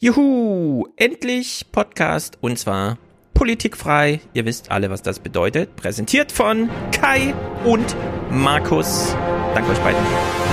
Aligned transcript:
Juhu, 0.00 0.86
endlich 0.94 1.66
Podcast 1.72 2.38
und 2.40 2.56
zwar 2.56 2.98
politikfrei. 3.34 4.20
Ihr 4.32 4.44
wisst 4.44 4.70
alle, 4.70 4.90
was 4.90 5.02
das 5.02 5.18
bedeutet. 5.18 5.74
Präsentiert 5.74 6.30
von 6.30 6.70
Kai 6.92 7.34
und 7.64 7.96
Markus. 8.30 9.16
Danke 9.56 9.72
euch 9.72 9.78
beiden. 9.78 10.47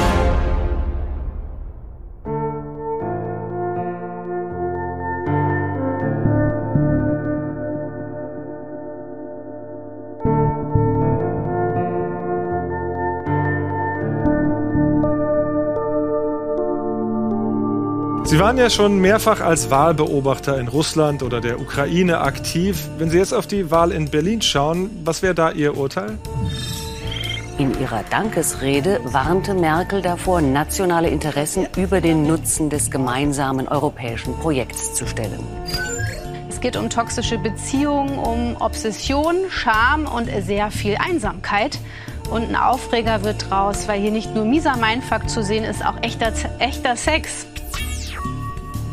Waren 18.45 18.59
ja 18.59 18.69
schon 18.69 18.99
mehrfach 18.99 19.41
als 19.41 19.71
Wahlbeobachter 19.71 20.59
in 20.59 20.67
Russland 20.67 21.23
oder 21.23 21.41
der 21.41 21.59
Ukraine 21.59 22.19
aktiv. 22.19 22.89
Wenn 22.99 23.09
Sie 23.09 23.17
jetzt 23.17 23.33
auf 23.33 23.47
die 23.47 23.71
Wahl 23.71 23.91
in 23.91 24.11
Berlin 24.11 24.39
schauen, 24.43 24.91
was 25.03 25.23
wäre 25.23 25.33
da 25.33 25.49
Ihr 25.49 25.75
Urteil? 25.75 26.19
In 27.57 27.71
ihrer 27.79 28.03
Dankesrede 28.03 28.99
warnte 29.03 29.55
Merkel 29.55 30.03
davor, 30.03 30.41
nationale 30.41 31.09
Interessen 31.09 31.65
über 31.75 32.01
den 32.01 32.27
Nutzen 32.27 32.69
des 32.69 32.91
gemeinsamen 32.91 33.67
europäischen 33.67 34.35
Projekts 34.35 34.93
zu 34.93 35.07
stellen. 35.07 35.43
Es 36.47 36.61
geht 36.61 36.77
um 36.77 36.91
toxische 36.91 37.39
Beziehungen, 37.39 38.19
um 38.19 38.57
Obsession, 38.59 39.37
Scham 39.49 40.05
und 40.05 40.29
sehr 40.45 40.69
viel 40.69 40.97
Einsamkeit. 40.97 41.79
Und 42.29 42.43
ein 42.49 42.55
Aufreger 42.55 43.23
wird 43.23 43.49
draus, 43.49 43.87
weil 43.87 43.99
hier 43.99 44.11
nicht 44.11 44.35
nur 44.35 44.45
mieser 44.45 44.77
Mindfuck 44.77 45.29
zu 45.29 45.41
sehen 45.41 45.63
ist, 45.63 45.83
auch 45.83 45.97
echter, 46.03 46.31
echter 46.59 46.95
Sex. 46.95 47.47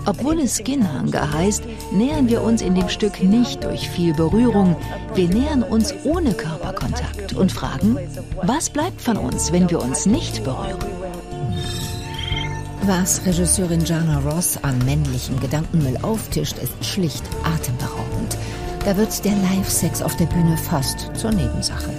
Obwohl 0.04 0.40
es 0.40 0.58
Skinhanger 0.58 1.32
heißt, 1.32 1.64
nähern 1.92 2.28
wir 2.28 2.42
uns 2.42 2.60
in 2.60 2.74
dem 2.74 2.88
Stück 2.88 3.22
nicht 3.22 3.62
durch 3.64 3.88
viel 3.88 4.14
Berührung. 4.14 4.76
Wir 5.14 5.28
nähern 5.28 5.62
uns 5.62 5.94
ohne 6.04 6.32
Körperkontakt 6.32 7.34
und 7.34 7.52
fragen, 7.52 7.96
was 8.42 8.70
bleibt 8.70 9.00
von 9.00 9.16
uns, 9.16 9.52
wenn 9.52 9.70
wir 9.70 9.80
uns 9.80 10.06
nicht 10.06 10.42
berühren? 10.42 10.78
Was 12.84 13.24
Regisseurin 13.24 13.84
Jana 13.84 14.18
Ross 14.18 14.58
an 14.62 14.76
männlichem 14.84 15.38
Gedankenmüll 15.38 15.98
auftischt, 16.02 16.58
ist 16.58 16.84
schlicht 16.84 17.22
atemberaubend. 17.44 18.36
Da 18.84 18.96
wird 18.96 19.24
der 19.24 19.36
Live-Sex 19.36 20.02
auf 20.02 20.16
der 20.16 20.26
Bühne 20.26 20.56
fast 20.56 21.10
zur 21.14 21.30
Nebensache. 21.30 21.90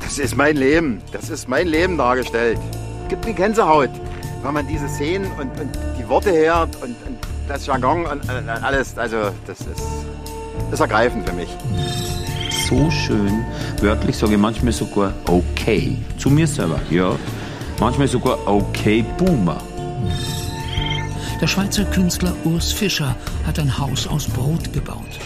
Das 0.00 0.18
ist 0.18 0.36
mein 0.36 0.56
Leben. 0.56 1.00
Das 1.12 1.30
ist 1.30 1.48
mein 1.48 1.66
Leben 1.66 1.96
dargestellt. 1.96 2.58
Gibt 3.08 3.24
mir 3.24 3.32
Gänsehaut, 3.32 3.88
wenn 4.42 4.52
man 4.52 4.68
diese 4.68 4.88
Szenen 4.88 5.30
und, 5.40 5.50
und 5.58 5.93
die 6.04 6.08
Worte 6.08 6.32
hört 6.32 6.76
und, 6.76 6.94
und 7.06 7.18
das 7.48 7.66
Jargon 7.66 8.06
und, 8.06 8.22
und 8.22 8.48
alles. 8.48 8.96
Also 8.98 9.30
das 9.46 9.60
ist, 9.60 9.68
das 10.70 10.74
ist 10.74 10.80
ergreifend 10.80 11.28
für 11.28 11.34
mich. 11.34 11.48
So 12.68 12.90
schön. 12.90 13.44
Wörtlich 13.80 14.16
sage 14.16 14.34
ich 14.34 14.38
manchmal 14.38 14.72
sogar 14.72 15.12
okay. 15.26 15.96
Zu 16.18 16.30
mir 16.30 16.46
selber, 16.46 16.80
ja. 16.90 17.16
Manchmal 17.80 18.08
sogar 18.08 18.38
okay 18.46 19.04
Boomer. 19.18 19.60
Der 21.40 21.46
Schweizer 21.46 21.84
Künstler 21.84 22.32
Urs 22.44 22.72
Fischer 22.72 23.14
hat 23.46 23.58
ein 23.58 23.76
Haus 23.78 24.06
aus 24.06 24.26
Brot 24.26 24.72
gebaut. 24.72 25.18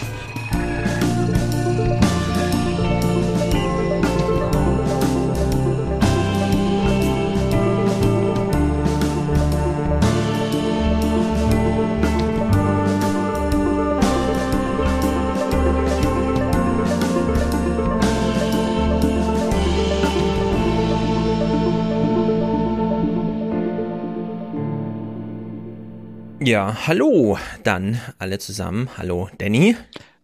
Ja, 26.49 26.87
hallo 26.87 27.37
dann 27.63 28.01
alle 28.17 28.39
zusammen. 28.39 28.89
Hallo 28.97 29.29
Danny. 29.37 29.75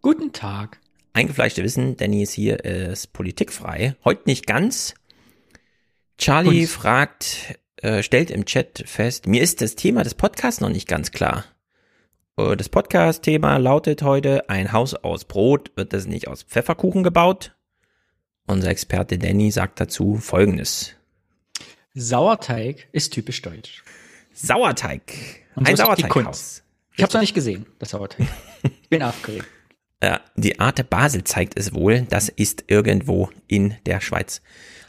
Guten 0.01 0.33
Tag. 0.33 0.79
Eingefleischte 1.13 1.63
Wissen, 1.63 1.97
Danny 1.97 2.23
ist 2.23 2.31
hier, 2.31 2.65
ist 2.65 3.13
politikfrei. 3.13 3.95
Heute 4.03 4.23
nicht 4.25 4.47
ganz. 4.47 4.95
Charlie 6.17 6.61
Und- 6.61 6.67
fragt, 6.67 7.59
äh, 7.77 8.01
stellt 8.01 8.31
im 8.31 8.45
Chat 8.45 8.85
fest, 8.87 9.27
mir 9.27 9.43
ist 9.43 9.61
das 9.61 9.75
Thema 9.75 10.01
des 10.01 10.15
Podcasts 10.15 10.61
noch 10.61 10.69
nicht 10.69 10.87
ganz 10.87 11.11
klar. 11.11 11.45
Äh, 12.37 12.55
Das 12.55 12.69
Podcast-Thema 12.69 13.57
lautet 13.57 14.01
heute, 14.01 14.49
ein 14.49 14.71
Haus 14.71 14.95
aus 14.95 15.25
Brot, 15.25 15.73
wird 15.75 15.93
das 15.93 16.07
nicht 16.07 16.27
aus 16.27 16.41
Pfefferkuchen 16.41 17.03
gebaut? 17.03 17.55
Unser 18.47 18.69
Experte 18.71 19.19
Danny 19.19 19.51
sagt 19.51 19.79
dazu 19.79 20.15
folgendes. 20.15 20.95
Sauerteig 21.93 22.87
ist 22.93 23.13
typisch 23.13 23.43
deutsch. 23.43 23.83
Sauerteig. 24.35 25.13
Und 25.56 25.66
so 25.66 25.72
ein 25.72 25.78
Sauerteighaus. 25.78 26.63
Ich 26.96 27.01
habe 27.01 27.09
es 27.09 27.13
noch 27.13 27.22
nicht 27.22 27.34
gesehen, 27.34 27.66
das 27.79 27.90
Sauerteig. 27.90 28.28
Bin 28.90 29.01
aufgeregt. 29.01 29.46
Ja, 30.03 30.22
die 30.35 30.59
Arte 30.59 30.84
Basel 30.84 31.23
zeigt 31.23 31.57
es 31.57 31.73
wohl. 31.73 32.01
Das 32.09 32.29
ist 32.29 32.66
irgendwo 32.68 33.29
in 33.47 33.75
der 33.85 34.01
Schweiz. 34.01 34.41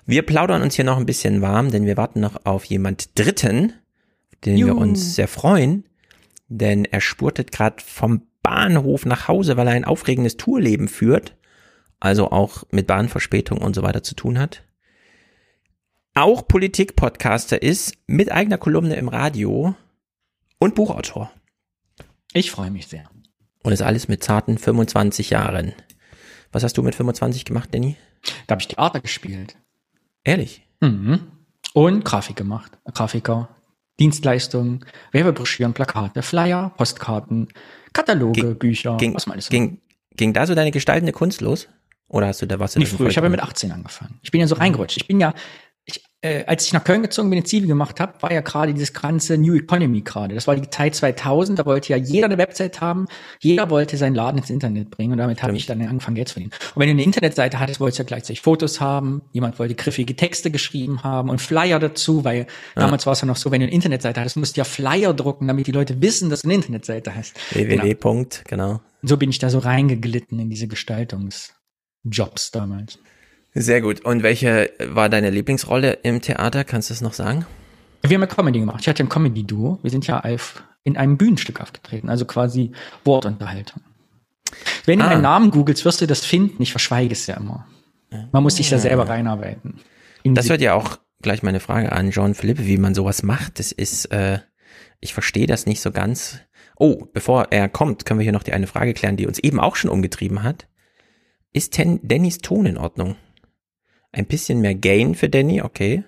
Wir 0.04 0.22
plaudern 0.22 0.62
uns 0.62 0.74
hier 0.74 0.84
noch 0.84 0.98
ein 0.98 1.06
bisschen 1.06 1.42
warm, 1.42 1.70
denn 1.70 1.86
wir 1.86 1.96
warten 1.96 2.20
noch 2.20 2.44
auf 2.44 2.64
jemand 2.64 3.18
Dritten, 3.18 3.72
den 4.44 4.56
wir 4.56 4.66
Juhu. 4.66 4.80
uns 4.80 5.14
sehr 5.14 5.28
freuen. 5.28 5.84
Denn 6.48 6.84
er 6.84 7.00
spurtet 7.00 7.50
gerade 7.50 7.82
vom 7.82 8.22
Bahnhof 8.42 9.06
nach 9.06 9.26
Hause, 9.26 9.56
weil 9.56 9.68
er 9.68 9.74
ein 9.74 9.84
aufregendes 9.84 10.36
Tourleben 10.36 10.88
führt. 10.88 11.36
Also 11.98 12.30
auch 12.30 12.64
mit 12.70 12.86
Bahnverspätung 12.86 13.58
und 13.58 13.74
so 13.74 13.82
weiter 13.82 14.02
zu 14.02 14.14
tun 14.14 14.38
hat. 14.38 14.62
Auch 16.18 16.48
Politik-Podcaster 16.48 17.60
ist 17.62 17.92
mit 18.06 18.32
eigener 18.32 18.56
Kolumne 18.56 18.96
im 18.96 19.08
Radio 19.08 19.74
und 20.58 20.74
Buchautor. 20.74 21.30
Ich 22.32 22.50
freue 22.50 22.70
mich 22.70 22.86
sehr. 22.86 23.04
Und 23.62 23.72
ist 23.72 23.82
alles 23.82 24.08
mit 24.08 24.24
zarten 24.24 24.56
25 24.56 25.28
Jahren. 25.28 25.74
Was 26.52 26.62
hast 26.64 26.78
du 26.78 26.82
mit 26.82 26.94
25 26.94 27.44
gemacht, 27.44 27.68
Danny? 27.74 27.96
Da 28.46 28.52
habe 28.54 28.62
ich 28.62 28.68
Theater 28.68 29.00
gespielt. 29.00 29.58
Ehrlich? 30.24 30.62
Mhm. 30.80 31.20
Und 31.74 32.02
Grafik 32.06 32.36
gemacht. 32.36 32.78
Grafiker, 32.94 33.50
Dienstleistungen, 34.00 34.86
Werbebroschüren, 35.12 35.74
Plakate, 35.74 36.22
Flyer, 36.22 36.72
Postkarten, 36.78 37.48
Kataloge, 37.92 38.40
Ging- 38.40 38.54
Bücher, 38.58 38.96
Ging, 38.96 39.14
was 39.14 39.26
man 39.26 39.34
alles 39.34 39.50
ging, 39.50 39.82
ging 40.16 40.32
da 40.32 40.46
so 40.46 40.54
deine 40.54 40.70
gestaltende 40.70 41.12
Kunst 41.12 41.42
los? 41.42 41.68
Oder 42.08 42.28
hast 42.28 42.40
du 42.40 42.46
da 42.46 42.58
was? 42.58 42.76
Nee, 42.76 42.86
früher. 42.86 43.08
Ich 43.08 43.16
habe 43.18 43.26
ja 43.26 43.30
mit 43.30 43.40
18 43.42 43.72
angefangen. 43.72 44.18
Ich 44.22 44.30
bin 44.30 44.40
ja 44.40 44.46
so 44.46 44.54
reingerutscht. 44.54 44.96
Ich 44.96 45.08
bin 45.08 45.20
ja, 45.20 45.34
äh, 46.22 46.44
als 46.46 46.66
ich 46.66 46.72
nach 46.72 46.82
Köln 46.82 47.02
gezogen 47.02 47.30
bin, 47.30 47.40
den 47.40 47.44
Zivi 47.44 47.66
gemacht 47.66 48.00
habe, 48.00 48.14
war 48.20 48.32
ja 48.32 48.40
gerade 48.40 48.72
dieses 48.72 48.92
ganze 48.92 49.36
New 49.36 49.54
Economy 49.54 50.00
gerade. 50.00 50.34
Das 50.34 50.46
war 50.46 50.56
die 50.56 50.68
Zeit 50.70 50.94
2000. 50.94 51.58
Da 51.58 51.66
wollte 51.66 51.90
ja 51.90 51.96
jeder 51.96 52.26
eine 52.26 52.38
Website 52.38 52.80
haben. 52.80 53.06
Jeder 53.40 53.70
wollte 53.70 53.96
seinen 53.96 54.14
Laden 54.14 54.38
ins 54.38 54.50
Internet 54.50 54.90
bringen. 54.90 55.12
Und 55.12 55.18
damit 55.18 55.42
habe 55.42 55.56
ich 55.56 55.66
dann 55.66 55.80
angefangen, 55.82 56.16
Geld 56.16 56.28
zu 56.28 56.34
verdienen. 56.34 56.52
Und 56.74 56.80
wenn 56.80 56.88
du 56.88 56.92
eine 56.92 57.02
Internetseite 57.02 57.60
hattest, 57.60 57.80
wolltest 57.80 57.98
du 57.98 58.02
ja 58.02 58.06
gleichzeitig 58.06 58.40
Fotos 58.40 58.80
haben. 58.80 59.22
Jemand 59.32 59.58
wollte 59.58 59.74
griffige 59.74 60.16
Texte 60.16 60.50
geschrieben 60.50 61.04
haben 61.04 61.28
und 61.28 61.40
Flyer 61.40 61.78
dazu, 61.78 62.24
weil 62.24 62.46
damals 62.74 63.06
war 63.06 63.12
es 63.12 63.20
ja 63.20 63.26
noch 63.26 63.36
so, 63.36 63.50
wenn 63.50 63.60
du 63.60 63.66
eine 63.66 63.74
Internetseite 63.74 64.20
hattest, 64.20 64.36
musst 64.36 64.56
du 64.56 64.60
ja 64.60 64.64
Flyer 64.64 65.12
drucken, 65.12 65.46
damit 65.46 65.66
die 65.66 65.72
Leute 65.72 66.00
wissen, 66.00 66.30
dass 66.30 66.42
du 66.42 66.48
eine 66.48 66.54
Internetseite 66.54 67.14
hast. 67.14 67.34
Genau. 67.52 67.82
www. 67.82 67.94
Punkt, 67.94 68.42
genau. 68.48 68.80
So 69.02 69.16
bin 69.16 69.30
ich 69.30 69.38
da 69.38 69.50
so 69.50 69.58
reingeglitten 69.58 70.38
in 70.38 70.48
diese 70.48 70.66
Gestaltungsjobs 70.66 72.50
damals. 72.52 72.98
Sehr 73.58 73.80
gut. 73.80 74.04
Und 74.04 74.22
welche 74.22 74.70
war 74.80 75.08
deine 75.08 75.30
Lieblingsrolle 75.30 75.94
im 76.02 76.20
Theater? 76.20 76.62
Kannst 76.62 76.90
du 76.90 76.94
es 76.94 77.00
noch 77.00 77.14
sagen? 77.14 77.46
Wir 78.02 78.14
haben 78.16 78.20
ja 78.20 78.26
Comedy 78.26 78.60
gemacht. 78.60 78.80
Ich 78.82 78.88
hatte 78.88 79.02
ein 79.02 79.08
Comedy-Duo. 79.08 79.78
Wir 79.82 79.90
sind 79.90 80.06
ja 80.06 80.20
auf, 80.20 80.62
in 80.84 80.96
einem 80.98 81.16
Bühnenstück 81.16 81.60
aufgetreten, 81.62 82.10
also 82.10 82.26
quasi 82.26 82.72
Wortunterhaltung. 83.04 83.80
Wenn 84.84 84.98
du 84.98 85.06
Ah. 85.06 85.08
meinen 85.08 85.22
Namen 85.22 85.50
googelst, 85.50 85.84
wirst 85.86 86.02
du 86.02 86.06
das 86.06 86.24
finden. 86.24 86.62
Ich 86.62 86.70
verschweige 86.70 87.12
es 87.12 87.26
ja 87.26 87.36
immer. 87.36 87.66
Man 88.30 88.42
muss 88.42 88.56
sich 88.56 88.68
da 88.68 88.78
selber 88.78 89.08
reinarbeiten. 89.08 89.80
In 90.22 90.34
Das 90.34 90.48
wird 90.48 90.60
ja 90.60 90.74
auch 90.74 90.98
gleich 91.22 91.42
meine 91.42 91.58
Frage 91.60 91.92
an 91.92 92.10
John 92.10 92.34
Philippe, 92.34 92.66
wie 92.66 92.76
man 92.76 92.94
sowas 92.94 93.22
macht. 93.22 93.58
Das 93.58 93.72
ist, 93.72 94.06
äh, 94.12 94.38
ich 95.00 95.14
verstehe 95.14 95.46
das 95.46 95.66
nicht 95.66 95.80
so 95.80 95.90
ganz. 95.90 96.38
Oh, 96.78 97.06
bevor 97.12 97.48
er 97.50 97.68
kommt, 97.70 98.04
können 98.04 98.20
wir 98.20 98.24
hier 98.24 98.32
noch 98.32 98.42
die 98.42 98.52
eine 98.52 98.66
Frage 98.66 98.92
klären, 98.92 99.16
die 99.16 99.26
uns 99.26 99.38
eben 99.38 99.58
auch 99.60 99.76
schon 99.76 99.90
umgetrieben 99.90 100.42
hat. 100.42 100.68
Ist 101.52 101.78
Dannys 101.78 102.38
Ton 102.38 102.66
in 102.66 102.76
Ordnung? 102.76 103.16
Ein 104.16 104.24
bisschen 104.24 104.60
mehr 104.62 104.74
Gain 104.74 105.14
für 105.14 105.28
Danny, 105.28 105.60
okay. 105.60 105.98
Ein 105.98 106.04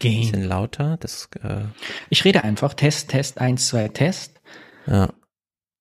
Gehen. 0.00 0.20
bisschen 0.22 0.42
lauter, 0.42 0.96
das, 0.98 1.28
äh, 1.44 1.60
Ich 2.10 2.24
rede 2.24 2.42
einfach. 2.42 2.74
Test, 2.74 3.10
Test, 3.10 3.40
eins, 3.40 3.68
zwei, 3.68 3.86
Test. 3.88 4.40
ja. 4.86 5.12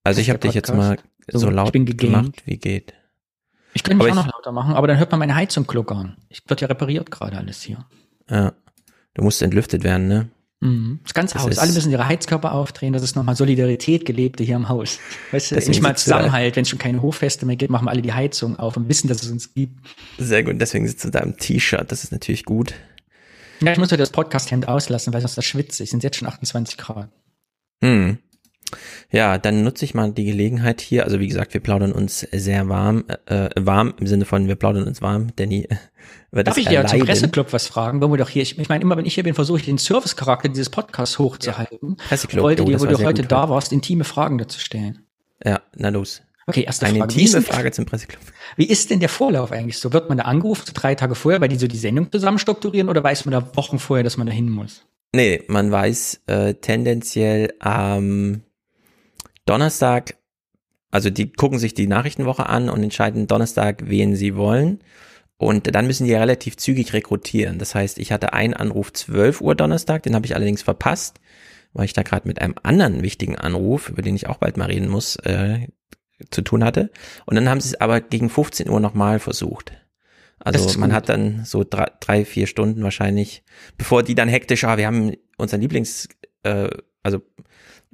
Also 0.03 0.21
ich 0.21 0.29
habe 0.29 0.39
dich 0.39 0.53
jetzt 0.53 0.73
mal 0.73 0.97
so 1.31 1.49
laut 1.49 1.73
gemacht, 1.73 2.43
wie 2.45 2.57
geht. 2.57 2.93
Ich 3.73 3.83
könnte 3.83 4.03
mich 4.03 4.11
Aber 4.11 4.21
auch 4.21 4.25
noch 4.25 4.33
lauter 4.33 4.51
machen, 4.51 4.73
aber 4.73 4.87
dann 4.87 4.97
hört 4.97 5.11
man 5.11 5.19
meine 5.19 5.35
Heizung 5.35 5.65
gluckern. 5.65 6.17
Ich 6.29 6.41
wird 6.47 6.61
ja 6.61 6.67
repariert 6.67 7.09
gerade 7.11 7.37
alles 7.37 7.61
hier. 7.61 7.85
Ja. 8.29 8.53
Du 9.13 9.23
musst 9.23 9.41
entlüftet 9.41 9.83
werden, 9.83 10.07
ne? 10.07 10.29
Mhm. 10.61 10.99
Das 11.03 11.13
ganze 11.13 11.33
Das 11.33 11.43
Haus. 11.43 11.51
ist- 11.53 11.57
Alle 11.59 11.71
müssen 11.73 11.91
ihre 11.91 12.07
Heizkörper 12.07 12.53
aufdrehen. 12.53 12.93
Das 12.93 13.01
ist 13.03 13.15
nochmal 13.15 13.35
Solidarität 13.35 14.05
gelebte 14.05 14.43
hier 14.43 14.55
im 14.55 14.69
Haus. 14.69 14.99
Weißt 15.31 15.51
du, 15.51 15.55
Deswegen 15.55 15.71
nicht 15.71 15.81
mal. 15.81 15.97
Zusammenhalt. 15.97 16.55
Wenn 16.55 16.61
es 16.61 16.69
schon 16.69 16.77
keine 16.79 17.01
Hochfeste 17.01 17.45
mehr 17.47 17.55
gibt, 17.55 17.71
machen 17.71 17.85
wir 17.85 17.91
alle 17.91 18.01
die 18.03 18.13
Heizung 18.13 18.57
auf 18.59 18.77
und 18.77 18.87
wissen, 18.87 19.07
dass 19.07 19.23
es 19.23 19.29
uns 19.31 19.53
gibt. 19.53 19.73
Sehr 20.19 20.43
gut, 20.43 20.61
deswegen 20.61 20.87
sitzt 20.87 21.03
du 21.03 21.09
da 21.09 21.19
im 21.19 21.35
T-Shirt, 21.35 21.91
das 21.91 22.03
ist 22.03 22.11
natürlich 22.11 22.45
gut. 22.45 22.73
Ja, 23.59 23.71
ich 23.71 23.77
muss 23.77 23.87
heute 23.89 23.97
das 23.97 24.11
Podcast-Hemd 24.11 24.67
auslassen, 24.67 25.13
weil 25.13 25.21
sonst 25.21 25.35
das 25.37 25.45
schwitze. 25.45 25.83
Es 25.83 25.89
sind 25.91 26.03
jetzt 26.03 26.17
schon 26.17 26.27
28 26.27 26.77
Grad. 26.77 27.09
Hm. 27.83 28.17
Ja, 29.11 29.37
dann 29.37 29.63
nutze 29.63 29.85
ich 29.85 29.93
mal 29.93 30.11
die 30.11 30.25
Gelegenheit 30.25 30.81
hier. 30.81 31.05
Also 31.05 31.19
wie 31.19 31.27
gesagt, 31.27 31.53
wir 31.53 31.61
plaudern 31.61 31.91
uns 31.91 32.19
sehr 32.31 32.69
warm, 32.69 33.03
äh, 33.25 33.49
warm 33.59 33.93
im 33.99 34.07
Sinne 34.07 34.25
von 34.25 34.47
wir 34.47 34.55
plaudern 34.55 34.83
uns 34.83 35.01
warm. 35.01 35.27
Danny 35.35 35.63
äh, 35.63 35.75
wird 36.31 36.47
Darf 36.47 36.55
das 36.55 36.63
ich 36.63 36.69
dir 36.69 36.85
zum. 36.85 36.99
Presseclub 36.99 37.53
was 37.53 37.67
fragen? 37.67 38.01
Wollen 38.01 38.11
wir 38.11 38.17
doch 38.17 38.29
hier, 38.29 38.41
ich, 38.41 38.57
ich 38.57 38.69
meine, 38.69 38.81
immer 38.81 38.97
wenn 38.97 39.05
ich 39.05 39.15
hier 39.15 39.23
bin, 39.23 39.33
versuche 39.33 39.59
ich 39.59 39.65
den 39.65 39.77
Service-Charakter 39.77 40.49
dieses 40.49 40.69
Podcasts 40.69 41.19
hochzuhalten. 41.19 41.97
Presseclub, 41.97 42.43
wollte 42.43 42.63
oh, 42.63 42.65
dir, 42.67 42.79
wo 42.79 42.85
du 42.85 43.03
heute 43.03 43.23
da 43.23 43.49
warst, 43.49 43.71
intime 43.73 44.03
Fragen 44.03 44.37
dazu 44.37 44.59
stellen. 44.59 45.05
Ja, 45.43 45.61
na 45.75 45.89
los. 45.89 46.21
Okay, 46.47 46.63
erste 46.63 46.85
Eine 46.85 46.99
Frage. 46.99 47.21
Ist, 47.21 47.33
intime 47.33 47.41
Frage 47.43 47.71
zum 47.71 47.85
Presseclub. 47.85 48.21
wie 48.57 48.65
ist 48.65 48.89
denn 48.89 48.99
der 48.99 49.09
Vorlauf 49.09 49.51
eigentlich 49.51 49.77
so? 49.77 49.93
Wird 49.93 50.09
man 50.09 50.17
da 50.17 50.25
angerufen, 50.25 50.63
so 50.65 50.73
drei 50.73 50.95
Tage 50.95 51.15
vorher, 51.15 51.39
weil 51.41 51.49
die 51.49 51.57
so 51.57 51.67
die 51.67 51.77
Sendung 51.77 52.11
zusammen 52.11 52.39
strukturieren 52.39 52.89
oder 52.89 53.03
weiß 53.03 53.25
man 53.25 53.31
da 53.31 53.55
Wochen 53.55 53.79
vorher, 53.79 54.03
dass 54.03 54.17
man 54.17 54.27
da 54.27 54.33
hin 54.33 54.49
muss? 54.49 54.85
Nee, 55.13 55.43
man 55.47 55.71
weiß 55.71 56.21
äh, 56.27 56.53
tendenziell 56.55 57.53
am 57.59 58.43
Donnerstag, 59.45 60.17
also 60.91 61.09
die 61.09 61.31
gucken 61.31 61.59
sich 61.59 61.73
die 61.73 61.87
Nachrichtenwoche 61.87 62.47
an 62.47 62.69
und 62.69 62.83
entscheiden 62.83 63.27
Donnerstag, 63.27 63.83
wen 63.85 64.15
sie 64.15 64.35
wollen. 64.35 64.79
Und 65.37 65.73
dann 65.73 65.87
müssen 65.87 66.05
die 66.05 66.13
relativ 66.13 66.57
zügig 66.57 66.93
rekrutieren. 66.93 67.57
Das 67.57 67.73
heißt, 67.73 67.97
ich 67.97 68.11
hatte 68.11 68.33
einen 68.33 68.53
Anruf 68.53 68.93
12 68.93 69.41
Uhr 69.41 69.55
Donnerstag, 69.55 70.03
den 70.03 70.13
habe 70.13 70.25
ich 70.25 70.35
allerdings 70.35 70.61
verpasst, 70.61 71.19
weil 71.73 71.85
ich 71.85 71.93
da 71.93 72.03
gerade 72.03 72.27
mit 72.27 72.39
einem 72.39 72.55
anderen 72.61 73.01
wichtigen 73.01 73.35
Anruf, 73.35 73.89
über 73.89 74.03
den 74.03 74.15
ich 74.15 74.27
auch 74.27 74.37
bald 74.37 74.57
mal 74.57 74.65
reden 74.65 74.87
muss, 74.87 75.15
äh, 75.15 75.67
zu 76.29 76.43
tun 76.43 76.63
hatte. 76.63 76.91
Und 77.25 77.35
dann 77.35 77.49
haben 77.49 77.59
sie 77.59 77.69
es 77.69 77.81
aber 77.81 78.01
gegen 78.01 78.29
15 78.29 78.69
Uhr 78.69 78.79
nochmal 78.79 79.17
versucht. 79.17 79.71
Also 80.37 80.79
man 80.79 80.89
gut. 80.89 80.95
hat 80.95 81.09
dann 81.09 81.45
so 81.45 81.63
drei, 81.67 81.91
drei, 81.99 82.25
vier 82.25 82.47
Stunden 82.47 82.83
wahrscheinlich, 82.83 83.43
bevor 83.77 84.03
die 84.03 84.15
dann 84.15 84.29
hektisch, 84.29 84.63
ah, 84.63 84.77
wir 84.77 84.87
haben 84.87 85.13
unseren 85.37 85.61
Lieblings, 85.61 86.07
äh, 86.43 86.69
also 87.03 87.21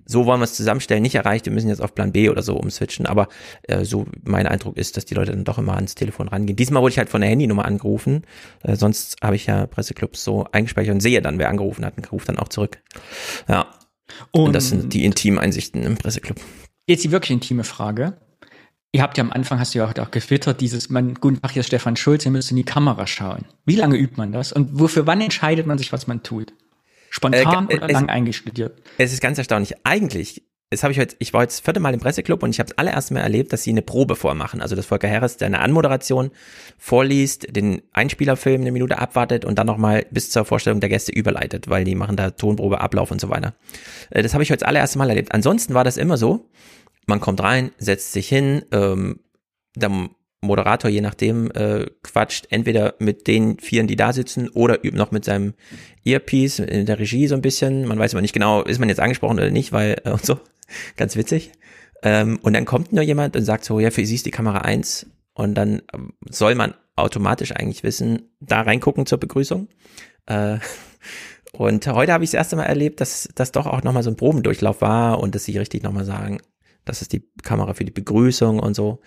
so 0.07 0.25
wollen 0.25 0.39
wir 0.39 0.45
es 0.45 0.53
zusammenstellen, 0.53 1.03
nicht 1.03 1.15
erreicht, 1.15 1.45
wir 1.45 1.53
müssen 1.53 1.69
jetzt 1.69 1.81
auf 1.81 1.93
Plan 1.93 2.11
B 2.11 2.29
oder 2.29 2.41
so 2.41 2.55
umswitchen. 2.55 3.05
Aber 3.05 3.27
äh, 3.63 3.83
so 3.83 4.05
mein 4.23 4.47
Eindruck 4.47 4.77
ist, 4.77 4.97
dass 4.97 5.05
die 5.05 5.13
Leute 5.13 5.31
dann 5.31 5.43
doch 5.43 5.57
immer 5.57 5.75
ans 5.75 5.95
Telefon 5.95 6.29
rangehen. 6.29 6.55
Diesmal 6.55 6.81
wurde 6.81 6.93
ich 6.93 6.97
halt 6.97 7.09
von 7.09 7.21
der 7.21 7.29
Handynummer 7.29 7.65
angerufen. 7.65 8.23
Äh, 8.63 8.75
sonst 8.75 9.17
habe 9.21 9.35
ich 9.35 9.45
ja 9.45 9.67
Presseclubs 9.67 10.23
so 10.23 10.47
eingespeichert 10.51 10.93
und 10.93 11.01
sehe 11.01 11.21
dann, 11.21 11.37
wer 11.37 11.49
angerufen 11.49 11.85
hat 11.85 11.97
und 11.97 12.11
rufe 12.11 12.25
dann 12.25 12.39
auch 12.39 12.47
zurück. 12.47 12.79
Ja. 13.47 13.67
Und, 14.31 14.53
das 14.53 14.69
sind 14.69 14.93
die 14.93 15.03
intimen 15.03 15.37
Einsichten 15.37 15.83
im 15.83 15.97
Presseclub. 15.97 16.37
Jetzt 16.87 17.03
die 17.03 17.11
wirklich 17.11 17.31
intime 17.31 17.65
Frage. 17.65 18.17
Ihr 18.93 19.01
habt 19.01 19.17
ja 19.17 19.23
am 19.23 19.31
Anfang, 19.31 19.59
hast 19.59 19.75
du 19.75 19.79
ja 19.79 19.85
auch, 19.85 20.11
gefittert, 20.11 20.61
dieses, 20.61 20.89
man, 20.89 21.15
guten 21.15 21.41
Tag, 21.41 21.51
hier 21.51 21.59
ist 21.59 21.67
Stefan 21.67 21.97
Schulz, 21.97 22.23
ihr 22.25 22.31
müsst 22.31 22.51
in 22.51 22.57
die 22.57 22.63
Kamera 22.63 23.05
schauen. 23.05 23.43
Wie 23.65 23.75
lange 23.75 23.97
übt 23.97 24.15
man 24.15 24.31
das? 24.31 24.53
Und 24.53 24.79
wofür, 24.79 25.05
wann 25.05 25.19
entscheidet 25.19 25.67
man 25.67 25.77
sich, 25.77 25.91
was 25.91 26.07
man 26.07 26.23
tut? 26.23 26.53
Spontan 27.09 27.69
Äh, 27.69 27.73
äh, 27.73 27.77
oder 27.77 27.85
es- 27.87 27.91
lang 27.93 28.09
eingestudiert? 28.09 28.81
Es 28.97 29.13
ist 29.13 29.21
ganz 29.21 29.37
erstaunlich. 29.37 29.75
Eigentlich, 29.83 30.43
das 30.69 30.83
habe 30.83 30.91
ich 30.91 30.99
heute, 30.99 31.15
ich 31.19 31.33
war 31.33 31.43
jetzt 31.43 31.59
das 31.59 31.59
vierte 31.61 31.79
Mal 31.79 31.93
im 31.93 31.99
Presseclub 32.01 32.43
und 32.43 32.49
ich 32.49 32.59
habe 32.59 32.69
das 32.69 32.77
allererste 32.77 33.13
Mal 33.13 33.21
erlebt, 33.21 33.53
dass 33.53 33.63
sie 33.63 33.69
eine 33.69 33.81
Probe 33.81 34.15
vormachen. 34.17 34.61
Also 34.61 34.75
dass 34.75 34.85
Volker 34.85 35.09
Harris 35.09 35.41
eine 35.41 35.59
Anmoderation 35.59 36.31
vorliest, 36.77 37.55
den 37.55 37.81
Einspielerfilm 37.93 38.61
eine 38.61 38.71
Minute 38.71 38.99
abwartet 38.99 39.45
und 39.45 39.57
dann 39.57 39.67
nochmal 39.67 40.05
bis 40.11 40.29
zur 40.29 40.45
Vorstellung 40.45 40.79
der 40.79 40.89
Gäste 40.89 41.11
überleitet, 41.11 41.69
weil 41.69 41.83
die 41.85 41.95
machen 41.95 42.15
da 42.17 42.31
Tonprobe, 42.31 42.81
Ablauf 42.81 43.11
und 43.11 43.21
so 43.21 43.29
weiter. 43.29 43.53
Äh, 44.09 44.23
Das 44.23 44.33
habe 44.33 44.43
ich 44.43 44.49
heute 44.51 44.59
das 44.59 44.67
allererste 44.67 44.97
Mal 44.97 45.09
erlebt. 45.09 45.31
Ansonsten 45.33 45.73
war 45.73 45.83
das 45.83 45.97
immer 45.97 46.17
so, 46.17 46.49
man 47.05 47.21
kommt 47.21 47.41
rein, 47.41 47.71
setzt 47.77 48.11
sich 48.11 48.27
hin, 48.27 48.63
ähm, 48.73 49.19
der 49.75 49.89
Moderator, 50.41 50.89
je 50.89 51.01
nachdem, 51.01 51.51
äh, 51.51 51.87
quatscht 52.03 52.47
entweder 52.49 52.95
mit 52.99 53.27
den 53.27 53.59
Vieren, 53.59 53.87
die 53.87 53.95
da 53.95 54.13
sitzen, 54.13 54.49
oder 54.49 54.83
übt 54.83 54.97
noch 54.97 55.11
mit 55.11 55.25
seinem 55.25 55.53
Earpiece 56.05 56.59
in 56.59 56.85
der 56.85 56.99
Regie 56.99 57.27
so 57.27 57.35
ein 57.35 57.41
bisschen. 57.41 57.87
Man 57.87 57.97
weiß 57.97 58.13
aber 58.13 58.21
nicht 58.21 58.33
genau, 58.33 58.61
ist 58.61 58.79
man 58.79 58.89
jetzt 58.89 58.99
angesprochen 58.99 59.37
oder 59.37 59.49
nicht, 59.49 59.71
weil 59.71 60.01
äh, 60.03 60.11
und 60.11 60.25
so. 60.25 60.39
Ganz 60.97 61.15
witzig. 61.15 61.51
Ähm, 62.03 62.39
und 62.41 62.53
dann 62.53 62.65
kommt 62.65 62.93
nur 62.93 63.03
jemand 63.03 63.35
und 63.35 63.43
sagt 63.43 63.65
so, 63.65 63.79
ja, 63.79 63.89
für 63.89 64.05
sie 64.05 64.15
ist 64.15 64.25
die 64.25 64.31
Kamera 64.31 64.59
eins. 64.59 65.07
Und 65.33 65.55
dann 65.55 65.81
ähm, 65.93 66.13
soll 66.29 66.55
man 66.55 66.73
automatisch 66.95 67.51
eigentlich 67.51 67.83
wissen, 67.83 68.29
da 68.39 68.61
reingucken 68.61 69.05
zur 69.05 69.19
Begrüßung. 69.19 69.69
Äh, 70.27 70.57
und 71.53 71.87
heute 71.87 72.13
habe 72.13 72.23
ich 72.23 72.31
das 72.31 72.37
erste 72.37 72.55
Mal 72.55 72.63
erlebt, 72.63 73.01
dass 73.01 73.29
das 73.33 73.51
doch 73.51 73.65
auch 73.65 73.83
nochmal 73.83 74.03
so 74.03 74.11
ein 74.11 74.17
Probendurchlauf 74.17 74.81
war 74.81 75.19
und 75.19 75.33
dass 75.33 75.45
sie 75.45 75.57
richtig 75.57 75.83
nochmal 75.83 76.05
sagen, 76.05 76.39
das 76.87 77.01
ist 77.01 77.13
die 77.13 77.23
Kamera 77.43 77.73
für 77.73 77.85
die 77.85 77.91
Begrüßung 77.91 78.59
und 78.59 78.73
so. 78.75 78.99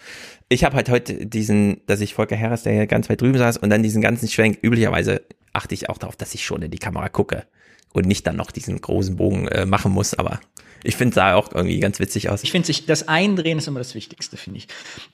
Ich 0.48 0.64
habe 0.64 0.76
halt 0.76 0.88
heute 0.88 1.26
diesen, 1.26 1.80
dass 1.86 2.00
ich 2.00 2.14
Volker 2.14 2.38
Harris, 2.38 2.62
der 2.62 2.72
hier 2.72 2.86
ganz 2.86 3.08
weit 3.10 3.20
drüben 3.20 3.38
saß, 3.38 3.56
und 3.56 3.70
dann 3.70 3.82
diesen 3.82 4.02
ganzen 4.02 4.28
Schwenk. 4.28 4.58
Üblicherweise 4.62 5.22
achte 5.52 5.74
ich 5.74 5.88
auch 5.88 5.98
darauf, 5.98 6.16
dass 6.16 6.34
ich 6.34 6.44
schon 6.44 6.62
in 6.62 6.70
die 6.70 6.78
Kamera 6.78 7.08
gucke 7.08 7.44
und 7.92 8.06
nicht 8.06 8.26
dann 8.26 8.36
noch 8.36 8.50
diesen 8.50 8.80
großen 8.80 9.16
Bogen 9.16 9.48
äh, 9.48 9.66
machen 9.66 9.92
muss. 9.92 10.14
Aber 10.14 10.40
ich 10.84 10.96
finde, 10.96 11.14
sah 11.14 11.34
auch 11.34 11.52
irgendwie 11.52 11.80
ganz 11.80 11.98
witzig 11.98 12.28
aus. 12.30 12.42
Ich 12.42 12.52
finde, 12.52 12.66
sich 12.66 12.86
das 12.86 13.08
Eindrehen 13.08 13.58
ist 13.58 13.68
immer 13.68 13.80
das 13.80 13.94
Wichtigste, 13.94 14.36
finde 14.36 14.58
ich. 14.58 14.68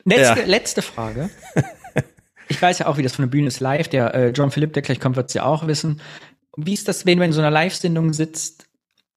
Letzte, 0.05 0.41
Ja. 0.41 0.47
letzte 0.47 0.83
Frage. 0.83 1.31
Ich 2.49 2.63
weiß 2.63 2.79
ja 2.79 2.87
auch, 2.87 2.97
wie 2.99 3.03
das 3.03 3.15
von 3.17 3.25
der 3.25 3.31
Bühne 3.31 3.49
ist 3.49 3.59
live. 3.61 3.89
Der 3.89 4.15
äh, 4.15 4.29
John 4.31 4.51
Philipp, 4.53 4.73
der 4.73 4.83
gleich 4.83 5.01
kommt, 5.01 5.17
wird 5.17 5.29
es 5.31 5.35
ja 5.35 5.45
auch 5.45 5.67
wissen. 5.67 6.01
Wie 6.57 6.75
ist 6.75 6.87
das, 6.87 7.05
wenn 7.05 7.19
man 7.19 7.27
in 7.29 7.33
so 7.33 7.41
einer 7.41 7.51
Live-Sendung 7.51 8.13
sitzt 8.13 8.66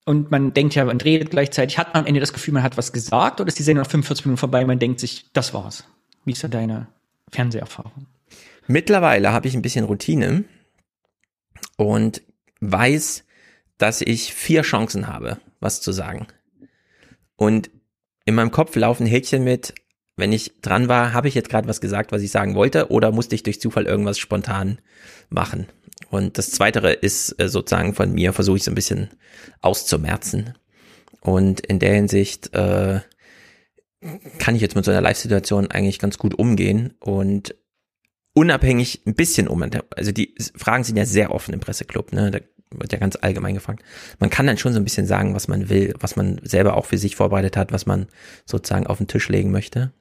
und 0.10 0.32
man 0.32 0.56
denkt 0.56 0.74
ja, 0.74 0.86
man 0.86 1.00
redet 1.00 1.30
gleichzeitig, 1.30 1.78
hat 1.78 1.94
man 1.94 2.02
am 2.02 2.08
Ende 2.08 2.20
das 2.20 2.34
Gefühl, 2.34 2.56
man 2.56 2.64
hat 2.64 2.78
was 2.78 2.92
gesagt 2.92 3.40
oder 3.40 3.48
ist 3.48 3.60
die 3.60 3.64
Sendung 3.64 3.84
nach 3.84 3.92
45 3.92 4.26
Minuten 4.26 4.40
vorbei 4.40 4.62
und 4.62 4.66
man 4.66 4.80
denkt 4.80 5.00
sich, 5.00 5.28
das 5.34 5.54
war's? 5.54 5.84
Wie 6.26 6.32
ist 6.32 6.44
da 6.44 6.48
deine 6.48 6.88
Fernseherfahrung? 7.30 8.08
Mittlerweile 8.66 9.32
habe 9.32 9.48
ich 9.48 9.54
ein 9.54 9.62
bisschen 9.62 9.86
Routine 9.86 10.46
und 11.78 12.24
weiß, 12.60 13.24
dass 13.78 14.02
ich 14.02 14.34
vier 14.34 14.64
Chancen 14.64 15.06
habe, 15.06 15.38
was 15.60 15.80
zu 15.80 15.92
sagen. 15.92 16.26
Und 17.36 17.70
in 18.26 18.34
meinem 18.34 18.50
Kopf 18.50 18.76
laufen 18.76 19.06
Häkchen 19.06 19.44
mit, 19.44 19.76
wenn 20.20 20.32
ich 20.32 20.54
dran 20.62 20.88
war, 20.88 21.14
habe 21.14 21.28
ich 21.28 21.36
jetzt 21.36 21.50
gerade 21.50 21.68
was 21.68 21.82
gesagt, 21.82 22.12
was 22.12 22.22
ich 22.22 22.32
sagen 22.32 22.56
wollte, 22.56 22.90
oder 22.92 23.12
musste 23.12 23.36
ich 23.36 23.44
durch 23.44 23.62
Zufall 23.62 23.86
irgendwas 23.86 24.20
spontan 24.20 24.80
machen? 25.30 25.68
Und 26.10 26.38
das 26.38 26.52
Zweitere 26.52 26.92
ist 26.92 27.40
äh, 27.40 27.50
sozusagen 27.50 27.94
von 27.94 28.12
mir, 28.14 28.34
versuche 28.34 28.58
ich 28.58 28.64
so 28.64 28.72
ein 28.72 28.76
bisschen 28.76 29.10
auszumerzen. 29.62 30.54
Und 31.22 31.60
in 31.62 31.80
der 31.80 31.94
Hinsicht 31.94 32.54
äh, 32.54 33.02
kann 34.38 34.56
ich 34.56 34.62
jetzt 34.62 34.76
mit 34.76 34.86
so 34.86 34.92
einer 34.92 35.02
Live-Situation 35.02 35.70
eigentlich 35.70 36.00
ganz 36.00 36.18
gut 36.18 36.34
umgehen 36.34 36.94
und 37.00 37.56
unabhängig 38.34 39.02
ein 39.06 39.16
bisschen 39.16 39.48
um. 39.48 39.64
Also 39.96 40.12
die 40.12 40.36
Fragen 40.56 40.84
sind 40.84 40.98
ja 40.98 41.06
sehr 41.06 41.32
offen 41.32 41.54
im 41.54 41.60
Presseclub, 41.60 42.14
ne? 42.14 42.32
Da 42.32 42.40
wird 42.72 42.92
ja 42.92 43.00
ganz 43.00 43.18
allgemein 43.20 43.56
gefragt. 43.56 43.84
Man 44.20 44.30
kann 44.30 44.48
dann 44.48 44.58
schon 44.58 44.74
so 44.74 44.80
ein 44.80 44.84
bisschen 44.84 45.08
sagen, 45.08 45.34
was 45.34 45.48
man 45.48 45.70
will, 45.70 45.94
was 46.00 46.16
man 46.16 46.40
selber 46.44 46.78
auch 46.78 46.86
für 46.86 46.98
sich 46.98 47.16
vorbereitet 47.16 47.58
hat, 47.58 47.72
was 47.72 47.86
man 47.86 48.08
sozusagen 48.46 48.88
auf 48.88 49.00
den 49.00 49.08
Tisch 49.08 49.28
legen 49.28 49.52
möchte. 49.52 49.92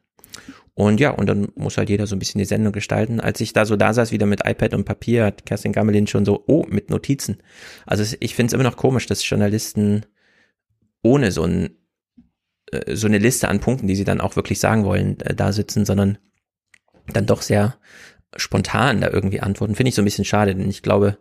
Und 0.79 1.01
ja, 1.01 1.11
und 1.11 1.27
dann 1.27 1.49
muss 1.57 1.77
halt 1.77 1.89
jeder 1.89 2.07
so 2.07 2.15
ein 2.15 2.21
bisschen 2.21 2.39
die 2.39 2.45
Sendung 2.45 2.73
gestalten. 2.73 3.19
Als 3.19 3.41
ich 3.41 3.53
da 3.53 3.67
so 3.67 3.75
da 3.75 3.93
saß, 3.93 4.13
wieder 4.13 4.27
mit 4.27 4.47
iPad 4.47 4.75
und 4.75 4.85
Papier, 4.85 5.25
hat 5.25 5.45
Kerstin 5.45 5.73
Gammelin 5.73 6.07
schon 6.07 6.25
so, 6.25 6.45
oh, 6.47 6.67
mit 6.69 6.89
Notizen. 6.89 7.39
Also 7.85 8.05
ich 8.21 8.37
finde 8.37 8.51
es 8.51 8.53
immer 8.53 8.63
noch 8.63 8.77
komisch, 8.77 9.07
dass 9.07 9.29
Journalisten 9.29 10.07
ohne 11.03 11.33
so 11.33 11.43
ein 11.43 11.71
äh, 12.71 12.95
so 12.95 13.09
eine 13.09 13.19
Liste 13.19 13.49
an 13.49 13.59
Punkten, 13.59 13.89
die 13.89 13.97
sie 13.97 14.05
dann 14.05 14.21
auch 14.21 14.37
wirklich 14.37 14.61
sagen 14.61 14.85
wollen, 14.85 15.19
äh, 15.19 15.35
da 15.35 15.51
sitzen, 15.51 15.85
sondern 15.85 16.19
dann 17.13 17.27
doch 17.27 17.43
sehr 17.43 17.75
spontan 18.37 19.01
da 19.01 19.11
irgendwie 19.11 19.41
antworten. 19.41 19.75
Finde 19.75 19.89
ich 19.89 19.97
so 19.97 20.03
ein 20.03 20.05
bisschen 20.05 20.25
schade, 20.25 20.55
denn 20.55 20.71
ich 20.71 20.83
glaube, 20.83 21.19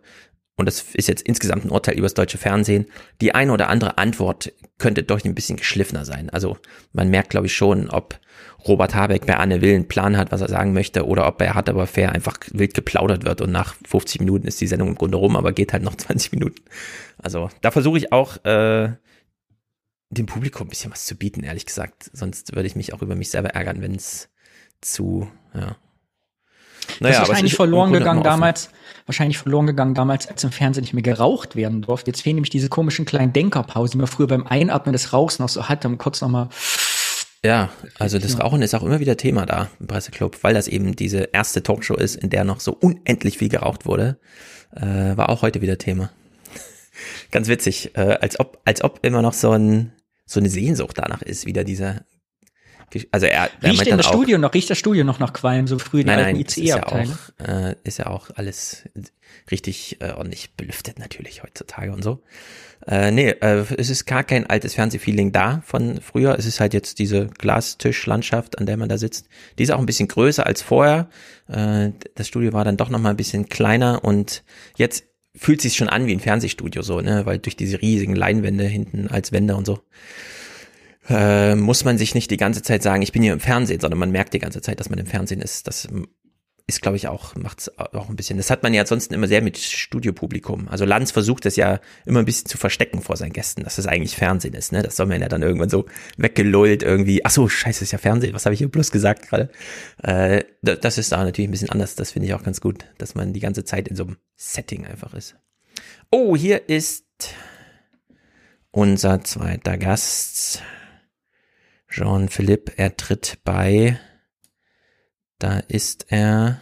und 0.54 0.66
das 0.66 0.84
ist 0.94 1.08
jetzt 1.08 1.22
insgesamt 1.22 1.64
ein 1.64 1.72
Urteil 1.72 1.96
über 1.96 2.06
das 2.06 2.14
deutsche 2.14 2.38
Fernsehen, 2.38 2.86
die 3.20 3.34
eine 3.34 3.52
oder 3.52 3.70
andere 3.70 3.98
Antwort 3.98 4.52
könnte 4.78 5.02
doch 5.02 5.24
ein 5.24 5.34
bisschen 5.34 5.56
geschliffener 5.56 6.04
sein. 6.04 6.30
Also 6.30 6.58
man 6.92 7.10
merkt, 7.10 7.30
glaube 7.30 7.48
ich, 7.48 7.56
schon, 7.56 7.90
ob 7.90 8.20
Robert 8.66 8.94
Habeck 8.94 9.26
bei 9.26 9.36
Anne 9.36 9.60
Will 9.60 9.74
einen 9.74 9.88
Plan 9.88 10.16
hat, 10.16 10.32
was 10.32 10.40
er 10.40 10.48
sagen 10.48 10.72
möchte, 10.72 11.06
oder 11.06 11.26
ob 11.28 11.38
bei 11.38 11.50
Hart 11.50 11.68
aber 11.68 11.86
fair 11.86 12.12
einfach 12.12 12.38
wild 12.52 12.74
geplaudert 12.74 13.24
wird 13.24 13.40
und 13.40 13.52
nach 13.52 13.76
50 13.86 14.20
Minuten 14.20 14.48
ist 14.48 14.60
die 14.60 14.66
Sendung 14.66 14.88
im 14.88 14.94
Grunde 14.96 15.16
rum, 15.16 15.36
aber 15.36 15.52
geht 15.52 15.72
halt 15.72 15.82
noch 15.82 15.94
20 15.96 16.32
Minuten. 16.32 16.60
Also 17.18 17.50
da 17.60 17.70
versuche 17.70 17.98
ich 17.98 18.12
auch 18.12 18.44
äh, 18.44 18.90
dem 20.10 20.26
Publikum 20.26 20.66
ein 20.66 20.70
bisschen 20.70 20.90
was 20.90 21.06
zu 21.06 21.14
bieten, 21.14 21.44
ehrlich 21.44 21.66
gesagt. 21.66 22.10
Sonst 22.12 22.54
würde 22.54 22.66
ich 22.66 22.76
mich 22.76 22.94
auch 22.94 23.02
über 23.02 23.14
mich 23.14 23.30
selber 23.30 23.50
ärgern, 23.50 23.80
wenn 23.80 23.94
es 23.94 24.28
zu, 24.80 25.28
ja. 25.54 25.76
das 27.00 27.12
ist 27.12 27.28
wahrscheinlich 27.28 27.52
im 27.52 27.56
verloren 27.56 27.92
gegangen 27.92 28.22
damals, 28.22 28.70
wahrscheinlich 29.06 29.38
verloren 29.38 29.66
gegangen 29.66 29.94
damals, 29.94 30.26
als 30.26 30.42
im 30.44 30.52
Fernsehen 30.52 30.82
nicht 30.82 30.94
mehr 30.94 31.02
geraucht 31.02 31.56
werden 31.56 31.82
durfte. 31.82 32.10
Jetzt 32.10 32.22
fehlen 32.22 32.36
nämlich 32.36 32.50
diese 32.50 32.68
komischen 32.68 33.04
kleinen 33.04 33.32
Denkerpausen, 33.32 33.92
die 33.92 33.98
man 33.98 34.06
früher 34.06 34.26
beim 34.26 34.46
Einatmen 34.46 34.92
des 34.92 35.12
Rauchs 35.12 35.38
noch 35.38 35.48
so 35.48 35.68
hatte, 35.68 35.88
um 35.88 35.98
kurz 35.98 36.20
nochmal 36.20 36.48
Ja, 37.44 37.70
also 37.98 38.18
das 38.18 38.40
Rauchen 38.40 38.62
ist 38.62 38.74
auch 38.74 38.82
immer 38.82 38.98
wieder 38.98 39.16
Thema 39.16 39.46
da 39.46 39.70
im 39.78 39.86
Presseclub, 39.86 40.42
weil 40.42 40.54
das 40.54 40.66
eben 40.66 40.96
diese 40.96 41.28
erste 41.32 41.62
Talkshow 41.62 41.94
ist, 41.94 42.16
in 42.16 42.30
der 42.30 42.44
noch 42.44 42.58
so 42.58 42.72
unendlich 42.72 43.38
viel 43.38 43.48
geraucht 43.48 43.86
wurde. 43.86 44.18
Äh, 44.74 45.16
war 45.16 45.28
auch 45.28 45.42
heute 45.42 45.62
wieder 45.62 45.78
Thema. 45.78 46.10
Ganz 47.30 47.46
witzig, 47.48 47.96
äh, 47.96 48.18
als 48.20 48.40
ob, 48.40 48.60
als 48.64 48.82
ob 48.82 49.04
immer 49.04 49.22
noch 49.22 49.34
so 49.34 49.52
ein, 49.52 49.92
so 50.26 50.40
eine 50.40 50.50
Sehnsucht 50.50 50.98
danach 50.98 51.22
ist, 51.22 51.46
wieder 51.46 51.62
dieser, 51.62 52.04
also 53.10 53.26
er, 53.26 53.50
er 53.60 53.70
riecht 53.70 53.86
in 53.86 53.96
das 53.96 54.06
Studio 54.06 54.38
noch, 54.38 54.54
riecht 54.54 54.70
das 54.70 54.78
Studio 54.78 55.04
noch 55.04 55.18
nach 55.18 55.32
Qualm, 55.32 55.66
so 55.66 55.78
früh 55.78 56.00
die 56.00 56.06
nein, 56.06 56.20
alten 56.20 56.40
ICE-Abteile? 56.40 57.12
Ist, 57.12 57.32
ja 57.38 57.46
auch, 57.46 57.48
äh, 57.48 57.74
ist 57.84 57.98
ja 57.98 58.06
auch 58.06 58.30
alles 58.34 58.84
richtig 59.50 60.00
äh, 60.00 60.12
ordentlich 60.12 60.54
belüftet 60.56 60.98
natürlich 60.98 61.42
heutzutage 61.42 61.92
und 61.92 62.02
so. 62.02 62.22
Äh, 62.86 63.10
nee, 63.10 63.30
äh, 63.30 63.64
es 63.76 63.90
ist 63.90 64.06
gar 64.06 64.24
kein 64.24 64.48
altes 64.48 64.74
Fernsehfeeling 64.74 65.32
da 65.32 65.62
von 65.66 66.00
früher. 66.00 66.38
Es 66.38 66.46
ist 66.46 66.60
halt 66.60 66.74
jetzt 66.74 66.98
diese 66.98 67.26
Glastischlandschaft, 67.26 68.58
an 68.58 68.66
der 68.66 68.76
man 68.76 68.88
da 68.88 68.98
sitzt. 68.98 69.28
Die 69.58 69.64
ist 69.64 69.70
auch 69.70 69.78
ein 69.78 69.86
bisschen 69.86 70.08
größer 70.08 70.46
als 70.46 70.62
vorher. 70.62 71.08
Äh, 71.48 71.90
das 72.14 72.28
Studio 72.28 72.52
war 72.52 72.64
dann 72.64 72.76
doch 72.76 72.88
noch 72.88 73.00
mal 73.00 73.10
ein 73.10 73.16
bisschen 73.16 73.48
kleiner 73.48 74.04
und 74.04 74.44
jetzt 74.76 75.04
fühlt 75.34 75.60
sich 75.60 75.76
schon 75.76 75.88
an 75.88 76.06
wie 76.06 76.12
ein 76.12 76.20
Fernsehstudio 76.20 76.82
so, 76.82 77.00
ne, 77.00 77.26
weil 77.26 77.38
durch 77.38 77.56
diese 77.56 77.80
riesigen 77.80 78.16
Leinwände 78.16 78.64
hinten 78.64 79.08
als 79.08 79.32
Wände 79.32 79.56
und 79.56 79.66
so 79.66 79.80
äh, 81.08 81.54
muss 81.54 81.84
man 81.84 81.98
sich 81.98 82.14
nicht 82.14 82.30
die 82.30 82.36
ganze 82.36 82.62
Zeit 82.62 82.82
sagen, 82.82 83.02
ich 83.02 83.12
bin 83.12 83.22
hier 83.22 83.32
im 83.32 83.40
Fernsehen, 83.40 83.80
sondern 83.80 83.98
man 83.98 84.10
merkt 84.10 84.34
die 84.34 84.38
ganze 84.38 84.60
Zeit, 84.60 84.80
dass 84.80 84.90
man 84.90 84.98
im 84.98 85.06
Fernsehen 85.06 85.40
ist. 85.40 85.66
Das 85.66 85.88
ist, 86.68 86.82
glaube 86.82 86.98
ich, 86.98 87.08
auch, 87.08 87.34
macht's 87.34 87.70
auch 87.78 88.10
ein 88.10 88.16
bisschen. 88.16 88.36
Das 88.36 88.50
hat 88.50 88.62
man 88.62 88.74
ja 88.74 88.82
ansonsten 88.82 89.14
immer 89.14 89.26
sehr 89.26 89.40
mit 89.40 89.56
Studiopublikum. 89.56 90.68
Also 90.68 90.84
Lanz 90.84 91.10
versucht 91.10 91.46
das 91.46 91.56
ja 91.56 91.80
immer 92.04 92.18
ein 92.18 92.26
bisschen 92.26 92.46
zu 92.46 92.58
verstecken 92.58 93.00
vor 93.00 93.16
seinen 93.16 93.32
Gästen, 93.32 93.64
dass 93.64 93.76
das 93.76 93.86
eigentlich 93.86 94.14
Fernsehen 94.14 94.52
ist. 94.52 94.70
Ne? 94.70 94.82
Das 94.82 94.96
soll 94.96 95.06
man 95.06 95.18
ja 95.18 95.28
dann 95.28 95.40
irgendwann 95.40 95.70
so 95.70 95.86
weggelullt 96.18 96.82
irgendwie. 96.82 97.24
Ach 97.24 97.30
so, 97.30 97.48
scheiße, 97.48 97.84
ist 97.84 97.92
ja 97.92 97.98
Fernsehen. 97.98 98.34
Was 98.34 98.44
habe 98.44 98.52
ich 98.52 98.58
hier 98.58 98.68
bloß 98.68 98.90
gesagt 98.90 99.28
gerade? 99.28 99.48
Äh, 100.02 100.44
das 100.60 100.98
ist 100.98 101.10
da 101.10 101.24
natürlich 101.24 101.48
ein 101.48 101.52
bisschen 101.52 101.70
anders. 101.70 101.94
Das 101.94 102.10
finde 102.10 102.28
ich 102.28 102.34
auch 102.34 102.42
ganz 102.42 102.60
gut, 102.60 102.84
dass 102.98 103.14
man 103.14 103.32
die 103.32 103.40
ganze 103.40 103.64
Zeit 103.64 103.88
in 103.88 103.96
so 103.96 104.04
einem 104.04 104.18
Setting 104.36 104.84
einfach 104.84 105.14
ist. 105.14 105.36
Oh, 106.10 106.36
hier 106.36 106.68
ist 106.68 107.32
unser 108.70 109.24
zweiter 109.24 109.78
Gast. 109.78 110.62
Jean-Philippe, 111.88 112.72
er 112.76 112.96
tritt 112.96 113.38
bei. 113.44 113.98
Da 115.38 115.58
ist 115.60 116.12
er. 116.12 116.60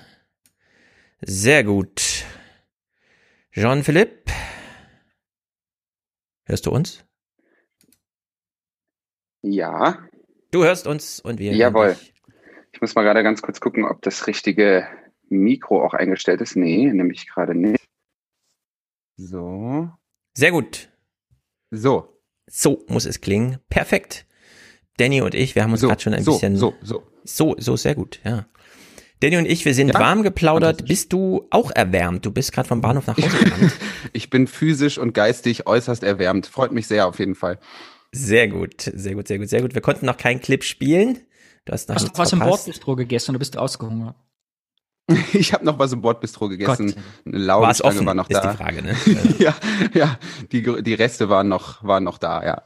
Sehr 1.20 1.64
gut. 1.64 2.24
Jean-Philippe. 3.52 4.32
Hörst 6.44 6.66
du 6.66 6.70
uns? 6.70 7.04
Ja. 9.42 10.08
Du 10.50 10.64
hörst 10.64 10.86
uns 10.86 11.20
und 11.20 11.38
wir. 11.38 11.54
Jawohl. 11.54 11.96
Ich 12.72 12.80
muss 12.80 12.94
mal 12.94 13.02
gerade 13.02 13.22
ganz 13.22 13.42
kurz 13.42 13.60
gucken, 13.60 13.84
ob 13.84 14.02
das 14.02 14.26
richtige 14.26 14.86
Mikro 15.28 15.84
auch 15.84 15.94
eingestellt 15.94 16.40
ist. 16.40 16.56
Nee, 16.56 16.92
nämlich 16.92 17.26
gerade 17.26 17.54
nicht. 17.54 17.84
So. 19.16 19.90
Sehr 20.34 20.50
gut. 20.50 20.90
So. 21.70 22.20
So 22.46 22.84
muss 22.88 23.06
es 23.06 23.20
klingen. 23.20 23.58
Perfekt. 23.68 24.25
Danny 24.98 25.20
und 25.20 25.34
ich, 25.34 25.54
wir 25.54 25.62
haben 25.62 25.72
uns 25.72 25.80
so, 25.80 25.88
gerade 25.88 26.00
schon 26.00 26.14
ein 26.14 26.22
so, 26.22 26.32
bisschen. 26.32 26.56
So, 26.56 26.74
so. 26.82 27.02
So, 27.24 27.56
so, 27.58 27.76
sehr 27.76 27.94
gut, 27.94 28.20
ja. 28.24 28.46
Danny 29.20 29.36
und 29.38 29.46
ich, 29.46 29.64
wir 29.64 29.74
sind 29.74 29.88
ja? 29.88 29.98
warm 29.98 30.22
geplaudert. 30.22 30.86
Bist 30.86 31.12
du 31.12 31.46
auch 31.50 31.70
erwärmt? 31.70 32.24
Du 32.24 32.30
bist 32.30 32.52
gerade 32.52 32.68
vom 32.68 32.80
Bahnhof 32.80 33.06
nach 33.06 33.16
Hause 33.16 33.44
gerannt. 33.44 33.72
ich 34.12 34.30
bin 34.30 34.46
physisch 34.46 34.98
und 34.98 35.14
geistig 35.14 35.66
äußerst 35.66 36.02
erwärmt. 36.02 36.46
Freut 36.46 36.72
mich 36.72 36.86
sehr 36.86 37.08
auf 37.08 37.18
jeden 37.18 37.34
Fall. 37.34 37.58
Sehr 38.12 38.48
gut, 38.48 38.82
sehr 38.82 39.14
gut, 39.14 39.26
sehr 39.26 39.38
gut, 39.38 39.48
sehr 39.48 39.62
gut. 39.62 39.74
Wir 39.74 39.80
konnten 39.80 40.06
noch 40.06 40.16
keinen 40.16 40.40
Clip 40.40 40.62
spielen. 40.62 41.18
Du 41.64 41.72
hast 41.72 41.88
noch 41.88 41.96
hast 41.96 42.08
du 42.08 42.18
was 42.18 42.32
im 42.32 42.38
Bordbistro 42.40 42.94
gegessen 42.94 43.32
oder 43.32 43.38
bist 43.38 43.54
du 43.54 43.58
ausgehungert? 43.58 44.16
Ich 45.32 45.52
habe 45.52 45.64
noch 45.64 45.78
was 45.78 45.92
im 45.92 46.00
Bordbistro 46.00 46.48
gegessen. 46.48 46.86
Gott. 46.86 46.96
Eine 47.26 47.38
Laugenstange 47.38 48.06
war 48.06 48.14
noch 48.14 48.26
da. 48.26 48.40
Ist 48.40 48.50
die 48.50 48.56
Frage, 48.56 48.82
ne? 48.82 48.96
ja, 49.38 49.54
ja, 49.94 50.18
die, 50.50 50.82
die 50.82 50.94
Reste 50.94 51.28
waren 51.28 51.48
noch, 51.48 51.84
waren 51.84 52.02
noch 52.02 52.18
da, 52.18 52.44
ja. 52.44 52.62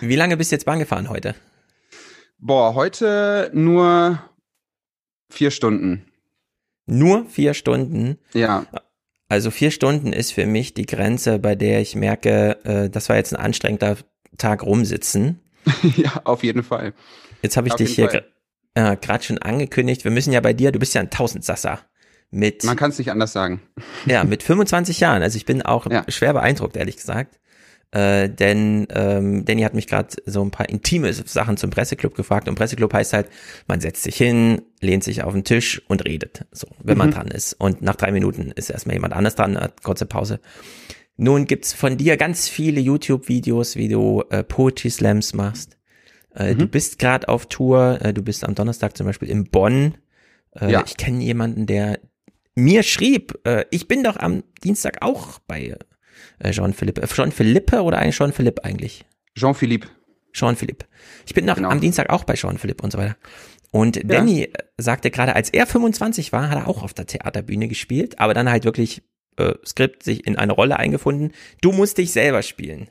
Wie 0.00 0.14
lange 0.14 0.36
bist 0.36 0.52
du 0.52 0.54
jetzt 0.54 0.66
Bahn 0.66 0.78
gefahren 0.78 1.08
heute? 1.08 1.34
Boah, 2.42 2.74
heute 2.74 3.50
nur 3.52 4.18
vier 5.30 5.50
Stunden. 5.50 6.06
Nur 6.86 7.26
vier 7.26 7.52
Stunden? 7.52 8.16
Ja. 8.32 8.64
Also 9.28 9.50
vier 9.50 9.70
Stunden 9.70 10.14
ist 10.14 10.32
für 10.32 10.46
mich 10.46 10.72
die 10.72 10.86
Grenze, 10.86 11.38
bei 11.38 11.54
der 11.54 11.82
ich 11.82 11.94
merke, 11.94 12.58
äh, 12.64 12.88
das 12.88 13.10
war 13.10 13.16
jetzt 13.16 13.34
ein 13.34 13.40
anstrengender 13.40 13.98
Tag 14.38 14.62
rumsitzen. 14.62 15.40
ja, 15.96 16.22
auf 16.24 16.42
jeden 16.42 16.62
Fall. 16.62 16.94
Jetzt 17.42 17.58
habe 17.58 17.68
ich 17.68 17.74
auf 17.74 17.78
dich 17.78 17.94
hier 17.94 18.24
äh, 18.74 18.96
gerade 18.96 19.22
schon 19.22 19.36
angekündigt. 19.36 20.04
Wir 20.04 20.10
müssen 20.10 20.32
ja 20.32 20.40
bei 20.40 20.54
dir, 20.54 20.72
du 20.72 20.78
bist 20.78 20.94
ja 20.94 21.02
ein 21.02 21.10
Tausendsasser. 21.10 21.80
Mit, 22.30 22.64
Man 22.64 22.76
kann 22.76 22.90
es 22.90 22.98
nicht 22.98 23.10
anders 23.10 23.34
sagen. 23.34 23.60
Ja, 24.06 24.24
mit 24.24 24.42
25 24.42 25.00
Jahren. 25.00 25.22
Also 25.22 25.36
ich 25.36 25.44
bin 25.44 25.60
auch 25.60 25.90
ja. 25.90 26.04
schwer 26.08 26.32
beeindruckt, 26.32 26.76
ehrlich 26.76 26.96
gesagt. 26.96 27.38
Äh, 27.92 28.28
denn 28.28 28.86
ähm, 28.90 29.44
Danny 29.44 29.62
hat 29.62 29.74
mich 29.74 29.88
gerade 29.88 30.08
so 30.24 30.42
ein 30.42 30.52
paar 30.52 30.68
intime 30.68 31.12
Sachen 31.12 31.56
zum 31.56 31.70
Presseclub 31.70 32.14
gefragt 32.14 32.48
und 32.48 32.54
Presseclub 32.54 32.92
heißt 32.92 33.12
halt, 33.12 33.28
man 33.66 33.80
setzt 33.80 34.04
sich 34.04 34.16
hin, 34.16 34.62
lehnt 34.80 35.02
sich 35.02 35.24
auf 35.24 35.32
den 35.32 35.42
Tisch 35.42 35.82
und 35.88 36.04
redet, 36.04 36.46
so, 36.52 36.68
wenn 36.84 36.96
man 36.96 37.08
mhm. 37.08 37.14
dran 37.14 37.28
ist. 37.28 37.54
Und 37.54 37.82
nach 37.82 37.96
drei 37.96 38.12
Minuten 38.12 38.52
ist 38.54 38.70
erstmal 38.70 38.94
jemand 38.94 39.12
anders 39.12 39.34
dran, 39.34 39.58
hat 39.58 39.82
kurze 39.82 40.06
Pause. 40.06 40.38
Nun 41.16 41.46
gibt's 41.46 41.72
von 41.72 41.96
dir 41.96 42.16
ganz 42.16 42.48
viele 42.48 42.80
YouTube-Videos, 42.80 43.74
wie 43.74 43.88
du 43.88 44.22
äh, 44.30 44.44
Poetry 44.44 44.88
Slams 44.88 45.34
machst. 45.34 45.76
Äh, 46.34 46.54
mhm. 46.54 46.58
Du 46.58 46.66
bist 46.68 47.00
gerade 47.00 47.28
auf 47.28 47.46
Tour, 47.46 47.98
äh, 48.02 48.14
du 48.14 48.22
bist 48.22 48.44
am 48.44 48.54
Donnerstag 48.54 48.96
zum 48.96 49.06
Beispiel 49.06 49.28
in 49.28 49.44
Bonn. 49.44 49.98
Äh, 50.52 50.70
ja. 50.70 50.84
Ich 50.86 50.96
kenne 50.96 51.22
jemanden, 51.24 51.66
der 51.66 51.98
mir 52.54 52.84
schrieb, 52.84 53.38
äh, 53.44 53.64
ich 53.70 53.88
bin 53.88 54.04
doch 54.04 54.16
am 54.16 54.44
Dienstag 54.62 54.98
auch 55.02 55.40
bei 55.40 55.76
äh, 56.40 56.50
Jean-Philippe. 56.50 57.02
Äh, 57.02 57.06
Jean-Philippe 57.06 57.82
oder 57.82 57.98
eigentlich 57.98 58.16
Jean-Philippe 58.16 58.64
eigentlich? 58.64 59.04
Jean-Philippe. 59.36 59.88
Jean-Philippe. 60.32 60.86
Ich 61.26 61.34
bin 61.34 61.44
noch 61.44 61.56
genau. 61.56 61.70
am 61.70 61.80
Dienstag 61.80 62.10
auch 62.10 62.24
bei 62.24 62.34
Jean-Philippe 62.34 62.82
und 62.82 62.92
so 62.92 62.98
weiter. 62.98 63.16
Und 63.70 63.96
ja. 63.96 64.02
Danny 64.04 64.44
äh, 64.44 64.52
sagte 64.78 65.10
gerade, 65.10 65.34
als 65.34 65.50
er 65.50 65.66
25 65.66 66.32
war, 66.32 66.50
hat 66.50 66.58
er 66.58 66.68
auch 66.68 66.82
auf 66.82 66.94
der 66.94 67.06
Theaterbühne 67.06 67.68
gespielt, 67.68 68.18
aber 68.18 68.34
dann 68.34 68.50
halt 68.50 68.64
wirklich 68.64 69.02
äh, 69.36 69.54
Skript 69.64 70.02
sich 70.02 70.26
in 70.26 70.36
eine 70.36 70.52
Rolle 70.52 70.78
eingefunden. 70.78 71.32
Du 71.60 71.72
musst 71.72 71.98
dich 71.98 72.12
selber 72.12 72.42
spielen. 72.42 72.90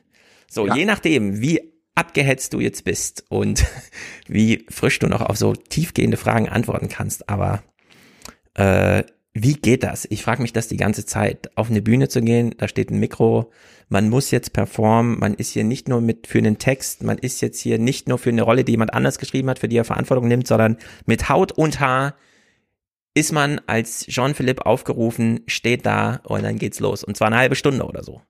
So, 0.50 0.68
ja. 0.68 0.76
je 0.76 0.86
nachdem, 0.86 1.42
wie 1.42 1.74
abgehetzt 1.96 2.54
du 2.54 2.60
jetzt 2.60 2.86
bist 2.86 3.26
und 3.30 3.66
wie 4.28 4.66
frisch 4.70 5.00
du 5.00 5.08
noch 5.08 5.22
auf 5.22 5.38
so 5.38 5.54
tiefgehende 5.54 6.18
Fragen 6.18 6.48
antworten 6.48 6.88
kannst, 6.88 7.30
aber 7.30 7.64
äh, 8.56 9.04
wie 9.34 9.54
geht 9.54 9.84
das? 9.84 10.08
Ich 10.10 10.24
frage 10.24 10.42
mich 10.42 10.54
das 10.54 10.68
die 10.68 10.78
ganze 10.78 11.06
Zeit. 11.06 11.56
Auf 11.56 11.70
eine 11.70 11.82
Bühne 11.82 12.10
zu 12.10 12.22
gehen, 12.22 12.56
da 12.58 12.68
steht 12.68 12.90
ein 12.90 13.00
Mikro, 13.00 13.52
man 13.88 14.10
muss 14.10 14.32
jetzt 14.32 14.54
performen, 14.54 15.20
man 15.20 15.34
ist 15.36 15.52
hier 15.52 15.64
nicht 15.64 15.88
nur 15.88 16.02
mit 16.02 16.28
für 16.28 16.40
einen 16.40 16.58
Text, 16.58 17.04
man 17.04 17.18
ist 17.18 17.42
jetzt 17.42 17.60
hier 17.60 17.80
nicht 17.80 18.08
nur 18.08 18.18
für 18.18 18.30
eine 18.30 18.42
Rolle, 18.42 18.64
die 18.64 18.72
jemand 18.72 18.94
anders 18.94 19.20
geschrieben 19.20 19.50
hat, 19.50 19.60
für 19.60 19.68
die 19.68 19.78
er 19.78 19.86
Verantwortung 19.86 20.28
nimmt, 20.28 20.48
sondern 20.48 20.78
mit 21.06 21.30
Haut 21.30 21.52
und 21.52 21.80
Haar 21.80 22.16
ist 23.14 23.32
man 23.32 23.60
als 23.68 24.06
Jean-Philippe 24.08 24.66
aufgerufen, 24.66 25.42
steht 25.48 25.86
da 25.86 26.22
und 26.24 26.44
dann 26.44 26.58
geht's 26.58 26.80
los. 26.80 27.04
Und 27.04 27.18
zwar 27.18 27.28
eine 27.28 27.38
halbe 27.38 27.56
Stunde 27.56 27.86
oder 27.86 28.04
so. 28.04 28.22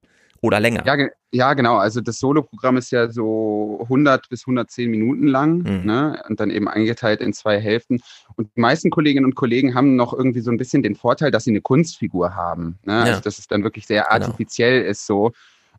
Oder 0.41 0.60
länger. 0.60 0.86
Ja, 0.86 1.08
ja 1.31 1.53
genau. 1.53 1.77
Also 1.77 2.01
das 2.01 2.19
Solo-Programm 2.19 2.77
ist 2.77 2.91
ja 2.91 3.10
so 3.10 3.79
100 3.84 4.29
bis 4.29 4.43
110 4.43 4.89
Minuten 4.89 5.27
lang 5.27 5.58
mhm. 5.58 5.86
ne? 5.86 6.22
und 6.27 6.39
dann 6.39 6.50
eben 6.50 6.67
eingeteilt 6.67 7.22
in 7.22 7.34
zwei 7.34 7.60
Hälften. 7.60 8.01
Und 8.36 8.50
die 8.55 8.62
meisten 8.62 8.89
Kolleginnen 8.89 9.25
und 9.25 9.36
Kollegen 9.36 9.75
haben 9.75 9.96
noch 9.96 10.13
irgendwie 10.13 10.41
so 10.41 10.51
ein 10.51 10.58
bisschen 10.58 10.84
den 10.84 10.96
Vorteil, 10.96 11.31
dass 11.31 11.43
sie 11.43 11.51
eine 11.51 11.62
Kunstfigur 11.62 12.36
haben. 12.36 12.79
Ne? 12.84 12.93
Ja. 12.93 13.03
Also 13.03 13.22
dass 13.22 13.39
es 13.39 13.48
dann 13.48 13.63
wirklich 13.63 13.86
sehr 13.86 14.03
genau. 14.03 14.13
artifiziell 14.13 14.79
genau. 14.79 14.91
ist 14.91 15.05
so. 15.05 15.31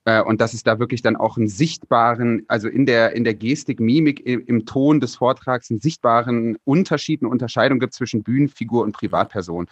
Äh, 0.06 0.22
und 0.22 0.40
dass 0.40 0.54
es 0.54 0.62
da 0.62 0.78
wirklich 0.78 1.02
dann 1.02 1.16
auch 1.16 1.36
einen 1.36 1.48
sichtbaren, 1.48 2.44
also 2.48 2.68
in 2.68 2.86
der, 2.86 3.12
in 3.12 3.24
der 3.24 3.34
Gestik, 3.34 3.80
Mimik, 3.80 4.24
im, 4.26 4.44
im 4.46 4.64
Ton 4.64 5.00
des 5.00 5.16
Vortrags 5.16 5.70
einen 5.70 5.80
sichtbaren 5.80 6.56
Unterschied, 6.64 7.22
eine 7.22 7.30
Unterscheidung 7.30 7.80
gibt 7.80 7.92
zwischen 7.92 8.22
Bühnenfigur 8.22 8.82
und 8.82 8.92
Privatperson. 8.92 9.66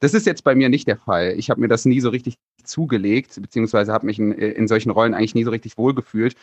Das 0.00 0.14
ist 0.14 0.26
jetzt 0.26 0.44
bei 0.44 0.54
mir 0.54 0.68
nicht 0.68 0.88
der 0.88 0.96
Fall. 0.96 1.34
Ich 1.36 1.50
habe 1.50 1.60
mir 1.60 1.68
das 1.68 1.84
nie 1.84 2.00
so 2.00 2.08
richtig 2.08 2.36
zugelegt, 2.64 3.40
beziehungsweise 3.40 3.92
habe 3.92 4.06
mich 4.06 4.18
in, 4.18 4.32
in, 4.32 4.66
solchen 4.66 4.90
Rollen 4.90 5.14
eigentlich 5.14 5.34
nie 5.34 5.44
so 5.44 5.50
richtig 5.50 5.76
wohlgefühlt. 5.76 6.34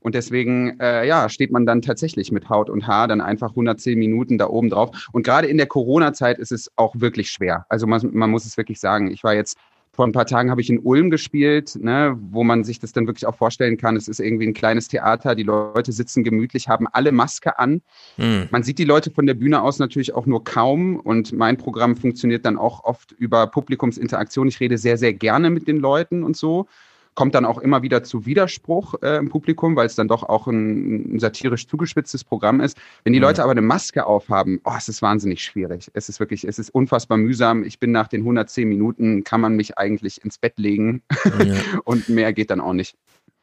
Und 0.00 0.14
deswegen, 0.14 0.78
äh, 0.80 1.06
ja, 1.06 1.28
steht 1.28 1.50
man 1.50 1.66
dann 1.66 1.82
tatsächlich 1.82 2.30
mit 2.30 2.50
Haut 2.50 2.68
und 2.70 2.86
Haar 2.86 3.08
dann 3.08 3.22
einfach 3.22 3.50
110 3.50 3.98
Minuten 3.98 4.38
da 4.38 4.48
oben 4.48 4.68
drauf. 4.68 5.08
Und 5.12 5.24
gerade 5.24 5.48
in 5.48 5.56
der 5.56 5.66
Corona-Zeit 5.66 6.38
ist 6.38 6.52
es 6.52 6.70
auch 6.76 6.94
wirklich 6.98 7.30
schwer. 7.30 7.64
Also 7.70 7.86
man, 7.86 8.02
man 8.12 8.30
muss 8.30 8.44
es 8.44 8.56
wirklich 8.56 8.78
sagen. 8.78 9.10
Ich 9.10 9.24
war 9.24 9.34
jetzt 9.34 9.56
vor 9.96 10.06
ein 10.06 10.12
paar 10.12 10.26
Tagen 10.26 10.50
habe 10.50 10.60
ich 10.60 10.68
in 10.68 10.78
Ulm 10.78 11.10
gespielt, 11.10 11.76
ne, 11.80 12.16
wo 12.30 12.44
man 12.44 12.62
sich 12.62 12.78
das 12.78 12.92
dann 12.92 13.06
wirklich 13.06 13.26
auch 13.26 13.34
vorstellen 13.34 13.78
kann. 13.78 13.96
Es 13.96 14.08
ist 14.08 14.20
irgendwie 14.20 14.46
ein 14.46 14.54
kleines 14.54 14.88
Theater, 14.88 15.34
die 15.34 15.42
Leute 15.42 15.90
sitzen 15.90 16.22
gemütlich, 16.22 16.68
haben 16.68 16.86
alle 16.92 17.12
Maske 17.12 17.58
an. 17.58 17.80
Mhm. 18.18 18.48
Man 18.50 18.62
sieht 18.62 18.78
die 18.78 18.84
Leute 18.84 19.10
von 19.10 19.26
der 19.26 19.34
Bühne 19.34 19.62
aus 19.62 19.78
natürlich 19.78 20.14
auch 20.14 20.26
nur 20.26 20.44
kaum 20.44 21.00
und 21.00 21.32
mein 21.32 21.56
Programm 21.56 21.96
funktioniert 21.96 22.44
dann 22.44 22.58
auch 22.58 22.84
oft 22.84 23.12
über 23.12 23.46
Publikumsinteraktion. 23.46 24.48
Ich 24.48 24.60
rede 24.60 24.76
sehr, 24.76 24.98
sehr 24.98 25.14
gerne 25.14 25.48
mit 25.48 25.66
den 25.66 25.78
Leuten 25.78 26.22
und 26.22 26.36
so. 26.36 26.68
Kommt 27.16 27.34
dann 27.34 27.44
auch 27.44 27.58
immer 27.58 27.82
wieder 27.82 28.04
zu 28.04 28.26
Widerspruch 28.26 28.94
äh, 29.02 29.16
im 29.16 29.28
Publikum, 29.28 29.74
weil 29.74 29.86
es 29.86 29.96
dann 29.96 30.06
doch 30.06 30.22
auch 30.22 30.46
ein, 30.46 31.16
ein 31.16 31.18
satirisch 31.18 31.66
zugespitztes 31.66 32.22
Programm 32.22 32.60
ist. 32.60 32.78
Wenn 33.02 33.12
die 33.14 33.18
Leute 33.18 33.42
aber 33.42 33.50
eine 33.52 33.62
Maske 33.62 34.06
aufhaben, 34.06 34.60
oh, 34.64 34.74
es 34.76 34.88
ist 34.88 35.02
wahnsinnig 35.02 35.42
schwierig. 35.42 35.90
Es 35.94 36.08
ist 36.08 36.20
wirklich, 36.20 36.44
es 36.44 36.60
ist 36.60 36.70
unfassbar 36.70 37.18
mühsam. 37.18 37.64
Ich 37.64 37.80
bin 37.80 37.90
nach 37.90 38.06
den 38.06 38.20
110 38.20 38.68
Minuten, 38.68 39.24
kann 39.24 39.40
man 39.40 39.56
mich 39.56 39.78
eigentlich 39.78 40.22
ins 40.24 40.38
Bett 40.38 40.58
legen 40.58 41.02
ja. 41.42 41.54
und 41.84 42.08
mehr 42.08 42.32
geht 42.32 42.50
dann 42.50 42.60
auch 42.60 42.74
nicht. 42.74 42.96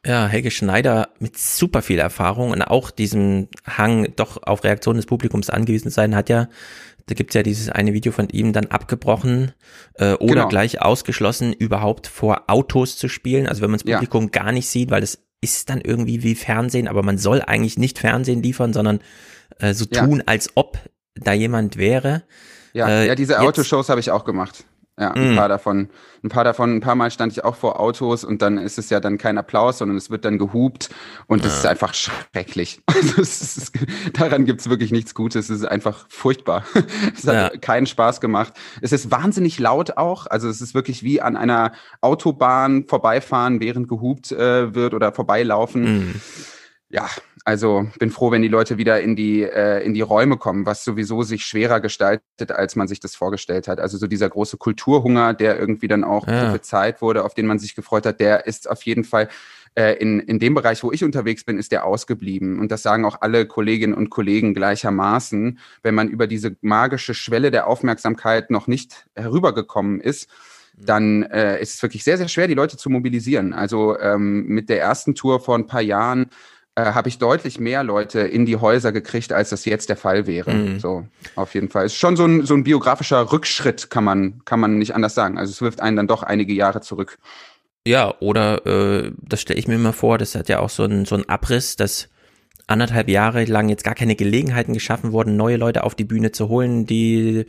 Ja, 0.06 0.26
Helge 0.26 0.50
Schneider 0.50 1.08
mit 1.18 1.38
super 1.38 1.80
viel 1.80 1.98
Erfahrung 1.98 2.50
und 2.50 2.60
auch 2.62 2.90
diesem 2.90 3.48
Hang, 3.66 4.12
doch 4.16 4.42
auf 4.42 4.62
Reaktion 4.62 4.96
des 4.96 5.06
Publikums 5.06 5.48
angewiesen 5.48 5.90
sein, 5.90 6.14
hat 6.14 6.28
ja, 6.28 6.48
da 7.06 7.14
gibt's 7.14 7.34
ja 7.34 7.42
dieses 7.42 7.68
eine 7.68 7.92
Video 7.92 8.12
von 8.12 8.28
ihm 8.30 8.52
dann 8.52 8.66
abgebrochen 8.66 9.52
äh, 9.94 10.14
oder 10.14 10.34
genau. 10.34 10.48
gleich 10.48 10.80
ausgeschlossen, 10.80 11.52
überhaupt 11.52 12.06
vor 12.06 12.44
Autos 12.46 12.96
zu 12.96 13.08
spielen. 13.08 13.46
Also 13.46 13.62
wenn 13.62 13.70
man 13.70 13.78
das 13.78 13.90
Publikum 13.90 14.24
ja. 14.24 14.30
gar 14.30 14.52
nicht 14.52 14.68
sieht, 14.68 14.90
weil 14.90 15.00
das 15.02 15.18
ist 15.40 15.68
dann 15.68 15.80
irgendwie 15.82 16.22
wie 16.22 16.34
Fernsehen, 16.34 16.88
aber 16.88 17.02
man 17.02 17.18
soll 17.18 17.42
eigentlich 17.42 17.78
nicht 17.78 17.98
Fernsehen 17.98 18.42
liefern, 18.42 18.72
sondern 18.72 19.00
äh, 19.58 19.74
so 19.74 19.84
tun, 19.84 20.18
ja. 20.18 20.24
als 20.26 20.50
ob 20.54 20.78
da 21.14 21.32
jemand 21.32 21.76
wäre. 21.76 22.22
Ja, 22.72 22.88
äh, 22.88 23.06
ja 23.08 23.14
diese 23.14 23.40
Autoshows 23.40 23.88
habe 23.90 24.00
ich 24.00 24.10
auch 24.10 24.24
gemacht. 24.24 24.64
Ja, 24.96 25.10
ein 25.10 25.32
mm. 25.32 25.36
paar 25.36 25.48
davon, 25.48 25.88
ein 26.22 26.28
paar 26.28 26.44
davon, 26.44 26.76
ein 26.76 26.80
paar 26.80 26.94
Mal 26.94 27.10
stand 27.10 27.32
ich 27.32 27.42
auch 27.42 27.56
vor 27.56 27.80
Autos 27.80 28.22
und 28.22 28.42
dann 28.42 28.58
ist 28.58 28.78
es 28.78 28.90
ja 28.90 29.00
dann 29.00 29.18
kein 29.18 29.38
Applaus, 29.38 29.78
sondern 29.78 29.96
es 29.96 30.08
wird 30.08 30.24
dann 30.24 30.38
gehupt 30.38 30.88
und 31.26 31.44
es 31.44 31.50
ja. 31.52 31.58
ist 31.58 31.66
einfach 31.66 31.94
schrecklich. 31.94 32.80
Also 32.94 33.22
ist, 33.22 33.72
daran 34.12 34.44
gibt's 34.44 34.70
wirklich 34.70 34.92
nichts 34.92 35.14
Gutes. 35.14 35.50
Es 35.50 35.60
ist 35.60 35.64
einfach 35.64 36.06
furchtbar. 36.08 36.64
Es 37.16 37.26
hat 37.26 37.34
ja. 37.34 37.58
keinen 37.58 37.86
Spaß 37.86 38.20
gemacht. 38.20 38.54
Es 38.80 38.92
ist 38.92 39.10
wahnsinnig 39.10 39.58
laut 39.58 39.96
auch. 39.96 40.26
Also 40.26 40.48
es 40.48 40.60
ist 40.60 40.74
wirklich 40.74 41.02
wie 41.02 41.20
an 41.20 41.36
einer 41.36 41.72
Autobahn 42.00 42.84
vorbeifahren, 42.84 43.60
während 43.60 43.88
gehupt 43.88 44.30
äh, 44.30 44.74
wird 44.74 44.94
oder 44.94 45.12
vorbeilaufen. 45.12 46.10
Mm. 46.10 46.20
Ja, 46.88 47.08
also 47.44 47.86
bin 47.98 48.10
froh, 48.10 48.30
wenn 48.30 48.40
die 48.40 48.48
Leute 48.48 48.78
wieder 48.78 49.02
in 49.02 49.16
die, 49.16 49.42
äh, 49.42 49.84
in 49.84 49.92
die 49.92 50.00
Räume 50.00 50.38
kommen, 50.38 50.64
was 50.64 50.82
sowieso 50.82 51.22
sich 51.22 51.44
schwerer 51.44 51.80
gestaltet, 51.80 52.50
als 52.50 52.74
man 52.74 52.88
sich 52.88 53.00
das 53.00 53.14
vorgestellt 53.14 53.68
hat. 53.68 53.80
Also 53.80 53.98
so 53.98 54.06
dieser 54.06 54.30
große 54.30 54.56
Kulturhunger, 54.56 55.34
der 55.34 55.58
irgendwie 55.58 55.88
dann 55.88 56.04
auch 56.04 56.26
ja. 56.26 56.46
prophezeit 56.46 57.02
wurde, 57.02 57.22
auf 57.22 57.34
den 57.34 57.46
man 57.46 57.58
sich 57.58 57.74
gefreut 57.74 58.06
hat, 58.06 58.18
der 58.18 58.46
ist 58.46 58.68
auf 58.68 58.82
jeden 58.84 59.04
Fall 59.04 59.28
äh, 59.74 59.92
in, 59.98 60.20
in 60.20 60.38
dem 60.38 60.54
Bereich, 60.54 60.82
wo 60.82 60.90
ich 60.90 61.04
unterwegs 61.04 61.44
bin, 61.44 61.58
ist 61.58 61.70
der 61.70 61.84
ausgeblieben. 61.84 62.60
Und 62.60 62.72
das 62.72 62.82
sagen 62.82 63.04
auch 63.04 63.20
alle 63.20 63.46
Kolleginnen 63.46 63.94
und 63.94 64.08
Kollegen 64.08 64.54
gleichermaßen. 64.54 65.58
Wenn 65.82 65.94
man 65.94 66.08
über 66.08 66.26
diese 66.26 66.56
magische 66.62 67.12
Schwelle 67.12 67.50
der 67.50 67.66
Aufmerksamkeit 67.66 68.50
noch 68.50 68.68
nicht 68.68 69.06
herübergekommen 69.14 70.00
ist, 70.00 70.30
mhm. 70.78 70.86
dann 70.86 71.22
äh, 71.24 71.60
ist 71.60 71.74
es 71.74 71.82
wirklich 71.82 72.04
sehr, 72.04 72.16
sehr 72.16 72.28
schwer, 72.28 72.48
die 72.48 72.54
Leute 72.54 72.78
zu 72.78 72.88
mobilisieren. 72.88 73.52
Also 73.52 73.98
ähm, 73.98 74.46
mit 74.46 74.70
der 74.70 74.80
ersten 74.80 75.14
Tour 75.14 75.40
vor 75.40 75.56
ein 75.56 75.66
paar 75.66 75.82
Jahren 75.82 76.30
äh, 76.76 76.86
habe 76.92 77.08
ich 77.08 77.18
deutlich 77.18 77.60
mehr 77.60 77.84
Leute 77.84 78.20
in 78.20 78.46
die 78.46 78.56
Häuser 78.56 78.92
gekriegt, 78.92 79.32
als 79.32 79.50
das 79.50 79.64
jetzt 79.64 79.88
der 79.88 79.96
Fall 79.96 80.26
wäre. 80.26 80.52
Mhm. 80.52 80.80
So, 80.80 81.06
auf 81.36 81.54
jeden 81.54 81.68
Fall. 81.68 81.86
Ist 81.86 81.96
schon 81.96 82.16
so 82.16 82.24
ein, 82.24 82.44
so 82.44 82.54
ein 82.54 82.64
biografischer 82.64 83.32
Rückschritt, 83.32 83.90
kann 83.90 84.04
man, 84.04 84.44
kann 84.44 84.60
man 84.60 84.78
nicht 84.78 84.94
anders 84.94 85.14
sagen. 85.14 85.38
Also 85.38 85.52
es 85.52 85.62
wirft 85.62 85.80
einen 85.80 85.96
dann 85.96 86.08
doch 86.08 86.22
einige 86.22 86.52
Jahre 86.52 86.80
zurück. 86.80 87.18
Ja, 87.86 88.14
oder 88.20 88.66
äh, 88.66 89.12
das 89.20 89.42
stelle 89.42 89.58
ich 89.58 89.68
mir 89.68 89.74
immer 89.74 89.92
vor, 89.92 90.18
das 90.18 90.34
hat 90.34 90.48
ja 90.48 90.58
auch 90.58 90.70
so 90.70 90.84
ein, 90.84 91.04
so 91.04 91.14
ein 91.14 91.28
Abriss, 91.28 91.76
dass 91.76 92.08
anderthalb 92.66 93.08
Jahre 93.08 93.44
lang 93.44 93.68
jetzt 93.68 93.84
gar 93.84 93.94
keine 93.94 94.16
Gelegenheiten 94.16 94.72
geschaffen 94.72 95.12
wurden, 95.12 95.36
neue 95.36 95.58
Leute 95.58 95.84
auf 95.84 95.94
die 95.94 96.04
Bühne 96.04 96.32
zu 96.32 96.48
holen, 96.48 96.86
die 96.86 97.46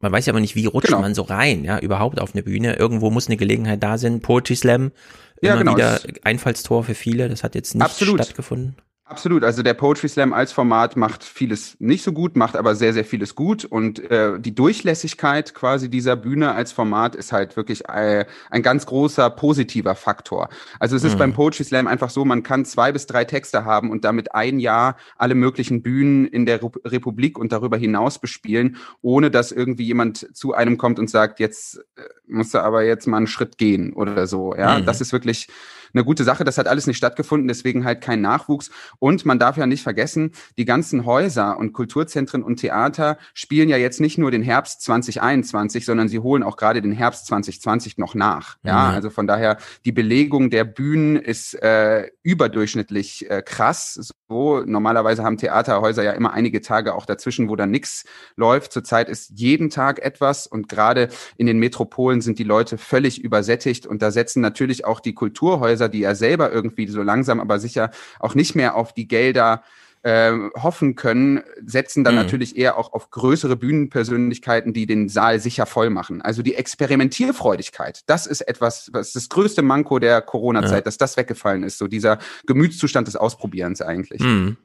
man 0.00 0.12
weiß 0.12 0.26
ja 0.26 0.32
aber 0.32 0.40
nicht, 0.40 0.56
wie 0.56 0.64
rutscht 0.64 0.88
genau. 0.88 1.00
man 1.00 1.14
so 1.14 1.22
rein, 1.22 1.62
ja, 1.62 1.78
überhaupt 1.78 2.20
auf 2.20 2.34
eine 2.34 2.42
Bühne. 2.42 2.76
Irgendwo 2.76 3.10
muss 3.10 3.26
eine 3.26 3.36
Gelegenheit 3.36 3.82
da 3.82 3.98
sein. 3.98 4.20
Poetry 4.20 4.56
Slam 4.56 4.92
ja, 5.42 5.54
immer 5.54 5.60
genau. 5.60 5.76
wieder 5.76 6.00
Einfallstor 6.24 6.84
für 6.84 6.94
viele. 6.94 7.28
Das 7.28 7.42
hat 7.42 7.54
jetzt 7.54 7.74
nicht 7.74 7.84
Absolut. 7.84 8.22
stattgefunden. 8.22 8.76
Absolut. 9.10 9.42
Also 9.42 9.64
der 9.64 9.74
Poetry 9.74 10.08
Slam 10.08 10.32
als 10.32 10.52
Format 10.52 10.96
macht 10.96 11.24
vieles 11.24 11.74
nicht 11.80 12.04
so 12.04 12.12
gut, 12.12 12.36
macht 12.36 12.54
aber 12.54 12.76
sehr, 12.76 12.92
sehr 12.92 13.04
vieles 13.04 13.34
gut. 13.34 13.64
Und 13.64 13.98
äh, 14.08 14.38
die 14.38 14.54
Durchlässigkeit 14.54 15.52
quasi 15.52 15.90
dieser 15.90 16.14
Bühne 16.14 16.52
als 16.52 16.70
Format 16.70 17.16
ist 17.16 17.32
halt 17.32 17.56
wirklich 17.56 17.88
äh, 17.88 18.24
ein 18.50 18.62
ganz 18.62 18.86
großer 18.86 19.28
positiver 19.30 19.96
Faktor. 19.96 20.48
Also 20.78 20.94
es 20.94 21.02
ist 21.02 21.14
mhm. 21.14 21.18
beim 21.18 21.32
Poetry 21.32 21.64
Slam 21.64 21.88
einfach 21.88 22.08
so, 22.08 22.24
man 22.24 22.44
kann 22.44 22.64
zwei 22.64 22.92
bis 22.92 23.06
drei 23.06 23.24
Texte 23.24 23.64
haben 23.64 23.90
und 23.90 24.04
damit 24.04 24.32
ein 24.32 24.60
Jahr 24.60 24.96
alle 25.16 25.34
möglichen 25.34 25.82
Bühnen 25.82 26.28
in 26.28 26.46
der 26.46 26.60
Republik 26.84 27.36
und 27.36 27.50
darüber 27.50 27.78
hinaus 27.78 28.20
bespielen, 28.20 28.76
ohne 29.02 29.32
dass 29.32 29.50
irgendwie 29.50 29.86
jemand 29.86 30.36
zu 30.36 30.54
einem 30.54 30.78
kommt 30.78 31.00
und 31.00 31.10
sagt, 31.10 31.40
jetzt 31.40 31.78
äh, 31.96 32.02
musst 32.28 32.54
du 32.54 32.60
aber 32.60 32.84
jetzt 32.84 33.08
mal 33.08 33.16
einen 33.16 33.26
Schritt 33.26 33.58
gehen 33.58 33.92
oder 33.92 34.28
so. 34.28 34.54
Ja, 34.54 34.78
mhm. 34.78 34.84
das 34.84 35.00
ist 35.00 35.12
wirklich 35.12 35.48
eine 35.94 36.04
gute 36.04 36.24
Sache. 36.24 36.44
Das 36.44 36.58
hat 36.58 36.66
alles 36.66 36.86
nicht 36.86 36.96
stattgefunden, 36.96 37.48
deswegen 37.48 37.84
halt 37.84 38.00
kein 38.00 38.20
Nachwuchs. 38.20 38.70
Und 38.98 39.24
man 39.24 39.38
darf 39.38 39.56
ja 39.56 39.66
nicht 39.66 39.82
vergessen, 39.82 40.32
die 40.56 40.64
ganzen 40.64 41.04
Häuser 41.04 41.58
und 41.58 41.72
Kulturzentren 41.72 42.42
und 42.42 42.56
Theater 42.56 43.18
spielen 43.34 43.68
ja 43.68 43.76
jetzt 43.76 44.00
nicht 44.00 44.18
nur 44.18 44.30
den 44.30 44.42
Herbst 44.42 44.82
2021, 44.82 45.84
sondern 45.84 46.08
sie 46.08 46.18
holen 46.18 46.42
auch 46.42 46.56
gerade 46.56 46.82
den 46.82 46.92
Herbst 46.92 47.26
2020 47.26 47.98
noch 47.98 48.14
nach. 48.14 48.56
Ja, 48.62 48.88
mhm. 48.88 48.94
also 48.94 49.10
von 49.10 49.26
daher, 49.26 49.58
die 49.84 49.92
Belegung 49.92 50.50
der 50.50 50.64
Bühnen 50.64 51.16
ist 51.16 51.54
äh, 51.54 52.08
überdurchschnittlich 52.22 53.30
äh, 53.30 53.42
krass. 53.42 54.12
So, 54.30 54.62
normalerweise 54.64 55.24
haben 55.24 55.38
Theaterhäuser 55.38 56.04
ja 56.04 56.12
immer 56.12 56.32
einige 56.32 56.60
Tage 56.60 56.94
auch 56.94 57.04
dazwischen, 57.04 57.48
wo 57.48 57.56
dann 57.56 57.72
nichts 57.72 58.04
läuft. 58.36 58.72
Zurzeit 58.72 59.08
ist 59.08 59.32
jeden 59.34 59.70
Tag 59.70 59.98
etwas 59.98 60.46
und 60.46 60.68
gerade 60.68 61.08
in 61.36 61.48
den 61.48 61.58
Metropolen 61.58 62.20
sind 62.20 62.38
die 62.38 62.44
Leute 62.44 62.78
völlig 62.78 63.20
übersättigt 63.20 63.88
und 63.88 64.02
da 64.02 64.12
setzen 64.12 64.40
natürlich 64.40 64.84
auch 64.84 65.00
die 65.00 65.14
Kulturhäuser 65.14 65.60
Häuser, 65.60 65.88
die 65.88 65.98
ja 65.98 66.14
selber 66.14 66.52
irgendwie 66.52 66.86
so 66.86 67.02
langsam 67.02 67.40
aber 67.40 67.58
sicher 67.58 67.90
auch 68.20 68.36
nicht 68.36 68.54
mehr 68.54 68.76
auf 68.76 68.92
die 68.92 69.08
Gelder 69.08 69.64
äh, 70.02 70.32
hoffen 70.56 70.94
können, 70.94 71.42
setzen 71.64 72.04
dann 72.04 72.14
mhm. 72.14 72.22
natürlich 72.22 72.56
eher 72.56 72.78
auch 72.78 72.92
auf 72.92 73.10
größere 73.10 73.56
Bühnenpersönlichkeiten, 73.56 74.72
die 74.72 74.86
den 74.86 75.08
Saal 75.08 75.40
sicher 75.40 75.66
voll 75.66 75.90
machen. 75.90 76.22
Also 76.22 76.42
die 76.42 76.54
Experimentierfreudigkeit, 76.54 78.02
das 78.06 78.26
ist 78.26 78.40
etwas, 78.42 78.90
was 78.92 79.12
das 79.12 79.28
größte 79.28 79.62
Manko 79.62 79.98
der 79.98 80.22
Corona-Zeit, 80.22 80.72
ja. 80.72 80.80
dass 80.80 80.96
das 80.96 81.16
weggefallen 81.16 81.62
ist, 81.62 81.78
so 81.78 81.86
dieser 81.86 82.18
Gemütszustand 82.46 83.08
des 83.08 83.16
Ausprobierens 83.16 83.82
eigentlich. 83.82 84.22
Mhm. 84.22 84.56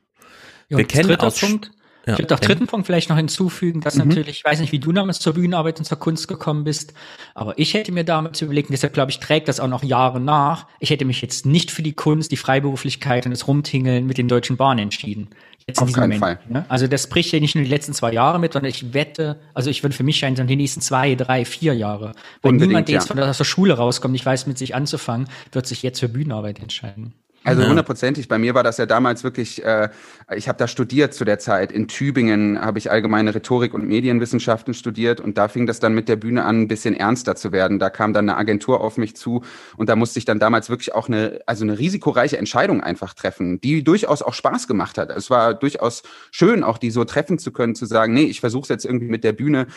Ja, 0.70 0.78
Wir 0.78 0.86
kennen 0.86 1.16
auch 1.18 1.38
Punkt, 1.38 1.72
ja. 2.06 2.14
Ich 2.14 2.20
würde 2.20 2.36
auch 2.36 2.40
dritten 2.40 2.68
Punkt 2.68 2.86
vielleicht 2.86 3.10
noch 3.10 3.18
hinzufügen, 3.18 3.82
dass 3.82 3.96
mhm. 3.96 4.08
natürlich, 4.08 4.38
ich 4.38 4.46
weiß 4.46 4.60
nicht, 4.60 4.72
wie 4.72 4.80
du 4.80 4.92
damals 4.92 5.20
zur 5.20 5.34
Bühnenarbeit 5.34 5.80
und 5.80 5.86
zur 5.86 5.98
Kunst 5.98 6.28
gekommen 6.28 6.64
bist, 6.64 6.94
aber 7.34 7.58
ich 7.58 7.74
hätte 7.74 7.92
mir 7.92 8.04
damals 8.04 8.42
überlegt, 8.42 8.70
und 8.70 8.74
deshalb 8.74 8.94
glaube 8.94 9.12
ich, 9.12 9.20
trägt 9.20 9.48
das 9.48 9.60
auch 9.60 9.68
noch 9.68 9.84
Jahre 9.84 10.20
nach, 10.20 10.68
ich 10.80 10.92
hätte 10.92 11.06
mich 11.06 11.22
jetzt 11.22 11.46
nicht 11.46 11.72
für 11.72 11.82
die 11.82 11.94
Kunst, 11.94 12.32
die 12.32 12.38
Freiberuflichkeit 12.38 13.26
und 13.26 13.32
das 13.32 13.48
Rumtingeln 13.48 14.06
mit 14.06 14.18
den 14.18 14.28
Deutschen 14.28 14.58
Bahnen 14.58 14.80
entschieden. 14.80 15.30
Jetzt 15.68 15.82
Auf 15.82 15.92
keinen 15.94 16.02
Moment, 16.04 16.20
Fall. 16.20 16.40
Ne? 16.48 16.66
Also 16.70 16.86
das 16.86 17.08
bricht 17.08 17.32
ja 17.32 17.40
nicht 17.40 17.56
nur 17.56 17.64
die 17.64 17.70
letzten 17.70 17.94
zwei 17.94 18.14
Jahre 18.14 18.40
mit, 18.40 18.54
sondern 18.54 18.70
ich 18.70 18.94
wette, 18.94 19.40
also 19.56 19.72
ich 19.72 19.82
würde 19.82 19.96
für 19.96 20.04
mich 20.04 20.18
scheinen, 20.18 20.46
die 20.46 20.56
nächsten 20.56 20.80
zwei, 20.82 21.16
drei, 21.16 21.44
vier 21.44 21.74
Jahre. 21.74 22.12
Wenn 22.44 22.58
niemand, 22.58 22.88
der 22.88 22.94
ja. 22.94 23.00
jetzt 23.00 23.08
von 23.08 23.18
der 23.18 23.34
Schule 23.34 23.74
rauskommt, 23.74 24.12
nicht 24.12 24.26
weiß, 24.26 24.46
mit 24.46 24.60
sich 24.60 24.76
anzufangen, 24.76 25.28
wird 25.52 25.66
sich 25.66 25.82
jetzt 25.82 26.00
für 26.00 26.10
Bühnenarbeit 26.10 26.60
entscheiden. 26.60 27.16
Also 27.46 27.68
hundertprozentig. 27.68 28.28
Bei 28.28 28.38
mir 28.38 28.56
war 28.56 28.64
das 28.64 28.78
ja 28.78 28.86
damals 28.86 29.24
wirklich, 29.24 29.64
äh, 29.64 29.90
ich 30.36 30.48
habe 30.48 30.58
da 30.58 30.68
studiert 30.68 31.14
zu 31.14 31.26
der 31.26 31.40
Zeit. 31.40 31.72
In 31.72 31.88
Tübingen 31.88 32.60
habe 32.60 32.80
ich 32.80 32.90
allgemeine 32.92 33.34
Rhetorik 33.36 33.74
und 33.74 33.88
Medienwissenschaften 33.88 34.74
studiert 34.74 35.22
und 35.22 35.38
da 35.38 35.48
fing 35.48 35.66
das 35.66 35.80
dann 35.80 35.94
mit 35.94 36.10
der 36.10 36.16
Bühne 36.16 36.44
an, 36.44 36.62
ein 36.62 36.68
bisschen 36.68 36.96
ernster 36.96 37.36
zu 37.36 37.52
werden. 37.52 37.80
Da 37.80 37.90
kam 37.90 38.14
dann 38.14 38.30
eine 38.30 38.38
Agentur 38.38 38.82
auf 38.82 38.98
mich 38.98 39.16
zu 39.16 39.44
und 39.78 39.90
da 39.90 39.96
musste 39.96 40.20
ich 40.20 40.26
dann 40.26 40.40
damals 40.40 40.70
wirklich 40.70 40.94
auch 40.96 41.08
eine, 41.08 41.40
also 41.46 41.64
eine 41.64 41.78
risikoreiche 41.78 42.38
Entscheidung 42.38 42.82
einfach 42.82 43.14
treffen, 43.14 43.62
die 43.62 43.84
durchaus 43.84 44.22
auch 44.22 44.34
Spaß 44.34 44.68
gemacht 44.68 44.98
hat. 44.98 45.12
Es 45.12 45.30
war 45.30 45.54
durchaus 45.54 46.04
schön, 46.32 46.64
auch 46.64 46.78
die 46.78 46.92
so 46.92 47.04
treffen 47.06 47.38
zu 47.38 47.52
können, 47.52 47.76
zu 47.76 47.86
sagen, 47.86 48.14
nee, 48.14 48.24
ich 48.24 48.40
versuche 48.40 48.64
es 48.64 48.70
jetzt 48.70 48.86
irgendwie 48.86 49.08
mit 49.08 49.24
der 49.24 49.34
Bühne 49.34 49.68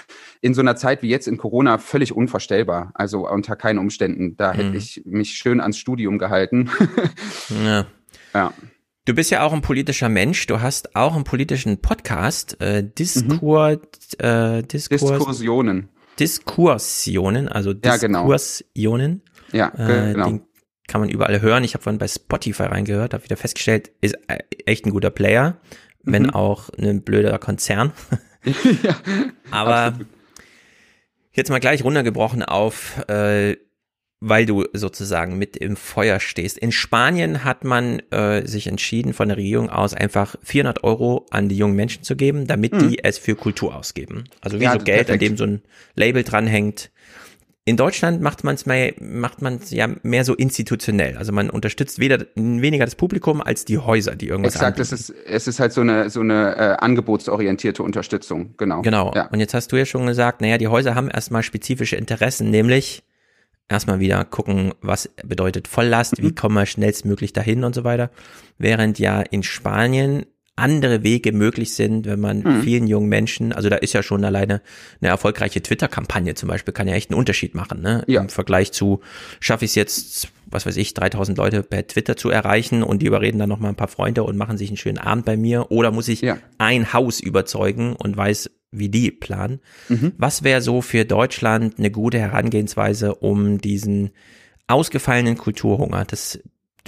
in 0.41 0.55
so 0.55 0.61
einer 0.61 0.77
Zeit 0.77 1.03
wie 1.03 1.09
jetzt 1.09 1.29
in 1.29 1.37
Corona 1.37 1.79
völlig 1.79 2.15
unvorstellbar. 2.15 2.93
Also 2.95 3.29
unter 3.29 3.57
keinen 3.57 3.79
Umständen. 3.79 4.37
Da 4.37 4.53
mhm. 4.53 4.57
hätte 4.57 4.77
ich 4.77 5.03
mich 5.05 5.33
schön 5.33 5.61
ans 5.61 5.79
Studium 5.79 6.19
gehalten. 6.19 6.71
Ja. 7.65 7.87
ja. 8.35 8.53
Du 9.05 9.15
bist 9.15 9.31
ja 9.31 9.43
auch 9.43 9.55
ein 9.55 9.63
politischer 9.63 10.11
Mensch. 10.11 10.47
Du 10.47 10.61
hast 10.61 10.95
auch 10.95 11.15
einen 11.15 11.25
politischen 11.25 11.81
Podcast, 11.81 12.61
äh, 12.61 12.85
Diskur, 12.87 13.71
mhm. 13.71 13.79
äh, 14.19 14.63
Diskurs, 14.63 15.01
Diskursionen. 15.01 15.89
Diskursionen, 16.21 17.49
also 17.49 17.73
Diskursionen. 17.73 19.23
Ja, 19.53 19.73
äh, 19.79 20.13
genau. 20.13 20.27
Den 20.27 20.43
kann 20.89 21.01
man 21.01 21.11
überall 21.11 21.41
hören. 21.41 21.65
Ich 21.65 21.75
habe 21.75 21.85
vorhin 21.85 21.99
bei 21.99 22.09
Spotify 22.09 22.65
reingehört, 22.65 23.15
habe 23.15 23.25
wieder 23.25 23.37
festgestellt, 23.37 23.93
ist 24.01 24.17
äh, 24.29 24.39
echt 24.67 24.85
ein 24.85 24.91
guter 24.91 25.11
Player, 25.11 25.57
wenn 26.03 26.25
mhm. 26.25 26.31
auch 26.31 26.69
ein 26.71 27.03
blöder 27.03 27.39
Konzern. 27.39 27.93
ja, 28.83 28.97
Aber 29.51 29.77
absolut. 29.77 30.09
jetzt 31.33 31.51
mal 31.51 31.61
gleich 31.61 31.85
runtergebrochen 31.85 32.43
auf 32.43 33.09
äh, 33.09 33.57
weil 34.21 34.47
du 34.47 34.65
sozusagen 34.73 35.39
mit 35.39 35.57
im 35.57 35.77
Feuer 35.77 36.19
stehst. 36.19 36.59
In 36.59 36.73
Spanien 36.73 37.45
hat 37.45 37.65
man 37.65 38.01
äh, 38.11 38.47
sich 38.47 38.67
entschieden, 38.67 39.13
von 39.13 39.29
der 39.29 39.37
Regierung 39.37 39.71
aus 39.71 39.95
einfach 39.95 40.35
400 40.43 40.83
Euro 40.83 41.27
an 41.31 41.49
die 41.49 41.57
jungen 41.57 41.77
Menschen 41.77 42.03
zu 42.03 42.17
geben, 42.17 42.47
damit 42.47 42.73
hm. 42.73 42.89
die 42.89 43.05
es 43.05 43.19
für 43.19 43.37
Kultur 43.37 43.77
ausgeben. 43.77 44.25
Also 44.41 44.59
wie 44.59 44.65
ja, 44.65 44.73
so 44.73 44.79
Geld, 44.79 45.07
perfekt. 45.07 45.11
an 45.11 45.19
dem 45.19 45.37
so 45.37 45.45
ein 45.45 45.63
Label 45.95 46.25
dranhängt. 46.25 46.91
In 47.65 47.77
Deutschland 47.77 48.23
macht 48.23 48.45
man 48.45 48.55
es 48.55 48.65
mehr, 48.65 48.95
macht 48.99 49.43
man 49.43 49.61
ja 49.69 49.89
mehr 50.03 50.25
so 50.25 50.35
institutionell. 50.35 51.19
Also 51.19 51.33
man 51.33 51.51
unterstützt 51.51 51.99
weder 51.99 52.25
weniger 52.35 52.87
das 52.87 52.95
Publikum 52.95 53.43
als 53.43 53.67
die 53.67 53.77
Häuser, 53.77 54.17
die 54.17 54.29
irgendwas 54.29 54.55
Exakt, 54.55 54.81
es 54.81 54.91
ist, 54.91 55.11
es 55.11 55.47
ist 55.47 55.61
halt 55.61 55.75
so 55.75 55.83
eine, 55.83 56.09
so 56.09 56.21
eine 56.21 56.57
äh, 56.57 56.77
angebotsorientierte 56.79 57.83
Unterstützung, 57.83 58.55
genau. 58.57 58.81
Genau. 58.81 59.13
Ja. 59.15 59.27
Und 59.27 59.41
jetzt 59.41 59.53
hast 59.53 59.71
du 59.71 59.77
ja 59.77 59.85
schon 59.85 60.07
gesagt, 60.07 60.41
naja, 60.41 60.57
die 60.57 60.69
Häuser 60.69 60.95
haben 60.95 61.11
erstmal 61.11 61.43
spezifische 61.43 61.97
Interessen, 61.97 62.51
nämlich 62.51 63.03
erstmal 63.69 64.01
wieder 64.01 64.25
gucken, 64.25 64.73
was 64.81 65.11
bedeutet 65.25 65.69
Volllast, 65.69 66.23
wie 66.23 66.35
kommen 66.35 66.55
wir 66.55 66.67
schnellstmöglich 66.67 67.33
dahin 67.33 67.65
und 67.65 67.75
so 67.75 67.85
weiter. 67.85 68.11
Während 68.59 68.99
ja 68.99 69.21
in 69.21 69.43
Spanien 69.43 70.27
andere 70.57 71.05
Wege 71.05 71.31
möglich 71.31 71.75
sind, 71.75 72.07
wenn 72.07 72.19
man 72.19 72.41
Mhm. 72.41 72.63
vielen 72.63 72.87
jungen 72.89 73.09
Menschen, 73.09 73.53
also 73.53 73.69
da 73.69 73.77
ist 73.77 73.93
ja 73.93 74.03
schon 74.03 74.25
alleine 74.25 74.61
eine 75.01 75.09
erfolgreiche 75.11 75.63
Twitter-Kampagne 75.63 76.35
zum 76.35 76.49
Beispiel, 76.49 76.75
kann 76.75 76.89
ja 76.89 76.95
echt 76.95 77.11
einen 77.11 77.19
Unterschied 77.19 77.55
machen, 77.55 77.81
ne? 77.81 78.03
Ja. 78.09 78.23
Im 78.23 78.29
Vergleich 78.29 78.73
zu, 78.73 79.01
schaffe 79.39 79.65
ich 79.67 79.71
es 79.71 79.75
jetzt, 79.77 80.29
was 80.47 80.67
weiß 80.67 80.77
ich, 80.79 80.95
3000 80.95 81.39
Leute 81.39 81.63
per 81.63 81.87
Twitter 81.87 82.17
zu 82.17 82.31
erreichen 82.31 82.83
und 82.83 83.03
die 83.03 83.07
überreden 83.07 83.39
dann 83.39 83.49
noch 83.49 83.61
mal 83.61 83.69
ein 83.69 83.77
paar 83.77 83.87
Freunde 83.87 84.25
und 84.25 84.37
machen 84.37 84.59
sich 84.59 84.69
einen 84.71 84.79
schönen 84.79 84.99
Abend 84.99 85.25
bei 85.27 85.37
mir 85.37 85.71
oder 85.71 85.93
muss 85.93 86.09
ich 86.09 86.23
Ja. 86.23 86.39
ein 86.59 86.93
Haus 86.93 87.21
überzeugen 87.21 87.95
und 87.95 88.17
weiß, 88.17 88.51
wie 88.71 88.89
die 88.89 89.11
planen. 89.11 89.61
Mhm. 89.89 90.13
Was 90.19 90.45
wäre 90.45 90.61
so 90.61 90.83
für 90.83 91.05
Deutschland 91.05 91.79
eine 91.79 91.91
gute 91.91 92.19
Herangehensweise, 92.19 93.15
um 93.15 93.59
diesen 93.61 94.11
ausgefallenen 94.67 95.39
Kulturhunger, 95.39 96.05
das 96.05 96.39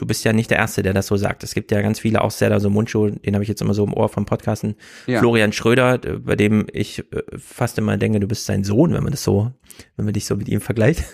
du 0.00 0.06
bist 0.06 0.24
ja 0.24 0.32
nicht 0.32 0.50
der 0.50 0.58
Erste, 0.58 0.82
der 0.82 0.94
das 0.94 1.08
so 1.08 1.16
sagt. 1.16 1.44
Es 1.44 1.52
gibt 1.52 1.70
ja 1.70 1.82
ganz 1.82 2.00
viele, 2.00 2.22
auch 2.22 2.30
sehr 2.30 2.58
so 2.58 2.70
Mundschuh, 2.70 3.10
den 3.10 3.34
habe 3.34 3.42
ich 3.42 3.48
jetzt 3.48 3.60
immer 3.60 3.74
so 3.74 3.84
im 3.84 3.92
Ohr 3.92 4.08
vom 4.08 4.24
Podcasten. 4.24 4.76
Ja. 5.06 5.18
Florian 5.20 5.52
Schröder, 5.52 5.98
bei 5.98 6.36
dem 6.36 6.66
ich 6.72 7.00
äh, 7.00 7.22
fast 7.36 7.76
immer 7.76 7.98
denke, 7.98 8.18
du 8.18 8.26
bist 8.26 8.46
sein 8.46 8.64
Sohn, 8.64 8.94
wenn 8.94 9.02
man 9.02 9.12
das 9.12 9.22
so, 9.22 9.52
wenn 9.96 10.06
man 10.06 10.14
dich 10.14 10.24
so 10.24 10.36
mit 10.36 10.48
ihm 10.48 10.62
vergleicht. 10.62 11.04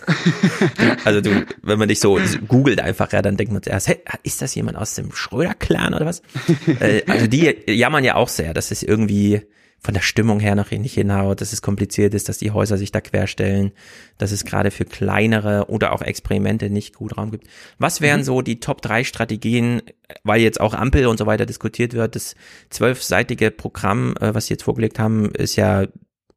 also 1.05 1.21
du, 1.21 1.45
wenn 1.63 1.79
man 1.81 1.89
dich 1.89 1.99
so 1.99 2.19
googelt 2.47 2.81
einfach, 2.81 3.13
ja, 3.13 3.23
dann 3.23 3.37
denkt 3.37 3.53
man 3.53 3.63
zuerst, 3.63 3.89
hey, 3.89 3.99
ist 4.23 4.41
das 4.41 4.55
jemand 4.55 4.79
aus 4.79 4.95
dem 4.95 5.13
Schröder-Clan 5.13 5.93
oder 5.93 6.07
was? 6.07 6.23
äh, 6.81 7.03
also 7.09 7.27
die 7.27 7.57
jammern 7.67 8.05
ja 8.05 8.15
auch 8.15 8.29
sehr, 8.29 8.55
dass 8.55 8.71
es 8.71 8.85
irgendwie 8.85 9.43
von 9.81 9.95
der 9.95 10.01
Stimmung 10.01 10.41
her 10.41 10.55
noch 10.55 10.71
nicht 10.71 10.95
hinhaut, 10.95 11.41
dass 11.41 11.53
es 11.53 11.63
kompliziert 11.63 12.15
ist, 12.15 12.29
dass 12.29 12.39
die 12.39 12.51
Häuser 12.51 12.77
sich 12.77 12.93
da 12.93 13.01
querstellen, 13.01 13.73
dass 14.19 14.33
es 14.33 14.45
gerade 14.45 14.71
für 14.71 14.85
kleinere 14.85 15.67
oder 15.69 15.93
auch 15.93 16.03
Experimente 16.03 16.71
nicht 16.71 16.95
gut 16.95 17.17
Raum 17.17 17.31
gibt. 17.31 17.47
Was 17.79 18.01
wären 18.01 18.25
so 18.25 18.43
die 18.43 18.59
Top 18.59 18.83
drei 18.83 19.05
Strategien, 19.05 19.83
weil 20.25 20.41
jetzt 20.41 20.61
auch 20.61 20.75
Ampel 20.75 21.07
und 21.07 21.19
so 21.19 21.27
weiter 21.27 21.47
diskutiert 21.47 21.95
wird, 21.95 22.17
das 22.17 22.35
zwölfseitige 22.71 23.51
Programm, 23.51 24.15
äh, 24.21 24.35
was 24.35 24.47
sie 24.47 24.55
jetzt 24.55 24.65
vorgelegt 24.65 24.99
haben, 24.99 25.31
ist 25.31 25.57
ja, 25.57 25.87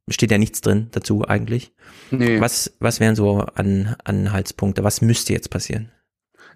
steht 0.09 0.31
ja 0.31 0.37
nichts 0.37 0.61
drin 0.61 0.87
dazu 0.91 1.27
eigentlich. 1.27 1.71
Nee. 2.11 2.39
Was, 2.39 2.75
was 2.79 2.99
wären 2.99 3.15
so 3.15 3.39
an 3.55 3.95
Anhaltspunkte? 4.03 4.83
Was 4.83 5.01
müsste 5.01 5.33
jetzt 5.33 5.49
passieren? 5.49 5.91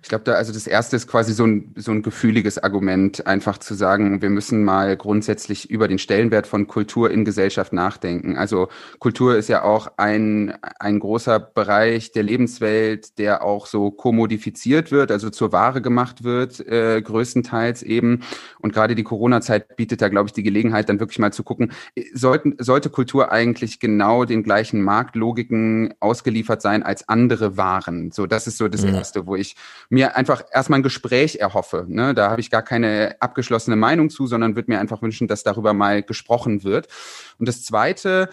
Ich 0.04 0.10
glaube, 0.10 0.26
da, 0.26 0.34
also 0.34 0.52
das 0.52 0.68
erste 0.68 0.98
ist 0.98 1.08
quasi 1.08 1.32
so 1.34 1.46
ein, 1.46 1.74
so 1.78 1.92
ein 1.92 2.02
gefühliges 2.02 2.58
Argument, 2.58 3.26
einfach 3.26 3.58
zu 3.58 3.74
sagen, 3.74 4.22
wir 4.22 4.30
müssen 4.30 4.66
mal 4.66 4.98
grundsätzlich 4.98 5.70
über 5.70 5.88
den 5.88 5.98
Stellenwert 5.98 6.46
von 6.46 6.68
Kultur 6.68 7.10
in 7.10 7.24
Gesellschaft 7.24 7.72
nachdenken. 7.72 8.36
Also 8.36 8.68
Kultur 9.00 9.38
ist 9.38 9.48
ja 9.48 9.64
auch 9.64 9.94
ein, 9.96 10.56
ein 10.78 11.00
großer 11.00 11.40
Bereich 11.40 12.12
der 12.12 12.24
Lebenswelt, 12.24 13.18
der 13.18 13.44
auch 13.44 13.66
so 13.66 13.92
kommodifiziert 13.92 14.92
wird, 14.92 15.10
also 15.10 15.30
zur 15.30 15.54
Ware 15.54 15.82
gemacht 15.82 16.26
wird, 16.26 16.60
äh, 16.68 17.02
größtenteils 17.02 17.82
eben. 17.82 18.24
Und 18.60 18.74
gerade 18.74 18.96
die 18.96 19.04
Corona-Zeit 19.04 19.78
bietet 19.78 20.02
da, 20.02 20.10
glaube 20.10 20.28
ich, 20.28 20.34
die 20.34 20.44
Gelegenheit, 20.44 20.90
dann 20.90 21.00
wirklich 21.00 21.20
mal 21.20 21.32
zu 21.32 21.44
gucken, 21.44 21.72
sollten, 22.14 22.58
sollte 22.60 22.90
Kultur 22.90 23.32
eigentlich 23.32 23.80
genau 23.80 24.26
den 24.26 24.44
gleichen 24.44 24.82
Marktlogiken 24.82 25.94
ausgeliefert 26.02 26.62
sein 26.62 26.84
als 26.84 27.08
andere 27.08 27.56
Waren? 27.56 28.12
So, 28.12 28.28
das 28.28 28.48
ist 28.48 28.58
so 28.58 28.68
das 28.68 28.84
Mhm. 28.84 28.96
Erste, 28.96 29.26
wo 29.28 29.36
ich 29.36 29.56
mir 29.94 30.16
einfach 30.16 30.44
erstmal 30.52 30.80
ein 30.80 30.84
Gespräch 30.84 31.36
erhoffe. 31.36 31.86
Ne? 31.88 32.16
Da 32.16 32.32
habe 32.32 32.42
ich 32.42 32.50
gar 32.50 32.64
keine 32.64 33.16
abgeschlossene 33.20 33.76
Meinung 33.76 34.10
zu, 34.10 34.26
sondern 34.26 34.56
würde 34.56 34.72
mir 34.72 34.80
einfach 34.80 35.04
wünschen, 35.04 35.28
dass 35.28 35.44
darüber 35.44 35.74
mal 35.74 36.02
gesprochen 36.02 36.64
wird. 36.64 36.88
Und 37.38 37.48
das 37.48 37.64
Zweite, 37.64 38.30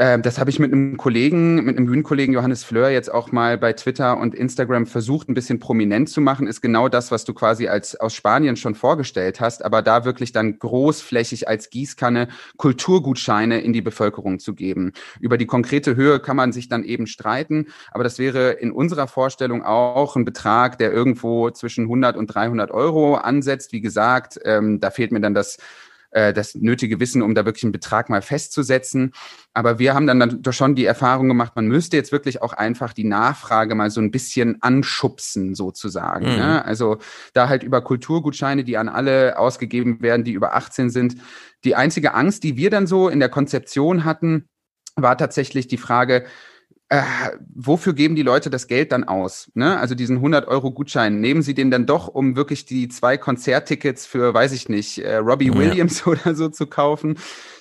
ähm, 0.00 0.22
das 0.22 0.38
habe 0.38 0.48
ich 0.48 0.58
mit 0.58 0.72
einem 0.72 0.96
Kollegen, 0.96 1.56
mit 1.62 1.76
einem 1.76 1.84
Bühnenkollegen 1.84 2.34
Johannes 2.34 2.64
Fleur 2.64 2.88
jetzt 2.88 3.12
auch 3.12 3.32
mal 3.32 3.58
bei 3.58 3.74
Twitter 3.74 4.16
und 4.16 4.34
Instagram 4.34 4.86
versucht, 4.86 5.28
ein 5.28 5.34
bisschen 5.34 5.60
prominent 5.60 6.08
zu 6.08 6.22
machen, 6.22 6.46
ist 6.46 6.62
genau 6.62 6.88
das, 6.88 7.10
was 7.10 7.26
du 7.26 7.34
quasi 7.34 7.68
als 7.68 8.00
aus 8.00 8.14
Spanien 8.14 8.56
schon 8.56 8.74
vorgestellt 8.74 9.42
hast, 9.42 9.62
aber 9.62 9.82
da 9.82 10.06
wirklich 10.06 10.32
dann 10.32 10.58
großflächig 10.58 11.48
als 11.48 11.68
Gießkanne 11.68 12.28
Kulturgutscheine 12.56 13.60
in 13.60 13.74
die 13.74 13.82
Bevölkerung 13.82 14.38
zu 14.38 14.54
geben. 14.54 14.94
Über 15.20 15.36
die 15.36 15.44
konkrete 15.44 15.96
Höhe 15.96 16.18
kann 16.18 16.36
man 16.36 16.52
sich 16.52 16.70
dann 16.70 16.82
eben 16.82 17.06
streiten, 17.06 17.66
aber 17.90 18.02
das 18.02 18.18
wäre 18.18 18.52
in 18.52 18.72
unserer 18.72 19.06
Vorstellung 19.06 19.62
auch 19.62 20.16
ein 20.16 20.24
Betrag, 20.24 20.78
der 20.78 20.92
irgendwo 20.92 21.50
zwischen 21.50 21.84
100 21.84 22.16
und 22.16 22.28
300 22.28 22.70
Euro 22.70 23.16
ansetzt. 23.16 23.74
Wie 23.74 23.82
gesagt, 23.82 24.40
ähm, 24.46 24.80
da 24.80 24.90
fehlt 24.90 25.12
mir 25.12 25.20
dann 25.20 25.34
das 25.34 25.58
äh, 26.10 26.32
das 26.32 26.54
nötige 26.54 27.00
Wissen, 27.00 27.22
um 27.22 27.34
da 27.34 27.44
wirklich 27.44 27.64
einen 27.64 27.72
Betrag 27.72 28.08
mal 28.10 28.22
festzusetzen. 28.22 29.12
Aber 29.54 29.78
wir 29.78 29.94
haben 29.94 30.06
dann, 30.06 30.20
dann 30.20 30.42
doch 30.42 30.52
schon 30.52 30.74
die 30.74 30.84
Erfahrung 30.84 31.28
gemacht, 31.28 31.52
man 31.56 31.66
müsste 31.66 31.96
jetzt 31.96 32.12
wirklich 32.12 32.42
auch 32.42 32.52
einfach 32.52 32.92
die 32.92 33.04
Nachfrage 33.04 33.74
mal 33.74 33.90
so 33.90 34.00
ein 34.00 34.10
bisschen 34.10 34.60
anschubsen, 34.62 35.54
sozusagen. 35.54 36.26
Mhm. 36.26 36.36
Ne? 36.36 36.64
Also 36.64 36.98
da 37.32 37.48
halt 37.48 37.62
über 37.62 37.82
Kulturgutscheine, 37.82 38.64
die 38.64 38.76
an 38.76 38.88
alle 38.88 39.38
ausgegeben 39.38 40.02
werden, 40.02 40.24
die 40.24 40.32
über 40.32 40.54
18 40.54 40.90
sind. 40.90 41.16
Die 41.64 41.74
einzige 41.74 42.14
Angst, 42.14 42.42
die 42.42 42.56
wir 42.56 42.70
dann 42.70 42.86
so 42.86 43.08
in 43.08 43.20
der 43.20 43.28
Konzeption 43.28 44.04
hatten, 44.04 44.48
war 44.96 45.16
tatsächlich 45.16 45.68
die 45.68 45.78
Frage, 45.78 46.24
äh, 46.90 47.02
wofür 47.54 47.92
geben 47.92 48.16
die 48.16 48.22
Leute 48.22 48.50
das 48.50 48.66
Geld 48.66 48.90
dann 48.90 49.04
aus? 49.04 49.50
Ne? 49.54 49.78
Also 49.78 49.94
diesen 49.94 50.20
100-Euro-Gutschein, 50.24 51.20
nehmen 51.20 51.40
sie 51.42 51.54
den 51.54 51.70
dann 51.70 51.86
doch, 51.86 52.08
um 52.08 52.34
wirklich 52.34 52.66
die 52.66 52.88
zwei 52.88 53.16
Konzerttickets 53.16 54.06
für, 54.06 54.34
weiß 54.34 54.50
ich 54.52 54.68
nicht, 54.68 54.98
äh, 54.98 55.16
Robbie 55.16 55.46
Ja. 55.46 55.54
Williams 55.54 56.04
oder 56.06 56.34
so 56.34 56.48
zu 56.48 56.66
kaufen? 56.66 57.16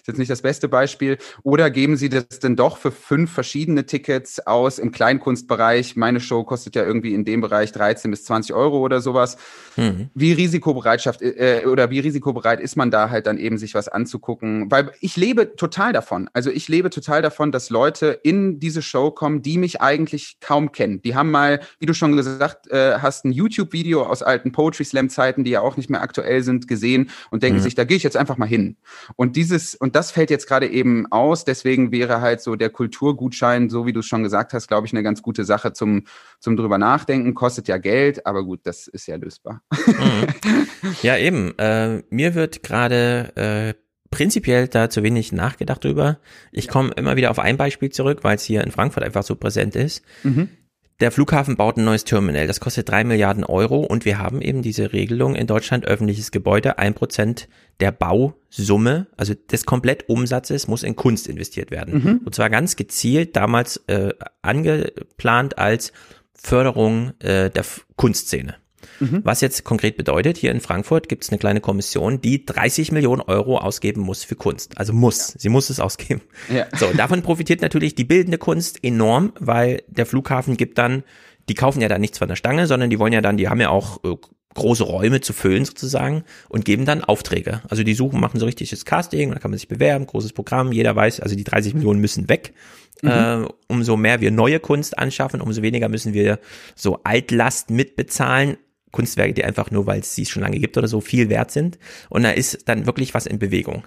Ist 0.09 0.13
jetzt 0.13 0.19
nicht 0.19 0.31
das 0.31 0.41
beste 0.41 0.67
Beispiel. 0.67 1.19
Oder 1.43 1.69
geben 1.69 1.95
sie 1.95 2.09
das 2.09 2.39
denn 2.41 2.55
doch 2.55 2.77
für 2.77 2.91
fünf 2.91 3.31
verschiedene 3.31 3.85
Tickets 3.85 4.39
aus 4.39 4.79
im 4.79 4.91
Kleinkunstbereich? 4.91 5.95
Meine 5.95 6.19
Show 6.19 6.43
kostet 6.43 6.75
ja 6.75 6.83
irgendwie 6.83 7.13
in 7.13 7.25
dem 7.25 7.41
Bereich 7.41 7.71
13 7.71 8.09
bis 8.09 8.23
20 8.23 8.55
Euro 8.55 8.79
oder 8.79 9.01
sowas. 9.01 9.37
Mhm. 9.77 10.09
Wie 10.15 10.33
Risikobereitschaft 10.33 11.21
äh, 11.21 11.65
oder 11.67 11.91
wie 11.91 11.99
risikobereit 11.99 12.59
ist 12.59 12.75
man 12.75 12.89
da 12.89 13.11
halt 13.11 13.27
dann 13.27 13.37
eben 13.37 13.59
sich 13.59 13.75
was 13.75 13.87
anzugucken? 13.87 14.71
Weil 14.71 14.91
ich 14.99 15.15
lebe 15.15 15.55
total 15.55 15.93
davon. 15.93 16.27
Also 16.33 16.49
ich 16.49 16.67
lebe 16.67 16.89
total 16.89 17.21
davon, 17.21 17.51
dass 17.51 17.69
Leute 17.69 18.19
in 18.23 18.59
diese 18.59 18.81
Show 18.81 19.11
kommen, 19.11 19.43
die 19.43 19.59
mich 19.59 19.79
eigentlich 19.79 20.37
kaum 20.41 20.71
kennen. 20.71 21.03
Die 21.03 21.13
haben 21.13 21.29
mal, 21.29 21.59
wie 21.79 21.85
du 21.85 21.93
schon 21.93 22.15
gesagt 22.15 22.67
äh, 22.71 22.97
hast, 22.99 23.25
ein 23.25 23.31
YouTube-Video 23.31 24.03
aus 24.03 24.23
alten 24.23 24.51
Poetry 24.51 24.85
Slam 24.85 25.09
Zeiten, 25.09 25.43
die 25.43 25.51
ja 25.51 25.61
auch 25.61 25.77
nicht 25.77 25.91
mehr 25.91 26.01
aktuell 26.01 26.41
sind, 26.41 26.67
gesehen 26.67 27.11
und 27.29 27.43
denken 27.43 27.59
Mhm. 27.59 27.63
sich, 27.63 27.75
da 27.75 27.83
gehe 27.83 27.97
ich 27.97 28.03
jetzt 28.03 28.17
einfach 28.17 28.37
mal 28.37 28.47
hin. 28.47 28.77
Und 29.15 29.35
dieses 29.35 29.75
und 29.75 29.95
das 29.99 30.11
fällt 30.11 30.29
jetzt 30.29 30.47
gerade 30.47 30.67
eben 30.67 31.11
aus. 31.11 31.43
Deswegen 31.43 31.91
wäre 31.91 32.21
halt 32.21 32.39
so 32.39 32.55
der 32.55 32.69
Kulturgutschein, 32.69 33.69
so 33.69 33.85
wie 33.85 33.91
du 33.91 33.99
es 33.99 34.05
schon 34.05 34.23
gesagt 34.23 34.53
hast, 34.53 34.69
glaube 34.69 34.87
ich, 34.87 34.93
eine 34.93 35.03
ganz 35.03 35.21
gute 35.21 35.43
Sache 35.43 35.73
zum 35.73 36.05
zum 36.39 36.55
drüber 36.55 36.77
nachdenken. 36.77 37.33
Kostet 37.33 37.67
ja 37.67 37.77
Geld, 37.77 38.25
aber 38.25 38.45
gut, 38.45 38.61
das 38.63 38.87
ist 38.87 39.07
ja 39.07 39.17
lösbar. 39.17 39.61
Mhm. 39.71 40.67
Ja, 41.01 41.17
eben. 41.17 41.57
Äh, 41.57 42.03
mir 42.09 42.33
wird 42.33 42.63
gerade 42.63 43.35
äh, 43.35 43.73
prinzipiell 44.09 44.69
da 44.69 44.89
zu 44.89 45.03
wenig 45.03 45.33
nachgedacht 45.33 45.83
drüber. 45.83 46.19
Ich 46.53 46.69
komme 46.69 46.91
immer 46.95 47.17
wieder 47.17 47.31
auf 47.31 47.39
ein 47.39 47.57
Beispiel 47.57 47.89
zurück, 47.89 48.19
weil 48.21 48.37
es 48.37 48.43
hier 48.43 48.63
in 48.63 48.71
Frankfurt 48.71 49.03
einfach 49.03 49.23
so 49.23 49.35
präsent 49.35 49.75
ist. 49.75 50.03
Mhm. 50.23 50.49
Der 50.99 51.11
Flughafen 51.11 51.55
baut 51.55 51.77
ein 51.77 51.85
neues 51.85 52.03
Terminal. 52.03 52.45
Das 52.45 52.59
kostet 52.59 52.89
drei 52.89 53.05
Milliarden 53.05 53.45
Euro 53.45 53.79
und 53.79 54.03
wir 54.03 54.17
haben 54.17 54.41
eben 54.41 54.61
diese 54.61 54.91
Regelung 54.91 55.35
in 55.35 55.47
Deutschland 55.47 55.85
öffentliches 55.85 56.31
Gebäude. 56.31 56.77
Ein 56.77 56.93
Prozent 56.93 57.47
der 57.79 57.93
Bausumme, 57.93 59.07
also 59.15 59.33
des 59.33 59.65
Komplettumsatzes, 59.65 60.67
muss 60.67 60.83
in 60.83 60.97
Kunst 60.97 61.27
investiert 61.27 61.71
werden. 61.71 62.03
Mhm. 62.03 62.21
Und 62.25 62.35
zwar 62.35 62.49
ganz 62.49 62.75
gezielt 62.75 63.37
damals 63.37 63.77
äh, 63.87 64.13
angeplant 64.41 65.57
als 65.57 65.93
Förderung 66.33 67.13
äh, 67.19 67.49
der 67.49 67.61
F 67.61 67.85
Kunstszene. 67.95 68.55
Mhm. 68.99 69.21
Was 69.23 69.41
jetzt 69.41 69.63
konkret 69.63 69.97
bedeutet, 69.97 70.37
hier 70.37 70.51
in 70.51 70.61
Frankfurt 70.61 71.09
gibt 71.09 71.23
es 71.23 71.29
eine 71.29 71.39
kleine 71.39 71.61
Kommission, 71.61 72.21
die 72.21 72.45
30 72.45 72.91
Millionen 72.91 73.21
Euro 73.21 73.57
ausgeben 73.57 74.01
muss 74.01 74.23
für 74.23 74.35
Kunst. 74.35 74.77
Also 74.77 74.93
muss, 74.93 75.35
sie 75.37 75.49
muss 75.49 75.69
es 75.69 75.79
ausgeben. 75.79 76.21
Ja. 76.53 76.67
So, 76.77 76.91
davon 76.93 77.21
profitiert 77.21 77.61
natürlich 77.61 77.95
die 77.95 78.03
bildende 78.03 78.37
Kunst 78.37 78.83
enorm, 78.83 79.33
weil 79.39 79.83
der 79.87 80.05
Flughafen 80.05 80.57
gibt 80.57 80.77
dann, 80.77 81.03
die 81.47 81.55
kaufen 81.55 81.81
ja 81.81 81.87
dann 81.87 82.01
nichts 82.01 82.17
von 82.17 82.27
der 82.27 82.35
Stange, 82.35 82.67
sondern 82.67 82.89
die 82.89 82.99
wollen 82.99 83.13
ja 83.13 83.21
dann, 83.21 83.37
die 83.37 83.49
haben 83.49 83.61
ja 83.61 83.69
auch 83.69 84.03
äh, 84.03 84.15
große 84.55 84.83
Räume 84.83 85.21
zu 85.21 85.33
füllen 85.33 85.65
sozusagen 85.65 86.23
und 86.49 86.65
geben 86.65 86.85
dann 86.85 87.03
Aufträge. 87.03 87.61
Also 87.69 87.83
die 87.83 87.93
suchen, 87.93 88.19
machen 88.19 88.39
so 88.39 88.45
richtiges 88.45 88.85
Casting, 88.85 89.31
da 89.31 89.39
kann 89.39 89.51
man 89.51 89.57
sich 89.57 89.67
bewerben, 89.67 90.05
großes 90.05 90.33
Programm, 90.33 90.71
jeder 90.71 90.95
weiß, 90.95 91.19
also 91.19 91.35
die 91.35 91.43
30 91.43 91.75
Millionen 91.75 92.01
müssen 92.01 92.29
weg. 92.29 92.53
Äh, 93.01 93.45
umso 93.67 93.95
mehr 93.95 94.19
wir 94.19 94.29
neue 94.29 94.59
Kunst 94.59 94.97
anschaffen, 94.97 95.39
umso 95.39 95.61
weniger 95.61 95.87
müssen 95.87 96.13
wir 96.13 96.39
so 96.75 96.99
Altlast 97.03 97.69
mitbezahlen. 97.69 98.57
Kunstwerke, 98.91 99.33
die 99.33 99.43
einfach 99.43 99.71
nur, 99.71 99.85
weil 99.85 99.99
es 99.99 100.15
sie 100.15 100.25
schon 100.25 100.41
lange 100.41 100.59
gibt 100.59 100.77
oder 100.77 100.87
so, 100.87 101.01
viel 101.01 101.29
wert 101.29 101.51
sind. 101.51 101.77
Und 102.09 102.23
da 102.23 102.31
ist 102.31 102.67
dann 102.67 102.85
wirklich 102.85 103.13
was 103.13 103.25
in 103.25 103.39
Bewegung. 103.39 103.83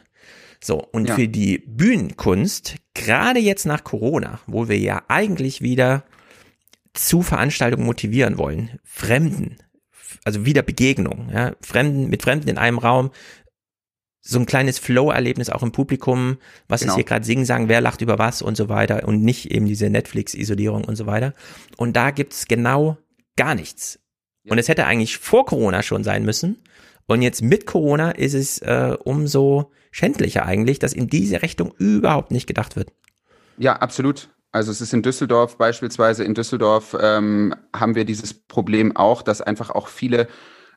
So, 0.63 0.79
und 0.79 1.09
Ja. 1.09 1.17
für 1.17 1.27
die 1.27 1.59
Bühnenkunst, 1.59 2.77
gerade 2.95 3.41
jetzt 3.41 3.67
nach 3.67 3.83
Corona, 3.83 4.41
wo 4.47 4.69
wir 4.69 4.79
ja 4.79 5.03
eigentlich 5.09 5.61
wieder 5.61 6.05
zu 6.95 7.23
Veranstaltungen 7.23 7.85
motivieren 7.85 8.39
wollen, 8.39 8.79
Fremden, 8.85 9.57
also 10.25 10.47
wieder 10.47 10.63
Begegnung, 10.63 11.31
ja, 11.33 11.57
Fremden, 11.63 12.09
mit 12.11 12.23
Fremden 12.23 12.49
in 12.49 12.59
einem 12.59 12.79
Raum, 12.79 13.11
so 14.21 14.39
ein 14.39 14.47
kleines 14.47 14.79
Flow-Erlebnis 14.79 15.51
auch 15.51 15.65
im 15.65 15.73
Publikum, 15.73 16.39
was 16.69 16.83
genau. 16.83 16.93
ist 16.93 16.97
hier 16.97 17.05
gerade 17.05 17.25
singen, 17.25 17.45
sagen, 17.45 17.69
wer 17.69 17.81
lacht 17.81 18.03
über 18.03 18.21
was 18.21 18.41
und 18.41 18.57
so 18.57 18.69
weiter 18.69 19.07
und 19.09 19.23
nicht 19.23 19.51
eben 19.51 19.67
diese 19.67 19.91
Netflix-Isolierung 19.91 20.85
und 20.85 20.95
so 20.95 21.07
weiter. 21.07 21.35
Und 21.77 21.97
da 21.97 22.13
gibt's 22.13 22.47
genau 22.47 22.99
gar 23.37 23.57
nichts. 23.57 23.99
Und 24.49 24.59
es 24.59 24.69
hätte 24.69 24.87
eigentlich 24.87 25.19
vor 25.19 25.47
Corona 25.47 25.83
schon 25.83 26.05
sein 26.05 26.25
müssen. 26.25 26.63
Und 27.07 27.23
jetzt 27.23 27.43
mit 27.43 27.67
Corona 27.67 28.13
ist 28.13 28.35
es 28.35 28.59
äh, 28.59 28.97
umso 29.05 29.73
schändlicher 29.91 30.47
eigentlich, 30.47 30.79
dass 30.79 30.93
in 30.93 31.09
diese 31.09 31.43
Richtung 31.43 31.75
überhaupt 31.79 32.31
nicht 32.31 32.47
gedacht 32.47 32.77
wird. 32.77 32.93
Ja, 33.59 33.77
absolut. 33.77 34.31
Also 34.51 34.71
es 34.71 34.81
ist 34.81 34.93
in 34.93 35.03
Düsseldorf 35.03 35.57
beispielsweise, 35.57 36.25
in 36.25 36.35
Düsseldorf 36.35 36.97
ähm, 37.01 37.55
haben 37.75 37.95
wir 37.95 38.05
dieses 38.05 38.35
Problem 38.35 38.97
auch, 38.97 39.23
dass 39.23 39.41
einfach 39.41 39.71
auch 39.71 39.89
viele 39.89 40.29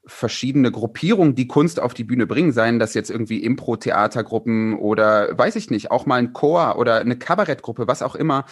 verschiedene 0.05 0.71
Gruppierungen, 0.71 1.35
die 1.35 1.47
Kunst 1.47 1.79
auf 1.79 1.93
die 1.93 2.03
Bühne 2.03 2.27
bringen, 2.27 2.51
seien 2.51 2.79
das 2.79 2.93
jetzt 2.93 3.09
irgendwie 3.09 3.43
Impro-Theatergruppen 3.43 4.77
oder 4.77 5.37
weiß 5.37 5.55
ich 5.55 5.71
nicht, 5.71 5.91
auch 5.91 6.05
mal 6.05 6.17
ein 6.17 6.31
Chor 6.33 6.77
oder 6.77 6.99
eine 6.99 7.17
Kabarettgruppe, 7.17 7.87
was 7.87 8.01
auch 8.01 8.15
immer, 8.15 8.45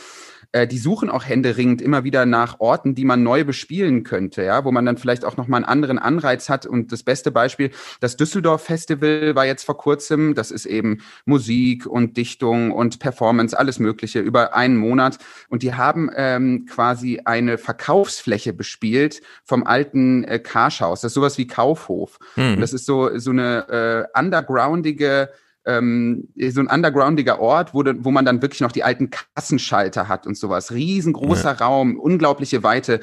äh, 0.54 0.68
die 0.68 0.78
suchen 0.78 1.10
auch 1.10 1.26
händeringend 1.26 1.82
immer 1.82 2.04
wieder 2.04 2.26
nach 2.26 2.60
Orten, 2.60 2.96
die 2.96 3.06
man 3.06 3.24
neu 3.24 3.44
bespielen 3.44 4.04
könnte, 4.04 4.44
ja, 4.44 4.64
wo 4.64 4.72
man 4.72 4.86
dann 4.86 4.98
vielleicht 4.98 5.26
auch 5.26 5.36
nochmal 5.36 5.58
einen 5.58 5.66
anderen 5.66 6.00
Anreiz 6.00 6.48
hat. 6.48 6.66
Und 6.66 6.92
das 6.92 7.04
beste 7.04 7.32
Beispiel, 7.32 7.72
das 8.00 8.16
Düsseldorf 8.16 8.64
Festival 8.64 9.36
war 9.36 9.46
jetzt 9.46 9.64
vor 9.64 9.78
kurzem, 9.78 10.36
das 10.36 10.52
ist 10.52 10.66
eben 10.66 11.02
Musik 11.26 11.88
und 11.88 12.18
Dichtung 12.18 12.72
und 12.72 13.00
Performance, 13.00 13.58
alles 13.58 13.80
Mögliche 13.80 14.20
über 14.20 14.56
einen 14.56 14.78
Monat. 14.78 15.18
Und 15.50 15.64
die 15.64 15.74
haben 15.74 16.10
ähm, 16.16 16.66
quasi 16.70 17.22
eine 17.26 17.58
Verkaufsfläche 17.58 18.54
bespielt 18.54 19.22
vom 19.44 19.66
alten 19.66 20.24
äh, 20.24 20.40
Karschhaus. 20.40 21.02
Das 21.02 21.10
ist 21.10 21.16
sowas 21.16 21.38
wie 21.40 21.48
Kaufhof. 21.48 22.20
Und 22.36 22.62
das 22.62 22.74
ist 22.74 22.86
so, 22.86 23.18
so 23.18 23.32
eine 23.32 24.08
äh, 24.16 24.20
undergroundige 24.20 25.30
ähm, 25.66 26.28
so 26.50 26.62
ein 26.62 26.68
undergroundiger 26.68 27.40
Ort, 27.40 27.74
wo, 27.74 27.84
wo 27.86 28.12
man 28.12 28.26
dann 28.26 28.42
wirklich 28.42 28.62
noch 28.62 28.72
die 28.72 28.84
alten 28.84 29.10
Kassenschalter 29.10 30.08
hat 30.08 30.28
und 30.28 30.38
sowas. 30.38 30.72
Riesengroßer 30.72 31.56
ja. 31.60 31.66
Raum, 31.66 31.98
unglaubliche 31.98 32.64
Weite 32.64 33.00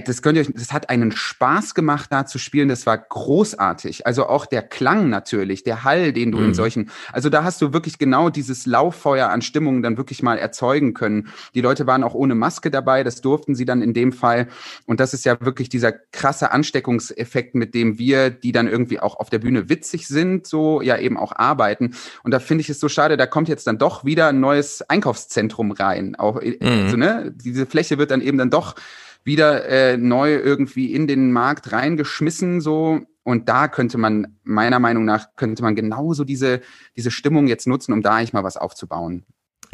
das 0.00 0.22
könnt 0.22 0.36
ihr 0.36 0.42
euch, 0.42 0.52
das 0.54 0.72
hat 0.72 0.90
einen 0.90 1.12
Spaß 1.12 1.74
gemacht, 1.74 2.12
da 2.12 2.26
zu 2.26 2.38
spielen. 2.38 2.68
Das 2.68 2.86
war 2.86 2.98
großartig. 2.98 4.06
Also 4.06 4.26
auch 4.26 4.46
der 4.46 4.62
Klang 4.62 5.08
natürlich, 5.08 5.64
der 5.64 5.84
Hall, 5.84 6.12
den 6.12 6.32
du 6.32 6.38
mhm. 6.38 6.46
in 6.46 6.54
solchen, 6.54 6.90
also 7.12 7.28
da 7.28 7.44
hast 7.44 7.60
du 7.62 7.72
wirklich 7.72 7.98
genau 7.98 8.30
dieses 8.30 8.66
Lauffeuer 8.66 9.28
an 9.28 9.42
Stimmungen 9.42 9.82
dann 9.82 9.96
wirklich 9.96 10.22
mal 10.22 10.38
erzeugen 10.38 10.94
können. 10.94 11.28
Die 11.54 11.60
Leute 11.60 11.86
waren 11.86 12.04
auch 12.04 12.14
ohne 12.14 12.34
Maske 12.34 12.70
dabei. 12.70 13.04
Das 13.04 13.20
durften 13.20 13.54
sie 13.54 13.64
dann 13.64 13.82
in 13.82 13.94
dem 13.94 14.12
Fall. 14.12 14.48
Und 14.86 15.00
das 15.00 15.14
ist 15.14 15.24
ja 15.24 15.36
wirklich 15.40 15.68
dieser 15.68 15.92
krasse 15.92 16.52
Ansteckungseffekt, 16.52 17.54
mit 17.54 17.74
dem 17.74 17.98
wir, 17.98 18.30
die 18.30 18.52
dann 18.52 18.68
irgendwie 18.68 19.00
auch 19.00 19.16
auf 19.16 19.30
der 19.30 19.38
Bühne 19.38 19.68
witzig 19.68 20.08
sind, 20.08 20.46
so 20.46 20.82
ja 20.82 20.98
eben 20.98 21.16
auch 21.16 21.32
arbeiten. 21.34 21.94
Und 22.22 22.32
da 22.32 22.38
finde 22.38 22.62
ich 22.62 22.70
es 22.70 22.80
so 22.80 22.88
schade, 22.88 23.16
da 23.16 23.26
kommt 23.26 23.48
jetzt 23.48 23.66
dann 23.66 23.78
doch 23.78 24.04
wieder 24.04 24.28
ein 24.28 24.40
neues 24.40 24.82
Einkaufszentrum 24.88 25.72
rein. 25.72 26.14
Auch, 26.16 26.40
mhm. 26.40 26.56
also, 26.60 26.96
ne, 26.96 27.32
diese 27.34 27.66
Fläche 27.66 27.98
wird 27.98 28.10
dann 28.10 28.20
eben 28.20 28.38
dann 28.38 28.50
doch 28.50 28.74
wieder 29.24 29.66
äh, 29.66 29.96
neu 29.96 30.34
irgendwie 30.34 30.92
in 30.92 31.06
den 31.06 31.32
Markt 31.32 31.72
reingeschmissen 31.72 32.60
so 32.60 33.00
und 33.24 33.48
da 33.48 33.68
könnte 33.68 33.98
man 33.98 34.38
meiner 34.42 34.78
Meinung 34.78 35.04
nach 35.04 35.34
könnte 35.36 35.62
man 35.62 35.74
genauso 35.74 36.24
diese 36.24 36.60
diese 36.96 37.10
Stimmung 37.10 37.46
jetzt 37.46 37.66
nutzen, 37.66 37.92
um 37.92 38.02
da 38.02 38.14
eigentlich 38.14 38.32
mal 38.32 38.44
was 38.44 38.56
aufzubauen. 38.56 39.24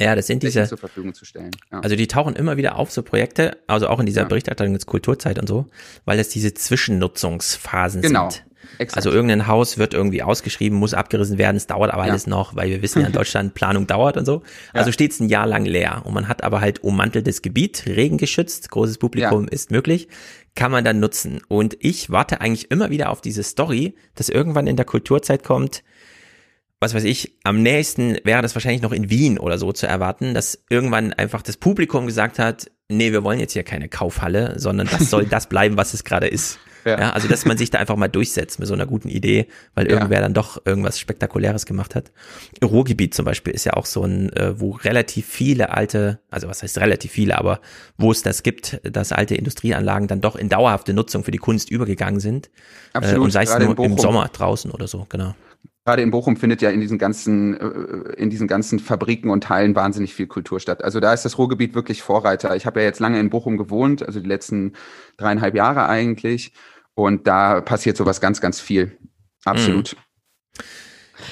Ja, 0.00 0.14
das 0.14 0.28
sind 0.28 0.44
diese 0.44 0.64
zur 0.64 0.78
Verfügung 0.78 1.12
zu 1.12 1.24
stellen. 1.24 1.50
Ja. 1.72 1.80
Also 1.80 1.96
die 1.96 2.06
tauchen 2.06 2.36
immer 2.36 2.56
wieder 2.56 2.76
auf 2.76 2.92
so 2.92 3.02
Projekte, 3.02 3.58
also 3.66 3.88
auch 3.88 3.98
in 3.98 4.06
dieser 4.06 4.22
ja. 4.22 4.28
Berichterstattung 4.28 4.72
jetzt 4.72 4.86
Kulturzeit 4.86 5.40
und 5.40 5.48
so, 5.48 5.66
weil 6.04 6.20
es 6.20 6.28
diese 6.28 6.54
Zwischennutzungsphasen 6.54 8.02
genau. 8.02 8.30
sind. 8.30 8.44
Exakt. 8.78 8.96
Also 8.96 9.10
irgendein 9.10 9.46
Haus 9.46 9.78
wird 9.78 9.94
irgendwie 9.94 10.22
ausgeschrieben, 10.22 10.78
muss 10.78 10.94
abgerissen 10.94 11.38
werden, 11.38 11.56
es 11.56 11.66
dauert 11.66 11.92
aber 11.92 12.04
ja. 12.04 12.10
alles 12.10 12.26
noch, 12.26 12.56
weil 12.56 12.70
wir 12.70 12.82
wissen 12.82 13.00
ja 13.00 13.06
in 13.06 13.12
Deutschland 13.14 13.54
Planung 13.54 13.86
dauert 13.86 14.16
und 14.16 14.24
so. 14.24 14.42
Also 14.72 14.88
ja. 14.88 14.92
steht 14.92 15.12
es 15.12 15.20
ein 15.20 15.28
Jahr 15.28 15.46
lang 15.46 15.64
leer 15.64 16.02
und 16.04 16.14
man 16.14 16.28
hat 16.28 16.44
aber 16.44 16.60
halt 16.60 16.82
ummanteltes 16.82 17.42
Gebiet, 17.42 17.84
regengeschützt, 17.86 18.70
großes 18.70 18.98
Publikum 18.98 19.44
ja. 19.44 19.50
ist 19.50 19.70
möglich, 19.70 20.08
kann 20.54 20.72
man 20.72 20.84
dann 20.84 21.00
nutzen. 21.00 21.40
Und 21.48 21.76
ich 21.80 22.10
warte 22.10 22.40
eigentlich 22.40 22.70
immer 22.70 22.90
wieder 22.90 23.10
auf 23.10 23.20
diese 23.20 23.42
Story, 23.42 23.94
dass 24.14 24.28
irgendwann 24.28 24.66
in 24.66 24.76
der 24.76 24.86
Kulturzeit 24.86 25.44
kommt, 25.44 25.82
was 26.80 26.94
weiß 26.94 27.04
ich, 27.04 27.36
am 27.42 27.62
nächsten 27.62 28.18
wäre 28.24 28.42
das 28.42 28.54
wahrscheinlich 28.54 28.82
noch 28.82 28.92
in 28.92 29.10
Wien 29.10 29.38
oder 29.38 29.58
so 29.58 29.72
zu 29.72 29.86
erwarten, 29.86 30.34
dass 30.34 30.64
irgendwann 30.70 31.12
einfach 31.12 31.42
das 31.42 31.56
Publikum 31.56 32.06
gesagt 32.06 32.38
hat, 32.38 32.70
nee, 32.88 33.12
wir 33.12 33.24
wollen 33.24 33.40
jetzt 33.40 33.52
hier 33.52 33.64
keine 33.64 33.88
Kaufhalle, 33.88 34.58
sondern 34.58 34.88
das 34.88 35.10
soll 35.10 35.26
das 35.30 35.48
bleiben, 35.48 35.76
was 35.76 35.94
es 35.94 36.04
gerade 36.04 36.28
ist. 36.28 36.58
Ja. 36.84 36.98
ja. 36.98 37.10
also 37.10 37.28
dass 37.28 37.44
man 37.44 37.58
sich 37.58 37.70
da 37.70 37.78
einfach 37.78 37.96
mal 37.96 38.08
durchsetzt 38.08 38.58
mit 38.58 38.68
so 38.68 38.74
einer 38.74 38.86
guten 38.86 39.08
Idee, 39.08 39.46
weil 39.74 39.86
irgendwer 39.86 40.18
ja. 40.18 40.22
dann 40.22 40.34
doch 40.34 40.64
irgendwas 40.64 40.98
Spektakuläres 40.98 41.66
gemacht 41.66 41.94
hat. 41.94 42.12
Ruhrgebiet 42.62 43.14
zum 43.14 43.24
Beispiel 43.24 43.52
ist 43.52 43.64
ja 43.64 43.74
auch 43.74 43.86
so 43.86 44.04
ein, 44.04 44.32
äh, 44.34 44.58
wo 44.60 44.72
relativ 44.72 45.26
viele 45.26 45.70
alte, 45.70 46.20
also 46.30 46.48
was 46.48 46.62
heißt 46.62 46.78
relativ 46.78 47.12
viele, 47.12 47.38
aber 47.38 47.60
wo 47.96 48.10
es 48.10 48.22
das 48.22 48.42
gibt, 48.42 48.80
dass 48.82 49.12
alte 49.12 49.34
Industrieanlagen 49.34 50.08
dann 50.08 50.20
doch 50.20 50.36
in 50.36 50.48
dauerhafte 50.48 50.92
Nutzung 50.92 51.24
für 51.24 51.30
die 51.30 51.38
Kunst 51.38 51.70
übergegangen 51.70 52.20
sind. 52.20 52.50
Absolut. 52.92 53.18
Äh, 53.18 53.24
und 53.24 53.30
sei 53.30 53.42
es 53.42 53.58
nur 53.58 53.78
im 53.78 53.98
Sommer 53.98 54.28
draußen 54.28 54.70
oder 54.70 54.88
so, 54.88 55.06
genau 55.08 55.34
gerade 55.88 56.02
in 56.02 56.10
Bochum 56.10 56.36
findet 56.36 56.60
ja 56.60 56.68
in 56.68 56.82
diesen 56.82 56.98
ganzen, 56.98 57.58
äh, 57.58 58.12
in 58.18 58.28
diesen 58.28 58.46
ganzen 58.46 58.78
Fabriken 58.78 59.30
und 59.30 59.44
Teilen 59.44 59.74
wahnsinnig 59.74 60.12
viel 60.12 60.26
Kultur 60.26 60.60
statt. 60.60 60.84
Also 60.84 61.00
da 61.00 61.14
ist 61.14 61.24
das 61.24 61.38
Ruhrgebiet 61.38 61.74
wirklich 61.74 62.02
Vorreiter. 62.02 62.54
Ich 62.56 62.66
habe 62.66 62.80
ja 62.80 62.86
jetzt 62.86 63.00
lange 63.00 63.18
in 63.18 63.30
Bochum 63.30 63.56
gewohnt, 63.56 64.02
also 64.02 64.20
die 64.20 64.28
letzten 64.28 64.74
dreieinhalb 65.16 65.54
Jahre 65.54 65.88
eigentlich. 65.88 66.52
Und 66.92 67.26
da 67.26 67.62
passiert 67.62 67.96
sowas 67.96 68.20
ganz, 68.20 68.42
ganz 68.42 68.60
viel. 68.60 68.98
Absolut. 69.46 69.94
Mhm. 69.94 70.07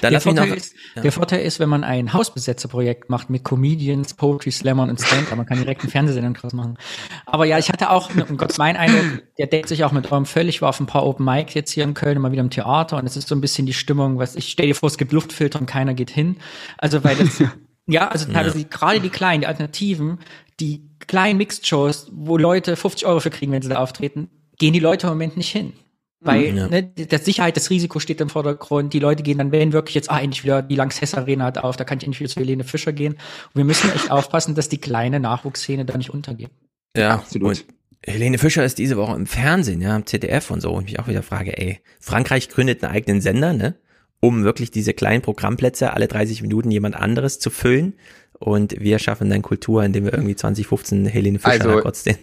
Dann 0.00 0.12
der, 0.12 0.20
Vorteil 0.20 0.48
noch, 0.48 0.56
ist, 0.56 0.74
ja. 0.94 1.02
der 1.02 1.12
Vorteil 1.12 1.40
ist, 1.40 1.60
wenn 1.60 1.68
man 1.68 1.84
ein 1.84 2.12
Hausbesetzerprojekt 2.12 3.08
macht 3.08 3.30
mit 3.30 3.44
Comedians, 3.44 4.14
Poetry 4.14 4.50
Slammern 4.50 4.90
und 4.90 5.00
Stand, 5.00 5.34
man 5.34 5.46
kann 5.46 5.58
direkt 5.58 5.82
einen 5.82 5.90
Fernsehsendung 5.90 6.34
draus 6.34 6.52
machen. 6.52 6.76
Aber 7.24 7.44
ja, 7.44 7.58
ich 7.58 7.70
hatte 7.70 7.90
auch, 7.90 8.10
um 8.28 8.36
Gott, 8.36 8.58
mein 8.58 8.76
Eindruck, 8.76 9.22
der 9.38 9.46
deckt 9.46 9.68
sich 9.68 9.84
auch 9.84 9.92
mit 9.92 10.10
eurem 10.10 10.26
völlig, 10.26 10.62
war 10.62 10.70
auf 10.70 10.80
ein 10.80 10.86
paar 10.86 11.06
Open 11.06 11.24
Mic 11.24 11.54
jetzt 11.54 11.70
hier 11.70 11.84
in 11.84 11.94
Köln, 11.94 12.16
immer 12.16 12.32
wieder 12.32 12.42
im 12.42 12.50
Theater 12.50 12.96
und 12.98 13.06
es 13.06 13.16
ist 13.16 13.28
so 13.28 13.34
ein 13.34 13.40
bisschen 13.40 13.66
die 13.66 13.72
Stimmung, 13.72 14.18
was 14.18 14.36
ich 14.36 14.48
stell 14.48 14.66
dir 14.66 14.74
vor, 14.74 14.88
es 14.88 14.98
gibt 14.98 15.12
Luftfilter 15.12 15.58
und 15.58 15.66
keiner 15.66 15.94
geht 15.94 16.10
hin. 16.10 16.36
Also 16.78 17.04
weil 17.04 17.16
das, 17.16 17.42
ja, 17.86 18.08
also 18.08 18.30
teilweise 18.30 18.58
ja. 18.58 18.66
gerade 18.68 19.00
die 19.00 19.10
kleinen, 19.10 19.42
die 19.42 19.46
Alternativen, 19.46 20.18
die 20.60 20.88
kleinen 21.06 21.38
Mixed-Shows, 21.38 22.10
wo 22.12 22.36
Leute 22.36 22.76
50 22.76 23.06
Euro 23.06 23.20
für 23.20 23.30
kriegen, 23.30 23.52
wenn 23.52 23.62
sie 23.62 23.68
da 23.68 23.76
auftreten, 23.76 24.30
gehen 24.58 24.72
die 24.72 24.80
Leute 24.80 25.06
im 25.06 25.12
Moment 25.12 25.36
nicht 25.36 25.50
hin. 25.50 25.72
Weil 26.20 26.52
mhm, 26.52 26.58
ja. 26.58 26.68
ne, 26.68 26.82
der 26.82 27.18
Sicherheit, 27.18 27.56
das 27.56 27.70
Risiko 27.70 28.00
steht 28.00 28.20
im 28.20 28.30
Vordergrund. 28.30 28.92
Die 28.92 28.98
Leute 28.98 29.22
gehen 29.22 29.38
dann, 29.38 29.52
wenn 29.52 29.72
wirklich 29.72 29.94
jetzt, 29.94 30.10
ah, 30.10 30.18
endlich 30.18 30.44
wieder 30.44 30.62
die 30.62 30.76
Lanxess 30.76 31.14
Arena 31.14 31.44
hat 31.44 31.58
auf, 31.58 31.76
da 31.76 31.84
kann 31.84 31.98
ich 31.98 32.04
endlich 32.04 32.20
wieder 32.20 32.30
zu 32.30 32.40
Helene 32.40 32.64
Fischer 32.64 32.92
gehen. 32.92 33.14
Und 33.14 33.54
wir 33.54 33.64
müssen 33.64 33.92
echt 33.92 34.10
aufpassen, 34.10 34.54
dass 34.54 34.68
die 34.68 34.78
kleine 34.78 35.20
Nachwuchsszene 35.20 35.84
da 35.84 35.96
nicht 35.96 36.10
untergeht. 36.10 36.50
Ja, 36.96 37.16
absolut. 37.16 37.48
Und 37.48 37.64
Helene 38.02 38.38
Fischer 38.38 38.64
ist 38.64 38.78
diese 38.78 38.96
Woche 38.96 39.14
im 39.14 39.26
Fernsehen, 39.26 39.80
ja, 39.80 39.94
im 39.94 40.06
ZDF 40.06 40.50
und 40.50 40.60
so. 40.60 40.72
Und 40.72 40.84
ich 40.84 40.92
mich 40.92 41.00
auch 41.00 41.08
wieder 41.08 41.22
frage, 41.22 41.58
ey, 41.58 41.80
Frankreich 42.00 42.48
gründet 42.48 42.82
einen 42.82 42.94
eigenen 42.94 43.20
Sender, 43.20 43.52
ne? 43.52 43.74
Um 44.20 44.44
wirklich 44.44 44.70
diese 44.70 44.94
kleinen 44.94 45.20
Programmplätze 45.20 45.92
alle 45.92 46.08
30 46.08 46.40
Minuten 46.40 46.70
jemand 46.70 46.96
anderes 46.96 47.38
zu 47.38 47.50
füllen. 47.50 47.94
Und 48.38 48.80
wir 48.80 48.98
schaffen 48.98 49.28
dann 49.28 49.42
Kultur, 49.42 49.84
indem 49.84 50.04
wir 50.04 50.14
irgendwie 50.14 50.36
2015 50.36 51.04
Helene 51.06 51.38
Fischer 51.38 51.68
also, 51.68 51.80
kurz 51.80 52.02
den 52.04 52.16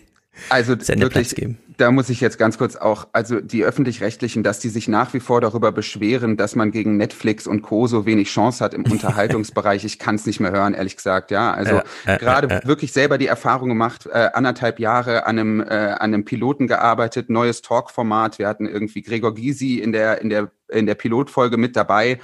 also 0.50 0.74
wirklich, 0.80 1.36
da 1.78 1.92
muss 1.92 2.10
ich 2.10 2.20
jetzt 2.20 2.38
ganz 2.38 2.58
kurz 2.58 2.76
auch, 2.76 3.08
also 3.14 3.40
die 3.40 3.64
öffentlich-rechtlichen, 3.64 4.44
dass 4.44 4.60
die 4.60 4.70
sich 4.70 4.88
nach 4.88 5.14
wie 5.14 5.20
vor 5.20 5.42
darüber 5.42 5.72
beschweren, 5.72 6.38
dass 6.38 6.56
man 6.56 6.72
gegen 6.72 6.98
Netflix 6.98 7.46
und 7.48 7.62
Co. 7.62 7.88
so 7.88 8.06
wenig 8.06 8.30
Chance 8.30 8.64
hat 8.64 8.74
im 8.74 8.84
Unterhaltungsbereich. 8.92 9.86
Ich 9.86 10.00
kann 10.00 10.16
es 10.16 10.26
nicht 10.26 10.40
mehr 10.40 10.52
hören, 10.52 10.74
ehrlich 10.74 10.98
gesagt. 10.98 11.32
Ja, 11.32 11.54
also 11.54 11.82
äh, 12.06 12.16
äh, 12.16 12.18
gerade 12.18 12.50
äh, 12.50 12.68
wirklich 12.68 12.94
selber 12.94 13.18
die 13.18 13.28
Erfahrung 13.28 13.70
gemacht, 13.70 14.08
äh, 14.12 14.30
anderthalb 14.34 14.80
Jahre 14.80 15.26
an 15.26 15.40
einem, 15.40 15.62
äh, 15.62 15.66
an 15.66 16.14
einem 16.14 16.26
Piloten 16.26 16.68
gearbeitet, 16.68 17.30
neues 17.30 17.62
Talk-Format. 17.62 18.40
Wir 18.40 18.48
hatten 18.48 18.66
irgendwie 18.66 19.02
Gregor 19.02 19.36
Gysi 19.36 19.80
in 19.80 19.92
der, 19.92 20.22
in 20.22 20.30
der, 20.30 20.52
in 20.70 20.86
der 20.86 20.96
Pilotfolge 20.96 21.58
mit 21.58 21.76
dabei 21.76 22.20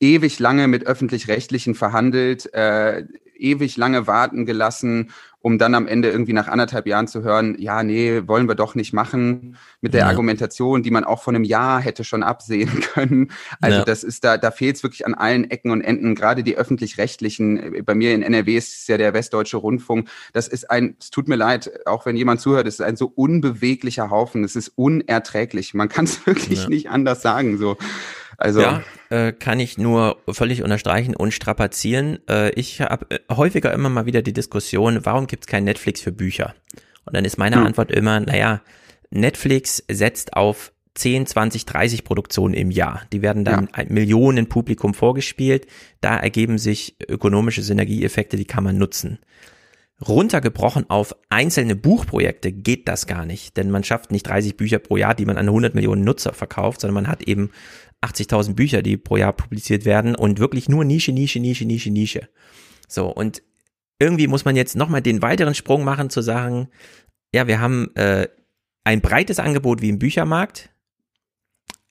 ewig 0.00 0.38
lange 0.38 0.68
mit 0.68 0.86
öffentlich-rechtlichen 0.86 1.74
verhandelt, 1.74 2.52
äh, 2.52 3.04
ewig 3.36 3.76
lange 3.76 4.06
warten 4.06 4.44
gelassen 4.44 5.10
um 5.44 5.58
dann 5.58 5.74
am 5.74 5.86
Ende 5.86 6.08
irgendwie 6.08 6.32
nach 6.32 6.48
anderthalb 6.48 6.86
Jahren 6.86 7.06
zu 7.06 7.22
hören, 7.22 7.54
ja, 7.58 7.82
nee, 7.82 8.22
wollen 8.26 8.48
wir 8.48 8.54
doch 8.54 8.74
nicht 8.74 8.94
machen, 8.94 9.58
mit 9.82 9.92
der 9.92 10.00
ja. 10.00 10.06
Argumentation, 10.06 10.82
die 10.82 10.90
man 10.90 11.04
auch 11.04 11.22
von 11.22 11.34
einem 11.34 11.44
Jahr 11.44 11.82
hätte 11.82 12.02
schon 12.02 12.22
absehen 12.22 12.80
können. 12.94 13.30
Also 13.60 13.80
ja. 13.80 13.84
das 13.84 14.04
ist 14.04 14.24
da, 14.24 14.38
da 14.38 14.50
fehlt 14.50 14.76
es 14.76 14.82
wirklich 14.82 15.04
an 15.04 15.12
allen 15.12 15.50
Ecken 15.50 15.70
und 15.70 15.82
Enden, 15.82 16.14
gerade 16.14 16.44
die 16.44 16.56
öffentlich-rechtlichen. 16.56 17.84
Bei 17.84 17.94
mir 17.94 18.14
in 18.14 18.22
NRW 18.22 18.56
ist 18.56 18.74
es 18.74 18.86
ja 18.86 18.96
der 18.96 19.12
Westdeutsche 19.12 19.58
Rundfunk. 19.58 20.08
Das 20.32 20.48
ist 20.48 20.70
ein, 20.70 20.96
es 20.98 21.10
tut 21.10 21.28
mir 21.28 21.36
leid, 21.36 21.70
auch 21.84 22.06
wenn 22.06 22.16
jemand 22.16 22.40
zuhört, 22.40 22.66
es 22.66 22.76
ist 22.76 22.80
ein 22.80 22.96
so 22.96 23.12
unbeweglicher 23.14 24.08
Haufen. 24.08 24.44
Es 24.44 24.56
ist 24.56 24.72
unerträglich. 24.76 25.74
Man 25.74 25.90
kann 25.90 26.06
es 26.06 26.26
wirklich 26.26 26.62
ja. 26.62 26.68
nicht 26.70 26.88
anders 26.88 27.20
sagen, 27.20 27.58
so. 27.58 27.76
Also 28.44 28.60
ja, 28.60 28.82
äh, 29.08 29.32
kann 29.32 29.58
ich 29.58 29.78
nur 29.78 30.18
völlig 30.28 30.62
unterstreichen 30.62 31.16
und 31.16 31.32
strapazieren. 31.32 32.18
Äh, 32.28 32.50
ich 32.50 32.82
habe 32.82 33.06
äh, 33.08 33.18
häufiger 33.34 33.72
immer 33.72 33.88
mal 33.88 34.04
wieder 34.04 34.20
die 34.20 34.34
Diskussion, 34.34 35.00
warum 35.06 35.26
gibt 35.26 35.44
es 35.44 35.46
kein 35.46 35.64
Netflix 35.64 36.02
für 36.02 36.12
Bücher? 36.12 36.54
Und 37.06 37.16
dann 37.16 37.24
ist 37.24 37.38
meine 37.38 37.56
Hm. 37.56 37.66
Antwort 37.66 37.90
immer, 37.90 38.20
naja, 38.20 38.60
Netflix 39.08 39.82
setzt 39.90 40.34
auf 40.34 40.72
10, 40.94 41.26
20, 41.26 41.64
30 41.64 42.04
Produktionen 42.04 42.52
im 42.52 42.70
Jahr. 42.70 43.00
Die 43.14 43.22
werden 43.22 43.46
dann 43.46 43.72
ein 43.72 43.88
Millionen 43.88 44.46
Publikum 44.50 44.92
vorgespielt. 44.92 45.66
Da 46.02 46.18
ergeben 46.18 46.58
sich 46.58 46.96
ökonomische 47.08 47.62
Synergieeffekte, 47.62 48.36
die 48.36 48.44
kann 48.44 48.62
man 48.62 48.76
nutzen. 48.76 49.20
Runtergebrochen 50.06 50.90
auf 50.90 51.14
einzelne 51.30 51.76
Buchprojekte 51.76 52.52
geht 52.52 52.88
das 52.88 53.06
gar 53.06 53.24
nicht, 53.24 53.56
denn 53.56 53.70
man 53.70 53.84
schafft 53.84 54.10
nicht 54.10 54.26
30 54.26 54.56
Bücher 54.56 54.78
pro 54.78 54.96
Jahr, 54.96 55.14
die 55.14 55.24
man 55.24 55.38
an 55.38 55.46
100 55.46 55.74
Millionen 55.74 56.04
Nutzer 56.04 56.32
verkauft, 56.32 56.80
sondern 56.80 56.94
man 56.94 57.08
hat 57.08 57.22
eben 57.22 57.50
80.000 58.04 58.54
Bücher, 58.54 58.82
die 58.82 58.96
pro 58.96 59.16
Jahr 59.16 59.32
publiziert 59.32 59.84
werden 59.84 60.14
und 60.14 60.38
wirklich 60.38 60.68
nur 60.68 60.84
Nische, 60.84 61.12
Nische, 61.12 61.40
Nische, 61.40 61.64
Nische, 61.64 61.90
Nische. 61.90 62.28
So, 62.88 63.08
und 63.08 63.42
irgendwie 63.98 64.26
muss 64.26 64.44
man 64.44 64.56
jetzt 64.56 64.76
nochmal 64.76 65.02
den 65.02 65.22
weiteren 65.22 65.54
Sprung 65.54 65.84
machen, 65.84 66.10
zu 66.10 66.20
sagen, 66.20 66.68
ja, 67.34 67.46
wir 67.46 67.60
haben 67.60 67.94
äh, 67.96 68.28
ein 68.84 69.00
breites 69.00 69.38
Angebot 69.38 69.80
wie 69.82 69.88
im 69.88 69.98
Büchermarkt, 69.98 70.70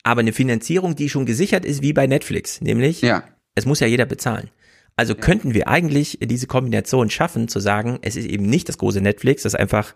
aber 0.03 0.21
eine 0.21 0.33
Finanzierung, 0.33 0.95
die 0.95 1.09
schon 1.09 1.25
gesichert 1.25 1.65
ist 1.65 1.81
wie 1.81 1.93
bei 1.93 2.07
Netflix, 2.07 2.61
nämlich 2.61 3.01
Ja. 3.01 3.23
es 3.55 3.65
muss 3.65 3.79
ja 3.79 3.87
jeder 3.87 4.05
bezahlen. 4.05 4.49
Also 4.95 5.15
könnten 5.15 5.53
wir 5.53 5.67
eigentlich 5.67 6.19
diese 6.21 6.45
Kombination 6.47 7.09
schaffen, 7.09 7.47
zu 7.47 7.59
sagen, 7.59 7.97
es 8.03 8.15
ist 8.15 8.25
eben 8.27 8.45
nicht 8.45 8.69
das 8.69 8.77
große 8.77 9.01
Netflix, 9.01 9.43
das 9.43 9.55
einfach 9.55 9.95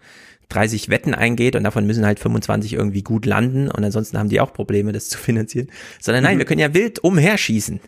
30 0.49 0.89
Wetten 0.89 1.13
eingeht 1.13 1.55
und 1.55 1.63
davon 1.63 1.85
müssen 1.85 2.05
halt 2.05 2.19
25 2.19 2.73
irgendwie 2.73 3.03
gut 3.03 3.25
landen 3.25 3.69
und 3.69 3.83
ansonsten 3.83 4.17
haben 4.17 4.29
die 4.29 4.39
auch 4.39 4.53
Probleme, 4.53 4.91
das 4.93 5.09
zu 5.09 5.17
finanzieren, 5.19 5.67
sondern 5.99 6.23
nein, 6.23 6.35
Mhm. 6.35 6.39
wir 6.39 6.45
können 6.45 6.59
ja 6.61 6.73
wild 6.73 6.99
umherschießen. 6.99 7.79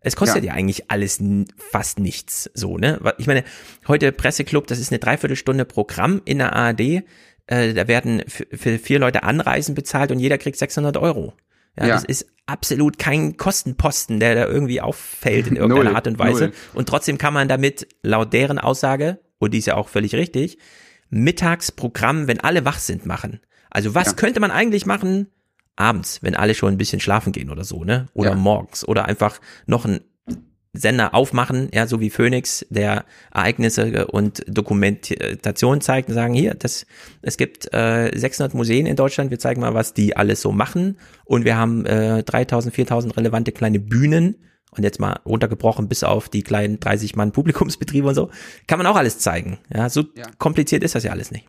Es 0.00 0.16
kostet 0.16 0.44
Ja. 0.44 0.50
ja, 0.52 0.54
eigentlich 0.58 0.90
alles 0.90 1.18
fast 1.56 1.98
nichts, 1.98 2.50
so, 2.54 2.76
ne? 2.78 3.00
Ich 3.18 3.26
meine, 3.26 3.42
heute 3.88 4.12
Presseclub, 4.12 4.66
das 4.66 4.78
ist 4.78 4.92
eine 4.92 4.98
Dreiviertelstunde 4.98 5.64
Programm 5.64 6.20
in 6.24 6.38
der 6.38 6.52
ARD, 6.54 7.02
äh, 7.46 7.74
da 7.74 7.88
werden 7.88 8.22
für 8.26 8.78
vier 8.78 8.98
Leute 8.98 9.22
Anreisen 9.22 9.74
bezahlt 9.74 10.12
und 10.12 10.18
jeder 10.18 10.38
kriegt 10.38 10.58
600 10.58 10.96
Euro. 10.98 11.34
Ja, 11.78 11.86
Ja. 11.86 11.94
das 11.94 12.04
ist 12.04 12.26
absolut 12.46 12.98
kein 12.98 13.36
Kostenposten, 13.36 14.20
der 14.20 14.34
da 14.34 14.46
irgendwie 14.46 14.80
auffällt 14.80 15.46
in 15.46 15.56
irgendeiner 15.56 15.84
Null, 15.90 15.96
Art 15.96 16.06
und 16.06 16.18
Weise. 16.18 16.44
null. 16.48 16.52
Und 16.74 16.88
trotzdem 16.88 17.16
kann 17.18 17.32
man 17.34 17.48
damit 17.48 17.88
laut 18.02 18.32
deren 18.32 18.58
Aussage, 18.58 19.18
und 19.38 19.54
die 19.54 19.58
ist 19.58 19.66
ja 19.66 19.76
auch 19.76 19.88
völlig 19.88 20.14
richtig, 20.14 20.58
Mittagsprogramm, 21.10 22.28
wenn 22.28 22.40
alle 22.40 22.64
wach 22.64 22.78
sind, 22.78 23.06
machen. 23.06 23.40
Also 23.70 23.94
was 23.94 24.08
Ja. 24.08 24.12
könnte 24.14 24.40
man 24.40 24.50
eigentlich 24.50 24.86
machen 24.86 25.28
abends, 25.76 26.22
wenn 26.22 26.36
alle 26.36 26.54
schon 26.54 26.72
ein 26.74 26.78
bisschen 26.78 27.00
schlafen 27.00 27.32
gehen 27.32 27.50
oder 27.50 27.64
so, 27.64 27.82
ne? 27.82 28.06
Oder 28.14 28.30
Ja. 28.30 28.36
morgens 28.36 28.86
oder 28.86 29.06
einfach 29.06 29.40
noch 29.66 29.84
einen 29.84 30.00
Sender 30.74 31.14
aufmachen, 31.14 31.68
ja, 31.72 31.86
so 31.86 32.00
wie 32.00 32.10
Phoenix, 32.10 32.66
der 32.68 33.04
Ereignisse 33.32 34.06
und 34.08 34.44
Dokumentation 34.48 35.80
zeigt 35.80 36.08
und 36.08 36.14
sagen, 36.14 36.34
hier, 36.34 36.54
das, 36.54 36.84
es 37.22 37.36
gibt 37.36 37.72
äh, 37.72 38.10
600 38.14 38.54
Museen 38.54 38.86
in 38.86 38.96
Deutschland, 38.96 39.30
wir 39.30 39.38
zeigen 39.38 39.60
mal, 39.60 39.72
was 39.74 39.94
die 39.94 40.16
alles 40.16 40.42
so 40.42 40.52
machen 40.52 40.98
und 41.24 41.44
wir 41.44 41.56
haben 41.56 41.86
äh, 41.86 42.22
3000, 42.24 42.74
4000 42.74 43.16
relevante 43.16 43.52
kleine 43.52 43.78
Bühnen 43.78 44.36
und 44.72 44.82
jetzt 44.82 44.98
mal 44.98 45.20
runtergebrochen 45.24 45.88
bis 45.88 46.02
auf 46.02 46.28
die 46.28 46.42
kleinen 46.42 46.80
30 46.80 47.14
Mann 47.14 47.30
Publikumsbetriebe 47.30 48.08
und 48.08 48.14
so, 48.16 48.30
kann 48.66 48.78
man 48.78 48.86
auch 48.88 48.96
alles 48.96 49.18
zeigen. 49.20 49.58
Ja, 49.72 49.88
so 49.88 50.02
Ja. 50.16 50.26
kompliziert 50.38 50.82
ist 50.82 50.96
das 50.96 51.04
ja 51.04 51.12
alles 51.12 51.30
nicht. 51.30 51.46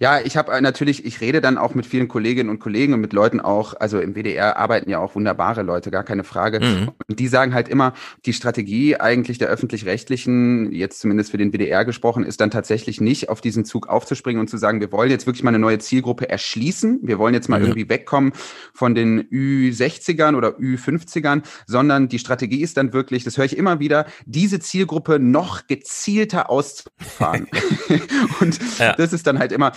Ja, 0.00 0.20
ich 0.20 0.36
habe 0.36 0.60
natürlich, 0.62 1.04
ich 1.04 1.20
rede 1.20 1.40
dann 1.40 1.58
auch 1.58 1.74
mit 1.74 1.86
vielen 1.86 2.08
Kolleginnen 2.08 2.50
und 2.50 2.58
Kollegen 2.58 2.92
und 2.94 3.00
mit 3.00 3.12
Leuten 3.12 3.40
auch, 3.40 3.74
also 3.78 4.00
im 4.00 4.14
WDR 4.14 4.56
arbeiten 4.56 4.90
ja 4.90 4.98
auch 4.98 5.14
wunderbare 5.14 5.62
Leute, 5.62 5.90
gar 5.90 6.04
keine 6.04 6.24
Frage. 6.24 6.60
Mhm. 6.60 6.90
Und 7.08 7.18
die 7.18 7.28
sagen 7.28 7.54
halt 7.54 7.68
immer, 7.68 7.92
die 8.26 8.32
Strategie 8.32 8.96
eigentlich 8.96 9.38
der 9.38 9.48
öffentlich-rechtlichen, 9.48 10.72
jetzt 10.72 11.00
zumindest 11.00 11.30
für 11.30 11.38
den 11.38 11.52
WDR 11.52 11.84
gesprochen, 11.84 12.24
ist 12.24 12.40
dann 12.40 12.50
tatsächlich 12.50 13.00
nicht 13.00 13.28
auf 13.28 13.40
diesen 13.40 13.64
Zug 13.64 13.88
aufzuspringen 13.88 14.40
und 14.40 14.48
zu 14.48 14.56
sagen, 14.56 14.80
wir 14.80 14.92
wollen 14.92 15.10
jetzt 15.10 15.26
wirklich 15.26 15.42
mal 15.42 15.50
eine 15.50 15.58
neue 15.58 15.78
Zielgruppe 15.78 16.28
erschließen, 16.28 17.00
wir 17.02 17.18
wollen 17.18 17.34
jetzt 17.34 17.48
mal 17.48 17.60
Ja. 17.60 17.66
irgendwie 17.68 17.88
wegkommen 17.88 18.32
von 18.74 18.94
den 18.94 19.22
Ü60ern 19.30 20.34
oder 20.36 20.58
Ü50ern, 20.58 21.42
sondern 21.66 22.08
die 22.08 22.18
Strategie 22.18 22.62
ist 22.62 22.76
dann 22.76 22.92
wirklich, 22.92 23.24
das 23.24 23.36
höre 23.36 23.44
ich 23.44 23.56
immer 23.56 23.78
wieder, 23.80 24.06
diese 24.26 24.60
Zielgruppe 24.60 25.18
noch 25.18 25.66
gezielter 25.66 26.50
auszufahren. 26.50 27.46
und 28.40 28.58
Ja. 28.78 28.94
das 28.94 29.12
ist 29.12 29.26
dann 29.26 29.38
halt 29.38 29.52
immer, 29.52 29.72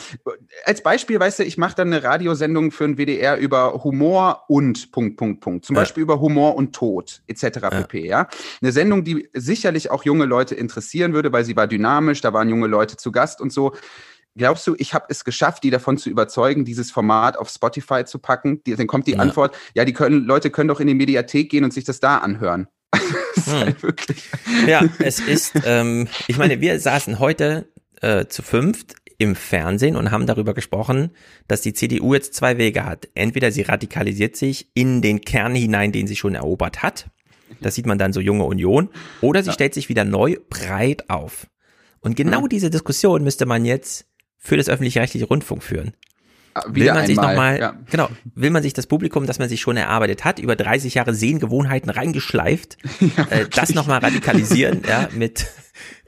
als 0.66 0.82
Beispiel, 0.82 1.20
weißt 1.20 1.40
du, 1.40 1.44
ich 1.44 1.58
mache 1.58 1.76
dann 1.76 1.92
eine 1.94 2.04
Radiosendung 2.04 2.72
für 2.72 2.86
den 2.86 2.98
WDR 2.98 3.38
über 3.38 3.84
Humor 3.84 4.44
und 4.48 4.92
Punkt, 4.92 5.18
Punkt, 5.18 5.42
Punkt. 5.42 5.66
Zum 5.66 5.76
Ja. 5.76 5.82
Beispiel 5.82 6.04
über 6.04 6.20
Humor 6.20 6.56
und 6.56 6.74
Tod, 6.76 7.22
etc. 7.28 7.60
pp. 7.70 8.06
Ja? 8.08 8.28
Eine 8.62 8.72
Sendung, 8.72 9.04
die 9.04 9.30
sicherlich 9.34 9.92
auch 9.92 10.04
junge 10.06 10.26
Leute 10.26 10.56
interessieren 10.56 11.14
würde, 11.14 11.32
weil 11.32 11.46
sie 11.46 11.56
war 11.56 11.68
dynamisch, 11.68 12.22
da 12.22 12.34
waren 12.34 12.50
junge 12.50 12.68
Leute 12.68 12.98
zu 12.98 13.12
Gast 13.12 13.42
und 13.42 13.52
so. 13.54 13.74
Glaubst 14.38 14.68
du, 14.68 14.76
ich 14.78 14.94
habe 14.94 15.06
es 15.08 15.24
geschafft, 15.24 15.64
die 15.64 15.70
davon 15.70 15.98
zu 15.98 16.10
überzeugen, 16.10 16.66
dieses 16.66 16.92
Format 16.92 17.38
auf 17.38 17.50
Spotify 17.50 18.04
zu 18.04 18.20
packen? 18.20 18.62
Die, 18.66 18.76
dann 18.76 18.86
kommt 18.88 19.08
die 19.08 19.14
Ja. 19.14 19.20
Antwort, 19.20 19.56
ja, 19.76 19.86
die 19.86 19.94
können, 19.94 20.26
Leute 20.26 20.50
können 20.52 20.68
doch 20.68 20.82
in 20.82 20.88
die 20.88 20.94
Mediathek 20.94 21.50
gehen 21.50 21.64
und 21.64 21.74
sich 21.74 21.86
das 21.86 22.02
da 22.02 22.18
anhören. 22.18 22.68
das 23.36 23.46
Hm. 23.48 23.54
halt. 23.54 23.78
Ja, 24.68 24.84
es 25.00 25.20
ist, 25.20 25.54
ähm, 25.66 26.08
ich 26.28 26.38
meine, 26.38 26.60
wir 26.60 26.80
saßen 26.80 27.20
heute 27.20 27.70
äh, 28.02 28.26
zu 28.28 28.42
fünft 28.42 28.96
im 29.18 29.36
Fernsehen 29.36 29.96
und 29.96 30.12
haben 30.12 30.26
darüber 30.26 30.54
gesprochen, 30.54 31.12
dass 31.48 31.62
die 31.62 31.74
CDU 31.74 32.14
jetzt 32.14 32.34
zwei 32.34 32.58
Wege 32.58 32.86
hat. 32.86 33.08
Entweder 33.16 33.52
sie 33.52 33.62
radikalisiert 33.64 34.36
sich 34.36 34.70
in 34.74 35.02
den 35.02 35.22
Kern 35.22 35.56
hinein, 35.56 35.92
den 35.92 36.08
sie 36.08 36.16
schon 36.16 36.36
erobert 36.36 36.84
hat. 36.84 37.10
Das 37.62 37.76
sieht 37.76 37.86
man 37.86 37.98
dann 37.98 38.14
so 38.14 38.20
junge 38.20 38.44
Union. 38.46 38.90
Oder 39.22 39.44
sie 39.44 39.52
stellt 39.52 39.74
sich 39.74 39.88
wieder 39.90 40.04
neu 40.04 40.38
breit 40.50 41.10
auf. 41.10 41.48
Und 42.00 42.16
genau 42.16 42.42
Mhm. 42.42 42.50
diese 42.50 42.70
Diskussion 42.70 43.24
müsste 43.24 43.46
man 43.46 43.66
jetzt 43.66 44.06
für 44.38 44.58
das 44.58 44.70
öffentlich-rechtliche 44.70 45.26
Rundfunk 45.26 45.64
führen. 45.64 45.94
Will 46.68 46.84
Wieder 46.84 46.94
man 46.94 47.06
sich 47.06 47.20
einmal, 47.20 47.34
nochmal, 47.36 47.60
ja. 47.60 47.80
genau, 47.92 48.08
will 48.34 48.50
man 48.50 48.64
sich 48.64 48.72
das 48.72 48.88
Publikum, 48.88 49.26
das 49.26 49.40
man 49.40 49.50
sich 49.50 49.60
schon 49.60 49.76
erarbeitet 49.76 50.24
hat, 50.24 50.40
über 50.40 50.56
30 50.56 50.94
Jahre 50.94 51.14
Sehengewohnheiten 51.14 51.90
reingeschleift, 51.90 52.78
äh, 53.30 53.48
das 53.54 53.74
nochmal 53.74 54.00
radikalisieren, 54.00 54.82
ja, 54.88 55.10
mit 55.14 55.48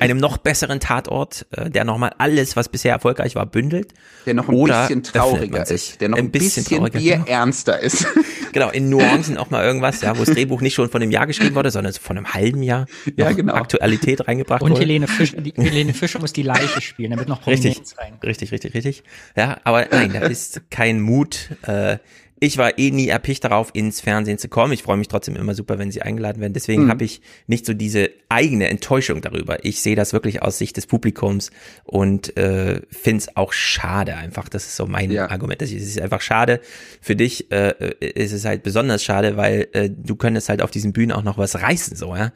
einem 0.00 0.18
noch 0.18 0.38
besseren 0.38 0.80
Tatort, 0.80 1.46
äh, 1.52 1.70
der 1.70 1.84
nochmal 1.84 2.12
alles, 2.18 2.56
was 2.56 2.68
bisher 2.68 2.92
erfolgreich 2.92 3.34
war, 3.34 3.46
bündelt. 3.46 3.92
Der 4.26 4.34
noch 4.34 4.48
ein 4.48 4.54
Oder 4.54 4.82
bisschen 4.82 5.02
trauriger 5.02 5.68
ist. 5.68 6.00
Der 6.00 6.08
noch 6.08 6.18
ein 6.18 6.30
bisschen, 6.30 6.64
trauriger, 6.64 6.98
Bier 6.98 7.16
genau. 7.16 7.26
ernster 7.26 7.78
ist. 7.80 8.06
Genau, 8.54 8.70
in 8.70 8.88
Nuancen 8.88 9.36
auch 9.36 9.50
mal 9.50 9.64
irgendwas, 9.64 10.00
ja, 10.00 10.16
wo 10.16 10.24
das 10.24 10.32
Drehbuch 10.32 10.60
nicht 10.60 10.74
schon 10.74 10.88
von 10.88 11.02
einem 11.02 11.10
Jahr 11.10 11.26
geschrieben 11.26 11.56
wurde, 11.56 11.72
sondern 11.72 11.92
von 11.92 12.16
einem 12.16 12.34
halben 12.34 12.62
Jahr 12.62 12.86
Ja, 13.16 13.32
genau. 13.32 13.54
Aktualität 13.54 14.28
reingebracht 14.28 14.62
Und 14.62 14.70
wurde. 14.70 14.82
Helene 14.82 15.08
Fischer, 15.08 15.40
die, 15.40 15.52
Helene 15.56 15.92
Fischer 15.92 16.20
muss 16.20 16.32
die 16.32 16.44
Leiche 16.44 16.80
spielen, 16.80 17.10
damit 17.10 17.26
noch 17.26 17.44
Richtig, 17.48 17.72
Prominenz 17.72 17.98
rein. 17.98 18.12
richtig, 18.22 18.52
richtig, 18.52 18.74
richtig. 18.74 19.02
Ja, 19.36 19.58
aber 19.64 19.86
nein, 19.90 20.12
da 20.12 20.20
ist 20.20 20.70
kein 20.70 21.00
Mut. 21.00 21.48
Äh, 21.62 21.98
ich 22.40 22.58
war 22.58 22.78
eh 22.78 22.90
nie 22.90 23.08
erpicht 23.08 23.44
darauf, 23.44 23.70
ins 23.74 24.00
Fernsehen 24.00 24.38
zu 24.38 24.48
kommen. 24.48 24.72
Ich 24.72 24.82
freue 24.82 24.96
mich 24.96 25.08
trotzdem 25.08 25.36
immer 25.36 25.54
super, 25.54 25.78
wenn 25.78 25.90
sie 25.90 26.02
eingeladen 26.02 26.40
werden. 26.40 26.52
Deswegen 26.52 26.84
Mhm. 26.84 26.90
habe 26.90 27.04
ich 27.04 27.20
nicht 27.46 27.64
so 27.64 27.72
diese 27.74 28.10
eigene 28.28 28.68
Enttäuschung 28.68 29.20
darüber. 29.22 29.64
Ich 29.64 29.80
sehe 29.80 29.96
das 29.96 30.12
wirklich 30.12 30.42
aus 30.42 30.58
Sicht 30.58 30.76
des 30.76 30.86
Publikums 30.86 31.50
und 31.84 32.36
äh, 32.36 32.82
finde 32.90 33.18
es 33.18 33.36
auch 33.36 33.52
schade 33.52 34.16
einfach. 34.16 34.48
Das 34.48 34.64
ist 34.66 34.76
so 34.76 34.86
mein 34.86 35.10
Ja. 35.10 35.30
Argument. 35.30 35.62
Es 35.62 35.72
ist 35.72 36.00
einfach 36.00 36.20
schade. 36.20 36.60
Für 37.00 37.16
dich 37.16 37.50
äh, 37.50 37.68
äh, 37.70 38.06
ist 38.22 38.32
es 38.32 38.44
halt 38.44 38.62
besonders 38.62 39.02
schade, 39.04 39.36
weil 39.36 39.68
äh, 39.72 39.88
du 39.90 40.16
könntest 40.16 40.48
halt 40.48 40.60
auf 40.60 40.70
diesen 40.70 40.92
Bühnen 40.92 41.12
auch 41.12 41.22
noch 41.22 41.38
was 41.38 41.60
reißen, 41.62 41.96
so, 41.96 42.14
ja. 42.16 42.32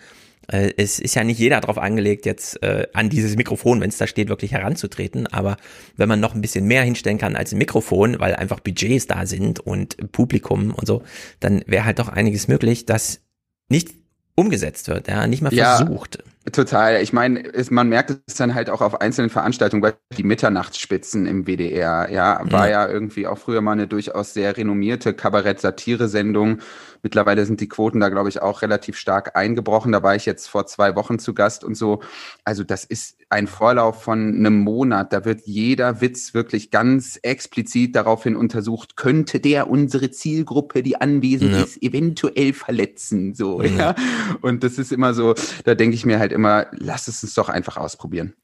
Äh, 0.50 0.72
Es 0.76 0.98
ist 0.98 1.14
ja 1.14 1.24
nicht 1.24 1.38
jeder 1.38 1.60
darauf 1.60 1.78
angelegt, 1.78 2.26
jetzt 2.26 2.62
äh, 2.62 2.86
an 2.92 3.08
dieses 3.08 3.36
Mikrofon, 3.36 3.80
wenn 3.80 3.90
es 3.90 3.98
da 3.98 4.06
steht, 4.06 4.28
wirklich 4.28 4.52
heranzutreten. 4.52 5.26
Aber 5.28 5.56
wenn 5.96 6.08
man 6.08 6.20
noch 6.20 6.34
ein 6.34 6.40
bisschen 6.40 6.66
mehr 6.66 6.82
hinstellen 6.82 7.18
kann 7.18 7.36
als 7.36 7.52
ein 7.52 7.58
Mikrofon, 7.58 8.18
weil 8.18 8.34
einfach 8.34 8.60
Budgets 8.60 9.06
da 9.06 9.26
sind 9.26 9.60
und 9.60 10.12
Publikum 10.12 10.72
und 10.72 10.86
so, 10.86 11.02
dann 11.40 11.62
wäre 11.66 11.84
halt 11.84 11.98
doch 11.98 12.08
einiges 12.08 12.48
möglich, 12.48 12.86
das 12.86 13.20
nicht 13.68 13.90
umgesetzt 14.34 14.86
wird, 14.86 15.08
ja, 15.08 15.26
nicht 15.26 15.42
mal 15.42 15.52
Ja. 15.52 15.78
versucht. 15.78 16.22
Total. 16.52 17.02
Ich 17.02 17.12
meine, 17.12 17.42
man 17.70 17.88
merkt 17.88 18.16
es 18.26 18.34
dann 18.36 18.54
halt 18.54 18.70
auch 18.70 18.80
auf 18.80 19.00
einzelnen 19.00 19.30
Veranstaltungen, 19.30 19.82
weil 19.82 19.94
die 20.16 20.22
Mitternachtsspitzen 20.22 21.26
im 21.26 21.46
WDR, 21.46 22.08
ja, 22.10 22.40
war 22.44 22.70
ja 22.70 22.88
irgendwie 22.88 23.26
auch 23.26 23.36
früher 23.36 23.60
mal 23.60 23.72
eine 23.72 23.88
durchaus 23.88 24.32
sehr 24.32 24.56
renommierte 24.56 25.12
Kabarett-Satire-Sendung. 25.12 26.60
Mittlerweile 27.02 27.44
sind 27.46 27.60
die 27.60 27.68
Quoten 27.68 28.00
da, 28.00 28.08
glaube 28.08 28.28
ich, 28.28 28.42
auch 28.42 28.62
relativ 28.62 28.96
stark 28.96 29.36
eingebrochen. 29.36 29.92
Da 29.92 30.02
war 30.02 30.16
ich 30.16 30.26
jetzt 30.26 30.48
vor 30.48 30.66
zwei 30.66 30.96
Wochen 30.96 31.18
zu 31.18 31.34
Gast 31.34 31.64
und 31.64 31.74
so. 31.76 32.00
Also 32.44 32.64
das 32.64 32.84
ist 32.84 33.16
ein 33.30 33.46
Vorlauf 33.46 34.02
von 34.02 34.34
einem 34.34 34.60
Monat. 34.60 35.12
Da 35.12 35.24
wird 35.24 35.42
jeder 35.46 36.00
Witz 36.00 36.34
wirklich 36.34 36.70
ganz 36.70 37.18
explizit 37.22 37.94
daraufhin 37.94 38.36
untersucht, 38.36 38.96
könnte 38.96 39.40
der 39.40 39.68
unsere 39.70 40.10
Zielgruppe, 40.10 40.82
die 40.82 41.00
anwesend 41.00 41.52
Ja. 41.52 41.62
ist, 41.62 41.82
eventuell 41.82 42.52
verletzen. 42.52 43.34
So, 43.34 43.62
Ja. 43.62 43.68
ja. 43.68 43.94
Und 44.40 44.64
das 44.64 44.78
ist 44.78 44.92
immer 44.92 45.14
so, 45.14 45.34
da 45.64 45.74
denke 45.74 45.94
ich 45.94 46.04
mir 46.06 46.18
halt 46.18 46.32
immer, 46.32 46.66
lass 46.72 47.08
es 47.08 47.22
uns 47.22 47.34
doch 47.34 47.48
einfach 47.48 47.76
ausprobieren. 47.76 48.34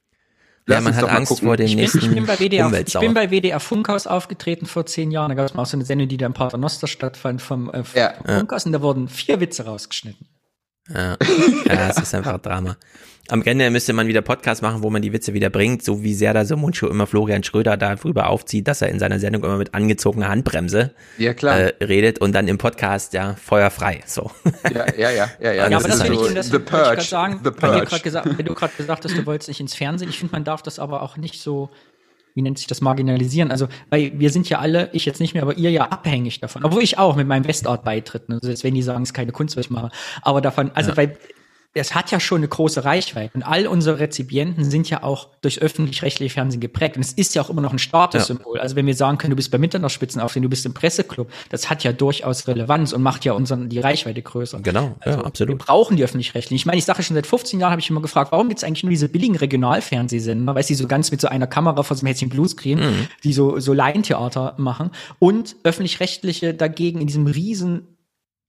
Ja, 0.66 0.76
Lass 0.76 0.84
man 0.84 0.92
uns 0.94 1.02
hat 1.02 1.10
Angst 1.10 1.40
vor 1.40 1.56
dem 1.58 1.66
Ich 1.66 1.72
bin, 1.72 1.80
nächsten 1.82 1.98
ich, 1.98 2.10
bin 2.10 2.24
bei 2.24 2.36
WDR, 2.38 2.72
ich 2.72 2.98
bin 2.98 3.12
bei 3.12 3.30
WDR 3.30 3.60
Funkhaus 3.60 4.06
aufgetreten 4.06 4.64
vor 4.64 4.86
zehn 4.86 5.10
Jahren. 5.10 5.28
Da 5.28 5.34
gab 5.34 5.44
es 5.44 5.52
mal 5.52 5.62
auch 5.62 5.66
so 5.66 5.76
eine 5.76 5.84
Sendung, 5.84 6.08
die 6.08 6.16
da 6.16 6.24
im 6.24 6.32
Paternoster 6.32 6.86
stattfand 6.86 7.42
vom 7.42 7.70
äh, 7.70 7.82
Ja. 7.94 8.14
Funkhaus 8.24 8.64
und 8.64 8.72
da 8.72 8.80
wurden 8.80 9.08
vier 9.08 9.40
Witze 9.40 9.66
rausgeschnitten. 9.66 10.26
Ja, 10.88 11.16
ja 11.66 11.88
es 11.90 11.98
ist 11.98 12.14
einfach 12.14 12.38
Drama. 12.38 12.76
Am 13.28 13.42
Ende 13.42 13.70
müsste 13.70 13.94
man 13.94 14.06
wieder 14.06 14.20
Podcast 14.20 14.60
machen, 14.60 14.82
wo 14.82 14.90
man 14.90 15.00
die 15.00 15.14
Witze 15.14 15.32
wieder 15.32 15.48
bringt, 15.48 15.82
so 15.82 16.02
wie 16.02 16.12
sehr 16.12 16.34
da 16.34 16.44
so 16.44 16.58
Mundschuh 16.58 16.88
immer 16.88 17.06
Florian 17.06 17.42
Schröder 17.42 17.78
darüber 17.78 18.28
aufzieht, 18.28 18.68
dass 18.68 18.82
er 18.82 18.90
in 18.90 18.98
seiner 18.98 19.18
Sendung 19.18 19.44
immer 19.44 19.56
mit 19.56 19.72
angezogener 19.72 20.28
Handbremse 20.28 20.90
ja, 21.16 21.32
klar. 21.32 21.58
Äh, 21.58 21.84
redet 21.84 22.20
und 22.20 22.34
dann 22.34 22.48
im 22.48 22.58
Podcast 22.58 23.14
ja 23.14 23.34
feuerfrei. 23.34 24.02
So. 24.04 24.30
Ja, 24.74 24.86
ja, 24.98 25.10
ja, 25.10 25.30
ja. 25.40 25.52
ja. 25.52 25.52
ja 25.70 25.76
aber 25.78 25.88
das 25.88 26.02
finde 26.02 26.18
so 26.18 26.28
ich, 26.28 26.34
das 26.34 26.50
the 26.50 26.58
purge, 26.58 27.00
ich 27.00 27.08
sagen, 27.08 27.40
the 27.42 27.50
purge. 27.50 28.02
gesagt, 28.02 28.28
wenn 28.36 28.44
du 28.44 28.54
gerade 28.54 28.74
gesagt 28.76 29.04
hast, 29.06 29.16
du 29.16 29.24
wolltest 29.24 29.48
nicht 29.48 29.60
ins 29.60 29.74
Fernsehen, 29.74 30.10
ich 30.10 30.18
finde, 30.18 30.32
man 30.32 30.44
darf 30.44 30.60
das 30.60 30.78
aber 30.78 31.00
auch 31.00 31.16
nicht 31.16 31.40
so 31.40 31.70
wie 32.34 32.42
nennt 32.42 32.58
sich 32.58 32.66
das, 32.66 32.80
marginalisieren. 32.80 33.52
Also, 33.52 33.68
weil 33.90 34.12
wir 34.18 34.28
sind 34.30 34.48
ja 34.48 34.58
alle, 34.58 34.90
ich 34.92 35.06
jetzt 35.06 35.20
nicht 35.20 35.34
mehr, 35.34 35.44
aber 35.44 35.56
ihr 35.56 35.70
ja 35.70 35.84
abhängig 35.84 36.40
davon. 36.40 36.64
Obwohl 36.64 36.82
ich 36.82 36.98
auch 36.98 37.14
mit 37.14 37.28
meinem 37.28 37.46
Westart-Beitritt, 37.46 38.24
also 38.28 38.48
jetzt 38.48 38.64
wenn 38.64 38.74
die 38.74 38.82
sagen, 38.82 39.04
es 39.04 39.10
ist 39.10 39.14
keine 39.14 39.30
Kunst, 39.30 39.56
was 39.56 39.66
ich 39.66 39.70
mache. 39.70 39.90
Aber 40.20 40.40
davon, 40.40 40.72
also 40.74 40.90
ja. 40.90 40.96
weil 40.96 41.16
es 41.74 41.94
hat 41.94 42.12
ja 42.12 42.20
schon 42.20 42.38
eine 42.38 42.48
große 42.48 42.84
Reichweite. 42.84 43.34
Und 43.34 43.42
all 43.42 43.66
unsere 43.66 43.98
Rezipienten 43.98 44.64
sind 44.64 44.88
ja 44.88 45.02
auch 45.02 45.28
durch 45.40 45.60
öffentlich-rechtliche 45.60 46.32
Fernsehen 46.32 46.60
geprägt. 46.60 46.96
Und 46.96 47.02
es 47.02 47.12
ist 47.12 47.34
ja 47.34 47.42
auch 47.42 47.50
immer 47.50 47.62
noch 47.62 47.72
ein 47.72 47.80
Statussymbol. 47.80 48.58
Ja. 48.58 48.62
Also 48.62 48.76
wenn 48.76 48.86
wir 48.86 48.94
sagen 48.94 49.18
können, 49.18 49.30
du 49.30 49.36
bist 49.36 49.50
bei 49.50 49.58
Mitternachtsspitzen 49.58 50.20
auf, 50.20 50.32
du 50.34 50.48
bist 50.48 50.64
im 50.66 50.72
Presseclub, 50.72 51.30
das 51.50 51.68
hat 51.70 51.82
ja 51.82 51.92
durchaus 51.92 52.46
Relevanz 52.46 52.92
und 52.92 53.02
macht 53.02 53.24
ja 53.24 53.32
unseren, 53.32 53.68
die 53.68 53.80
Reichweite 53.80 54.22
größer. 54.22 54.60
Genau, 54.60 54.94
also 55.00 55.18
ja, 55.18 55.24
absolut. 55.24 55.58
Wir 55.58 55.58
brauchen 55.58 55.96
die 55.96 56.04
öffentlich-rechtlichen. 56.04 56.54
Ich 56.54 56.66
meine, 56.66 56.78
ich 56.78 56.84
sage 56.84 57.02
schon 57.02 57.16
seit 57.16 57.26
15 57.26 57.58
Jahren 57.58 57.72
habe 57.72 57.80
ich 57.80 57.90
immer 57.90 58.02
gefragt, 58.02 58.30
warum 58.30 58.48
gibt 58.48 58.58
es 58.58 58.64
eigentlich 58.64 58.84
nur 58.84 58.90
diese 58.90 59.08
billigen 59.08 59.36
Regionalfernsehsender, 59.36 60.54
weißt 60.54 60.70
du, 60.70 60.74
die 60.74 60.78
so 60.78 60.86
ganz 60.86 61.10
mit 61.10 61.20
so 61.20 61.26
einer 61.26 61.48
Kamera 61.48 61.82
vor 61.82 61.96
so 61.96 62.02
einem 62.02 62.08
Hätzchen 62.08 62.28
Bluescreen, 62.28 62.78
mhm. 62.78 63.08
die 63.24 63.32
so, 63.32 63.58
so 63.58 63.72
Laientheater 63.72 64.54
machen 64.58 64.90
und 65.18 65.56
öffentlich-rechtliche 65.64 66.54
dagegen 66.54 67.00
in 67.00 67.08
diesem 67.08 67.26
riesen 67.26 67.93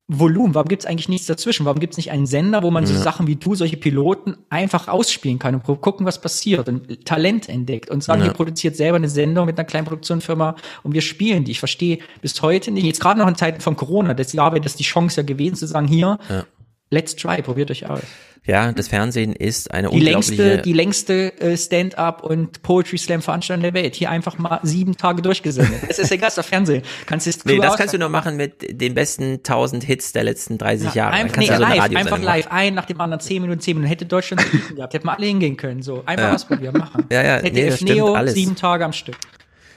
Volumen? 0.07 0.53
Warum 0.53 0.67
gibt 0.67 0.83
es 0.83 0.85
eigentlich 0.85 1.09
nichts 1.09 1.25
dazwischen? 1.25 1.65
Warum 1.65 1.79
gibt 1.79 1.93
es 1.93 1.97
nicht 1.97 2.11
einen 2.11 2.27
Sender, 2.27 2.61
wo 2.61 2.69
man 2.69 2.83
ja. 2.83 2.93
so 2.93 3.01
Sachen 3.01 3.25
wie 3.25 3.35
du, 3.35 3.55
solche 3.55 3.77
Piloten, 3.77 4.37
einfach 4.49 4.87
ausspielen 4.87 5.39
kann 5.39 5.55
und 5.55 5.63
gucken, 5.63 6.05
was 6.05 6.21
passiert 6.21 6.69
und 6.69 7.05
Talent 7.05 7.49
entdeckt 7.49 7.89
und 7.89 8.03
sagen, 8.03 8.21
ja. 8.21 8.27
ihr 8.27 8.33
produziert 8.33 8.75
selber 8.75 8.97
eine 8.97 9.09
Sendung 9.09 9.47
mit 9.47 9.57
einer 9.57 9.65
kleinen 9.65 9.85
Produktionsfirma 9.85 10.55
und 10.83 10.93
wir 10.93 11.01
spielen 11.01 11.43
die. 11.43 11.51
Ich 11.51 11.59
verstehe 11.59 11.99
bis 12.21 12.39
heute 12.41 12.69
nicht, 12.69 12.85
jetzt 12.85 13.01
gerade 13.01 13.19
noch 13.19 13.27
in 13.27 13.35
Zeiten 13.35 13.61
von 13.61 13.75
Corona, 13.75 14.13
das 14.13 14.33
Jahr 14.33 14.51
wäre 14.51 14.61
das 14.61 14.75
die 14.75 14.83
Chance 14.83 15.21
ja 15.21 15.25
gewesen 15.25 15.55
zu 15.55 15.65
sagen, 15.65 15.87
hier, 15.87 16.19
ja. 16.29 16.45
Let's 16.89 17.15
try, 17.15 17.41
probiert 17.41 17.71
euch 17.71 17.89
aus. 17.89 18.01
Ja, 18.47 18.71
das 18.71 18.87
Fernsehen 18.87 19.33
ist 19.33 19.71
eine 19.71 19.89
die 19.89 19.99
längste, 19.99 20.61
die 20.61 20.73
längste 20.73 21.39
äh, 21.41 21.57
Stand-up 21.57 22.23
und 22.23 22.61
Poetry 22.61 22.99
Slam 22.99 23.23
Veranstaltung 23.23 23.63
der 23.63 23.73
Welt. 23.73 23.95
Hier 23.95 24.11
einfach 24.11 24.37
mal 24.37 24.59
sieben 24.61 24.95
Tage 24.95 25.23
durchgesendet. 25.23 25.81
Es 25.89 25.97
ist 25.97 26.11
egal, 26.11 26.31
das 26.35 26.45
Fernsehen. 26.45 26.83
Kannst 27.07 27.25
du 27.25 27.31
nee, 27.45 27.59
das 27.59 27.75
kannst 27.75 27.95
du 27.95 27.97
nur 27.97 28.09
machen 28.09 28.37
mit 28.37 28.79
den 28.81 28.93
besten 28.93 29.35
1000 29.37 29.83
Hits 29.83 30.11
der 30.11 30.25
letzten 30.25 30.59
30 30.59 30.89
ja, 30.89 30.93
Jahre. 30.93 31.13
Einfach, 31.13 31.37
nee, 31.37 31.47
so 31.47 31.53
live, 31.53 31.95
einfach 31.95 32.21
live, 32.21 32.47
ein 32.51 32.75
nach 32.75 32.85
dem 32.85 33.01
anderen, 33.01 33.19
zehn 33.19 33.41
Minuten, 33.41 33.61
zehn 33.61 33.77
Minuten. 33.77 33.89
Hätte 33.89 34.05
Deutschland 34.05 34.45
gehabt, 34.75 34.93
hätten 34.93 35.07
wir 35.07 35.17
alle 35.17 35.25
hingehen 35.25 35.57
können. 35.57 35.81
So, 35.81 36.03
einfach 36.05 36.27
ja. 36.27 36.35
ausprobieren, 36.35 36.77
machen. 36.77 37.05
Ja, 37.11 37.23
ja, 37.23 37.35
Hätte 37.37 37.51
nee, 37.51 37.69
das 37.69 37.81
Neo, 37.81 38.05
stimmt 38.05 38.17
alles. 38.17 38.33
sieben 38.35 38.55
Tage 38.55 38.85
am 38.85 38.93
Stück. 38.93 39.17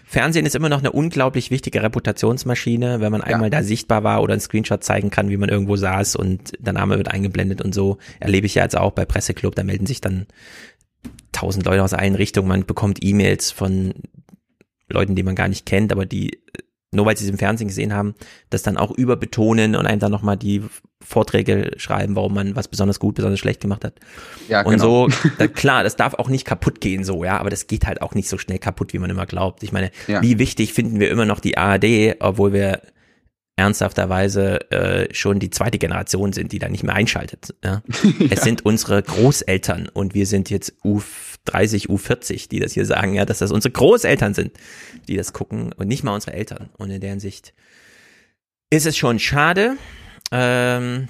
Fernsehen 0.08 0.46
ist 0.46 0.56
immer 0.56 0.70
noch 0.70 0.78
eine 0.78 0.90
unglaublich 0.90 1.50
wichtige 1.50 1.82
Reputationsmaschine, 1.82 3.02
wenn 3.02 3.12
man 3.12 3.20
einmal 3.20 3.52
ja. 3.52 3.58
da 3.58 3.62
sichtbar 3.62 4.04
war 4.04 4.22
oder 4.22 4.32
einen 4.32 4.40
Screenshot 4.40 4.82
zeigen 4.82 5.10
kann, 5.10 5.28
wie 5.28 5.36
man 5.36 5.50
irgendwo 5.50 5.76
saß 5.76 6.16
und 6.16 6.52
der 6.58 6.72
Name 6.72 6.96
wird 6.96 7.08
eingeblendet 7.08 7.60
und 7.60 7.74
so. 7.74 7.98
Erlebe 8.18 8.46
ich 8.46 8.54
ja 8.54 8.62
jetzt 8.62 8.76
auch 8.76 8.92
bei 8.92 9.04
Presseclub, 9.04 9.54
da 9.54 9.64
melden 9.64 9.84
sich 9.84 10.00
dann 10.00 10.26
tausend 11.32 11.66
Leute 11.66 11.84
aus 11.84 11.92
allen 11.92 12.14
Richtungen, 12.14 12.48
man 12.48 12.64
bekommt 12.64 13.04
E-Mails 13.04 13.50
von 13.50 13.92
Leuten, 14.88 15.14
die 15.14 15.22
man 15.22 15.34
gar 15.34 15.48
nicht 15.48 15.66
kennt, 15.66 15.92
aber 15.92 16.06
die 16.06 16.40
nur 16.92 17.04
weil 17.06 17.16
sie 17.16 17.24
es 17.24 17.30
im 17.30 17.38
Fernsehen 17.38 17.68
gesehen 17.68 17.92
haben, 17.92 18.14
das 18.50 18.62
dann 18.62 18.76
auch 18.78 18.90
überbetonen 18.90 19.76
und 19.76 19.86
einem 19.86 20.00
dann 20.00 20.10
nochmal 20.10 20.36
die 20.36 20.62
Vorträge 21.04 21.72
schreiben, 21.76 22.16
warum 22.16 22.34
man 22.34 22.56
was 22.56 22.68
besonders 22.68 22.98
gut, 22.98 23.14
besonders 23.16 23.38
schlecht 23.40 23.60
gemacht 23.60 23.84
hat. 23.84 23.94
Ja, 24.48 24.62
und 24.64 24.72
genau. 24.72 25.08
so, 25.08 25.16
da, 25.38 25.46
klar, 25.48 25.84
das 25.84 25.96
darf 25.96 26.14
auch 26.14 26.28
nicht 26.28 26.44
kaputt 26.46 26.80
gehen 26.80 27.04
so, 27.04 27.24
ja, 27.24 27.38
aber 27.38 27.50
das 27.50 27.66
geht 27.66 27.86
halt 27.86 28.02
auch 28.02 28.14
nicht 28.14 28.28
so 28.28 28.38
schnell 28.38 28.58
kaputt, 28.58 28.92
wie 28.92 28.98
man 28.98 29.10
immer 29.10 29.26
glaubt. 29.26 29.62
Ich 29.62 29.72
meine, 29.72 29.90
Ja. 30.06 30.22
wie 30.22 30.38
wichtig 30.38 30.72
finden 30.72 30.98
wir 30.98 31.10
immer 31.10 31.26
noch 31.26 31.40
die 31.40 31.58
ARD, 31.58 32.16
obwohl 32.20 32.52
wir 32.52 32.80
ernsthafterweise 33.56 34.70
äh, 34.70 35.12
schon 35.14 35.40
die 35.40 35.50
zweite 35.50 35.78
Generation 35.78 36.32
sind, 36.32 36.52
die 36.52 36.58
da 36.58 36.68
nicht 36.68 36.84
mehr 36.84 36.94
einschaltet. 36.94 37.54
Ja? 37.64 37.82
Es 38.30 38.42
sind 38.42 38.64
unsere 38.64 39.02
Großeltern 39.02 39.88
und 39.92 40.14
wir 40.14 40.26
sind 40.26 40.48
jetzt 40.48 40.74
U30, 41.48 41.88
U40, 41.88 42.48
die 42.48 42.60
das 42.60 42.72
hier 42.72 42.86
sagen, 42.86 43.14
ja, 43.14 43.24
dass 43.24 43.38
das 43.38 43.52
unsere 43.52 43.72
Großeltern 43.72 44.34
sind, 44.34 44.52
die 45.08 45.16
das 45.16 45.32
gucken 45.32 45.72
und 45.72 45.88
nicht 45.88 46.04
mal 46.04 46.14
unsere 46.14 46.34
Eltern. 46.34 46.70
Und 46.76 46.90
in 46.90 47.00
deren 47.00 47.20
Sicht 47.20 47.54
ist 48.70 48.86
es 48.86 48.96
schon 48.96 49.18
schade. 49.18 49.76
Ähm, 50.30 51.08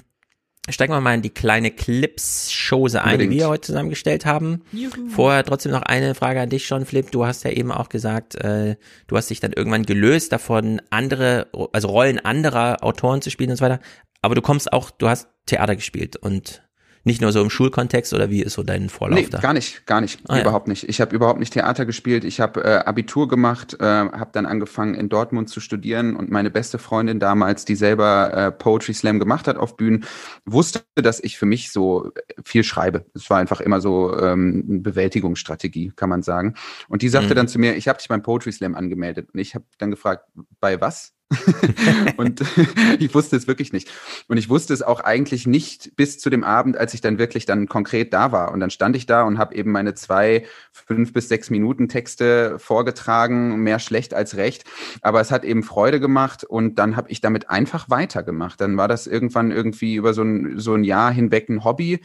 steigen 0.69 0.93
wir 0.93 1.01
mal 1.01 1.15
in 1.15 1.21
die 1.21 1.29
kleine 1.29 1.71
Clips-Chose 1.71 3.03
ein, 3.03 3.19
die 3.19 3.29
wir 3.29 3.49
heute 3.49 3.61
zusammengestellt 3.61 4.25
haben. 4.25 4.61
Juhu. 4.71 5.09
Vorher 5.09 5.43
trotzdem 5.43 5.71
noch 5.71 5.81
eine 5.81 6.15
Frage 6.15 6.41
an 6.41 6.49
dich 6.49 6.67
schon, 6.67 6.85
Flip. 6.85 7.09
Du 7.11 7.25
hast 7.25 7.43
ja 7.43 7.51
eben 7.51 7.71
auch 7.71 7.89
gesagt, 7.89 8.35
äh, 8.35 8.75
du 9.07 9.17
hast 9.17 9.29
dich 9.29 9.39
dann 9.39 9.53
irgendwann 9.53 9.83
gelöst 9.83 10.31
davon, 10.31 10.81
andere, 10.89 11.47
also 11.73 11.89
Rollen 11.89 12.19
anderer 12.19 12.83
Autoren 12.83 13.21
zu 13.21 13.29
spielen 13.29 13.51
und 13.51 13.57
so 13.57 13.65
weiter. 13.65 13.79
Aber 14.21 14.35
du 14.35 14.41
kommst 14.41 14.71
auch, 14.73 14.91
du 14.91 15.07
hast 15.07 15.29
Theater 15.45 15.75
gespielt 15.75 16.15
und 16.17 16.61
nicht 17.03 17.21
nur 17.21 17.31
so 17.31 17.41
im 17.41 17.49
Schulkontext 17.49 18.13
oder 18.13 18.29
wie 18.29 18.41
ist 18.41 18.53
so 18.53 18.63
dein 18.63 18.89
Vorlauf 18.89 19.19
Nee, 19.19 19.27
da? 19.29 19.39
gar 19.39 19.53
nicht, 19.53 19.85
gar 19.85 20.01
nicht, 20.01 20.19
Ah, 20.27 20.35
ja. 20.35 20.41
überhaupt 20.41 20.67
nicht. 20.67 20.87
Ich 20.89 20.99
habe 21.01 21.15
überhaupt 21.15 21.39
nicht 21.39 21.53
Theater 21.53 21.85
gespielt. 21.85 22.23
Ich 22.23 22.39
habe 22.39 22.63
äh, 22.63 22.77
Abitur 22.79 23.27
gemacht, 23.27 23.75
äh, 23.79 23.83
habe 23.85 24.29
dann 24.33 24.45
angefangen 24.45 24.95
in 24.95 25.09
Dortmund 25.09 25.49
zu 25.49 25.59
studieren 25.59 26.15
und 26.15 26.29
meine 26.29 26.49
beste 26.51 26.77
Freundin 26.77 27.19
damals, 27.19 27.65
die 27.65 27.75
selber 27.75 28.33
äh, 28.33 28.51
Poetry 28.51 28.93
Slam 28.93 29.19
gemacht 29.19 29.47
hat 29.47 29.57
auf 29.57 29.77
Bühnen, 29.77 30.05
wusste, 30.45 30.81
dass 30.95 31.19
ich 31.23 31.37
für 31.37 31.45
mich 31.45 31.71
so 31.71 32.11
viel 32.43 32.63
schreibe. 32.63 33.05
Es 33.13 33.29
war 33.29 33.37
einfach 33.39 33.61
immer 33.61 33.81
so 33.81 34.17
ähm, 34.19 34.65
eine 34.69 34.79
Bewältigungsstrategie, 34.79 35.93
kann 35.95 36.09
man 36.09 36.21
sagen. 36.23 36.55
Und 36.87 37.01
die 37.01 37.09
sagte 37.09 37.29
Mhm. 37.31 37.35
dann 37.35 37.47
zu 37.47 37.59
mir, 37.59 37.75
ich 37.75 37.87
habe 37.87 37.97
dich 37.99 38.07
beim 38.07 38.21
Poetry 38.23 38.51
Slam 38.51 38.75
angemeldet 38.75 39.29
und 39.33 39.39
ich 39.39 39.55
habe 39.55 39.65
dann 39.77 39.91
gefragt, 39.91 40.25
bei 40.59 40.79
was? 40.81 41.13
und 42.17 42.41
ich 42.99 43.13
wusste 43.13 43.35
es 43.35 43.47
wirklich 43.47 43.71
nicht. 43.71 43.89
Und 44.27 44.37
ich 44.37 44.49
wusste 44.49 44.73
es 44.73 44.81
auch 44.81 45.01
eigentlich 45.01 45.45
nicht 45.45 45.95
bis 45.95 46.17
zu 46.17 46.29
dem 46.29 46.43
Abend, 46.43 46.77
als 46.77 46.93
ich 46.93 47.01
dann 47.01 47.19
wirklich 47.19 47.45
dann 47.45 47.67
konkret 47.67 48.13
da 48.13 48.31
war. 48.31 48.51
Und 48.51 48.59
dann 48.59 48.71
stand 48.71 48.95
ich 48.95 49.05
da 49.05 49.23
und 49.23 49.37
habe 49.37 49.55
eben 49.55 49.71
meine 49.71 49.93
zwei, 49.93 50.45
fünf 50.71 51.13
bis 51.13 51.29
sechs 51.29 51.49
Minuten 51.49 51.87
Texte 51.87 52.57
vorgetragen, 52.57 53.57
mehr 53.61 53.79
schlecht 53.79 54.13
als 54.13 54.37
recht. 54.37 54.63
Aber 55.01 55.21
es 55.21 55.31
hat 55.31 55.43
eben 55.43 55.63
Freude 55.63 55.99
gemacht 55.99 56.43
und 56.43 56.79
dann 56.79 56.95
habe 56.95 57.11
ich 57.11 57.21
damit 57.21 57.49
einfach 57.49 57.89
weitergemacht. 57.89 58.59
Dann 58.59 58.77
war 58.77 58.87
das 58.87 59.05
irgendwann 59.07 59.51
irgendwie 59.51 59.95
über 59.95 60.13
so 60.13 60.23
ein, 60.23 60.59
so 60.59 60.73
ein 60.73 60.83
Jahr 60.83 61.11
hinweg 61.11 61.49
ein 61.49 61.63
Hobby. 61.63 62.01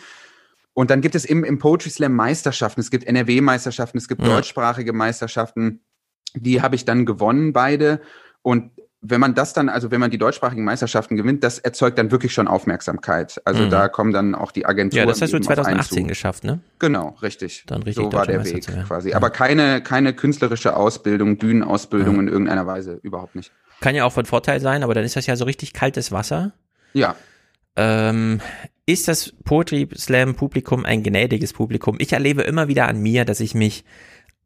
Und 0.75 0.91
dann 0.91 1.01
gibt 1.01 1.15
es 1.15 1.25
im, 1.25 1.45
im 1.45 1.59
Poetry 1.59 1.89
Slam 1.89 2.13
Meisterschaften. 2.15 2.81
Es 2.81 2.91
gibt 2.91 3.05
NRW-Meisterschaften, 3.05 3.97
es 3.99 4.09
gibt 4.09 4.23
Ja. 4.23 4.29
deutschsprachige 4.29 4.93
Meisterschaften. 4.93 5.81
Die 6.35 6.61
habe 6.61 6.75
ich 6.75 6.85
dann 6.85 7.07
gewonnen, 7.07 7.53
beide. 7.53 8.01
Und 8.43 8.73
wenn 9.07 9.21
man 9.21 9.35
das 9.35 9.53
dann, 9.53 9.69
also 9.69 9.91
wenn 9.91 10.01
man 10.01 10.11
die 10.11 10.17
deutschsprachigen 10.19 10.65
Meisterschaften 10.65 11.17
gewinnt, 11.17 11.45
das 11.45 11.59
erzeugt 11.59 11.99
dann 11.99 12.11
wirklich 12.11 12.33
schon 12.33 12.49
Aufmerksamkeit. 12.49 13.41
Also 13.45 13.65
Mhm. 13.65 13.71
da 13.71 13.89
kommen 13.89 14.13
dann 14.13 14.35
auch 14.35 14.51
die 14.51 14.65
Agenturen. 14.65 15.01
Ja, 15.01 15.07
das 15.07 15.21
hast 15.21 15.33
du 15.33 15.37
eben 15.37 15.45
auf 15.47 15.51
einen 15.51 15.65
2018 15.67 16.03
zu. 16.05 16.09
geschafft, 16.09 16.45
ne? 16.45 16.61
Genau, 16.79 17.17
richtig. 17.21 17.65
Dann 17.67 17.83
richtig 17.83 18.05
so 18.07 18.13
war 18.13 18.27
der 18.27 18.45
Weg 18.45 18.67
quasi. 18.87 19.11
Ja. 19.11 19.17
Aber 19.17 19.29
keine, 19.31 19.83
keine 19.83 20.15
künstlerische 20.15 20.75
Ausbildung, 20.77 21.37
Bühnenausbildung 21.37 22.15
Ja. 22.17 22.21
in 22.23 22.29
irgendeiner 22.29 22.67
Weise, 22.67 22.99
überhaupt 23.03 23.35
nicht. 23.37 23.53
Kann 23.81 23.95
ja 23.95 24.05
auch 24.05 24.13
von 24.13 24.25
Vorteil 24.25 24.61
sein, 24.61 24.83
aber 24.83 24.95
dann 24.95 25.05
ist 25.05 25.17
das 25.17 25.27
ja 25.27 25.37
so 25.37 25.45
richtig 25.45 25.73
kaltes 25.75 26.11
Wasser. 26.11 26.53
Ja, 26.95 27.15
Ähm, 27.77 28.41
ist 28.87 29.09
das 29.09 29.33
Poetry 29.45 29.89
Slam 29.97 30.37
Publikum 30.37 30.85
ein 30.85 31.03
gnädiges 31.03 31.53
Publikum? 31.53 31.97
Ich 31.99 32.13
erlebe 32.13 32.43
immer 32.43 32.69
wieder 32.69 32.87
an 32.87 33.01
mir, 33.03 33.25
dass 33.25 33.41
ich 33.41 33.55
mich 33.55 33.85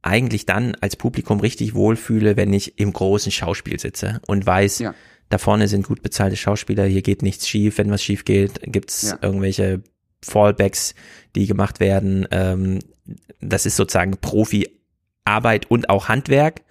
eigentlich 0.02 0.46
dann 0.46 0.74
als 0.80 0.96
Publikum 0.96 1.40
richtig 1.40 1.74
wohlfühle, 1.74 2.36
wenn 2.36 2.52
ich 2.52 2.78
im 2.78 2.92
großen 2.92 3.32
Schauspiel 3.32 3.78
sitze 3.80 4.20
und 4.26 4.46
weiß, 4.46 4.78
Ja. 4.78 4.94
da 5.28 5.38
vorne 5.38 5.68
sind 5.68 5.86
gut 5.86 6.02
bezahlte 6.02 6.36
Schauspieler, 6.36 6.84
hier 6.84 7.02
geht 7.02 7.22
nichts 7.22 7.48
schief, 7.48 7.78
wenn 7.78 7.90
was 7.90 8.02
schief 8.02 8.24
geht, 8.24 8.60
gibt's 8.62 9.10
Ja. 9.10 9.18
irgendwelche 9.22 9.82
Fallbacks, 10.24 10.94
die 11.36 11.46
gemacht 11.46 11.80
werden. 11.80 12.26
Ähm, 12.30 12.78
das 13.40 13.66
ist 13.66 13.76
sozusagen 13.76 14.16
Profi-Arbeit 14.18 15.70
und 15.70 15.90
auch 15.90 16.08
Handwerk, 16.08 16.62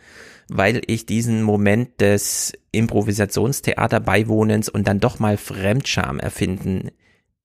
weil 0.50 0.82
ich 0.88 1.06
diesen 1.06 1.44
Moment 1.44 2.00
des 2.02 2.54
Improvisationstheater 2.72 4.00
beiwohnens 4.00 4.70
und 4.70 4.88
dann 4.88 5.00
doch 5.00 5.20
mal 5.20 5.38
Fremdscham 5.38 6.20
erfinden 6.20 6.90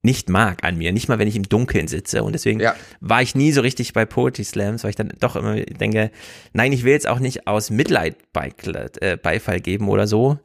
nicht 0.03 0.29
mag 0.29 0.65
an 0.65 0.77
mir, 0.77 0.93
nicht 0.93 1.09
mal 1.09 1.19
wenn 1.21 1.29
ich 1.29 1.37
im 1.37 1.45
Dunkeln 1.49 1.87
sitze 1.87 2.25
und 2.25 2.33
deswegen 2.33 2.59
Ja. 2.61 2.75
war 3.01 3.23
ich 3.23 3.35
nie 3.37 3.53
so 3.53 3.61
richtig 3.61 3.93
bei 3.93 4.05
Poetry 4.05 4.43
Slams, 4.45 4.83
weil 4.83 4.91
ich 4.91 4.97
dann 4.97 5.13
doch 5.21 5.37
immer 5.37 5.55
denke, 5.61 6.11
nein, 6.53 6.73
ich 6.73 6.83
will 6.83 6.93
jetzt 6.93 7.07
auch 7.09 7.21
nicht 7.21 7.47
aus 7.47 7.71
Mitleid 7.71 8.17
Beikl- 8.35 9.01
äh, 9.01 9.17
Beifall 9.17 9.61
geben 9.61 9.89
oder 9.89 10.07
so. 10.09 10.39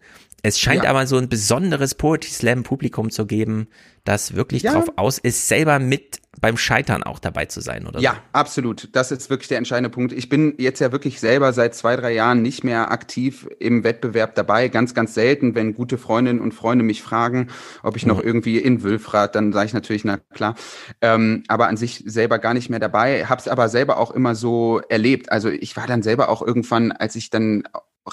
Es 0.43 0.59
scheint 0.59 0.83
Ja. 0.83 0.89
aber 0.91 1.07
so 1.07 1.17
ein 1.17 1.29
besonderes 1.29 1.95
Poetry 1.95 2.29
Slam 2.29 2.63
Publikum 2.63 3.09
zu 3.09 3.25
geben, 3.25 3.67
das 4.03 4.35
wirklich 4.35 4.63
Ja. 4.63 4.73
drauf 4.73 4.91
aus 4.95 5.17
ist, 5.17 5.47
selber 5.47 5.79
mit 5.79 6.21
beim 6.39 6.55
Scheitern 6.55 7.01
auch 7.01 7.17
dabei 7.17 7.45
zu 7.45 7.61
sein, 7.61 7.87
oder? 7.87 7.99
Ja, 7.99 8.13
so? 8.13 8.17
absolut. 8.33 8.89
Das 8.95 9.11
ist 9.11 9.29
wirklich 9.31 9.47
der 9.47 9.57
entscheidende 9.57 9.89
Punkt. 9.89 10.13
Ich 10.13 10.29
bin 10.29 10.53
jetzt 10.59 10.79
ja 10.79 10.91
wirklich 10.91 11.19
selber 11.19 11.51
seit 11.51 11.73
zwei, 11.73 11.95
drei 11.95 12.13
Jahren 12.13 12.43
nicht 12.43 12.63
mehr 12.63 12.91
aktiv 12.91 13.47
im 13.59 13.83
Wettbewerb 13.83 14.35
dabei. 14.35 14.67
Ganz, 14.67 14.93
ganz 14.93 15.15
selten, 15.15 15.55
wenn 15.55 15.73
gute 15.73 15.97
Freundinnen 15.97 16.39
und 16.39 16.53
Freunde 16.53 16.83
mich 16.83 17.01
fragen, 17.01 17.49
ob 17.81 17.97
ich 17.97 18.05
noch 18.05 18.17
mhm. 18.21 18.27
irgendwie 18.27 18.59
in 18.59 18.83
Wülfrath, 18.83 19.33
dann 19.33 19.51
sage 19.51 19.65
ich 19.65 19.73
natürlich, 19.73 20.05
na 20.05 20.17
klar. 20.17 20.55
Ähm, 21.01 21.43
aber 21.47 21.67
an 21.67 21.75
sich 21.77 22.03
selber 22.05 22.37
gar 22.37 22.53
nicht 22.53 22.69
mehr 22.69 22.79
dabei. 22.79 23.25
Hab's 23.25 23.47
aber 23.47 23.67
selber 23.67 23.97
auch 23.97 24.11
immer 24.11 24.35
so 24.35 24.79
erlebt. 24.89 25.31
Also 25.31 25.49
ich 25.49 25.75
war 25.75 25.87
dann 25.87 26.03
selber 26.03 26.29
auch 26.29 26.43
irgendwann, 26.43 26.91
als 26.91 27.15
ich 27.15 27.31
dann 27.31 27.63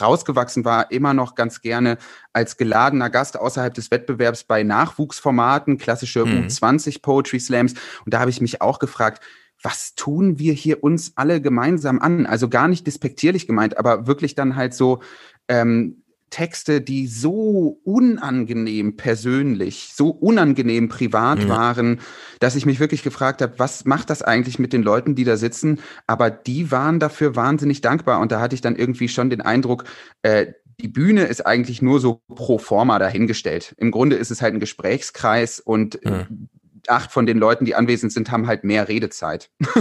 rausgewachsen 0.00 0.64
war, 0.64 0.90
immer 0.90 1.14
noch 1.14 1.34
ganz 1.34 1.60
gerne 1.60 1.98
als 2.32 2.56
geladener 2.56 3.10
Gast 3.10 3.38
außerhalb 3.38 3.74
des 3.74 3.90
Wettbewerbs 3.90 4.44
bei 4.44 4.62
Nachwuchsformaten, 4.62 5.78
klassische 5.78 6.24
mhm. 6.24 6.46
U20 6.46 7.02
Poetry 7.02 7.40
Slams. 7.40 7.74
Und 8.04 8.14
da 8.14 8.20
habe 8.20 8.30
ich 8.30 8.40
mich 8.40 8.60
auch 8.60 8.78
gefragt, 8.78 9.22
was 9.62 9.94
tun 9.94 10.38
wir 10.38 10.52
hier 10.52 10.84
uns 10.84 11.12
alle 11.16 11.40
gemeinsam 11.40 11.98
an? 12.00 12.26
Also 12.26 12.48
gar 12.48 12.68
nicht 12.68 12.86
despektierlich 12.86 13.46
gemeint, 13.46 13.78
aber 13.78 14.06
wirklich 14.06 14.34
dann 14.34 14.56
halt 14.56 14.74
so 14.74 15.00
ähm, 15.48 16.03
Texte, 16.34 16.80
die 16.80 17.06
so 17.06 17.78
unangenehm 17.84 18.96
persönlich, 18.96 19.92
so 19.94 20.08
unangenehm 20.08 20.88
privat 20.88 21.44
mhm. 21.44 21.48
waren, 21.48 22.00
dass 22.40 22.56
ich 22.56 22.66
mich 22.66 22.80
wirklich 22.80 23.04
gefragt 23.04 23.40
habe, 23.40 23.56
was 23.58 23.84
macht 23.84 24.10
das 24.10 24.20
eigentlich 24.20 24.58
mit 24.58 24.72
den 24.72 24.82
Leuten, 24.82 25.14
die 25.14 25.22
da 25.22 25.36
sitzen? 25.36 25.78
Aber 26.08 26.30
die 26.30 26.72
waren 26.72 26.98
dafür 26.98 27.36
wahnsinnig 27.36 27.82
dankbar 27.82 28.18
und 28.18 28.32
da 28.32 28.40
hatte 28.40 28.56
ich 28.56 28.60
dann 28.60 28.74
irgendwie 28.74 29.06
schon 29.06 29.30
den 29.30 29.42
Eindruck, 29.42 29.84
äh, 30.22 30.46
die 30.80 30.88
Bühne 30.88 31.22
ist 31.22 31.46
eigentlich 31.46 31.82
nur 31.82 32.00
so 32.00 32.20
pro 32.26 32.58
forma 32.58 32.98
dahingestellt. 32.98 33.76
Im 33.78 33.92
Grunde 33.92 34.16
ist 34.16 34.32
es 34.32 34.42
halt 34.42 34.54
ein 34.54 34.60
Gesprächskreis 34.60 35.60
und 35.60 36.04
mhm 36.04 36.48
acht 36.90 37.12
von 37.12 37.26
den 37.26 37.38
Leuten, 37.38 37.64
die 37.64 37.74
anwesend 37.74 38.12
sind, 38.12 38.30
haben 38.30 38.46
halt 38.46 38.64
mehr 38.64 38.88
Redezeit. 38.88 39.50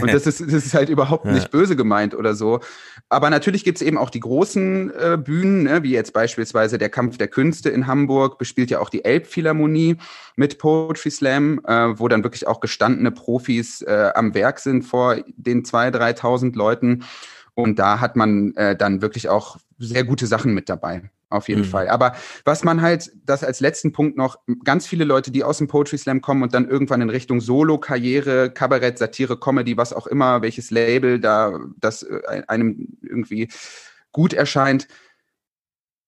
und 0.00 0.12
das 0.12 0.26
ist, 0.26 0.40
das 0.40 0.52
ist 0.52 0.74
halt 0.74 0.88
überhaupt 0.88 1.24
nicht 1.24 1.50
böse 1.50 1.76
gemeint 1.76 2.14
oder 2.14 2.34
so. 2.34 2.60
Aber 3.08 3.30
natürlich 3.30 3.64
gibt's 3.64 3.82
eben 3.82 3.98
auch 3.98 4.10
die 4.10 4.20
großen 4.20 4.90
äh, 4.90 5.18
Bühnen, 5.18 5.64
ne, 5.64 5.82
wie 5.82 5.92
jetzt 5.92 6.12
beispielsweise 6.12 6.78
der 6.78 6.88
Kampf 6.88 7.18
der 7.18 7.28
Künste 7.28 7.70
in 7.70 7.86
Hamburg, 7.86 8.38
bespielt 8.38 8.70
ja 8.70 8.80
auch 8.80 8.88
die 8.88 9.04
Elbphilharmonie 9.04 9.96
mit 10.36 10.58
Poetry 10.58 11.10
Slam, 11.10 11.60
äh, 11.66 11.98
wo 11.98 12.08
dann 12.08 12.24
wirklich 12.24 12.46
auch 12.46 12.60
gestandene 12.60 13.10
Profis 13.10 13.82
äh, 13.82 14.10
am 14.14 14.34
Werk 14.34 14.58
sind 14.60 14.82
vor 14.82 15.16
den 15.36 15.64
zwei, 15.64 15.90
dreitausend 15.90 16.56
Leuten. 16.56 17.04
Und 17.54 17.78
da 17.78 18.00
hat 18.00 18.16
man 18.16 18.54
äh, 18.56 18.76
dann 18.76 19.02
wirklich 19.02 19.28
auch 19.28 19.58
sehr 19.78 20.04
gute 20.04 20.26
Sachen 20.26 20.54
mit 20.54 20.68
dabei 20.68 21.10
auf 21.32 21.48
jeden 21.48 21.62
mhm. 21.62 21.66
Fall. 21.66 21.88
Aber 21.88 22.12
was 22.44 22.62
man 22.62 22.82
halt, 22.82 23.10
das 23.24 23.42
als 23.42 23.60
letzten 23.60 23.92
Punkt 23.92 24.16
noch, 24.16 24.38
ganz 24.64 24.86
viele 24.86 25.04
Leute, 25.04 25.30
die 25.30 25.44
aus 25.44 25.58
dem 25.58 25.68
Poetry 25.68 25.98
Slam 25.98 26.20
kommen 26.20 26.42
und 26.42 26.54
dann 26.54 26.68
irgendwann 26.68 27.00
in 27.00 27.10
Richtung 27.10 27.40
Solo-Karriere, 27.40 28.50
Kabarett, 28.50 28.98
Satire, 28.98 29.38
Comedy, 29.38 29.76
was 29.76 29.92
auch 29.92 30.06
immer, 30.06 30.42
welches 30.42 30.70
Label 30.70 31.18
da 31.18 31.58
das 31.80 32.02
äh, 32.02 32.42
einem 32.46 32.88
irgendwie 33.02 33.48
gut 34.12 34.34
erscheint, 34.34 34.88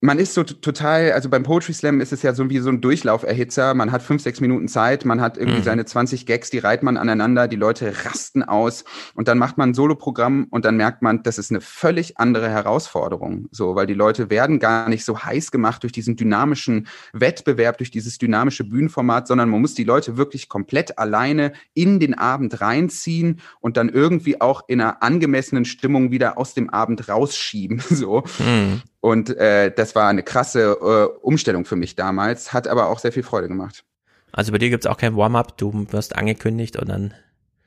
man 0.04 0.18
ist 0.18 0.34
so 0.34 0.42
total, 0.42 1.12
also 1.12 1.30
beim 1.30 1.44
Poetry 1.44 1.72
Slam 1.72 2.02
ist 2.02 2.12
es 2.12 2.20
ja 2.20 2.34
so 2.34 2.50
wie 2.50 2.58
so 2.58 2.68
ein 2.68 2.82
Durchlauferhitzer. 2.82 3.72
Man 3.72 3.90
hat 3.90 4.02
fünf, 4.02 4.20
sechs 4.20 4.38
Minuten 4.38 4.68
Zeit, 4.68 5.06
man 5.06 5.22
hat 5.22 5.38
irgendwie 5.38 5.60
mhm. 5.60 5.64
seine 5.64 5.86
20 5.86 6.26
Gags, 6.26 6.50
die 6.50 6.58
reiht 6.58 6.82
man 6.82 6.98
aneinander, 6.98 7.48
die 7.48 7.56
Leute 7.56 7.90
rasten 8.04 8.42
aus 8.42 8.84
und 9.14 9.28
dann 9.28 9.38
macht 9.38 9.56
man 9.56 9.70
ein 9.70 9.74
Soloprogramm 9.74 10.46
und 10.50 10.66
dann 10.66 10.76
merkt 10.76 11.00
man, 11.00 11.22
das 11.22 11.38
ist 11.38 11.50
eine 11.50 11.62
völlig 11.62 12.18
andere 12.18 12.50
Herausforderung. 12.50 13.48
So, 13.50 13.76
weil 13.76 13.86
die 13.86 13.94
Leute 13.94 14.28
werden 14.28 14.58
gar 14.58 14.90
nicht 14.90 15.06
so 15.06 15.24
heiß 15.24 15.50
gemacht 15.50 15.82
durch 15.84 15.92
diesen 15.92 16.16
dynamischen 16.16 16.86
Wettbewerb, 17.14 17.78
durch 17.78 17.90
dieses 17.90 18.18
dynamische 18.18 18.64
Bühnenformat, 18.64 19.26
sondern 19.26 19.48
man 19.48 19.62
muss 19.62 19.72
die 19.72 19.84
Leute 19.84 20.18
wirklich 20.18 20.50
komplett 20.50 20.98
alleine 20.98 21.54
in 21.72 21.98
den 21.98 22.12
Abend 22.12 22.60
reinziehen 22.60 23.40
und 23.60 23.78
dann 23.78 23.88
irgendwie 23.88 24.38
auch 24.42 24.64
in 24.68 24.82
einer 24.82 25.02
angemessenen 25.02 25.64
Stimmung 25.64 26.10
wieder 26.10 26.36
aus 26.36 26.52
dem 26.52 26.68
Abend 26.68 27.08
rausschieben. 27.08 27.82
So. 27.94 28.24
Mhm. 28.40 28.82
Und 29.04 29.36
äh, 29.36 29.70
das 29.70 29.94
war 29.94 30.08
eine 30.08 30.22
krasse 30.22 30.78
äh, 30.80 31.18
Umstellung 31.20 31.66
für 31.66 31.76
mich 31.76 31.94
damals, 31.94 32.54
hat 32.54 32.66
aber 32.66 32.88
auch 32.88 32.98
sehr 32.98 33.12
viel 33.12 33.22
Freude 33.22 33.48
gemacht. 33.48 33.84
Also 34.32 34.50
bei 34.50 34.56
dir 34.56 34.70
gibt's 34.70 34.86
auch 34.86 34.96
kein 34.96 35.14
Warm-up, 35.14 35.58
du 35.58 35.86
wirst 35.90 36.16
angekündigt 36.16 36.78
und 36.78 36.88
dann. 36.88 37.12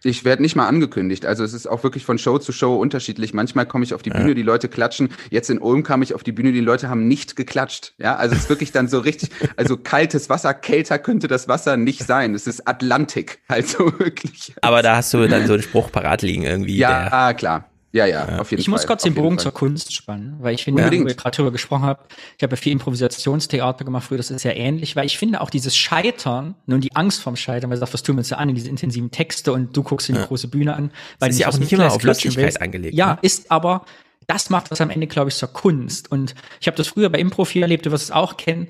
Ich 0.01 0.25
werde 0.25 0.41
nicht 0.41 0.55
mal 0.55 0.67
angekündigt. 0.67 1.27
Also 1.27 1.43
es 1.43 1.53
ist 1.53 1.67
auch 1.67 1.83
wirklich 1.83 2.05
von 2.05 2.17
Show 2.17 2.39
zu 2.39 2.51
Show 2.51 2.77
unterschiedlich. 2.77 3.35
Manchmal 3.35 3.67
komme 3.67 3.83
ich 3.83 3.93
auf 3.93 4.01
die 4.01 4.09
Bühne, 4.09 4.33
die 4.33 4.41
Leute 4.41 4.67
klatschen. 4.67 5.09
Jetzt 5.29 5.51
in 5.51 5.59
Ulm 5.59 5.83
kam 5.83 6.01
ich 6.01 6.15
auf 6.15 6.23
die 6.23 6.31
Bühne, 6.31 6.53
die 6.53 6.59
Leute 6.59 6.89
haben 6.89 7.07
nicht 7.07 7.35
geklatscht. 7.35 7.93
Ja, 7.99 8.15
also 8.15 8.33
es 8.33 8.43
ist 8.43 8.49
wirklich 8.49 8.71
dann 8.71 8.87
so 8.87 8.97
richtig, 8.97 9.29
also 9.57 9.77
kaltes 9.77 10.31
Wasser, 10.31 10.55
kälter 10.55 10.97
könnte 10.97 11.27
das 11.27 11.47
Wasser 11.47 11.77
nicht 11.77 12.03
sein. 12.03 12.33
Es 12.33 12.47
ist 12.47 12.67
Atlantik, 12.67 13.41
also 13.47 13.77
wirklich. 13.99 14.55
Aber 14.63 14.81
da 14.81 14.95
hast 14.95 15.13
du 15.13 15.27
dann 15.27 15.45
so 15.45 15.53
einen 15.53 15.61
Spruch 15.61 15.91
parat 15.91 16.23
liegen 16.23 16.41
irgendwie. 16.41 16.77
Ja, 16.77 17.09
ah, 17.11 17.33
klar. 17.35 17.69
Ja, 17.97 18.05
ja, 18.05 18.21
auf 18.21 18.29
jeden 18.29 18.39
ich 18.39 18.47
Fall. 18.47 18.57
Ich 18.59 18.67
muss 18.67 18.87
kurz 18.87 19.03
den 19.03 19.15
Bogen 19.15 19.39
zur 19.39 19.51
Kunst 19.51 19.93
spannen, 19.93 20.37
weil 20.39 20.53
ich 20.53 20.63
finde, 20.63 20.83
Unbedingt. 20.83 21.05
wo 21.05 21.09
ihr 21.09 21.15
gerade 21.15 21.35
drüber 21.35 21.51
gesprochen 21.51 21.83
habt, 21.83 22.13
ich 22.37 22.43
habe 22.43 22.55
ja 22.55 22.61
viel 22.61 22.71
Improvisationstheater 22.73 23.83
gemacht 23.83 24.05
früher, 24.07 24.17
das 24.17 24.29
ist 24.29 24.43
ja 24.43 24.51
ähnlich, 24.51 24.95
weil 24.95 25.05
ich 25.05 25.17
finde 25.17 25.41
auch 25.41 25.49
dieses 25.49 25.75
Scheitern 25.75 26.55
und 26.67 26.83
die 26.83 26.95
Angst 26.95 27.21
vorm 27.21 27.35
Scheitern, 27.35 27.69
weil 27.69 27.77
du 27.77 27.79
sagst, 27.79 27.93
was 27.93 28.03
tun 28.03 28.15
wir 28.15 28.19
uns 28.19 28.29
ja 28.29 28.37
an, 28.37 28.49
in 28.49 28.55
diese 28.55 28.69
intensiven 28.69 29.09
Texte 29.09 29.51
und 29.51 29.75
du 29.75 29.83
guckst 29.83 30.09
in 30.09 30.15
die 30.15 30.21
ja. 30.21 30.27
große 30.27 30.47
Bühne 30.47 30.75
an. 30.75 30.91
Weil 31.19 31.29
das 31.29 31.37
ist 31.37 31.41
ja 31.41 31.49
auch 31.49 31.57
nicht 31.57 31.73
immer 31.73 31.91
auf 31.91 32.03
Lustigkeit 32.03 32.61
angelegt. 32.61 32.95
Ja, 32.95 33.13
ne? 33.13 33.19
ist 33.23 33.49
aber, 33.49 33.85
das 34.27 34.49
macht 34.49 34.71
das 34.71 34.79
am 34.81 34.89
Ende, 34.89 35.07
glaube 35.07 35.29
ich, 35.29 35.35
zur 35.35 35.49
Kunst. 35.49 36.11
Und 36.11 36.35
ich 36.61 36.67
habe 36.67 36.77
das 36.77 36.87
früher 36.87 37.09
bei 37.09 37.19
Improfi 37.19 37.61
erlebt, 37.61 37.85
du 37.85 37.91
wirst 37.91 38.05
es 38.05 38.11
auch 38.11 38.37
kennen, 38.37 38.67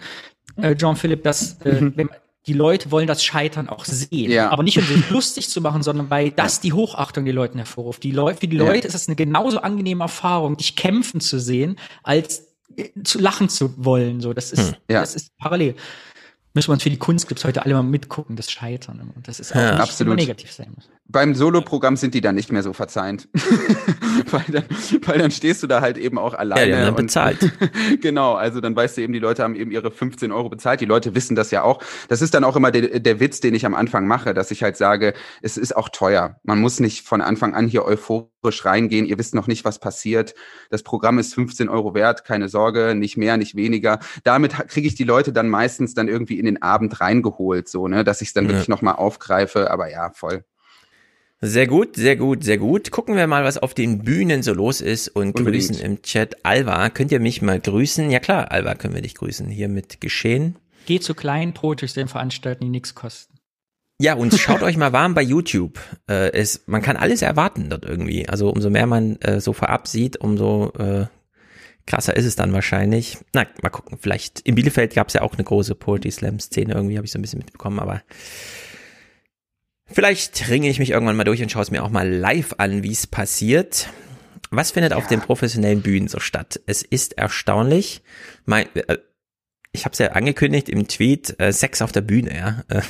äh, 0.56 0.72
John 0.72 0.96
Philipp, 0.96 1.24
dass 1.24 1.60
äh, 1.62 1.82
mhm. 1.82 1.94
wenn, 1.96 2.10
die 2.48 2.54
Leute 2.54 2.92
wollen 2.92 3.08
das 3.08 3.24
Scheitern 3.24 3.68
auch 3.68 3.86
sehen. 3.86 4.32
Ja. 4.32 4.50
Aber 4.50 4.64
nicht, 4.64 4.78
um 4.78 4.86
sich 4.86 5.10
lustig 5.10 5.50
zu 5.50 5.62
machen, 5.62 5.84
sondern 5.84 6.10
weil 6.10 6.32
das 6.32 6.62
die 6.62 6.74
Hochachtung 6.74 7.26
die 7.26 7.32
Leuten 7.32 7.58
hervorruft. 7.58 8.04
Die 8.04 8.12
Leute, 8.12 8.40
für 8.40 8.48
die 8.48 8.58
Leute 8.58 8.80
ja. 8.80 8.86
ist 8.86 8.96
es 8.96 9.08
eine 9.08 9.16
genauso 9.16 9.60
angenehme 9.60 10.04
Erfahrung, 10.04 10.58
dich 10.58 10.76
kämpfen 10.76 11.20
zu 11.20 11.40
sehen, 11.40 11.78
als 12.04 12.48
äh, 12.78 12.90
zu 13.04 13.20
lachen 13.20 13.50
zu 13.50 13.74
wollen. 13.84 14.22
So, 14.22 14.34
das 14.34 14.52
ist, 14.52 14.70
hm. 14.70 14.76
ja. 14.90 15.02
das 15.02 15.16
ist 15.16 15.38
parallel 15.38 15.76
müssen 16.58 16.70
wir 16.70 16.74
uns 16.74 16.84
für 16.84 16.90
die 16.90 16.98
Kunstclips 16.98 17.46
heute 17.46 17.64
alle 17.64 17.76
mal 17.76 17.84
mitgucken, 17.84 18.36
das 18.36 18.50
Scheitern. 18.50 19.12
Und 19.16 19.28
das 19.28 19.40
ist 19.40 19.52
auch 19.52 19.60
ja, 19.60 19.74
nicht 19.74 19.82
absolut. 19.82 20.16
negativ 20.16 20.52
sein 20.52 20.72
muss. 20.74 20.90
Beim 21.10 21.36
Solo-Programm 21.36 21.96
sind 21.96 22.14
die 22.14 22.22
dann 22.22 22.36
nicht 22.36 22.52
mehr 22.52 22.64
so 22.64 22.74
verzeihend. 22.74 23.30
weil, 24.32 24.44
dann, 24.50 24.64
weil 25.06 25.20
dann 25.20 25.32
stehst 25.32 25.64
du 25.64 25.68
da 25.68 25.82
halt 25.82 25.98
eben 25.98 26.18
auch 26.18 26.34
alleine. 26.34 26.70
Ja, 26.70 26.86
dann 26.86 26.96
bezahlt. 26.96 27.52
genau, 28.02 28.34
also 28.34 28.60
dann 28.60 28.76
weißt 28.76 28.98
du 28.98 29.02
eben, 29.02 29.14
die 29.14 29.20
Leute 29.20 29.44
haben 29.44 29.56
eben 29.56 29.72
ihre 29.72 29.92
15 29.92 30.32
Euro 30.32 30.50
bezahlt. 30.50 30.82
Die 30.82 30.86
Leute 30.86 31.16
wissen 31.16 31.36
das 31.36 31.52
ja 31.52 31.64
auch. 31.64 31.82
Das 32.10 32.22
ist 32.22 32.34
dann 32.34 32.44
auch 32.44 32.56
immer 32.56 32.72
der, 32.72 33.00
der 33.00 33.20
Witz, 33.20 33.40
den 33.40 33.56
ich 33.56 33.66
am 33.66 33.74
Anfang 33.74 34.08
mache, 34.08 34.34
dass 34.34 34.52
ich 34.52 34.64
halt 34.64 34.76
sage, 34.76 35.14
es 35.42 35.58
ist 35.58 35.76
auch 35.76 35.90
teuer. 35.90 36.40
Man 36.44 36.60
muss 36.60 36.80
nicht 36.80 37.06
von 37.06 37.22
Anfang 37.22 37.56
an 37.56 37.68
hier 37.68 37.86
euphorisch 37.86 38.66
reingehen. 38.66 39.06
Ihr 39.06 39.18
wisst 39.18 39.34
noch 39.34 39.48
nicht, 39.48 39.64
was 39.64 39.80
passiert. 39.80 40.36
Das 40.70 40.84
Programm 40.84 41.20
ist 41.20 41.34
15 41.34 41.70
Euro 41.70 41.94
wert, 41.94 42.26
keine 42.26 42.50
Sorge, 42.50 42.96
nicht 42.96 43.18
mehr, 43.18 43.38
nicht 43.38 43.56
weniger. 43.56 44.00
Damit 44.24 44.54
kriege 44.68 44.88
ich 44.88 44.96
die 44.96 45.04
Leute 45.06 45.32
dann 45.32 45.50
meistens 45.50 45.94
dann 45.94 46.08
irgendwie 46.10 46.40
in 46.40 46.46
den 46.46 46.62
Abend 46.62 47.00
reingeholt, 47.00 47.70
so, 47.70 47.88
ne, 47.88 48.04
dass 48.04 48.22
ich 48.22 48.30
es 48.30 48.34
dann 48.34 48.46
ja. 48.46 48.52
wirklich 48.52 48.68
nochmal 48.68 48.96
aufgreife. 48.96 49.72
Aber 49.72 49.90
ja, 49.90 50.12
voll. 50.12 50.44
Sehr 51.40 51.68
gut, 51.68 51.96
sehr 51.96 52.16
gut, 52.16 52.44
sehr 52.44 52.58
gut. 52.58 52.90
Gucken 52.90 53.16
wir 53.16 53.28
mal, 53.28 53.44
was 53.44 53.60
auf 53.60 53.76
den 53.76 54.00
Bühnen 54.00 54.42
so 54.42 54.54
los 54.54 54.82
ist 54.82 55.08
und 55.10 55.38
Unbedingt. 55.38 55.68
grüßen 55.68 55.86
im 55.86 56.02
Chat. 56.02 56.44
Alva, 56.44 56.90
könnt 56.90 57.12
ihr 57.12 57.20
mich 57.20 57.44
mal 57.44 57.60
grüßen? 57.60 58.10
Ja 58.10 58.20
klar, 58.20 58.52
Alva, 58.52 58.74
können 58.74 58.96
wir 58.96 59.04
dich 59.04 59.14
grüßen. 59.14 59.48
Hier 59.48 59.70
mit 59.70 60.02
Geschehen. 60.02 60.56
Geht 60.88 61.04
zu 61.04 61.14
kleinen 61.14 61.54
Prototypen 61.54 62.08
veranstalten, 62.08 62.64
die 62.64 62.70
nichts 62.72 62.96
kosten. 62.96 63.38
Ja, 64.02 64.16
und 64.16 64.34
schaut 64.40 64.64
euch 64.64 64.78
mal 64.78 64.94
warm 64.94 65.14
bei 65.14 65.22
YouTube. 65.22 65.80
Äh, 66.10 66.32
es, 66.32 66.64
man 66.66 66.82
kann 66.82 66.98
alles 66.98 67.22
erwarten 67.22 67.70
dort 67.70 67.86
irgendwie. 67.86 68.28
Also 68.28 68.50
umso 68.50 68.72
mehr 68.72 68.88
man 68.88 69.18
äh, 69.18 69.40
so 69.40 69.54
vorab 69.54 69.88
sieht, 69.88 70.18
umso 70.18 70.72
äh, 70.80 71.06
krasser 71.86 72.16
ist 72.16 72.26
es 72.26 72.36
dann 72.36 72.52
wahrscheinlich. 72.52 73.20
Na, 73.34 73.46
mal 73.62 73.70
gucken. 73.70 74.00
Vielleicht 74.02 74.40
in 74.40 74.56
Bielefeld 74.56 74.96
gab 74.96 75.10
es 75.10 75.14
ja 75.14 75.22
auch 75.22 75.36
eine 75.36 75.44
große 75.44 75.76
Poetry 75.76 76.10
Slam 76.10 76.40
Szene 76.40 76.74
irgendwie, 76.74 76.98
habe 76.98 77.06
ich 77.06 77.12
so 77.12 77.20
ein 77.20 77.22
bisschen 77.22 77.40
mitbekommen, 77.40 77.80
aber 77.80 78.02
Vielleicht 79.90 80.50
ringe 80.50 80.70
ich 80.70 80.80
mich 80.80 80.92
irgendwann 80.92 81.16
mal 81.16 81.24
durch 81.24 81.42
und 81.42 81.52
schaue 81.52 81.62
es 81.62 81.72
mir 81.72 81.84
auch 81.84 81.90
mal 81.90 82.08
live 82.08 82.56
an, 82.58 82.84
wie 82.84 82.92
es 82.92 83.08
passiert. 83.08 83.90
Was 84.50 84.72
findet 84.72 84.92
ja. 84.92 84.98
auf 84.98 85.08
den 85.08 85.22
professionellen 85.22 85.82
Bühnen 85.82 86.08
so 86.08 86.20
statt? 86.20 86.60
Es 86.66 86.82
ist 86.82 87.18
erstaunlich. 87.18 88.02
Mein, 88.46 88.68
äh, 88.76 88.98
ich 89.72 89.86
habe 89.86 89.94
es 89.94 90.00
ja 90.00 90.08
angekündigt 90.14 90.70
im 90.70 90.88
Tweet, 90.88 91.40
äh, 91.40 91.52
Sex 91.52 91.82
auf 91.82 91.92
der 91.92 92.02
Bühne, 92.02 92.36
ja. 92.36 92.64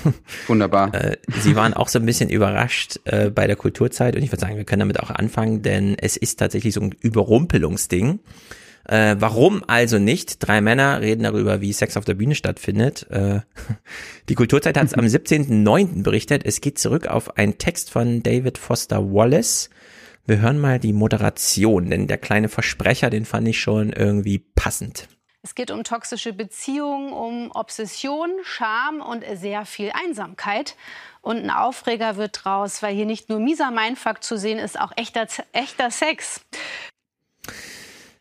Wunderbar. 0.48 0.94
Äh, 0.94 1.18
Sie 1.40 1.56
waren 1.56 1.74
auch 1.74 1.88
so 1.90 2.00
ein 2.00 2.06
bisschen 2.06 2.30
überrascht 2.30 3.00
äh, 3.06 3.30
bei 3.30 3.48
der 3.48 3.56
Kulturzeit 3.56 4.16
und 4.16 4.24
ich 4.24 4.32
würde 4.32 4.42
sagen, 4.42 4.58
wir 4.58 4.64
können 4.64 4.82
damit 4.82 5.00
auch 5.00 5.10
anfangen, 5.10 5.62
denn 5.62 5.96
es 6.00 6.18
ist 6.18 6.38
tatsächlich 6.40 6.74
so 6.74 6.82
ein 6.82 6.96
Überrumpelungsding. 7.00 8.20
Äh, 8.88 9.18
warum 9.20 9.64
also 9.68 10.00
nicht? 10.00 10.38
Drei 10.40 10.62
Männer 10.62 11.02
reden 11.02 11.24
darüber, 11.24 11.60
wie 11.60 11.74
Sex 11.74 11.98
auf 11.98 12.06
der 12.06 12.14
Bühne 12.14 12.36
stattfindet. 12.36 13.06
Äh, 13.10 13.42
die 14.30 14.36
Kulturzeit 14.36 14.78
hat 14.78 14.86
es 14.86 14.94
am 14.94 15.06
17.09. 15.06 16.04
berichtet. 16.04 16.46
Es 16.46 16.62
geht 16.62 16.80
zurück 16.80 17.08
auf 17.08 17.38
einen 17.38 17.58
Text 17.58 17.92
von 17.92 18.24
David 18.24 18.58
Foster 18.58 19.14
Wallace. 19.14 19.70
Wir 20.26 20.40
hören 20.40 20.60
mal 20.60 20.80
die 20.80 20.94
Moderation, 20.94 21.90
denn 21.90 22.08
der 22.08 22.18
kleine 22.18 22.50
Versprecher, 22.50 23.10
den 23.10 23.26
fand 23.26 23.48
ich 23.48 23.60
schon 23.60 23.92
irgendwie 23.92 24.40
passend. 24.40 25.08
Es 25.42 25.56
geht 25.56 25.72
um 25.72 25.84
toxische 25.84 26.34
Beziehungen, 26.34 27.14
um 27.14 27.52
Obsession, 27.54 28.30
Scham 28.44 29.02
und 29.02 29.24
sehr 29.36 29.66
viel 29.66 29.92
Einsamkeit. 29.94 30.76
Und 31.22 31.38
ein 31.38 31.50
Aufreger 31.50 32.16
wird 32.16 32.44
draus, 32.44 32.82
weil 32.82 32.96
hier 32.96 33.06
nicht 33.06 33.30
nur 33.30 33.40
mieser 33.40 33.72
Mindfuck 33.72 34.24
zu 34.24 34.38
sehen 34.38 34.60
ist, 34.60 34.80
auch 34.80 34.92
echter, 34.96 35.28
echter 35.54 35.92
Sex. 35.92 36.42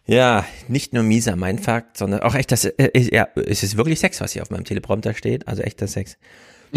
Ja, 0.07 0.45
nicht 0.69 0.93
nur 0.93 1.03
mieser 1.03 1.35
Mindfuck, 1.35 1.85
sondern 1.95 2.21
auch 2.21 2.35
echter 2.35 2.57
Sex. 2.57 2.75
Äh, 2.79 3.15
ja, 3.15 3.29
es 3.35 3.63
ist 3.63 3.77
wirklich 3.77 3.99
Sex, 3.99 4.21
was 4.21 4.33
hier 4.33 4.43
auf 4.43 4.51
meinem 4.51 4.65
Teleprompter 4.65 5.15
steht, 5.15 5.49
also 5.49 5.63
echter 5.63 5.89
Sex. 5.89 6.17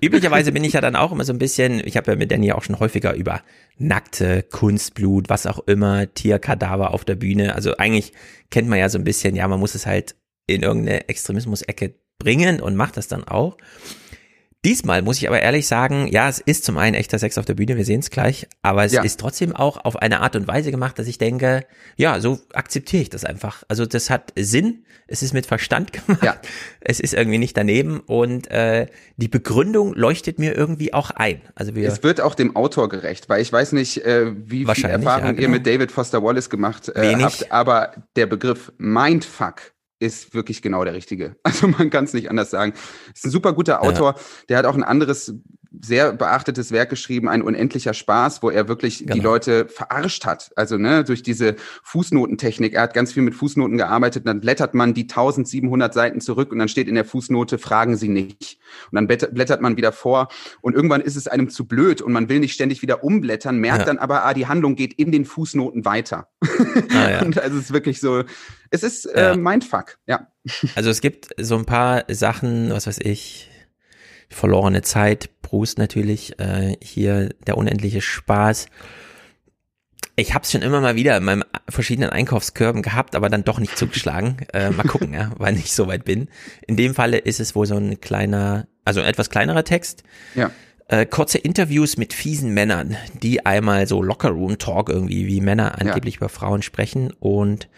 Üblicherweise 0.00 0.52
bin 0.52 0.64
ich 0.64 0.72
ja 0.74 0.80
dann 0.80 0.96
auch 0.96 1.12
immer 1.12 1.24
so 1.24 1.32
ein 1.32 1.38
bisschen, 1.38 1.80
ich 1.84 1.96
habe 1.96 2.12
ja 2.12 2.18
mit 2.18 2.30
Danny 2.30 2.52
auch 2.52 2.62
schon 2.62 2.78
häufiger 2.80 3.14
über 3.14 3.42
nackte 3.78 4.42
Kunstblut, 4.42 5.28
was 5.28 5.46
auch 5.46 5.60
immer, 5.66 6.12
Tierkadaver 6.12 6.92
auf 6.92 7.04
der 7.04 7.14
Bühne. 7.16 7.54
Also 7.54 7.76
eigentlich 7.76 8.12
kennt 8.50 8.68
man 8.68 8.78
ja 8.78 8.88
so 8.88 8.98
ein 8.98 9.04
bisschen, 9.04 9.36
ja, 9.36 9.48
man 9.48 9.60
muss 9.60 9.74
es 9.74 9.86
halt 9.86 10.16
in 10.46 10.62
irgendeine 10.62 11.08
Extremismus-Ecke 11.08 11.94
bringen 12.18 12.60
und 12.60 12.76
macht 12.76 12.98
das 12.98 13.08
dann 13.08 13.24
auch. 13.24 13.56
Diesmal 14.64 15.02
muss 15.02 15.18
ich 15.18 15.28
aber 15.28 15.42
ehrlich 15.42 15.66
sagen, 15.66 16.08
ja, 16.08 16.26
es 16.26 16.38
ist 16.38 16.64
zum 16.64 16.78
einen 16.78 16.94
echter 16.94 17.18
Sex 17.18 17.36
auf 17.36 17.44
der 17.44 17.52
Bühne, 17.52 17.76
wir 17.76 17.84
sehen 17.84 18.00
es 18.00 18.08
gleich, 18.08 18.48
aber 18.62 18.84
es 18.84 18.92
ja. 18.92 19.02
ist 19.02 19.20
trotzdem 19.20 19.54
auch 19.54 19.84
auf 19.84 19.96
eine 19.96 20.20
Art 20.20 20.36
und 20.36 20.48
Weise 20.48 20.70
gemacht, 20.70 20.98
dass 20.98 21.06
ich 21.06 21.18
denke, 21.18 21.66
ja, 21.96 22.18
so 22.18 22.40
akzeptiere 22.54 23.02
ich 23.02 23.10
das 23.10 23.26
einfach. 23.26 23.62
Also 23.68 23.84
das 23.84 24.08
hat 24.08 24.32
Sinn, 24.36 24.84
es 25.06 25.22
ist 25.22 25.34
mit 25.34 25.44
Verstand 25.44 25.92
gemacht, 26.06 26.24
ja. 26.24 26.36
es 26.80 26.98
ist 26.98 27.12
irgendwie 27.12 27.36
nicht 27.36 27.56
daneben 27.58 28.00
und 28.00 28.50
äh, 28.50 28.86
die 29.18 29.28
Begründung 29.28 29.92
leuchtet 29.94 30.38
mir 30.38 30.56
irgendwie 30.56 30.94
auch 30.94 31.10
ein. 31.10 31.42
Also 31.54 31.74
wir 31.74 31.86
es 31.86 32.02
wird 32.02 32.22
auch 32.22 32.34
dem 32.34 32.56
Autor 32.56 32.88
gerecht, 32.88 33.28
weil 33.28 33.42
ich 33.42 33.52
weiß 33.52 33.72
nicht, 33.72 33.98
äh, 33.98 34.32
wie 34.34 34.64
viel 34.64 34.86
Erfahrung 34.86 35.24
ja, 35.26 35.32
genau. 35.32 35.42
ihr 35.42 35.48
mit 35.50 35.66
David 35.66 35.92
Foster 35.92 36.22
Wallace 36.22 36.48
gemacht 36.48 36.88
äh, 36.88 37.14
habt, 37.16 37.52
aber 37.52 37.92
der 38.16 38.26
Begriff 38.26 38.72
Mindfuck 38.78 39.73
ist 39.98 40.34
wirklich 40.34 40.62
genau 40.62 40.84
der 40.84 40.94
richtige. 40.94 41.36
Also 41.42 41.68
man 41.68 41.90
kann 41.90 42.04
es 42.04 42.12
nicht 42.12 42.30
anders 42.30 42.50
sagen. 42.50 42.74
Ist 43.14 43.24
ein 43.24 43.30
super 43.30 43.52
guter 43.52 43.82
Autor. 43.82 44.14
Ja. 44.14 44.20
Der 44.48 44.58
hat 44.58 44.66
auch 44.66 44.74
ein 44.74 44.82
anderes 44.82 45.34
sehr 45.82 46.12
beachtetes 46.12 46.72
Werk 46.72 46.90
geschrieben, 46.90 47.28
ein 47.28 47.42
unendlicher 47.42 47.94
Spaß, 47.94 48.42
wo 48.42 48.50
er 48.50 48.68
wirklich 48.68 49.00
genau. 49.00 49.14
die 49.14 49.20
Leute 49.20 49.68
verarscht 49.68 50.24
hat. 50.24 50.52
Also 50.56 50.76
ne, 50.76 51.04
durch 51.04 51.22
diese 51.22 51.56
Fußnotentechnik. 51.82 52.74
Er 52.74 52.82
hat 52.82 52.94
ganz 52.94 53.12
viel 53.12 53.22
mit 53.22 53.34
Fußnoten 53.34 53.76
gearbeitet. 53.76 54.26
Dann 54.26 54.40
blättert 54.40 54.74
man 54.74 54.94
die 54.94 55.02
1700 55.02 55.92
Seiten 55.94 56.20
zurück 56.20 56.52
und 56.52 56.58
dann 56.58 56.68
steht 56.68 56.88
in 56.88 56.94
der 56.94 57.04
Fußnote, 57.04 57.58
fragen 57.58 57.96
Sie 57.96 58.08
nicht. 58.08 58.58
Und 58.90 58.96
dann 58.96 59.06
blättert 59.06 59.60
man 59.60 59.76
wieder 59.76 59.92
vor 59.92 60.28
und 60.60 60.74
irgendwann 60.74 61.00
ist 61.00 61.16
es 61.16 61.28
einem 61.28 61.48
zu 61.48 61.66
blöd 61.66 62.02
und 62.02 62.12
man 62.12 62.28
will 62.28 62.40
nicht 62.40 62.54
ständig 62.54 62.82
wieder 62.82 63.04
umblättern, 63.04 63.58
merkt 63.58 63.80
ja. 63.80 63.84
dann 63.86 63.98
aber, 63.98 64.24
ah, 64.24 64.34
die 64.34 64.46
Handlung 64.46 64.76
geht 64.76 64.94
in 64.94 65.12
den 65.12 65.24
Fußnoten 65.24 65.84
weiter. 65.84 66.28
Ah, 66.90 67.10
ja. 67.10 67.22
und 67.24 67.38
also 67.38 67.58
es 67.58 67.64
ist 67.64 67.72
wirklich 67.72 68.00
so, 68.00 68.24
es 68.70 68.82
ist 68.82 69.06
äh, 69.06 69.36
Mindfuck, 69.36 69.98
ja. 70.06 70.28
Also 70.74 70.90
es 70.90 71.00
gibt 71.00 71.28
so 71.38 71.56
ein 71.56 71.64
paar 71.64 72.04
Sachen, 72.08 72.70
was 72.70 72.86
weiß 72.86 72.98
ich, 73.00 73.50
verlorene 74.28 74.82
Zeit, 74.82 75.30
Proust 75.54 75.78
natürlich, 75.78 76.36
äh, 76.40 76.76
hier 76.82 77.28
der 77.46 77.56
unendliche 77.56 78.00
Spaß. 78.00 78.66
Ich 80.16 80.34
habe 80.34 80.42
es 80.42 80.50
schon 80.50 80.62
immer 80.62 80.80
mal 80.80 80.96
wieder 80.96 81.16
in 81.16 81.22
meinen 81.22 81.44
verschiedenen 81.68 82.10
Einkaufskörben 82.10 82.82
gehabt, 82.82 83.14
aber 83.14 83.28
dann 83.30 83.44
doch 83.44 83.60
nicht 83.60 83.78
zugeschlagen. 83.78 84.38
Äh, 84.52 84.70
mal 84.70 84.82
gucken, 84.82 85.14
ja, 85.14 85.30
weil 85.38 85.56
ich 85.56 85.72
so 85.72 85.86
weit 85.86 86.04
bin. 86.04 86.28
In 86.66 86.76
dem 86.76 86.92
Falle 86.92 87.18
ist 87.18 87.38
es 87.38 87.54
wohl 87.54 87.66
so 87.66 87.76
ein 87.76 88.00
kleiner, 88.00 88.66
also 88.84 89.00
ein 89.00 89.06
etwas 89.06 89.30
kleinerer 89.30 89.62
Text. 89.62 90.02
Ja 90.34 90.50
äh, 90.88 91.06
kurze 91.06 91.38
Interviews 91.38 91.96
mit 91.96 92.12
fiesen 92.12 92.52
Männern, 92.52 92.96
die 93.22 93.46
einmal 93.46 93.86
so 93.86 94.02
Lockerroom-Talk 94.02 94.90
irgendwie, 94.90 95.26
wie 95.26 95.40
Männer 95.40 95.80
angeblich 95.80 96.14
ja. 96.14 96.18
über 96.18 96.28
Frauen 96.28 96.62
sprechen. 96.62 97.12
Und 97.20 97.68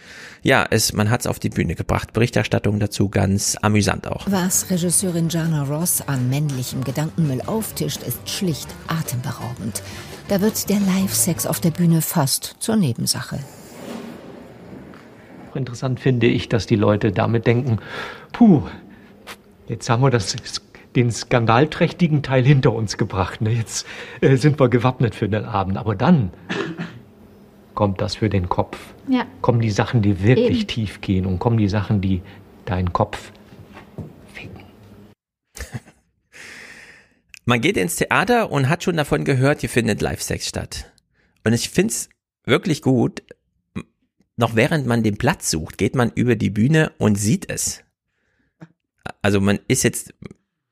ja, 0.43 0.67
es, 0.69 0.93
man 0.93 1.11
hat 1.11 1.21
es 1.21 1.27
auf 1.27 1.39
die 1.39 1.49
Bühne 1.49 1.77
gebracht. 1.77 2.13
Berichterstattung 2.13 2.81
dazu 2.81 3.09
ganz 3.09 3.57
amüsant 3.63 4.09
auch. 4.09 4.27
Was 4.29 4.71
Regisseurin 4.71 5.29
Jana 5.29 5.63
Ross 5.63 6.03
an 6.07 6.29
männlichem 6.29 6.83
Gedankenmüll 6.83 7.43
auftischt, 7.47 8.03
ist 8.03 8.29
schlicht 8.29 8.69
atemberaubend. 8.89 9.83
Da 10.29 10.41
wird 10.41 10.69
der 10.69 10.81
Live-Sex 10.81 11.47
auf 11.47 11.61
der 11.61 11.71
Bühne 11.71 12.03
fast 12.03 12.57
zur 12.59 12.75
Nebensache. 12.75 13.39
Interessant 15.55 16.01
finde 16.01 16.27
ich, 16.27 16.49
dass 16.49 16.67
die 16.67 16.77
Leute 16.77 17.13
damit 17.13 17.47
denken, 17.47 17.79
puh, 18.33 18.63
jetzt 19.69 19.89
haben 19.89 20.03
wir 20.03 20.11
das 20.11 20.37
den 20.97 21.13
skandalträchtigen 21.13 22.23
Teil 22.23 22.45
hinter 22.45 22.73
uns 22.73 22.97
gebracht. 22.97 23.41
Ne? 23.41 23.53
Jetzt 23.53 23.87
äh, 24.21 24.37
sind 24.37 24.59
wir 24.59 24.69
gewappnet 24.69 25.15
für 25.15 25.29
den 25.29 25.45
Abend. 25.45 25.77
Aber 25.77 25.95
dann 25.95 26.31
kommt 27.75 28.01
das 28.01 28.17
für 28.17 28.29
den 28.29 28.49
Kopf. 28.49 28.79
Ja. 29.09 29.27
Kommen 29.43 29.61
die 29.61 29.71
Sachen, 29.71 30.03
die 30.03 30.23
wirklich 30.25 30.61
Eben. 30.61 30.67
tief 30.69 31.01
gehen 31.01 31.27
und 31.27 31.39
kommen 31.39 31.59
die 31.59 31.69
Sachen, 31.69 32.01
die 32.01 32.23
deinen 32.65 32.93
Kopf 32.93 33.31
ficken. 34.33 34.65
Man 37.45 37.61
geht 37.61 37.77
ins 37.77 37.97
Theater 37.97 38.51
und 38.51 38.69
hat 38.69 38.83
schon 38.83 38.97
davon 38.97 39.25
gehört, 39.25 39.61
hier 39.61 39.69
findet 39.69 40.01
Live-Sex 40.01 40.49
statt. 40.49 40.93
Und 41.45 41.53
ich 41.53 41.69
finde 41.69 41.93
es 41.93 42.09
wirklich 42.45 42.83
gut, 42.83 43.23
noch 44.37 44.57
während 44.57 44.87
man 44.87 45.03
den 45.03 45.17
Platz 45.17 45.51
sucht, 45.51 45.79
geht 45.79 45.95
man 45.95 46.11
über 46.15 46.35
die 46.37 46.51
Bühne 46.51 46.93
und 46.99 47.15
sieht 47.17 47.49
es. 47.49 47.85
Also 49.23 49.41
man 49.41 49.61
ist 49.69 49.83
jetzt 49.83 50.13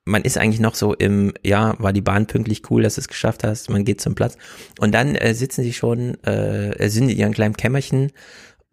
man 0.05 0.23
ist 0.23 0.37
eigentlich 0.37 0.61
noch 0.61 0.75
so 0.75 0.95
im, 0.95 1.33
ja, 1.43 1.75
war 1.79 1.93
die 1.93 2.03
Bahn 2.03 2.27
pünktlich 2.27 2.71
cool, 2.71 2.83
dass 2.83 2.97
du 2.97 3.01
es 3.01 3.09
geschafft 3.09 3.43
hast, 3.43 3.71
man 3.71 3.85
geht 3.85 4.01
zum 4.01 4.15
Platz. 4.15 4.37
Und 4.79 4.93
dann 4.93 5.15
äh, 5.15 5.35
sitzen 5.35 5.63
sie 5.63 5.73
schon, 5.73 6.23
äh, 6.25 6.89
sind 6.89 7.09
in 7.09 7.17
ihrem 7.17 7.33
kleinen 7.33 7.57
Kämmerchen 7.57 8.13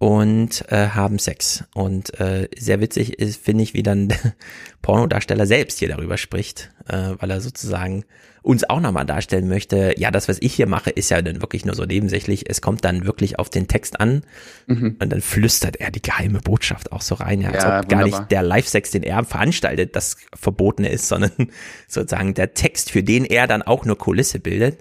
und 0.02 0.66
äh, 0.72 0.88
haben 0.88 1.20
Sex. 1.20 1.64
Und 1.76 2.20
äh, 2.20 2.50
sehr 2.58 2.82
witzig 2.82 3.20
ist, 3.20 3.40
finde 3.40 3.64
ich, 3.64 3.76
wie 3.76 3.84
dann 3.84 4.08
der 4.08 4.18
Pornodarsteller 4.82 5.46
selbst 5.46 5.78
hier 5.78 5.90
darüber 5.90 6.18
spricht, 6.18 6.72
äh, 6.88 7.12
weil 7.20 7.30
er 7.30 7.40
sozusagen 7.40 8.04
uns 8.42 8.68
auch 8.68 8.80
nochmal 8.80 9.06
darstellen 9.06 9.48
möchte, 9.48 9.94
ja, 9.98 10.10
das, 10.10 10.28
was 10.28 10.40
ich 10.42 10.56
hier 10.56 10.66
mache, 10.66 10.90
ist 10.90 11.12
ja 11.12 11.22
dann 11.22 11.44
wirklich 11.44 11.66
nur 11.66 11.76
so 11.76 11.86
nebensächlich. 11.86 12.50
Es 12.50 12.64
kommt 12.64 12.84
dann 12.84 13.06
wirklich 13.06 13.38
auf 13.38 13.52
den 13.52 13.68
Text 13.68 14.00
an 14.00 14.24
mhm. 14.66 14.96
und 15.00 15.14
dann 15.14 15.22
flüstert 15.22 15.76
er 15.76 15.92
die 15.92 16.02
geheime 16.02 16.40
Botschaft 16.40 16.92
auch 16.92 17.04
so 17.04 17.14
rein, 17.14 17.42
ja, 17.42 17.52
als 17.52 17.64
ja, 17.64 17.82
ob 17.82 17.88
gar 17.88 18.04
nicht 18.04 18.32
der 18.32 18.42
Live-Sex, 18.42 18.90
den 18.90 19.04
er 19.04 19.24
veranstaltet, 19.24 19.96
das 19.96 20.18
Verbotene 20.34 20.90
ist, 20.90 21.10
sondern 21.10 21.32
sozusagen 21.88 22.34
der 22.34 22.56
Text, 22.56 22.90
für 22.90 23.04
den 23.04 23.24
er 23.24 23.46
dann 23.46 23.62
auch 23.62 23.86
nur 23.86 24.00
Kulisse 24.00 24.40
bildet. 24.40 24.80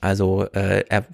Also 0.00 0.46
äh, 0.52 0.84
er 0.88 1.04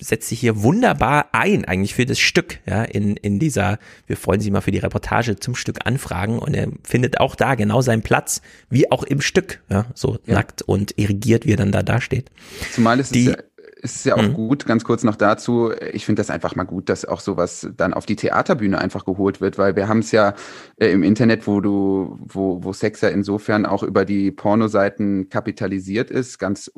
setzt 0.00 0.28
sich 0.28 0.40
hier 0.40 0.62
wunderbar 0.62 1.28
ein, 1.32 1.64
eigentlich 1.64 1.94
für 1.94 2.06
das 2.06 2.18
Stück, 2.18 2.58
ja, 2.66 2.82
in, 2.82 3.16
in 3.16 3.38
dieser, 3.38 3.78
wir 4.06 4.16
freuen 4.16 4.40
Sie 4.40 4.50
mal 4.50 4.60
für 4.60 4.70
die 4.70 4.78
Reportage 4.78 5.36
zum 5.36 5.54
Stück 5.54 5.78
Anfragen 5.84 6.38
und 6.38 6.54
er 6.54 6.68
findet 6.82 7.20
auch 7.20 7.34
da 7.34 7.54
genau 7.54 7.82
seinen 7.82 8.02
Platz, 8.02 8.42
wie 8.68 8.90
auch 8.90 9.02
im 9.02 9.20
Stück, 9.20 9.62
ja, 9.68 9.86
so 9.94 10.18
ja. 10.26 10.34
nackt 10.34 10.62
und 10.62 10.98
irrigiert, 10.98 11.46
wie 11.46 11.52
er 11.52 11.56
dann 11.56 11.72
da 11.72 11.82
dasteht. 11.82 12.30
Zumal 12.72 13.00
es 13.00 13.10
die, 13.10 13.26
ist 13.26 13.36
ja, 13.36 13.42
ist 13.80 14.04
ja 14.04 14.16
auch 14.16 14.22
mhm. 14.22 14.34
gut, 14.34 14.66
ganz 14.66 14.84
kurz 14.84 15.02
noch 15.02 15.16
dazu, 15.16 15.72
ich 15.92 16.04
finde 16.04 16.20
das 16.20 16.30
einfach 16.30 16.54
mal 16.54 16.64
gut, 16.64 16.88
dass 16.88 17.04
auch 17.04 17.20
sowas 17.20 17.68
dann 17.76 17.94
auf 17.94 18.06
die 18.06 18.16
Theaterbühne 18.16 18.78
einfach 18.78 19.04
geholt 19.04 19.40
wird, 19.40 19.58
weil 19.58 19.76
wir 19.76 19.88
haben 19.88 20.00
es 20.00 20.12
ja 20.12 20.34
äh, 20.76 20.90
im 20.90 21.02
Internet, 21.02 21.46
wo 21.46 21.60
du, 21.60 22.18
wo, 22.20 22.62
wo 22.62 22.72
Sex 22.72 23.00
ja 23.00 23.08
insofern 23.08 23.66
auch 23.66 23.82
über 23.82 24.04
die 24.04 24.30
Pornoseiten 24.30 25.28
kapitalisiert 25.28 26.10
ist, 26.10 26.38
ganz 26.38 26.70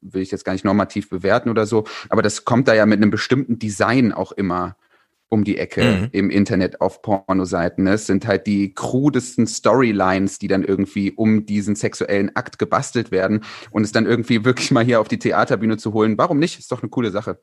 will 0.00 0.22
ich 0.22 0.30
jetzt 0.30 0.44
gar 0.44 0.52
nicht 0.52 0.64
normativ 0.64 1.10
bewerten 1.10 1.50
oder 1.50 1.66
so, 1.66 1.84
aber 2.08 2.22
das 2.22 2.44
kommt 2.44 2.68
da 2.68 2.74
ja 2.74 2.86
mit 2.86 2.98
einem 2.98 3.10
bestimmten 3.10 3.58
Design 3.58 4.12
auch 4.12 4.32
immer 4.32 4.76
um 5.28 5.44
die 5.44 5.58
Ecke 5.58 5.82
mhm. 5.82 6.08
im 6.12 6.30
Internet 6.30 6.80
auf 6.80 7.02
Pornoseiten. 7.02 7.84
Ne? 7.84 7.92
Es 7.92 8.06
sind 8.06 8.26
halt 8.26 8.46
die 8.46 8.74
krudesten 8.74 9.46
Storylines, 9.46 10.38
die 10.38 10.48
dann 10.48 10.64
irgendwie 10.64 11.12
um 11.12 11.44
diesen 11.46 11.76
sexuellen 11.76 12.34
Akt 12.34 12.58
gebastelt 12.58 13.10
werden 13.10 13.44
und 13.70 13.84
es 13.84 13.92
dann 13.92 14.06
irgendwie 14.06 14.44
wirklich 14.44 14.70
mal 14.70 14.84
hier 14.84 15.00
auf 15.00 15.08
die 15.08 15.18
Theaterbühne 15.18 15.76
zu 15.76 15.92
holen. 15.92 16.16
Warum 16.18 16.38
nicht? 16.38 16.58
Ist 16.58 16.72
doch 16.72 16.82
eine 16.82 16.90
coole 16.90 17.10
Sache. 17.10 17.38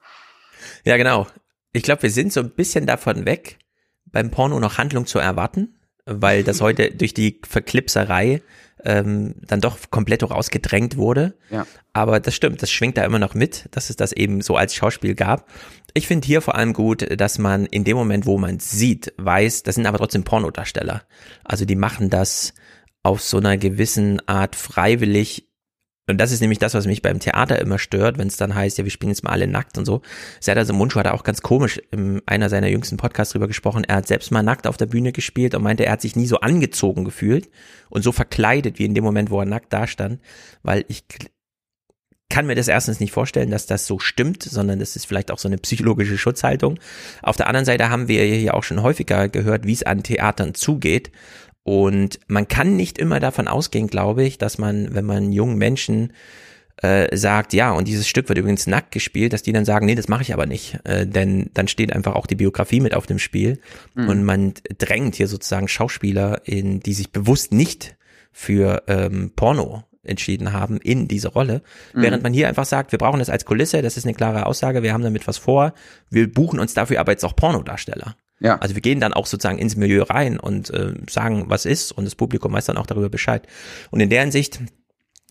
Ja, 0.83 0.97
genau. 0.97 1.27
Ich 1.73 1.83
glaube, 1.83 2.03
wir 2.03 2.11
sind 2.11 2.33
so 2.33 2.39
ein 2.39 2.51
bisschen 2.51 2.85
davon 2.87 3.25
weg, 3.25 3.59
beim 4.05 4.31
Porno 4.31 4.59
noch 4.59 4.77
Handlung 4.77 5.05
zu 5.05 5.19
erwarten, 5.19 5.77
weil 6.05 6.43
das 6.43 6.61
heute 6.61 6.91
durch 6.95 7.13
die 7.13 7.41
Verklipserei 7.47 8.41
ähm, 8.83 9.35
dann 9.47 9.61
doch 9.61 9.77
komplett 9.89 10.23
rausgedrängt 10.23 10.97
wurde. 10.97 11.35
Ja. 11.49 11.65
Aber 11.93 12.19
das 12.19 12.35
stimmt, 12.35 12.61
das 12.61 12.71
schwingt 12.71 12.97
da 12.97 13.03
immer 13.03 13.19
noch 13.19 13.33
mit, 13.33 13.67
dass 13.71 13.89
es 13.89 13.95
das 13.95 14.11
eben 14.11 14.41
so 14.41 14.55
als 14.55 14.75
Schauspiel 14.75 15.15
gab. 15.15 15.49
Ich 15.97 16.07
finde 16.07 16.27
hier 16.27 16.41
vor 16.41 16.55
allem 16.55 16.73
gut, 16.73 17.07
dass 17.19 17.39
man 17.39 17.65
in 17.65 17.85
dem 17.85 17.95
Moment, 17.95 18.25
wo 18.25 18.37
man 18.37 18.59
sieht, 18.59 19.13
weiß, 19.17 19.63
das 19.63 19.75
sind 19.75 19.85
aber 19.85 19.97
trotzdem 19.97 20.25
Pornodarsteller. 20.25 21.03
Also 21.45 21.63
die 21.63 21.77
machen 21.77 22.09
das 22.09 22.53
auf 23.01 23.21
so 23.21 23.37
einer 23.37 23.57
gewissen 23.57 24.19
Art 24.27 24.57
freiwillig 24.57 25.47
und 26.07 26.19
das 26.19 26.31
ist 26.31 26.41
nämlich 26.41 26.59
das, 26.59 26.75
was 26.75 26.85
mich 26.85 27.01
beim 27.01 27.19
Theater 27.19 27.59
immer 27.59 27.79
stört, 27.79 28.19
wenn 28.19 28.27
es 28.27 28.37
dann 28.37 28.53
heißt, 28.53 28.77
ja, 28.77 28.83
wir 28.83 28.91
spielen 28.91 29.09
jetzt 29.09 29.23
mal 29.23 29.31
alle 29.31 29.47
nackt 29.47 29.77
und 29.77 29.85
so. 29.85 30.01
Serdar 30.39 30.71
Mundschuh 30.71 30.99
hat 30.99 31.07
auch 31.07 31.23
ganz 31.23 31.41
komisch 31.41 31.81
in 31.91 32.21
einer 32.27 32.49
seiner 32.49 32.67
jüngsten 32.67 32.97
Podcasts 32.97 33.31
drüber 33.31 33.47
gesprochen. 33.47 33.83
Er 33.83 33.95
hat 33.95 34.07
selbst 34.07 34.31
mal 34.31 34.43
nackt 34.43 34.67
auf 34.67 34.77
der 34.77 34.85
Bühne 34.85 35.11
gespielt 35.11 35.55
und 35.55 35.63
meinte, 35.63 35.85
er 35.85 35.93
hat 35.93 36.01
sich 36.01 36.15
nie 36.15 36.27
so 36.27 36.41
angezogen 36.41 37.05
gefühlt 37.05 37.49
und 37.89 38.03
so 38.03 38.11
verkleidet 38.11 38.77
wie 38.77 38.85
in 38.85 38.93
dem 38.93 39.03
Moment, 39.03 39.31
wo 39.31 39.39
er 39.39 39.45
nackt 39.45 39.73
dastand, 39.73 40.19
weil 40.61 40.85
ich 40.89 41.05
kann 42.29 42.47
mir 42.47 42.55
das 42.55 42.67
erstens 42.67 42.99
nicht 42.99 43.11
vorstellen, 43.11 43.51
dass 43.51 43.67
das 43.67 43.85
so 43.85 43.99
stimmt, 43.99 44.43
sondern 44.43 44.79
das 44.79 44.95
ist 44.95 45.05
vielleicht 45.05 45.31
auch 45.31 45.37
so 45.37 45.47
eine 45.47 45.57
psychologische 45.57 46.17
Schutzhaltung. 46.17 46.79
Auf 47.21 47.37
der 47.37 47.47
anderen 47.47 47.65
Seite 47.65 47.89
haben 47.89 48.07
wir 48.07 48.23
hier 48.23 48.55
auch 48.55 48.63
schon 48.63 48.81
häufiger 48.81 49.29
gehört, 49.29 49.65
wie 49.65 49.73
es 49.73 49.83
an 49.83 50.03
Theatern 50.03 50.53
zugeht. 50.55 51.11
Und 51.63 52.19
man 52.27 52.47
kann 52.47 52.75
nicht 52.75 52.97
immer 52.97 53.19
davon 53.19 53.47
ausgehen, 53.47 53.87
glaube 53.87 54.23
ich, 54.23 54.37
dass 54.37 54.57
man, 54.57 54.93
wenn 54.93 55.05
man 55.05 55.31
jungen 55.31 55.57
Menschen 55.57 56.13
äh, 56.77 57.15
sagt, 57.15 57.53
ja, 57.53 57.71
und 57.71 57.87
dieses 57.87 58.07
Stück 58.07 58.27
wird 58.27 58.37
übrigens 58.37 58.67
nackt 58.67 58.91
gespielt, 58.91 59.33
dass 59.33 59.43
die 59.43 59.53
dann 59.53 59.65
sagen, 59.65 59.85
nee, 59.85 59.95
das 59.95 60.07
mache 60.07 60.23
ich 60.23 60.33
aber 60.33 60.45
nicht. 60.45 60.79
Äh, 60.83 61.07
denn 61.07 61.49
dann 61.53 61.67
steht 61.67 61.93
einfach 61.93 62.15
auch 62.15 62.27
die 62.27 62.35
Biografie 62.35 62.81
mit 62.81 62.93
auf 62.93 63.05
dem 63.05 63.19
Spiel. 63.19 63.59
Mhm. 63.93 64.09
Und 64.09 64.23
man 64.23 64.53
drängt 64.77 65.15
hier 65.15 65.27
sozusagen 65.27 65.67
Schauspieler, 65.67 66.41
in 66.45 66.81
die 66.81 66.93
sich 66.93 67.11
bewusst 67.11 67.53
nicht 67.53 67.95
für 68.31 68.83
ähm, 68.87 69.31
Porno 69.35 69.83
entschieden 70.05 70.53
haben 70.53 70.77
in 70.77 71.07
diese 71.07 71.29
Rolle. 71.29 71.61
Mhm. 71.93 72.01
Während 72.01 72.23
man 72.23 72.33
hier 72.33 72.47
einfach 72.47 72.65
sagt, 72.65 72.91
wir 72.91 72.99
brauchen 72.99 73.19
das 73.19 73.29
als 73.29 73.45
Kulisse, 73.45 73.81
das 73.81 73.97
ist 73.97 74.05
eine 74.05 74.13
klare 74.13 74.45
Aussage, 74.45 74.83
wir 74.83 74.93
haben 74.93 75.03
damit 75.03 75.27
was 75.27 75.37
vor, 75.37 75.73
wir 76.09 76.31
buchen 76.31 76.59
uns 76.59 76.73
dafür 76.73 76.99
aber 76.99 77.11
jetzt 77.11 77.25
auch 77.25 77.35
Pornodarsteller. 77.35 78.15
Ja. 78.39 78.57
Also 78.57 78.75
wir 78.75 78.81
gehen 78.81 78.99
dann 78.99 79.13
auch 79.13 79.25
sozusagen 79.25 79.57
ins 79.57 79.75
Milieu 79.75 80.03
rein 80.03 80.39
und 80.39 80.69
äh, 80.69 80.93
sagen, 81.09 81.45
was 81.47 81.65
ist 81.65 81.91
und 81.91 82.05
das 82.05 82.15
Publikum 82.15 82.53
weiß 82.53 82.65
dann 82.65 82.77
auch 82.77 82.85
darüber 82.85 83.09
Bescheid. 83.09 83.47
Und 83.91 84.01
in 84.01 84.09
der 84.09 84.21
Hinsicht 84.21 84.59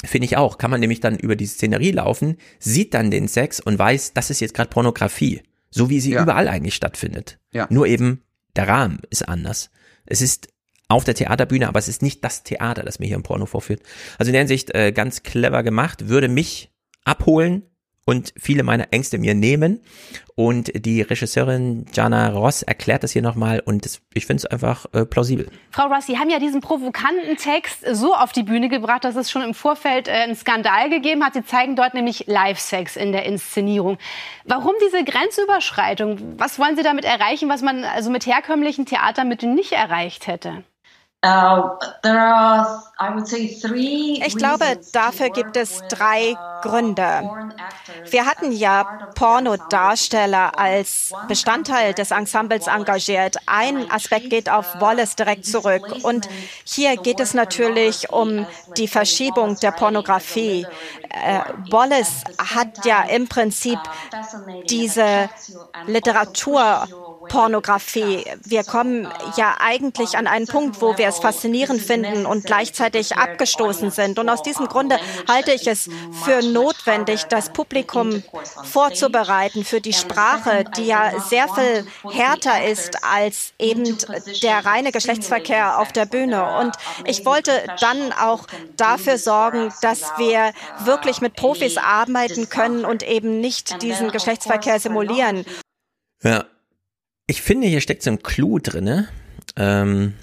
finde 0.04 0.24
ich 0.26 0.36
auch, 0.36 0.58
kann 0.58 0.70
man 0.70 0.80
nämlich 0.80 1.00
dann 1.00 1.18
über 1.18 1.36
die 1.36 1.46
Szenerie 1.46 1.92
laufen, 1.92 2.36
sieht 2.58 2.94
dann 2.94 3.10
den 3.10 3.28
Sex 3.28 3.60
und 3.60 3.78
weiß, 3.78 4.12
das 4.14 4.30
ist 4.30 4.40
jetzt 4.40 4.54
gerade 4.54 4.70
Pornografie, 4.70 5.42
so 5.70 5.90
wie 5.90 6.00
sie 6.00 6.12
ja. 6.12 6.22
überall 6.22 6.48
eigentlich 6.48 6.74
stattfindet. 6.74 7.38
Ja. 7.52 7.66
Nur 7.70 7.86
eben 7.86 8.22
der 8.56 8.68
Rahmen 8.68 9.00
ist 9.10 9.28
anders. 9.28 9.70
Es 10.06 10.20
ist 10.20 10.48
auf 10.94 11.04
der 11.04 11.14
Theaterbühne, 11.14 11.68
aber 11.68 11.78
es 11.78 11.88
ist 11.88 12.02
nicht 12.02 12.24
das 12.24 12.44
Theater, 12.44 12.84
das 12.84 13.00
mir 13.00 13.06
hier 13.06 13.16
im 13.16 13.22
Porno 13.22 13.46
vorführt. 13.46 13.82
Also 14.18 14.28
in 14.30 14.34
der 14.34 14.42
Hinsicht 14.42 14.74
äh, 14.74 14.92
ganz 14.92 15.24
clever 15.24 15.62
gemacht, 15.62 16.08
würde 16.08 16.28
mich 16.28 16.70
abholen 17.04 17.64
und 18.06 18.32
viele 18.36 18.62
meiner 18.62 18.92
Ängste 18.92 19.18
mir 19.18 19.34
nehmen. 19.34 19.80
Und 20.36 20.72
die 20.84 21.00
Regisseurin 21.00 21.86
Jana 21.92 22.28
Ross 22.30 22.62
erklärt 22.62 23.04
das 23.04 23.12
hier 23.12 23.22
nochmal 23.22 23.60
und 23.64 23.84
das, 23.84 24.00
ich 24.12 24.26
finde 24.26 24.42
es 24.42 24.46
einfach 24.46 24.86
äh, 24.92 25.04
plausibel. 25.04 25.48
Frau 25.70 25.86
Ross, 25.86 26.06
Sie 26.06 26.18
haben 26.18 26.28
ja 26.28 26.38
diesen 26.38 26.60
provokanten 26.60 27.36
Text 27.36 27.84
so 27.92 28.14
auf 28.14 28.32
die 28.32 28.42
Bühne 28.42 28.68
gebracht, 28.68 29.04
dass 29.04 29.16
es 29.16 29.30
schon 29.30 29.42
im 29.42 29.54
Vorfeld 29.54 30.08
äh, 30.08 30.12
einen 30.12 30.34
Skandal 30.34 30.90
gegeben 30.90 31.24
hat. 31.24 31.34
Sie 31.34 31.44
zeigen 31.44 31.76
dort 31.76 31.94
nämlich 31.94 32.26
Live-Sex 32.26 32.96
in 32.96 33.12
der 33.12 33.24
Inszenierung. 33.26 33.98
Warum 34.44 34.74
diese 34.84 35.04
Grenzüberschreitung? 35.04 36.38
Was 36.38 36.58
wollen 36.58 36.76
Sie 36.76 36.82
damit 36.82 37.04
erreichen, 37.04 37.48
was 37.48 37.62
man 37.62 37.84
also 37.84 38.10
mit 38.10 38.26
herkömmlichen 38.26 38.86
Theatermitteln 38.86 39.54
nicht 39.54 39.72
erreicht 39.72 40.26
hätte? 40.26 40.64
Uh, 41.24 41.78
ich 44.26 44.36
glaube, 44.36 44.78
dafür 44.92 45.30
gibt 45.30 45.56
es 45.56 45.80
drei 45.88 46.32
uh, 46.32 46.36
Gründe. 46.60 47.30
Wir 48.10 48.26
hatten 48.26 48.52
ja 48.52 48.84
Pornodarsteller 49.14 50.58
als 50.58 51.14
Bestandteil 51.26 51.94
des 51.94 52.10
Ensembles 52.10 52.66
engagiert. 52.66 53.36
Ein 53.46 53.90
Aspekt 53.90 54.28
geht 54.28 54.50
auf 54.50 54.80
Wallace 54.80 55.16
direkt 55.16 55.46
zurück. 55.46 55.82
Und 56.02 56.28
hier 56.64 56.98
geht 56.98 57.20
es 57.20 57.32
natürlich 57.32 58.10
um 58.10 58.46
die 58.76 58.88
Verschiebung 58.88 59.58
der 59.60 59.72
Pornografie. 59.72 60.66
Äh, 61.08 61.40
Wallace 61.70 62.24
hat 62.52 62.84
ja 62.84 63.02
im 63.02 63.28
Prinzip 63.28 63.78
diese 64.68 65.30
Literatur 65.86 66.86
Pornografie. 67.28 68.24
Wir 68.44 68.64
kommen 68.64 69.08
ja 69.36 69.56
eigentlich 69.60 70.16
an 70.16 70.26
einen 70.26 70.46
Punkt, 70.46 70.80
wo 70.80 70.96
wir 70.98 71.08
es 71.08 71.18
faszinierend 71.18 71.80
finden 71.80 72.26
und 72.26 72.44
gleichzeitig 72.44 73.16
abgestoßen 73.16 73.90
sind. 73.90 74.18
Und 74.18 74.28
aus 74.28 74.42
diesem 74.42 74.66
Grunde 74.66 74.98
halte 75.28 75.52
ich 75.52 75.66
es 75.66 75.88
für 76.24 76.42
notwendig, 76.42 77.24
das 77.24 77.50
Publikum 77.50 78.22
vorzubereiten 78.64 79.64
für 79.64 79.80
die 79.80 79.92
Sprache, 79.92 80.64
die 80.76 80.86
ja 80.86 81.12
sehr 81.20 81.48
viel 81.48 81.86
härter 82.10 82.64
ist 82.64 83.04
als 83.04 83.52
eben 83.58 83.96
der 84.42 84.64
reine 84.64 84.92
Geschlechtsverkehr 84.92 85.78
auf 85.78 85.92
der 85.92 86.06
Bühne. 86.06 86.58
Und 86.58 86.74
ich 87.04 87.24
wollte 87.24 87.50
dann 87.80 88.12
auch 88.12 88.46
dafür 88.76 89.18
sorgen, 89.18 89.72
dass 89.82 90.12
wir 90.18 90.52
wirklich 90.84 91.20
mit 91.20 91.34
Profis 91.34 91.76
arbeiten 91.76 92.48
können 92.48 92.84
und 92.84 93.02
eben 93.02 93.40
nicht 93.40 93.82
diesen 93.82 94.10
Geschlechtsverkehr 94.10 94.80
simulieren. 94.80 95.44
Ja, 96.22 96.44
ich 97.26 97.42
finde, 97.42 97.66
hier 97.66 97.80
steckt 97.80 98.02
so 98.02 98.10
ein 98.10 98.22
Clou 98.22 98.58
drinne. 98.58 99.08
Ähm, 99.56 100.14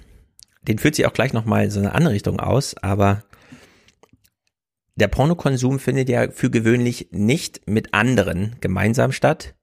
den 0.61 0.77
führt 0.77 0.95
sie 0.95 1.05
auch 1.05 1.13
gleich 1.13 1.33
nochmal 1.33 1.65
in 1.65 1.71
so 1.71 1.79
eine 1.79 1.93
andere 1.93 2.13
Richtung 2.13 2.39
aus, 2.39 2.75
aber 2.77 3.23
der 4.95 5.07
Pornokonsum 5.07 5.79
findet 5.79 6.09
ja 6.09 6.29
für 6.29 6.51
gewöhnlich 6.51 7.07
nicht 7.11 7.67
mit 7.67 7.93
anderen 7.93 8.57
gemeinsam 8.61 9.11
statt. 9.11 9.55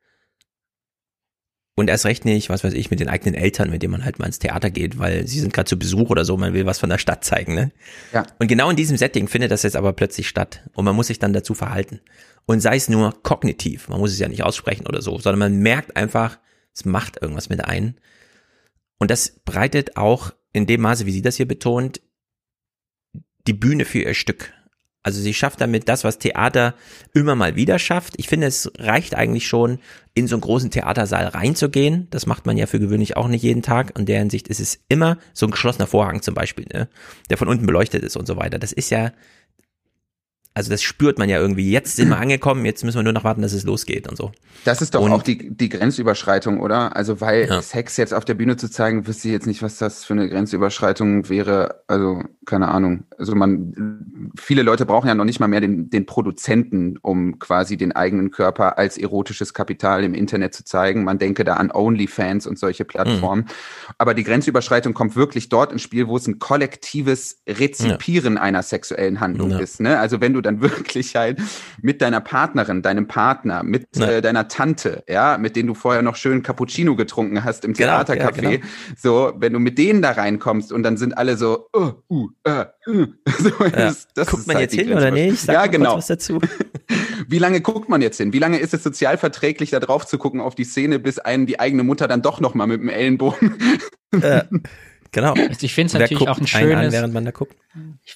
Und 1.76 1.88
erst 1.88 2.06
recht 2.06 2.24
nicht, 2.24 2.50
was 2.50 2.64
weiß 2.64 2.72
ich, 2.72 2.90
mit 2.90 2.98
den 2.98 3.08
eigenen 3.08 3.34
Eltern, 3.34 3.70
mit 3.70 3.84
denen 3.84 3.92
man 3.92 4.04
halt 4.04 4.18
mal 4.18 4.26
ins 4.26 4.40
Theater 4.40 4.68
geht, 4.68 4.98
weil 4.98 5.28
sie 5.28 5.38
sind 5.38 5.52
gerade 5.52 5.68
zu 5.68 5.78
Besuch 5.78 6.10
oder 6.10 6.24
so, 6.24 6.36
man 6.36 6.52
will 6.52 6.66
was 6.66 6.80
von 6.80 6.90
der 6.90 6.98
Stadt 6.98 7.24
zeigen, 7.24 7.54
ne? 7.54 7.70
Ja. 8.12 8.26
Und 8.40 8.48
genau 8.48 8.68
in 8.68 8.74
diesem 8.74 8.96
Setting 8.96 9.28
findet 9.28 9.52
das 9.52 9.62
jetzt 9.62 9.76
aber 9.76 9.92
plötzlich 9.92 10.26
statt. 10.28 10.68
Und 10.72 10.84
man 10.84 10.96
muss 10.96 11.06
sich 11.06 11.20
dann 11.20 11.32
dazu 11.32 11.54
verhalten. 11.54 12.00
Und 12.46 12.58
sei 12.60 12.74
es 12.74 12.88
nur 12.88 13.22
kognitiv, 13.22 13.88
man 13.88 14.00
muss 14.00 14.10
es 14.10 14.18
ja 14.18 14.26
nicht 14.26 14.42
aussprechen 14.42 14.88
oder 14.88 15.02
so, 15.02 15.20
sondern 15.20 15.38
man 15.38 15.58
merkt 15.58 15.96
einfach, 15.96 16.40
es 16.78 16.84
macht 16.84 17.20
irgendwas 17.20 17.48
mit 17.48 17.64
ein. 17.64 17.96
Und 18.98 19.10
das 19.10 19.40
breitet 19.44 19.96
auch 19.96 20.32
in 20.52 20.66
dem 20.66 20.80
Maße, 20.80 21.06
wie 21.06 21.12
sie 21.12 21.22
das 21.22 21.36
hier 21.36 21.48
betont, 21.48 22.00
die 23.48 23.52
Bühne 23.52 23.84
für 23.84 24.00
ihr 24.00 24.14
Stück. 24.14 24.52
Also 25.02 25.20
sie 25.20 25.34
schafft 25.34 25.60
damit 25.60 25.88
das, 25.88 26.04
was 26.04 26.18
Theater 26.18 26.74
immer 27.14 27.34
mal 27.34 27.56
wieder 27.56 27.78
schafft. 27.78 28.14
Ich 28.16 28.28
finde, 28.28 28.46
es 28.46 28.70
reicht 28.78 29.14
eigentlich 29.14 29.48
schon, 29.48 29.78
in 30.14 30.28
so 30.28 30.36
einen 30.36 30.42
großen 30.42 30.70
Theatersaal 30.70 31.26
reinzugehen. 31.26 32.08
Das 32.10 32.26
macht 32.26 32.46
man 32.46 32.56
ja 32.56 32.66
für 32.66 32.78
gewöhnlich 32.78 33.16
auch 33.16 33.28
nicht 33.28 33.42
jeden 33.42 33.62
Tag. 33.62 33.98
In 33.98 34.06
der 34.06 34.18
Hinsicht 34.18 34.48
ist 34.48 34.60
es 34.60 34.80
immer 34.88 35.18
so 35.32 35.46
ein 35.46 35.50
geschlossener 35.50 35.86
Vorhang 35.86 36.22
zum 36.22 36.34
Beispiel, 36.34 36.66
ne? 36.72 36.88
der 37.30 37.38
von 37.38 37.48
unten 37.48 37.66
beleuchtet 37.66 38.04
ist 38.04 38.16
und 38.16 38.26
so 38.26 38.36
weiter. 38.36 38.58
Das 38.58 38.72
ist 38.72 38.90
ja 38.90 39.12
also 40.58 40.70
das 40.70 40.82
spürt 40.82 41.20
man 41.20 41.28
ja 41.28 41.38
irgendwie. 41.38 41.70
Jetzt 41.70 41.94
sind 41.94 42.08
wir 42.08 42.18
angekommen, 42.20 42.64
jetzt 42.64 42.82
müssen 42.84 42.98
wir 42.98 43.04
nur 43.04 43.12
noch 43.12 43.22
warten, 43.22 43.42
dass 43.42 43.52
es 43.52 43.62
losgeht 43.62 44.08
und 44.08 44.16
so. 44.16 44.32
Das 44.64 44.82
ist 44.82 44.96
doch 44.96 45.02
und, 45.02 45.12
auch 45.12 45.22
die, 45.22 45.54
die 45.54 45.68
Grenzüberschreitung, 45.68 46.60
oder? 46.60 46.96
Also 46.96 47.20
weil 47.20 47.46
ja. 47.48 47.62
Sex 47.62 47.96
jetzt 47.96 48.12
auf 48.12 48.24
der 48.24 48.34
Bühne 48.34 48.56
zu 48.56 48.68
zeigen, 48.68 49.06
wüsste 49.06 49.28
ich 49.28 49.32
jetzt 49.32 49.46
nicht, 49.46 49.62
was 49.62 49.78
das 49.78 50.04
für 50.04 50.14
eine 50.14 50.28
Grenzüberschreitung 50.28 51.28
wäre. 51.28 51.84
Also 51.86 52.24
keine 52.44 52.68
Ahnung. 52.68 53.04
Also 53.18 53.36
man, 53.36 54.32
viele 54.36 54.62
Leute 54.62 54.84
brauchen 54.84 55.06
ja 55.06 55.14
noch 55.14 55.24
nicht 55.24 55.38
mal 55.38 55.46
mehr 55.46 55.60
den, 55.60 55.90
den 55.90 56.06
Produzenten, 56.06 56.96
um 57.02 57.38
quasi 57.38 57.76
den 57.76 57.92
eigenen 57.92 58.32
Körper 58.32 58.78
als 58.78 58.98
erotisches 58.98 59.54
Kapital 59.54 60.02
im 60.02 60.12
Internet 60.12 60.54
zu 60.54 60.64
zeigen. 60.64 61.04
Man 61.04 61.18
denke 61.18 61.44
da 61.44 61.54
an 61.54 61.70
OnlyFans 61.70 62.48
und 62.48 62.58
solche 62.58 62.84
Plattformen. 62.84 63.44
Mhm. 63.44 63.94
Aber 63.96 64.14
die 64.14 64.24
Grenzüberschreitung 64.24 64.92
kommt 64.92 65.14
wirklich 65.14 65.50
dort 65.50 65.70
ins 65.70 65.82
Spiel, 65.82 66.08
wo 66.08 66.16
es 66.16 66.26
ein 66.26 66.40
kollektives 66.40 67.42
Rezipieren 67.46 68.34
ja. 68.34 68.40
einer 68.40 68.64
sexuellen 68.64 69.20
Handlung 69.20 69.50
ja. 69.50 69.58
ist. 69.60 69.80
Ne? 69.80 69.98
Also 69.98 70.20
wenn 70.20 70.32
du 70.32 70.40
dann 70.48 70.60
wirklich 70.62 71.14
halt 71.14 71.40
mit 71.80 72.02
deiner 72.02 72.20
Partnerin, 72.20 72.82
deinem 72.82 73.06
Partner, 73.06 73.62
mit 73.62 73.96
äh, 73.98 74.20
deiner 74.20 74.48
Tante, 74.48 75.04
ja, 75.08 75.38
mit 75.38 75.56
denen 75.56 75.68
du 75.68 75.74
vorher 75.74 76.02
noch 76.02 76.16
schön 76.16 76.42
Cappuccino 76.42 76.96
getrunken 76.96 77.44
hast 77.44 77.64
im 77.64 77.74
genau, 77.74 78.02
Theatercafé, 78.02 78.42
ja, 78.42 78.50
genau. 78.50 78.66
so, 78.96 79.32
wenn 79.36 79.52
du 79.52 79.58
mit 79.58 79.78
denen 79.78 80.02
da 80.02 80.12
reinkommst 80.12 80.72
und 80.72 80.82
dann 80.82 80.96
sind 80.96 81.16
alle 81.16 81.36
so, 81.36 81.68
uh, 81.76 81.92
uh, 82.10 82.28
uh, 82.46 82.64
uh. 82.88 83.06
so, 83.38 83.64
ja. 83.64 83.70
das, 83.70 84.08
das 84.14 84.28
guckt 84.28 84.46
man 84.46 84.56
halt 84.56 84.72
jetzt 84.72 84.80
hin 84.80 84.96
oder 84.96 85.10
nicht? 85.10 85.38
Sag 85.38 85.54
ja, 85.54 85.66
genau. 85.66 85.96
was 85.96 86.06
dazu. 86.06 86.40
Wie 87.28 87.38
lange 87.38 87.60
guckt 87.60 87.88
man 87.90 88.00
jetzt 88.00 88.16
hin? 88.16 88.32
Wie 88.32 88.38
lange 88.38 88.58
ist 88.58 88.72
es 88.72 88.82
sozial 88.82 89.18
verträglich, 89.18 89.70
da 89.70 89.80
drauf 89.80 90.06
zu 90.06 90.16
gucken 90.16 90.40
auf 90.40 90.54
die 90.54 90.64
Szene, 90.64 90.98
bis 90.98 91.18
einen 91.18 91.46
die 91.46 91.60
eigene 91.60 91.82
Mutter 91.84 92.08
dann 92.08 92.22
doch 92.22 92.40
noch 92.40 92.54
mal 92.54 92.66
mit 92.66 92.80
dem 92.80 92.88
Ellenbogen 92.88 93.58
äh, 94.12 94.44
Genau. 95.12 95.32
Also 95.32 95.64
ich 95.64 95.74
finde 95.74 95.86
es 95.86 95.92
natürlich 95.94 96.28
auch 96.28 96.38
ein 96.38 96.46
schönes, 96.46 96.86
an, 96.86 96.92
während 96.92 97.14
man 97.14 97.24
da 97.24 97.30
guckt. 97.30 97.56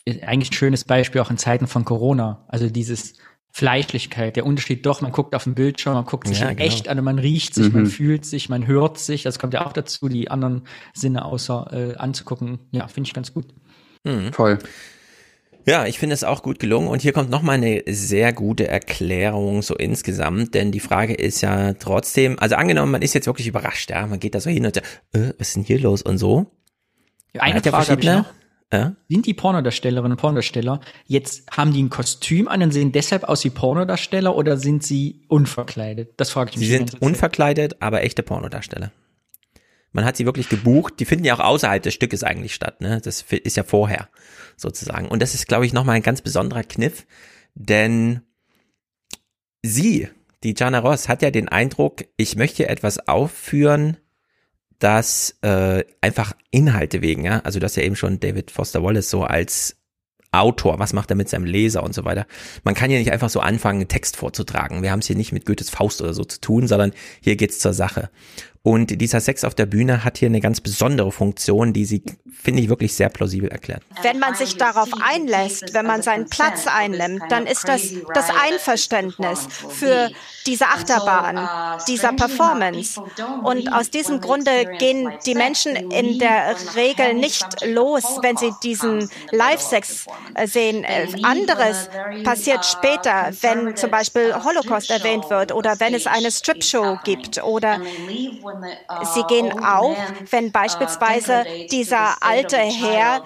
eigentlich 0.07 0.51
ein 0.51 0.55
schönes 0.55 0.85
Beispiel 0.85 1.21
auch 1.21 1.31
in 1.31 1.39
Zeiten 1.39 1.67
von 1.67 1.85
Corona. 1.85 2.45
Also 2.49 2.69
dieses 2.69 3.15
Fleischlichkeit, 3.51 4.37
der 4.37 4.47
Unterschied 4.47 4.87
doch, 4.87 5.03
man 5.03 5.13
guckt 5.13 5.35
auf 5.35 5.45
den 5.45 5.55
Bildschirm, 5.55 5.95
man 5.95 6.05
guckt 6.05 6.27
sich 6.27 6.41
ja, 6.41 6.51
genau. 6.51 6.63
echt 6.63 6.89
an, 6.89 7.03
man 7.05 7.19
riecht 7.19 7.55
sich, 7.55 7.69
mhm. 7.69 7.73
man 7.75 7.87
fühlt 7.87 8.25
sich, 8.25 8.49
man 8.49 8.67
hört 8.67 8.99
sich. 8.99 9.23
Das 9.23 9.39
kommt 9.39 9.53
ja 9.55 9.67
auch 9.67 9.73
dazu, 9.73 10.09
die 10.09 10.31
anderen 10.31 10.63
Sinne 10.95 11.25
außer 11.25 11.69
äh, 11.73 11.97
anzugucken. 11.97 12.61
Ja, 12.71 12.89
finde 12.89 13.09
ich 13.09 13.15
ganz 13.15 13.35
gut. 13.35 13.47
Mhm. 14.05 14.33
Voll. 14.33 14.59
Ja, 15.65 15.87
ich 15.87 15.99
finde 15.99 16.15
es 16.15 16.25
auch 16.25 16.43
gut 16.43 16.59
gelungen 16.59 16.89
und 16.89 17.03
hier 17.03 17.13
kommt 17.13 17.31
nochmal 17.31 17.57
eine 17.57 17.83
sehr 17.87 18.33
gute 18.33 18.67
Erklärung 18.67 19.63
so 19.63 19.77
insgesamt, 19.77 20.55
denn 20.55 20.73
die 20.73 20.81
Frage 20.81 21.15
ist 21.15 21.41
ja 21.41 21.75
trotzdem, 21.75 22.37
also 22.41 22.57
angenommen, 22.57 22.91
man 22.91 23.03
ist 23.03 23.15
jetzt 23.15 23.27
wirklich 23.27 23.47
überrascht, 23.47 23.91
ja, 23.91 24.05
man 24.09 24.19
geht 24.19 24.35
da 24.35 24.41
so 24.41 24.51
hin 24.51 24.67
und 24.67 24.75
sagt, 24.75 25.03
äh, 25.13 25.35
was 25.39 25.49
ist 25.49 25.57
denn 25.57 25.63
hier 25.63 25.79
los 25.79 26.03
und 26.03 26.19
so 26.19 26.51
eine 27.39 27.63
Frage 27.63 27.87
ja 27.87 27.89
habe 27.89 28.01
ich 28.01 28.07
noch. 28.07 28.27
Ja? 28.73 28.97
Sind 29.09 29.27
die 29.27 29.35
Pornodarstellerinnen 29.35 30.13
und 30.13 30.19
Pornodarsteller 30.19 30.81
jetzt, 31.07 31.51
haben 31.51 31.73
die 31.75 31.83
ein 31.83 31.91
Kostüm 31.91 32.49
an 32.49 32.63
und 32.63 32.73
sehen 32.73 32.91
deshalb 32.91 33.25
aus 33.25 33.45
wie 33.45 33.51
Pornodarsteller 33.51 34.35
oder 34.35 34.57
sind 34.57 34.83
sie 34.83 35.21
unverkleidet? 35.29 36.15
Das 36.17 36.31
frage 36.31 36.51
ich 36.51 36.57
mich. 36.57 36.69
Sie 36.69 36.77
sind 36.77 37.03
unverkleidet, 37.03 37.83
aber 37.83 38.03
echte 38.03 38.23
Pornodarsteller. 38.23 38.91
Man 39.93 40.07
hat 40.07 40.17
sie 40.17 40.25
wirklich 40.25 40.49
gebucht. 40.49 40.95
Die 41.01 41.05
finden 41.05 41.27
ja 41.27 41.35
auch 41.35 41.41
außerhalb 41.41 41.83
des 41.83 41.93
Stückes 41.93 42.25
eigentlich 42.25 42.55
statt. 42.55 42.81
Ne? 42.81 43.01
Das 43.05 43.23
ist 43.29 43.57
ja 43.59 43.63
vorher 43.63 44.09
sozusagen. 44.57 45.09
Und 45.09 45.21
das 45.21 45.35
ist, 45.35 45.49
glaube 45.49 45.67
ich, 45.67 45.75
nochmal 45.75 45.97
ein 45.97 46.03
ganz 46.03 46.23
besonderer 46.23 46.63
Kniff, 46.63 47.07
denn 47.55 48.23
sie, 49.63 50.09
die 50.43 50.55
Jana 50.57 50.79
Ross, 50.79 51.11
hat 51.11 51.21
ja 51.21 51.31
den 51.31 51.49
Eindruck, 51.49 52.05
ich 52.17 52.37
möchte 52.37 52.69
etwas 52.69 53.07
aufführen, 53.07 53.99
das 54.83 55.37
äh, 55.43 55.85
einfach 56.01 56.33
Inhalte 56.51 57.03
wegen, 57.03 57.25
ja, 57.25 57.41
also 57.41 57.61
das 57.61 57.77
ja 57.77 57.83
eben 57.83 57.97
schon 57.97 58.19
David 58.21 58.51
Foster 58.51 58.83
Wallace 58.83 59.11
so 59.11 59.23
als 59.23 59.77
Autor, 60.33 60.79
was 60.79 60.95
macht 60.95 61.11
er 61.11 61.17
mit 61.17 61.29
seinem 61.29 61.45
Leser 61.45 61.83
und 61.83 61.95
so 61.95 62.05
weiter. 62.05 62.27
Man 62.65 62.75
kann 62.75 62.91
ja 62.91 62.99
nicht 62.99 63.13
einfach 63.13 63.29
so 63.29 63.41
anfangen, 63.41 63.81
einen 63.81 63.89
Text 63.89 64.17
vorzutragen. 64.17 64.83
Wir 64.83 64.91
haben 64.91 65.01
es 65.01 65.07
hier 65.07 65.17
nicht 65.17 65.31
mit 65.31 65.45
Goethes 65.45 65.69
Faust 65.69 66.01
oder 66.01 66.15
so 66.15 66.25
zu 66.25 66.41
tun, 66.41 66.67
sondern 66.67 66.93
hier 67.21 67.37
geht's 67.37 67.59
zur 67.59 67.75
Sache. 67.75 68.09
Und 68.65 69.01
dieser 69.01 69.21
Sex 69.21 69.43
auf 69.43 69.57
der 69.57 69.67
Bühne 69.67 70.05
hat 70.05 70.19
hier 70.19 70.27
eine 70.27 70.41
ganz 70.41 70.61
besondere 70.61 71.11
Funktion, 71.11 71.73
die 71.73 71.85
sie, 71.85 72.05
finde 72.33 72.63
ich, 72.63 72.69
wirklich 72.69 72.95
sehr 72.95 73.09
plausibel 73.09 73.49
erklärt. 73.49 73.83
Wenn 74.03 74.21
man 74.21 74.37
sich 74.37 74.57
darauf 74.57 74.89
einlässt, 75.03 75.75
wenn 75.75 75.85
man 75.85 76.03
seinen 76.03 76.29
Platz 76.29 76.69
einnimmt, 76.69 77.25
dann 77.29 77.49
ist 77.49 77.67
das 77.67 77.93
das 78.15 78.29
Einverständnis 78.31 79.49
für 79.69 80.11
diese 80.47 80.67
Achterbahn, 80.67 81.81
dieser 81.89 82.13
Performance. 82.13 83.03
Und 83.43 83.73
aus 83.73 83.91
diesem 83.91 84.21
Grunde 84.21 84.65
gehen 84.79 85.13
die 85.27 85.35
Menschen 85.35 85.75
in 85.75 86.21
der 86.21 86.55
Regel 86.77 87.15
nicht 87.15 87.47
los, 87.67 88.05
wenn 88.23 88.37
sie 88.37 88.53
diesen 88.63 89.09
Live-Sex 89.33 90.07
äh, 90.35 90.47
sehen. 90.47 90.85
Äh, 90.85 91.09
anderes 91.23 91.89
passiert 92.23 92.65
später, 92.65 93.31
wenn 93.41 93.77
zum 93.77 93.91
Beispiel 93.91 94.35
Holocaust 94.45 94.91
erwähnt 94.91 95.31
wird 95.31 95.53
oder 95.53 95.81
wenn 95.81 95.95
es 95.95 96.07
eine 96.07 96.31
Strip-Show 96.31 96.99
gibt 97.05 97.43
oder 97.43 97.81
Sie 99.15 99.23
gehen 99.25 99.53
auch, 99.65 99.97
wenn 100.31 100.53
beispielsweise 100.53 101.45
dieser 101.71 102.23
alte 102.23 102.57
Herr 102.57 103.25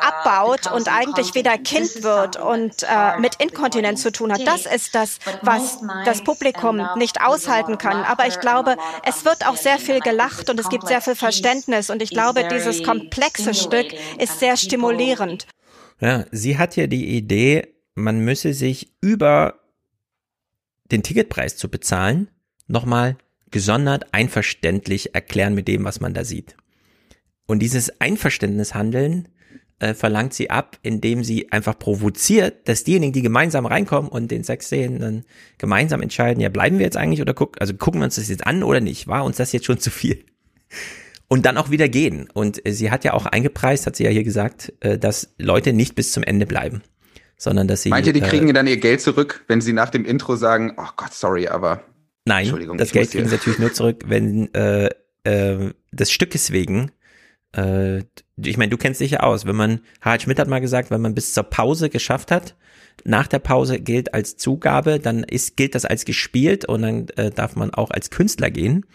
abbaut 0.00 0.70
und 0.72 0.88
eigentlich 0.88 1.34
wieder 1.34 1.58
Kind 1.58 2.02
wird 2.02 2.36
und 2.36 2.82
äh, 2.82 3.18
mit 3.18 3.36
Inkontinenz 3.36 4.02
zu 4.02 4.12
tun 4.12 4.32
hat. 4.32 4.46
Das 4.46 4.66
ist 4.66 4.94
das, 4.94 5.18
was 5.42 5.80
das 6.04 6.22
Publikum 6.22 6.80
nicht 6.96 7.22
aushalten 7.22 7.78
kann. 7.78 8.04
Aber 8.04 8.26
ich 8.26 8.40
glaube, 8.40 8.76
es 9.04 9.24
wird 9.24 9.46
auch 9.46 9.56
sehr 9.56 9.78
viel 9.78 10.00
gelacht 10.00 10.50
und 10.50 10.58
es 10.58 10.68
gibt 10.68 10.86
sehr 10.86 11.00
viel 11.00 11.14
Verständnis. 11.14 11.90
Und 11.90 12.02
ich 12.02 12.10
glaube, 12.10 12.46
dieses 12.48 12.82
komplexe 12.82 13.54
Stück 13.54 13.92
ist 14.18 14.40
sehr 14.40 14.56
stimulierend. 14.56 15.46
Ja, 16.00 16.24
sie 16.30 16.56
hat 16.56 16.76
ja 16.76 16.86
die 16.86 17.16
Idee, 17.16 17.74
man 17.94 18.20
müsse 18.20 18.54
sich 18.54 18.92
über 19.00 19.60
den 20.90 21.02
Ticketpreis 21.02 21.56
zu 21.56 21.68
bezahlen, 21.68 22.30
nochmal 22.66 23.16
gesondert 23.50 24.12
einverständlich 24.12 25.14
erklären 25.14 25.54
mit 25.54 25.68
dem, 25.68 25.84
was 25.84 26.00
man 26.00 26.14
da 26.14 26.24
sieht. 26.24 26.56
Und 27.46 27.60
dieses 27.60 28.00
Einverständnishandeln 28.00 29.28
äh, 29.80 29.94
verlangt 29.94 30.34
sie 30.34 30.50
ab, 30.50 30.78
indem 30.82 31.24
sie 31.24 31.50
einfach 31.50 31.78
provoziert, 31.78 32.68
dass 32.68 32.84
diejenigen, 32.84 33.12
die 33.12 33.22
gemeinsam 33.22 33.66
reinkommen 33.66 34.10
und 34.10 34.30
den 34.30 34.44
Sex 34.44 34.68
sehen, 34.68 35.00
dann 35.00 35.24
gemeinsam 35.58 36.02
entscheiden, 36.02 36.40
ja, 36.40 36.48
bleiben 36.48 36.78
wir 36.78 36.84
jetzt 36.84 36.96
eigentlich 36.96 37.20
oder 37.20 37.34
gucken, 37.34 37.58
also 37.60 37.74
gucken 37.74 38.00
wir 38.00 38.04
uns 38.04 38.16
das 38.16 38.28
jetzt 38.28 38.46
an 38.46 38.62
oder 38.62 38.80
nicht? 38.80 39.08
War 39.08 39.24
uns 39.24 39.38
das 39.38 39.52
jetzt 39.52 39.66
schon 39.66 39.80
zu 39.80 39.90
viel? 39.90 40.24
Und 41.28 41.46
dann 41.46 41.56
auch 41.56 41.70
wieder 41.70 41.88
gehen. 41.88 42.28
Und 42.32 42.64
äh, 42.66 42.72
sie 42.72 42.90
hat 42.90 43.04
ja 43.04 43.14
auch 43.14 43.26
eingepreist, 43.26 43.86
hat 43.86 43.96
sie 43.96 44.04
ja 44.04 44.10
hier 44.10 44.24
gesagt, 44.24 44.72
äh, 44.80 44.98
dass 44.98 45.32
Leute 45.38 45.72
nicht 45.72 45.94
bis 45.94 46.12
zum 46.12 46.22
Ende 46.22 46.46
bleiben, 46.46 46.82
sondern 47.36 47.66
dass 47.66 47.82
sie. 47.82 47.88
Meint 47.88 48.06
ihr, 48.06 48.12
die 48.12 48.20
kriegen 48.20 48.48
äh, 48.50 48.52
dann 48.52 48.66
ihr 48.66 48.76
Geld 48.76 49.00
zurück, 49.00 49.44
wenn 49.48 49.60
sie 49.60 49.72
nach 49.72 49.90
dem 49.90 50.04
Intro 50.04 50.36
sagen, 50.36 50.74
oh 50.76 50.90
Gott, 50.96 51.14
sorry, 51.14 51.48
aber 51.48 51.82
Nein, 52.30 52.76
das 52.78 52.92
Geld 52.92 53.10
kriegen 53.10 53.28
sie 53.28 53.34
natürlich 53.34 53.58
nur 53.58 53.72
zurück, 53.72 54.04
wenn 54.06 54.54
äh, 54.54 54.88
äh, 55.24 55.72
des 55.92 56.12
Stückes 56.12 56.52
wegen. 56.52 56.92
Äh, 57.56 58.04
ich 58.36 58.56
meine, 58.56 58.70
du 58.70 58.76
kennst 58.76 59.00
dich 59.00 59.10
ja 59.10 59.20
aus. 59.20 59.46
Wenn 59.46 59.56
man, 59.56 59.80
Harald 60.00 60.22
Schmidt 60.22 60.38
hat 60.38 60.48
mal 60.48 60.60
gesagt, 60.60 60.90
wenn 60.90 61.00
man 61.00 61.14
bis 61.14 61.34
zur 61.34 61.44
Pause 61.44 61.90
geschafft 61.90 62.30
hat, 62.30 62.54
nach 63.04 63.26
der 63.26 63.38
Pause 63.40 63.80
gilt 63.80 64.14
als 64.14 64.36
Zugabe, 64.36 65.00
dann 65.00 65.24
ist, 65.24 65.56
gilt 65.56 65.74
das 65.74 65.84
als 65.84 66.04
gespielt 66.04 66.64
und 66.64 66.82
dann 66.82 67.08
äh, 67.16 67.30
darf 67.30 67.56
man 67.56 67.74
auch 67.74 67.90
als 67.90 68.10
Künstler 68.10 68.50
gehen. 68.50 68.86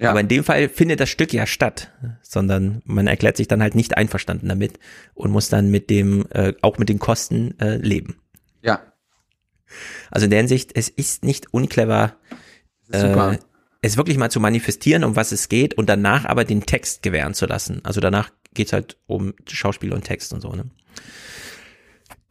Ja. 0.00 0.10
Aber 0.10 0.20
in 0.20 0.28
dem 0.28 0.44
Fall 0.44 0.68
findet 0.68 0.98
das 0.98 1.10
Stück 1.10 1.32
ja 1.32 1.46
statt, 1.46 1.92
sondern 2.22 2.80
man 2.86 3.06
erklärt 3.06 3.36
sich 3.36 3.48
dann 3.48 3.62
halt 3.62 3.74
nicht 3.74 3.96
einverstanden 3.98 4.48
damit 4.48 4.78
und 5.14 5.30
muss 5.30 5.50
dann 5.50 5.70
mit 5.70 5.90
dem, 5.90 6.24
äh, 6.30 6.54
auch 6.62 6.78
mit 6.78 6.88
den 6.88 6.98
Kosten 6.98 7.54
äh, 7.60 7.76
leben. 7.76 8.16
Ja. 8.62 8.80
Also 10.10 10.24
in 10.24 10.30
der 10.30 10.38
Hinsicht, 10.38 10.72
es 10.74 10.88
ist 10.88 11.22
nicht 11.22 11.52
unclever, 11.52 12.16
Super. 12.92 13.34
Äh, 13.34 13.38
es 13.82 13.96
wirklich 13.96 14.18
mal 14.18 14.30
zu 14.30 14.40
manifestieren, 14.40 15.04
um 15.04 15.16
was 15.16 15.32
es 15.32 15.48
geht 15.48 15.74
und 15.74 15.88
danach 15.88 16.26
aber 16.26 16.44
den 16.44 16.66
Text 16.66 17.02
gewähren 17.02 17.34
zu 17.34 17.46
lassen. 17.46 17.80
Also 17.82 18.00
danach 18.00 18.30
geht's 18.52 18.72
halt 18.72 18.98
um 19.06 19.34
Schauspiel 19.48 19.92
und 19.92 20.04
Text 20.04 20.32
und 20.32 20.40
so. 20.40 20.52
Ne? 20.52 20.64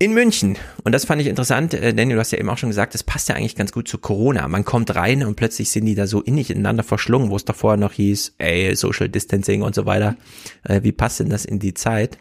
In 0.01 0.14
München, 0.14 0.57
und 0.84 0.93
das 0.93 1.05
fand 1.05 1.22
ich 1.22 1.28
interessant, 1.28 1.74
äh, 1.74 1.93
Daniel, 1.93 2.16
du 2.16 2.20
hast 2.22 2.32
ja 2.32 2.38
eben 2.38 2.49
auch 2.49 2.57
schon 2.57 2.70
gesagt, 2.70 2.93
das 2.93 3.03
passt 3.03 3.30
ja 3.30 3.36
eigentlich 3.36 3.55
ganz 3.55 3.72
gut 3.72 3.88
zu 3.88 3.97
Corona. 3.97 4.47
Man 4.47 4.64
kommt 4.64 4.95
rein 4.95 5.26
und 5.26 5.36
plötzlich 5.36 5.72
sind 5.72 5.86
die 5.86 5.95
da 5.95 6.07
so 6.07 6.22
innig 6.22 6.51
ineinander 6.51 6.84
verschlungen, 6.84 7.30
wo 7.30 7.36
es 7.36 7.43
vorher 7.53 7.78
noch 7.78 7.93
hieß, 7.93 8.36
ey, 8.38 8.76
Social 8.76 9.10
Distancing 9.10 9.62
und 9.62 9.76
so 9.76 9.86
weiter. 9.86 10.16
Äh, 10.64 10.84
wie 10.84 10.91
passt 10.91 11.20
denn 11.20 11.30
das 11.30 11.45
in 11.45 11.60
die 11.60 11.74
Zeit? 11.74 12.18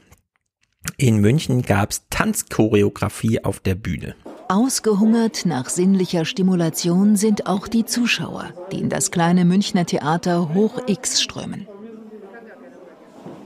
In 0.96 1.18
München 1.18 1.62
gab's 1.62 2.06
Tanzchoreografie 2.10 3.44
auf 3.44 3.60
der 3.60 3.74
Bühne. 3.74 4.16
Ausgehungert 4.50 5.44
nach 5.44 5.68
sinnlicher 5.68 6.24
Stimulation 6.24 7.16
sind 7.16 7.46
auch 7.46 7.68
die 7.68 7.84
Zuschauer, 7.84 8.46
die 8.72 8.80
in 8.80 8.88
das 8.88 9.10
kleine 9.10 9.44
Münchner 9.44 9.84
Theater 9.84 10.54
Hoch 10.54 10.80
X 10.86 11.20
strömen. 11.20 11.68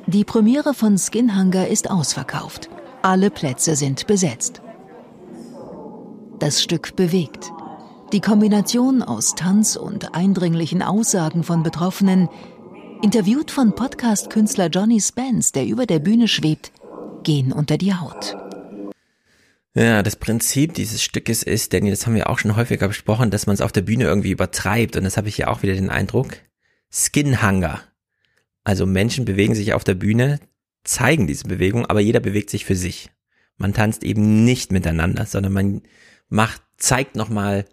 Die 0.06 0.22
Premiere 0.24 0.74
von 0.74 0.96
Skinhanger 0.96 1.66
ist 1.66 1.90
ausverkauft. 1.90 2.70
Alle 3.02 3.30
Plätze 3.30 3.74
sind 3.74 4.06
besetzt. 4.06 4.62
Das 6.38 6.62
Stück 6.62 6.94
bewegt. 6.94 7.52
Die 8.12 8.20
Kombination 8.20 9.02
aus 9.02 9.34
Tanz 9.34 9.74
und 9.74 10.14
eindringlichen 10.14 10.82
Aussagen 10.82 11.42
von 11.42 11.64
Betroffenen, 11.64 12.28
interviewt 13.02 13.50
von 13.50 13.74
Podcast-Künstler 13.74 14.68
Johnny 14.68 15.00
Spence, 15.00 15.50
der 15.50 15.66
über 15.66 15.86
der 15.86 15.98
Bühne 15.98 16.28
schwebt, 16.28 16.70
gehen 17.24 17.52
unter 17.52 17.76
die 17.76 17.94
Haut. 17.94 18.36
Ja, 19.74 20.02
das 20.02 20.16
Prinzip 20.16 20.74
dieses 20.74 21.02
Stückes 21.02 21.42
ist, 21.42 21.72
Danny, 21.72 21.88
das 21.88 22.06
haben 22.06 22.14
wir 22.14 22.28
auch 22.28 22.38
schon 22.38 22.56
häufiger 22.56 22.88
besprochen, 22.88 23.30
dass 23.30 23.46
man 23.46 23.54
es 23.54 23.62
auf 23.62 23.72
der 23.72 23.80
Bühne 23.80 24.04
irgendwie 24.04 24.30
übertreibt. 24.30 24.96
Und 24.96 25.04
das 25.04 25.16
habe 25.16 25.28
ich 25.28 25.38
ja 25.38 25.48
auch 25.48 25.62
wieder 25.62 25.74
den 25.74 25.88
Eindruck. 25.88 26.36
Skinhanger. 26.90 27.80
Also 28.64 28.84
Menschen 28.84 29.24
bewegen 29.24 29.54
sich 29.54 29.72
auf 29.72 29.82
der 29.82 29.94
Bühne, 29.94 30.40
zeigen 30.84 31.26
diese 31.26 31.48
Bewegung, 31.48 31.86
aber 31.86 32.00
jeder 32.00 32.20
bewegt 32.20 32.50
sich 32.50 32.66
für 32.66 32.76
sich. 32.76 33.10
Man 33.56 33.72
tanzt 33.72 34.04
eben 34.04 34.44
nicht 34.44 34.72
miteinander, 34.72 35.24
sondern 35.24 35.52
man 35.52 35.82
macht, 36.28 36.62
zeigt 36.76 37.16
nochmal, 37.16 37.64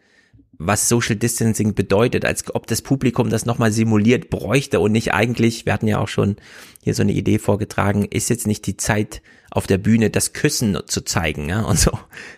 was 0.53 0.89
Social 0.89 1.15
Distancing 1.15 1.73
bedeutet, 1.73 2.25
als 2.25 2.53
ob 2.53 2.67
das 2.67 2.81
Publikum 2.81 3.29
das 3.29 3.45
nochmal 3.45 3.71
simuliert 3.71 4.29
bräuchte 4.29 4.79
und 4.79 4.91
nicht 4.91 5.13
eigentlich, 5.13 5.65
wir 5.65 5.73
hatten 5.73 5.87
ja 5.87 5.99
auch 5.99 6.07
schon 6.07 6.37
hier 6.83 6.93
so 6.93 7.01
eine 7.01 7.13
Idee 7.13 7.39
vorgetragen, 7.39 8.05
ist 8.05 8.29
jetzt 8.29 8.47
nicht 8.47 8.67
die 8.67 8.77
Zeit, 8.77 9.21
auf 9.51 9.67
der 9.67 9.77
Bühne 9.77 10.09
das 10.09 10.33
Küssen 10.33 10.77
zu 10.85 11.01
zeigen, 11.01 11.49
ja, 11.49 11.61
und 11.61 11.79
so. 11.79 11.91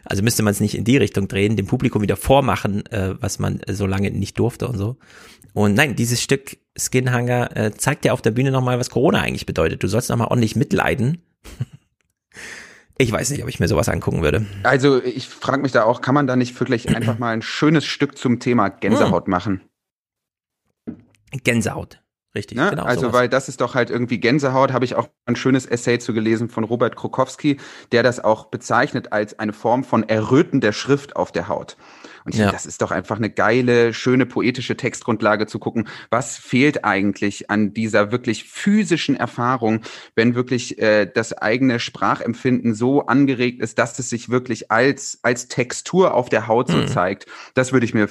Also 0.05 0.24
müsste 0.24 0.43
man 0.43 0.51
es 0.51 0.59
nicht 0.59 0.76
in 0.76 0.84
die 0.84 0.97
Richtung 0.97 1.28
drehen, 1.28 1.55
dem 1.55 1.68
Publikum 1.68 2.01
wieder 2.01 2.18
vormachen, 2.18 2.86
äh, 2.88 3.16
was 3.20 3.39
man 3.39 3.62
so 3.70 3.86
lange 3.86 4.12
nicht 4.12 4.39
durfte 4.39 4.68
und 4.68 4.78
so. 4.78 4.97
Und 5.53 5.74
nein, 5.74 5.95
dieses 5.95 6.22
Stück 6.22 6.57
Skinhanger 6.78 7.55
äh, 7.57 7.72
zeigt 7.72 8.05
ja 8.05 8.14
auf 8.14 8.22
der 8.22 8.32
Bühne 8.32 8.51
nochmal, 8.51 8.80
was 8.80 8.89
Corona 8.89 9.20
eigentlich 9.20 9.45
bedeutet. 9.45 9.84
Du 9.84 9.88
sollst 9.88 10.09
nochmal 10.09 10.28
ordentlich 10.28 10.55
mitleiden. 10.55 11.22
Ich 12.97 13.12
weiß 13.12 13.32
nicht, 13.32 13.41
ob 13.41 13.49
ich 13.49 13.59
mir 13.59 13.68
sowas 13.68 13.89
angucken 13.89 14.22
würde. 14.22 14.45
Also 14.62 15.03
ich 15.03 15.28
frage 15.28 15.64
mich 15.64 15.72
da 15.72 15.86
auch, 15.86 16.01
kann 16.01 16.14
man 16.14 16.28
da 16.28 16.36
nicht 16.36 16.59
wirklich 16.59 16.95
einfach 16.95 17.18
mal 17.18 17.34
ein 17.34 17.41
schönes 17.41 17.84
Stück 17.84 18.16
zum 18.16 18.39
Thema 18.39 18.70
Gänsehaut 18.70 19.26
hm. 19.26 19.32
machen? 19.32 19.62
Gänsehaut. 21.43 22.01
Richtig, 22.34 22.57
ne? 22.57 22.69
genau. 22.69 22.84
Also, 22.84 23.01
sowas. 23.01 23.13
weil 23.13 23.29
das 23.29 23.49
ist 23.49 23.59
doch 23.59 23.75
halt 23.75 23.89
irgendwie 23.89 24.19
Gänsehaut, 24.19 24.71
habe 24.71 24.86
ich 24.86 24.95
auch 24.95 25.09
ein 25.25 25.36
schönes 25.36 25.65
Essay 25.65 25.99
zu 25.99 26.13
gelesen 26.13 26.49
von 26.49 26.63
Robert 26.63 26.95
Krokowski, 26.95 27.57
der 27.91 28.03
das 28.03 28.23
auch 28.23 28.45
bezeichnet 28.45 29.11
als 29.11 29.38
eine 29.38 29.51
Form 29.51 29.84
von 29.84 30.07
Erröten 30.07 30.61
der 30.61 30.71
Schrift 30.71 31.17
auf 31.17 31.34
der 31.34 31.49
Haut. 31.49 31.75
Und 32.23 32.34
ich 32.34 32.39
ja. 32.39 32.45
finde, 32.45 32.55
das 32.55 32.65
ist 32.65 32.82
doch 32.82 32.91
einfach 32.91 33.17
eine 33.17 33.29
geile, 33.29 33.93
schöne 33.93 34.25
poetische 34.25 34.77
Textgrundlage 34.77 35.47
zu 35.47 35.59
gucken, 35.59 35.89
was 36.09 36.38
fehlt 36.38 36.86
eigentlich 36.86 37.49
an 37.49 37.73
dieser 37.73 38.11
wirklich 38.11 38.45
physischen 38.45 39.15
Erfahrung, 39.15 39.82
wenn 40.15 40.36
wirklich 40.36 40.79
äh, 40.79 41.11
das 41.13 41.34
eigene 41.34 41.79
Sprachempfinden 41.79 42.73
so 42.75 43.07
angeregt 43.07 43.61
ist, 43.61 43.77
dass 43.77 43.99
es 43.99 44.09
sich 44.09 44.29
wirklich 44.29 44.71
als, 44.71 45.19
als 45.23 45.47
Textur 45.47 46.13
auf 46.13 46.29
der 46.29 46.47
Haut 46.47 46.69
so 46.69 46.77
mhm. 46.77 46.88
zeigt. 46.88 47.25
Das 47.55 47.73
würde 47.73 47.86
ich 47.86 47.93
mir 47.93 48.07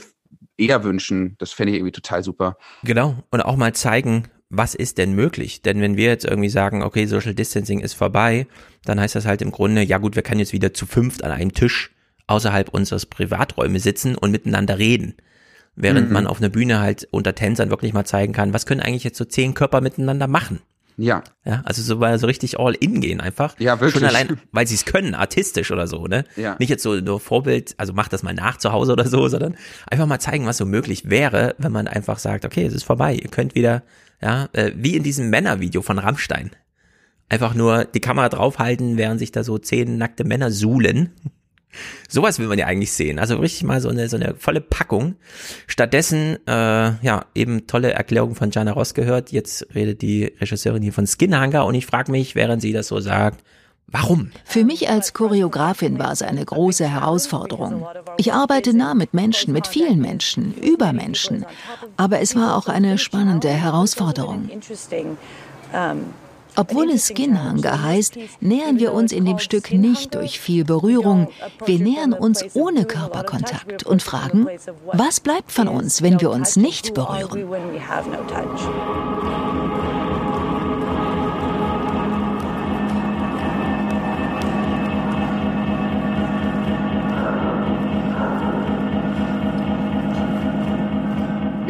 eher 0.61 0.85
wünschen. 0.85 1.37
Das 1.39 1.53
fände 1.53 1.73
ich 1.73 1.79
irgendwie 1.79 1.93
total 1.93 2.23
super. 2.23 2.57
Genau. 2.83 3.17
Und 3.31 3.41
auch 3.41 3.57
mal 3.57 3.75
zeigen, 3.75 4.25
was 4.51 4.75
ist 4.75 4.99
denn 4.99 5.15
möglich? 5.15 5.63
Denn 5.63 5.81
wenn 5.81 5.97
wir 5.97 6.07
jetzt 6.07 6.25
irgendwie 6.25 6.49
sagen, 6.49 6.83
okay, 6.83 7.07
Social 7.07 7.35
Distancing 7.35 7.81
ist 7.81 7.95
vorbei, 7.95 8.47
dann 8.85 9.01
heißt 9.01 9.15
das 9.15 9.27
halt 9.27 9.43
im 9.43 9.53
Grunde, 9.53 9.83
ja 9.83 9.99
gut, 9.99 10.17
wir 10.17 10.23
können 10.23 10.41
jetzt 10.41 10.53
wieder 10.53 10.75
zu 10.75 10.87
fünft 10.87 11.25
an 11.25 11.31
einem 11.31 11.55
Tisch 11.55 11.93
außerhalb 12.27 12.69
unseres 12.69 13.07
Privaträume 13.07 13.81
sitzen 13.81 14.17
und 14.17 14.31
miteinander 14.31 14.79
reden. 14.79 15.15
Während 15.77 16.09
mhm. 16.09 16.13
man 16.13 16.27
auf 16.27 16.39
einer 16.39 16.49
Bühne 16.49 16.81
halt 16.81 17.09
unter 17.11 17.35
Tänzern 17.35 17.71
wirklich 17.71 17.93
mal 17.93 18.05
zeigen 18.05 18.33
kann, 18.33 18.53
was 18.53 18.67
können 18.67 18.81
eigentlich 18.81 19.05
jetzt 19.05 19.19
so 19.19 19.25
zehn 19.25 19.55
Körper 19.55 19.81
miteinander 19.81 20.27
machen? 20.27 20.61
Ja. 20.97 21.23
Ja, 21.45 21.63
also 21.65 21.83
so, 21.83 22.01
weil 22.01 22.19
so 22.19 22.27
richtig 22.27 22.59
all 22.59 22.75
in 22.75 23.01
gehen 23.01 23.21
einfach. 23.21 23.59
Ja, 23.59 23.81
wirklich. 23.81 24.01
Schon 24.01 24.05
allein, 24.05 24.41
weil 24.53 24.67
sie 24.67 24.75
es 24.75 24.85
können, 24.85 25.15
artistisch 25.15 25.71
oder 25.71 25.87
so, 25.87 26.07
ne? 26.07 26.25
Ja. 26.37 26.57
Nicht 26.59 26.69
jetzt 26.69 26.83
so 26.83 26.95
nur 26.97 27.21
Vorbild, 27.21 27.75
also 27.79 27.93
macht 27.93 28.13
das 28.13 28.23
mal 28.23 28.35
nach 28.35 28.59
zu 28.59 28.73
Hause 28.73 28.93
oder 28.93 29.09
so, 29.09 29.29
sondern 29.29 29.57
einfach 29.91 30.07
mal 30.07 30.19
zeigen, 30.19 30.47
was 30.47 30.59
so 30.59 30.67
möglich 30.67 31.09
wäre, 31.09 31.55
wenn 31.59 31.73
man 31.73 31.89
einfach 31.89 32.19
sagt, 32.19 32.45
okay, 32.45 32.65
es 32.65 32.75
ist 32.75 32.85
vorbei, 32.85 33.15
ihr 33.15 33.31
könnt 33.31 33.55
wieder, 33.55 33.83
ja, 34.21 34.49
äh, 34.53 34.73
wie 34.77 34.97
in 34.97 35.03
diesem 35.03 35.31
Männervideo 35.31 35.83
von 35.83 35.99
Rammstein. 35.99 36.51
Einfach 37.29 37.55
nur 37.55 37.85
die 37.85 38.01
Kamera 38.01 38.29
draufhalten, 38.29 38.97
während 38.97 39.21
sich 39.21 39.31
da 39.31 39.45
so 39.45 39.57
zehn 39.59 39.97
nackte 39.97 40.25
Männer 40.25 40.51
suhlen. 40.51 41.11
Sowas 42.09 42.39
will 42.39 42.49
man 42.49 42.59
ja 42.59 42.67
eigentlich 42.67 42.93
sehen. 42.93 43.19
Also 43.19 43.37
richtig 43.37 43.65
mal 43.65 43.81
so 43.81 43.89
eine, 43.89 44.09
so 44.09 44.17
eine 44.17 44.35
volle 44.37 44.61
Packung. 44.61 45.17
Stattdessen, 45.67 46.39
äh, 46.47 46.53
ja, 46.53 47.27
eben 47.35 47.67
tolle 47.67 47.93
Erklärung 47.93 48.35
von 48.35 48.51
Jana 48.51 48.73
Ross 48.73 48.95
gehört. 48.95 49.33
Jetzt 49.33 49.67
redet 49.75 50.03
die 50.03 50.25
Regisseurin 50.41 50.83
hier 50.83 50.93
von 50.93 51.07
Skinhanger 51.07 51.65
und 51.67 51.75
ich 51.75 51.87
frage 51.87 52.11
mich, 52.11 52.35
während 52.35 52.63
sie 52.63 52.73
das 52.73 52.89
so 52.89 53.01
sagt, 53.01 53.45
warum? 53.87 54.31
Für 54.45 54.65
mich 54.65 54.89
als 54.89 55.13
Choreografin 55.13 55.99
war 55.99 56.13
es 56.13 56.23
eine 56.23 56.45
große 56.45 56.89
Herausforderung. 56.89 57.87
Ich 58.17 58.33
arbeite 58.33 58.77
nah 58.77 58.95
mit 58.95 59.15
Menschen, 59.15 59.53
mit 59.53 59.67
vielen 59.67 60.01
Menschen, 60.01 60.55
über 60.55 60.93
Menschen. 60.93 61.45
Aber 61.97 62.21
es 62.21 62.35
war 62.35 62.57
auch 62.57 62.69
eine 62.69 62.99
spannende 62.99 63.49
Herausforderung. 63.49 64.51
Obwohl 66.57 66.91
es 66.91 67.09
Skinhanger 67.09 67.83
heißt, 67.83 68.17
nähern 68.41 68.79
wir 68.79 68.93
uns 68.93 69.13
in 69.13 69.25
dem 69.25 69.39
Stück 69.39 69.73
nicht 69.73 70.15
durch 70.15 70.41
viel 70.41 70.65
Berührung. 70.65 71.29
Wir 71.65 71.79
nähern 71.79 72.13
uns 72.13 72.45
ohne 72.55 72.85
Körperkontakt 72.85 73.85
und 73.85 74.03
fragen, 74.03 74.47
was 74.93 75.21
bleibt 75.21 75.53
von 75.53 75.69
uns, 75.69 76.03
wenn 76.03 76.21
wir 76.21 76.31
uns 76.31 76.57
nicht 76.57 76.95
berühren? 76.95 77.49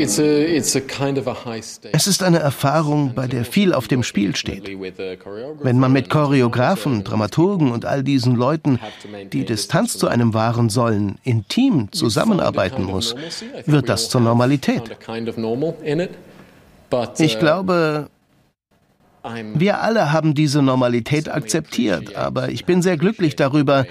Es 0.02 0.18
ist 2.06 2.22
eine 2.22 2.38
Erfahrung, 2.38 3.14
bei 3.14 3.26
der 3.26 3.44
viel 3.44 3.74
auf 3.74 3.86
dem 3.86 4.02
Spiel 4.02 4.34
steht. 4.34 4.66
Wenn 4.66 5.78
man 5.78 5.92
mit 5.92 6.08
Choreografen, 6.08 7.04
Dramaturgen 7.04 7.70
und 7.70 7.84
all 7.84 8.02
diesen 8.02 8.34
Leuten, 8.34 8.78
die 9.32 9.44
Distanz 9.44 9.98
zu 9.98 10.08
einem 10.08 10.32
wahren 10.32 10.70
sollen, 10.70 11.18
intim 11.22 11.92
zusammenarbeiten 11.92 12.84
muss, 12.84 13.14
wird 13.66 13.90
das 13.90 14.08
zur 14.08 14.22
Normalität. 14.22 14.82
Ich 17.18 17.38
glaube, 17.38 18.08
wir 19.54 19.82
alle 19.82 20.12
haben 20.12 20.34
diese 20.34 20.62
Normalität 20.62 21.28
akzeptiert, 21.28 22.16
aber 22.16 22.48
ich 22.48 22.64
bin 22.64 22.80
sehr 22.80 22.96
glücklich 22.96 23.36
darüber, 23.36 23.84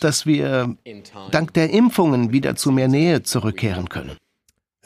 dass 0.00 0.24
wir 0.24 0.76
dank 1.32 1.52
der 1.54 1.70
Impfungen 1.70 2.30
wieder 2.32 2.54
zu 2.54 2.70
mehr 2.70 2.86
Nähe 2.86 3.24
zurückkehren 3.24 3.88
können. 3.88 4.16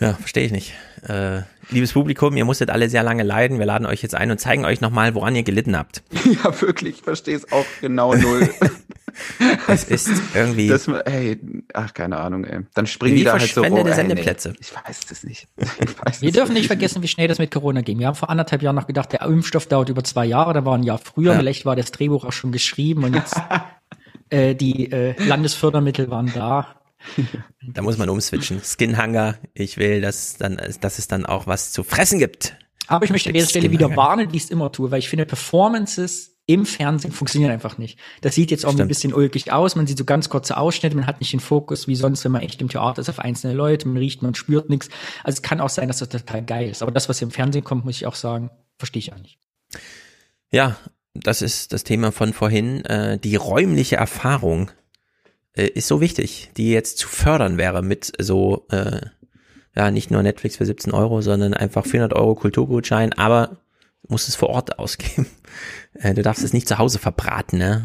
Ja, 0.00 0.14
verstehe 0.14 0.44
ich 0.44 0.52
nicht. 0.52 0.72
Äh, 1.06 1.42
liebes 1.70 1.92
Publikum, 1.92 2.36
ihr 2.36 2.44
musstet 2.44 2.70
alle 2.70 2.88
sehr 2.88 3.02
lange 3.02 3.22
leiden. 3.22 3.58
Wir 3.58 3.66
laden 3.66 3.86
euch 3.86 4.02
jetzt 4.02 4.14
ein 4.14 4.30
und 4.30 4.38
zeigen 4.38 4.64
euch 4.64 4.80
nochmal, 4.80 5.14
woran 5.14 5.36
ihr 5.36 5.42
gelitten 5.42 5.76
habt. 5.76 6.02
Ja, 6.44 6.60
wirklich, 6.62 6.96
ich 6.96 7.02
verstehe 7.02 7.36
es 7.36 7.52
auch 7.52 7.66
genau 7.80 8.14
null. 8.14 8.48
es 9.68 9.84
ist 9.84 10.10
irgendwie. 10.34 10.68
Das, 10.68 10.88
ey, 10.88 11.38
ach, 11.74 11.92
keine 11.92 12.16
Ahnung, 12.16 12.44
ey. 12.44 12.60
Dann 12.74 12.86
springen 12.86 13.16
die 13.16 13.24
da 13.24 13.32
halt 13.32 13.52
so 13.52 13.62
rum. 13.62 13.92
Sendeplätze. 13.92 14.50
Ey, 14.50 14.54
nee, 14.54 14.60
ich 14.60 14.74
weiß 14.74 15.00
es 15.10 15.24
nicht. 15.24 15.48
Weiß 16.04 16.22
wir 16.22 16.32
dürfen 16.32 16.54
nicht 16.54 16.68
vergessen, 16.68 17.02
wie 17.02 17.08
schnell 17.08 17.28
das 17.28 17.38
mit 17.38 17.50
Corona 17.50 17.82
ging. 17.82 17.98
Wir 17.98 18.06
haben 18.06 18.14
vor 18.14 18.30
anderthalb 18.30 18.62
Jahren 18.62 18.76
noch 18.76 18.86
gedacht, 18.86 19.12
der 19.12 19.22
Impfstoff 19.22 19.66
dauert 19.66 19.88
über 19.88 20.02
zwei 20.04 20.24
Jahre, 20.24 20.54
da 20.54 20.64
war 20.64 20.76
ein 20.76 20.84
Jahr 20.84 20.98
früher. 20.98 21.32
Ja. 21.32 21.38
Vielleicht 21.38 21.66
war 21.66 21.76
das 21.76 21.90
Drehbuch 21.92 22.24
auch 22.24 22.32
schon 22.32 22.52
geschrieben 22.52 23.04
und 23.04 23.14
jetzt 23.14 23.36
äh, 24.30 24.54
die 24.54 24.90
äh, 24.90 25.14
Landesfördermittel 25.22 26.10
waren 26.10 26.32
da. 26.34 26.81
Da 27.74 27.82
muss 27.82 27.98
man 27.98 28.08
umswitchen. 28.08 28.60
Skinhanger, 28.62 29.38
ich 29.54 29.76
will, 29.76 30.00
dass, 30.00 30.36
dann, 30.36 30.60
dass 30.80 30.98
es 30.98 31.08
dann 31.08 31.26
auch 31.26 31.46
was 31.46 31.72
zu 31.72 31.84
fressen 31.84 32.18
gibt. 32.18 32.56
Aber 32.88 33.04
ich 33.04 33.10
möchte 33.10 33.30
an 33.30 33.34
dieser 33.34 33.48
Stelle 33.48 33.70
wieder 33.70 33.96
warnen, 33.96 34.32
wie 34.32 34.36
ich 34.36 34.44
es 34.44 34.50
immer 34.50 34.72
tue, 34.72 34.90
weil 34.90 34.98
ich 34.98 35.08
finde, 35.08 35.24
Performances 35.24 36.32
im 36.46 36.66
Fernsehen 36.66 37.12
funktionieren 37.12 37.52
einfach 37.52 37.78
nicht. 37.78 37.98
Das 38.20 38.34
sieht 38.34 38.50
jetzt 38.50 38.66
auch 38.66 38.76
ein 38.76 38.88
bisschen 38.88 39.14
ulkig 39.14 39.52
aus, 39.52 39.76
man 39.76 39.86
sieht 39.86 39.96
so 39.96 40.04
ganz 40.04 40.28
kurze 40.28 40.56
Ausschnitte, 40.56 40.96
man 40.96 41.06
hat 41.06 41.20
nicht 41.20 41.32
den 41.32 41.40
Fokus 41.40 41.86
wie 41.86 41.94
sonst, 41.94 42.24
wenn 42.24 42.32
man 42.32 42.42
echt 42.42 42.60
im 42.60 42.68
Theater 42.68 43.00
ist, 43.00 43.08
auf 43.08 43.20
einzelne 43.20 43.54
Leute, 43.54 43.86
man 43.86 43.96
riecht, 43.96 44.22
man 44.22 44.34
spürt 44.34 44.68
nichts. 44.68 44.88
Also 45.22 45.36
es 45.36 45.42
kann 45.42 45.60
auch 45.60 45.68
sein, 45.68 45.86
dass 45.86 45.98
das 45.98 46.08
total 46.08 46.44
geil 46.44 46.68
ist. 46.68 46.82
Aber 46.82 46.90
das, 46.90 47.08
was 47.08 47.20
hier 47.20 47.26
im 47.26 47.32
Fernsehen 47.32 47.62
kommt, 47.62 47.84
muss 47.84 47.96
ich 47.96 48.06
auch 48.06 48.16
sagen, 48.16 48.50
verstehe 48.76 49.00
ich 49.00 49.12
auch 49.12 49.18
nicht. 49.18 49.38
Ja, 50.50 50.76
das 51.14 51.42
ist 51.42 51.72
das 51.72 51.84
Thema 51.84 52.10
von 52.10 52.32
vorhin, 52.32 52.84
äh, 52.84 53.18
die 53.18 53.36
räumliche 53.36 53.96
Erfahrung 53.96 54.70
äh, 55.54 55.66
ist 55.66 55.88
so 55.88 56.00
wichtig, 56.00 56.50
die 56.56 56.70
jetzt 56.70 56.98
zu 56.98 57.08
fördern 57.08 57.58
wäre 57.58 57.82
mit 57.82 58.12
so, 58.18 58.66
äh, 58.70 59.00
ja, 59.76 59.90
nicht 59.90 60.10
nur 60.10 60.22
Netflix 60.22 60.56
für 60.56 60.66
17 60.66 60.92
Euro, 60.92 61.20
sondern 61.22 61.54
einfach 61.54 61.86
400 61.86 62.16
Euro 62.18 62.34
Kulturgutschein, 62.34 63.12
aber 63.14 63.58
musst 64.08 64.28
es 64.28 64.36
vor 64.36 64.50
Ort 64.50 64.78
ausgeben. 64.78 65.26
Äh, 65.94 66.14
du 66.14 66.22
darfst 66.22 66.44
es 66.44 66.52
nicht 66.52 66.68
zu 66.68 66.78
Hause 66.78 66.98
verbraten, 66.98 67.58
ne? 67.58 67.84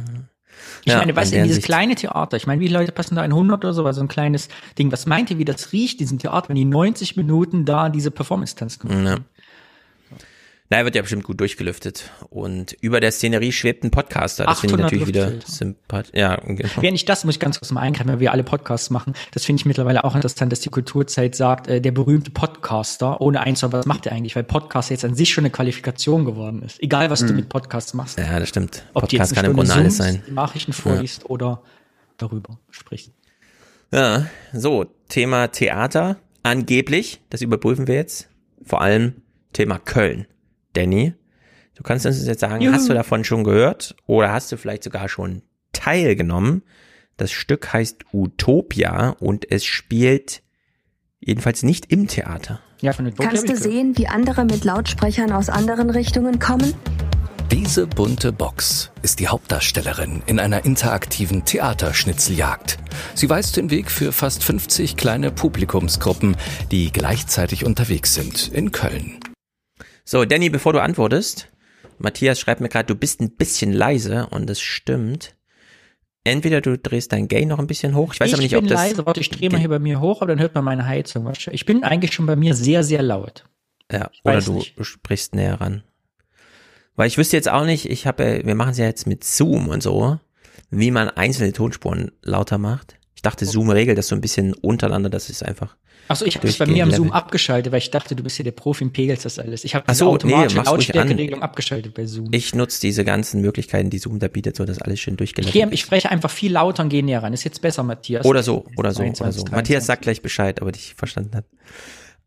Ich 0.83 0.93
ja, 0.93 0.99
meine, 0.99 1.15
weißt 1.15 1.33
du, 1.33 1.41
dieses 1.41 1.55
Sicht 1.55 1.65
kleine 1.65 1.95
Theater, 1.95 2.37
ich 2.37 2.47
meine, 2.47 2.61
wie 2.61 2.67
viele 2.67 2.79
Leute 2.79 2.91
passen 2.91 3.15
da 3.15 3.25
in 3.25 3.31
100 3.31 3.63
oder 3.63 3.73
so, 3.73 3.91
so 3.91 4.01
ein 4.01 4.07
kleines 4.07 4.47
Ding. 4.77 4.91
Was 4.91 5.05
meint 5.05 5.29
ihr, 5.29 5.37
wie 5.37 5.45
das 5.45 5.73
riecht, 5.73 5.99
diesen 5.99 6.17
Theater, 6.17 6.49
wenn 6.49 6.55
die 6.55 6.65
90 6.65 7.17
Minuten 7.17 7.65
da 7.65 7.89
diese 7.89 8.09
Performance-Tanz 8.09 8.83
machen? 8.83 9.05
Ja. 9.05 9.17
Naja, 10.69 10.83
wird 10.83 10.95
ja 10.95 11.01
bestimmt 11.01 11.23
gut 11.23 11.39
durchgelüftet. 11.39 12.11
Und 12.29 12.73
über 12.81 12.99
der 12.99 13.11
Szenerie 13.11 13.53
schwebt 13.53 13.85
ein 13.85 13.91
Podcaster. 13.91 14.45
Das 14.45 14.59
finde 14.59 14.75
ich 14.75 14.81
natürlich 14.81 15.07
wieder 15.07 15.31
sympathisch. 15.45 16.13
Ja, 16.13 16.35
genau. 16.35 16.69
Während 16.81 16.97
ich 16.97 17.05
das, 17.05 17.23
muss 17.23 17.35
ich 17.35 17.39
ganz 17.39 17.59
kurz 17.59 17.71
mal 17.71 17.79
eingreifen, 17.81 18.09
weil 18.09 18.19
wir 18.19 18.33
alle 18.33 18.43
Podcasts 18.43 18.89
machen. 18.89 19.13
Das 19.31 19.45
finde 19.45 19.61
ich 19.61 19.65
mittlerweile 19.65 20.03
auch 20.03 20.13
interessant, 20.13 20.51
dass 20.51 20.59
die 20.59 20.69
Kulturzeit 20.69 21.35
sagt, 21.35 21.69
äh, 21.69 21.79
der 21.79 21.91
berühmte 21.91 22.31
Podcaster, 22.31 23.21
ohne 23.21 23.39
einzuhören, 23.39 23.79
was 23.79 23.85
macht 23.85 24.07
er 24.07 24.11
eigentlich? 24.11 24.35
Weil 24.35 24.43
Podcast 24.43 24.89
jetzt 24.89 25.05
an 25.05 25.15
sich 25.15 25.31
schon 25.31 25.45
eine 25.45 25.51
Qualifikation 25.51 26.25
geworden 26.25 26.61
ist. 26.63 26.83
Egal, 26.83 27.09
was 27.09 27.21
hm. 27.21 27.27
du 27.27 27.33
mit 27.33 27.47
Podcasts 27.47 27.93
machst. 27.93 28.17
Ja, 28.17 28.37
das 28.37 28.49
stimmt. 28.49 28.83
Ob 28.93 29.03
Podcast 29.03 29.35
kann 29.35 29.45
im 29.45 29.53
Grunde 29.53 29.73
alles 29.73 29.95
sein. 29.95 30.21
Nachrichten 30.29 30.73
vorliest 30.73 31.23
ja. 31.23 31.29
oder 31.29 31.61
darüber 32.17 32.59
sprichst. 32.71 33.11
Ja, 33.93 34.25
so, 34.51 34.85
Thema 35.07 35.47
Theater. 35.47 36.17
Angeblich, 36.43 37.21
das 37.29 37.41
überprüfen 37.41 37.87
wir 37.87 37.95
jetzt. 37.95 38.27
Vor 38.65 38.81
allem 38.81 39.21
Thema 39.53 39.79
Köln. 39.79 40.27
Danny, 40.77 41.15
du 41.73 41.81
kannst 41.81 42.05
uns 42.05 42.23
jetzt 42.23 42.41
sagen, 42.41 42.61
Juhu. 42.61 42.73
hast 42.73 42.87
du 42.87 42.93
davon 42.93 43.23
schon 43.23 43.43
gehört 43.43 43.95
oder 44.05 44.31
hast 44.31 44.51
du 44.51 44.57
vielleicht 44.57 44.83
sogar 44.83 45.09
schon 45.09 45.41
teilgenommen? 45.73 46.61
Das 47.17 47.31
Stück 47.31 47.73
heißt 47.73 48.05
Utopia 48.13 49.15
und 49.19 49.49
es 49.49 49.65
spielt 49.65 50.43
jedenfalls 51.19 51.63
nicht 51.63 51.91
im 51.91 52.07
Theater. 52.07 52.61
Ja, 52.79 52.93
von 52.93 53.11
Kannst 53.15 53.49
du 53.49 53.55
sehen, 53.55 53.97
wie 53.97 54.07
andere 54.07 54.45
mit 54.45 54.63
Lautsprechern 54.65 55.31
aus 55.31 55.49
anderen 55.49 55.89
Richtungen 55.89 56.37
kommen? 56.37 56.75
Diese 57.51 57.87
bunte 57.87 58.31
Box 58.31 58.91
ist 59.01 59.19
die 59.19 59.29
Hauptdarstellerin 59.29 60.21
in 60.27 60.39
einer 60.39 60.63
interaktiven 60.63 61.43
Theaterschnitzeljagd. 61.43 62.77
Sie 63.15 63.29
weist 63.31 63.57
den 63.57 63.71
Weg 63.71 63.89
für 63.89 64.11
fast 64.11 64.43
50 64.43 64.95
kleine 64.95 65.31
Publikumsgruppen, 65.31 66.37
die 66.71 66.91
gleichzeitig 66.91 67.65
unterwegs 67.65 68.13
sind 68.13 68.49
in 68.49 68.71
Köln. 68.71 69.17
So, 70.09 70.23
Danny, 70.23 70.49
bevor 70.49 70.71
du 70.71 70.81
antwortest, 70.81 71.49
Matthias 71.97 72.39
schreibt 72.39 72.61
mir 72.61 72.69
gerade, 72.69 72.85
du 72.85 72.95
bist 72.95 73.19
ein 73.19 73.31
bisschen 73.31 73.73
leise 73.73 74.27
und 74.27 74.49
das 74.49 74.61
stimmt. 74.61 75.35
Entweder 76.23 76.61
du 76.61 76.77
drehst 76.77 77.11
dein 77.11 77.27
Gain 77.27 77.49
noch 77.49 77.59
ein 77.59 77.67
bisschen 77.67 77.93
hoch. 77.93 78.13
Ich 78.13 78.21
weiß 78.21 78.29
ich 78.29 78.33
aber 78.35 78.43
nicht, 78.43 78.55
ob 78.55 78.67
das. 78.69 78.81
leise. 78.81 79.05
Warte, 79.05 79.19
ich 79.19 79.29
drehe 79.29 79.49
mal 79.49 79.59
hier 79.59 79.67
bei 79.67 79.79
mir 79.79 79.99
hoch, 79.99 80.21
aber 80.21 80.31
dann 80.31 80.39
hört 80.39 80.55
man 80.55 80.63
meine 80.63 80.85
Heizung. 80.85 81.29
Ich 81.51 81.65
bin 81.65 81.83
eigentlich 81.83 82.13
schon 82.13 82.25
bei 82.25 82.37
mir 82.37 82.53
sehr, 82.53 82.85
sehr 82.85 83.01
laut. 83.01 83.43
Ja, 83.91 84.09
ich 84.13 84.21
oder 84.23 84.39
du 84.39 84.53
nicht. 84.53 84.77
sprichst 84.79 85.35
näher 85.35 85.59
ran. 85.59 85.83
Weil 86.95 87.07
ich 87.07 87.17
wüsste 87.17 87.35
jetzt 87.35 87.49
auch 87.49 87.65
nicht, 87.65 87.89
ich 87.89 88.07
habe, 88.07 88.43
wir 88.45 88.55
machen 88.55 88.71
es 88.71 88.77
ja 88.77 88.85
jetzt 88.85 89.07
mit 89.07 89.25
Zoom 89.25 89.67
und 89.67 89.83
so, 89.83 90.19
wie 90.69 90.91
man 90.91 91.09
einzelne 91.09 91.51
Tonspuren 91.51 92.13
lauter 92.21 92.57
macht. 92.57 92.96
Ich 93.17 93.23
dachte, 93.23 93.47
Zoom 93.47 93.71
regelt 93.71 93.97
das 93.97 94.09
so 94.09 94.15
ein 94.15 94.21
bisschen 94.21 94.53
untereinander, 94.53 95.09
das 95.09 95.31
ist 95.31 95.43
einfach. 95.43 95.75
Achso, 96.07 96.23
ich 96.23 96.35
habe 96.35 96.45
das 96.45 96.57
bei 96.57 96.67
mir 96.67 96.83
am 96.83 96.91
Zoom 96.91 97.11
abgeschaltet, 97.11 97.71
weil 97.71 97.79
ich 97.79 97.89
dachte, 97.89 98.15
du 98.15 98.21
bist 98.21 98.37
ja 98.37 98.43
der 98.43 98.51
Profi 98.51 98.83
und 98.83 98.93
pegelst 98.93 99.25
das 99.25 99.39
alles. 99.39 99.63
Ich 99.63 99.73
habe 99.73 99.85
diese 99.87 99.97
so, 99.97 100.11
automatische 100.11 100.59
nee, 100.59 100.63
Lautstärkeregelung 100.65 101.41
abgeschaltet 101.41 101.95
bei 101.95 102.05
Zoom. 102.05 102.27
Ich 102.31 102.53
nutze 102.53 102.79
diese 102.79 103.03
ganzen 103.03 103.41
Möglichkeiten, 103.41 103.89
die 103.89 103.97
Zoom 103.97 104.19
da 104.19 104.27
bietet, 104.27 104.55
so 104.55 104.65
dass 104.65 104.79
alles 104.79 104.99
schön 104.99 105.17
durchgeleitet 105.17 105.55
ich, 105.55 105.73
ich 105.73 105.81
spreche 105.81 106.11
einfach 106.11 106.29
viel 106.29 106.51
lauter 106.51 106.83
und 106.83 106.89
gehe 106.89 107.03
näher 107.03 107.23
ran. 107.23 107.33
Ist 107.33 107.43
jetzt 107.43 107.59
besser, 107.59 107.81
Matthias. 107.81 108.23
Oder 108.23 108.43
so, 108.43 108.67
oder 108.77 108.91
so, 108.91 108.97
22, 108.97 109.21
oder 109.21 109.31
so. 109.31 109.43
23. 109.45 109.51
Matthias 109.51 109.85
sagt 109.87 110.03
gleich 110.03 110.21
Bescheid, 110.21 110.61
aber 110.61 110.71
dich 110.71 110.93
verstanden 110.93 111.35
hat. 111.35 111.45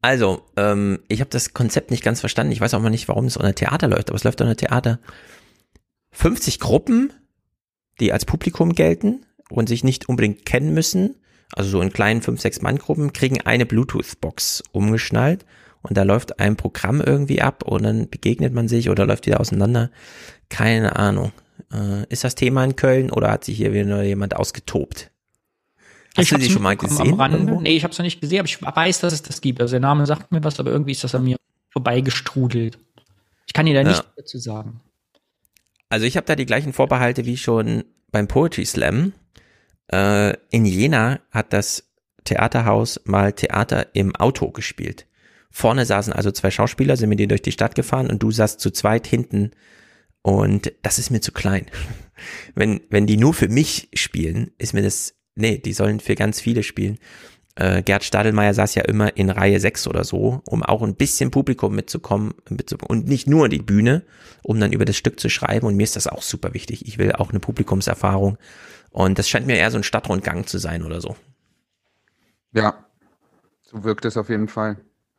Also, 0.02 0.42
ähm, 0.56 0.98
ich 1.06 1.20
habe 1.20 1.30
das 1.30 1.54
Konzept 1.54 1.92
nicht 1.92 2.02
ganz 2.02 2.18
verstanden. 2.18 2.52
Ich 2.52 2.60
weiß 2.60 2.74
auch 2.74 2.80
mal 2.80 2.90
nicht, 2.90 3.06
warum 3.06 3.26
es 3.26 3.36
unter 3.36 3.54
Theater 3.54 3.86
läuft, 3.86 4.08
aber 4.10 4.16
es 4.16 4.24
läuft 4.24 4.40
unter 4.40 4.56
Theater. 4.56 4.98
50 6.10 6.58
Gruppen, 6.58 7.12
die 8.00 8.12
als 8.12 8.24
Publikum 8.24 8.74
gelten 8.74 9.20
und 9.50 9.68
sich 9.68 9.84
nicht 9.84 10.08
unbedingt 10.08 10.44
kennen 10.46 10.74
müssen 10.74 11.16
also 11.52 11.70
so 11.70 11.82
in 11.82 11.92
kleinen 11.92 12.22
5, 12.22 12.40
6 12.40 12.62
Mann 12.62 12.78
Gruppen, 12.78 13.12
kriegen 13.12 13.40
eine 13.40 13.66
Bluetooth-Box 13.66 14.62
umgeschnallt 14.72 15.44
und 15.82 15.96
da 15.96 16.02
läuft 16.02 16.38
ein 16.38 16.56
Programm 16.56 17.00
irgendwie 17.00 17.42
ab 17.42 17.64
und 17.64 17.82
dann 17.82 18.08
begegnet 18.08 18.54
man 18.54 18.68
sich 18.68 18.90
oder 18.90 19.06
läuft 19.06 19.26
wieder 19.26 19.40
auseinander. 19.40 19.90
Keine 20.48 20.96
Ahnung. 20.96 21.32
Äh, 21.72 22.04
ist 22.08 22.24
das 22.24 22.34
Thema 22.34 22.64
in 22.64 22.76
Köln 22.76 23.10
oder 23.10 23.30
hat 23.30 23.44
sich 23.44 23.56
hier 23.56 23.72
wieder 23.72 24.02
jemand 24.02 24.36
ausgetobt? 24.36 25.10
Hast 26.16 26.24
ich 26.24 26.28
du 26.30 26.38
die 26.38 26.50
schon 26.50 26.62
mal 26.62 26.76
gesehen? 26.76 27.16
Nee, 27.62 27.76
ich 27.76 27.84
habe 27.84 27.92
es 27.92 27.98
noch 27.98 28.04
nicht 28.04 28.20
gesehen, 28.20 28.40
aber 28.40 28.48
ich 28.48 28.60
weiß, 28.62 29.00
dass 29.00 29.12
es 29.12 29.22
das 29.22 29.40
gibt. 29.40 29.60
Also 29.60 29.72
der 29.72 29.80
Name 29.80 30.06
sagt 30.06 30.32
mir 30.32 30.42
was, 30.42 30.58
aber 30.60 30.70
irgendwie 30.70 30.92
ist 30.92 31.04
das 31.04 31.14
an 31.14 31.24
mir 31.24 31.36
vorbeigestrudelt. 31.70 32.78
Ich 33.46 33.52
kann 33.52 33.66
dir 33.66 33.74
da 33.74 33.82
ja. 33.82 33.88
nichts 33.88 34.06
dazu 34.16 34.38
sagen. 34.38 34.80
Also 35.88 36.06
ich 36.06 36.16
habe 36.16 36.26
da 36.26 36.36
die 36.36 36.46
gleichen 36.46 36.72
Vorbehalte 36.72 37.26
wie 37.26 37.36
schon 37.36 37.84
beim 38.12 38.28
Poetry 38.28 38.64
Slam. 38.64 39.12
Äh, 39.92 40.34
in 40.50 40.64
Jena 40.64 41.20
hat 41.30 41.52
das 41.52 41.90
Theaterhaus 42.24 43.00
mal 43.04 43.32
Theater 43.32 43.94
im 43.94 44.14
Auto 44.14 44.50
gespielt. 44.50 45.06
Vorne 45.50 45.84
saßen 45.84 46.12
also 46.12 46.30
zwei 46.30 46.50
Schauspieler, 46.50 46.96
sind 46.96 47.08
mit 47.08 47.18
dir 47.18 47.28
durch 47.28 47.42
die 47.42 47.52
Stadt 47.52 47.74
gefahren 47.74 48.08
und 48.08 48.22
du 48.22 48.30
saßt 48.30 48.60
zu 48.60 48.70
zweit 48.70 49.06
hinten 49.06 49.50
und 50.22 50.72
das 50.82 50.98
ist 50.98 51.10
mir 51.10 51.20
zu 51.20 51.32
klein. 51.32 51.66
Wenn, 52.54 52.82
wenn 52.90 53.06
die 53.06 53.16
nur 53.16 53.32
für 53.32 53.48
mich 53.48 53.88
spielen, 53.94 54.50
ist 54.58 54.74
mir 54.74 54.82
das, 54.82 55.14
nee, 55.36 55.56
die 55.56 55.72
sollen 55.72 56.00
für 56.00 56.14
ganz 56.16 56.38
viele 56.38 56.62
spielen. 56.62 56.98
Äh, 57.54 57.82
Gerd 57.82 58.04
Stadelmeier 58.04 58.52
saß 58.52 58.74
ja 58.74 58.82
immer 58.82 59.16
in 59.16 59.30
Reihe 59.30 59.58
6 59.58 59.86
oder 59.86 60.04
so, 60.04 60.42
um 60.46 60.62
auch 60.62 60.82
ein 60.82 60.96
bisschen 60.96 61.30
Publikum 61.30 61.74
mitzukommen, 61.74 62.34
mitzukommen 62.50 62.90
und 63.00 63.08
nicht 63.08 63.26
nur 63.26 63.48
die 63.48 63.62
Bühne, 63.62 64.04
um 64.42 64.60
dann 64.60 64.74
über 64.74 64.84
das 64.84 64.98
Stück 64.98 65.18
zu 65.18 65.30
schreiben. 65.30 65.66
Und 65.66 65.76
mir 65.76 65.84
ist 65.84 65.96
das 65.96 66.06
auch 66.06 66.20
super 66.20 66.52
wichtig. 66.52 66.86
Ich 66.86 66.98
will 66.98 67.12
auch 67.12 67.30
eine 67.30 67.40
Publikumserfahrung. 67.40 68.36
Und 68.90 69.18
das 69.18 69.28
scheint 69.28 69.46
mir 69.46 69.56
eher 69.56 69.70
so 69.70 69.76
ein 69.78 69.82
Stadtrundgang 69.84 70.46
zu 70.46 70.58
sein 70.58 70.82
oder 70.84 71.00
so. 71.00 71.16
Ja, 72.52 72.74
so 73.62 73.84
wirkt 73.84 74.04
es 74.04 74.16
auf 74.16 74.28
jeden 74.28 74.48
Fall. 74.48 74.76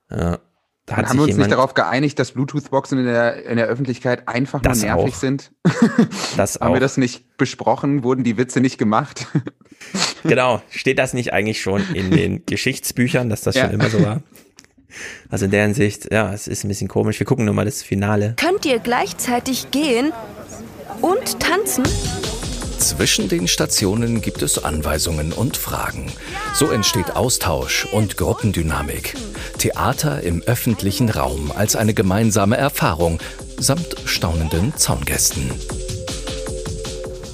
Ja, 0.09 0.39
da 0.85 0.97
haben 0.97 1.17
wir 1.19 1.23
uns 1.23 1.37
nicht 1.37 1.51
darauf 1.51 1.73
geeinigt, 1.73 2.19
dass 2.19 2.33
Bluetooth-Boxen 2.33 2.97
in 2.99 3.05
der, 3.05 3.45
in 3.45 3.55
der 3.55 3.67
Öffentlichkeit 3.67 4.27
einfach 4.27 4.61
nur 4.61 4.75
nervig 4.75 5.13
auch. 5.13 5.17
sind? 5.17 5.51
Das 6.37 6.59
haben 6.59 6.69
auch. 6.69 6.73
wir 6.73 6.79
das 6.81 6.97
nicht 6.97 7.37
besprochen? 7.37 8.03
Wurden 8.03 8.23
die 8.23 8.37
Witze 8.37 8.59
nicht 8.61 8.77
gemacht? 8.77 9.27
genau. 10.23 10.61
Steht 10.69 10.99
das 10.99 11.13
nicht 11.13 11.31
eigentlich 11.33 11.61
schon 11.61 11.81
in 11.93 12.11
den 12.11 12.45
Geschichtsbüchern, 12.45 13.29
dass 13.29 13.41
das 13.41 13.55
Ja. 13.55 13.65
schon 13.65 13.73
immer 13.75 13.89
so 13.89 14.03
war? 14.03 14.21
Also 15.29 15.45
in 15.45 15.51
der 15.51 15.63
Hinsicht, 15.63 16.11
ja, 16.11 16.33
es 16.33 16.47
ist 16.47 16.65
ein 16.65 16.67
bisschen 16.67 16.89
komisch. 16.89 17.19
Wir 17.19 17.25
gucken 17.27 17.45
nur 17.45 17.53
mal 17.53 17.63
das 17.65 17.81
Finale. 17.83 18.35
Könnt 18.37 18.65
ihr 18.65 18.79
gleichzeitig 18.79 19.71
gehen 19.71 20.11
und 21.01 21.39
tanzen? 21.39 21.83
Zwischen 22.81 23.29
den 23.29 23.47
Stationen 23.47 24.21
gibt 24.21 24.41
es 24.41 24.63
Anweisungen 24.63 25.33
und 25.33 25.55
Fragen. 25.55 26.11
So 26.55 26.71
entsteht 26.71 27.15
Austausch 27.15 27.85
und 27.85 28.17
Gruppendynamik. 28.17 29.13
Theater 29.59 30.23
im 30.23 30.41
öffentlichen 30.41 31.09
Raum 31.09 31.51
als 31.55 31.75
eine 31.75 31.93
gemeinsame 31.93 32.57
Erfahrung 32.57 33.19
samt 33.59 33.97
staunenden 34.05 34.75
Zaungästen. 34.75 35.51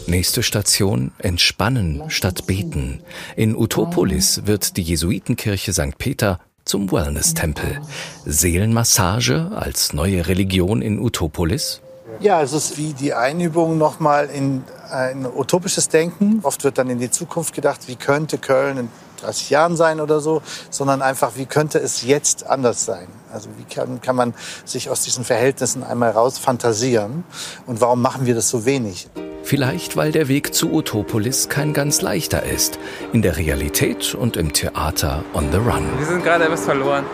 Nächste 0.05 0.43
Station 0.43 1.11
Entspannen 1.17 2.09
statt 2.09 2.45
Beten. 2.45 3.01
In 3.37 3.55
Utopolis 3.55 4.41
wird 4.45 4.75
die 4.75 4.83
Jesuitenkirche 4.83 5.71
St. 5.71 5.97
Peter 5.97 6.41
zum 6.65 6.91
Wellness-Tempel. 6.91 7.79
Seelenmassage 8.25 9.51
als 9.55 9.93
neue 9.93 10.27
Religion 10.27 10.81
in 10.81 10.99
Utopolis? 10.99 11.81
Ja, 12.19 12.41
es 12.41 12.53
ist 12.53 12.77
wie 12.77 12.93
die 12.93 13.13
Einübung 13.13 13.77
nochmal 13.77 14.29
in 14.29 14.63
ein 14.89 15.25
utopisches 15.25 15.89
Denken. 15.89 16.39
Oft 16.43 16.63
wird 16.63 16.77
dann 16.77 16.89
in 16.89 16.99
die 16.99 17.11
Zukunft 17.11 17.53
gedacht, 17.53 17.87
wie 17.87 17.95
könnte 17.95 18.37
Köln 18.37 18.77
in 18.77 18.89
30 19.21 19.49
Jahren 19.49 19.75
sein 19.75 19.99
oder 19.99 20.19
so, 20.19 20.41
sondern 20.69 21.01
einfach, 21.01 21.33
wie 21.35 21.45
könnte 21.45 21.79
es 21.79 22.03
jetzt 22.03 22.47
anders 22.47 22.85
sein? 22.85 23.07
Also 23.31 23.49
wie 23.57 23.63
kann, 23.63 24.01
kann 24.01 24.15
man 24.15 24.33
sich 24.65 24.89
aus 24.89 25.01
diesen 25.01 25.23
Verhältnissen 25.23 25.83
einmal 25.83 26.11
raus 26.11 26.37
fantasieren? 26.37 27.23
Und 27.65 27.81
warum 27.81 28.01
machen 28.01 28.25
wir 28.25 28.35
das 28.35 28.49
so 28.49 28.65
wenig? 28.65 29.09
Vielleicht, 29.43 29.95
weil 29.95 30.11
der 30.11 30.27
Weg 30.27 30.53
zu 30.53 30.71
Utopolis 30.71 31.49
kein 31.49 31.73
ganz 31.73 32.01
leichter 32.01 32.43
ist. 32.43 32.79
In 33.13 33.21
der 33.21 33.37
Realität 33.37 34.13
und 34.13 34.37
im 34.37 34.53
Theater 34.53 35.23
on 35.33 35.51
the 35.51 35.57
run. 35.57 35.87
Wir 35.97 36.05
sind 36.05 36.23
gerade 36.23 36.45
etwas 36.45 36.65
verloren. 36.65 37.05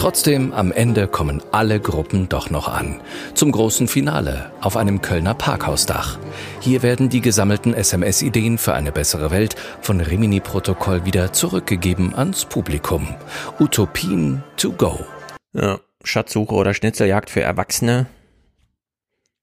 Trotzdem, 0.00 0.54
am 0.54 0.72
Ende 0.72 1.08
kommen 1.08 1.42
alle 1.52 1.78
Gruppen 1.78 2.26
doch 2.30 2.48
noch 2.48 2.68
an. 2.68 3.02
Zum 3.34 3.52
großen 3.52 3.86
Finale 3.86 4.50
auf 4.62 4.78
einem 4.78 5.02
Kölner 5.02 5.34
Parkhausdach. 5.34 6.18
Hier 6.58 6.82
werden 6.82 7.10
die 7.10 7.20
gesammelten 7.20 7.74
SMS-Ideen 7.74 8.56
für 8.56 8.72
eine 8.72 8.92
bessere 8.92 9.30
Welt 9.30 9.56
von 9.82 10.00
Rimini-Protokoll 10.00 11.04
wieder 11.04 11.34
zurückgegeben 11.34 12.14
ans 12.14 12.46
Publikum. 12.46 13.14
Utopien 13.58 14.42
to 14.56 14.72
go. 14.72 15.04
Ja, 15.52 15.80
Schatzsuche 16.02 16.54
oder 16.54 16.72
Schnitzeljagd 16.72 17.28
für 17.28 17.42
Erwachsene. 17.42 18.06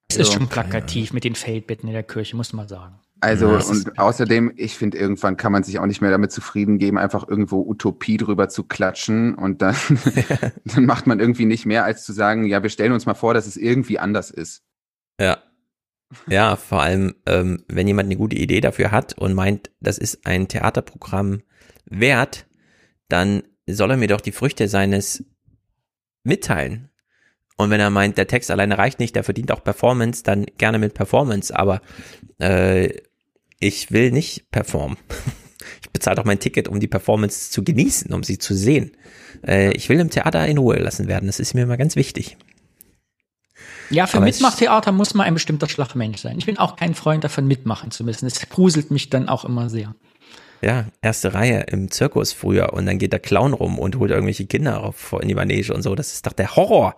Es 0.10 0.18
ist 0.18 0.34
schon 0.34 0.47
plakativ 0.47 1.14
mit 1.14 1.24
den 1.24 1.36
Feldbetten 1.36 1.88
in 1.88 1.93
der 1.93 2.01
Kirche, 2.01 2.36
muss 2.36 2.51
man 2.53 2.68
sagen. 2.68 2.99
Also, 3.20 3.51
Ja, 3.51 3.63
und 3.63 3.97
außerdem, 3.99 4.53
ich 4.55 4.76
finde, 4.76 4.97
irgendwann 4.97 5.38
kann 5.38 5.51
man 5.51 5.63
sich 5.63 5.80
auch 5.80 5.86
nicht 5.86 6.01
mehr 6.01 6.11
damit 6.11 6.32
zufrieden 6.32 6.78
geben, 6.78 6.97
einfach 6.97 7.28
irgendwo 7.28 7.65
Utopie 7.68 8.18
drüber 8.18 8.49
zu 8.49 8.63
klatschen 8.63 9.36
und 9.36 9.61
dann, 9.61 9.76
dann 10.65 10.86
macht 10.86 11.07
man 11.07 11.20
irgendwie 11.20 11.45
nicht 11.45 11.65
mehr, 11.65 11.84
als 11.84 12.03
zu 12.03 12.13
sagen, 12.13 12.45
ja, 12.45 12.61
wir 12.63 12.70
stellen 12.70 12.91
uns 12.91 13.05
mal 13.05 13.15
vor, 13.15 13.34
dass 13.34 13.47
es 13.47 13.57
irgendwie 13.57 13.99
anders 13.99 14.32
ist. 14.32 14.63
Ja. 15.20 15.39
Ja, 16.28 16.55
vor 16.55 16.82
allem, 16.82 17.15
ähm, 17.26 17.65
wenn 17.68 17.88
jemand 17.88 18.07
eine 18.07 18.15
gute 18.15 18.38
Idee 18.38 18.61
dafür 18.61 18.91
hat 18.91 19.18
und 19.18 19.34
meint, 19.34 19.72
das 19.82 19.97
ist 19.97 20.26
ein 20.26 20.47
Theaterprogramm 20.47 21.41
wert, 21.86 22.47
dann 23.09 23.43
soll 23.68 23.91
er 23.91 23.97
mir 23.97 24.07
doch 24.07 24.22
die 24.22 24.32
Früchte 24.32 24.70
seines 24.70 25.26
mitteilen. 26.24 26.89
Und 27.57 27.72
wenn 27.72 27.80
er 27.80 27.89
meint, 27.89 28.18
der 28.18 28.28
Text 28.28 28.51
alleine 28.51 28.78
reicht 28.78 28.99
nicht, 28.99 29.15
der 29.15 29.24
verdient 29.24 29.51
auch 29.51 29.63
Performance, 29.63 30.24
dann 30.24 30.45
gerne 30.57 30.80
mit 30.80 30.93
Performance, 30.93 31.53
aber 31.53 31.82
äh, 32.38 32.89
ich 33.60 33.91
will 33.91 34.12
nicht 34.12 34.49
performen. 34.51 34.97
Ich 35.82 35.89
bezahle 35.91 36.16
doch 36.16 36.24
mein 36.24 36.39
Ticket, 36.39 36.70
um 36.70 36.80
die 36.80 36.88
Performance 36.88 37.51
zu 37.51 37.64
genießen, 37.64 38.14
um 38.14 38.24
sie 38.24 38.38
zu 38.38 38.55
sehen. 38.55 38.91
Äh, 39.45 39.74
ich 39.74 39.89
will 39.89 39.99
im 39.99 40.10
Theater 40.10 40.47
in 40.47 40.58
Ruhe 40.58 40.78
gelassen 40.78 41.08
werden, 41.08 41.26
das 41.26 41.41
ist 41.41 41.55
mir 41.55 41.64
immer 41.64 41.76
ganz 41.76 41.97
wichtig. 41.97 42.38
Ja, 43.89 44.08
für 44.08 44.18
Aber 44.18 44.26
Mitmachtheater 44.26 44.91
muss 44.91 45.14
man 45.14 45.28
ein 45.28 45.34
bestimmter 45.34 45.68
Schlagmensch 45.68 46.22
sein. 46.22 46.38
Ich 46.38 46.45
bin 46.45 46.58
auch 46.58 46.76
kein 46.76 46.93
Freund 46.93 47.24
davon, 47.24 47.47
mitmachen 47.47 47.91
zu 47.91 48.03
müssen. 48.03 48.26
Es 48.26 48.39
gruselt 48.49 48.91
mich 48.91 49.10
dann 49.10 49.30
auch 49.30 49.45
immer 49.45 49.70
sehr. 49.70 49.95
Ja, 50.62 50.86
erste 51.01 51.34
Reihe 51.34 51.66
im 51.68 51.91
Zirkus 51.91 52.34
früher 52.34 52.74
und 52.74 52.86
dann 52.86 52.97
geht 52.97 53.14
der 53.14 53.20
Clown 53.20 53.53
rum 53.53 53.78
und 53.78 53.97
holt 53.97 54.12
irgendwelche 54.12 54.45
Kinder 54.45 54.84
auf 54.84 55.16
in 55.22 55.28
die 55.28 55.36
Manege 55.36 55.74
und 55.74 55.84
so. 55.84 55.95
Das 55.95 56.14
ist 56.14 56.26
doch 56.26 56.34
der 56.34 56.55
Horror. 56.55 56.95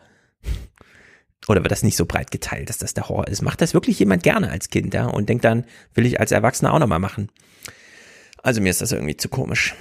Oder 1.47 1.63
wird 1.63 1.71
das 1.71 1.83
nicht 1.83 1.95
so 1.95 2.05
breit 2.05 2.31
geteilt, 2.31 2.69
dass 2.69 2.77
das 2.77 2.93
der 2.93 3.09
Horror 3.09 3.27
ist? 3.27 3.41
Macht 3.41 3.61
das 3.61 3.73
wirklich 3.73 3.97
jemand 3.99 4.23
gerne 4.23 4.51
als 4.51 4.69
Kind, 4.69 4.93
ja? 4.93 5.05
Und 5.05 5.29
denkt 5.29 5.45
dann, 5.45 5.65
will 5.93 6.05
ich 6.05 6.19
als 6.19 6.31
Erwachsener 6.31 6.73
auch 6.73 6.79
nochmal 6.79 6.99
machen. 6.99 7.31
Also 8.43 8.61
mir 8.61 8.69
ist 8.69 8.81
das 8.81 8.91
irgendwie 8.91 9.17
zu 9.17 9.29
komisch. 9.29 9.75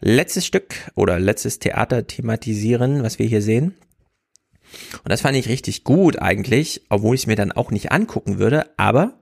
Letztes 0.00 0.46
Stück 0.46 0.74
oder 0.94 1.18
letztes 1.18 1.58
Theater 1.58 2.06
thematisieren, 2.06 3.02
was 3.02 3.18
wir 3.18 3.26
hier 3.26 3.42
sehen. 3.42 3.74
Und 5.02 5.10
das 5.10 5.20
fand 5.20 5.36
ich 5.36 5.48
richtig 5.48 5.84
gut 5.84 6.20
eigentlich, 6.20 6.82
obwohl 6.88 7.14
ich 7.14 7.22
es 7.22 7.26
mir 7.26 7.36
dann 7.36 7.52
auch 7.52 7.70
nicht 7.70 7.92
angucken 7.92 8.38
würde, 8.38 8.70
aber 8.76 9.18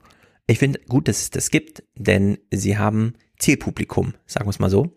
ich 0.47 0.59
finde 0.59 0.81
gut, 0.89 1.09
dass 1.09 1.21
es 1.21 1.31
das 1.31 1.51
gibt, 1.51 1.83
denn 1.95 2.39
sie 2.51 2.79
haben 2.79 3.15
Zielpublikum, 3.39 4.15
sagen 4.27 4.47
wir 4.47 4.51
es 4.51 4.59
mal 4.59 4.71
so. 4.71 4.95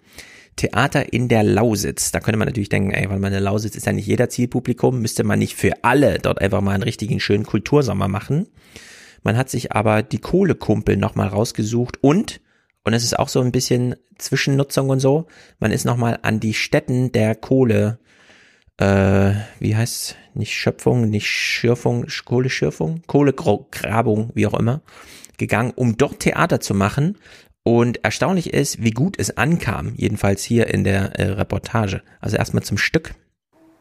Theater 0.55 1.11
in 1.11 1.27
der 1.27 1.43
Lausitz. 1.43 2.11
Da 2.11 2.19
könnte 2.19 2.37
man 2.37 2.47
natürlich 2.47 2.69
denken, 2.69 2.91
ey, 2.91 3.09
weil 3.09 3.19
man 3.19 3.27
in 3.33 3.33
der 3.33 3.41
Lausitz 3.41 3.75
ist 3.75 3.85
ja 3.85 3.91
nicht 3.91 4.07
jeder 4.07 4.29
Zielpublikum, 4.29 5.01
müsste 5.01 5.23
man 5.23 5.39
nicht 5.39 5.55
für 5.55 5.83
alle 5.83 6.19
dort 6.19 6.41
einfach 6.41 6.61
mal 6.61 6.71
einen 6.71 6.83
richtigen 6.83 7.19
schönen 7.19 7.45
Kultursommer 7.45 8.07
machen. 8.07 8.47
Man 9.23 9.37
hat 9.37 9.49
sich 9.49 9.71
aber 9.71 10.03
die 10.03 10.19
Kohlekumpel 10.19 10.97
nochmal 10.97 11.27
rausgesucht 11.27 11.97
und, 12.01 12.41
und 12.83 12.93
es 12.93 13.03
ist 13.03 13.17
auch 13.17 13.27
so 13.27 13.41
ein 13.41 13.51
bisschen 13.51 13.95
Zwischennutzung 14.17 14.89
und 14.89 14.99
so, 14.99 15.27
man 15.59 15.71
ist 15.71 15.83
nochmal 15.83 16.19
an 16.21 16.39
die 16.39 16.53
Stätten 16.53 17.11
der 17.11 17.35
Kohle, 17.35 17.99
äh, 18.77 19.33
wie 19.59 19.75
heißt 19.75 20.15
nicht 20.35 20.53
Schöpfung, 20.53 21.09
nicht 21.09 21.27
Schürfung, 21.27 22.05
Kohleschürfung, 22.25 23.01
Kohlegrabung, 23.07 24.31
wie 24.35 24.47
auch 24.47 24.57
immer, 24.57 24.81
gegangen, 25.37 25.73
um 25.75 25.97
dort 25.97 26.19
Theater 26.19 26.59
zu 26.59 26.73
machen. 26.73 27.17
Und 27.67 28.05
erstaunlich 28.05 28.53
ist, 28.53 28.83
wie 28.83 28.91
gut 28.91 29.17
es 29.17 29.37
ankam, 29.37 29.93
jedenfalls 29.95 30.43
hier 30.43 30.67
in 30.67 30.83
der 30.83 31.19
äh, 31.19 31.31
Reportage. 31.31 32.03
Also 32.21 32.37
erstmal 32.37 32.61
zum 32.61 32.77
Stück. 32.77 33.15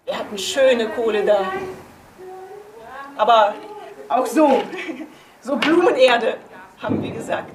Wir 0.06 0.18
hatten 0.18 0.38
schöne 0.38 0.88
Kohle 0.88 1.22
da. 1.22 1.52
Aber 3.18 3.54
auch 4.08 4.24
so, 4.24 4.62
so 5.42 5.56
Blumenerde, 5.56 6.38
haben 6.78 7.02
wir 7.02 7.10
gesagt. 7.10 7.52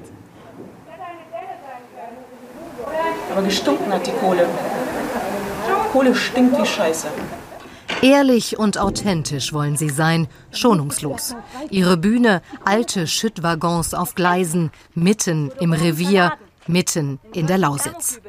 Aber 3.31 3.41
gestunken 3.41 3.91
hat 3.91 4.05
die 4.05 4.11
Kohle. 4.11 4.47
Kohle 5.91 6.13
stinkt 6.13 6.61
wie 6.61 6.65
Scheiße. 6.65 7.07
Ehrlich 8.01 8.57
und 8.57 8.77
authentisch 8.77 9.51
wollen 9.51 9.75
sie 9.75 9.89
sein, 9.89 10.27
schonungslos. 10.53 11.35
Ihre 11.69 11.97
Bühne 11.97 12.41
alte 12.63 13.07
Schüttwaggons 13.07 13.93
auf 13.93 14.15
Gleisen, 14.15 14.71
mitten 14.95 15.51
im 15.59 15.73
Revier, 15.73 16.33
mitten 16.65 17.19
in 17.33 17.45
der 17.45 17.57
Lausitz. 17.57 18.21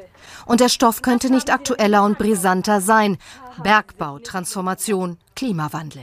Und 0.44 0.60
der 0.60 0.70
Stoff 0.70 1.02
könnte 1.02 1.30
nicht 1.30 1.52
aktueller 1.52 2.02
und 2.04 2.18
brisanter 2.18 2.80
sein. 2.80 3.16
Bergbau, 3.62 4.18
Transformation, 4.18 5.18
Klimawandel. 5.36 6.02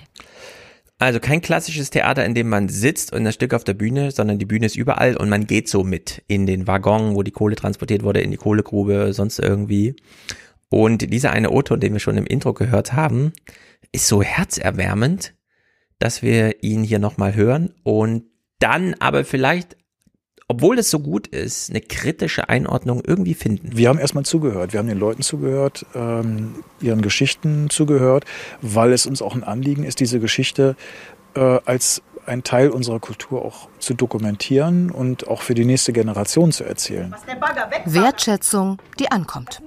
Also 1.00 1.20
kein 1.20 1.42
klassisches 1.42 1.90
Theater, 1.90 2.26
in 2.26 2.36
dem 2.36 2.48
man 2.48 2.70
sitzt 2.70 3.12
und 3.12 3.26
das 3.26 3.36
Stück 3.36 3.54
auf 3.54 3.66
der 3.66 3.74
Bühne, 3.74 4.12
sondern 4.12 4.40
die 4.40 4.46
Bühne 4.46 4.66
ist 4.66 4.78
überall 4.78 5.18
und 5.18 5.28
man 5.28 5.46
geht 5.46 5.68
so 5.68 5.84
mit 5.84 6.24
in 6.28 6.46
den 6.46 6.68
Waggon, 6.68 7.16
wo 7.16 7.22
die 7.22 7.32
Kohle 7.32 7.56
transportiert 7.56 8.04
wurde, 8.04 8.22
in 8.22 8.32
die 8.32 8.38
Kohlegrube, 8.38 9.14
sonst 9.14 9.40
irgendwie. 9.40 9.96
Und 10.70 11.14
dieser 11.14 11.32
eine 11.32 11.52
O-Ton, 11.52 11.80
den 11.80 11.94
wir 11.94 12.00
schon 12.00 12.18
im 12.18 12.26
Intro 12.26 12.54
gehört 12.54 12.94
haben, 12.94 13.34
ist 13.92 14.08
so 14.08 14.22
herzerwärmend, 14.22 15.34
dass 16.00 16.22
wir 16.22 16.64
ihn 16.64 16.84
hier 16.84 17.00
nochmal 17.00 17.36
hören 17.36 17.74
und 17.84 18.26
dann 18.60 18.96
aber 19.00 19.24
vielleicht 19.24 19.78
obwohl 20.50 20.80
es 20.80 20.90
so 20.90 21.00
gut 21.00 21.28
ist, 21.28 21.70
eine 21.70 21.82
kritische 21.82 22.48
Einordnung 22.48 23.02
irgendwie 23.06 23.34
finden. 23.34 23.76
Wir 23.76 23.90
haben 23.90 24.00
erstmal 24.00 24.24
zugehört. 24.24 24.72
Wir 24.72 24.80
haben 24.80 24.88
den 24.88 24.98
Leuten 24.98 25.22
zugehört, 25.22 25.86
ähm, 25.94 26.64
ihren 26.80 27.02
Geschichten 27.02 27.70
zugehört, 27.70 28.24
weil 28.62 28.94
es 28.94 29.06
uns 29.06 29.22
auch 29.22 29.36
ein 29.36 29.44
Anliegen 29.44 29.84
ist, 29.84 30.00
diese 30.00 30.22
Geschichte 30.22 30.78
äh, 31.36 31.60
als 31.66 32.02
ein 32.26 32.44
Teil 32.44 32.70
unserer 32.70 33.00
Kultur 33.00 33.44
auch 33.44 33.70
zu 33.80 33.94
dokumentieren 33.94 34.90
und 34.90 35.28
auch 35.28 35.42
für 35.42 35.54
die 35.54 35.66
nächste 35.66 35.92
Generation 35.92 36.52
zu 36.52 36.64
erzählen. 36.64 37.14
Wertschätzung, 37.86 38.82
die 39.00 39.12
ankommt. 39.12 39.62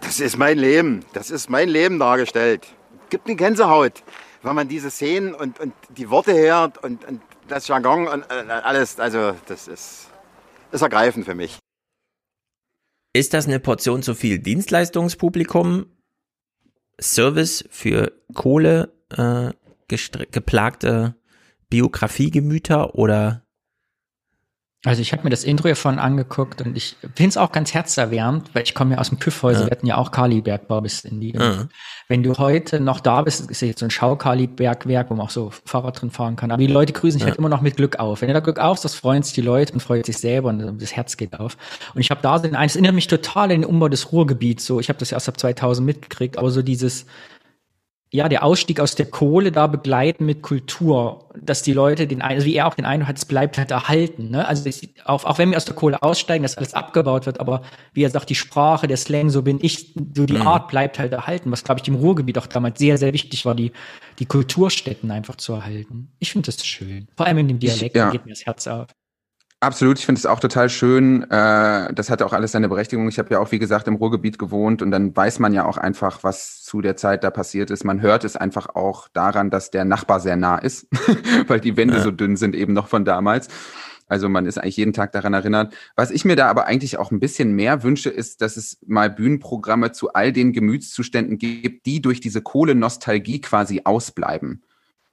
Das 0.00 0.20
ist 0.20 0.36
mein 0.36 0.58
Leben. 0.58 1.04
Das 1.12 1.30
ist 1.30 1.48
mein 1.48 1.68
Leben 1.68 1.98
dargestellt. 1.98 2.66
Gibt 3.10 3.26
eine 3.26 3.36
Gänsehaut, 3.36 4.02
wenn 4.42 4.54
man 4.54 4.68
diese 4.68 4.90
Szenen 4.90 5.34
und, 5.34 5.60
und 5.60 5.74
die 5.96 6.10
Worte 6.10 6.34
hört 6.34 6.82
und, 6.82 7.04
und 7.04 7.20
das 7.48 7.68
Jargon 7.68 8.08
und 8.08 8.24
alles, 8.30 8.98
also 8.98 9.34
das 9.46 9.68
ist, 9.68 10.08
ist 10.70 10.82
ergreifend 10.82 11.26
für 11.26 11.34
mich. 11.34 11.58
Ist 13.14 13.34
das 13.34 13.46
eine 13.46 13.60
Portion 13.60 14.02
zu 14.02 14.14
viel 14.14 14.38
Dienstleistungspublikum? 14.38 15.86
Service 17.00 17.64
für 17.70 18.12
Kohle 18.32 18.92
äh, 19.10 19.50
geplagte 19.88 21.16
Biografiegemüter 21.68 22.94
oder 22.94 23.41
also 24.84 25.00
ich 25.00 25.12
habe 25.12 25.22
mir 25.22 25.30
das 25.30 25.44
Intro 25.44 25.68
hiervon 25.68 26.00
angeguckt 26.00 26.60
und 26.60 26.76
ich 26.76 26.96
finde 27.14 27.28
es 27.28 27.36
auch 27.36 27.52
ganz 27.52 27.72
herzerwärmend, 27.72 28.52
weil 28.52 28.64
ich 28.64 28.74
komme 28.74 28.94
ja 28.94 29.00
aus 29.00 29.10
dem 29.10 29.20
Küffhäuser, 29.20 29.60
ja. 29.60 29.66
wir 29.66 29.70
hatten 29.70 29.86
ja 29.86 29.96
auch 29.96 30.10
Kalibergbau 30.10 30.80
bis 30.80 31.04
in 31.04 31.20
die. 31.20 31.32
Ja. 31.32 31.68
Wenn 32.08 32.24
du 32.24 32.36
heute 32.38 32.80
noch 32.80 32.98
da 32.98 33.22
bist, 33.22 33.48
ist 33.48 33.62
ja 33.62 33.68
jetzt 33.68 33.78
so 33.78 33.86
ein 33.86 33.90
Schaukalibergwerk, 33.90 35.10
wo 35.10 35.14
man 35.14 35.26
auch 35.26 35.30
so 35.30 35.52
Fahrrad 35.64 36.00
drin 36.00 36.10
fahren 36.10 36.34
kann. 36.34 36.50
Aber 36.50 36.60
die 36.60 36.66
Leute 36.66 36.92
grüßen 36.92 37.12
sich 37.12 37.22
ja. 37.22 37.28
halt 37.28 37.38
immer 37.38 37.48
noch 37.48 37.60
mit 37.60 37.76
Glück 37.76 38.00
auf. 38.00 38.22
Wenn 38.22 38.28
du 38.28 38.34
da 38.34 38.40
Glück 38.40 38.58
auf, 38.58 38.80
das 38.80 38.96
freuen 38.96 39.22
sich 39.22 39.34
die 39.34 39.40
Leute 39.40 39.72
und 39.72 39.80
freut 39.80 40.04
sich 40.04 40.18
selber 40.18 40.48
und 40.48 40.82
das 40.82 40.96
Herz 40.96 41.16
geht 41.16 41.38
auf. 41.38 41.56
Und 41.94 42.00
ich 42.00 42.10
habe 42.10 42.20
da 42.20 42.36
so 42.38 42.44
den 42.44 42.56
eines 42.56 42.74
erinnert 42.74 42.94
mich 42.94 43.06
total 43.06 43.44
an 43.44 43.50
den 43.50 43.64
Umbau 43.64 43.88
des 43.88 44.10
Ruhrgebiets. 44.10 44.66
So, 44.66 44.80
ich 44.80 44.88
habe 44.88 44.98
das 44.98 45.10
ja 45.10 45.16
erst 45.16 45.28
ab 45.28 45.38
2000 45.38 45.86
mitgekriegt, 45.86 46.38
aber 46.38 46.50
so 46.50 46.60
dieses 46.60 47.06
ja, 48.14 48.28
der 48.28 48.44
Ausstieg 48.44 48.78
aus 48.78 48.94
der 48.94 49.06
Kohle 49.06 49.50
da 49.52 49.66
begleiten 49.66 50.26
mit 50.26 50.42
Kultur, 50.42 51.30
dass 51.34 51.62
die 51.62 51.72
Leute 51.72 52.06
den 52.06 52.20
also 52.20 52.44
wie 52.44 52.54
er 52.54 52.66
auch 52.66 52.74
den 52.74 52.84
Eindruck 52.84 53.08
hat, 53.08 53.16
es 53.16 53.24
bleibt 53.24 53.56
halt 53.56 53.70
erhalten. 53.70 54.28
Ne? 54.28 54.46
Also 54.46 54.68
auch, 55.06 55.24
auch 55.24 55.38
wenn 55.38 55.50
wir 55.50 55.56
aus 55.56 55.64
der 55.64 55.74
Kohle 55.74 56.02
aussteigen, 56.02 56.42
dass 56.42 56.58
alles 56.58 56.74
abgebaut 56.74 57.24
wird, 57.24 57.40
aber 57.40 57.62
wie 57.94 58.02
er 58.02 58.10
sagt, 58.10 58.28
die 58.28 58.34
Sprache, 58.34 58.86
der 58.86 58.98
Slang, 58.98 59.30
so 59.30 59.40
bin 59.40 59.58
ich, 59.62 59.94
so 60.14 60.26
die 60.26 60.34
mhm. 60.34 60.46
Art 60.46 60.68
bleibt 60.68 60.98
halt 60.98 61.12
erhalten, 61.12 61.50
was 61.50 61.64
glaube 61.64 61.80
ich 61.80 61.88
im 61.88 61.94
Ruhrgebiet 61.94 62.36
auch 62.36 62.46
damals 62.46 62.78
sehr, 62.78 62.98
sehr 62.98 63.14
wichtig 63.14 63.46
war, 63.46 63.54
die, 63.54 63.72
die 64.18 64.26
Kulturstätten 64.26 65.10
einfach 65.10 65.36
zu 65.36 65.54
erhalten. 65.54 66.12
Ich 66.18 66.32
finde 66.32 66.52
das 66.52 66.66
schön. 66.66 67.08
Vor 67.16 67.24
allem 67.24 67.38
in 67.38 67.48
dem 67.48 67.60
Dialekt 67.60 67.96
ich, 67.96 67.98
ja. 67.98 68.10
geht 68.10 68.26
mir 68.26 68.32
das 68.32 68.44
Herz 68.44 68.66
auf. 68.66 68.88
Absolut, 69.62 70.00
ich 70.00 70.06
finde 70.06 70.18
es 70.18 70.26
auch 70.26 70.40
total 70.40 70.68
schön. 70.68 71.22
Äh, 71.30 71.94
das 71.94 72.10
hat 72.10 72.20
auch 72.20 72.32
alles 72.32 72.50
seine 72.50 72.68
Berechtigung. 72.68 73.06
Ich 73.06 73.20
habe 73.20 73.32
ja 73.32 73.38
auch, 73.38 73.52
wie 73.52 73.60
gesagt, 73.60 73.86
im 73.86 73.94
Ruhrgebiet 73.94 74.36
gewohnt 74.36 74.82
und 74.82 74.90
dann 74.90 75.14
weiß 75.14 75.38
man 75.38 75.54
ja 75.54 75.64
auch 75.64 75.76
einfach, 75.76 76.24
was 76.24 76.64
zu 76.64 76.80
der 76.80 76.96
Zeit 76.96 77.22
da 77.22 77.30
passiert 77.30 77.70
ist. 77.70 77.84
Man 77.84 78.00
hört 78.00 78.24
es 78.24 78.34
einfach 78.34 78.74
auch 78.74 79.06
daran, 79.12 79.50
dass 79.50 79.70
der 79.70 79.84
Nachbar 79.84 80.18
sehr 80.18 80.34
nah 80.34 80.58
ist, 80.58 80.88
weil 81.46 81.60
die 81.60 81.76
Wände 81.76 81.98
ja. 81.98 82.02
so 82.02 82.10
dünn 82.10 82.36
sind 82.36 82.56
eben 82.56 82.72
noch 82.72 82.88
von 82.88 83.04
damals. 83.04 83.46
Also 84.08 84.28
man 84.28 84.46
ist 84.46 84.58
eigentlich 84.58 84.78
jeden 84.78 84.94
Tag 84.94 85.12
daran 85.12 85.32
erinnert. 85.32 85.72
Was 85.94 86.10
ich 86.10 86.24
mir 86.24 86.34
da 86.34 86.48
aber 86.48 86.66
eigentlich 86.66 86.98
auch 86.98 87.12
ein 87.12 87.20
bisschen 87.20 87.52
mehr 87.52 87.84
wünsche, 87.84 88.10
ist, 88.10 88.42
dass 88.42 88.56
es 88.56 88.78
mal 88.84 89.10
Bühnenprogramme 89.10 89.92
zu 89.92 90.12
all 90.12 90.32
den 90.32 90.52
Gemütszuständen 90.52 91.38
gibt, 91.38 91.86
die 91.86 92.02
durch 92.02 92.18
diese 92.18 92.42
Kohlenostalgie 92.42 93.40
quasi 93.40 93.82
ausbleiben. 93.84 94.64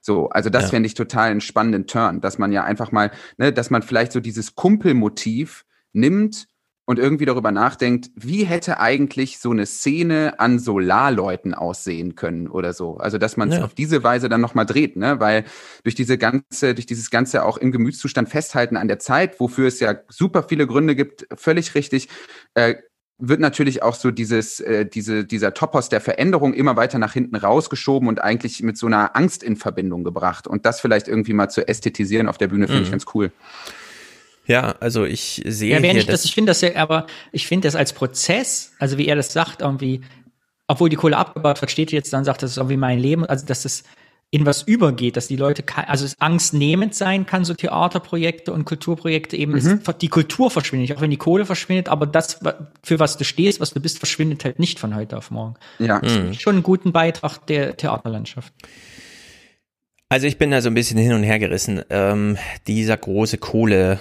So, 0.10 0.28
also 0.30 0.50
das 0.50 0.64
ja. 0.64 0.70
fände 0.70 0.88
ich 0.88 0.96
total 0.96 1.30
einen 1.30 1.40
spannenden 1.40 1.86
Turn, 1.86 2.20
dass 2.20 2.40
man 2.40 2.52
ja 2.52 2.64
einfach 2.64 2.92
mal, 2.92 3.12
ne, 3.38 3.54
dass 3.54 3.70
man 3.70 3.84
vielleicht 3.84 4.12
so 4.12 4.20
dieses 4.20 4.56
Kumpelmotiv 4.56 5.66
nimmt 5.94 6.48
und 6.86 6.98
irgendwie 6.98 7.26
darüber 7.26 7.52
nachdenkt, 7.52 8.10
wie 8.16 8.44
hätte 8.44 8.80
eigentlich 8.80 9.38
so 9.38 9.52
eine 9.52 9.68
Szene 9.68 10.40
an 10.40 10.58
Solarleuten 10.58 11.54
aussehen 11.54 12.16
können 12.16 12.48
oder 12.48 12.74
so. 12.74 12.98
Also 12.98 13.20
dass 13.20 13.38
man 13.38 13.50
es 13.52 13.60
ja. 13.60 13.64
auf 13.64 13.76
diese 13.76 14.04
Weise 14.04 14.30
dann 14.30 14.42
nochmal 14.42 14.66
dreht, 14.66 14.96
ne? 14.96 15.20
Weil 15.20 15.46
durch 15.84 15.94
diese 15.94 16.18
ganze, 16.18 16.74
durch 16.74 16.88
dieses 16.88 17.12
ganze 17.12 17.46
auch 17.46 17.58
im 17.58 17.72
Gemütszustand 17.72 18.30
festhalten 18.30 18.78
an 18.78 18.88
der 18.88 18.98
Zeit, 18.98 19.40
wofür 19.40 19.68
es 19.68 19.80
ja 19.80 19.94
super 20.08 20.42
viele 20.42 20.66
Gründe 20.66 20.96
gibt, 20.96 21.28
völlig 21.36 21.76
richtig, 21.76 22.10
äh, 22.56 22.78
wird 23.20 23.42
natürlich 23.42 23.84
auch 23.84 23.96
so 23.96 24.12
dieses, 24.12 24.62
äh, 24.62 24.86
diese, 24.86 25.26
dieser 25.26 25.54
Topos 25.54 25.90
der 25.90 26.00
Veränderung 26.00 26.54
immer 26.54 26.78
weiter 26.78 26.98
nach 27.00 27.14
hinten 27.14 27.36
rausgeschoben 27.36 28.08
und 28.08 28.22
eigentlich 28.22 28.64
mit 28.64 28.78
so 28.78 28.88
einer 28.88 29.16
Angst 29.16 29.44
in 29.44 29.58
Verbindung 29.58 30.04
gebracht. 30.04 30.48
Und 30.48 30.66
das 30.66 30.80
vielleicht 30.80 31.08
irgendwie 31.08 31.34
mal 31.34 31.50
zu 31.50 31.68
ästhetisieren 31.68 32.28
auf 32.28 32.38
der 32.38 32.48
Bühne 32.48 32.68
finde 32.68 32.82
mhm. 32.82 32.86
ich 32.86 32.92
ganz 32.92 33.06
cool. 33.14 33.32
Ja, 34.46 34.76
also 34.80 35.06
ich 35.06 35.44
sehe 35.46 35.80
ja, 35.80 35.92
hier, 35.92 36.06
das, 36.06 36.26
ich 36.26 36.34
finde 36.34 36.52
das 36.52 36.62
ja, 36.62 36.76
aber 36.78 37.06
ich 37.32 37.46
finde 37.46 37.68
das 37.68 37.76
als 37.76 37.94
Prozess, 37.94 38.72
also 38.80 38.98
wie 38.98 39.08
er 39.08 39.16
das 39.16 39.32
sagt, 39.32 39.62
irgendwie, 39.62 40.02
obwohl 40.66 40.90
die 40.90 40.96
Kohle 40.96 41.18
abgebaut 41.18 41.62
wird, 41.62 41.70
steht 41.70 41.92
jetzt 41.92 42.12
dann 42.14 42.24
sagt, 42.24 42.42
das 42.42 42.52
ist 42.52 42.58
irgendwie 42.58 42.78
mein 42.78 42.98
Leben, 42.98 43.26
also 43.26 43.46
dass 43.46 43.62
das 43.62 43.84
in 44.32 44.46
was 44.46 44.62
übergeht, 44.62 45.18
dass 45.18 45.28
die 45.28 45.36
Leute, 45.36 45.64
also 45.88 46.06
es 46.06 46.20
angstnehmend 46.20 46.94
sein 46.94 47.26
kann, 47.26 47.46
so 47.46 47.56
Theaterprojekte 47.56 48.54
und 48.54 48.64
Kulturprojekte 48.66 49.36
eben, 49.36 49.54
mhm. 49.54 49.58
es, 49.58 49.98
die 49.98 50.08
Kultur 50.08 50.52
verschwindet, 50.52 50.96
auch 50.96 51.02
wenn 51.02 51.10
die 51.10 51.18
Kohle 51.18 51.46
verschwindet, 51.46 51.90
aber 51.90 52.06
das, 52.06 52.40
für 52.84 53.00
was 53.00 53.18
du 53.18 53.24
stehst, 53.24 53.60
was 53.60 53.72
du 53.72 53.80
bist, 53.80 53.98
verschwindet 53.98 54.46
halt 54.46 54.60
nicht 54.60 54.80
von 54.80 54.96
heute 54.96 55.18
auf 55.18 55.32
morgen. 55.32 55.56
Ja. 55.80 56.00
Das 56.00 56.20
mhm. 56.20 56.34
schon 56.34 56.56
einen 56.56 56.64
guten 56.64 56.92
Beitrag 56.92 57.40
der 57.48 57.76
Theaterlandschaft. 57.76 58.54
Also 60.10 60.28
ich 60.28 60.38
bin 60.38 60.52
da 60.52 60.62
so 60.62 60.70
ein 60.70 60.76
bisschen 60.76 60.98
hin 61.00 61.14
und 61.14 61.24
her 61.24 61.40
gerissen. 61.40 61.82
Ähm, 61.90 62.38
dieser 62.68 62.98
große 62.98 63.40
Kohle, 63.40 64.00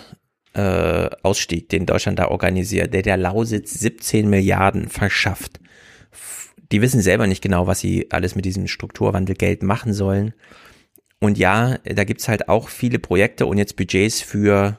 äh, 0.53 1.09
Ausstieg, 1.23 1.71
den 1.71 1.87
Deutschland 1.87 2.19
da 2.19 2.29
organisiert, 2.29 2.93
der 2.93 3.03
der 3.03 3.17
Lausitz 3.17 3.75
17 3.75 4.29
Milliarden 4.29 4.89
verschafft 4.89 5.59
die 6.73 6.83
wissen 6.83 7.01
selber 7.01 7.27
nicht 7.27 7.43
genau, 7.43 7.67
was 7.67 7.81
sie 7.81 8.11
alles 8.11 8.35
mit 8.35 8.45
diesem 8.45 8.67
Strukturwandelgeld 8.67 9.63
machen 9.63 9.93
sollen. 9.93 10.35
Und 11.21 11.39
ja, 11.39 11.79
da 11.85 12.05
gibt's 12.05 12.29
halt 12.29 12.49
auch 12.49 12.69
viele 12.69 12.99
Projekte 12.99 13.47
und 13.47 13.59
jetzt 13.59 13.77
Budgets 13.77 14.21
für, 14.21 14.79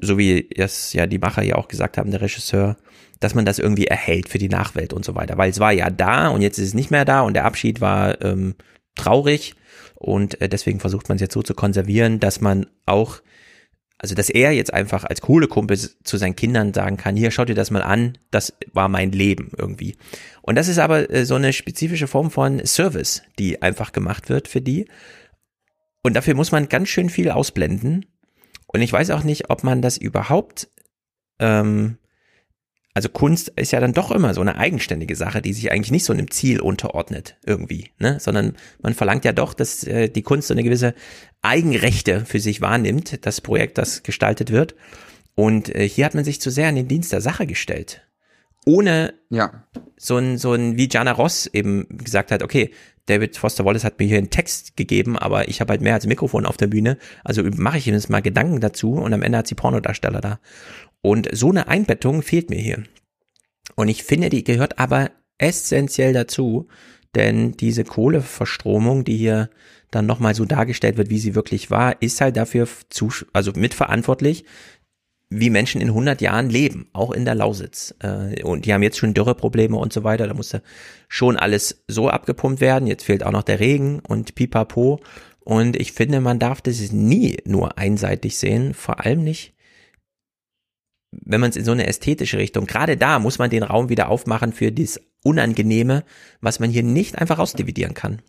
so 0.00 0.16
wie 0.16 0.48
es 0.56 0.92
ja 0.92 1.06
die 1.06 1.18
Macher 1.18 1.42
ja 1.42 1.56
auch 1.56 1.68
gesagt 1.68 1.98
haben, 1.98 2.10
der 2.10 2.22
Regisseur, 2.22 2.76
dass 3.20 3.34
man 3.34 3.44
das 3.44 3.58
irgendwie 3.58 3.86
erhält 3.86 4.28
für 4.28 4.38
die 4.38 4.48
Nachwelt 4.48 4.92
und 4.92 5.04
so 5.04 5.14
weiter. 5.14 5.36
Weil 5.36 5.50
es 5.50 5.60
war 5.60 5.72
ja 5.72 5.90
da 5.90 6.28
und 6.28 6.40
jetzt 6.40 6.58
ist 6.58 6.68
es 6.68 6.74
nicht 6.74 6.90
mehr 6.90 7.04
da 7.04 7.20
und 7.22 7.34
der 7.34 7.44
Abschied 7.44 7.80
war 7.80 8.22
ähm, 8.22 8.54
traurig 8.94 9.54
und 9.96 10.40
äh, 10.40 10.48
deswegen 10.48 10.80
versucht 10.80 11.08
man 11.08 11.16
es 11.16 11.22
jetzt 11.22 11.34
so 11.34 11.42
zu 11.42 11.54
konservieren, 11.54 12.20
dass 12.20 12.40
man 12.40 12.66
auch 12.86 13.20
also, 13.98 14.14
dass 14.14 14.30
er 14.30 14.52
jetzt 14.52 14.72
einfach 14.72 15.02
als 15.02 15.20
Kohlekumpel 15.20 15.76
zu 15.76 16.16
seinen 16.16 16.36
Kindern 16.36 16.72
sagen 16.72 16.96
kann, 16.96 17.16
hier, 17.16 17.32
schaut 17.32 17.48
dir 17.48 17.56
das 17.56 17.72
mal 17.72 17.82
an, 17.82 18.16
das 18.30 18.56
war 18.72 18.88
mein 18.88 19.10
Leben 19.10 19.50
irgendwie. 19.56 19.96
Und 20.42 20.54
das 20.54 20.68
ist 20.68 20.78
aber 20.78 21.10
äh, 21.10 21.24
so 21.26 21.34
eine 21.34 21.52
spezifische 21.52 22.06
Form 22.06 22.30
von 22.30 22.64
Service, 22.64 23.22
die 23.40 23.60
einfach 23.60 23.90
gemacht 23.90 24.28
wird 24.28 24.46
für 24.46 24.60
die. 24.60 24.86
Und 26.02 26.14
dafür 26.14 26.34
muss 26.34 26.52
man 26.52 26.68
ganz 26.68 26.88
schön 26.88 27.10
viel 27.10 27.30
ausblenden. 27.30 28.06
Und 28.68 28.82
ich 28.82 28.92
weiß 28.92 29.10
auch 29.10 29.24
nicht, 29.24 29.50
ob 29.50 29.64
man 29.64 29.82
das 29.82 29.96
überhaupt 29.96 30.68
ähm, 31.40 31.98
also 32.94 33.08
Kunst 33.08 33.48
ist 33.54 33.72
ja 33.72 33.80
dann 33.80 33.92
doch 33.92 34.10
immer 34.10 34.34
so 34.34 34.40
eine 34.40 34.56
eigenständige 34.56 35.14
Sache, 35.14 35.40
die 35.40 35.52
sich 35.52 35.70
eigentlich 35.70 35.92
nicht 35.92 36.04
so 36.04 36.12
einem 36.12 36.30
Ziel 36.30 36.60
unterordnet 36.60 37.36
irgendwie, 37.46 37.90
ne? 37.98 38.18
Sondern 38.18 38.56
man 38.82 38.94
verlangt 38.94 39.24
ja 39.24 39.32
doch, 39.32 39.54
dass 39.54 39.84
äh, 39.84 40.08
die 40.08 40.22
Kunst 40.22 40.48
so 40.48 40.54
eine 40.54 40.64
gewisse 40.64 40.94
Eigenrechte 41.42 42.24
für 42.24 42.40
sich 42.40 42.60
wahrnimmt, 42.60 43.24
das 43.24 43.40
Projekt, 43.40 43.78
das 43.78 44.02
gestaltet 44.02 44.50
wird. 44.50 44.74
Und 45.34 45.74
äh, 45.74 45.88
hier 45.88 46.04
hat 46.04 46.14
man 46.14 46.24
sich 46.24 46.40
zu 46.40 46.50
sehr 46.50 46.68
an 46.68 46.74
den 46.74 46.88
Dienst 46.88 47.12
der 47.12 47.20
Sache 47.20 47.46
gestellt. 47.46 48.02
Ohne 48.66 49.14
ja. 49.30 49.64
so 49.96 50.16
ein, 50.16 50.36
so 50.36 50.52
ein, 50.52 50.76
wie 50.76 50.88
Jana 50.90 51.12
Ross 51.12 51.46
eben 51.46 51.86
gesagt 51.98 52.32
hat, 52.32 52.42
okay, 52.42 52.72
David 53.06 53.36
Foster 53.36 53.64
Wallace 53.64 53.84
hat 53.84 53.98
mir 53.98 54.06
hier 54.06 54.18
einen 54.18 54.30
Text 54.30 54.76
gegeben, 54.76 55.16
aber 55.16 55.48
ich 55.48 55.60
habe 55.60 55.70
halt 55.70 55.80
mehr 55.80 55.94
als 55.94 56.06
Mikrofon 56.06 56.44
auf 56.44 56.58
der 56.58 56.66
Bühne, 56.66 56.98
also 57.24 57.42
mache 57.56 57.78
ich 57.78 57.86
ihm 57.86 57.94
jetzt 57.94 58.10
mal 58.10 58.20
Gedanken 58.20 58.60
dazu 58.60 58.92
und 58.92 59.14
am 59.14 59.22
Ende 59.22 59.38
hat 59.38 59.46
sie 59.46 59.54
Pornodarsteller 59.54 60.20
da. 60.20 60.40
Und 61.00 61.28
so 61.32 61.50
eine 61.50 61.68
Einbettung 61.68 62.22
fehlt 62.22 62.50
mir 62.50 62.58
hier. 62.58 62.82
Und 63.76 63.88
ich 63.88 64.02
finde, 64.02 64.28
die 64.30 64.44
gehört 64.44 64.78
aber 64.78 65.10
essentiell 65.38 66.12
dazu, 66.12 66.68
denn 67.14 67.52
diese 67.52 67.84
Kohleverstromung, 67.84 69.04
die 69.04 69.16
hier 69.16 69.50
dann 69.90 70.06
nochmal 70.06 70.34
so 70.34 70.44
dargestellt 70.44 70.96
wird, 70.96 71.10
wie 71.10 71.18
sie 71.18 71.34
wirklich 71.34 71.70
war, 71.70 72.00
ist 72.02 72.20
halt 72.20 72.36
dafür 72.36 72.68
zu, 72.90 73.10
also 73.32 73.52
mitverantwortlich, 73.52 74.44
wie 75.30 75.50
Menschen 75.50 75.80
in 75.80 75.88
100 75.88 76.20
Jahren 76.20 76.48
leben, 76.48 76.88
auch 76.92 77.12
in 77.12 77.24
der 77.24 77.34
Lausitz. 77.34 77.94
Äh, 78.00 78.42
und 78.42 78.64
die 78.64 78.72
haben 78.72 78.82
jetzt 78.82 78.98
schon 78.98 79.14
Dürreprobleme 79.14 79.76
und 79.76 79.92
so 79.92 80.04
weiter. 80.04 80.26
Da 80.26 80.34
musste 80.34 80.62
schon 81.08 81.36
alles 81.36 81.84
so 81.86 82.08
abgepumpt 82.08 82.60
werden. 82.60 82.86
Jetzt 82.86 83.04
fehlt 83.04 83.24
auch 83.24 83.32
noch 83.32 83.42
der 83.42 83.60
Regen 83.60 84.00
und 84.00 84.34
pipapo. 84.34 85.00
Und 85.40 85.76
ich 85.76 85.92
finde, 85.92 86.20
man 86.20 86.38
darf 86.38 86.60
das 86.60 86.92
nie 86.92 87.38
nur 87.44 87.78
einseitig 87.78 88.38
sehen, 88.38 88.74
vor 88.74 89.04
allem 89.04 89.22
nicht, 89.22 89.54
wenn 91.10 91.40
man 91.40 91.50
es 91.50 91.56
in 91.56 91.64
so 91.64 91.72
eine 91.72 91.86
ästhetische 91.86 92.38
Richtung, 92.38 92.66
gerade 92.66 92.96
da 92.96 93.18
muss 93.18 93.38
man 93.38 93.50
den 93.50 93.62
Raum 93.62 93.88
wieder 93.88 94.08
aufmachen 94.08 94.52
für 94.52 94.72
das 94.72 95.00
Unangenehme, 95.24 96.04
was 96.40 96.60
man 96.60 96.70
hier 96.70 96.82
nicht 96.82 97.18
einfach 97.18 97.38
ausdividieren 97.38 97.94
kann. 97.94 98.22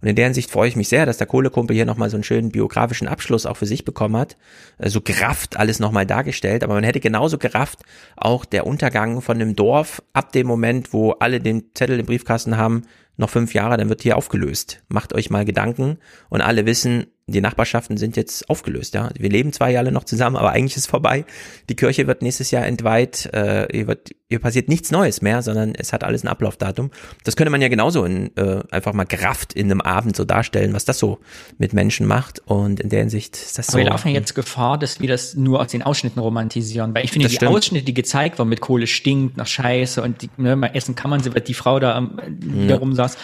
Und 0.00 0.08
in 0.08 0.16
der 0.16 0.26
Hinsicht 0.26 0.50
freue 0.50 0.68
ich 0.68 0.76
mich 0.76 0.88
sehr, 0.88 1.06
dass 1.06 1.18
der 1.18 1.26
Kohlekumpel 1.26 1.74
hier 1.74 1.86
nochmal 1.86 2.10
so 2.10 2.16
einen 2.16 2.24
schönen 2.24 2.50
biografischen 2.50 3.08
Abschluss 3.08 3.46
auch 3.46 3.56
für 3.56 3.66
sich 3.66 3.84
bekommen 3.84 4.16
hat. 4.16 4.36
So 4.78 4.84
also 4.84 5.00
gerafft 5.00 5.56
alles 5.56 5.78
nochmal 5.78 6.06
dargestellt. 6.06 6.64
Aber 6.64 6.74
man 6.74 6.84
hätte 6.84 7.00
genauso 7.00 7.38
gerafft 7.38 7.80
auch 8.16 8.44
der 8.44 8.66
Untergang 8.66 9.20
von 9.20 9.36
einem 9.36 9.56
Dorf 9.56 10.02
ab 10.12 10.32
dem 10.32 10.46
Moment, 10.46 10.92
wo 10.92 11.12
alle 11.12 11.40
den 11.40 11.74
Zettel 11.74 12.00
im 12.00 12.06
Briefkasten 12.06 12.56
haben, 12.56 12.82
noch 13.16 13.30
fünf 13.30 13.52
Jahre, 13.52 13.76
dann 13.76 13.90
wird 13.90 14.02
hier 14.02 14.16
aufgelöst. 14.16 14.82
Macht 14.88 15.12
euch 15.12 15.30
mal 15.30 15.44
Gedanken 15.44 15.98
und 16.30 16.40
alle 16.40 16.64
wissen, 16.64 17.06
die 17.30 17.40
Nachbarschaften 17.40 17.96
sind 17.96 18.16
jetzt 18.16 18.48
aufgelöst, 18.50 18.94
ja. 18.94 19.10
Wir 19.18 19.30
leben 19.30 19.52
zwar 19.52 19.70
ja 19.70 19.80
alle 19.80 19.92
noch 19.92 20.04
zusammen, 20.04 20.36
aber 20.36 20.50
eigentlich 20.50 20.76
ist 20.76 20.86
vorbei. 20.86 21.24
Die 21.68 21.76
Kirche 21.76 22.06
wird 22.06 22.22
nächstes 22.22 22.50
Jahr 22.50 22.66
entweiht, 22.66 23.26
äh, 23.32 23.68
hier, 23.70 23.86
wird, 23.86 24.10
hier 24.28 24.38
passiert 24.38 24.68
nichts 24.68 24.90
Neues 24.90 25.22
mehr, 25.22 25.42
sondern 25.42 25.74
es 25.74 25.92
hat 25.92 26.04
alles 26.04 26.24
ein 26.24 26.28
Ablaufdatum. 26.28 26.90
Das 27.24 27.36
könnte 27.36 27.50
man 27.50 27.62
ja 27.62 27.68
genauso 27.68 28.04
in, 28.04 28.36
äh, 28.36 28.62
einfach 28.70 28.92
mal 28.92 29.04
gerafft 29.04 29.52
in 29.52 29.70
einem 29.70 29.80
Abend 29.80 30.16
so 30.16 30.24
darstellen, 30.24 30.72
was 30.72 30.84
das 30.84 30.98
so 30.98 31.18
mit 31.58 31.72
Menschen 31.72 32.06
macht. 32.06 32.40
Und 32.44 32.80
in 32.80 32.88
der 32.88 33.00
Hinsicht 33.00 33.36
ist 33.36 33.58
das 33.58 33.68
aber 33.68 33.72
so. 33.72 33.78
wir 33.78 33.90
laufen 33.90 34.08
jetzt 34.08 34.34
Gefahr, 34.34 34.78
dass 34.78 35.00
wir 35.00 35.08
das 35.08 35.34
nur 35.34 35.60
aus 35.60 35.68
den 35.68 35.82
Ausschnitten 35.82 36.20
romantisieren. 36.20 36.94
Weil 36.94 37.04
ich 37.04 37.12
finde, 37.12 37.28
die 37.28 37.36
stimmt. 37.36 37.52
Ausschnitte, 37.52 37.84
die 37.84 37.94
gezeigt 37.94 38.38
wurden 38.38 38.48
mit 38.48 38.60
Kohle 38.60 38.86
stinkt 38.86 39.36
nach 39.36 39.46
Scheiße 39.46 40.02
und 40.02 40.22
die, 40.22 40.30
ne, 40.36 40.56
mal 40.56 40.70
essen 40.74 40.94
kann 40.94 41.10
man 41.10 41.20
sie, 41.20 41.34
weil 41.34 41.42
die 41.42 41.54
Frau 41.54 41.78
da 41.78 42.08
wiederum 42.28 42.90
ja. 42.90 42.96
saß 42.96 43.16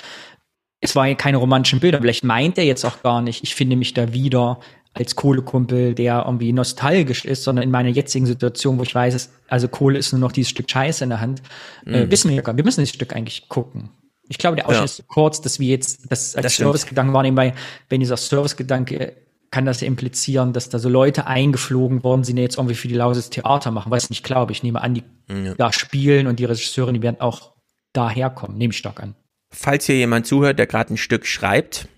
es 0.86 0.96
war 0.96 1.06
ja 1.06 1.14
keine 1.14 1.36
romantischen 1.38 1.80
Bilder. 1.80 2.00
Vielleicht 2.00 2.24
meint 2.24 2.58
er 2.58 2.64
jetzt 2.64 2.84
auch 2.84 3.02
gar 3.02 3.20
nicht, 3.20 3.42
ich 3.42 3.54
finde 3.54 3.76
mich 3.76 3.92
da 3.92 4.12
wieder 4.12 4.60
als 4.94 5.14
Kohlekumpel, 5.14 5.94
der 5.94 6.24
irgendwie 6.24 6.52
nostalgisch 6.52 7.24
ist, 7.24 7.42
sondern 7.42 7.64
in 7.64 7.70
meiner 7.70 7.90
jetzigen 7.90 8.24
Situation, 8.24 8.78
wo 8.78 8.82
ich 8.82 8.94
weiß, 8.94 9.14
es, 9.14 9.30
also 9.48 9.68
Kohle 9.68 9.98
ist 9.98 10.12
nur 10.12 10.20
noch 10.20 10.32
dieses 10.32 10.50
Stück 10.50 10.70
Scheiße 10.70 11.04
in 11.04 11.10
der 11.10 11.20
Hand, 11.20 11.42
äh, 11.84 11.90
mhm. 11.90 11.94
äh, 11.94 12.10
wissen 12.10 12.30
wir 12.30 12.40
gar 12.40 12.56
Wir 12.56 12.64
müssen 12.64 12.80
das 12.80 12.90
Stück 12.90 13.14
eigentlich 13.14 13.48
gucken. 13.48 13.90
Ich 14.28 14.38
glaube, 14.38 14.56
der 14.56 14.66
Ausschnitt 14.66 14.80
ja. 14.80 14.84
ist 14.84 14.96
so 14.96 15.02
kurz, 15.06 15.40
dass 15.40 15.60
wir 15.60 15.68
jetzt 15.68 16.10
das 16.10 16.34
als 16.34 16.56
Servicegedanken 16.56 17.12
wahrnehmen, 17.12 17.36
weil 17.36 17.54
wenn 17.88 18.00
dieser 18.00 18.16
Servicegedanke 18.16 19.14
kann 19.50 19.66
das 19.66 19.80
ja 19.80 19.86
implizieren, 19.86 20.52
dass 20.52 20.68
da 20.68 20.78
so 20.78 20.88
Leute 20.88 21.26
eingeflogen 21.26 22.02
worden 22.02 22.24
sind, 22.24 22.36
die 22.36 22.42
jetzt 22.42 22.56
irgendwie 22.56 22.74
für 22.74 22.88
die 22.88 22.94
Lausitz 22.94 23.30
Theater 23.30 23.70
machen. 23.70 23.92
Weiß 23.92 24.10
nicht, 24.10 24.24
glaube 24.24 24.52
ich. 24.52 24.62
nehme 24.62 24.80
an, 24.80 24.94
die 24.94 25.04
ja. 25.28 25.54
da 25.54 25.72
spielen 25.72 26.26
und 26.26 26.40
die 26.40 26.44
Regisseurin, 26.44 26.94
die 26.94 27.02
werden 27.02 27.20
auch 27.20 27.52
daherkommen. 27.92 28.58
Nehme 28.58 28.72
ich 28.72 28.78
stark 28.78 29.00
an 29.00 29.14
falls 29.56 29.86
hier 29.86 29.96
jemand 29.96 30.26
zuhört, 30.26 30.58
der 30.58 30.66
gerade 30.66 30.94
ein 30.94 30.98
Stück 30.98 31.26
schreibt, 31.26 31.88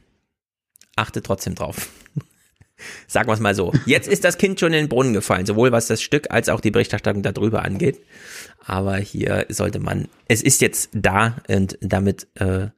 achte 0.96 1.22
trotzdem 1.22 1.54
drauf. 1.54 1.88
Sagen 3.08 3.28
wir 3.28 3.32
es 3.32 3.40
mal 3.40 3.54
so. 3.54 3.72
Jetzt 3.86 4.06
ist 4.06 4.24
das 4.24 4.38
Kind 4.38 4.60
schon 4.60 4.72
in 4.72 4.84
den 4.84 4.88
Brunnen 4.88 5.12
gefallen, 5.12 5.46
sowohl 5.46 5.72
was 5.72 5.88
das 5.88 6.00
Stück 6.00 6.30
als 6.30 6.48
auch 6.48 6.60
die 6.60 6.70
Berichterstattung 6.70 7.22
darüber 7.22 7.64
angeht. 7.64 8.00
Aber 8.64 8.96
hier 8.96 9.46
sollte 9.48 9.80
man, 9.80 10.08
es 10.28 10.42
ist 10.42 10.60
jetzt 10.60 10.90
da 10.92 11.36
und 11.48 11.78
damit 11.80 12.28
äh, 12.34 12.68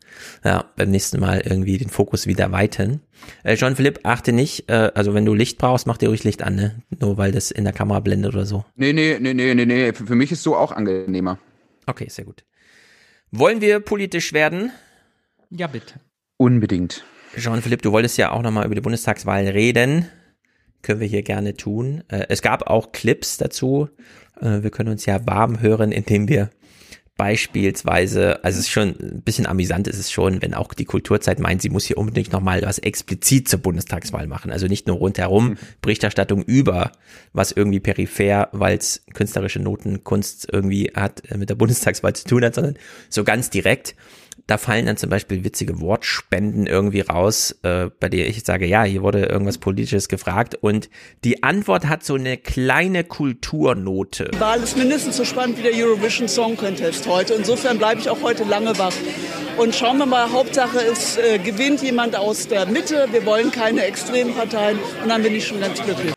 ja, 0.44 0.64
beim 0.76 0.90
nächsten 0.90 1.20
Mal 1.20 1.42
irgendwie 1.44 1.76
den 1.76 1.90
Fokus 1.90 2.26
wieder 2.26 2.50
weiten. 2.52 3.02
Äh, 3.42 3.54
John 3.54 3.76
Philipp, 3.76 4.00
achte 4.04 4.32
nicht, 4.32 4.70
äh, 4.70 4.92
also 4.94 5.12
wenn 5.12 5.26
du 5.26 5.34
Licht 5.34 5.58
brauchst, 5.58 5.86
mach 5.86 5.98
dir 5.98 6.08
ruhig 6.08 6.24
Licht 6.24 6.42
an, 6.42 6.54
ne? 6.54 6.82
Nur 7.00 7.18
weil 7.18 7.32
das 7.32 7.50
in 7.50 7.64
der 7.64 7.72
Kamera 7.72 8.00
blendet 8.00 8.34
oder 8.34 8.46
so. 8.46 8.64
Nee, 8.76 8.92
nee, 8.92 9.18
nee, 9.20 9.34
nee, 9.34 9.54
nee, 9.54 9.66
nee. 9.66 9.92
Für, 9.92 10.06
für 10.06 10.14
mich 10.14 10.32
ist 10.32 10.42
so 10.42 10.56
auch 10.56 10.72
angenehmer. 10.72 11.38
Okay, 11.86 12.06
sehr 12.08 12.24
gut. 12.24 12.44
Wollen 13.32 13.60
wir 13.60 13.78
politisch 13.80 14.32
werden? 14.32 14.72
Ja, 15.50 15.68
bitte. 15.68 16.00
Unbedingt. 16.36 17.04
Jean-Philippe, 17.36 17.82
du 17.82 17.92
wolltest 17.92 18.18
ja 18.18 18.32
auch 18.32 18.42
nochmal 18.42 18.66
über 18.66 18.74
die 18.74 18.80
Bundestagswahl 18.80 19.46
reden. 19.46 20.08
Können 20.82 21.00
wir 21.00 21.06
hier 21.06 21.22
gerne 21.22 21.54
tun. 21.54 22.02
Äh, 22.08 22.26
es 22.28 22.42
gab 22.42 22.68
auch 22.68 22.90
Clips 22.90 23.36
dazu. 23.36 23.88
Äh, 24.40 24.62
wir 24.62 24.70
können 24.70 24.88
uns 24.88 25.06
ja 25.06 25.24
warm 25.26 25.60
hören, 25.60 25.92
indem 25.92 26.28
wir 26.28 26.50
beispielsweise, 27.20 28.42
also 28.42 28.58
es 28.58 28.64
ist 28.64 28.70
schon 28.70 28.96
ein 28.98 29.20
bisschen 29.22 29.44
amüsant 29.44 29.86
ist 29.86 29.98
es 29.98 30.10
schon, 30.10 30.40
wenn 30.40 30.54
auch 30.54 30.72
die 30.72 30.86
Kulturzeit 30.86 31.38
meint, 31.38 31.60
sie 31.60 31.68
muss 31.68 31.84
hier 31.84 31.98
unbedingt 31.98 32.32
nochmal 32.32 32.62
was 32.62 32.78
explizit 32.78 33.46
zur 33.46 33.58
Bundestagswahl 33.58 34.26
machen. 34.26 34.50
Also 34.50 34.68
nicht 34.68 34.86
nur 34.86 34.96
rundherum 34.96 35.58
Berichterstattung 35.82 36.42
über 36.42 36.92
was 37.34 37.52
irgendwie 37.52 37.78
peripher, 37.78 38.48
weil 38.52 38.78
es 38.78 39.04
künstlerische 39.12 39.60
Noten, 39.60 40.02
Kunst 40.02 40.48
irgendwie 40.50 40.92
hat, 40.94 41.30
äh, 41.30 41.36
mit 41.36 41.50
der 41.50 41.56
Bundestagswahl 41.56 42.14
zu 42.14 42.26
tun 42.26 42.42
hat, 42.42 42.54
sondern 42.54 42.78
so 43.10 43.22
ganz 43.22 43.50
direkt. 43.50 43.96
Da 44.46 44.58
fallen 44.58 44.86
dann 44.86 44.96
zum 44.96 45.10
Beispiel 45.10 45.44
witzige 45.44 45.80
Wortspenden 45.80 46.66
irgendwie 46.66 47.00
raus, 47.00 47.56
äh, 47.62 47.90
bei 48.00 48.08
der 48.08 48.28
ich 48.28 48.42
sage, 48.44 48.66
ja, 48.66 48.82
hier 48.82 49.02
wurde 49.02 49.24
irgendwas 49.26 49.58
Politisches 49.58 50.08
gefragt 50.08 50.56
und 50.60 50.90
die 51.24 51.42
Antwort 51.42 51.86
hat 51.86 52.04
so 52.04 52.14
eine 52.14 52.36
kleine 52.36 53.04
Kulturnote. 53.04 54.30
Die 54.34 54.40
Wahl 54.40 54.62
ist 54.62 54.76
mindestens 54.76 55.16
so 55.16 55.24
spannend 55.24 55.58
wie 55.58 55.62
der 55.62 55.72
Eurovision 55.74 56.28
Song 56.28 56.56
Contest 56.56 57.06
heute. 57.06 57.34
Insofern 57.34 57.78
bleibe 57.78 58.00
ich 58.00 58.08
auch 58.08 58.22
heute 58.22 58.44
lange 58.44 58.76
wach. 58.78 58.94
Und 59.56 59.74
schauen 59.74 59.98
wir 59.98 60.06
mal, 60.06 60.32
Hauptsache 60.32 60.78
es 60.78 61.16
äh, 61.16 61.38
gewinnt 61.38 61.82
jemand 61.82 62.16
aus 62.16 62.48
der 62.48 62.66
Mitte. 62.66 63.08
Wir 63.10 63.26
wollen 63.26 63.50
keine 63.50 63.84
extremen 63.84 64.34
Parteien 64.34 64.78
und 65.02 65.08
dann 65.08 65.22
bin 65.22 65.34
ich 65.34 65.46
schon 65.46 65.60
ganz 65.60 65.82
glücklich. 65.82 66.14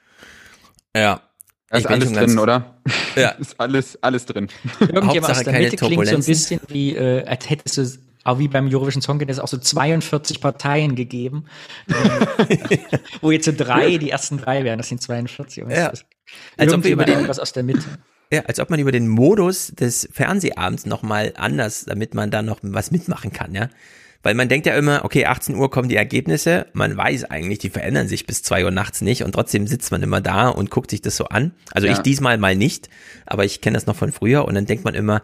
Ja, 0.96 1.22
da 1.74 1.80
ist 1.80 1.88
alles 1.88 2.12
drin, 2.12 2.38
oder? 2.38 2.76
Ja. 3.16 3.30
ist 3.40 3.60
alles, 3.60 3.98
alles 4.04 4.26
drin. 4.26 4.48
Irgendjemand 4.80 5.32
aus 5.32 5.44
der 5.44 5.54
Mitte 5.54 5.76
klingt 5.76 6.08
so 6.08 6.16
ein 6.16 6.24
bisschen 6.24 6.60
wie, 6.68 6.96
äh, 6.96 7.26
als 7.26 7.50
hättest 7.50 7.78
du 7.78 8.13
auch 8.24 8.40
wie 8.40 8.48
beim 8.48 8.68
Eurovision 8.68 9.02
Song 9.02 9.20
Contest 9.20 9.42
auch 9.42 9.48
so 9.48 9.58
42 9.58 10.40
Parteien 10.40 10.96
gegeben, 10.96 11.46
wo 13.22 13.32
jetzt 13.32 13.46
so 13.46 13.54
drei, 13.56 13.98
die 13.98 14.10
ersten 14.10 14.38
drei 14.38 14.64
wären, 14.64 14.78
das 14.78 14.90
sind 14.90 15.02
42. 15.02 15.66
Ja. 15.70 15.92
Als 16.58 16.74
ob 16.74 16.84
wir 16.84 16.92
über 16.92 17.06
den, 17.06 17.28
was 17.28 17.40
aus 17.40 17.54
der 17.54 17.64
Mitte. 17.64 17.84
Ja, 18.32 18.42
als 18.46 18.60
ob 18.60 18.70
man 18.70 18.80
über 18.80 18.92
den 18.92 19.08
Modus 19.08 19.68
des 19.68 20.10
Fernsehabends 20.12 20.86
nochmal 20.86 21.34
anders, 21.36 21.86
damit 21.86 22.16
man 22.16 22.32
da 22.32 22.42
noch 22.42 22.60
was 22.64 22.92
mitmachen 22.92 23.32
kann, 23.32 23.54
ja. 23.54 23.70
Weil 24.24 24.36
man 24.36 24.48
denkt 24.48 24.66
ja 24.66 24.76
immer, 24.76 25.04
okay, 25.04 25.26
18 25.26 25.56
Uhr 25.56 25.70
kommen 25.70 25.90
die 25.90 25.98
Ergebnisse, 25.98 26.68
man 26.72 26.96
weiß 26.96 27.26
eigentlich, 27.26 27.60
die 27.60 27.70
verändern 27.70 28.08
sich 28.08 28.26
bis 28.26 28.42
2 28.42 28.64
Uhr 28.64 28.72
nachts 28.72 29.02
nicht 29.02 29.24
und 29.24 29.34
trotzdem 29.34 29.68
sitzt 29.68 29.92
man 29.92 30.02
immer 30.02 30.22
da 30.22 30.48
und 30.48 30.72
guckt 30.72 30.92
sich 30.92 31.02
das 31.02 31.18
so 31.18 31.26
an. 31.26 31.52
Also 31.74 31.88
ja. 31.88 31.94
ich 31.94 32.00
diesmal 32.00 32.38
mal 32.38 32.56
nicht, 32.56 32.90
aber 33.26 33.44
ich 33.44 33.60
kenne 33.60 33.76
das 33.76 33.86
noch 33.86 33.98
von 33.98 34.14
früher 34.14 34.46
und 34.46 34.56
dann 34.56 34.66
denkt 34.66 34.86
man 34.86 34.96
immer, 34.96 35.22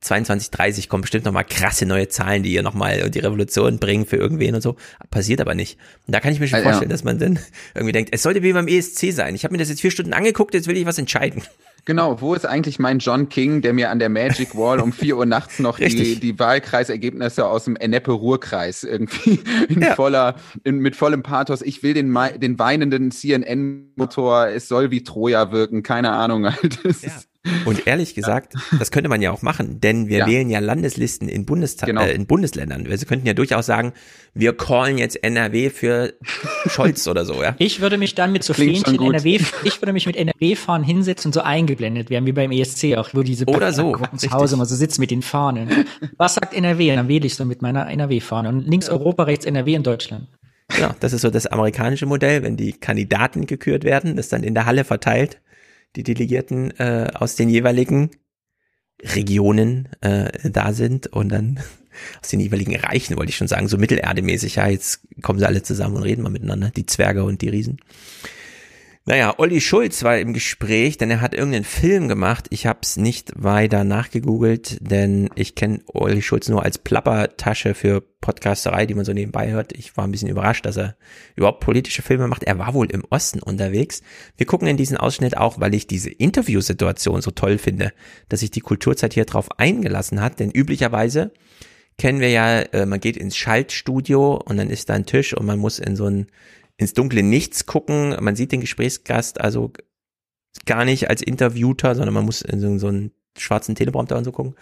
22, 0.00 0.50
30 0.50 0.88
kommen 0.88 1.02
bestimmt 1.02 1.24
nochmal 1.24 1.44
krasse 1.44 1.86
neue 1.86 2.08
Zahlen, 2.08 2.42
die 2.42 2.50
hier 2.50 2.62
nochmal 2.62 3.10
die 3.10 3.18
Revolution 3.18 3.78
bringen 3.78 4.06
für 4.06 4.16
irgendwen 4.16 4.54
und 4.54 4.60
so. 4.60 4.76
Passiert 5.10 5.40
aber 5.40 5.54
nicht. 5.54 5.78
Und 6.06 6.14
da 6.14 6.20
kann 6.20 6.32
ich 6.32 6.40
mir 6.40 6.48
schon 6.48 6.58
ja, 6.58 6.64
vorstellen, 6.64 6.90
ja. 6.90 6.94
dass 6.94 7.04
man 7.04 7.18
dann 7.18 7.38
irgendwie 7.74 7.92
denkt, 7.92 8.10
es 8.12 8.22
sollte 8.22 8.42
wie 8.42 8.52
beim 8.52 8.68
ESC 8.68 9.12
sein. 9.12 9.34
Ich 9.34 9.44
habe 9.44 9.52
mir 9.52 9.58
das 9.58 9.68
jetzt 9.68 9.80
vier 9.80 9.90
Stunden 9.90 10.12
angeguckt, 10.12 10.54
jetzt 10.54 10.68
will 10.68 10.76
ich 10.76 10.86
was 10.86 10.98
entscheiden. 10.98 11.42
Genau, 11.86 12.20
wo 12.20 12.34
ist 12.34 12.44
eigentlich 12.44 12.80
mein 12.80 12.98
John 12.98 13.28
King, 13.28 13.62
der 13.62 13.72
mir 13.72 13.90
an 13.90 14.00
der 14.00 14.08
Magic 14.08 14.56
Wall 14.56 14.80
um 14.80 14.92
vier 14.92 15.16
Uhr 15.16 15.24
nachts 15.24 15.60
noch 15.60 15.78
die, 15.78 16.18
die 16.18 16.36
Wahlkreisergebnisse 16.36 17.46
aus 17.46 17.64
dem 17.64 17.76
Ennepe-Ruhrkreis 17.76 18.82
irgendwie 18.82 19.38
in 19.68 19.82
ja. 19.82 19.94
voller, 19.94 20.34
in, 20.64 20.78
mit 20.78 20.96
vollem 20.96 21.22
Pathos. 21.22 21.62
Ich 21.62 21.84
will 21.84 21.94
den, 21.94 22.12
den 22.38 22.58
weinenden 22.58 23.12
CNN-Motor, 23.12 24.48
es 24.48 24.66
soll 24.66 24.90
wie 24.90 25.04
Troja 25.04 25.52
wirken, 25.52 25.84
keine 25.84 26.10
Ahnung. 26.10 26.44
Halt. 26.52 26.80
Ja. 27.02 27.10
Und 27.64 27.86
ehrlich 27.86 28.14
gesagt, 28.14 28.54
das 28.78 28.90
könnte 28.90 29.08
man 29.08 29.22
ja 29.22 29.30
auch 29.30 29.42
machen, 29.42 29.80
denn 29.80 30.08
wir 30.08 30.18
ja. 30.18 30.26
wählen 30.26 30.50
ja 30.50 30.58
Landeslisten 30.58 31.28
in, 31.28 31.46
Bundestag, 31.46 31.88
genau. 31.88 32.02
äh, 32.02 32.12
in 32.12 32.26
Bundesländern. 32.26 32.86
Wir 32.86 32.96
könnten 32.98 33.26
ja 33.26 33.34
durchaus 33.34 33.66
sagen, 33.66 33.92
wir 34.34 34.56
callen 34.56 34.98
jetzt 34.98 35.22
NRW 35.22 35.70
für 35.70 36.14
Scholz 36.66 37.06
oder 37.08 37.24
so, 37.24 37.42
ja. 37.42 37.54
Ich 37.58 37.80
würde 37.80 37.98
mich 37.98 38.14
dann 38.14 38.32
mit 38.32 38.44
so 38.44 38.54
Fähnchen 38.54 39.00
NRW, 39.00 39.40
ich 39.64 39.80
würde 39.80 39.92
mich 39.92 40.06
mit 40.06 40.16
NRW 40.16 40.56
fahren 40.56 40.82
hinsetzen 40.82 41.28
und 41.28 41.32
so 41.32 41.40
eingeblendet 41.40 42.10
werden, 42.10 42.26
wie 42.26 42.32
beim 42.32 42.52
ESC 42.52 42.96
auch, 42.96 43.10
wo 43.12 43.22
diese 43.22 43.46
oder 43.46 43.72
so, 43.72 43.96
zu 44.16 44.30
Hause 44.30 44.56
mal 44.56 44.66
so 44.66 44.74
sitzen 44.74 45.00
mit 45.00 45.10
den 45.10 45.22
Fahnen. 45.22 45.86
Was 46.16 46.34
sagt 46.34 46.54
NRW? 46.54 46.90
Und 46.90 46.96
dann 46.96 47.08
wähle 47.08 47.26
ich 47.26 47.34
so 47.34 47.44
mit 47.44 47.62
meiner 47.62 47.88
NRW-Fahne. 47.88 48.48
Und 48.48 48.66
links 48.66 48.88
Europa, 48.88 49.24
rechts 49.24 49.44
NRW 49.46 49.74
in 49.74 49.82
Deutschland. 49.82 50.28
Genau, 50.68 50.90
das 51.00 51.12
ist 51.12 51.22
so 51.22 51.30
das 51.30 51.46
amerikanische 51.46 52.06
Modell, 52.06 52.42
wenn 52.42 52.56
die 52.56 52.72
Kandidaten 52.72 53.46
gekürt 53.46 53.84
werden, 53.84 54.16
das 54.16 54.28
dann 54.28 54.42
in 54.42 54.54
der 54.54 54.66
Halle 54.66 54.84
verteilt 54.84 55.40
die 55.94 56.02
Delegierten 56.02 56.70
äh, 56.78 57.10
aus 57.14 57.36
den 57.36 57.48
jeweiligen 57.48 58.10
Regionen 59.02 59.88
äh, 60.00 60.50
da 60.50 60.72
sind 60.72 61.06
und 61.08 61.28
dann 61.30 61.60
aus 62.22 62.28
den 62.28 62.40
jeweiligen 62.40 62.76
Reichen, 62.76 63.16
wollte 63.16 63.30
ich 63.30 63.36
schon 63.36 63.48
sagen, 63.48 63.68
so 63.68 63.78
mittelerdemäßig, 63.78 64.56
ja, 64.56 64.68
jetzt 64.68 65.00
kommen 65.22 65.38
sie 65.38 65.46
alle 65.46 65.62
zusammen 65.62 65.96
und 65.96 66.02
reden 66.02 66.22
mal 66.22 66.30
miteinander, 66.30 66.70
die 66.70 66.86
Zwerge 66.86 67.24
und 67.24 67.42
die 67.42 67.48
Riesen. 67.48 67.78
Naja, 69.08 69.34
Olli 69.38 69.60
Schulz 69.60 70.02
war 70.02 70.18
im 70.18 70.32
Gespräch, 70.32 70.98
denn 70.98 71.12
er 71.12 71.20
hat 71.20 71.32
irgendeinen 71.32 71.62
Film 71.62 72.08
gemacht. 72.08 72.48
Ich 72.50 72.66
habe 72.66 72.80
es 72.82 72.96
nicht 72.96 73.30
weiter 73.36 73.84
nachgegoogelt, 73.84 74.78
denn 74.80 75.30
ich 75.36 75.54
kenne 75.54 75.78
Olli 75.86 76.22
Schulz 76.22 76.48
nur 76.48 76.64
als 76.64 76.78
Plappertasche 76.78 77.74
für 77.74 78.00
Podcasterei, 78.00 78.84
die 78.84 78.94
man 78.94 79.04
so 79.04 79.12
nebenbei 79.12 79.52
hört. 79.52 79.72
Ich 79.74 79.96
war 79.96 80.02
ein 80.02 80.10
bisschen 80.10 80.28
überrascht, 80.28 80.66
dass 80.66 80.76
er 80.76 80.96
überhaupt 81.36 81.60
politische 81.60 82.02
Filme 82.02 82.26
macht. 82.26 82.42
Er 82.42 82.58
war 82.58 82.74
wohl 82.74 82.90
im 82.90 83.04
Osten 83.08 83.40
unterwegs. 83.40 84.02
Wir 84.36 84.46
gucken 84.46 84.66
in 84.66 84.76
diesen 84.76 84.96
Ausschnitt 84.96 85.36
auch, 85.36 85.60
weil 85.60 85.76
ich 85.76 85.86
diese 85.86 86.10
Interviewsituation 86.10 87.22
so 87.22 87.30
toll 87.30 87.58
finde, 87.58 87.92
dass 88.28 88.40
sich 88.40 88.50
die 88.50 88.60
Kulturzeit 88.60 89.14
hier 89.14 89.24
drauf 89.24 89.46
eingelassen 89.56 90.20
hat, 90.20 90.40
denn 90.40 90.50
üblicherweise 90.50 91.30
kennen 91.96 92.18
wir 92.18 92.30
ja, 92.30 92.60
äh, 92.60 92.86
man 92.86 92.98
geht 92.98 93.16
ins 93.16 93.36
Schaltstudio 93.36 94.34
und 94.34 94.56
dann 94.56 94.68
ist 94.68 94.88
da 94.88 94.94
ein 94.94 95.06
Tisch 95.06 95.32
und 95.32 95.46
man 95.46 95.60
muss 95.60 95.78
in 95.78 95.94
so 95.94 96.06
ein 96.06 96.26
ins 96.76 96.92
dunkle 96.92 97.22
Nichts 97.22 97.66
gucken. 97.66 98.16
Man 98.20 98.36
sieht 98.36 98.52
den 98.52 98.60
Gesprächsgast 98.60 99.40
also 99.40 99.72
gar 100.64 100.84
nicht 100.84 101.10
als 101.10 101.22
Interviewter, 101.22 101.94
sondern 101.94 102.14
man 102.14 102.24
muss 102.24 102.42
in 102.42 102.60
so, 102.60 102.78
so 102.78 102.88
einen 102.88 103.12
schwarzen 103.38 103.74
Teleprompter 103.74 104.16
und 104.16 104.24
so 104.24 104.32
gucken. 104.32 104.54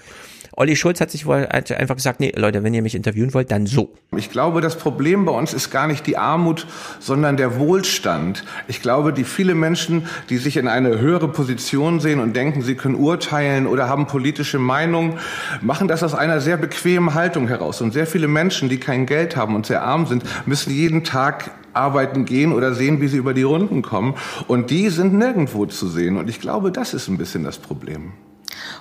Olli 0.56 0.76
Schulz 0.76 1.01
hat 1.01 1.10
sich 1.10 1.26
wohl 1.26 1.46
einfach 1.46 1.96
gesagt, 1.96 2.20
nee, 2.20 2.32
Leute, 2.36 2.62
wenn 2.62 2.72
ihr 2.74 2.82
mich 2.82 2.94
interviewen 2.94 3.34
wollt, 3.34 3.51
dann 3.51 3.66
so. 3.66 3.92
Ich 4.16 4.30
glaube, 4.30 4.60
das 4.60 4.78
Problem 4.78 5.24
bei 5.24 5.32
uns 5.32 5.52
ist 5.52 5.70
gar 5.70 5.88
nicht 5.88 6.06
die 6.06 6.16
Armut, 6.16 6.68
sondern 7.01 7.36
der 7.36 7.59
Wohlstand. 7.59 8.44
Ich 8.68 8.80
glaube, 8.80 9.12
die 9.12 9.24
viele 9.24 9.56
Menschen, 9.56 10.06
die 10.30 10.38
sich 10.38 10.56
in 10.56 10.68
eine 10.68 11.01
höhere 11.01 11.26
Position 11.26 11.98
sehen 11.98 12.20
und 12.20 12.36
denken, 12.36 12.62
sie 12.62 12.76
können 12.76 12.94
urteilen 12.94 13.66
oder 13.66 13.88
haben 13.88 14.06
politische 14.06 14.60
Meinung, 14.60 15.18
machen 15.60 15.88
das 15.88 16.05
aus 16.05 16.14
einer 16.14 16.40
sehr 16.40 16.56
bequemen 16.56 17.14
Haltung 17.14 17.48
heraus. 17.48 17.80
Und 17.80 17.92
sehr 17.92 18.06
viele 18.06 18.28
Menschen, 18.28 18.68
die 18.68 18.78
kein 18.78 19.06
Geld 19.06 19.34
haben 19.34 19.56
und 19.56 19.66
sehr 19.66 19.82
arm 19.82 20.06
sind, 20.06 20.22
müssen 20.46 20.72
jeden 20.72 21.02
Tag 21.02 21.51
arbeiten 21.72 22.26
gehen 22.26 22.52
oder 22.52 22.74
sehen, 22.74 23.01
wie 23.01 23.09
sie 23.09 23.16
über 23.16 23.34
die 23.34 23.42
Runden 23.42 23.82
kommen. 23.82 24.14
Und 24.46 24.70
die 24.70 24.88
sind 24.90 25.14
nirgendwo 25.14 25.66
zu 25.66 25.88
sehen. 25.88 26.16
Und 26.16 26.30
ich 26.30 26.40
glaube, 26.40 26.70
das 26.70 26.94
ist 26.94 27.09
ein 27.09 27.18
bisschen 27.18 27.42
das 27.42 27.59
Problem. 27.59 28.12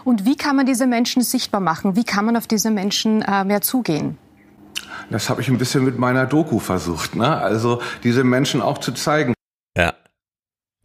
Und 0.03 0.25
wie 0.25 0.35
kann 0.35 0.55
man 0.55 0.65
diese 0.65 0.87
Menschen 0.87 1.21
sichtbar 1.21 1.61
machen? 1.61 1.95
Wie 1.95 2.03
kann 2.03 2.25
man 2.25 2.37
auf 2.37 2.47
diese 2.47 2.71
Menschen 2.71 3.21
äh, 3.21 3.43
mehr 3.43 3.61
zugehen? 3.61 4.17
Das 5.09 5.29
habe 5.29 5.41
ich 5.41 5.47
ein 5.47 5.57
bisschen 5.57 5.85
mit 5.85 5.97
meiner 5.97 6.25
Doku 6.25 6.59
versucht. 6.59 7.15
Ne? 7.15 7.27
Also 7.27 7.81
diese 8.03 8.23
Menschen 8.23 8.61
auch 8.61 8.77
zu 8.77 8.91
zeigen. 8.93 9.33
Ja, 9.77 9.93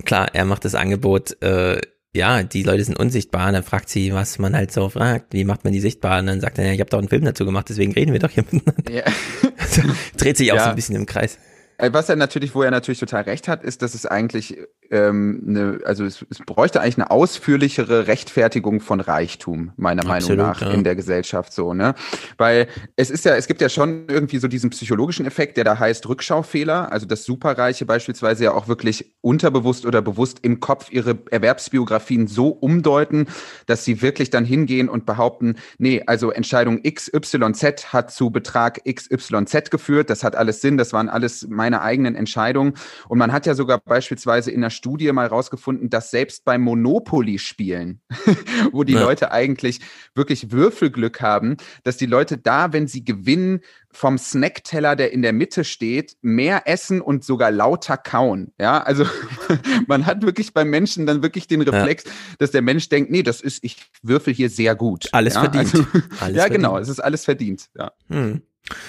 klar, 0.04 0.28
er 0.32 0.44
macht 0.44 0.64
das 0.64 0.74
Angebot. 0.74 1.40
Äh 1.42 1.80
ja, 2.14 2.42
die 2.42 2.62
Leute 2.62 2.84
sind 2.84 2.98
unsichtbar. 2.98 3.48
Und 3.48 3.54
dann 3.54 3.62
fragt 3.62 3.88
sie, 3.88 4.12
was 4.12 4.38
man 4.38 4.56
halt 4.56 4.72
so 4.72 4.88
fragt, 4.88 5.32
wie 5.32 5.44
macht 5.44 5.64
man 5.64 5.72
die 5.72 5.80
sichtbar? 5.80 6.20
Und 6.20 6.26
dann 6.26 6.40
sagt 6.40 6.58
er, 6.58 6.66
ja, 6.66 6.72
ich 6.72 6.80
habe 6.80 6.90
doch 6.90 6.98
einen 6.98 7.08
Film 7.08 7.24
dazu 7.24 7.44
gemacht, 7.44 7.68
deswegen 7.68 7.92
reden 7.92 8.12
wir 8.12 8.20
doch 8.20 8.30
hier 8.30 8.44
miteinander. 8.50 8.92
Ja. 8.92 9.04
Also, 9.58 9.82
dreht 10.16 10.36
sich 10.36 10.50
auch 10.52 10.56
ja. 10.56 10.64
so 10.64 10.70
ein 10.70 10.76
bisschen 10.76 10.96
im 10.96 11.04
Kreis. 11.04 11.38
Äh, 11.78 11.92
was 11.92 12.08
er 12.08 12.16
natürlich, 12.16 12.54
wo 12.54 12.62
er 12.62 12.70
natürlich 12.70 13.00
total 13.00 13.22
recht 13.22 13.48
hat, 13.48 13.62
ist, 13.62 13.82
dass 13.82 13.94
es 13.94 14.06
eigentlich 14.06 14.56
ähm, 14.90 15.42
eine, 15.46 15.80
also 15.84 16.04
es, 16.04 16.24
es 16.28 16.38
bräuchte 16.38 16.80
eigentlich 16.80 16.98
eine 16.98 17.10
ausführlichere 17.10 18.06
Rechtfertigung 18.06 18.80
von 18.80 19.00
Reichtum, 19.00 19.72
meiner 19.76 20.02
Absolut, 20.02 20.38
Meinung 20.38 20.52
nach, 20.52 20.60
ja. 20.60 20.70
in 20.70 20.84
der 20.84 20.96
Gesellschaft 20.96 21.52
so, 21.52 21.72
ne? 21.72 21.94
Weil 22.36 22.68
es 22.96 23.10
ist 23.10 23.24
ja, 23.24 23.36
es 23.36 23.46
gibt 23.46 23.60
ja 23.60 23.68
schon 23.68 24.04
irgendwie 24.08 24.38
so 24.38 24.48
diesen 24.48 24.70
psychologischen 24.70 25.24
Effekt, 25.24 25.56
der 25.56 25.64
da 25.64 25.78
heißt 25.78 26.08
Rückschaufehler, 26.08 26.92
also 26.92 27.06
dass 27.06 27.24
Superreiche 27.24 27.86
beispielsweise 27.86 28.44
ja 28.44 28.52
auch 28.52 28.68
wirklich 28.68 29.14
unterbewusst 29.20 29.86
oder 29.86 30.02
bewusst 30.02 30.40
im 30.42 30.60
Kopf 30.60 30.90
ihre 30.90 31.18
Erwerbsbiografien 31.30 32.26
so 32.26 32.48
umdeuten, 32.48 33.26
dass 33.66 33.84
sie 33.84 34.02
wirklich 34.02 34.30
dann 34.30 34.44
hingehen 34.44 34.88
und 34.88 35.06
behaupten, 35.06 35.56
nee, 35.78 36.02
also 36.06 36.30
Entscheidung 36.30 36.82
XYZ 36.82 37.92
hat 37.92 38.12
zu 38.12 38.30
Betrag 38.30 38.82
XYZ 38.84 39.70
geführt, 39.70 40.10
das 40.10 40.22
hat 40.22 40.36
alles 40.36 40.60
Sinn, 40.60 40.76
das 40.76 40.92
waren 40.92 41.08
alles 41.08 41.46
meine 41.48 41.78
meine 41.78 41.82
eigenen 41.82 42.14
Entscheidungen. 42.14 42.74
Und 43.08 43.18
man 43.18 43.32
hat 43.32 43.46
ja 43.46 43.54
sogar 43.54 43.78
beispielsweise 43.78 44.50
in 44.50 44.60
der 44.60 44.70
Studie 44.78 45.12
mal 45.12 45.26
rausgefunden, 45.26 45.90
dass 45.90 46.10
selbst 46.10 46.44
beim 46.44 46.62
Monopoly-Spielen, 46.62 48.00
wo 48.72 48.84
die 48.84 48.94
ja. 48.94 49.02
Leute 49.02 49.32
eigentlich 49.32 49.80
wirklich 50.14 50.50
Würfelglück 50.50 51.20
haben, 51.20 51.58
dass 51.84 51.98
die 51.98 52.06
Leute 52.06 52.38
da, 52.38 52.72
wenn 52.72 52.86
sie 52.86 53.04
gewinnen, 53.04 53.60
vom 53.90 54.18
Snackteller, 54.18 54.96
der 54.96 55.12
in 55.12 55.22
der 55.22 55.32
Mitte 55.32 55.64
steht, 55.64 56.16
mehr 56.20 56.62
essen 56.66 57.00
und 57.00 57.24
sogar 57.24 57.50
lauter 57.50 57.96
kauen. 57.96 58.52
Ja, 58.58 58.82
also 58.82 59.04
man 59.86 60.06
hat 60.06 60.22
wirklich 60.22 60.54
beim 60.54 60.70
Menschen 60.70 61.06
dann 61.06 61.22
wirklich 61.22 61.46
den 61.46 61.62
Reflex, 61.62 62.04
ja. 62.04 62.10
dass 62.38 62.50
der 62.50 62.62
Mensch 62.62 62.88
denkt, 62.88 63.10
nee, 63.10 63.22
das 63.22 63.40
ist, 63.40 63.64
ich 63.64 63.76
würfel 64.02 64.32
hier 64.32 64.50
sehr 64.50 64.74
gut. 64.74 65.08
Alles 65.12 65.34
ja? 65.34 65.40
verdient. 65.40 65.74
Also, 65.74 65.86
alles 66.20 66.36
ja, 66.36 66.48
genau, 66.48 66.78
es 66.78 66.88
ist 66.88 67.00
alles 67.00 67.24
verdient. 67.24 67.68
Ja. 67.76 67.92
Hm. 68.08 68.42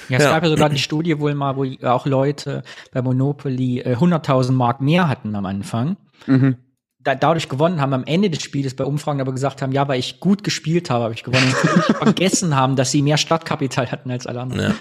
Ja, 0.09 0.17
es 0.17 0.23
ja. 0.23 0.31
gab 0.31 0.43
ja 0.43 0.49
sogar 0.49 0.69
die 0.69 0.79
Studie 0.79 1.19
wohl 1.19 1.35
mal, 1.35 1.55
wo 1.55 1.65
auch 1.87 2.05
Leute 2.05 2.63
bei 2.91 3.01
Monopoly 3.01 3.79
äh, 3.79 3.95
100.000 3.95 4.51
Mark 4.51 4.81
mehr 4.81 5.07
hatten 5.07 5.35
am 5.35 5.45
Anfang. 5.45 5.97
Mhm. 6.27 6.57
Da, 7.01 7.15
dadurch 7.15 7.47
gewonnen 7.47 7.79
haben 7.79 7.93
am 7.93 8.03
Ende 8.03 8.29
des 8.29 8.41
Spiels 8.41 8.75
bei 8.75 8.83
Umfragen 8.83 9.21
aber 9.21 9.31
gesagt 9.31 9.61
haben, 9.61 9.71
ja, 9.71 9.87
weil 9.87 9.99
ich 9.99 10.19
gut 10.19 10.43
gespielt 10.43 10.89
habe, 10.89 11.05
habe 11.05 11.13
ich 11.13 11.23
gewonnen. 11.23 11.53
Und 11.63 11.83
vergessen 11.97 12.55
haben, 12.55 12.75
dass 12.75 12.91
sie 12.91 13.01
mehr 13.01 13.17
Startkapital 13.17 13.89
hatten 13.91 14.11
als 14.11 14.27
alle 14.27 14.41
anderen. 14.41 14.75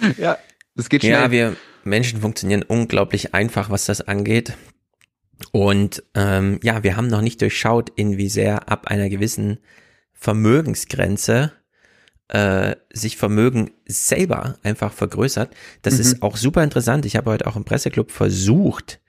Ja, 0.00 0.10
ja 0.18 0.38
das 0.74 0.90
geht 0.90 1.02
schnell. 1.02 1.12
Ja, 1.12 1.30
wir 1.30 1.56
Menschen 1.84 2.20
funktionieren 2.20 2.62
unglaublich 2.62 3.34
einfach, 3.34 3.70
was 3.70 3.86
das 3.86 4.02
angeht. 4.02 4.54
Und 5.52 6.02
ähm, 6.14 6.60
ja, 6.62 6.82
wir 6.82 6.96
haben 6.96 7.08
noch 7.08 7.20
nicht 7.20 7.40
durchschaut, 7.40 7.90
in 7.96 8.18
wie 8.18 8.28
sehr 8.28 8.68
ab 8.70 8.88
einer 8.88 9.08
gewissen 9.08 9.58
Vermögensgrenze 10.12 11.52
äh, 12.28 12.76
sich 12.92 13.16
Vermögen 13.16 13.70
selber 13.86 14.56
einfach 14.62 14.92
vergrößert. 14.92 15.54
Das 15.82 15.94
mhm. 15.94 16.00
ist 16.00 16.22
auch 16.22 16.36
super 16.36 16.62
interessant. 16.62 17.06
Ich 17.06 17.16
habe 17.16 17.30
heute 17.30 17.46
auch 17.46 17.56
im 17.56 17.64
Presseclub 17.64 18.10
versucht, 18.10 19.00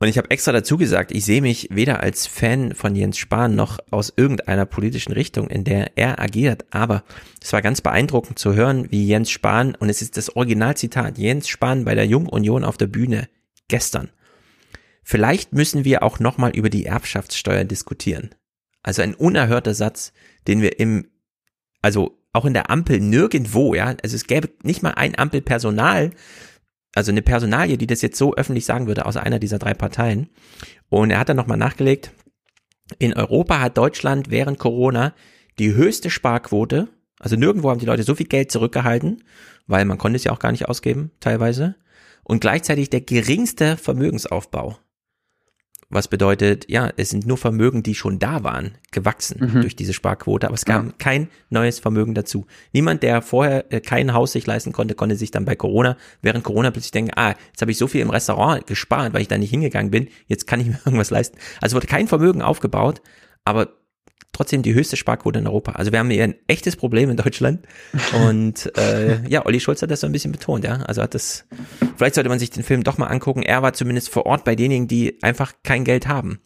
und 0.00 0.08
ich 0.08 0.18
habe 0.18 0.30
extra 0.30 0.52
dazu 0.52 0.76
gesagt, 0.76 1.12
ich 1.12 1.24
sehe 1.24 1.40
mich 1.40 1.68
weder 1.70 2.00
als 2.00 2.26
Fan 2.26 2.74
von 2.74 2.94
Jens 2.94 3.16
Spahn 3.16 3.54
noch 3.54 3.78
aus 3.90 4.12
irgendeiner 4.14 4.66
politischen 4.66 5.12
Richtung, 5.12 5.48
in 5.48 5.64
der 5.64 5.96
er 5.96 6.20
agiert. 6.20 6.66
Aber 6.70 7.04
es 7.40 7.52
war 7.52 7.62
ganz 7.62 7.80
beeindruckend 7.80 8.38
zu 8.38 8.54
hören, 8.54 8.90
wie 8.90 9.06
Jens 9.06 9.30
Spahn, 9.30 9.74
und 9.74 9.88
es 9.88 10.02
ist 10.02 10.16
das 10.16 10.36
Originalzitat, 10.36 11.16
Jens 11.16 11.48
Spahn 11.48 11.84
bei 11.84 11.94
der 11.94 12.06
Jungunion 12.06 12.64
auf 12.64 12.76
der 12.76 12.88
Bühne 12.88 13.28
gestern. 13.68 14.10
Vielleicht 15.04 15.52
müssen 15.52 15.84
wir 15.84 16.02
auch 16.02 16.18
nochmal 16.18 16.50
über 16.50 16.70
die 16.70 16.86
Erbschaftssteuer 16.86 17.64
diskutieren. 17.64 18.34
Also 18.82 19.00
ein 19.00 19.14
unerhörter 19.14 19.74
Satz, 19.74 20.12
den 20.46 20.60
wir 20.60 20.80
im 20.80 21.06
also 21.84 22.18
auch 22.32 22.46
in 22.46 22.54
der 22.54 22.70
Ampel 22.70 22.98
nirgendwo, 22.98 23.74
ja, 23.74 23.94
also 24.02 24.16
es 24.16 24.26
gäbe 24.26 24.48
nicht 24.62 24.82
mal 24.82 24.92
ein 24.92 25.18
Ampelpersonal, 25.18 26.12
also 26.94 27.12
eine 27.12 27.20
Personalie, 27.20 27.76
die 27.76 27.86
das 27.86 28.00
jetzt 28.00 28.16
so 28.16 28.34
öffentlich 28.34 28.64
sagen 28.64 28.86
würde, 28.86 29.04
außer 29.04 29.22
einer 29.22 29.38
dieser 29.38 29.58
drei 29.58 29.74
Parteien. 29.74 30.30
Und 30.88 31.10
er 31.10 31.18
hat 31.18 31.28
dann 31.28 31.36
nochmal 31.36 31.58
nachgelegt, 31.58 32.10
in 32.98 33.12
Europa 33.12 33.60
hat 33.60 33.76
Deutschland 33.76 34.30
während 34.30 34.58
Corona 34.58 35.12
die 35.58 35.74
höchste 35.74 36.08
Sparquote, 36.08 36.88
also 37.20 37.36
nirgendwo 37.36 37.68
haben 37.68 37.80
die 37.80 37.86
Leute 37.86 38.02
so 38.02 38.14
viel 38.14 38.28
Geld 38.28 38.50
zurückgehalten, 38.50 39.22
weil 39.66 39.84
man 39.84 39.98
konnte 39.98 40.16
es 40.16 40.24
ja 40.24 40.32
auch 40.32 40.38
gar 40.38 40.52
nicht 40.52 40.66
ausgeben, 40.66 41.10
teilweise, 41.20 41.74
und 42.22 42.40
gleichzeitig 42.40 42.88
der 42.88 43.02
geringste 43.02 43.76
Vermögensaufbau. 43.76 44.78
Was 45.90 46.08
bedeutet, 46.08 46.70
ja, 46.70 46.90
es 46.96 47.10
sind 47.10 47.26
nur 47.26 47.36
Vermögen, 47.36 47.82
die 47.82 47.94
schon 47.94 48.18
da 48.18 48.42
waren, 48.42 48.72
gewachsen 48.90 49.38
mhm. 49.40 49.60
durch 49.60 49.76
diese 49.76 49.92
Sparquote, 49.92 50.46
aber 50.46 50.54
es 50.54 50.64
kam 50.64 50.88
ja. 50.88 50.92
kein 50.98 51.28
neues 51.50 51.78
Vermögen 51.78 52.14
dazu. 52.14 52.46
Niemand, 52.72 53.02
der 53.02 53.22
vorher 53.22 53.72
äh, 53.72 53.80
kein 53.80 54.12
Haus 54.12 54.32
sich 54.32 54.46
leisten 54.46 54.72
konnte, 54.72 54.94
konnte 54.94 55.16
sich 55.16 55.30
dann 55.30 55.44
bei 55.44 55.56
Corona, 55.56 55.96
während 56.22 56.44
Corona 56.44 56.70
plötzlich 56.70 56.92
denken, 56.92 57.12
ah, 57.16 57.34
jetzt 57.48 57.60
habe 57.60 57.70
ich 57.70 57.78
so 57.78 57.86
viel 57.86 58.00
im 58.00 58.10
Restaurant 58.10 58.66
gespart, 58.66 59.12
weil 59.12 59.22
ich 59.22 59.28
da 59.28 59.38
nicht 59.38 59.50
hingegangen 59.50 59.90
bin, 59.90 60.08
jetzt 60.26 60.46
kann 60.46 60.60
ich 60.60 60.66
mir 60.66 60.80
irgendwas 60.84 61.10
leisten. 61.10 61.38
Also 61.60 61.76
wurde 61.76 61.86
kein 61.86 62.08
Vermögen 62.08 62.42
aufgebaut, 62.42 63.00
aber 63.44 63.68
trotzdem 64.34 64.62
die 64.62 64.74
höchste 64.74 64.96
Sparquote 64.96 65.38
in 65.38 65.46
Europa. 65.46 65.72
Also 65.72 65.92
wir 65.92 65.98
haben 65.98 66.10
hier 66.10 66.24
ein 66.24 66.34
echtes 66.46 66.76
Problem 66.76 67.08
in 67.08 67.16
Deutschland. 67.16 67.66
Und 68.26 68.76
äh, 68.78 69.26
ja, 69.28 69.46
Olli 69.46 69.60
Schulz 69.60 69.80
hat 69.80 69.90
das 69.90 70.00
so 70.00 70.06
ein 70.06 70.12
bisschen 70.12 70.32
betont, 70.32 70.64
ja. 70.64 70.76
Also 70.82 71.00
hat 71.00 71.14
das, 71.14 71.46
vielleicht 71.96 72.16
sollte 72.16 72.28
man 72.28 72.38
sich 72.38 72.50
den 72.50 72.62
Film 72.62 72.84
doch 72.84 72.98
mal 72.98 73.06
angucken. 73.06 73.42
Er 73.42 73.62
war 73.62 73.72
zumindest 73.72 74.10
vor 74.10 74.26
Ort 74.26 74.44
bei 74.44 74.54
denjenigen, 74.54 74.88
die 74.88 75.22
einfach 75.22 75.54
kein 75.62 75.84
Geld 75.84 76.06
haben. 76.06 76.40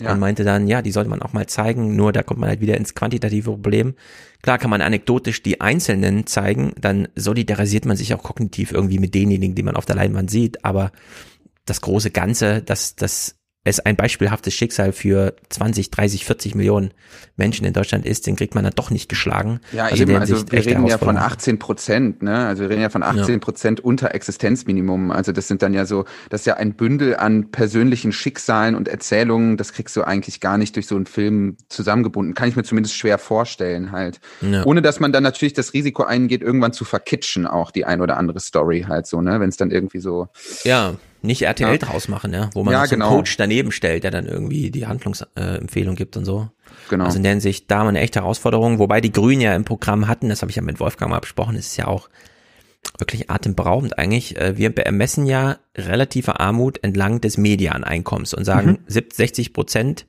Ja. 0.00 0.12
Und 0.12 0.20
meinte 0.20 0.42
dann, 0.42 0.66
ja, 0.66 0.82
die 0.82 0.90
sollte 0.90 1.10
man 1.10 1.22
auch 1.22 1.32
mal 1.32 1.46
zeigen, 1.46 1.94
nur 1.94 2.12
da 2.12 2.22
kommt 2.22 2.40
man 2.40 2.48
halt 2.48 2.60
wieder 2.60 2.76
ins 2.76 2.94
quantitative 2.94 3.50
Problem. 3.50 3.94
Klar 4.42 4.58
kann 4.58 4.70
man 4.70 4.80
anekdotisch 4.80 5.42
die 5.42 5.60
Einzelnen 5.60 6.26
zeigen, 6.26 6.72
dann 6.80 7.08
solidarisiert 7.14 7.84
man 7.84 7.96
sich 7.96 8.12
auch 8.14 8.22
kognitiv 8.22 8.72
irgendwie 8.72 8.98
mit 8.98 9.14
denjenigen, 9.14 9.54
die 9.54 9.62
man 9.62 9.76
auf 9.76 9.86
der 9.86 9.94
Leinwand 9.94 10.30
sieht, 10.30 10.64
aber 10.64 10.90
das 11.66 11.80
große 11.82 12.10
Ganze, 12.10 12.62
das, 12.62 12.96
das 12.96 13.36
es 13.64 13.78
ein 13.78 13.94
beispielhaftes 13.94 14.54
Schicksal 14.54 14.92
für 14.92 15.36
20, 15.50 15.90
30, 15.90 16.24
40 16.24 16.54
Millionen 16.56 16.92
Menschen 17.36 17.64
in 17.64 17.72
Deutschland 17.72 18.04
ist, 18.04 18.26
den 18.26 18.34
kriegt 18.34 18.56
man 18.56 18.64
dann 18.64 18.72
doch 18.74 18.90
nicht 18.90 19.08
geschlagen. 19.08 19.60
Ja, 19.72 19.84
also 19.84 20.02
eben, 20.02 20.16
also 20.16 20.50
wir 20.50 20.66
reden 20.66 20.86
ja 20.86 20.98
von 20.98 21.16
18 21.16 21.60
Prozent, 21.60 22.22
ne? 22.22 22.46
Also 22.46 22.62
wir 22.62 22.70
reden 22.70 22.82
ja 22.82 22.90
von 22.90 23.04
18 23.04 23.38
Prozent 23.38 23.78
ja. 23.78 23.84
unter 23.84 24.14
Existenzminimum. 24.14 25.12
Also 25.12 25.30
das 25.30 25.46
sind 25.46 25.62
dann 25.62 25.74
ja 25.74 25.86
so, 25.86 26.06
das 26.28 26.40
ist 26.40 26.46
ja 26.46 26.54
ein 26.54 26.74
Bündel 26.74 27.16
an 27.16 27.52
persönlichen 27.52 28.10
Schicksalen 28.10 28.74
und 28.74 28.88
Erzählungen, 28.88 29.56
das 29.56 29.72
kriegst 29.72 29.94
du 29.94 30.02
eigentlich 30.02 30.40
gar 30.40 30.58
nicht 30.58 30.74
durch 30.74 30.88
so 30.88 30.96
einen 30.96 31.06
Film 31.06 31.56
zusammengebunden. 31.68 32.34
Kann 32.34 32.48
ich 32.48 32.56
mir 32.56 32.64
zumindest 32.64 32.96
schwer 32.96 33.18
vorstellen 33.18 33.92
halt. 33.92 34.18
Ja. 34.40 34.64
Ohne 34.66 34.82
dass 34.82 34.98
man 34.98 35.12
dann 35.12 35.22
natürlich 35.22 35.52
das 35.52 35.72
Risiko 35.72 36.02
eingeht, 36.02 36.42
irgendwann 36.42 36.72
zu 36.72 36.84
verkitschen, 36.84 37.46
auch 37.46 37.70
die 37.70 37.84
ein 37.84 38.00
oder 38.00 38.16
andere 38.16 38.40
Story 38.40 38.86
halt 38.88 39.06
so, 39.06 39.20
ne? 39.20 39.38
Wenn 39.38 39.50
es 39.50 39.56
dann 39.56 39.70
irgendwie 39.70 40.00
so. 40.00 40.26
Ja 40.64 40.94
nicht 41.22 41.42
RTL 41.42 41.72
Ja. 41.72 41.78
draus 41.78 42.08
machen, 42.08 42.32
ja, 42.32 42.50
wo 42.54 42.62
man 42.64 42.72
Ja, 42.72 42.86
so 42.86 42.94
einen 42.94 43.02
genau. 43.02 43.16
Coach 43.16 43.36
daneben 43.36 43.72
stellt, 43.72 44.04
der 44.04 44.10
dann 44.10 44.26
irgendwie 44.26 44.70
die 44.70 44.86
Handlungsempfehlung 44.86 45.94
gibt 45.96 46.16
und 46.16 46.24
so. 46.24 46.48
Genau. 46.90 47.04
Also 47.04 47.16
in 47.18 47.22
der 47.22 47.32
Hinsicht 47.32 47.70
da 47.70 47.82
mal 47.84 47.90
eine 47.90 48.00
echte 48.00 48.20
Herausforderung, 48.20 48.78
wobei 48.78 49.00
die 49.00 49.12
Grünen 49.12 49.40
ja 49.40 49.54
im 49.54 49.64
Programm 49.64 50.08
hatten, 50.08 50.28
das 50.28 50.42
habe 50.42 50.50
ich 50.50 50.56
ja 50.56 50.62
mit 50.62 50.80
Wolfgang 50.80 51.10
mal 51.10 51.20
besprochen, 51.20 51.56
das 51.56 51.66
ist 51.66 51.76
ja 51.76 51.86
auch 51.86 52.08
wirklich 52.98 53.30
atemberaubend 53.30 53.98
eigentlich. 53.98 54.36
Äh, 54.36 54.56
Wir 54.58 54.76
ermessen 54.76 55.26
ja 55.26 55.58
relative 55.76 56.40
Armut 56.40 56.82
entlang 56.82 57.20
des 57.20 57.38
Medianeinkommens 57.38 58.34
und 58.34 58.44
sagen, 58.44 58.70
Mhm. 58.70 58.78
70, 58.86 59.16
60 59.16 59.52
Prozent 59.52 60.06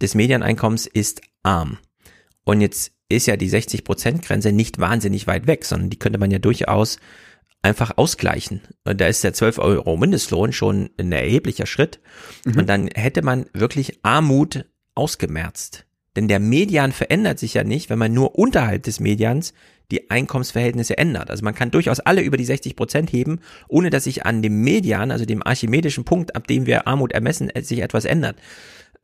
des 0.00 0.14
Medianeinkommens 0.14 0.86
ist 0.86 1.22
arm. 1.42 1.78
Und 2.44 2.60
jetzt 2.60 2.92
ist 3.08 3.26
ja 3.26 3.36
die 3.36 3.48
60 3.48 3.84
Prozent 3.84 4.22
Grenze 4.22 4.52
nicht 4.52 4.78
wahnsinnig 4.78 5.26
weit 5.26 5.46
weg, 5.46 5.64
sondern 5.64 5.90
die 5.90 5.98
könnte 5.98 6.18
man 6.18 6.30
ja 6.30 6.38
durchaus 6.38 6.98
einfach 7.62 7.96
ausgleichen. 7.96 8.60
Und 8.84 9.00
da 9.00 9.06
ist 9.06 9.24
der 9.24 9.32
12 9.32 9.58
Euro 9.58 9.96
Mindestlohn 9.96 10.52
schon 10.52 10.90
ein 10.98 11.12
erheblicher 11.12 11.66
Schritt. 11.66 12.00
Mhm. 12.44 12.58
Und 12.58 12.68
dann 12.68 12.88
hätte 12.88 13.22
man 13.22 13.46
wirklich 13.52 14.00
Armut 14.02 14.66
ausgemerzt. 14.94 15.86
Denn 16.16 16.28
der 16.28 16.40
Median 16.40 16.92
verändert 16.92 17.38
sich 17.38 17.54
ja 17.54 17.64
nicht, 17.64 17.88
wenn 17.88 17.98
man 17.98 18.12
nur 18.12 18.38
unterhalb 18.38 18.82
des 18.82 19.00
Medians 19.00 19.54
die 19.90 20.10
Einkommensverhältnisse 20.10 20.98
ändert. 20.98 21.30
Also 21.30 21.44
man 21.44 21.54
kann 21.54 21.70
durchaus 21.70 22.00
alle 22.00 22.22
über 22.22 22.36
die 22.36 22.44
60 22.44 22.76
Prozent 22.76 23.12
heben, 23.12 23.40
ohne 23.68 23.90
dass 23.90 24.04
sich 24.04 24.26
an 24.26 24.42
dem 24.42 24.62
Median, 24.62 25.10
also 25.10 25.24
dem 25.24 25.46
archimedischen 25.46 26.04
Punkt, 26.04 26.34
ab 26.36 26.46
dem 26.46 26.66
wir 26.66 26.86
Armut 26.86 27.12
ermessen, 27.12 27.50
sich 27.60 27.80
etwas 27.80 28.04
ändert. 28.04 28.36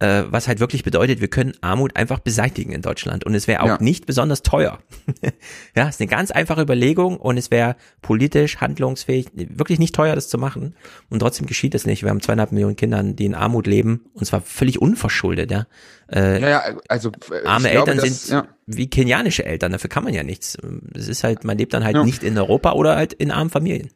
Äh, 0.01 0.25
was 0.31 0.47
halt 0.47 0.61
wirklich 0.61 0.85
bedeutet, 0.85 1.21
wir 1.21 1.27
können 1.27 1.55
Armut 1.61 1.97
einfach 1.97 2.21
beseitigen 2.21 2.71
in 2.71 2.83
Deutschland. 2.83 3.25
Und 3.27 3.35
es 3.35 3.49
wäre 3.49 3.63
auch 3.63 3.67
Ja. 3.67 3.79
nicht 3.81 4.07
besonders 4.07 4.43
teuer. 4.43 4.79
ja, 5.77 5.89
ist 5.89 6.01
eine 6.01 6.07
ganz 6.09 6.31
einfache 6.31 6.63
Überlegung 6.63 7.17
und 7.17 7.37
es 7.37 7.51
wäre 7.51 7.75
politisch 8.01 8.59
handlungsfähig, 8.59 9.27
wirklich 9.35 9.81
nicht 9.81 9.97
teuer, 9.97 10.15
das 10.15 10.29
zu 10.29 10.39
machen. 10.39 10.77
Und 11.11 11.19
trotzdem 11.19 11.47
geschieht 11.47 11.75
es 11.75 11.85
nicht. 11.85 12.05
Wir 12.05 12.11
haben 12.11 12.21
zweieinhalb 12.21 12.53
Millionen 12.53 12.77
Kindern, 12.77 13.17
die 13.17 13.25
in 13.25 13.35
Armut 13.35 13.67
leben, 13.67 14.05
und 14.15 14.25
zwar 14.25 14.41
völlig 14.41 14.81
unverschuldet, 14.81 15.51
ja. 15.51 15.67
Äh, 16.13 16.41
Ja, 16.41 16.49
ja, 16.49 16.63
also 16.89 17.11
äh, 17.33 17.45
arme 17.47 17.69
glaube, 17.69 17.91
Eltern 17.91 17.97
dass- 18.09 18.27
sind 18.27 18.33
ja. 18.35 18.47
wie 18.67 18.89
kenianische 18.89 19.45
Eltern, 19.45 19.73
dafür 19.73 19.91
kann 19.91 20.05
man 20.05 20.15
ja 20.15 20.23
nichts. 20.23 20.57
Es 20.95 21.09
ist 21.09 21.25
halt, 21.25 21.43
man 21.43 21.59
lebt 21.59 21.75
dann 21.75 21.83
halt 21.85 22.05
nicht 22.05 22.23
in 22.23 22.39
Europa 22.39 22.73
oder 22.73 22.95
halt 22.95 23.15
in 23.15 23.31
armen 23.33 23.51
Familien. 23.51 23.91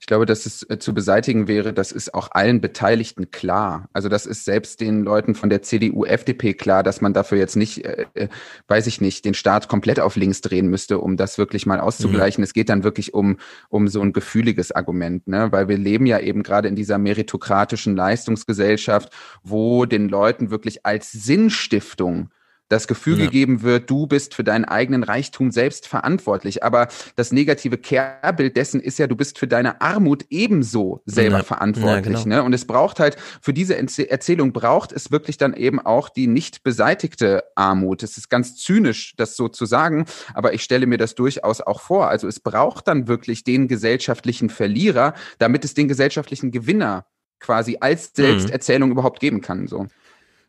Ich 0.00 0.06
glaube, 0.06 0.26
dass 0.26 0.46
es 0.46 0.62
äh, 0.68 0.78
zu 0.78 0.94
beseitigen 0.94 1.48
wäre, 1.48 1.72
das 1.72 1.92
ist 1.92 2.14
auch 2.14 2.28
allen 2.32 2.60
Beteiligten 2.60 3.30
klar. 3.30 3.88
Also 3.92 4.08
das 4.08 4.26
ist 4.26 4.44
selbst 4.44 4.80
den 4.80 5.02
Leuten 5.02 5.34
von 5.34 5.50
der 5.50 5.62
CDU, 5.62 6.04
FDP 6.04 6.54
klar, 6.54 6.82
dass 6.82 7.00
man 7.00 7.12
dafür 7.12 7.38
jetzt 7.38 7.56
nicht, 7.56 7.84
äh, 7.84 8.06
äh, 8.14 8.28
weiß 8.68 8.86
ich 8.86 9.00
nicht, 9.00 9.24
den 9.24 9.34
Staat 9.34 9.68
komplett 9.68 10.00
auf 10.00 10.16
links 10.16 10.40
drehen 10.40 10.68
müsste, 10.68 10.98
um 10.98 11.16
das 11.16 11.38
wirklich 11.38 11.66
mal 11.66 11.80
auszugleichen. 11.80 12.42
Es 12.44 12.52
geht 12.52 12.68
dann 12.68 12.84
wirklich 12.84 13.14
um, 13.14 13.38
um 13.68 13.88
so 13.88 14.00
ein 14.00 14.12
gefühliges 14.12 14.72
Argument, 14.72 15.26
ne? 15.28 15.52
weil 15.52 15.68
wir 15.68 15.78
leben 15.78 16.06
ja 16.06 16.18
eben 16.18 16.42
gerade 16.42 16.68
in 16.68 16.76
dieser 16.76 16.98
meritokratischen 16.98 17.96
Leistungsgesellschaft, 17.96 19.12
wo 19.42 19.86
den 19.86 20.08
Leuten 20.08 20.50
wirklich 20.50 20.84
als 20.84 21.12
Sinnstiftung 21.12 22.30
das 22.68 22.88
Gefühl 22.88 23.18
Ja. 23.18 23.26
gegeben 23.26 23.62
wird, 23.62 23.88
du 23.88 24.06
bist 24.06 24.34
für 24.34 24.42
deinen 24.44 24.64
eigenen 24.64 25.02
Reichtum 25.04 25.50
selbst 25.52 25.86
verantwortlich. 25.86 26.64
Aber 26.64 26.88
das 27.14 27.30
negative 27.32 27.78
Kehrbild 27.78 28.56
dessen 28.56 28.80
ist 28.80 28.98
ja, 28.98 29.06
du 29.06 29.14
bist 29.14 29.38
für 29.38 29.46
deine 29.46 29.80
Armut 29.80 30.24
ebenso 30.30 31.00
selber 31.06 31.38
Ja. 31.38 31.42
verantwortlich. 31.44 32.16
Ja, 32.18 32.22
genau. 32.24 32.36
ne? 32.36 32.42
Und 32.42 32.52
es 32.52 32.64
braucht 32.66 32.98
halt, 32.98 33.16
für 33.40 33.52
diese 33.52 33.76
Erzählung 33.76 34.52
braucht 34.52 34.92
es 34.92 35.10
wirklich 35.10 35.36
dann 35.36 35.54
eben 35.54 35.78
auch 35.80 36.08
die 36.08 36.26
nicht 36.26 36.62
beseitigte 36.64 37.44
Armut. 37.54 38.02
Es 38.02 38.16
ist 38.16 38.28
ganz 38.30 38.56
zynisch, 38.56 39.14
das 39.16 39.36
so 39.36 39.48
zu 39.48 39.64
sagen, 39.66 40.04
aber 40.34 40.52
ich 40.54 40.62
stelle 40.62 40.86
mir 40.86 40.98
das 40.98 41.14
durchaus 41.14 41.60
auch 41.60 41.80
vor. 41.80 42.08
Also 42.08 42.26
es 42.26 42.40
braucht 42.40 42.88
dann 42.88 43.06
wirklich 43.06 43.44
den 43.44 43.68
gesellschaftlichen 43.68 44.50
Verlierer, 44.50 45.14
damit 45.38 45.64
es 45.64 45.74
den 45.74 45.86
gesellschaftlichen 45.88 46.50
Gewinner 46.50 47.06
quasi 47.38 47.76
als 47.80 48.08
Mhm. 48.16 48.22
Selbsterzählung 48.22 48.90
überhaupt 48.90 49.20
geben 49.20 49.40
kann. 49.40 49.66
So. 49.68 49.86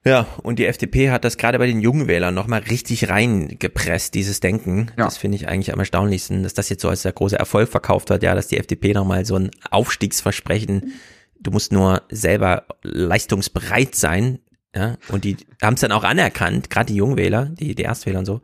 Ja, 0.05 0.25
und 0.43 0.59
die 0.59 0.65
FDP 0.65 1.11
hat 1.11 1.25
das 1.25 1.37
gerade 1.37 1.59
bei 1.59 1.67
den 1.67 1.81
jungen 1.81 2.07
Wählern 2.07 2.33
nochmal 2.33 2.61
richtig 2.61 3.09
reingepresst, 3.09 4.13
dieses 4.13 4.39
Denken. 4.39 4.91
Das 5.05 5.17
finde 5.17 5.35
ich 5.35 5.47
eigentlich 5.49 5.73
am 5.73 5.79
erstaunlichsten, 5.79 6.43
dass 6.43 6.53
das 6.53 6.69
jetzt 6.69 6.81
so 6.81 6.89
als 6.89 7.01
der 7.01 7.11
große 7.11 7.37
Erfolg 7.37 7.69
verkauft 7.69 8.09
wird, 8.09 8.23
ja, 8.23 8.33
dass 8.33 8.47
die 8.47 8.57
FDP 8.57 8.93
nochmal 8.93 9.25
so 9.25 9.35
ein 9.35 9.51
Aufstiegsversprechen, 9.69 10.93
du 11.39 11.51
musst 11.51 11.71
nur 11.71 12.03
selber 12.09 12.65
leistungsbereit 12.83 13.95
sein, 13.95 14.39
ja, 14.75 14.97
und 15.09 15.23
die 15.23 15.37
haben 15.61 15.73
es 15.73 15.81
dann 15.81 15.91
auch 15.91 16.03
anerkannt, 16.03 16.69
gerade 16.69 16.87
die 16.87 16.97
Jungwähler, 16.97 17.45
die, 17.45 17.73
die 17.75 17.83
Erstwähler 17.83 18.19
und 18.19 18.25
so. 18.25 18.41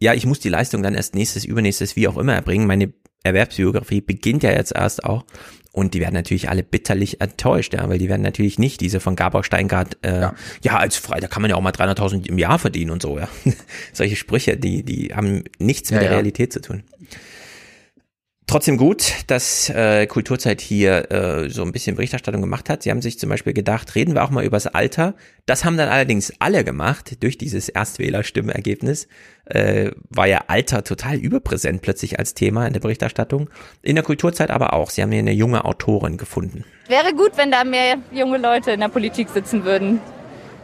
Ja, 0.00 0.14
ich 0.14 0.24
muss 0.24 0.40
die 0.40 0.48
Leistung 0.48 0.82
dann 0.82 0.94
erst 0.94 1.14
nächstes, 1.14 1.44
übernächstes, 1.44 1.94
wie 1.94 2.08
auch 2.08 2.16
immer 2.16 2.34
erbringen. 2.34 2.66
Meine 2.66 2.92
Erwerbsbiografie 3.22 4.00
beginnt 4.00 4.42
ja 4.42 4.50
jetzt 4.50 4.72
erst 4.74 5.04
auch. 5.04 5.24
Und 5.72 5.94
die 5.94 6.00
werden 6.00 6.14
natürlich 6.14 6.48
alle 6.48 6.64
bitterlich 6.64 7.20
enttäuscht, 7.20 7.74
ja, 7.74 7.88
weil 7.88 7.98
die 7.98 8.08
werden 8.08 8.22
natürlich 8.22 8.58
nicht 8.58 8.80
diese 8.80 8.98
von 8.98 9.14
Gabor 9.14 9.44
Steingart, 9.44 9.98
äh, 10.02 10.28
ja. 10.62 10.76
als 10.76 10.96
frei, 10.96 11.20
da 11.20 11.28
kann 11.28 11.42
man 11.42 11.50
ja 11.50 11.56
auch 11.56 11.60
mal 11.60 11.72
300.000 11.72 12.26
im 12.26 12.38
Jahr 12.38 12.58
verdienen 12.58 12.90
und 12.90 13.02
so, 13.02 13.18
ja. 13.18 13.28
Solche 13.92 14.16
Sprüche, 14.16 14.56
die, 14.56 14.82
die 14.82 15.14
haben 15.14 15.44
nichts 15.58 15.90
mit 15.90 15.98
Ja, 15.98 16.00
der 16.00 16.10
ja. 16.10 16.16
Realität 16.16 16.52
zu 16.52 16.60
tun. 16.60 16.82
Trotzdem 18.50 18.78
gut, 18.78 19.14
dass 19.28 19.70
äh, 19.70 20.08
Kulturzeit 20.08 20.60
hier 20.60 21.12
äh, 21.12 21.48
so 21.50 21.62
ein 21.62 21.70
bisschen 21.70 21.94
Berichterstattung 21.94 22.40
gemacht 22.40 22.68
hat. 22.68 22.82
Sie 22.82 22.90
haben 22.90 23.00
sich 23.00 23.16
zum 23.16 23.30
Beispiel 23.30 23.52
gedacht, 23.52 23.94
reden 23.94 24.12
wir 24.16 24.24
auch 24.24 24.30
mal 24.30 24.44
übers 24.44 24.66
Alter. 24.66 25.14
Das 25.46 25.64
haben 25.64 25.76
dann 25.76 25.88
allerdings 25.88 26.32
alle 26.40 26.64
gemacht 26.64 27.22
durch 27.22 27.38
dieses 27.38 27.68
Erstwählerstimmergebnis. 27.68 29.06
Äh, 29.44 29.92
war 30.08 30.26
ja 30.26 30.46
Alter 30.48 30.82
total 30.82 31.18
überpräsent 31.18 31.80
plötzlich 31.80 32.18
als 32.18 32.34
Thema 32.34 32.66
in 32.66 32.72
der 32.72 32.80
Berichterstattung. 32.80 33.48
In 33.82 33.94
der 33.94 34.02
Kulturzeit 34.02 34.50
aber 34.50 34.72
auch. 34.72 34.90
Sie 34.90 35.00
haben 35.00 35.12
hier 35.12 35.20
eine 35.20 35.30
junge 35.30 35.64
Autorin 35.64 36.16
gefunden. 36.16 36.64
Wäre 36.88 37.14
gut, 37.14 37.36
wenn 37.36 37.52
da 37.52 37.62
mehr 37.62 37.98
junge 38.10 38.38
Leute 38.38 38.72
in 38.72 38.80
der 38.80 38.88
Politik 38.88 39.28
sitzen 39.28 39.64
würden, 39.64 40.00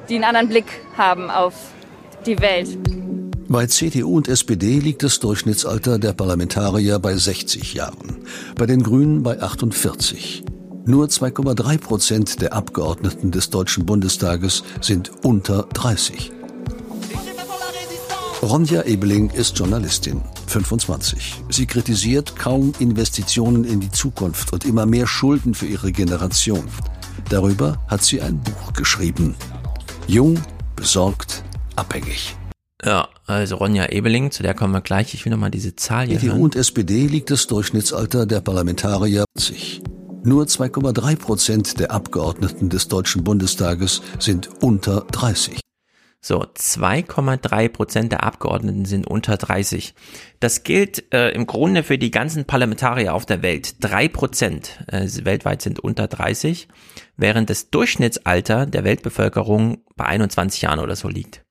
die 0.08 0.16
einen 0.16 0.24
anderen 0.24 0.48
Blick 0.48 0.66
haben 0.96 1.30
auf 1.30 1.54
die 2.26 2.40
Welt. 2.40 2.76
Bei 3.48 3.66
CDU 3.66 4.16
und 4.16 4.27
SPD 4.27 4.81
liegt 4.81 5.05
das 5.05 5.20
Durchschnittsalter 5.20 6.01
der 6.01 6.12
Parlamentarier 6.12 6.98
bei 6.98 7.16
60 7.16 7.74
Jahren, 7.74 8.16
bei 8.56 8.66
den 8.66 8.82
Grünen 8.82 9.23
bei 9.23 9.40
48. 9.40 10.44
Nur 10.85 11.06
2,3 11.06 11.78
Prozent 11.78 12.43
der 12.43 12.55
Abgeordneten 12.55 13.31
des 13.31 13.51
Deutschen 13.51 13.86
Bundestages 13.86 14.64
sind 14.81 15.12
unter 15.24 15.62
30. 15.62 16.32
Ronja 18.43 18.82
Ebeling 18.82 19.31
ist 19.31 19.56
Journalistin, 19.56 20.23
25. 20.48 21.43
Sie 21.48 21.66
kritisiert 21.66 22.36
kaum 22.36 22.73
Investitionen 22.81 23.62
in 23.62 23.78
die 23.78 23.90
Zukunft 23.93 24.52
und 24.52 24.64
immer 24.64 24.86
mehr 24.86 25.06
Schulden 25.06 25.55
für 25.55 25.66
ihre 25.66 25.93
Generation. 25.93 26.64
Darüber 27.28 27.81
hat 27.86 28.02
sie 28.02 28.20
ein 28.20 28.40
Buch 28.40 28.73
geschrieben. 28.73 29.36
Jung, 30.09 30.40
besorgt, 30.74 31.44
abhängig. 31.77 32.36
Ja, 32.85 33.09
also 33.26 33.56
Ronja 33.56 33.86
Ebeling, 33.90 34.30
zu 34.30 34.42
der 34.42 34.54
kommen 34.54 34.72
wir 34.72 34.80
gleich. 34.80 35.14
Ich 35.14 35.24
will 35.24 35.32
nochmal 35.32 35.50
diese 35.50 35.74
Zahl 35.74 36.06
hier 36.06 36.18
CDU 36.18 36.44
und 36.44 36.56
SPD 36.56 37.06
liegt 37.06 37.30
das 37.30 37.46
Durchschnittsalter 37.46 38.26
der 38.26 38.40
Parlamentarier 38.40 39.24
60. 39.36 39.82
Nur 40.22 40.44
2,3 40.44 41.16
Prozent 41.16 41.80
der 41.80 41.92
Abgeordneten 41.92 42.68
des 42.68 42.88
Deutschen 42.88 43.22
Bundestages 43.22 44.02
sind 44.18 44.48
unter 44.60 45.02
30. 45.12 45.60
So, 46.20 46.42
2,3 46.42 47.68
Prozent 47.68 48.10
der 48.10 48.24
Abgeordneten 48.24 48.84
sind 48.84 49.06
unter 49.06 49.36
30. 49.36 49.94
Das 50.40 50.64
gilt 50.64 51.14
äh, 51.14 51.30
im 51.30 51.46
Grunde 51.46 51.84
für 51.84 51.98
die 51.98 52.10
ganzen 52.10 52.44
Parlamentarier 52.46 53.14
auf 53.14 53.26
der 53.26 53.42
Welt. 53.42 53.76
Drei 53.78 54.08
Prozent 54.08 54.84
äh, 54.88 55.06
weltweit 55.22 55.62
sind 55.62 55.78
unter 55.78 56.08
30, 56.08 56.66
während 57.16 57.48
das 57.48 57.70
Durchschnittsalter 57.70 58.66
der 58.66 58.82
Weltbevölkerung 58.82 59.84
bei 59.94 60.06
21 60.06 60.62
Jahren 60.62 60.80
oder 60.80 60.96
so 60.96 61.08
liegt. 61.08 61.45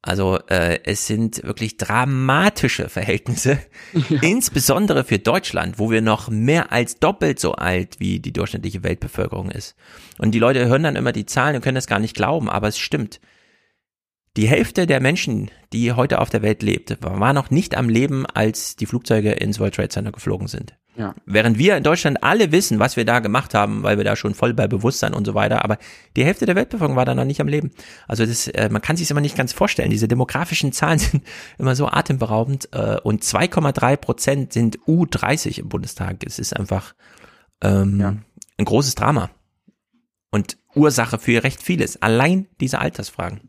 Also 0.00 0.38
äh, 0.48 0.78
es 0.84 1.06
sind 1.06 1.42
wirklich 1.42 1.76
dramatische 1.76 2.88
Verhältnisse, 2.88 3.58
insbesondere 4.22 5.02
für 5.02 5.18
Deutschland, 5.18 5.78
wo 5.78 5.90
wir 5.90 6.02
noch 6.02 6.28
mehr 6.28 6.70
als 6.70 7.00
doppelt 7.00 7.40
so 7.40 7.52
alt 7.52 7.98
wie 7.98 8.20
die 8.20 8.32
durchschnittliche 8.32 8.84
Weltbevölkerung 8.84 9.50
ist. 9.50 9.74
Und 10.18 10.32
die 10.32 10.38
Leute 10.38 10.66
hören 10.66 10.84
dann 10.84 10.96
immer 10.96 11.12
die 11.12 11.26
Zahlen 11.26 11.56
und 11.56 11.62
können 11.62 11.74
das 11.74 11.88
gar 11.88 11.98
nicht 11.98 12.14
glauben, 12.14 12.48
aber 12.48 12.68
es 12.68 12.78
stimmt. 12.78 13.20
Die 14.36 14.46
Hälfte 14.46 14.86
der 14.86 15.00
Menschen, 15.00 15.50
die 15.72 15.92
heute 15.92 16.20
auf 16.20 16.30
der 16.30 16.42
Welt 16.42 16.62
lebt, 16.62 16.96
war 17.00 17.32
noch 17.32 17.50
nicht 17.50 17.76
am 17.76 17.88
Leben, 17.88 18.24
als 18.24 18.76
die 18.76 18.86
Flugzeuge 18.86 19.32
ins 19.32 19.58
World 19.58 19.74
Trade 19.74 19.88
Center 19.88 20.12
geflogen 20.12 20.46
sind. 20.46 20.76
Ja. 20.98 21.14
Während 21.26 21.58
wir 21.58 21.76
in 21.76 21.84
Deutschland 21.84 22.24
alle 22.24 22.50
wissen, 22.50 22.80
was 22.80 22.96
wir 22.96 23.04
da 23.04 23.20
gemacht 23.20 23.54
haben, 23.54 23.84
weil 23.84 23.98
wir 23.98 24.04
da 24.04 24.16
schon 24.16 24.34
voll 24.34 24.52
bei 24.52 24.66
Bewusstsein 24.66 25.14
und 25.14 25.24
so 25.24 25.34
weiter, 25.34 25.64
aber 25.64 25.78
die 26.16 26.24
Hälfte 26.24 26.44
der 26.44 26.56
Weltbevölkerung 26.56 26.96
war 26.96 27.04
da 27.04 27.14
noch 27.14 27.24
nicht 27.24 27.40
am 27.40 27.46
Leben. 27.46 27.70
Also 28.08 28.26
das, 28.26 28.48
äh, 28.48 28.68
man 28.68 28.82
kann 28.82 28.96
sich 28.96 29.08
immer 29.08 29.20
nicht 29.20 29.36
ganz 29.36 29.52
vorstellen. 29.52 29.90
Diese 29.90 30.08
demografischen 30.08 30.72
Zahlen 30.72 30.98
sind 30.98 31.22
immer 31.56 31.76
so 31.76 31.86
atemberaubend 31.86 32.68
äh, 32.72 32.98
und 33.00 33.22
2,3 33.22 33.96
Prozent 33.96 34.52
sind 34.52 34.80
U30 34.80 35.60
im 35.60 35.68
Bundestag. 35.68 36.16
Es 36.26 36.40
ist 36.40 36.56
einfach 36.56 36.94
ähm, 37.62 38.22
ein 38.56 38.64
großes 38.64 38.96
Drama 38.96 39.30
und 40.32 40.58
Ursache 40.74 41.18
für 41.18 41.44
recht 41.44 41.62
vieles. 41.62 42.02
Allein 42.02 42.48
diese 42.60 42.80
Altersfragen. 42.80 43.48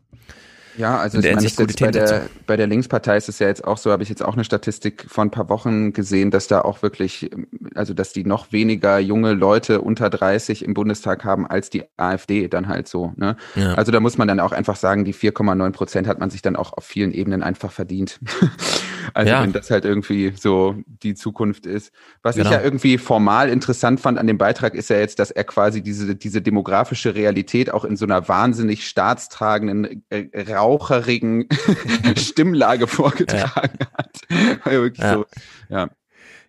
Ja, 0.76 0.98
also 0.98 1.18
ich 1.18 1.24
meine, 1.24 1.48
bei 1.78 1.90
der, 1.90 2.22
bei 2.46 2.56
der 2.56 2.66
Linkspartei 2.66 3.16
ist 3.16 3.28
es 3.28 3.38
ja 3.38 3.48
jetzt 3.48 3.64
auch 3.64 3.78
so, 3.78 3.90
habe 3.90 4.02
ich 4.02 4.08
jetzt 4.08 4.22
auch 4.22 4.34
eine 4.34 4.44
Statistik 4.44 5.06
von 5.08 5.28
ein 5.28 5.30
paar 5.30 5.48
Wochen 5.48 5.92
gesehen, 5.92 6.30
dass 6.30 6.46
da 6.46 6.62
auch 6.62 6.82
wirklich, 6.82 7.30
also 7.74 7.94
dass 7.94 8.12
die 8.12 8.24
noch 8.24 8.52
weniger 8.52 8.98
junge 8.98 9.32
Leute 9.32 9.80
unter 9.80 10.10
30 10.10 10.64
im 10.64 10.74
Bundestag 10.74 11.24
haben 11.24 11.46
als 11.46 11.70
die 11.70 11.84
AfD 11.96 12.48
dann 12.48 12.68
halt 12.68 12.88
so. 12.88 13.12
Ne? 13.16 13.36
Ja. 13.56 13.74
Also 13.74 13.92
da 13.92 14.00
muss 14.00 14.18
man 14.18 14.28
dann 14.28 14.40
auch 14.40 14.52
einfach 14.52 14.76
sagen, 14.76 15.04
die 15.04 15.14
4,9 15.14 15.72
Prozent 15.72 16.06
hat 16.06 16.20
man 16.20 16.30
sich 16.30 16.42
dann 16.42 16.56
auch 16.56 16.72
auf 16.72 16.84
vielen 16.84 17.12
Ebenen 17.12 17.42
einfach 17.42 17.72
verdient. 17.72 18.20
also 19.14 19.30
ja. 19.30 19.42
wenn 19.42 19.52
das 19.52 19.70
halt 19.70 19.84
irgendwie 19.84 20.32
so 20.36 20.76
die 20.86 21.14
Zukunft 21.14 21.66
ist. 21.66 21.92
Was 22.22 22.36
genau. 22.36 22.48
ich 22.48 22.56
ja 22.56 22.62
irgendwie 22.62 22.98
formal 22.98 23.48
interessant 23.48 24.00
fand 24.00 24.18
an 24.18 24.26
dem 24.26 24.38
Beitrag, 24.38 24.74
ist 24.74 24.90
ja 24.90 24.98
jetzt, 24.98 25.18
dass 25.18 25.30
er 25.30 25.44
quasi 25.44 25.82
diese, 25.82 26.14
diese 26.14 26.42
demografische 26.42 27.14
Realität 27.14 27.72
auch 27.72 27.84
in 27.84 27.96
so 27.96 28.04
einer 28.04 28.28
wahnsinnig 28.28 28.86
staatstragenden 28.86 30.04
äh, 30.10 30.26
raucherigen 30.60 31.48
Stimmlage 32.16 32.86
vorgetragen 32.86 33.78
ja. 33.80 33.92
hat. 33.92 34.98
ja. 34.98 35.14
so, 35.14 35.26
ja. 35.68 35.90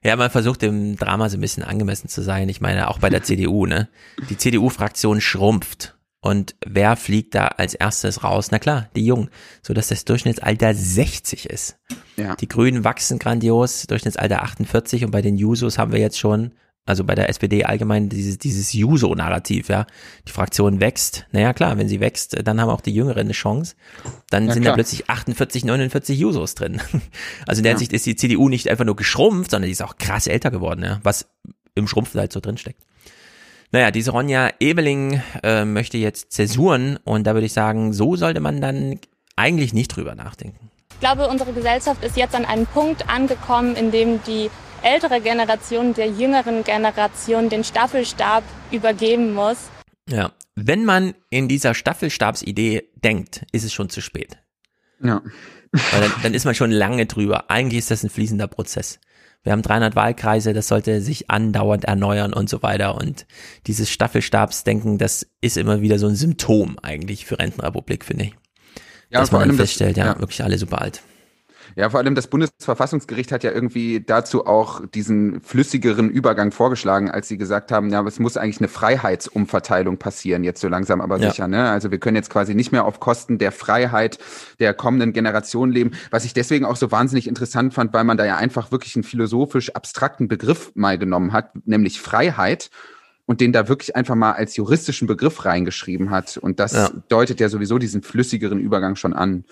Ja, 0.03 0.15
man 0.15 0.31
versucht 0.31 0.63
dem 0.63 0.95
Drama 0.95 1.29
so 1.29 1.37
ein 1.37 1.41
bisschen 1.41 1.63
angemessen 1.63 2.07
zu 2.07 2.23
sein. 2.23 2.49
Ich 2.49 2.59
meine, 2.59 2.89
auch 2.89 2.97
bei 2.97 3.09
der 3.09 3.21
CDU, 3.21 3.67
ne? 3.67 3.87
Die 4.29 4.37
CDU-Fraktion 4.37 5.21
schrumpft. 5.21 5.95
Und 6.21 6.55
wer 6.65 6.95
fliegt 6.95 7.35
da 7.35 7.47
als 7.47 7.73
erstes 7.73 8.23
raus? 8.23 8.49
Na 8.51 8.59
klar, 8.59 8.89
die 8.95 9.05
Jungen, 9.05 9.29
so 9.63 9.73
dass 9.73 9.87
das 9.87 10.05
Durchschnittsalter 10.05 10.73
60 10.73 11.49
ist. 11.49 11.77
Ja. 12.15 12.35
Die 12.35 12.47
Grünen 12.47 12.83
wachsen 12.83 13.17
grandios, 13.17 13.87
Durchschnittsalter 13.87 14.43
48 14.43 15.03
und 15.03 15.11
bei 15.11 15.23
den 15.23 15.37
Jusos 15.37 15.79
haben 15.79 15.91
wir 15.91 15.99
jetzt 15.99 16.19
schon 16.19 16.51
also 16.85 17.03
bei 17.03 17.13
der 17.13 17.29
SPD 17.29 17.63
allgemein 17.63 18.09
dieses, 18.09 18.39
dieses 18.39 18.73
Juso-Narrativ, 18.73 19.69
ja. 19.69 19.85
Die 20.27 20.31
Fraktion 20.31 20.79
wächst. 20.79 21.27
Naja, 21.31 21.53
klar, 21.53 21.77
wenn 21.77 21.87
sie 21.87 21.99
wächst, 21.99 22.35
dann 22.43 22.59
haben 22.59 22.69
auch 22.69 22.81
die 22.81 22.93
Jüngeren 22.93 23.19
eine 23.19 23.33
Chance. 23.33 23.75
Dann 24.29 24.47
ja, 24.47 24.53
sind 24.53 24.63
klar. 24.63 24.73
da 24.73 24.75
plötzlich 24.75 25.09
48, 25.09 25.63
49 25.63 26.19
Jusos 26.19 26.55
drin. 26.55 26.81
Also 27.47 27.59
in 27.59 27.63
der 27.63 27.71
ja. 27.71 27.77
Hinsicht 27.77 27.93
ist 27.93 28.05
die 28.05 28.15
CDU 28.15 28.49
nicht 28.49 28.67
einfach 28.69 28.85
nur 28.85 28.95
geschrumpft, 28.95 29.51
sondern 29.51 29.67
die 29.67 29.73
ist 29.73 29.81
auch 29.81 29.97
krass 29.97 30.27
älter 30.27 30.51
geworden, 30.51 30.83
ja. 30.83 30.99
Was 31.03 31.29
im 31.75 31.87
Schrumpf 31.87 32.15
halt 32.15 32.33
so 32.33 32.39
drin 32.39 32.57
steckt. 32.57 32.81
Naja, 33.71 33.91
diese 33.91 34.11
Ronja 34.11 34.49
Ebeling 34.59 35.21
äh, 35.43 35.63
möchte 35.65 35.97
jetzt 35.97 36.31
Zäsuren 36.31 36.97
und 37.03 37.25
da 37.25 37.33
würde 37.33 37.45
ich 37.45 37.53
sagen, 37.53 37.93
so 37.93 38.15
sollte 38.15 38.41
man 38.41 38.59
dann 38.59 38.99
eigentlich 39.35 39.73
nicht 39.73 39.95
drüber 39.95 40.15
nachdenken. 40.15 40.71
Ich 40.93 40.99
glaube, 40.99 41.27
unsere 41.27 41.53
Gesellschaft 41.53 42.03
ist 42.03 42.17
jetzt 42.17 42.35
an 42.35 42.45
einem 42.45 42.65
Punkt 42.65 43.09
angekommen, 43.09 43.75
in 43.75 43.91
dem 43.91 44.21
die 44.23 44.49
ältere 44.83 45.21
Generation 45.21 45.93
der 45.93 46.07
jüngeren 46.07 46.63
Generation 46.63 47.49
den 47.49 47.63
Staffelstab 47.63 48.43
übergeben 48.71 49.33
muss. 49.33 49.57
Ja, 50.09 50.31
wenn 50.55 50.85
man 50.85 51.13
in 51.29 51.47
dieser 51.47 51.73
Staffelstabsidee 51.73 52.89
denkt, 52.95 53.45
ist 53.51 53.63
es 53.63 53.73
schon 53.73 53.89
zu 53.89 54.01
spät. 54.01 54.37
Ja. 55.01 55.21
Weil 55.71 56.01
dann, 56.01 56.11
dann 56.23 56.33
ist 56.33 56.45
man 56.45 56.55
schon 56.55 56.71
lange 56.71 57.05
drüber. 57.05 57.49
Eigentlich 57.49 57.79
ist 57.79 57.91
das 57.91 58.03
ein 58.03 58.09
fließender 58.09 58.47
Prozess. 58.47 58.99
Wir 59.43 59.53
haben 59.53 59.63
300 59.63 59.95
Wahlkreise, 59.95 60.53
das 60.53 60.67
sollte 60.67 61.01
sich 61.01 61.31
andauernd 61.31 61.85
erneuern 61.85 62.33
und 62.33 62.49
so 62.49 62.61
weiter. 62.61 62.95
Und 62.95 63.25
dieses 63.65 63.89
Staffelstabsdenken, 63.89 64.97
das 64.97 65.25
ist 65.41 65.57
immer 65.57 65.81
wieder 65.81 65.97
so 65.97 66.07
ein 66.07 66.15
Symptom 66.15 66.77
eigentlich 66.81 67.25
für 67.25 67.39
Rentenrepublik, 67.39 68.05
finde 68.05 68.25
ich. 68.25 68.35
Ja, 69.09 69.19
Dass 69.19 69.31
man 69.31 69.47
dann 69.47 69.57
feststellt, 69.57 69.97
das, 69.97 70.05
ja, 70.05 70.13
ja, 70.13 70.19
wirklich 70.19 70.43
alle 70.43 70.57
super 70.57 70.81
alt. 70.81 71.01
Ja, 71.75 71.89
vor 71.89 71.99
allem 71.99 72.15
das 72.15 72.27
Bundesverfassungsgericht 72.27 73.31
hat 73.31 73.43
ja 73.43 73.51
irgendwie 73.51 74.01
dazu 74.01 74.45
auch 74.45 74.85
diesen 74.85 75.41
flüssigeren 75.41 76.09
Übergang 76.09 76.51
vorgeschlagen, 76.51 77.09
als 77.09 77.27
sie 77.27 77.37
gesagt 77.37 77.71
haben, 77.71 77.89
ja, 77.89 78.05
es 78.05 78.19
muss 78.19 78.37
eigentlich 78.37 78.59
eine 78.59 78.67
Freiheitsumverteilung 78.67 79.97
passieren, 79.97 80.43
jetzt 80.43 80.61
so 80.61 80.67
langsam 80.67 81.01
aber 81.01 81.17
ja. 81.17 81.29
sicher. 81.29 81.47
Ne? 81.47 81.69
Also 81.69 81.91
wir 81.91 81.99
können 81.99 82.15
jetzt 82.15 82.29
quasi 82.29 82.55
nicht 82.55 82.71
mehr 82.71 82.85
auf 82.85 82.99
Kosten 82.99 83.37
der 83.37 83.51
Freiheit 83.51 84.19
der 84.59 84.73
kommenden 84.73 85.13
Generation 85.13 85.71
leben, 85.71 85.91
was 86.09 86.25
ich 86.25 86.33
deswegen 86.33 86.65
auch 86.65 86.75
so 86.75 86.91
wahnsinnig 86.91 87.27
interessant 87.27 87.73
fand, 87.73 87.93
weil 87.93 88.03
man 88.03 88.17
da 88.17 88.25
ja 88.25 88.37
einfach 88.37 88.71
wirklich 88.71 88.95
einen 88.95 89.03
philosophisch 89.03 89.73
abstrakten 89.75 90.27
Begriff 90.27 90.71
mal 90.75 90.97
genommen 90.97 91.33
hat, 91.33 91.51
nämlich 91.65 92.01
Freiheit 92.01 92.69
und 93.25 93.39
den 93.39 93.53
da 93.53 93.69
wirklich 93.69 93.95
einfach 93.95 94.15
mal 94.15 94.33
als 94.33 94.57
juristischen 94.57 95.07
Begriff 95.07 95.45
reingeschrieben 95.45 96.09
hat. 96.09 96.37
Und 96.37 96.59
das 96.59 96.73
ja. 96.73 96.89
deutet 97.07 97.39
ja 97.39 97.47
sowieso 97.47 97.77
diesen 97.77 98.01
flüssigeren 98.01 98.59
Übergang 98.59 98.97
schon 98.97 99.13
an. 99.13 99.45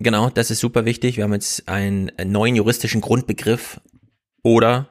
Genau, 0.00 0.30
das 0.30 0.50
ist 0.50 0.60
super 0.60 0.84
wichtig. 0.84 1.16
Wir 1.16 1.24
haben 1.24 1.32
jetzt 1.32 1.68
einen 1.68 2.10
neuen 2.24 2.56
juristischen 2.56 3.00
Grundbegriff 3.00 3.80
oder 4.42 4.90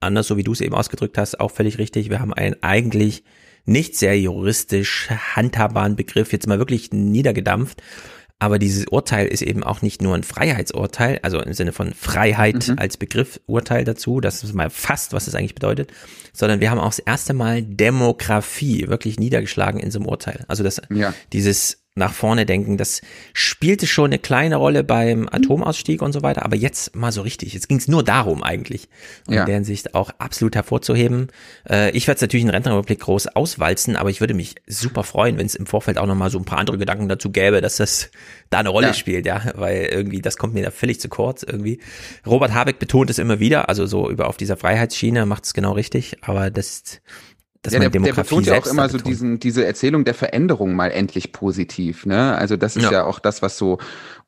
anders, 0.00 0.28
so 0.28 0.36
wie 0.36 0.44
du 0.44 0.52
es 0.52 0.60
eben 0.60 0.74
ausgedrückt 0.74 1.18
hast, 1.18 1.40
auch 1.40 1.50
völlig 1.50 1.78
richtig. 1.78 2.10
Wir 2.10 2.20
haben 2.20 2.32
einen 2.32 2.56
eigentlich 2.62 3.24
nicht 3.64 3.96
sehr 3.96 4.18
juristisch 4.18 5.08
handhabbaren 5.10 5.96
Begriff 5.96 6.32
jetzt 6.32 6.46
mal 6.46 6.58
wirklich 6.58 6.92
niedergedampft. 6.92 7.82
Aber 8.40 8.60
dieses 8.60 8.86
Urteil 8.86 9.26
ist 9.26 9.42
eben 9.42 9.64
auch 9.64 9.82
nicht 9.82 10.00
nur 10.00 10.14
ein 10.14 10.22
Freiheitsurteil, 10.22 11.18
also 11.22 11.40
im 11.40 11.52
Sinne 11.54 11.72
von 11.72 11.92
Freiheit 11.92 12.68
mhm. 12.68 12.78
als 12.78 12.96
Begriff 12.96 13.40
Urteil 13.46 13.82
dazu, 13.82 14.20
das 14.20 14.44
ist 14.44 14.54
mal 14.54 14.70
fast, 14.70 15.12
was 15.12 15.26
es 15.26 15.34
eigentlich 15.34 15.56
bedeutet, 15.56 15.90
sondern 16.32 16.60
wir 16.60 16.70
haben 16.70 16.78
auch 16.78 16.90
das 16.90 17.00
erste 17.00 17.34
Mal 17.34 17.62
Demografie 17.62 18.86
wirklich 18.86 19.18
niedergeschlagen 19.18 19.80
in 19.80 19.90
so 19.90 19.98
einem 19.98 20.06
Urteil. 20.06 20.44
Also 20.46 20.62
das, 20.62 20.80
ja. 20.88 21.12
dieses 21.32 21.87
nach 21.98 22.14
vorne 22.14 22.46
denken. 22.46 22.76
Das 22.76 23.02
spielte 23.32 23.86
schon 23.86 24.06
eine 24.06 24.18
kleine 24.18 24.56
Rolle 24.56 24.84
beim 24.84 25.28
Atomausstieg 25.30 26.00
und 26.02 26.12
so 26.12 26.22
weiter, 26.22 26.44
aber 26.44 26.56
jetzt 26.56 26.96
mal 26.96 27.12
so 27.12 27.22
richtig. 27.22 27.52
Jetzt 27.52 27.68
ging 27.68 27.78
es 27.78 27.88
nur 27.88 28.02
darum 28.02 28.42
eigentlich. 28.42 28.88
Und 29.26 29.34
ja. 29.34 29.40
in 29.40 29.46
der 29.46 29.54
Hinsicht 29.56 29.94
auch 29.94 30.10
absolut 30.18 30.56
hervorzuheben. 30.56 31.28
Äh, 31.68 31.90
ich 31.90 32.06
werde 32.06 32.16
es 32.16 32.22
natürlich 32.22 32.44
in 32.44 32.50
Rentenrepublik 32.50 33.00
groß 33.00 33.28
auswalzen, 33.28 33.96
aber 33.96 34.10
ich 34.10 34.20
würde 34.20 34.34
mich 34.34 34.54
super 34.66 35.04
freuen, 35.04 35.36
wenn 35.38 35.46
es 35.46 35.54
im 35.54 35.66
Vorfeld 35.66 35.98
auch 35.98 36.06
nochmal 36.06 36.30
so 36.30 36.38
ein 36.38 36.44
paar 36.44 36.58
andere 36.58 36.78
Gedanken 36.78 37.08
dazu 37.08 37.30
gäbe, 37.30 37.60
dass 37.60 37.76
das 37.76 38.10
da 38.50 38.58
eine 38.58 38.70
Rolle 38.70 38.88
ja. 38.88 38.94
spielt, 38.94 39.26
ja, 39.26 39.42
weil 39.54 39.88
irgendwie 39.90 40.22
das 40.22 40.36
kommt 40.36 40.54
mir 40.54 40.64
da 40.64 40.70
völlig 40.70 41.00
zu 41.00 41.08
kurz 41.08 41.42
irgendwie. 41.42 41.80
Robert 42.26 42.54
Habeck 42.54 42.78
betont 42.78 43.10
es 43.10 43.18
immer 43.18 43.40
wieder, 43.40 43.68
also 43.68 43.86
so 43.86 44.08
über 44.08 44.28
auf 44.28 44.36
dieser 44.36 44.56
Freiheitsschiene 44.56 45.26
macht 45.26 45.44
es 45.44 45.54
genau 45.54 45.72
richtig, 45.72 46.18
aber 46.22 46.50
das 46.50 47.00
dass 47.62 47.72
ja, 47.72 47.80
der, 47.80 47.90
der 47.90 48.12
betont 48.12 48.46
ja 48.46 48.56
auch 48.56 48.66
immer 48.66 48.88
so 48.88 48.98
diesen, 48.98 49.40
diese 49.40 49.66
Erzählung 49.66 50.04
der 50.04 50.14
Veränderung 50.14 50.74
mal 50.74 50.92
endlich 50.92 51.32
positiv. 51.32 52.06
Ne? 52.06 52.36
Also 52.36 52.56
das 52.56 52.76
ist 52.76 52.84
ja, 52.84 52.92
ja 52.92 53.04
auch 53.04 53.18
das, 53.18 53.42
was 53.42 53.58
so 53.58 53.78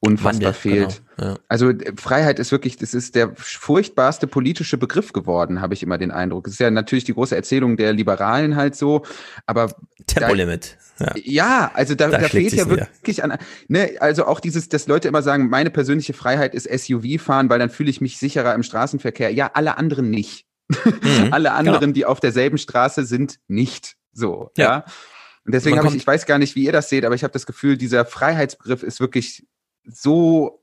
unfassbar 0.00 0.48
Wandel, 0.48 0.52
fehlt. 0.52 1.02
Genau, 1.16 1.30
ja. 1.30 1.38
Also 1.48 1.70
äh, 1.70 1.92
Freiheit 1.96 2.40
ist 2.40 2.50
wirklich, 2.50 2.76
das 2.76 2.92
ist 2.92 3.14
der 3.14 3.30
furchtbarste 3.36 4.26
politische 4.26 4.78
Begriff 4.78 5.12
geworden, 5.12 5.60
habe 5.60 5.74
ich 5.74 5.82
immer 5.82 5.96
den 5.96 6.10
Eindruck. 6.10 6.48
Es 6.48 6.54
ist 6.54 6.58
ja 6.60 6.70
natürlich 6.70 7.04
die 7.04 7.14
große 7.14 7.36
Erzählung 7.36 7.76
der 7.76 7.92
Liberalen 7.92 8.56
halt 8.56 8.74
so, 8.74 9.04
aber 9.46 9.72
Tempolimit. 10.06 10.76
Ja. 10.98 11.14
ja, 11.22 11.70
also 11.72 11.94
da, 11.94 12.08
da, 12.08 12.18
da 12.18 12.28
fehlt 12.28 12.52
ja 12.52 12.68
wirklich 12.68 13.22
an, 13.22 13.38
ne, 13.68 13.92
also 14.00 14.26
auch 14.26 14.40
dieses, 14.40 14.68
dass 14.68 14.86
Leute 14.86 15.08
immer 15.08 15.22
sagen, 15.22 15.48
meine 15.48 15.70
persönliche 15.70 16.12
Freiheit 16.14 16.54
ist 16.54 16.68
SUV 16.68 17.22
fahren, 17.22 17.48
weil 17.48 17.58
dann 17.58 17.70
fühle 17.70 17.90
ich 17.90 18.00
mich 18.00 18.18
sicherer 18.18 18.54
im 18.54 18.62
Straßenverkehr. 18.62 19.32
Ja, 19.32 19.52
alle 19.54 19.78
anderen 19.78 20.10
nicht. 20.10 20.46
Mhm, 20.70 21.28
Alle 21.32 21.52
anderen, 21.52 21.80
genau. 21.80 21.92
die 21.92 22.04
auf 22.04 22.20
derselben 22.20 22.58
Straße 22.58 23.04
sind, 23.04 23.38
nicht 23.48 23.96
so. 24.12 24.50
Ja. 24.56 24.64
ja? 24.64 24.84
Und 25.44 25.54
deswegen 25.54 25.78
habe 25.78 25.88
ich, 25.88 25.96
ich 25.96 26.06
weiß 26.06 26.26
gar 26.26 26.38
nicht, 26.38 26.54
wie 26.54 26.64
ihr 26.64 26.72
das 26.72 26.88
seht, 26.88 27.04
aber 27.04 27.14
ich 27.14 27.24
habe 27.24 27.32
das 27.32 27.46
Gefühl, 27.46 27.76
dieser 27.76 28.04
Freiheitsbegriff 28.04 28.82
ist 28.82 29.00
wirklich 29.00 29.46
so 29.84 30.62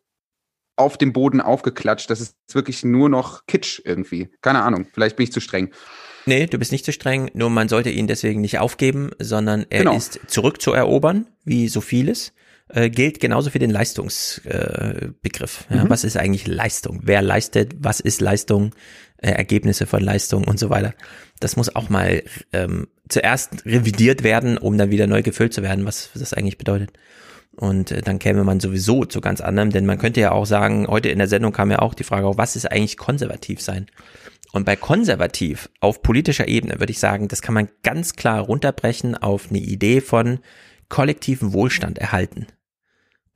auf 0.76 0.98
dem 0.98 1.12
Boden 1.12 1.42
aufgeklatscht, 1.42 2.10
das 2.10 2.22
ist 2.22 2.36
wirklich 2.54 2.84
nur 2.84 3.10
noch 3.10 3.46
Kitsch 3.48 3.82
irgendwie. 3.84 4.30
Keine 4.42 4.62
Ahnung, 4.62 4.86
vielleicht 4.94 5.16
bin 5.16 5.24
ich 5.24 5.32
zu 5.32 5.42
streng. 5.42 5.72
Nee, 6.28 6.46
du 6.46 6.60
bist 6.60 6.72
nicht 6.72 6.86
zu 6.86 6.92
streng, 6.92 7.32
nur 7.34 7.50
man 7.50 7.70
sollte 7.70 7.90
ihn 7.90 8.06
deswegen 8.06 8.42
nicht 8.42 8.60
aufgeben, 8.60 9.12
sondern 9.18 9.66
er 9.70 9.80
genau. 9.80 9.96
ist 9.96 10.20
zurückzuerobern, 10.28 11.26
wie 11.46 11.68
so 11.68 11.82
vieles. 11.82 12.34
Äh, 12.70 12.90
gilt 12.90 13.22
genauso 13.22 13.50
für 13.50 13.60
den 13.60 13.70
Leistungsbegriff. 13.70 15.66
Äh, 15.70 15.76
ja, 15.76 15.86
mhm. 15.86 15.90
Was 15.90 16.04
ist 16.04 16.18
eigentlich 16.18 16.48
Leistung? 16.48 17.00
Wer 17.04 17.22
leistet? 17.22 17.76
Was 17.80 18.02
ist 18.02 18.20
Leistung? 18.20 18.74
äh, 19.18 19.32
Ergebnisse 19.32 19.86
von 19.86 20.02
Leistungen 20.02 20.46
und 20.46 20.60
so 20.60 20.70
weiter. 20.70 20.94
Das 21.40 21.56
muss 21.56 21.76
auch 21.76 21.90
mal 21.90 22.24
ähm, 22.54 22.88
zuerst 23.10 23.66
revidiert 23.66 24.24
werden, 24.24 24.58
um 24.58 24.78
dann 24.78 24.92
wieder 24.92 25.08
neu 25.08 25.22
gefüllt 25.22 25.54
zu 25.54 25.64
werden, 25.64 25.86
was 25.86 26.10
das 26.14 26.34
eigentlich 26.34 26.58
bedeutet. 26.58 26.92
Und 27.56 27.92
äh, 27.92 28.02
dann 28.02 28.20
käme 28.20 28.44
man 28.44 28.60
sowieso 28.60 29.06
zu 29.06 29.22
ganz 29.22 29.42
anderem, 29.42 29.72
denn 29.72 29.86
man 29.86 29.98
könnte 29.98 30.22
ja 30.22 30.32
auch 30.32 30.46
sagen, 30.46 30.88
heute 30.88 31.10
in 31.10 31.18
der 31.18 31.28
Sendung 31.28 31.52
kam 31.52 31.72
ja 31.72 31.80
auch 31.80 31.94
die 31.94 32.04
Frage 32.04 32.28
auf, 32.28 32.38
was 32.38 32.56
ist 32.56 32.72
eigentlich 32.72 32.98
konservativ 32.98 33.62
sein? 33.62 33.88
Und 34.54 34.66
bei 34.66 34.76
konservativ 34.76 35.70
auf 35.82 36.02
politischer 36.02 36.48
Ebene 36.48 36.80
würde 36.80 36.92
ich 36.92 37.00
sagen, 37.00 37.28
das 37.28 37.42
kann 37.42 37.54
man 37.54 37.70
ganz 37.84 38.16
klar 38.16 38.42
runterbrechen 38.42 39.16
auf 39.16 39.50
eine 39.50 39.60
Idee 39.60 40.02
von 40.02 40.40
kollektiven 40.90 41.52
Wohlstand 41.54 41.98
erhalten 41.98 42.48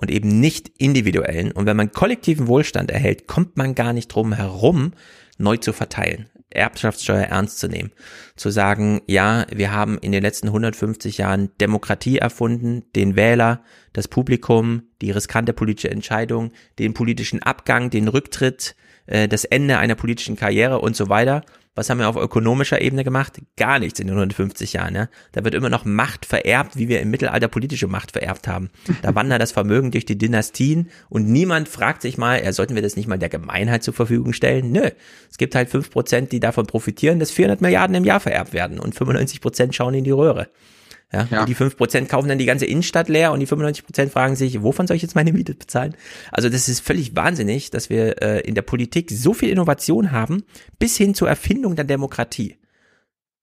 und 0.01 0.11
eben 0.11 0.39
nicht 0.39 0.71
individuellen. 0.77 1.51
Und 1.51 1.65
wenn 1.65 1.77
man 1.77 1.91
kollektiven 1.91 2.47
Wohlstand 2.47 2.91
erhält, 2.91 3.27
kommt 3.27 3.55
man 3.55 3.75
gar 3.75 3.93
nicht 3.93 4.07
drum 4.07 4.33
herum, 4.33 4.93
neu 5.37 5.57
zu 5.57 5.71
verteilen. 5.73 6.27
Erbschaftssteuer 6.49 7.23
ernst 7.23 7.59
zu 7.59 7.67
nehmen. 7.67 7.91
Zu 8.35 8.49
sagen, 8.49 9.01
ja, 9.07 9.45
wir 9.49 9.71
haben 9.71 9.97
in 9.99 10.11
den 10.11 10.21
letzten 10.21 10.47
150 10.47 11.19
Jahren 11.19 11.49
Demokratie 11.61 12.17
erfunden, 12.17 12.83
den 12.95 13.15
Wähler, 13.15 13.63
das 13.93 14.07
Publikum, 14.07 14.83
die 15.01 15.11
riskante 15.11 15.53
politische 15.53 15.91
Entscheidung, 15.91 16.51
den 16.77 16.93
politischen 16.93 17.41
Abgang, 17.41 17.89
den 17.89 18.09
Rücktritt, 18.09 18.75
äh, 19.05 19.27
das 19.27 19.45
Ende 19.45 19.77
einer 19.77 19.95
politischen 19.95 20.35
Karriere 20.35 20.79
und 20.79 20.95
so 20.95 21.07
weiter. 21.09 21.43
Was 21.73 21.89
haben 21.89 21.99
wir 21.99 22.09
auf 22.09 22.17
ökonomischer 22.17 22.81
Ebene 22.81 23.05
gemacht? 23.05 23.41
Gar 23.55 23.79
nichts 23.79 23.99
in 23.99 24.07
den 24.07 24.15
150 24.15 24.73
Jahren. 24.73 24.93
Ja? 24.93 25.07
Da 25.31 25.45
wird 25.45 25.55
immer 25.55 25.69
noch 25.69 25.85
Macht 25.85 26.25
vererbt, 26.25 26.77
wie 26.77 26.89
wir 26.89 26.99
im 26.99 27.11
Mittelalter 27.11 27.47
politische 27.47 27.87
Macht 27.87 28.11
vererbt 28.11 28.47
haben. 28.49 28.69
Da 29.01 29.15
wandert 29.15 29.41
das 29.41 29.53
Vermögen 29.53 29.91
durch 29.91 30.05
die 30.05 30.17
Dynastien 30.17 30.89
und 31.07 31.29
niemand 31.29 31.69
fragt 31.69 32.01
sich 32.01 32.17
mal, 32.17 32.43
ja, 32.43 32.51
sollten 32.51 32.75
wir 32.75 32.81
das 32.81 32.97
nicht 32.97 33.07
mal 33.07 33.17
der 33.17 33.29
Gemeinheit 33.29 33.83
zur 33.83 33.93
Verfügung 33.93 34.33
stellen? 34.33 34.71
Nö. 34.71 34.89
Es 35.29 35.37
gibt 35.37 35.55
halt 35.55 35.69
fünf 35.69 35.89
Prozent, 35.91 36.33
die 36.33 36.41
davon 36.41 36.67
profitieren, 36.67 37.19
dass 37.19 37.31
400 37.31 37.61
Milliarden 37.61 37.95
im 37.95 38.03
Jahr 38.03 38.19
vererbt 38.19 38.51
werden 38.51 38.77
und 38.77 38.93
95 38.93 39.39
Prozent 39.39 39.73
schauen 39.73 39.93
in 39.93 40.03
die 40.03 40.11
Röhre. 40.11 40.49
Ja, 41.11 41.27
ja. 41.29 41.45
Die 41.45 41.55
fünf 41.55 41.75
Prozent 41.75 42.07
kaufen 42.07 42.29
dann 42.29 42.37
die 42.37 42.45
ganze 42.45 42.65
Innenstadt 42.65 43.09
leer 43.09 43.33
und 43.33 43.41
die 43.41 43.45
95 43.45 43.85
Prozent 43.85 44.11
fragen 44.13 44.35
sich, 44.35 44.63
wovon 44.63 44.87
soll 44.87 44.95
ich 44.95 45.01
jetzt 45.01 45.15
meine 45.15 45.33
Miete 45.33 45.53
bezahlen? 45.53 45.95
Also 46.31 46.47
das 46.47 46.69
ist 46.69 46.79
völlig 46.79 47.15
wahnsinnig, 47.15 47.69
dass 47.69 47.89
wir 47.89 48.21
äh, 48.21 48.39
in 48.41 48.55
der 48.55 48.61
Politik 48.61 49.11
so 49.11 49.33
viel 49.33 49.49
Innovation 49.49 50.11
haben, 50.11 50.43
bis 50.79 50.95
hin 50.95 51.13
zur 51.13 51.27
Erfindung 51.27 51.75
der 51.75 51.85
Demokratie. 51.85 52.57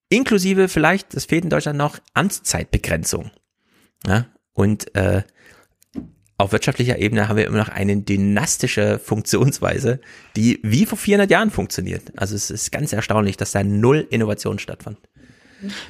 Inklusive 0.09 0.69
vielleicht, 0.69 1.15
das 1.15 1.27
fehlt 1.27 1.45
in 1.45 1.51
Deutschland 1.51 1.77
noch, 1.77 1.99
Amtszeitbegrenzung. 2.15 3.31
Ja, 4.07 4.27
und 4.55 4.95
äh, 4.97 5.23
auf 6.39 6.53
wirtschaftlicher 6.53 6.99
Ebene 6.99 7.29
haben 7.29 7.37
wir 7.37 7.47
immer 7.47 7.59
noch 7.59 7.69
eine 7.69 7.97
dynastische 7.97 8.99
Funktionsweise, 9.01 10.01
die 10.37 10.61
wie 10.63 10.87
vor 10.87 10.97
400 10.97 11.31
Jahren 11.31 11.51
funktioniert. 11.51 12.13
Also 12.17 12.37
es 12.37 12.51
ist 12.51 12.71
ganz 12.71 12.93
erstaunlich, 12.93 13.37
dass 13.37 13.51
da 13.51 13.65
null 13.65 14.07
Innovation 14.09 14.59
stattfand. 14.61 14.99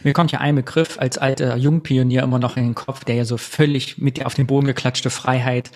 Mir 0.02 0.12
kommt 0.12 0.32
ja 0.32 0.40
ein 0.40 0.54
Begriff 0.54 0.98
als 0.98 1.18
alter 1.18 1.56
Jungpionier 1.56 2.22
immer 2.22 2.38
noch 2.38 2.56
in 2.56 2.64
den 2.64 2.74
Kopf, 2.74 3.04
der 3.04 3.16
ja 3.16 3.24
so 3.24 3.36
völlig 3.36 3.98
mit 3.98 4.16
der 4.16 4.26
auf 4.26 4.34
den 4.34 4.46
Boden 4.46 4.66
geklatschte 4.66 5.10
Freiheit 5.10 5.70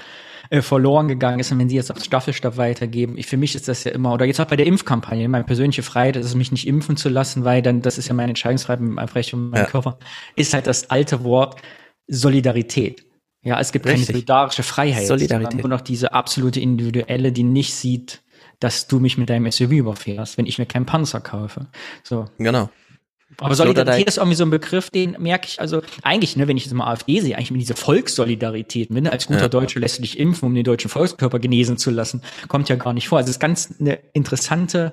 äh, 0.50 0.62
verloren 0.62 1.08
gegangen 1.08 1.40
ist. 1.40 1.52
Und 1.52 1.58
wenn 1.58 1.68
Sie 1.68 1.76
jetzt 1.76 1.90
auf 1.90 2.02
Staffelstab 2.02 2.56
weitergeben, 2.56 3.16
ich, 3.16 3.26
für 3.26 3.36
mich 3.36 3.54
ist 3.54 3.68
das 3.68 3.84
ja 3.84 3.92
immer, 3.92 4.12
oder 4.12 4.24
jetzt 4.24 4.40
auch 4.40 4.46
bei 4.46 4.56
der 4.56 4.66
Impfkampagne, 4.66 5.28
meine 5.28 5.44
persönliche 5.44 5.82
Freiheit 5.82 6.16
ist 6.16 6.26
es, 6.26 6.34
mich 6.34 6.52
nicht 6.52 6.66
impfen 6.66 6.96
zu 6.96 7.08
lassen, 7.08 7.44
weil 7.44 7.62
dann, 7.62 7.82
das 7.82 7.98
ist 7.98 8.08
ja 8.08 8.14
meine 8.14 8.30
Entscheidungsfreiheit 8.30 8.80
meinem 8.80 9.08
Recht 9.08 9.32
und 9.34 9.50
meinem 9.50 9.64
ja. 9.64 9.70
Körper, 9.70 9.98
ist 10.36 10.54
halt 10.54 10.66
das 10.66 10.90
alte 10.90 11.24
Wort 11.24 11.60
Solidarität. 12.06 13.04
Ja, 13.44 13.58
es 13.58 13.72
gibt 13.72 13.86
Richtig. 13.86 14.06
keine 14.06 14.18
solidarische 14.18 14.62
Freiheit. 14.62 15.06
Solidarität. 15.06 15.60
Nur 15.60 15.68
noch 15.68 15.80
diese 15.80 16.12
absolute 16.12 16.60
individuelle, 16.60 17.32
die 17.32 17.42
nicht 17.42 17.74
sieht, 17.74 18.22
dass 18.60 18.86
du 18.86 19.00
mich 19.00 19.18
mit 19.18 19.30
deinem 19.30 19.50
SUV 19.50 19.72
überfährst, 19.72 20.38
wenn 20.38 20.46
ich 20.46 20.58
mir 20.58 20.66
keinen 20.66 20.86
Panzer 20.86 21.20
kaufe. 21.20 21.66
So. 22.04 22.26
Genau. 22.38 22.70
Aber 23.38 23.54
Solidarität 23.54 24.06
ist 24.08 24.18
irgendwie 24.18 24.36
so 24.36 24.44
ein 24.44 24.50
Begriff, 24.50 24.90
den 24.90 25.16
merke 25.18 25.48
ich, 25.48 25.60
also 25.60 25.82
eigentlich, 26.02 26.36
ne, 26.36 26.48
wenn 26.48 26.56
ich 26.56 26.64
jetzt 26.64 26.74
mal 26.74 26.90
AfD 26.90 27.20
sehe, 27.20 27.36
eigentlich 27.36 27.50
mit 27.50 27.60
dieser 27.60 27.76
Volkssolidarität, 27.76 28.90
ne, 28.90 29.10
als 29.10 29.26
guter 29.26 29.42
ja. 29.42 29.48
Deutsche 29.48 29.78
lässt 29.78 29.98
du 29.98 30.02
dich 30.02 30.18
impfen, 30.18 30.46
um 30.46 30.54
den 30.54 30.64
deutschen 30.64 30.90
Volkskörper 30.90 31.38
genesen 31.38 31.78
zu 31.78 31.90
lassen, 31.90 32.22
kommt 32.48 32.68
ja 32.68 32.76
gar 32.76 32.92
nicht 32.92 33.08
vor. 33.08 33.18
Also 33.18 33.30
es 33.30 33.36
ist 33.36 33.40
ganz 33.40 33.74
eine 33.80 33.98
interessante, 34.12 34.92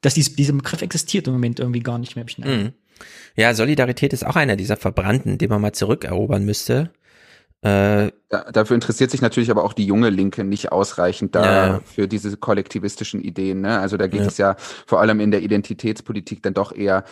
dass 0.00 0.14
dies, 0.14 0.34
dieser 0.34 0.52
Begriff 0.52 0.82
existiert 0.82 1.26
im 1.26 1.34
Moment 1.34 1.60
irgendwie 1.60 1.80
gar 1.80 1.98
nicht 1.98 2.16
mehr. 2.16 2.26
Mhm. 2.38 2.72
Ja, 3.36 3.54
Solidarität 3.54 4.12
ist 4.12 4.26
auch 4.26 4.36
einer 4.36 4.56
dieser 4.56 4.76
Verbrannten, 4.76 5.38
den 5.38 5.48
man 5.48 5.60
mal 5.60 5.72
zurückerobern 5.72 6.44
müsste. 6.44 6.90
Äh, 7.62 8.10
da, 8.28 8.50
dafür 8.52 8.74
interessiert 8.74 9.12
sich 9.12 9.22
natürlich 9.22 9.50
aber 9.50 9.62
auch 9.62 9.72
die 9.72 9.86
junge 9.86 10.10
Linke 10.10 10.42
nicht 10.42 10.72
ausreichend 10.72 11.36
da 11.36 11.66
ja. 11.66 11.80
für 11.84 12.08
diese 12.08 12.36
kollektivistischen 12.36 13.22
Ideen. 13.22 13.60
Ne? 13.60 13.78
Also 13.78 13.96
da 13.96 14.08
geht 14.08 14.22
ja. 14.22 14.26
es 14.26 14.36
ja 14.36 14.56
vor 14.58 15.00
allem 15.00 15.20
in 15.20 15.30
der 15.30 15.42
Identitätspolitik 15.42 16.42
dann 16.42 16.54
doch 16.54 16.74
eher 16.74 17.04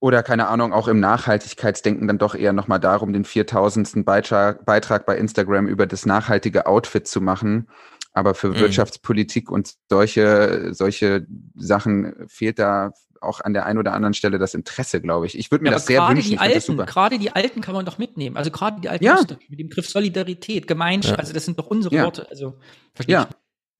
oder 0.00 0.22
keine 0.22 0.48
Ahnung, 0.48 0.72
auch 0.72 0.88
im 0.88 1.00
Nachhaltigkeitsdenken 1.00 2.06
dann 2.06 2.18
doch 2.18 2.34
eher 2.34 2.52
nochmal 2.52 2.78
darum, 2.78 3.12
den 3.12 3.24
4000. 3.24 4.04
Beitrag, 4.04 4.64
Beitrag 4.64 5.06
bei 5.06 5.16
Instagram 5.16 5.66
über 5.66 5.86
das 5.86 6.06
nachhaltige 6.06 6.66
Outfit 6.66 7.08
zu 7.08 7.20
machen. 7.20 7.68
Aber 8.12 8.34
für 8.34 8.48
mhm. 8.48 8.58
Wirtschaftspolitik 8.58 9.50
und 9.50 9.74
solche, 9.88 10.72
solche 10.72 11.26
Sachen 11.56 12.14
fehlt 12.28 12.58
da 12.58 12.92
auch 13.20 13.40
an 13.40 13.52
der 13.52 13.66
einen 13.66 13.78
oder 13.78 13.92
anderen 13.92 14.14
Stelle 14.14 14.38
das 14.38 14.54
Interesse, 14.54 15.00
glaube 15.00 15.26
ich. 15.26 15.36
Ich 15.36 15.50
würde 15.50 15.64
mir 15.64 15.70
ja, 15.70 15.74
das 15.74 15.86
sehr 15.86 16.08
wünschen. 16.08 16.30
Die 16.30 16.38
Alten, 16.38 16.76
gerade 16.76 17.18
die 17.18 17.32
Alten 17.32 17.60
kann 17.60 17.74
man 17.74 17.84
doch 17.84 17.98
mitnehmen. 17.98 18.36
Also 18.36 18.50
gerade 18.50 18.80
die 18.80 18.88
Alten 18.88 19.04
ja. 19.04 19.20
mit 19.48 19.58
dem 19.58 19.68
Begriff 19.68 19.88
Solidarität, 19.88 20.66
Gemeinschaft, 20.66 21.16
ja. 21.16 21.20
also 21.20 21.32
das 21.32 21.44
sind 21.44 21.58
doch 21.58 21.66
unsere. 21.66 21.96
Worte. 21.98 22.28
Also 22.30 22.58
verstehe 22.94 23.14
ja. 23.14 23.28
ich. 23.28 23.36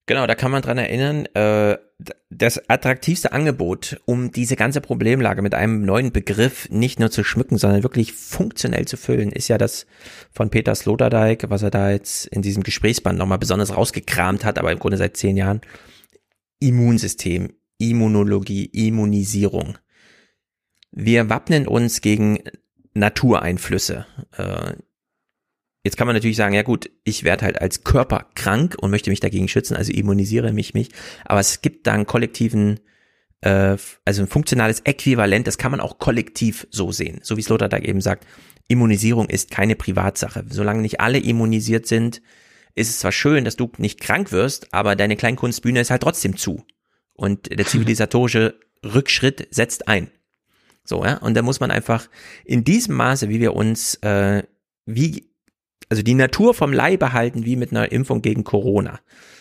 Genau, 0.09 0.25
da 0.25 0.33
kann 0.33 0.49
man 0.49 0.63
dran 0.63 0.79
erinnern, 0.79 1.27
äh, 1.35 1.77
das 2.31 2.67
attraktivste 2.67 3.31
Angebot, 3.31 4.01
um 4.05 4.31
diese 4.31 4.55
ganze 4.55 4.81
Problemlage 4.81 5.43
mit 5.43 5.53
einem 5.53 5.85
neuen 5.85 6.11
Begriff 6.11 6.67
nicht 6.71 6.99
nur 6.99 7.11
zu 7.11 7.23
schmücken, 7.23 7.59
sondern 7.59 7.83
wirklich 7.83 8.13
funktionell 8.13 8.87
zu 8.87 8.97
füllen, 8.97 9.31
ist 9.31 9.49
ja 9.49 9.59
das 9.59 9.85
von 10.31 10.49
Peter 10.49 10.73
Sloterdijk, 10.73 11.51
was 11.51 11.61
er 11.61 11.69
da 11.69 11.91
jetzt 11.91 12.25
in 12.25 12.41
diesem 12.41 12.63
Gesprächsband 12.63 13.19
nochmal 13.19 13.37
besonders 13.37 13.77
rausgekramt 13.77 14.45
hat, 14.45 14.57
aber 14.57 14.71
im 14.71 14.79
Grunde 14.79 14.97
seit 14.97 15.15
zehn 15.15 15.37
Jahren. 15.37 15.61
Immunsystem, 16.59 17.53
Immunologie, 17.77 18.65
Immunisierung. 18.65 19.77
Wir 20.91 21.29
wappnen 21.29 21.67
uns 21.67 22.01
gegen 22.01 22.39
Natureinflüsse. 22.95 24.07
Äh, 24.35 24.73
Jetzt 25.83 25.95
kann 25.95 26.07
man 26.07 26.15
natürlich 26.15 26.35
sagen, 26.35 26.53
ja 26.53 26.63
gut, 26.63 26.89
ich 27.05 27.23
werde 27.23 27.45
halt 27.45 27.61
als 27.61 27.83
Körper 27.83 28.27
krank 28.35 28.75
und 28.79 28.91
möchte 28.91 29.09
mich 29.09 29.21
dagegen 29.21 29.47
schützen, 29.47 29.77
also 29.77 29.93
immunisiere 29.93 30.51
mich 30.51 30.73
mich. 30.73 30.89
Aber 31.25 31.39
es 31.39 31.61
gibt 31.61 31.87
da 31.87 31.93
einen 31.93 32.05
kollektiven, 32.05 32.81
äh, 33.41 33.77
also 34.03 34.21
ein 34.21 34.27
funktionales 34.27 34.81
Äquivalent, 34.81 35.47
das 35.47 35.57
kann 35.57 35.71
man 35.71 35.79
auch 35.79 35.97
kollektiv 35.97 36.67
so 36.69 36.91
sehen. 36.91 37.19
So 37.23 37.37
wie 37.37 37.41
Sloterdijk 37.41 37.85
eben 37.85 38.01
sagt, 38.01 38.27
Immunisierung 38.67 39.29
ist 39.29 39.51
keine 39.51 39.75
Privatsache. 39.75 40.45
Solange 40.49 40.81
nicht 40.81 40.99
alle 40.99 41.17
immunisiert 41.17 41.87
sind, 41.87 42.21
ist 42.75 42.89
es 42.89 42.99
zwar 42.99 43.11
schön, 43.11 43.45
dass 43.45 43.55
du 43.55 43.71
nicht 43.77 44.01
krank 44.01 44.31
wirst, 44.31 44.73
aber 44.73 44.95
deine 44.95 45.15
Kleinkunstbühne 45.15 45.79
ist 45.79 45.91
halt 45.91 46.03
trotzdem 46.03 46.35
zu. 46.35 46.65
Und 47.13 47.57
der 47.57 47.65
zivilisatorische 47.65 48.59
Rückschritt 48.83 49.47
setzt 49.51 49.87
ein. 49.87 50.11
So, 50.83 51.05
ja, 51.05 51.17
und 51.17 51.35
da 51.35 51.41
muss 51.41 51.59
man 51.59 51.71
einfach 51.71 52.09
in 52.45 52.63
diesem 52.63 52.95
Maße, 52.95 53.29
wie 53.29 53.39
wir 53.39 53.53
uns, 53.53 53.95
äh, 53.95 54.43
wie 54.85 55.28
also 55.89 56.03
die 56.03 56.13
Natur 56.13 56.53
vom 56.53 56.71
Leib 56.71 57.03
halten, 57.11 57.45
wie 57.45 57.55
mit 57.55 57.71
einer 57.71 57.91
Impfung 57.91 58.21
gegen 58.21 58.43
Corona, 58.43 58.99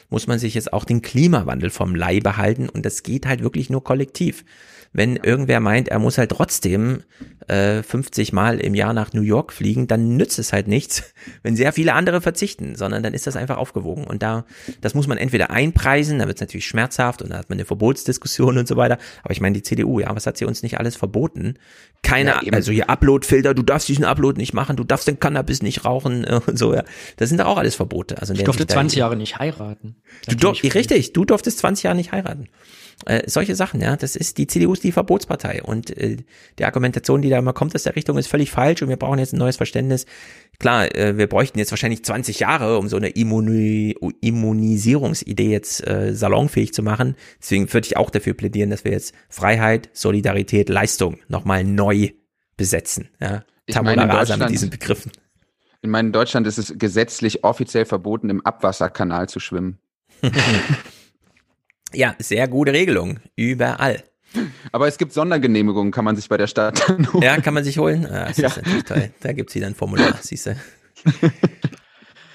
muss 0.08 0.26
man 0.26 0.38
sich 0.38 0.54
jetzt 0.54 0.72
auch 0.72 0.84
den 0.84 1.02
Klimawandel 1.02 1.70
vom 1.70 1.94
Leib 1.94 2.36
halten 2.36 2.68
und 2.68 2.86
das 2.86 3.02
geht 3.02 3.26
halt 3.26 3.42
wirklich 3.42 3.68
nur 3.68 3.84
kollektiv. 3.84 4.44
Wenn 4.92 5.16
irgendwer 5.16 5.60
meint, 5.60 5.88
er 5.88 5.98
muss 5.98 6.18
halt 6.18 6.30
trotzdem 6.30 7.02
äh, 7.46 7.82
50 7.82 8.32
Mal 8.32 8.60
im 8.60 8.74
Jahr 8.74 8.92
nach 8.92 9.12
New 9.12 9.22
York 9.22 9.52
fliegen, 9.52 9.86
dann 9.86 10.16
nützt 10.16 10.38
es 10.38 10.52
halt 10.52 10.68
nichts, 10.68 11.14
wenn 11.42 11.56
sehr 11.56 11.72
viele 11.72 11.94
andere 11.94 12.20
verzichten, 12.20 12.76
sondern 12.76 13.02
dann 13.02 13.14
ist 13.14 13.26
das 13.26 13.36
einfach 13.36 13.56
aufgewogen. 13.56 14.04
Und 14.04 14.22
da, 14.22 14.44
das 14.80 14.94
muss 14.94 15.06
man 15.06 15.18
entweder 15.18 15.50
einpreisen, 15.50 16.18
da 16.18 16.26
wird 16.26 16.36
es 16.36 16.40
natürlich 16.40 16.66
schmerzhaft 16.66 17.22
und 17.22 17.30
da 17.30 17.38
hat 17.38 17.48
man 17.48 17.56
eine 17.56 17.64
Verbotsdiskussion 17.64 18.58
und 18.58 18.68
so 18.68 18.76
weiter. 18.76 18.98
Aber 19.22 19.32
ich 19.32 19.40
meine, 19.40 19.54
die 19.54 19.62
CDU, 19.62 20.00
ja, 20.00 20.14
was 20.14 20.26
hat 20.26 20.36
sie 20.36 20.44
uns 20.44 20.62
nicht 20.62 20.78
alles 20.78 20.96
verboten? 20.96 21.54
Keine, 22.02 22.30
ja, 22.30 22.52
also 22.52 22.70
hier 22.70 22.88
Uploadfilter, 22.88 23.54
du 23.54 23.62
darfst 23.62 23.88
diesen 23.88 24.04
Upload 24.04 24.38
nicht 24.38 24.54
machen, 24.54 24.76
du 24.76 24.84
darfst 24.84 25.08
den 25.08 25.18
Cannabis 25.18 25.62
nicht 25.62 25.84
rauchen 25.84 26.24
und 26.46 26.58
so, 26.58 26.74
ja. 26.74 26.84
Das 27.16 27.28
sind 27.28 27.40
auch 27.40 27.58
alles 27.58 27.74
Verbote. 27.74 28.18
Also 28.18 28.34
ich 28.34 28.44
durfte 28.44 28.66
20 28.66 28.98
Jahre 28.98 29.16
nicht 29.16 29.38
heiraten. 29.38 29.96
Du 30.28 30.36
durf, 30.36 30.62
richtig, 30.62 31.12
du 31.12 31.24
durftest 31.24 31.58
20 31.58 31.84
Jahre 31.84 31.96
nicht 31.96 32.12
heiraten. 32.12 32.48
Äh, 33.06 33.22
solche 33.30 33.54
Sachen, 33.54 33.80
ja, 33.80 33.96
das 33.96 34.16
ist, 34.16 34.38
die 34.38 34.48
CDU 34.48 34.72
ist 34.72 34.82
die 34.82 34.90
Verbotspartei 34.90 35.62
und 35.62 35.96
äh, 35.96 36.16
die 36.58 36.64
Argumentation, 36.64 37.22
die 37.22 37.30
da 37.30 37.38
immer 37.38 37.52
kommt 37.52 37.74
aus 37.74 37.84
der 37.84 37.94
Richtung, 37.94 38.18
ist 38.18 38.26
völlig 38.26 38.50
falsch 38.50 38.82
und 38.82 38.88
wir 38.88 38.96
brauchen 38.96 39.20
jetzt 39.20 39.32
ein 39.32 39.38
neues 39.38 39.56
Verständnis. 39.56 40.04
Klar, 40.58 40.92
äh, 40.96 41.16
wir 41.16 41.28
bräuchten 41.28 41.58
jetzt 41.58 41.70
wahrscheinlich 41.70 42.04
20 42.04 42.40
Jahre, 42.40 42.76
um 42.76 42.88
so 42.88 42.96
eine 42.96 43.10
Immuni 43.10 43.94
Immunisierungsidee 44.20 45.50
jetzt 45.50 45.86
äh, 45.86 46.12
salonfähig 46.12 46.74
zu 46.74 46.82
machen. 46.82 47.14
Deswegen 47.40 47.72
würde 47.72 47.86
ich 47.86 47.96
auch 47.96 48.10
dafür 48.10 48.34
plädieren, 48.34 48.70
dass 48.70 48.84
wir 48.84 48.92
jetzt 48.92 49.14
Freiheit, 49.28 49.90
Solidarität, 49.92 50.68
Leistung 50.68 51.18
nochmal 51.28 51.62
neu 51.62 52.10
besetzen. 52.56 53.10
Ja? 53.20 53.44
Tabula 53.70 54.04
rasa 54.06 54.36
mit 54.36 54.50
diesen 54.50 54.70
Begriffen. 54.70 55.12
In 55.82 55.90
meinem 55.90 56.10
Deutschland 56.10 56.48
ist 56.48 56.58
es 56.58 56.74
gesetzlich 56.76 57.44
offiziell 57.44 57.84
verboten, 57.84 58.28
im 58.30 58.44
Abwasserkanal 58.44 59.28
zu 59.28 59.38
schwimmen. 59.38 59.78
Ja, 61.94 62.14
sehr 62.18 62.48
gute 62.48 62.72
Regelung. 62.72 63.20
Überall. 63.36 64.04
Aber 64.72 64.88
es 64.88 64.98
gibt 64.98 65.12
Sondergenehmigungen, 65.12 65.90
kann 65.90 66.04
man 66.04 66.16
sich 66.16 66.28
bei 66.28 66.36
der 66.36 66.46
Stadt 66.46 66.86
holen. 67.12 67.22
Ja, 67.22 67.40
kann 67.40 67.54
man 67.54 67.64
sich 67.64 67.78
holen. 67.78 68.06
Ah, 68.06 68.26
das 68.26 68.36
ja. 68.36 68.48
ist 68.48 68.56
natürlich 68.58 68.84
toll. 68.84 69.10
Da 69.20 69.32
gibt's 69.32 69.54
wieder 69.54 69.66
ein 69.66 69.74
Formular, 69.74 70.18
siehst 70.20 70.46
du. 70.46 70.56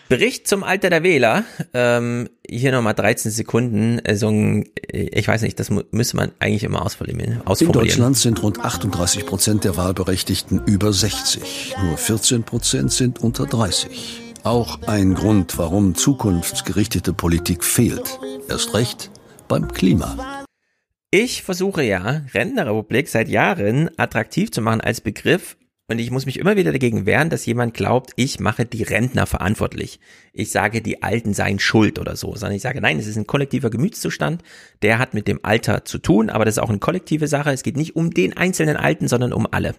Bericht 0.10 0.48
zum 0.48 0.64
Alter 0.64 0.90
der 0.90 1.04
Wähler. 1.04 1.44
Ähm, 1.74 2.30
hier 2.48 2.72
nochmal 2.72 2.94
13 2.94 3.32
Sekunden. 3.32 4.02
So 4.16 4.28
ein, 4.28 4.66
äh, 4.92 5.10
ich 5.12 5.28
weiß 5.28 5.42
nicht, 5.44 5.60
das 5.60 5.70
müsste 5.70 6.18
man 6.18 6.32
eigentlich 6.40 6.64
immer 6.64 6.84
ausformulieren. 6.84 7.42
In 7.60 7.72
Deutschland 7.72 8.18
sind 8.18 8.42
rund 8.42 8.60
38 8.60 9.26
Prozent 9.26 9.64
der 9.64 9.78
Wahlberechtigten 9.78 10.64
über 10.66 10.94
60. 10.94 11.76
Nur 11.84 11.98
14 11.98 12.44
Prozent 12.44 12.92
sind 12.92 13.22
unter 13.22 13.46
30. 13.46 14.22
Auch 14.44 14.82
ein 14.88 15.14
Grund, 15.14 15.58
warum 15.58 15.96
zukunftsgerichtete 15.96 17.14
Politik 17.14 17.64
fehlt. 17.64 18.20
Erst 18.50 18.74
recht 18.74 19.10
beim 19.54 19.68
Klima. 19.68 20.46
Ich 21.12 21.44
versuche 21.44 21.84
ja, 21.84 22.24
Rentenrepublik 22.34 23.08
seit 23.08 23.30
Jahren 23.30 23.92
attraktiv 23.98 24.50
zu 24.50 24.62
machen 24.62 24.82
als 24.82 25.00
Begriff. 25.00 25.58
Und 25.88 26.00
ich 26.00 26.10
muss 26.10 26.26
mich 26.26 26.40
immer 26.40 26.56
wieder 26.56 26.72
dagegen 26.72 27.06
wehren, 27.06 27.30
dass 27.30 27.46
jemand 27.46 27.76
glaubt, 27.76 28.14
ich 28.16 28.40
mache 28.40 28.66
die 28.66 28.82
Rentner 28.82 29.28
verantwortlich. 29.28 30.00
Ich 30.32 30.50
sage, 30.50 30.82
die 30.82 31.04
Alten 31.04 31.36
seien 31.36 31.60
schuld 31.60 32.00
oder 32.00 32.16
so, 32.16 32.34
sondern 32.34 32.56
ich 32.56 32.64
sage, 32.64 32.82
nein, 32.82 32.98
es 32.98 33.06
ist 33.06 33.16
ein 33.16 33.28
kollektiver 33.28 33.70
Gemütszustand, 33.70 34.42
der 34.82 34.98
hat 34.98 35.14
mit 35.14 35.28
dem 35.28 35.40
Alter 35.44 35.86
zu 35.86 36.00
tun, 36.00 36.32
aber 36.32 36.46
das 36.46 36.56
ist 36.56 36.64
auch 36.64 36.70
eine 36.70 36.80
kollektive 36.80 37.28
Sache. 37.28 37.52
Es 37.52 37.62
geht 37.62 37.78
nicht 37.78 37.96
um 37.96 38.10
den 38.10 38.36
einzelnen 38.36 38.76
Alten, 38.76 39.08
sondern 39.08 39.34
um 39.34 39.48
alle. 39.52 39.76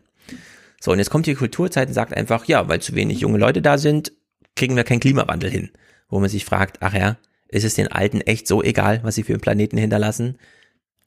So, 0.81 0.93
und 0.93 0.99
jetzt 0.99 1.11
kommt 1.11 1.27
die 1.27 1.35
Kulturzeit 1.35 1.89
und 1.89 1.95
sagt 1.95 2.17
einfach, 2.17 2.45
ja, 2.45 2.69
weil 2.69 2.81
zu 2.81 2.95
wenig 2.95 3.19
junge 3.19 3.39
Leute 3.39 3.61
da 3.61 3.77
sind, 3.77 4.13
kriegen 4.55 4.77
wir 4.77 4.85
keinen 4.85 5.01
Klimawandel 5.01 5.51
hin. 5.51 5.71
Wo 6.09 6.21
man 6.21 6.29
sich 6.29 6.45
fragt, 6.45 6.77
ach 6.81 6.95
ja, 6.95 7.17
ist 7.55 7.65
es 7.65 7.75
den 7.75 7.91
Alten 7.91 8.21
echt 8.21 8.49
so 8.49 8.63
egal, 8.63 9.01
was 9.03 9.15
sie 9.15 9.23
für 9.23 9.33
den 9.33 9.41
Planeten 9.41 9.77
hinterlassen? 9.77 10.39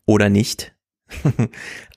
Oder 0.06 0.30
nicht? 0.30 0.74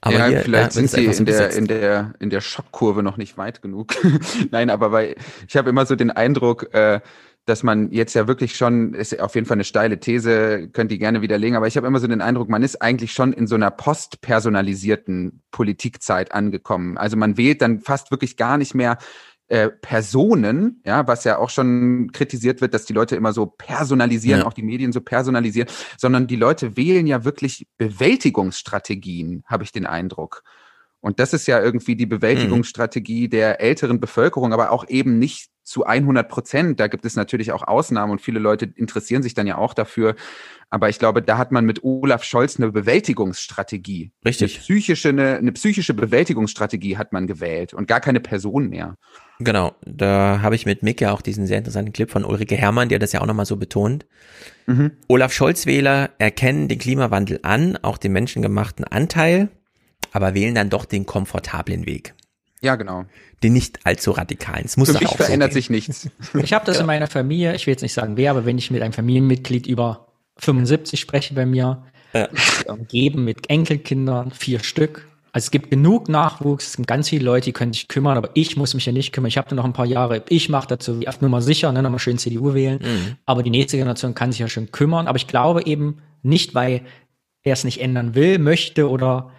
aber 0.00 0.14
ja, 0.14 0.26
hier, 0.26 0.40
vielleicht 0.40 0.72
sind 0.72 0.90
sie 0.90 1.04
in 1.04 1.24
der, 1.24 1.50
in, 1.52 1.66
der, 1.66 2.14
in 2.20 2.30
der 2.30 2.40
Schockkurve 2.40 3.02
noch 3.02 3.16
nicht 3.16 3.38
weit 3.38 3.62
genug. 3.62 3.94
Nein, 4.50 4.70
aber 4.70 4.92
weil 4.92 5.16
ich 5.48 5.56
habe 5.56 5.70
immer 5.70 5.86
so 5.86 5.96
den 5.96 6.10
Eindruck, 6.10 6.72
äh, 6.74 7.00
dass 7.46 7.62
man 7.62 7.90
jetzt 7.90 8.14
ja 8.14 8.28
wirklich 8.28 8.56
schon, 8.56 8.94
ist 8.94 9.18
auf 9.18 9.34
jeden 9.34 9.46
Fall 9.46 9.56
eine 9.56 9.64
steile 9.64 9.98
These, 9.98 10.68
könnt 10.72 10.92
ihr 10.92 10.98
gerne 10.98 11.22
widerlegen, 11.22 11.56
aber 11.56 11.66
ich 11.66 11.76
habe 11.76 11.86
immer 11.86 11.98
so 11.98 12.06
den 12.06 12.20
Eindruck, 12.20 12.48
man 12.48 12.62
ist 12.62 12.82
eigentlich 12.82 13.12
schon 13.12 13.32
in 13.32 13.46
so 13.46 13.54
einer 13.54 13.70
postpersonalisierten 13.70 15.42
Politikzeit 15.50 16.32
angekommen. 16.32 16.98
Also 16.98 17.16
man 17.16 17.36
wählt 17.36 17.62
dann 17.62 17.80
fast 17.80 18.10
wirklich 18.10 18.36
gar 18.36 18.58
nicht 18.58 18.74
mehr 18.74 18.98
äh, 19.50 19.68
Personen, 19.68 20.80
ja, 20.86 21.08
was 21.08 21.24
ja 21.24 21.38
auch 21.38 21.50
schon 21.50 22.12
kritisiert 22.12 22.60
wird, 22.60 22.72
dass 22.72 22.84
die 22.84 22.92
Leute 22.92 23.16
immer 23.16 23.32
so 23.32 23.46
personalisieren, 23.46 24.42
ja. 24.42 24.46
auch 24.46 24.52
die 24.52 24.62
Medien 24.62 24.92
so 24.92 25.00
personalisieren, 25.00 25.68
sondern 25.98 26.28
die 26.28 26.36
Leute 26.36 26.76
wählen 26.76 27.06
ja 27.06 27.24
wirklich 27.24 27.66
Bewältigungsstrategien, 27.76 29.42
habe 29.46 29.64
ich 29.64 29.72
den 29.72 29.86
Eindruck. 29.86 30.44
Und 31.00 31.18
das 31.18 31.32
ist 31.32 31.48
ja 31.48 31.60
irgendwie 31.60 31.96
die 31.96 32.06
Bewältigungsstrategie 32.06 33.24
mhm. 33.24 33.30
der 33.30 33.60
älteren 33.60 33.98
Bevölkerung, 33.98 34.52
aber 34.52 34.70
auch 34.70 34.88
eben 34.88 35.18
nicht 35.18 35.49
zu 35.62 35.84
100 35.84 36.28
Prozent. 36.28 36.80
Da 36.80 36.88
gibt 36.88 37.04
es 37.04 37.16
natürlich 37.16 37.52
auch 37.52 37.62
Ausnahmen 37.62 38.12
und 38.12 38.20
viele 38.20 38.40
Leute 38.40 38.70
interessieren 38.74 39.22
sich 39.22 39.34
dann 39.34 39.46
ja 39.46 39.58
auch 39.58 39.74
dafür. 39.74 40.16
Aber 40.70 40.88
ich 40.88 40.98
glaube, 40.98 41.20
da 41.20 41.36
hat 41.36 41.50
man 41.50 41.64
mit 41.64 41.82
Olaf 41.82 42.22
Scholz 42.22 42.58
eine 42.58 42.70
Bewältigungsstrategie. 42.70 44.12
Richtig. 44.24 44.54
Eine 44.54 44.62
psychische, 44.62 45.08
eine, 45.08 45.36
eine 45.36 45.52
psychische 45.52 45.94
Bewältigungsstrategie 45.94 46.96
hat 46.96 47.12
man 47.12 47.26
gewählt 47.26 47.74
und 47.74 47.88
gar 47.88 48.00
keine 48.00 48.20
Person 48.20 48.68
mehr. 48.68 48.96
Genau, 49.40 49.74
da 49.84 50.40
habe 50.42 50.54
ich 50.54 50.66
mit 50.66 50.82
Mick 50.82 51.00
ja 51.00 51.12
auch 51.12 51.22
diesen 51.22 51.46
sehr 51.46 51.58
interessanten 51.58 51.92
Clip 51.92 52.10
von 52.10 52.24
Ulrike 52.24 52.56
Herrmann, 52.56 52.88
der 52.88 52.98
das 52.98 53.12
ja 53.12 53.20
auch 53.20 53.26
nochmal 53.26 53.46
so 53.46 53.56
betont. 53.56 54.06
Mhm. 54.66 54.92
Olaf 55.08 55.32
Scholz-Wähler 55.32 56.10
erkennen 56.18 56.68
den 56.68 56.78
Klimawandel 56.78 57.40
an, 57.42 57.76
auch 57.82 57.98
den 57.98 58.12
menschengemachten 58.12 58.84
Anteil, 58.84 59.48
aber 60.12 60.34
wählen 60.34 60.54
dann 60.54 60.70
doch 60.70 60.84
den 60.84 61.06
komfortablen 61.06 61.86
Weg. 61.86 62.14
Ja, 62.62 62.76
genau. 62.76 63.04
Den 63.42 63.54
nicht 63.54 63.80
allzu 63.84 64.10
radikalen. 64.10 64.64
Es 64.64 64.76
muss 64.76 64.90
Für 64.90 64.98
mich 64.98 65.08
auch 65.08 65.16
verändert 65.16 65.52
so 65.52 65.54
sich 65.54 65.70
nichts. 65.70 66.10
Ich 66.42 66.52
habe 66.52 66.66
das 66.66 66.76
ja. 66.76 66.82
in 66.82 66.86
meiner 66.86 67.06
Familie, 67.06 67.54
ich 67.54 67.66
will 67.66 67.72
jetzt 67.72 67.82
nicht 67.82 67.94
sagen 67.94 68.16
wer, 68.16 68.30
aber 68.30 68.44
wenn 68.44 68.58
ich 68.58 68.70
mit 68.70 68.82
einem 68.82 68.92
Familienmitglied 68.92 69.66
über 69.66 70.08
75 70.36 71.00
spreche 71.00 71.34
bei 71.34 71.46
mir, 71.46 71.84
ja. 72.12 72.28
umgeben 72.66 73.24
mit 73.24 73.48
Enkelkindern, 73.48 74.32
vier 74.32 74.60
Stück, 74.60 75.06
also 75.32 75.46
es 75.46 75.50
gibt 75.52 75.70
genug 75.70 76.08
Nachwuchs, 76.08 76.66
es 76.66 76.72
sind 76.72 76.88
ganz 76.88 77.08
viele 77.08 77.24
Leute, 77.24 77.46
die 77.46 77.52
können 77.52 77.72
sich 77.72 77.86
kümmern, 77.86 78.16
aber 78.16 78.30
ich 78.34 78.56
muss 78.56 78.74
mich 78.74 78.86
ja 78.86 78.92
nicht 78.92 79.12
kümmern. 79.12 79.28
Ich 79.28 79.38
habe 79.38 79.48
da 79.48 79.54
noch 79.54 79.64
ein 79.64 79.72
paar 79.72 79.86
Jahre, 79.86 80.24
ich 80.28 80.48
mache 80.48 80.66
dazu 80.66 81.00
nur 81.20 81.30
mal 81.30 81.40
sicher, 81.40 81.70
ne, 81.70 81.82
nochmal 81.82 82.00
schön 82.00 82.18
CDU 82.18 82.52
wählen. 82.52 82.80
Mhm. 82.82 83.16
Aber 83.26 83.42
die 83.44 83.50
nächste 83.50 83.76
Generation 83.76 84.14
kann 84.14 84.32
sich 84.32 84.40
ja 84.40 84.48
schon 84.48 84.72
kümmern. 84.72 85.06
Aber 85.06 85.16
ich 85.16 85.28
glaube 85.28 85.64
eben 85.66 86.02
nicht, 86.22 86.54
weil 86.54 86.82
er 87.42 87.52
es 87.52 87.64
nicht 87.64 87.80
ändern 87.80 88.14
will, 88.14 88.38
möchte 88.38 88.90
oder 88.90 89.30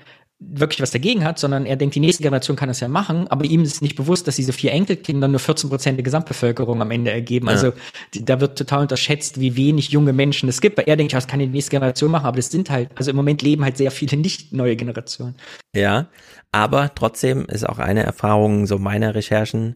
wirklich 0.44 0.82
was 0.82 0.92
dagegen 0.92 1.24
hat, 1.24 1.38
sondern 1.38 1.66
er 1.66 1.76
denkt, 1.76 1.94
die 1.96 2.00
nächste 2.00 2.24
Generation 2.24 2.58
kann 2.58 2.68
das 2.68 2.80
ja 2.80 2.88
machen, 2.88 3.28
aber 3.28 3.46
ihm 3.46 3.62
ist 3.62 3.82
nicht 3.82 3.96
bewusst, 3.96 4.28
dass 4.28 4.36
diese 4.36 4.54
vier 4.54 4.72
Enkelkinder 4.72 5.28
nur 5.28 5.40
14 5.40 5.70
Prozent 5.70 5.98
der 5.98 6.04
Gesamtbevölkerung 6.04 6.82
am 6.82 6.90
Ende 6.90 7.12
ergeben. 7.12 7.46
Ja. 7.46 7.54
Also 7.54 7.74
die, 8.14 8.26
da 8.26 8.42
wird 8.42 8.58
total 8.58 8.82
unterschätzt, 8.82 9.40
wie 9.40 9.56
wenig 9.56 9.90
junge 9.90 10.14
Menschen 10.14 10.50
es 10.50 10.60
gibt. 10.60 10.78
Weil 10.78 10.86
er 10.88 10.98
denkt, 10.98 11.14
das 11.14 11.28
kann 11.28 11.40
die 11.40 11.48
nächste 11.48 11.72
Generation 11.72 12.10
machen, 12.10 12.26
aber 12.26 12.38
das 12.38 12.50
sind 12.50 12.70
halt, 12.70 12.90
also 12.96 13.12
im 13.12 13.18
Moment 13.18 13.44
leben 13.44 13.64
halt 13.64 13.78
sehr 13.78 13.92
viele 13.92 14.18
nicht 14.18 14.52
neue 14.52 14.76
Generationen. 14.76 15.36
Ja, 15.76 16.08
aber 16.52 16.94
trotzdem 16.96 17.46
ist 17.46 17.68
auch 17.68 17.80
eine 17.80 18.04
Erfahrung 18.04 18.66
so 18.66 18.80
meiner 18.80 19.14
Recherchen, 19.14 19.76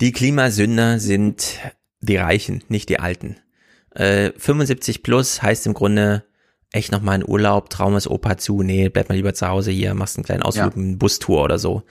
die 0.00 0.12
Klimasünder 0.12 0.98
sind 0.98 1.58
die 2.00 2.16
Reichen, 2.16 2.62
nicht 2.68 2.88
die 2.88 3.00
Alten. 3.00 3.36
Äh, 3.94 4.32
75 4.36 5.02
plus 5.02 5.42
heißt 5.42 5.66
im 5.66 5.74
Grunde, 5.74 6.24
echt 6.72 6.92
nochmal 6.92 7.16
in 7.16 7.28
Urlaub, 7.28 7.68
Traum 7.68 7.96
ist 7.96 8.06
Opa 8.06 8.38
zu, 8.38 8.62
nee, 8.62 8.88
bleib 8.88 9.08
mal 9.08 9.16
lieber 9.16 9.34
zu 9.34 9.48
Hause 9.48 9.72
hier, 9.72 9.92
machst 9.94 10.16
einen 10.16 10.24
kleinen 10.24 10.42
Ausflug, 10.42 10.76
ja. 10.76 10.82
eine 10.82 10.96
Bustour 10.96 11.42
oder 11.42 11.58
so. 11.58 11.82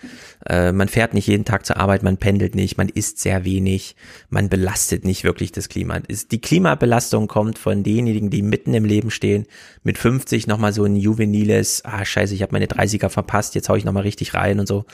Äh, 0.46 0.72
man 0.72 0.88
fährt 0.88 1.14
nicht 1.14 1.28
jeden 1.28 1.44
Tag 1.44 1.66
zur 1.66 1.78
Arbeit, 1.78 2.02
man 2.02 2.18
pendelt 2.18 2.56
nicht, 2.56 2.78
man 2.78 2.88
isst 2.88 3.20
sehr 3.20 3.44
wenig, 3.44 3.98
man 4.30 4.48
belastet 4.48 5.04
nicht 5.04 5.26
wirklich 5.26 5.52
das 5.52 5.68
Klima. 5.68 6.00
Die 6.00 6.42
Klimabelastung 6.42 7.28
kommt 7.28 7.60
von 7.60 7.84
denjenigen, 7.84 8.30
die 8.30 8.42
mitten 8.42 8.74
im 8.74 8.86
Leben 8.86 9.12
stehen, 9.12 9.48
mit 9.84 9.98
50 9.98 10.48
nochmal 10.48 10.72
so 10.72 10.86
ein 10.86 10.96
juveniles, 10.96 11.84
ah 11.84 12.06
scheiße, 12.06 12.34
ich 12.34 12.42
habe 12.42 12.54
meine 12.54 12.68
30er 12.68 13.10
verpasst, 13.10 13.56
jetzt 13.56 13.68
hau 13.68 13.76
ich 13.76 13.84
nochmal 13.84 14.04
richtig 14.04 14.34
rein 14.34 14.62
und 14.62 14.68
so. 14.68 14.86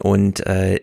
Und 0.00 0.46
äh, 0.46 0.80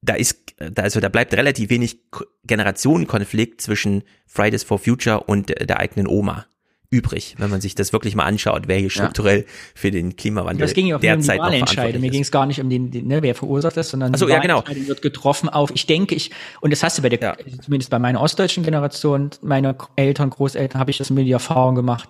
da 0.00 0.14
ist, 0.14 0.54
da 0.56 0.84
also 0.84 1.00
da 1.00 1.10
bleibt 1.10 1.34
relativ 1.34 1.68
wenig 1.68 1.98
Generationenkonflikt 2.44 3.60
zwischen 3.60 4.04
Fridays 4.26 4.64
for 4.64 4.78
Future 4.78 5.24
und 5.24 5.50
der 5.50 5.78
eigenen 5.78 6.06
Oma 6.06 6.46
übrig, 6.90 7.36
wenn 7.38 7.50
man 7.50 7.60
sich 7.60 7.76
das 7.76 7.92
wirklich 7.92 8.16
mal 8.16 8.24
anschaut, 8.24 8.64
wer 8.66 8.76
hier 8.76 8.90
strukturell 8.90 9.40
ja. 9.40 9.44
für 9.74 9.92
den 9.92 10.16
Klimawandel 10.16 10.66
das 10.66 10.74
ging 10.74 10.88
ja 10.88 10.96
auch 10.96 11.00
derzeit 11.00 11.38
um 11.38 11.46
die 11.46 11.52
Wahlentscheidung. 11.52 12.00
Mir 12.00 12.10
ging 12.10 12.22
es 12.22 12.32
gar 12.32 12.46
nicht 12.46 12.60
um 12.60 12.68
den, 12.68 12.90
den 12.90 13.06
ne, 13.06 13.22
wer 13.22 13.36
verursacht 13.36 13.76
das, 13.76 13.90
sondern 13.90 14.14
so, 14.14 14.26
die 14.26 14.32
ja, 14.32 14.40
genau. 14.40 14.64
wird 14.66 15.00
getroffen 15.00 15.48
auf, 15.48 15.70
ich 15.72 15.86
denke, 15.86 16.16
ich, 16.16 16.32
und 16.60 16.72
das 16.72 16.82
hast 16.82 16.98
du 16.98 17.02
bei 17.02 17.08
der, 17.08 17.20
ja. 17.20 17.36
zumindest 17.62 17.90
bei 17.90 18.00
meiner 18.00 18.20
ostdeutschen 18.20 18.64
Generation, 18.64 19.30
meiner 19.40 19.76
Eltern, 19.94 20.30
Großeltern, 20.30 20.80
habe 20.80 20.90
ich 20.90 20.98
das 20.98 21.10
mit 21.10 21.26
die 21.26 21.32
Erfahrung 21.32 21.76
gemacht, 21.76 22.08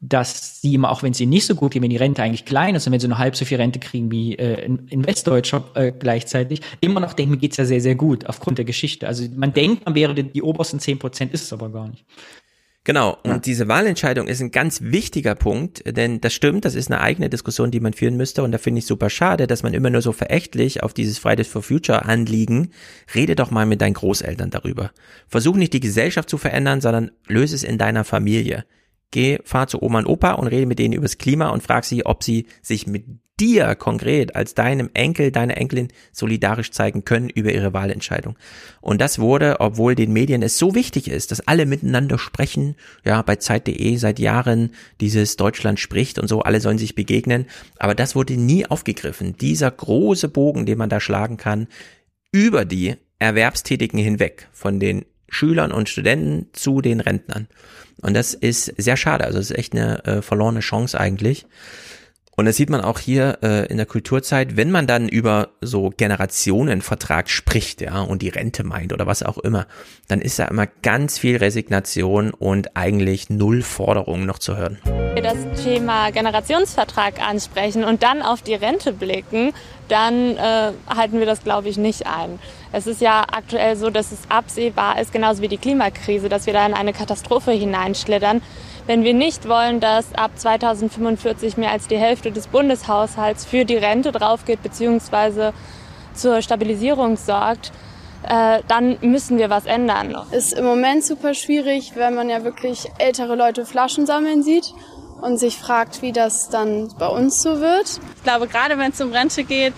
dass 0.00 0.60
sie 0.60 0.74
immer, 0.74 0.90
auch 0.90 1.02
wenn 1.02 1.14
sie 1.14 1.24
nicht 1.24 1.46
so 1.46 1.54
gut 1.54 1.72
gehen, 1.72 1.82
wenn 1.82 1.90
die 1.90 1.96
Rente 1.96 2.22
eigentlich 2.22 2.44
klein 2.44 2.74
ist 2.74 2.86
und 2.86 2.92
wenn 2.92 3.00
sie 3.00 3.08
nur 3.08 3.18
halb 3.18 3.34
so 3.34 3.46
viel 3.46 3.56
Rente 3.56 3.78
kriegen 3.78 4.10
wie 4.12 4.34
äh, 4.34 4.62
in, 4.62 4.86
in 4.88 5.06
Westdeutscher 5.06 5.64
äh, 5.74 5.90
gleichzeitig, 5.90 6.60
immer 6.80 7.00
noch 7.00 7.14
denken, 7.14 7.32
mir 7.32 7.38
geht's 7.38 7.56
ja 7.56 7.64
sehr, 7.64 7.80
sehr 7.80 7.94
gut 7.94 8.26
aufgrund 8.26 8.58
der 8.58 8.66
Geschichte. 8.66 9.08
Also 9.08 9.24
man 9.34 9.54
denkt, 9.54 9.86
man 9.86 9.94
wäre 9.94 10.14
die, 10.14 10.24
die 10.24 10.42
obersten 10.42 10.80
zehn 10.80 10.98
Prozent, 10.98 11.32
ist 11.32 11.44
es 11.44 11.52
aber 11.52 11.70
gar 11.70 11.88
nicht. 11.88 12.04
Genau, 12.88 13.18
und 13.22 13.30
ja. 13.30 13.38
diese 13.38 13.68
Wahlentscheidung 13.68 14.28
ist 14.28 14.40
ein 14.40 14.50
ganz 14.50 14.80
wichtiger 14.80 15.34
Punkt, 15.34 15.82
denn 15.94 16.22
das 16.22 16.32
stimmt, 16.32 16.64
das 16.64 16.74
ist 16.74 16.90
eine 16.90 17.02
eigene 17.02 17.28
Diskussion, 17.28 17.70
die 17.70 17.80
man 17.80 17.92
führen 17.92 18.16
müsste 18.16 18.42
und 18.42 18.50
da 18.50 18.56
finde 18.56 18.78
ich 18.78 18.86
super 18.86 19.10
schade, 19.10 19.46
dass 19.46 19.62
man 19.62 19.74
immer 19.74 19.90
nur 19.90 20.00
so 20.00 20.12
verächtlich 20.12 20.82
auf 20.82 20.94
dieses 20.94 21.18
Fridays 21.18 21.48
for 21.48 21.62
Future 21.62 22.06
Anliegen, 22.06 22.70
rede 23.14 23.36
doch 23.36 23.50
mal 23.50 23.66
mit 23.66 23.82
deinen 23.82 23.92
Großeltern 23.92 24.48
darüber. 24.48 24.90
Versuch 25.26 25.56
nicht 25.56 25.74
die 25.74 25.80
Gesellschaft 25.80 26.30
zu 26.30 26.38
verändern, 26.38 26.80
sondern 26.80 27.10
löse 27.26 27.56
es 27.56 27.62
in 27.62 27.76
deiner 27.76 28.04
Familie. 28.04 28.64
Geh, 29.10 29.38
fahr 29.44 29.66
zu 29.66 29.82
Oma 29.82 29.98
und 29.98 30.06
Opa 30.06 30.32
und 30.32 30.46
rede 30.46 30.64
mit 30.64 30.78
denen 30.78 30.94
übers 30.94 31.18
Klima 31.18 31.50
und 31.50 31.62
frag 31.62 31.84
sie, 31.84 32.06
ob 32.06 32.24
sie 32.24 32.46
sich 32.62 32.86
mit 32.86 33.04
dir 33.40 33.74
konkret 33.74 34.34
als 34.36 34.54
deinem 34.54 34.90
Enkel, 34.94 35.30
deiner 35.30 35.56
Enkelin 35.56 35.88
solidarisch 36.12 36.70
zeigen 36.70 37.04
können 37.04 37.28
über 37.28 37.52
ihre 37.52 37.72
Wahlentscheidung. 37.72 38.36
Und 38.80 39.00
das 39.00 39.18
wurde, 39.18 39.60
obwohl 39.60 39.94
den 39.94 40.12
Medien 40.12 40.42
es 40.42 40.58
so 40.58 40.74
wichtig 40.74 41.08
ist, 41.08 41.30
dass 41.30 41.46
alle 41.46 41.66
miteinander 41.66 42.18
sprechen, 42.18 42.74
ja, 43.04 43.22
bei 43.22 43.36
Zeit.de 43.36 43.96
seit 43.96 44.18
Jahren 44.18 44.72
dieses 45.00 45.36
Deutschland 45.36 45.80
spricht 45.80 46.18
und 46.18 46.28
so, 46.28 46.40
alle 46.40 46.60
sollen 46.60 46.78
sich 46.78 46.94
begegnen, 46.94 47.46
aber 47.78 47.94
das 47.94 48.14
wurde 48.14 48.36
nie 48.36 48.66
aufgegriffen. 48.66 49.36
Dieser 49.36 49.70
große 49.70 50.28
Bogen, 50.28 50.66
den 50.66 50.78
man 50.78 50.90
da 50.90 51.00
schlagen 51.00 51.36
kann, 51.36 51.68
über 52.32 52.64
die 52.64 52.96
Erwerbstätigen 53.18 53.98
hinweg, 53.98 54.48
von 54.52 54.80
den 54.80 55.04
Schülern 55.28 55.72
und 55.72 55.88
Studenten 55.88 56.46
zu 56.52 56.80
den 56.80 57.00
Rentnern. 57.00 57.48
Und 58.00 58.14
das 58.14 58.34
ist 58.34 58.72
sehr 58.76 58.96
schade. 58.96 59.24
Also 59.24 59.38
es 59.38 59.50
ist 59.50 59.58
echt 59.58 59.74
eine 59.74 60.04
äh, 60.04 60.22
verlorene 60.22 60.60
Chance 60.60 60.98
eigentlich. 60.98 61.46
Und 62.38 62.44
das 62.44 62.54
sieht 62.54 62.70
man 62.70 62.82
auch 62.82 63.00
hier 63.00 63.38
äh, 63.42 63.66
in 63.66 63.78
der 63.78 63.86
Kulturzeit, 63.86 64.56
wenn 64.56 64.70
man 64.70 64.86
dann 64.86 65.08
über 65.08 65.48
so 65.60 65.90
Generationenvertrag 65.90 67.28
spricht, 67.28 67.80
ja, 67.80 68.00
und 68.00 68.22
die 68.22 68.28
Rente 68.28 68.62
meint 68.62 68.92
oder 68.92 69.08
was 69.08 69.24
auch 69.24 69.38
immer, 69.38 69.66
dann 70.06 70.20
ist 70.20 70.38
da 70.38 70.44
immer 70.44 70.68
ganz 70.82 71.18
viel 71.18 71.38
Resignation 71.38 72.30
und 72.30 72.76
eigentlich 72.76 73.28
null 73.28 73.62
Forderungen 73.62 74.24
noch 74.24 74.38
zu 74.38 74.56
hören. 74.56 74.78
Wir 74.84 75.22
das 75.24 75.64
Thema 75.64 76.10
Generationsvertrag 76.12 77.20
ansprechen 77.20 77.82
und 77.82 78.04
dann 78.04 78.22
auf 78.22 78.40
die 78.40 78.54
Rente 78.54 78.92
blicken, 78.92 79.52
dann 79.88 80.36
äh, 80.36 80.72
halten 80.88 81.18
wir 81.18 81.26
das, 81.26 81.42
glaube 81.42 81.68
ich, 81.68 81.76
nicht 81.76 82.06
ein. 82.06 82.38
Es 82.72 82.86
ist 82.86 83.00
ja 83.00 83.24
aktuell 83.32 83.76
so, 83.76 83.90
dass 83.90 84.12
es 84.12 84.20
absehbar 84.28 85.00
ist, 85.00 85.12
genauso 85.12 85.42
wie 85.42 85.48
die 85.48 85.58
Klimakrise, 85.58 86.28
dass 86.28 86.46
wir 86.46 86.52
da 86.52 86.66
in 86.66 86.74
eine 86.74 86.92
Katastrophe 86.92 87.52
hineinschlittern 87.52 88.42
wenn 88.88 89.04
wir 89.04 89.12
nicht 89.12 89.46
wollen, 89.46 89.80
dass 89.80 90.14
ab 90.14 90.30
2045 90.34 91.58
mehr 91.58 91.72
als 91.72 91.88
die 91.88 91.98
Hälfte 91.98 92.32
des 92.32 92.46
Bundeshaushalts 92.46 93.44
für 93.44 93.66
die 93.66 93.76
Rente 93.76 94.12
draufgeht 94.12 94.62
bzw. 94.62 95.52
zur 96.14 96.40
Stabilisierung 96.40 97.18
sorgt, 97.18 97.70
äh, 98.26 98.62
dann 98.66 98.96
müssen 99.02 99.36
wir 99.36 99.50
was 99.50 99.66
ändern. 99.66 100.16
Ist 100.30 100.54
im 100.54 100.64
Moment 100.64 101.04
super 101.04 101.34
schwierig, 101.34 101.92
wenn 101.96 102.14
man 102.14 102.30
ja 102.30 102.44
wirklich 102.44 102.88
ältere 102.96 103.36
Leute 103.36 103.66
Flaschen 103.66 104.06
sammeln 104.06 104.42
sieht 104.42 104.72
und 105.20 105.38
sich 105.38 105.58
fragt, 105.58 106.02
wie 106.02 106.12
das 106.12 106.48
dann 106.48 106.88
bei 106.98 107.06
uns 107.06 107.42
so 107.42 107.60
wird. 107.60 108.00
Ich 108.16 108.22
glaube, 108.22 108.46
gerade 108.46 108.78
wenn 108.78 108.92
es 108.92 109.00
um 109.00 109.12
Rente 109.12 109.44
geht, 109.44 109.74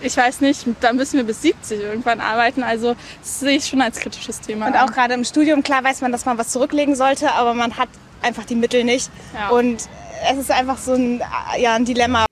ich 0.00 0.16
weiß 0.16 0.40
nicht, 0.40 0.66
da 0.80 0.92
müssen 0.92 1.16
wir 1.16 1.24
bis 1.24 1.42
70 1.42 1.80
irgendwann 1.80 2.20
arbeiten. 2.20 2.62
Also 2.62 2.96
das 3.20 3.40
sehe 3.40 3.56
ich 3.58 3.66
schon 3.66 3.80
als 3.80 4.00
kritisches 4.00 4.40
Thema. 4.40 4.66
Und 4.66 4.76
auch 4.76 4.92
gerade 4.92 5.14
im 5.14 5.24
Studium, 5.24 5.62
klar 5.62 5.84
weiß 5.84 6.00
man, 6.00 6.12
dass 6.12 6.24
man 6.24 6.38
was 6.38 6.48
zurücklegen 6.48 6.96
sollte, 6.96 7.32
aber 7.32 7.54
man 7.54 7.76
hat 7.76 7.88
einfach 8.20 8.44
die 8.44 8.56
Mittel 8.56 8.84
nicht. 8.84 9.10
Ja. 9.34 9.50
Und 9.50 9.88
es 10.30 10.38
ist 10.38 10.50
einfach 10.50 10.78
so 10.78 10.94
ein, 10.94 11.22
ja, 11.58 11.74
ein 11.74 11.84
Dilemma. 11.84 12.26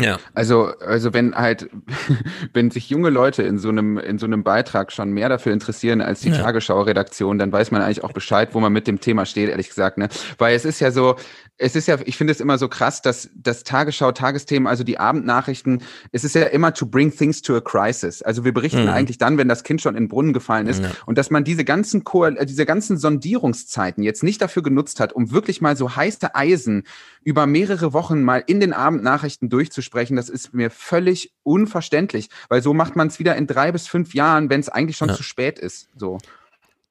Ja. 0.00 0.18
Also, 0.34 0.72
also 0.80 1.14
wenn 1.14 1.34
halt, 1.34 1.68
wenn 2.52 2.70
sich 2.70 2.90
junge 2.90 3.10
Leute 3.10 3.42
in 3.42 3.58
so 3.58 3.68
einem, 3.68 3.98
in 3.98 4.18
so 4.18 4.26
einem 4.26 4.42
Beitrag 4.42 4.92
schon 4.92 5.10
mehr 5.10 5.28
dafür 5.28 5.52
interessieren 5.52 6.00
als 6.00 6.20
die 6.20 6.30
ja. 6.30 6.38
Tagesschau-Redaktion, 6.38 7.38
dann 7.38 7.52
weiß 7.52 7.70
man 7.70 7.82
eigentlich 7.82 8.04
auch 8.04 8.12
Bescheid, 8.12 8.50
wo 8.52 8.60
man 8.60 8.72
mit 8.72 8.86
dem 8.86 9.00
Thema 9.00 9.26
steht, 9.26 9.50
ehrlich 9.50 9.68
gesagt, 9.68 9.98
ne? 9.98 10.08
Weil 10.38 10.54
es 10.54 10.64
ist 10.64 10.80
ja 10.80 10.90
so, 10.90 11.16
es 11.58 11.74
ist 11.74 11.88
ja, 11.88 11.98
ich 12.04 12.16
finde 12.16 12.32
es 12.32 12.40
immer 12.40 12.56
so 12.56 12.68
krass, 12.68 13.02
dass 13.02 13.28
das 13.34 13.64
Tagesschau, 13.64 14.12
Tagesthemen, 14.12 14.68
also 14.68 14.84
die 14.84 14.98
Abendnachrichten, 14.98 15.82
es 16.12 16.22
ist 16.22 16.36
ja 16.36 16.44
immer 16.44 16.72
to 16.72 16.86
bring 16.86 17.14
things 17.14 17.42
to 17.42 17.56
a 17.56 17.60
crisis. 17.60 18.22
Also 18.22 18.44
wir 18.44 18.54
berichten 18.54 18.84
mhm. 18.84 18.90
eigentlich 18.90 19.18
dann, 19.18 19.38
wenn 19.38 19.48
das 19.48 19.64
Kind 19.64 19.82
schon 19.82 19.96
in 19.96 20.04
den 20.04 20.08
Brunnen 20.08 20.32
gefallen 20.32 20.68
ist. 20.68 20.82
Ja. 20.82 20.90
Und 21.06 21.18
dass 21.18 21.30
man 21.30 21.42
diese 21.42 21.64
ganzen, 21.64 22.04
Ko 22.04 22.24
äh, 22.24 22.46
diese 22.46 22.64
ganzen 22.64 22.96
Sondierungszeiten 22.96 24.04
jetzt 24.04 24.22
nicht 24.22 24.40
dafür 24.40 24.62
genutzt 24.62 25.00
hat, 25.00 25.12
um 25.12 25.32
wirklich 25.32 25.60
mal 25.60 25.76
so 25.76 25.96
heiße 25.96 26.34
Eisen 26.34 26.84
über 27.28 27.46
mehrere 27.46 27.92
Wochen 27.92 28.22
mal 28.22 28.42
in 28.46 28.58
den 28.58 28.72
Abendnachrichten 28.72 29.50
durchzusprechen, 29.50 30.16
das 30.16 30.30
ist 30.30 30.54
mir 30.54 30.70
völlig 30.70 31.34
unverständlich. 31.42 32.30
Weil 32.48 32.62
so 32.62 32.72
macht 32.72 32.96
man 32.96 33.08
es 33.08 33.18
wieder 33.18 33.36
in 33.36 33.46
drei 33.46 33.70
bis 33.70 33.86
fünf 33.86 34.14
Jahren, 34.14 34.48
wenn 34.48 34.60
es 34.60 34.70
eigentlich 34.70 34.96
schon 34.96 35.10
ja. 35.10 35.14
zu 35.14 35.22
spät 35.22 35.58
ist. 35.58 35.90
So 35.94 36.18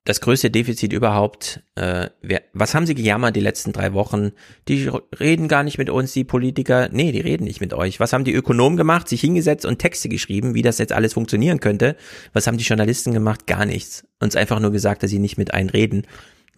das 0.06 0.22
größte 0.22 0.50
Defizit 0.50 0.94
überhaupt. 0.94 1.62
Äh, 1.76 2.10
wer, 2.22 2.42
was 2.54 2.74
haben 2.74 2.86
sie 2.86 2.96
gejammert 2.96 3.36
die 3.36 3.42
letzten 3.42 3.74
drei 3.74 3.92
Wochen? 3.92 4.32
Die 4.70 4.90
reden 5.20 5.50
gar 5.50 5.64
nicht 5.64 5.78
mit 5.78 5.90
uns, 5.90 6.14
die 6.14 6.24
Politiker. 6.24 6.88
Nee, 6.94 7.12
die 7.12 7.20
reden 7.20 7.44
nicht 7.44 7.60
mit 7.60 7.74
euch. 7.74 8.00
Was 8.00 8.14
haben 8.14 8.24
die 8.24 8.34
Ökonomen 8.34 8.78
gemacht? 8.78 9.10
Sich 9.10 9.20
hingesetzt 9.20 9.66
und 9.66 9.80
Texte 9.80 10.08
geschrieben, 10.08 10.54
wie 10.54 10.62
das 10.62 10.78
jetzt 10.78 10.94
alles 10.94 11.14
funktionieren 11.14 11.60
könnte. 11.60 11.98
Was 12.32 12.48
haben 12.48 12.58
die 12.58 12.64
Journalisten 12.64 13.12
gemacht? 13.12 13.48
Gar 13.48 13.66
nichts. 13.66 14.06
Uns 14.22 14.38
einfach 14.38 14.62
nur 14.62 14.72
gesagt, 14.72 15.04
dass 15.04 15.10
sie 15.10 15.20
nicht 15.20 15.38
mit 15.38 15.54
einen 15.54 15.70
reden. 15.70 16.08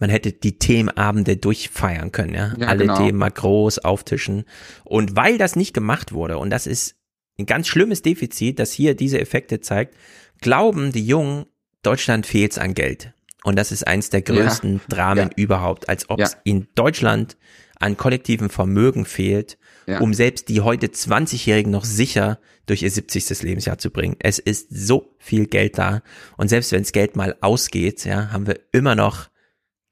Man 0.00 0.10
hätte 0.10 0.32
die 0.32 0.58
Themenabende 0.58 1.36
durchfeiern 1.36 2.10
können, 2.10 2.34
ja. 2.34 2.54
ja 2.58 2.66
Alle 2.66 2.86
genau. 2.86 2.96
Themen 2.96 3.18
mal 3.18 3.30
groß 3.30 3.80
auftischen. 3.80 4.44
Und 4.84 5.14
weil 5.14 5.38
das 5.38 5.54
nicht 5.54 5.74
gemacht 5.74 6.12
wurde, 6.12 6.38
und 6.38 6.50
das 6.50 6.66
ist 6.66 6.96
ein 7.38 7.46
ganz 7.46 7.68
schlimmes 7.68 8.02
Defizit, 8.02 8.58
das 8.58 8.72
hier 8.72 8.94
diese 8.94 9.20
Effekte 9.20 9.60
zeigt, 9.60 9.94
glauben 10.40 10.90
die 10.92 11.06
Jungen, 11.06 11.46
Deutschland 11.82 12.26
fehlt's 12.26 12.58
an 12.58 12.74
Geld. 12.74 13.12
Und 13.42 13.56
das 13.56 13.72
ist 13.72 13.86
eins 13.86 14.10
der 14.10 14.22
größten 14.22 14.74
ja. 14.74 14.80
Dramen 14.88 15.30
ja. 15.30 15.42
überhaupt, 15.42 15.88
als 15.88 16.10
ob 16.10 16.20
es 16.20 16.36
in 16.44 16.66
Deutschland 16.74 17.36
an 17.78 17.96
kollektivem 17.96 18.50
Vermögen 18.50 19.06
fehlt, 19.06 19.56
um 19.98 20.12
selbst 20.12 20.50
die 20.50 20.60
heute 20.60 20.88
20-Jährigen 20.88 21.72
noch 21.72 21.84
sicher 21.84 22.38
durch 22.66 22.82
ihr 22.82 22.90
70. 22.90 23.42
Lebensjahr 23.42 23.78
zu 23.78 23.90
bringen. 23.90 24.16
Es 24.18 24.38
ist 24.38 24.68
so 24.70 25.16
viel 25.18 25.46
Geld 25.46 25.78
da. 25.78 26.02
Und 26.36 26.48
selbst 26.48 26.70
wenn 26.72 26.82
das 26.82 26.92
Geld 26.92 27.16
mal 27.16 27.34
ausgeht, 27.40 28.04
ja, 28.04 28.30
haben 28.30 28.46
wir 28.46 28.60
immer 28.72 28.94
noch 28.94 29.29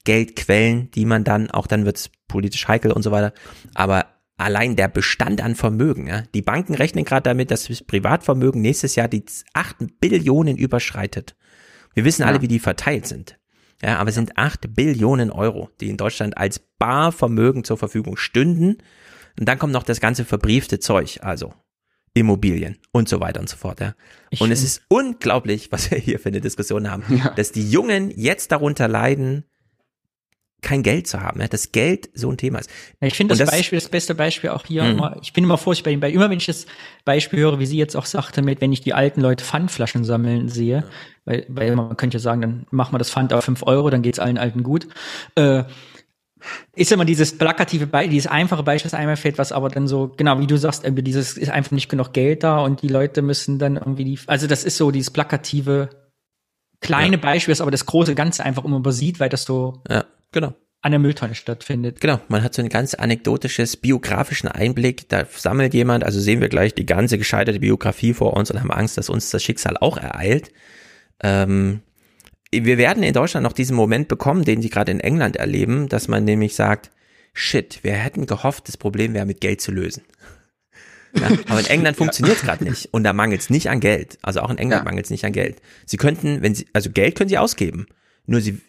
Geldquellen, 0.04 0.90
die 0.92 1.04
man 1.04 1.24
dann, 1.24 1.50
auch 1.50 1.66
dann 1.66 1.84
wird 1.84 1.96
es 1.96 2.10
politisch 2.28 2.68
heikel 2.68 2.92
und 2.92 3.02
so 3.02 3.10
weiter. 3.10 3.32
Aber 3.74 4.06
allein 4.36 4.76
der 4.76 4.88
Bestand 4.88 5.42
an 5.42 5.54
Vermögen, 5.54 6.06
ja, 6.06 6.22
die 6.34 6.42
Banken 6.42 6.74
rechnen 6.74 7.04
gerade 7.04 7.24
damit, 7.24 7.50
dass 7.50 7.66
das 7.66 7.82
Privatvermögen 7.82 8.62
nächstes 8.62 8.94
Jahr 8.94 9.08
die 9.08 9.24
8 9.52 10.00
Billionen 10.00 10.56
überschreitet. 10.56 11.36
Wir 11.94 12.04
wissen 12.04 12.22
alle, 12.22 12.42
wie 12.42 12.48
die 12.48 12.60
verteilt 12.60 13.06
sind. 13.06 13.38
Ja, 13.82 13.98
aber 13.98 14.08
es 14.08 14.14
sind 14.16 14.36
acht 14.36 14.74
Billionen 14.74 15.30
Euro, 15.30 15.70
die 15.80 15.88
in 15.88 15.96
Deutschland 15.96 16.36
als 16.36 16.58
Barvermögen 16.78 17.64
zur 17.64 17.76
Verfügung 17.76 18.16
stünden. 18.16 18.78
Und 19.38 19.48
dann 19.48 19.58
kommt 19.58 19.72
noch 19.72 19.84
das 19.84 20.00
ganze 20.00 20.24
verbriefte 20.24 20.80
Zeug, 20.80 21.20
also 21.22 21.54
Immobilien 22.14 22.78
und 22.90 23.08
so 23.08 23.20
weiter 23.20 23.40
und 23.40 23.48
so 23.48 23.56
fort. 23.56 23.80
Ja. 23.80 23.94
und 24.40 24.50
es 24.50 24.64
ist 24.64 24.82
unglaublich, 24.88 25.70
was 25.70 25.90
wir 25.90 25.98
hier 25.98 26.18
für 26.18 26.28
eine 26.30 26.40
Diskussion 26.40 26.90
haben, 26.90 27.04
ja. 27.16 27.30
dass 27.30 27.52
die 27.52 27.70
Jungen 27.70 28.10
jetzt 28.10 28.50
darunter 28.50 28.88
leiden, 28.88 29.44
kein 30.60 30.82
Geld 30.82 31.06
zu 31.06 31.20
haben, 31.20 31.40
ja, 31.40 31.46
dass 31.46 31.70
Geld 31.70 32.10
so 32.14 32.30
ein 32.30 32.36
Thema 32.36 32.58
ist. 32.58 32.68
ich 33.00 33.14
finde 33.14 33.32
das, 33.32 33.38
das, 33.38 33.50
Beispiel, 33.50 33.78
das 33.78 33.88
beste 33.88 34.14
Beispiel 34.14 34.50
auch 34.50 34.66
hier, 34.66 34.82
immer, 34.82 35.16
ich 35.22 35.32
bin 35.32 35.44
immer 35.44 35.56
vorsichtig 35.56 36.00
bei, 36.00 36.08
bei 36.08 36.12
immer 36.12 36.30
wenn 36.30 36.38
ich 36.38 36.46
das 36.46 36.66
Beispiel 37.04 37.38
höre, 37.38 37.60
wie 37.60 37.66
sie 37.66 37.78
jetzt 37.78 37.96
auch 37.96 38.06
sagte, 38.06 38.42
mit 38.42 38.60
wenn 38.60 38.72
ich 38.72 38.80
die 38.80 38.92
alten 38.92 39.20
Leute 39.20 39.44
Pfandflaschen 39.44 40.02
sammeln 40.02 40.48
sehe, 40.48 40.84
weil, 41.24 41.46
weil 41.48 41.76
man 41.76 41.96
könnte 41.96 42.16
ja 42.16 42.20
sagen, 42.20 42.40
dann 42.40 42.66
machen 42.70 42.92
wir 42.92 42.98
das 42.98 43.10
Pfand 43.10 43.32
auf 43.32 43.44
fünf 43.44 43.62
Euro, 43.62 43.88
dann 43.88 44.02
geht's 44.02 44.18
allen 44.18 44.36
Alten 44.36 44.64
gut. 44.64 44.88
Äh, 45.36 45.62
ist 46.74 46.90
immer 46.90 47.04
dieses 47.04 47.38
plakative 47.38 47.86
Beispiel, 47.86 48.10
dieses 48.10 48.30
einfache 48.30 48.62
Beispiel, 48.64 48.90
das 48.90 48.98
einmal 48.98 49.16
fällt, 49.16 49.38
was 49.38 49.52
aber 49.52 49.68
dann 49.68 49.86
so, 49.86 50.12
genau, 50.16 50.40
wie 50.40 50.46
du 50.46 50.56
sagst, 50.56 50.84
irgendwie 50.84 51.02
dieses 51.02 51.36
ist 51.36 51.50
einfach 51.50 51.72
nicht 51.72 51.88
genug 51.88 52.12
Geld 52.12 52.42
da 52.42 52.58
und 52.58 52.82
die 52.82 52.88
Leute 52.88 53.22
müssen 53.22 53.60
dann 53.60 53.76
irgendwie 53.76 54.04
die, 54.04 54.18
also 54.26 54.48
das 54.48 54.64
ist 54.64 54.76
so 54.76 54.90
dieses 54.90 55.10
plakative 55.10 55.90
kleine 56.80 57.16
ja. 57.16 57.22
Beispiel, 57.22 57.52
das 57.52 57.60
aber 57.60 57.72
das 57.72 57.86
große 57.86 58.14
Ganze 58.14 58.44
einfach 58.44 58.64
immer 58.64 58.76
übersieht, 58.76 59.18
weil 59.20 59.28
das 59.28 59.44
so 59.44 59.82
ja 59.88 60.04
Genau. 60.32 60.54
An 60.80 60.92
der 60.92 61.00
Mülltonne 61.00 61.34
stattfindet. 61.34 62.00
Genau, 62.00 62.20
man 62.28 62.44
hat 62.44 62.54
so 62.54 62.62
ein 62.62 62.68
ganz 62.68 62.94
anekdotisches 62.94 63.76
biografischen 63.76 64.48
Einblick. 64.48 65.08
Da 65.08 65.26
sammelt 65.28 65.74
jemand, 65.74 66.04
also 66.04 66.20
sehen 66.20 66.40
wir 66.40 66.48
gleich 66.48 66.72
die 66.72 66.86
ganze 66.86 67.18
gescheiterte 67.18 67.58
Biografie 67.58 68.14
vor 68.14 68.34
uns 68.34 68.50
und 68.50 68.60
haben 68.60 68.70
Angst, 68.70 68.96
dass 68.96 69.10
uns 69.10 69.30
das 69.30 69.42
Schicksal 69.42 69.76
auch 69.76 69.96
ereilt. 69.96 70.52
Ähm, 71.20 71.80
wir 72.52 72.78
werden 72.78 73.02
in 73.02 73.12
Deutschland 73.12 73.42
noch 73.44 73.52
diesen 73.52 73.76
Moment 73.76 74.06
bekommen, 74.08 74.44
den 74.44 74.62
sie 74.62 74.70
gerade 74.70 74.92
in 74.92 75.00
England 75.00 75.36
erleben, 75.36 75.88
dass 75.88 76.06
man 76.06 76.24
nämlich 76.24 76.54
sagt, 76.54 76.90
shit, 77.34 77.80
wir 77.82 77.92
hätten 77.92 78.26
gehofft, 78.26 78.68
das 78.68 78.76
Problem 78.76 79.14
wäre 79.14 79.26
mit 79.26 79.40
Geld 79.40 79.60
zu 79.60 79.72
lösen. 79.72 80.02
Ja, 81.14 81.28
aber 81.48 81.60
in 81.60 81.66
England 81.66 81.96
funktioniert 81.96 82.36
es 82.36 82.42
gerade 82.42 82.64
nicht 82.64 82.88
und 82.92 83.02
da 83.02 83.12
mangelt 83.12 83.40
es 83.40 83.50
nicht 83.50 83.70
an 83.70 83.80
Geld. 83.80 84.18
Also 84.22 84.40
auch 84.40 84.50
in 84.50 84.58
England 84.58 84.80
ja. 84.80 84.84
mangelt 84.84 85.06
es 85.06 85.10
nicht 85.10 85.24
an 85.24 85.32
Geld. 85.32 85.60
Sie 85.86 85.96
könnten, 85.96 86.42
wenn 86.42 86.54
sie, 86.54 86.66
also 86.72 86.90
Geld 86.90 87.16
können 87.16 87.28
sie 87.28 87.38
ausgeben, 87.38 87.86
nur 88.26 88.40
sie 88.40 88.60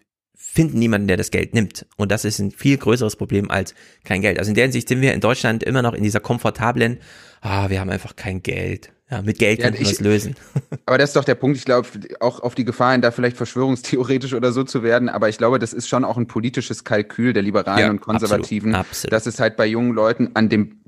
finden 0.51 0.79
niemanden, 0.79 1.07
der 1.07 1.17
das 1.17 1.29
Geld 1.29 1.53
nimmt. 1.53 1.85
Und 1.95 2.11
das 2.11 2.25
ist 2.25 2.39
ein 2.39 2.51
viel 2.51 2.77
größeres 2.77 3.15
Problem 3.15 3.51
als 3.51 3.75
kein 4.03 4.21
Geld. 4.21 4.39
Also 4.39 4.49
in 4.49 4.55
der 4.55 4.63
Hinsicht 4.63 4.89
sind 4.89 5.01
wir 5.01 5.13
in 5.13 5.21
Deutschland 5.21 5.63
immer 5.63 5.81
noch 5.81 5.93
in 5.93 6.03
dieser 6.03 6.19
komfortablen, 6.19 6.99
ah, 7.41 7.69
wir 7.69 7.79
haben 7.79 7.89
einfach 7.89 8.15
kein 8.15 8.41
Geld. 8.41 8.91
Ja, 9.11 9.21
mit 9.21 9.39
Geld 9.39 9.59
ja, 9.59 9.65
kann 9.65 9.73
man 9.73 9.91
es 9.91 9.99
lösen. 9.99 10.35
Aber 10.85 10.97
das 10.97 11.11
ist 11.11 11.15
doch 11.15 11.23
der 11.23 11.35
Punkt. 11.35 11.57
Ich 11.57 11.65
glaube, 11.65 11.87
auch 12.19 12.41
auf 12.41 12.55
die 12.55 12.65
Gefahren, 12.65 13.01
da 13.01 13.11
vielleicht 13.11 13.37
verschwörungstheoretisch 13.37 14.33
oder 14.33 14.51
so 14.51 14.63
zu 14.63 14.83
werden. 14.83 15.09
Aber 15.09 15.29
ich 15.29 15.37
glaube, 15.37 15.59
das 15.59 15.73
ist 15.73 15.87
schon 15.87 16.03
auch 16.03 16.17
ein 16.17 16.27
politisches 16.27 16.83
Kalkül 16.83 17.33
der 17.33 17.41
Liberalen 17.41 17.79
ja, 17.79 17.89
und 17.89 18.01
Konservativen. 18.01 18.75
Absolut, 18.75 18.89
absolut. 18.89 19.13
Dass 19.13 19.25
es 19.25 19.39
halt 19.39 19.55
bei 19.55 19.65
jungen 19.65 19.93
Leuten 19.93 20.31
an 20.35 20.49
dem 20.49 20.81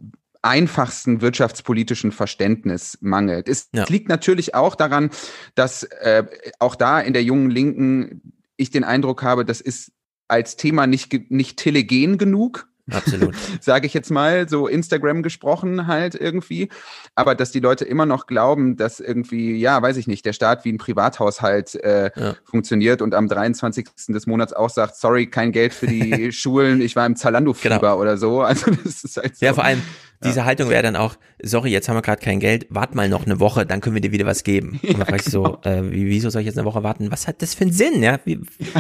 einfachsten 0.44 1.22
wirtschaftspolitischen 1.22 2.12
Verständnis 2.12 2.98
mangelt. 3.02 3.48
Es 3.48 3.70
ja. 3.74 3.86
liegt 3.88 4.10
natürlich 4.10 4.56
auch 4.56 4.76
daran, 4.76 5.12
dass 5.56 5.84
äh, 5.84 6.24
auch 6.60 6.76
da 6.76 7.00
in 7.00 7.14
der 7.14 7.24
jungen 7.24 7.50
Linken 7.50 8.34
ich 8.62 8.72
den 8.72 8.84
Eindruck 8.84 9.24
habe, 9.24 9.46
das 9.46 9.62
ist 9.62 9.92
als 10.28 10.56
Thema 10.56 10.88
nicht, 10.88 11.30
nicht 11.30 11.58
telegen 11.58 12.18
genug. 12.18 12.68
Absolut. 12.90 13.36
Sage 13.62 13.86
ich 13.86 13.94
jetzt 13.94 14.12
mal, 14.12 14.50
so 14.50 14.68
Instagram 14.68 15.24
gesprochen 15.24 15.88
halt 15.88 16.16
irgendwie. 16.16 16.70
Aber 17.16 17.36
dass 17.36 17.52
die 17.52 17.60
Leute 17.60 17.86
immer 17.86 18.06
noch 18.06 18.28
glauben, 18.28 18.76
dass 18.76 19.00
irgendwie, 19.00 19.56
ja, 19.56 19.82
weiß 19.82 19.98
ich 19.98 20.08
nicht, 20.08 20.26
der 20.26 20.34
Staat 20.34 20.66
wie 20.66 20.72
ein 20.72 20.78
Privathaushalt 20.78 21.76
äh, 21.76 22.12
ja. 22.16 22.36
funktioniert 22.44 23.02
und 23.02 23.14
am 23.14 23.28
23. 23.28 23.88
des 24.10 24.28
Monats 24.28 24.54
auch 24.54 24.70
sagt, 24.70 24.96
sorry, 24.96 25.28
kein 25.28 25.52
Geld 25.52 25.74
für 25.74 25.88
die 25.88 26.32
Schulen, 26.32 26.82
ich 26.82 26.96
war 26.96 27.06
im 27.06 27.16
Zalando-Fieber 27.16 27.80
genau. 27.80 28.00
oder 28.00 28.18
so. 28.18 28.42
Also 28.42 28.72
das 28.84 29.04
ist 29.04 29.18
halt 29.18 29.38
so. 29.38 29.46
Ja, 29.46 29.54
vor 29.54 29.64
allem, 29.64 29.82
diese 30.24 30.46
Haltung 30.46 30.70
wäre 30.70 30.84
dann 30.84 30.96
auch, 30.96 31.16
sorry, 31.42 31.72
jetzt 31.72 31.90
haben 31.90 31.96
wir 31.96 32.02
gerade 32.02 32.22
kein 32.22 32.40
Geld, 32.40 32.68
wart 32.70 32.94
mal 32.94 33.10
noch 33.10 33.26
eine 33.26 33.40
Woche, 33.40 33.66
dann 33.66 33.82
können 33.82 33.96
wir 33.96 34.02
dir 34.02 34.12
wieder 34.12 34.26
was 34.26 34.44
geben. 34.44 34.80
Und 34.84 34.94
dann 34.94 35.00
ja, 35.00 35.06
fragst 35.06 35.32
genau. 35.32 35.60
so, 35.64 35.70
äh, 35.70 35.92
wie, 35.92 36.06
wieso 36.08 36.30
soll 36.30 36.42
ich 36.42 36.46
jetzt 36.46 36.58
eine 36.58 36.66
Woche 36.66 36.84
warten? 36.84 37.12
Was 37.12 37.28
hat 37.28 37.42
das 37.42 37.56
für 37.56 37.64
einen 37.64 37.74
Sinn? 37.74 38.04
Ja, 38.04 38.20
wie, 38.26 38.40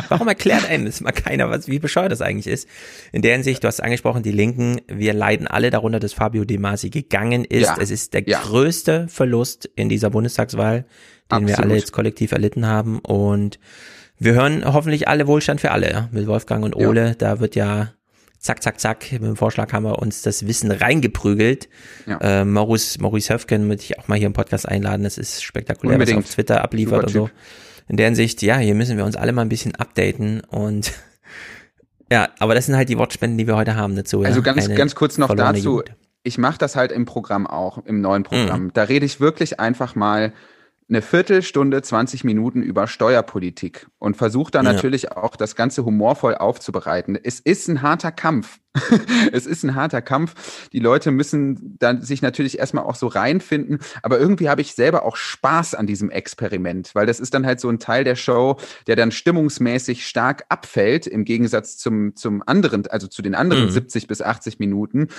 warum 0.10 0.28
erklärt 0.28 0.70
einem 0.70 0.86
das 0.86 1.02
mal 1.02 1.12
keiner, 1.12 1.50
was, 1.50 1.68
wie 1.68 1.80
bescheuert 1.80 2.12
das 2.12 2.22
eigentlich 2.22 2.48
ist? 2.48 2.68
In 3.12 3.22
der 3.22 3.34
Hinsicht, 3.34 3.64
du 3.64 3.68
hast 3.68 3.82
angesprochen, 3.82 4.24
die 4.24 4.32
Linken, 4.32 4.82
wir 4.88 5.14
leiden 5.14 5.48
alle 5.48 5.70
darunter, 5.70 6.00
dass 6.00 6.14
Fabio 6.14 6.46
De 6.46 6.58
Masi 6.58 6.90
gegangen 6.90 7.46
ist. 7.46 7.68
Ja. 7.68 7.78
Es 7.80 7.92
ist 7.92 8.14
der 8.14 8.28
ja. 8.28 8.40
größte 8.40 9.08
Verlust 9.08 9.70
in 9.76 9.90
dieser 9.90 10.10
Bundestagswahl, 10.10 10.82
den 10.82 10.88
Absolut. 11.30 11.48
wir 11.48 11.60
alle 11.60 11.76
jetzt 11.76 11.92
kollektiv 11.92 12.32
erlitten 12.32 12.68
haben 12.68 13.00
und 13.00 13.60
wir 14.20 14.34
hören 14.34 14.64
hoffentlich 14.66 15.08
alle 15.08 15.26
Wohlstand 15.26 15.62
für 15.62 15.72
alle, 15.72 15.92
ja? 15.92 16.10
mit 16.12 16.28
Wolfgang 16.28 16.64
und 16.64 16.76
Ole. 16.76 17.16
Da 17.18 17.40
wird 17.40 17.56
ja 17.56 17.94
zack, 18.42 18.64
zack, 18.64 18.80
zack, 18.80 19.12
mit 19.12 19.22
dem 19.22 19.36
Vorschlag 19.36 19.72
haben 19.72 19.84
wir 19.84 20.00
uns 20.00 20.24
das 20.24 20.48
Wissen 20.48 20.72
reingeprügelt. 20.72 21.70
Ja. 22.08 22.18
Äh, 22.42 22.46
Maurice, 22.46 23.00
Maurice 23.00 23.34
Höfgen 23.34 23.68
möchte 23.68 23.86
ich 23.86 24.00
auch 24.00 24.08
mal 24.08 24.18
hier 24.18 24.28
im 24.28 24.34
Podcast 24.34 24.68
einladen. 24.68 25.04
Das 25.04 25.18
ist 25.18 25.44
spektakulär, 25.44 25.94
Unbedingt. 25.94 26.18
was 26.18 26.24
er 26.24 26.30
auf 26.30 26.36
Twitter 26.36 26.64
abliefert 26.64 27.04
und 27.06 27.14
so. 27.14 27.30
In 27.88 27.98
der 27.98 28.08
Hinsicht, 28.08 28.42
ja, 28.42 28.58
hier 28.58 28.74
müssen 28.74 28.98
wir 28.98 29.06
uns 29.06 29.16
alle 29.16 29.32
mal 29.32 29.44
ein 29.44 29.50
bisschen 29.50 29.76
updaten 29.76 30.42
und 30.42 30.92
ja, 32.12 32.30
aber 32.40 32.56
das 32.56 32.66
sind 32.66 32.76
halt 32.76 32.90
die 32.90 32.98
Wortspenden, 32.98 33.38
die 33.38 33.48
wir 33.48 33.56
heute 33.56 33.76
haben 33.76 33.96
dazu. 33.96 34.24
Also 34.24 34.40
ja? 34.40 34.44
ganz, 34.44 34.66
Eine 34.66 34.76
ganz 34.76 34.96
kurz 34.96 35.18
noch 35.18 35.34
dazu. 35.34 35.78
Jugend. 35.78 35.96
Ich 36.24 36.38
mache 36.38 36.58
das 36.58 36.76
halt 36.76 36.92
im 36.92 37.06
Programm 37.06 37.48
auch, 37.48 37.84
im 37.86 38.02
neuen 38.02 38.24
Programm. 38.24 38.66
Mhm. 38.66 38.74
Da 38.74 38.84
rede 38.84 39.06
ich 39.06 39.20
wirklich 39.20 39.60
einfach 39.60 39.96
mal 39.96 40.34
eine 40.88 41.02
Viertelstunde, 41.02 41.82
20 41.82 42.24
Minuten 42.24 42.62
über 42.62 42.88
Steuerpolitik 42.88 43.88
und 44.02 44.18
versucht 44.18 44.56
dann 44.56 44.66
ja. 44.66 44.74
natürlich 44.74 45.12
auch 45.12 45.36
das 45.36 45.56
Ganze 45.56 45.86
humorvoll 45.86 46.34
aufzubereiten. 46.34 47.20
Es 47.24 47.40
ist 47.40 47.68
ein 47.68 47.84
harter 47.84 48.12
Kampf. 48.12 48.60
es 49.34 49.46
ist 49.46 49.64
ein 49.64 49.76
harter 49.76 50.02
Kampf. 50.02 50.70
Die 50.72 50.80
Leute 50.80 51.12
müssen 51.12 51.78
dann 51.78 52.02
sich 52.02 52.22
natürlich 52.22 52.58
erstmal 52.58 52.86
auch 52.86 52.96
so 52.96 53.08
reinfinden. 53.08 53.80
Aber 54.02 54.18
irgendwie 54.18 54.50
habe 54.50 54.62
ich 54.62 54.74
selber 54.74 55.04
auch 55.04 55.18
Spaß 55.18 55.76
an 55.76 55.88
diesem 55.88 56.10
Experiment, 56.10 56.96
weil 56.96 57.06
das 57.06 57.20
ist 57.20 57.34
dann 57.34 57.46
halt 57.46 57.60
so 57.60 57.70
ein 57.70 57.80
Teil 57.80 58.04
der 58.04 58.16
Show, 58.16 58.58
der 58.88 58.96
dann 58.96 59.12
stimmungsmäßig 59.12 60.08
stark 60.08 60.46
abfällt 60.48 61.06
im 61.06 61.26
Gegensatz 61.26 61.78
zum, 61.78 62.16
zum 62.16 62.42
anderen, 62.46 62.88
also 62.88 63.08
zu 63.08 63.22
den 63.22 63.36
anderen 63.36 63.66
mhm. 63.66 63.72
70 63.72 64.08
bis 64.08 64.22
80 64.22 64.58
Minuten. 64.60 65.10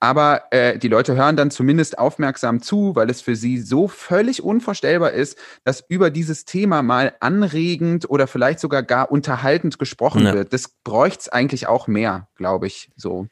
Aber 0.00 0.42
äh, 0.50 0.76
die 0.78 0.88
Leute 0.88 1.14
hören 1.14 1.36
dann 1.36 1.52
zumindest 1.52 1.98
aufmerksam 1.98 2.60
zu, 2.60 2.96
weil 2.96 3.10
es 3.10 3.20
für 3.20 3.36
sie 3.36 3.58
so 3.58 3.86
völlig 3.86 4.42
unvorstellbar 4.42 5.12
ist, 5.12 5.38
dass 5.64 5.84
über 5.88 6.10
dieses 6.10 6.44
Thema 6.44 6.82
mal 6.82 7.14
anregend 7.20 8.10
oder 8.10 8.17
vielleicht 8.26 8.60
sogar 8.60 8.82
gar 8.82 9.10
unterhaltend 9.10 9.78
gesprochen 9.78 10.24
ja. 10.24 10.34
wird. 10.34 10.52
Das 10.52 10.68
bräuchte 10.84 11.20
es 11.20 11.28
eigentlich 11.28 11.66
auch 11.66 11.86
mehr, 11.86 12.28
glaube 12.36 12.66
ich 12.66 12.90
so. 12.96 13.28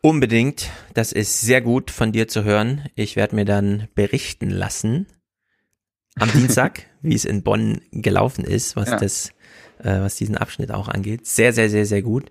Unbedingt. 0.00 0.70
Das 0.94 1.12
ist 1.12 1.40
sehr 1.40 1.60
gut 1.60 1.90
von 1.90 2.12
dir 2.12 2.28
zu 2.28 2.44
hören. 2.44 2.88
Ich 2.94 3.16
werde 3.16 3.34
mir 3.34 3.44
dann 3.44 3.88
berichten 3.94 4.50
lassen 4.50 5.06
am 6.16 6.30
Dienstag, 6.32 6.84
wie 7.02 7.14
es 7.14 7.24
in 7.24 7.42
Bonn 7.42 7.80
gelaufen 7.90 8.44
ist, 8.44 8.76
was 8.76 8.90
ja. 8.90 8.96
das, 8.96 9.30
äh, 9.78 10.00
was 10.00 10.16
diesen 10.16 10.36
Abschnitt 10.36 10.70
auch 10.70 10.88
angeht. 10.88 11.26
Sehr, 11.26 11.52
sehr, 11.52 11.68
sehr, 11.68 11.86
sehr 11.86 12.02
gut. 12.02 12.30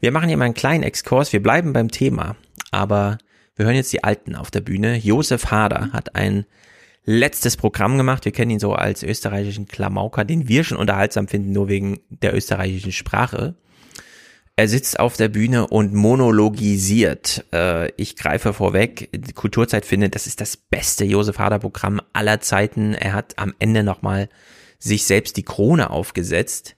Wir 0.00 0.12
machen 0.12 0.28
hier 0.28 0.36
mal 0.36 0.44
einen 0.44 0.54
kleinen 0.54 0.84
Exkurs. 0.84 1.32
Wir 1.32 1.42
bleiben 1.42 1.72
beim 1.72 1.90
Thema, 1.90 2.36
aber 2.70 3.18
wir 3.56 3.66
hören 3.66 3.74
jetzt 3.74 3.92
die 3.92 4.04
Alten 4.04 4.36
auf 4.36 4.52
der 4.52 4.60
Bühne. 4.60 4.96
Josef 4.96 5.50
Hader 5.50 5.90
hat 5.92 6.14
ein 6.14 6.46
letztes 7.04 7.56
Programm 7.56 7.96
gemacht. 7.96 8.24
Wir 8.24 8.32
kennen 8.32 8.50
ihn 8.50 8.60
so 8.60 8.74
als 8.74 9.02
österreichischen 9.02 9.66
Klamauker, 9.66 10.24
den 10.24 10.48
wir 10.48 10.64
schon 10.64 10.78
unterhaltsam 10.78 11.28
finden, 11.28 11.52
nur 11.52 11.68
wegen 11.68 12.00
der 12.10 12.34
österreichischen 12.34 12.92
Sprache. 12.92 13.54
Er 14.58 14.66
sitzt 14.66 14.98
auf 14.98 15.16
der 15.16 15.28
Bühne 15.28 15.68
und 15.68 15.94
monologisiert. 15.94 17.44
Äh, 17.54 17.92
ich 17.92 18.16
greife 18.16 18.52
vorweg, 18.52 19.08
Kulturzeit 19.36 19.86
findet, 19.86 20.16
das 20.16 20.26
ist 20.26 20.40
das 20.40 20.56
beste 20.56 21.04
Josef 21.04 21.38
Hader 21.38 21.60
Programm 21.60 22.00
aller 22.12 22.40
Zeiten. 22.40 22.92
Er 22.94 23.12
hat 23.12 23.38
am 23.38 23.54
Ende 23.60 23.84
nochmal 23.84 24.28
sich 24.80 25.04
selbst 25.04 25.36
die 25.36 25.44
Krone 25.44 25.90
aufgesetzt. 25.90 26.74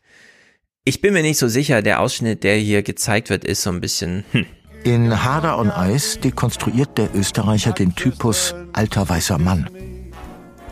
Ich 0.84 1.00
bin 1.00 1.14
mir 1.14 1.22
nicht 1.22 1.38
so 1.38 1.48
sicher, 1.48 1.80
der 1.80 2.00
Ausschnitt, 2.00 2.44
der 2.44 2.56
hier 2.56 2.82
gezeigt 2.82 3.30
wird, 3.30 3.46
ist 3.46 3.62
so 3.62 3.70
ein 3.70 3.80
bisschen... 3.80 4.24
Hm. 4.32 4.44
In 4.84 5.24
Hader 5.24 5.58
on 5.58 5.70
Eis 5.70 6.18
dekonstruiert 6.20 6.96
der 6.96 7.14
Österreicher 7.14 7.72
den 7.72 7.94
Typus 7.94 8.54
alter 8.72 9.08
weißer 9.08 9.38
Mann. 9.38 9.68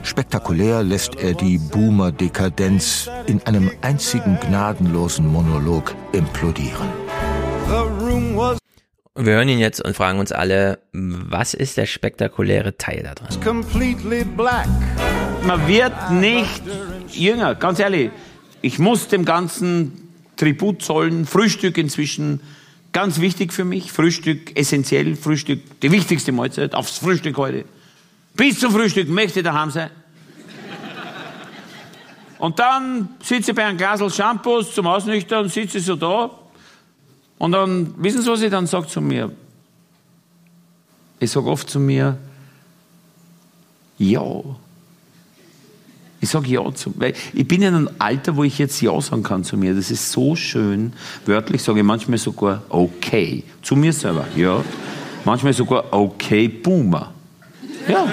Spektakulär 0.03 0.83
lässt 0.83 1.17
er 1.17 1.35
die 1.35 1.59
Boomer-Dekadenz 1.59 3.11
in 3.27 3.43
einem 3.43 3.71
einzigen 3.83 4.39
gnadenlosen 4.41 5.27
Monolog 5.27 5.95
implodieren. 6.13 6.89
Wir 9.15 9.33
hören 9.33 9.49
ihn 9.49 9.59
jetzt 9.59 9.85
und 9.85 9.97
fragen 9.97 10.19
uns 10.19 10.33
alle, 10.33 10.79
was 10.93 11.55
ist 11.55 11.77
der 11.77 11.87
spektakuläre 11.87 12.77
Teil 12.77 13.03
da 13.03 13.15
drin? 13.15 13.29
Man 15.45 15.69
wird 15.69 16.11
nicht 16.13 16.63
jünger, 17.11 17.55
ganz 17.55 17.79
ehrlich. 17.81 18.11
Ich 18.63 18.79
muss 18.79 19.09
dem 19.09 19.25
Ganzen 19.25 20.09
Tribut 20.37 20.83
zollen. 20.83 21.27
Frühstück 21.27 21.77
inzwischen 21.79 22.41
ganz 22.93 23.21
wichtig 23.21 23.53
für 23.53 23.65
mich. 23.65 23.93
Frühstück 23.93 24.57
essentiell. 24.59 25.17
Frühstück 25.17 25.81
die 25.81 25.93
wichtigste 25.93 26.33
Mahlzeit. 26.33 26.75
Aufs 26.75 26.99
Frühstück 26.99 27.37
heute. 27.37 27.65
Bis 28.39 28.61
zum 28.61 28.71
Frühstück 28.71 29.09
möchte 29.09 29.41
ich 29.41 29.45
daheim 29.45 29.69
sein. 29.69 29.91
Und 32.39 32.57
dann 32.61 33.09
sitze 33.21 33.51
ich 33.51 33.57
bei 33.57 33.65
einem 33.65 33.77
Glas 33.77 34.01
Shampoos 34.15 34.73
zum 34.73 34.87
Ausnüchtern, 34.87 35.49
sitze 35.49 35.79
ich 35.79 35.85
so 35.85 35.97
da. 35.97 36.31
Und 37.37 37.51
dann, 37.51 37.95
wissen 37.99 38.23
Sie, 38.23 38.31
was 38.31 38.41
ich 38.41 38.51
dann 38.51 38.69
sage 38.69 38.87
zu 38.87 39.01
mir? 39.01 39.33
Ich 41.19 41.33
sage 41.33 41.49
oft 41.49 41.69
zu 41.69 41.81
mir, 41.81 42.17
ja. 43.99 44.41
Ich 46.21 46.29
sage 46.29 46.49
ja 46.49 46.73
zu, 46.73 46.95
weil 46.97 47.15
ich 47.33 47.49
bin 47.49 47.63
in 47.63 47.75
einem 47.75 47.91
Alter, 47.99 48.37
wo 48.37 48.45
ich 48.45 48.57
jetzt 48.59 48.81
ja 48.81 49.01
sagen 49.01 49.25
kann 49.25 49.43
zu 49.43 49.57
mir. 49.57 49.75
Das 49.75 49.91
ist 49.91 50.13
so 50.13 50.37
schön. 50.37 50.93
Wörtlich 51.27 51.61
sage 51.61 51.81
ich 51.81 51.85
manchmal 51.85 52.19
sogar 52.19 52.63
okay. 52.69 53.43
Zu 53.63 53.75
mir 53.75 53.93
selber, 53.93 54.29
ja. 54.37 54.65
Manchmal 55.25 55.55
sogar 55.55 55.93
okay, 55.93 56.47
Boomer. 56.47 57.18
Ja, 57.89 58.13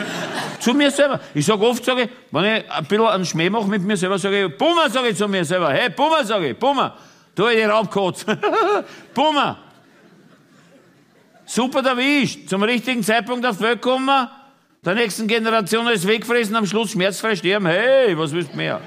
zu 0.60 0.74
mir 0.74 0.90
selber. 0.90 1.20
Ich 1.34 1.46
sage 1.46 1.66
oft, 1.66 1.84
sage 1.84 2.04
ich, 2.04 2.10
wenn 2.32 2.46
ich 2.46 2.72
ein 2.72 2.86
bisschen 2.86 3.06
einen 3.06 3.26
Schmäh 3.26 3.50
mache 3.50 3.68
mit 3.68 3.84
mir 3.84 3.98
selber, 3.98 4.18
sage 4.18 4.46
ich, 4.46 4.58
Bummer, 4.58 4.90
sage 4.90 5.10
ich 5.10 5.18
zu 5.18 5.28
mir 5.28 5.44
selber. 5.44 5.72
Hey, 5.72 5.90
Bummer, 5.90 6.24
sage 6.24 6.50
ich, 6.50 6.58
Bummer. 6.58 6.98
Du 7.36 7.48
ich 7.48 7.68
Raubkotz. 7.68 8.26
Bummer. 9.14 9.60
Super 11.46 11.86
erwischt. 11.86 12.50
Zum 12.50 12.64
richtigen 12.64 13.04
Zeitpunkt 13.04 13.46
auf 13.46 13.60
Welt 13.60 13.82
kommen. 13.82 14.28
Der 14.84 14.96
nächsten 14.96 15.28
Generation 15.28 15.88
ist 15.88 16.08
wegfressen, 16.08 16.56
am 16.56 16.66
Schluss 16.66 16.92
schmerzfrei 16.92 17.36
sterben. 17.36 17.66
Hey, 17.66 18.18
was 18.18 18.32
willst 18.32 18.54
du 18.54 18.58
mehr? 18.58 18.82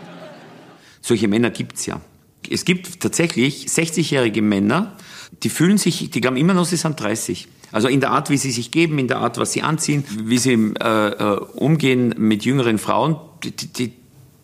Solche 1.00 1.28
Männer 1.28 1.50
gibt's 1.50 1.86
ja. 1.86 2.00
Es 2.48 2.64
gibt 2.64 3.00
tatsächlich 3.00 3.66
60-jährige 3.66 4.42
Männer, 4.42 4.96
die 5.42 5.48
fühlen 5.48 5.76
sich, 5.76 6.10
die 6.10 6.20
glauben 6.20 6.36
immer 6.36 6.54
noch, 6.54 6.64
sie 6.64 6.76
sind 6.76 6.98
30. 6.98 7.48
Also 7.70 7.88
in 7.88 8.00
der 8.00 8.10
Art, 8.10 8.30
wie 8.30 8.36
sie 8.36 8.50
sich 8.50 8.70
geben, 8.70 8.98
in 8.98 9.08
der 9.08 9.18
Art, 9.18 9.38
was 9.38 9.52
sie 9.52 9.62
anziehen, 9.62 10.04
wie 10.24 10.38
sie 10.38 10.54
äh, 10.80 11.08
äh, 11.08 11.38
umgehen 11.54 12.14
mit 12.16 12.44
jüngeren 12.44 12.78
Frauen, 12.78 13.16
die, 13.42 13.50
die, 13.50 13.92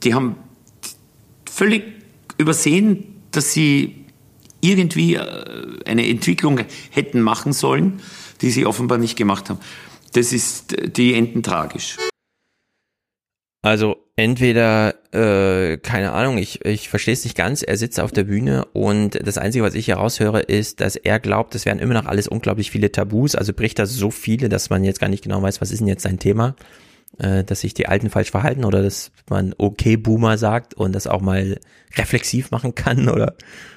die 0.03 0.15
haben 0.15 0.37
völlig 1.51 1.85
übersehen, 2.37 3.23
dass 3.31 3.53
sie 3.53 4.05
irgendwie 4.61 5.15
äh, 5.15 5.81
eine 5.85 6.09
Entwicklung 6.09 6.61
hätten 6.91 7.21
machen 7.21 7.53
sollen, 7.53 8.01
die 8.41 8.51
sie 8.51 8.67
offenbar 8.67 8.99
nicht 8.99 9.17
gemacht 9.17 9.51
haben. 9.51 9.61
Das 10.13 10.33
ist, 10.33 10.77
die 10.97 11.15
enden 11.15 11.43
tragisch. 11.43 11.97
Also 13.63 14.04
entweder, 14.17 14.95
äh, 15.13 15.77
keine 15.79 16.13
Ahnung, 16.13 16.39
ich, 16.39 16.65
ich 16.65 16.89
verstehe 16.89 17.15
es 17.15 17.25
nicht 17.25 17.37
ganz, 17.37 17.63
er 17.63 17.77
sitzt 17.77 17.99
auf 17.99 18.13
der 18.13 18.25
Bühne 18.25 18.65
und 18.73 19.19
das 19.27 19.39
Einzige, 19.39 19.65
was 19.65 19.75
ich 19.75 19.87
hier 19.87 19.97
raushöre, 19.97 20.41
ist, 20.41 20.81
dass 20.81 20.97
er 20.97 21.19
glaubt, 21.19 21.55
es 21.55 21.67
wären 21.67 21.81
immer 21.81 21.95
noch 21.95 22.07
alles 22.07 22.29
unglaublich 22.29 22.71
viele 22.71 22.93
Tabus, 22.93 23.35
also 23.35 23.53
bricht 23.53 23.79
er 23.79 23.87
so 23.87 24.11
viele, 24.11 24.49
dass 24.49 24.71
man 24.71 24.85
jetzt 24.85 25.01
gar 25.01 25.09
nicht 25.09 25.25
genau 25.25 25.43
weiß, 25.43 25.61
was 25.61 25.73
ist 25.73 25.81
denn 25.81 25.89
jetzt 25.89 26.05
sein 26.05 26.21
Thema, 26.21 26.55
äh, 27.19 27.43
dass 27.43 27.61
sich 27.61 27.75
die 27.75 27.89
Alten 27.89 28.09
falsch 28.09 28.31
verhalten 28.31 28.65
oder 28.65 28.83
dass 28.83 29.11
man 29.29 29.55
okay 29.59 29.97
Boomer 29.97 30.39
sagt 30.39 30.75
und 30.75 30.93
das 30.93 31.09
auch 31.09 31.21
mal 31.21 31.59
reflexiv 31.97 32.53
machen 32.53 32.75
kann 32.75 33.09
oder 33.11 33.35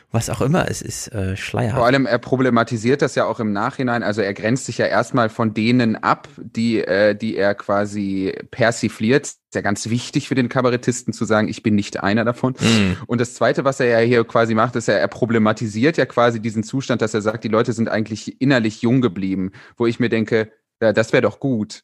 was 0.10 0.30
auch 0.30 0.40
immer, 0.40 0.70
es 0.70 0.82
ist 0.82 1.10
äh, 1.10 1.36
schleierhaft. 1.36 1.78
Vor 1.78 1.86
allem, 1.86 2.06
er 2.06 2.18
problematisiert 2.18 3.02
das 3.02 3.16
ja 3.16 3.26
auch 3.26 3.42
im 3.42 3.52
Nachhinein. 3.52 4.04
Also 4.04 4.22
er 4.22 4.34
grenzt 4.34 4.66
sich 4.66 4.78
ja 4.78 4.86
erstmal 4.86 5.28
von 5.28 5.54
denen 5.54 5.98
ab, 5.98 6.30
die, 6.38 6.80
äh, 6.80 7.14
die 7.14 7.36
er 7.36 7.56
quasi 7.56 8.34
persifliert. 8.50 9.26
Ist 9.26 9.40
ja 9.54 9.60
ganz 9.60 9.90
wichtig 9.90 10.30
für 10.30 10.36
den 10.36 10.48
Kabarettisten 10.48 11.12
zu 11.12 11.26
sagen, 11.26 11.50
ich 11.50 11.62
bin 11.62 11.76
nicht 11.76 12.02
einer 12.02 12.24
davon. 12.24 12.56
Mhm. 12.60 12.98
Und 13.06 13.20
das 13.20 13.34
Zweite, 13.34 13.66
was 13.66 13.82
er 13.82 13.88
ja 13.88 14.00
hier 14.00 14.24
quasi 14.24 14.56
macht, 14.56 14.78
ist 14.78 14.88
ja, 14.88 14.94
er 14.94 15.10
problematisiert 15.10 15.98
ja 15.98 16.06
quasi 16.06 16.40
diesen 16.40 16.64
Zustand, 16.64 17.02
dass 17.02 17.14
er 17.14 17.22
sagt, 17.22 17.44
die 17.44 17.50
Leute 17.50 17.74
sind 17.74 17.90
eigentlich 17.90 18.40
innerlich 18.40 18.82
jung 18.82 19.02
geblieben, 19.02 19.52
wo 19.76 19.88
ich 19.88 20.00
mir 20.00 20.10
denke, 20.10 20.52
ja, 20.82 20.94
das 20.94 21.12
wäre 21.12 21.24
doch 21.24 21.42
gut. 21.42 21.84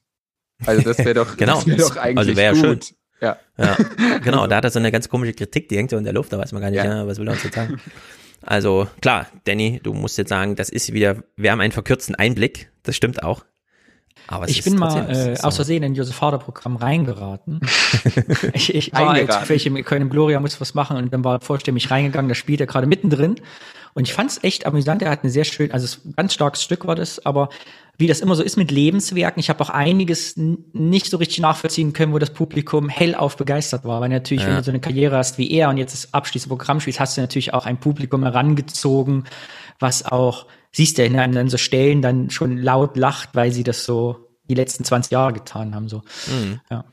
Also 0.65 0.81
das 0.81 0.97
wäre 0.99 1.13
doch, 1.13 1.35
genau. 1.37 1.55
das 1.55 1.67
wär 1.67 1.75
doch 1.75 1.97
eigentlich 1.97 2.29
also 2.29 2.35
wär 2.37 2.53
gut. 2.53 2.85
Schön. 2.85 2.97
Ja. 3.23 3.37
ja. 3.57 3.77
Genau, 4.23 4.47
da 4.47 4.57
hat 4.57 4.65
er 4.65 4.69
so 4.69 4.79
eine 4.79 4.91
ganz 4.91 5.09
komische 5.09 5.33
Kritik, 5.33 5.69
die 5.69 5.77
hängt 5.77 5.89
so 5.89 5.97
in 5.97 6.03
der 6.03 6.13
Luft, 6.13 6.33
da 6.33 6.37
weiß 6.37 6.51
man 6.51 6.61
gar 6.61 6.69
nicht, 6.69 6.77
ja. 6.77 6.85
Ja, 6.85 7.07
was 7.07 7.17
will 7.17 7.27
er 7.27 7.33
uns 7.33 7.43
jetzt 7.43 7.55
sagen. 7.55 7.79
Also 8.45 8.87
klar, 9.01 9.27
Danny, 9.45 9.79
du 9.81 9.93
musst 9.93 10.17
jetzt 10.17 10.29
sagen, 10.29 10.55
das 10.55 10.69
ist 10.69 10.91
wieder, 10.91 11.23
wir 11.37 11.51
haben 11.51 11.61
einen 11.61 11.71
verkürzten 11.71 12.15
Einblick, 12.15 12.69
das 12.83 12.95
stimmt 12.95 13.23
auch. 13.23 13.45
Aber 14.27 14.47
ich 14.47 14.63
bin 14.63 14.75
mal 14.75 15.09
äh, 15.09 15.35
so. 15.35 15.43
aus 15.43 15.55
Versehen 15.55 15.83
in 15.83 15.95
Josef 15.95 16.21
Hader 16.21 16.37
Programm 16.37 16.77
reingeraten. 16.77 17.59
ich, 18.53 18.73
ich 18.73 18.93
war 18.93 19.17
jetzt 19.17 19.39
zufällig 19.39 19.65
im 19.65 19.83
Köln 19.83 20.01
im 20.01 20.09
Gloria, 20.09 20.39
muss 20.39 20.59
was 20.61 20.73
machen 20.73 20.97
und 20.97 21.13
dann 21.13 21.23
war 21.23 21.41
vorständig 21.41 21.91
reingegangen, 21.91 22.29
da 22.29 22.35
spielt 22.35 22.61
er 22.61 22.67
gerade 22.67 22.87
mittendrin. 22.87 23.35
Und 23.93 24.07
ich 24.07 24.13
fand 24.13 24.31
es 24.31 24.43
echt 24.43 24.65
amüsant, 24.65 25.01
er 25.01 25.11
hat 25.11 25.23
eine 25.23 25.31
sehr 25.31 25.43
schön, 25.43 25.71
also 25.71 25.97
ein 26.05 26.13
ganz 26.15 26.33
starkes 26.33 26.63
Stück 26.63 26.87
war 26.87 26.95
das, 26.95 27.23
aber 27.25 27.49
wie 27.97 28.07
das 28.07 28.21
immer 28.21 28.35
so 28.35 28.41
ist 28.41 28.57
mit 28.57 28.71
Lebenswerken, 28.71 29.39
ich 29.39 29.49
habe 29.49 29.61
auch 29.61 29.69
einiges 29.69 30.33
nicht 30.35 31.05
so 31.05 31.17
richtig 31.17 31.39
nachvollziehen 31.39 31.93
können, 31.93 32.11
wo 32.11 32.17
das 32.17 32.31
Publikum 32.31 32.89
hellauf 32.89 33.37
begeistert 33.37 33.85
war. 33.85 34.01
Weil 34.01 34.09
natürlich, 34.09 34.43
ja. 34.43 34.49
wenn 34.49 34.57
du 34.57 34.63
so 34.63 34.71
eine 34.71 34.79
Karriere 34.79 35.17
hast 35.17 35.37
wie 35.37 35.51
er 35.51 35.69
und 35.69 35.77
jetzt 35.77 35.93
das 35.93 36.13
abschließende 36.13 36.55
Programm 36.55 36.79
spielst, 36.79 36.99
hast 36.99 37.17
du 37.17 37.21
natürlich 37.21 37.53
auch 37.53 37.67
ein 37.67 37.79
Publikum 37.79 38.23
herangezogen, 38.23 39.25
was 39.79 40.05
auch, 40.05 40.47
siehst 40.71 40.97
du, 40.97 41.05
an 41.05 41.49
so 41.49 41.57
Stellen 41.57 42.01
dann 42.01 42.31
schon 42.31 42.57
laut 42.57 42.97
lacht, 42.97 43.29
weil 43.33 43.51
sie 43.51 43.63
das 43.63 43.85
so 43.85 44.27
die 44.49 44.55
letzten 44.55 44.83
20 44.83 45.11
Jahre 45.11 45.33
getan 45.33 45.75
haben. 45.75 45.87
So. 45.87 46.01
Mhm. 46.27 46.61
Ja. 46.71 46.85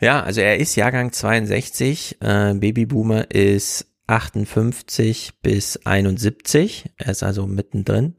ja, 0.00 0.22
also 0.22 0.40
er 0.40 0.56
ist 0.56 0.76
Jahrgang 0.76 1.12
62, 1.12 2.16
äh, 2.20 2.54
Babyboomer 2.54 3.30
ist 3.30 3.86
58 4.06 5.34
bis 5.42 5.76
71, 5.84 6.86
er 6.96 7.10
ist 7.10 7.22
also 7.22 7.46
mittendrin 7.46 8.14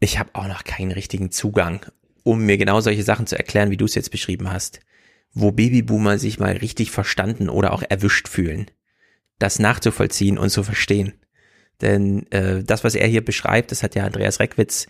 ich 0.00 0.18
habe 0.18 0.30
auch 0.34 0.48
noch 0.48 0.64
keinen 0.64 0.92
richtigen 0.92 1.30
Zugang, 1.30 1.86
um 2.22 2.44
mir 2.44 2.58
genau 2.58 2.80
solche 2.80 3.02
Sachen 3.02 3.26
zu 3.26 3.36
erklären, 3.36 3.70
wie 3.70 3.76
du 3.76 3.84
es 3.84 3.94
jetzt 3.94 4.10
beschrieben 4.10 4.50
hast, 4.50 4.80
wo 5.32 5.52
Babyboomer 5.52 6.18
sich 6.18 6.38
mal 6.38 6.56
richtig 6.56 6.90
verstanden 6.90 7.48
oder 7.48 7.72
auch 7.72 7.82
erwischt 7.88 8.28
fühlen. 8.28 8.66
das 9.40 9.58
nachzuvollziehen 9.58 10.38
und 10.38 10.50
zu 10.50 10.62
verstehen. 10.62 11.14
Denn 11.80 12.30
äh, 12.30 12.62
das, 12.62 12.84
was 12.84 12.94
er 12.94 13.08
hier 13.08 13.24
beschreibt, 13.24 13.72
das 13.72 13.82
hat 13.82 13.96
ja 13.96 14.04
Andreas 14.04 14.38
Reckwitz 14.38 14.86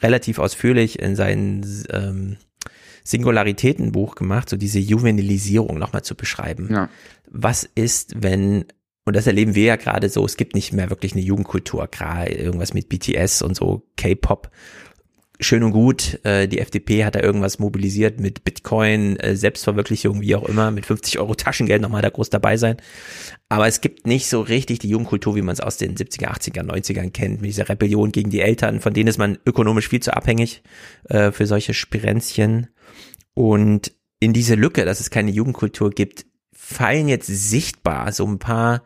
relativ 0.00 0.38
ausführlich 0.38 0.98
in 0.98 1.14
seinem 1.14 1.62
ähm, 1.90 2.38
Singularitätenbuch 3.04 4.14
gemacht, 4.14 4.48
so 4.48 4.56
diese 4.56 4.78
Juvenilisierung 4.78 5.78
nochmal 5.78 6.02
zu 6.02 6.14
beschreiben. 6.14 6.68
Ja. 6.72 6.88
Was 7.30 7.68
ist, 7.74 8.22
wenn, 8.22 8.64
und 9.08 9.16
das 9.16 9.26
erleben 9.26 9.54
wir 9.54 9.64
ja 9.64 9.76
gerade 9.76 10.08
so, 10.08 10.24
es 10.24 10.36
gibt 10.36 10.54
nicht 10.54 10.72
mehr 10.72 10.90
wirklich 10.90 11.12
eine 11.12 11.22
Jugendkultur, 11.22 11.88
gerade 11.88 12.32
irgendwas 12.32 12.74
mit 12.74 12.88
BTS 12.88 13.42
und 13.42 13.56
so 13.56 13.82
K-Pop. 13.96 14.50
Schön 15.40 15.62
und 15.62 15.70
gut, 15.70 16.22
äh, 16.24 16.46
die 16.46 16.58
FDP 16.58 17.04
hat 17.04 17.14
da 17.14 17.20
irgendwas 17.20 17.58
mobilisiert 17.58 18.20
mit 18.20 18.44
Bitcoin, 18.44 19.16
äh, 19.16 19.34
Selbstverwirklichung, 19.34 20.20
wie 20.20 20.34
auch 20.34 20.46
immer, 20.48 20.70
mit 20.72 20.84
50 20.84 21.20
Euro 21.20 21.34
Taschengeld 21.34 21.80
nochmal 21.80 22.02
da 22.02 22.10
groß 22.10 22.28
dabei 22.28 22.56
sein. 22.56 22.76
Aber 23.48 23.66
es 23.66 23.80
gibt 23.80 24.06
nicht 24.06 24.28
so 24.28 24.40
richtig 24.42 24.80
die 24.80 24.90
Jugendkultur, 24.90 25.36
wie 25.36 25.42
man 25.42 25.52
es 25.52 25.60
aus 25.60 25.76
den 25.76 25.94
70er, 25.94 26.26
80er, 26.26 26.64
90ern 26.64 27.10
kennt, 27.10 27.40
mit 27.40 27.48
dieser 27.48 27.68
Rebellion 27.68 28.12
gegen 28.12 28.30
die 28.30 28.40
Eltern, 28.40 28.80
von 28.80 28.92
denen 28.92 29.08
ist 29.08 29.18
man 29.18 29.38
ökonomisch 29.46 29.88
viel 29.88 30.00
zu 30.00 30.12
abhängig 30.12 30.62
äh, 31.04 31.30
für 31.30 31.46
solche 31.46 31.72
Spirenzchen. 31.72 32.66
Und 33.32 33.92
in 34.20 34.32
diese 34.32 34.56
Lücke, 34.56 34.84
dass 34.84 35.00
es 35.00 35.08
keine 35.08 35.30
Jugendkultur 35.30 35.90
gibt, 35.90 36.26
fallen 36.52 37.08
jetzt 37.08 37.28
sichtbar 37.28 38.12
so 38.12 38.26
ein 38.26 38.38
paar 38.38 38.82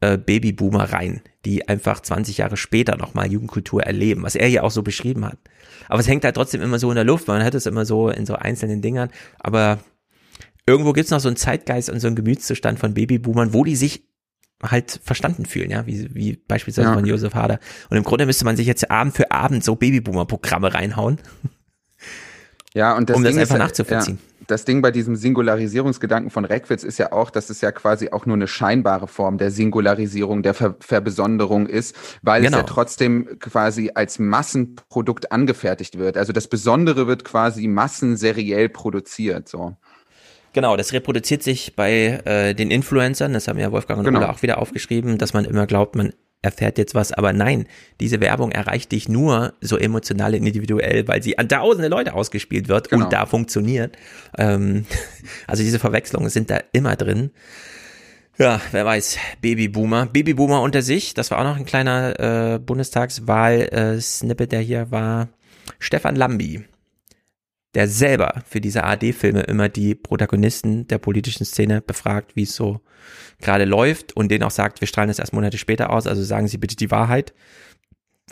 äh, 0.00 0.18
Babyboomer 0.18 0.92
rein, 0.92 1.20
die 1.44 1.68
einfach 1.68 2.00
20 2.00 2.38
Jahre 2.38 2.56
später 2.56 2.96
nochmal 2.96 3.30
Jugendkultur 3.30 3.82
erleben, 3.82 4.22
was 4.22 4.34
er 4.34 4.48
ja 4.48 4.62
auch 4.62 4.70
so 4.70 4.82
beschrieben 4.82 5.24
hat. 5.24 5.38
Aber 5.88 6.00
es 6.00 6.08
hängt 6.08 6.24
halt 6.24 6.34
trotzdem 6.36 6.62
immer 6.62 6.78
so 6.78 6.90
in 6.90 6.96
der 6.96 7.04
Luft, 7.04 7.28
man 7.28 7.42
hat 7.44 7.54
es 7.54 7.66
immer 7.66 7.84
so 7.84 8.08
in 8.10 8.26
so 8.26 8.34
einzelnen 8.34 8.82
Dingern, 8.82 9.10
aber 9.38 9.78
irgendwo 10.66 10.92
gibt's 10.92 11.10
noch 11.10 11.20
so 11.20 11.28
einen 11.28 11.36
Zeitgeist 11.36 11.90
und 11.90 12.00
so 12.00 12.06
einen 12.08 12.16
Gemütszustand 12.16 12.78
von 12.78 12.94
Babyboomern, 12.94 13.52
wo 13.54 13.64
die 13.64 13.76
sich 13.76 14.02
halt 14.62 15.00
verstanden 15.04 15.44
fühlen, 15.46 15.70
ja, 15.70 15.86
wie, 15.86 16.08
wie 16.14 16.36
beispielsweise 16.48 16.88
Ja. 16.88 16.94
von 16.94 17.04
Josef 17.06 17.34
Hader. 17.34 17.58
Und 17.90 17.98
im 17.98 18.04
Grunde 18.04 18.24
müsste 18.26 18.44
man 18.46 18.56
sich 18.56 18.66
jetzt 18.66 18.90
Abend 18.90 19.14
für 19.14 19.30
Abend 19.30 19.62
so 19.62 19.76
Babyboomer-Programme 19.76 20.72
reinhauen. 20.72 21.18
Ja, 22.74 22.96
und 22.96 23.08
das 23.08 23.16
Um 23.16 23.22
das 23.22 23.32
Ding 23.32 23.42
ist 23.42 23.50
einfach 23.50 23.58
ja- 23.60 23.64
nachzuvollziehen. 23.66 24.18
Ja, 24.18 24.35
das 24.46 24.64
Ding 24.64 24.82
bei 24.82 24.90
diesem 24.90 25.16
Singularisierungsgedanken 25.16 26.30
von 26.30 26.44
Reckwitz 26.44 26.84
ist 26.84 26.98
ja 26.98 27.12
auch, 27.12 27.30
dass 27.30 27.50
es 27.50 27.60
ja 27.60 27.72
quasi 27.72 28.10
auch 28.10 28.26
nur 28.26 28.36
eine 28.36 28.48
scheinbare 28.48 29.08
Form 29.08 29.38
der 29.38 29.50
Singularisierung, 29.50 30.42
der 30.42 30.54
Ver 30.54 30.76
Verbesonderung 30.80 31.66
ist, 31.66 31.96
weil 32.22 32.42
Genau. 32.42 32.58
es 32.58 32.62
ja 32.62 32.66
trotzdem 32.66 33.38
quasi 33.40 33.90
als 33.94 34.18
Massenprodukt 34.18 35.32
angefertigt 35.32 35.98
wird. 35.98 36.16
Also 36.16 36.32
das 36.32 36.48
Besondere 36.48 37.06
wird 37.06 37.24
quasi 37.24 37.66
massenseriell 37.68 38.68
produziert, 38.68 39.48
so. 39.48 39.76
Genau, 40.52 40.76
das 40.76 40.92
reproduziert 40.94 41.42
sich 41.42 41.76
bei 41.76 42.20
äh, 42.24 42.54
den 42.54 42.70
Influencern, 42.70 43.34
das 43.34 43.46
haben 43.46 43.58
ja 43.58 43.70
Wolfgang 43.72 43.98
und 43.98 44.06
Genau. 44.06 44.20
Ulla 44.20 44.30
auch 44.30 44.40
wieder 44.40 44.58
aufgeschrieben, 44.58 45.18
dass 45.18 45.34
man 45.34 45.44
immer 45.44 45.66
glaubt, 45.66 45.96
man 45.96 46.14
erfährt 46.46 46.78
jetzt 46.78 46.94
was, 46.94 47.12
aber 47.12 47.32
nein, 47.34 47.66
diese 48.00 48.20
Werbung 48.20 48.52
erreicht 48.52 48.92
dich 48.92 49.08
nur 49.08 49.52
so 49.60 49.76
emotional 49.76 50.32
und 50.34 50.46
individuell, 50.46 51.06
weil 51.08 51.22
sie 51.22 51.36
an 51.38 51.48
tausende 51.48 51.88
Leute 51.88 52.14
ausgespielt 52.14 52.68
wird 52.68 52.88
Genau. 52.88 53.04
und 53.04 53.12
da 53.12 53.26
funktioniert. 53.26 53.96
Ähm, 54.38 54.86
also 55.46 55.62
diese 55.62 55.78
Verwechslungen 55.78 56.30
sind 56.30 56.48
da 56.50 56.60
immer 56.72 56.96
drin. 56.96 57.30
Ja, 58.38 58.60
wer 58.70 58.84
weiß, 58.84 59.16
Babyboomer. 59.40 60.06
Babyboomer 60.06 60.60
unter 60.62 60.82
sich, 60.82 61.14
das 61.14 61.30
war 61.30 61.38
auch 61.38 61.44
noch 61.44 61.56
ein 61.56 61.64
kleiner 61.64 62.54
äh, 62.54 62.58
Bundestagswahl-Snippet, 62.58 64.52
der 64.52 64.60
hier 64.60 64.90
war. 64.90 65.28
Stefan 65.78 66.16
Lambi, 66.16 66.64
der 67.76 67.88
selber 67.88 68.42
für 68.48 68.62
diese 68.62 68.84
ARD-Filme 68.84 69.42
immer 69.42 69.68
die 69.68 69.94
Protagonisten 69.94 70.88
der 70.88 70.96
politischen 70.96 71.44
Szene 71.44 71.82
befragt, 71.82 72.34
wie 72.34 72.44
es 72.44 72.56
so 72.56 72.80
gerade 73.38 73.66
läuft 73.66 74.16
und 74.16 74.30
denen 74.30 74.44
auch 74.44 74.50
sagt, 74.50 74.80
wir 74.80 74.88
strahlen 74.88 75.08
das 75.08 75.18
erst 75.18 75.34
Monate 75.34 75.58
später 75.58 75.90
aus, 75.90 76.06
also 76.06 76.22
sagen 76.22 76.48
Sie 76.48 76.56
bitte 76.56 76.74
die 76.74 76.90
Wahrheit. 76.90 77.34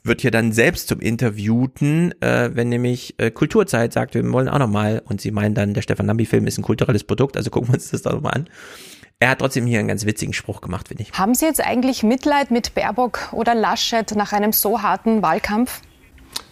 Wird 0.03 0.23
hier 0.23 0.31
dann 0.31 0.53
selbst 0.53 0.89
zum 0.89 0.99
Interviewten, 0.99 2.15
äh, 2.23 2.51
wenn 2.55 2.71
nämlich 2.71 3.17
äh, 3.19 3.31
Kulturzeit 3.31 3.93
sagt, 3.93 4.15
wir 4.15 4.33
wollen 4.33 4.49
auch 4.49 4.59
nochmal 4.59 5.03
und 5.05 5.21
sie 5.21 5.31
meinen 5.31 5.55
dann, 5.55 5.75
der 5.75 5.83
Stefan 5.83 6.07
Lambi-Film 6.07 6.47
ist 6.47 6.59
ein 6.59 6.63
kulturelles 6.63 7.05
Produkt, 7.05 7.37
also 7.37 7.51
gucken 7.51 7.69
wir 7.69 7.75
uns 7.75 7.91
das 7.91 8.03
doch 8.03 8.19
mal 8.23 8.31
an. 8.31 8.49
Er 9.21 9.29
hat 9.29 9.41
trotzdem 9.41 9.67
hier 9.67 9.79
einen 9.79 9.89
ganz 9.89 10.07
witzigen 10.07 10.33
Spruch 10.33 10.63
gemacht, 10.63 10.89
finde 10.89 11.03
ich. 11.03 11.13
Haben 11.13 11.35
Sie 11.35 11.45
jetzt 11.45 11.61
eigentlich 11.61 12.03
Mitleid 12.03 12.51
mit 12.51 12.75
Baerbock 12.75 13.33
oder 13.33 13.55
Laschet 13.55 14.11
nach 14.17 14.33
einem 14.33 14.53
so 14.53 14.81
harten 14.81 15.23
Wahlkampf? 15.23 15.83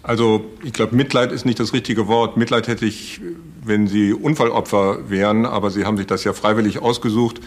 Also 0.03 0.45
ich 0.65 0.73
glaube, 0.73 0.97
Mitleid 0.97 1.33
ist 1.33 1.45
nicht 1.45 1.61
das 1.61 1.73
richtige 1.73 2.09
Wort. 2.09 2.37
Mitleid 2.37 2.67
hätte 2.67 2.85
ich, 2.85 3.21
wenn 3.65 3.87
sie 3.87 4.13
Unfallopfer 4.13 5.09
wären, 5.11 5.47
aber 5.47 5.71
sie 5.71 5.85
haben 5.85 5.97
sich 5.97 6.07
das 6.07 6.25
ja 6.25 6.33
freiwillig 6.33 6.81
ausgesucht. 6.81 7.41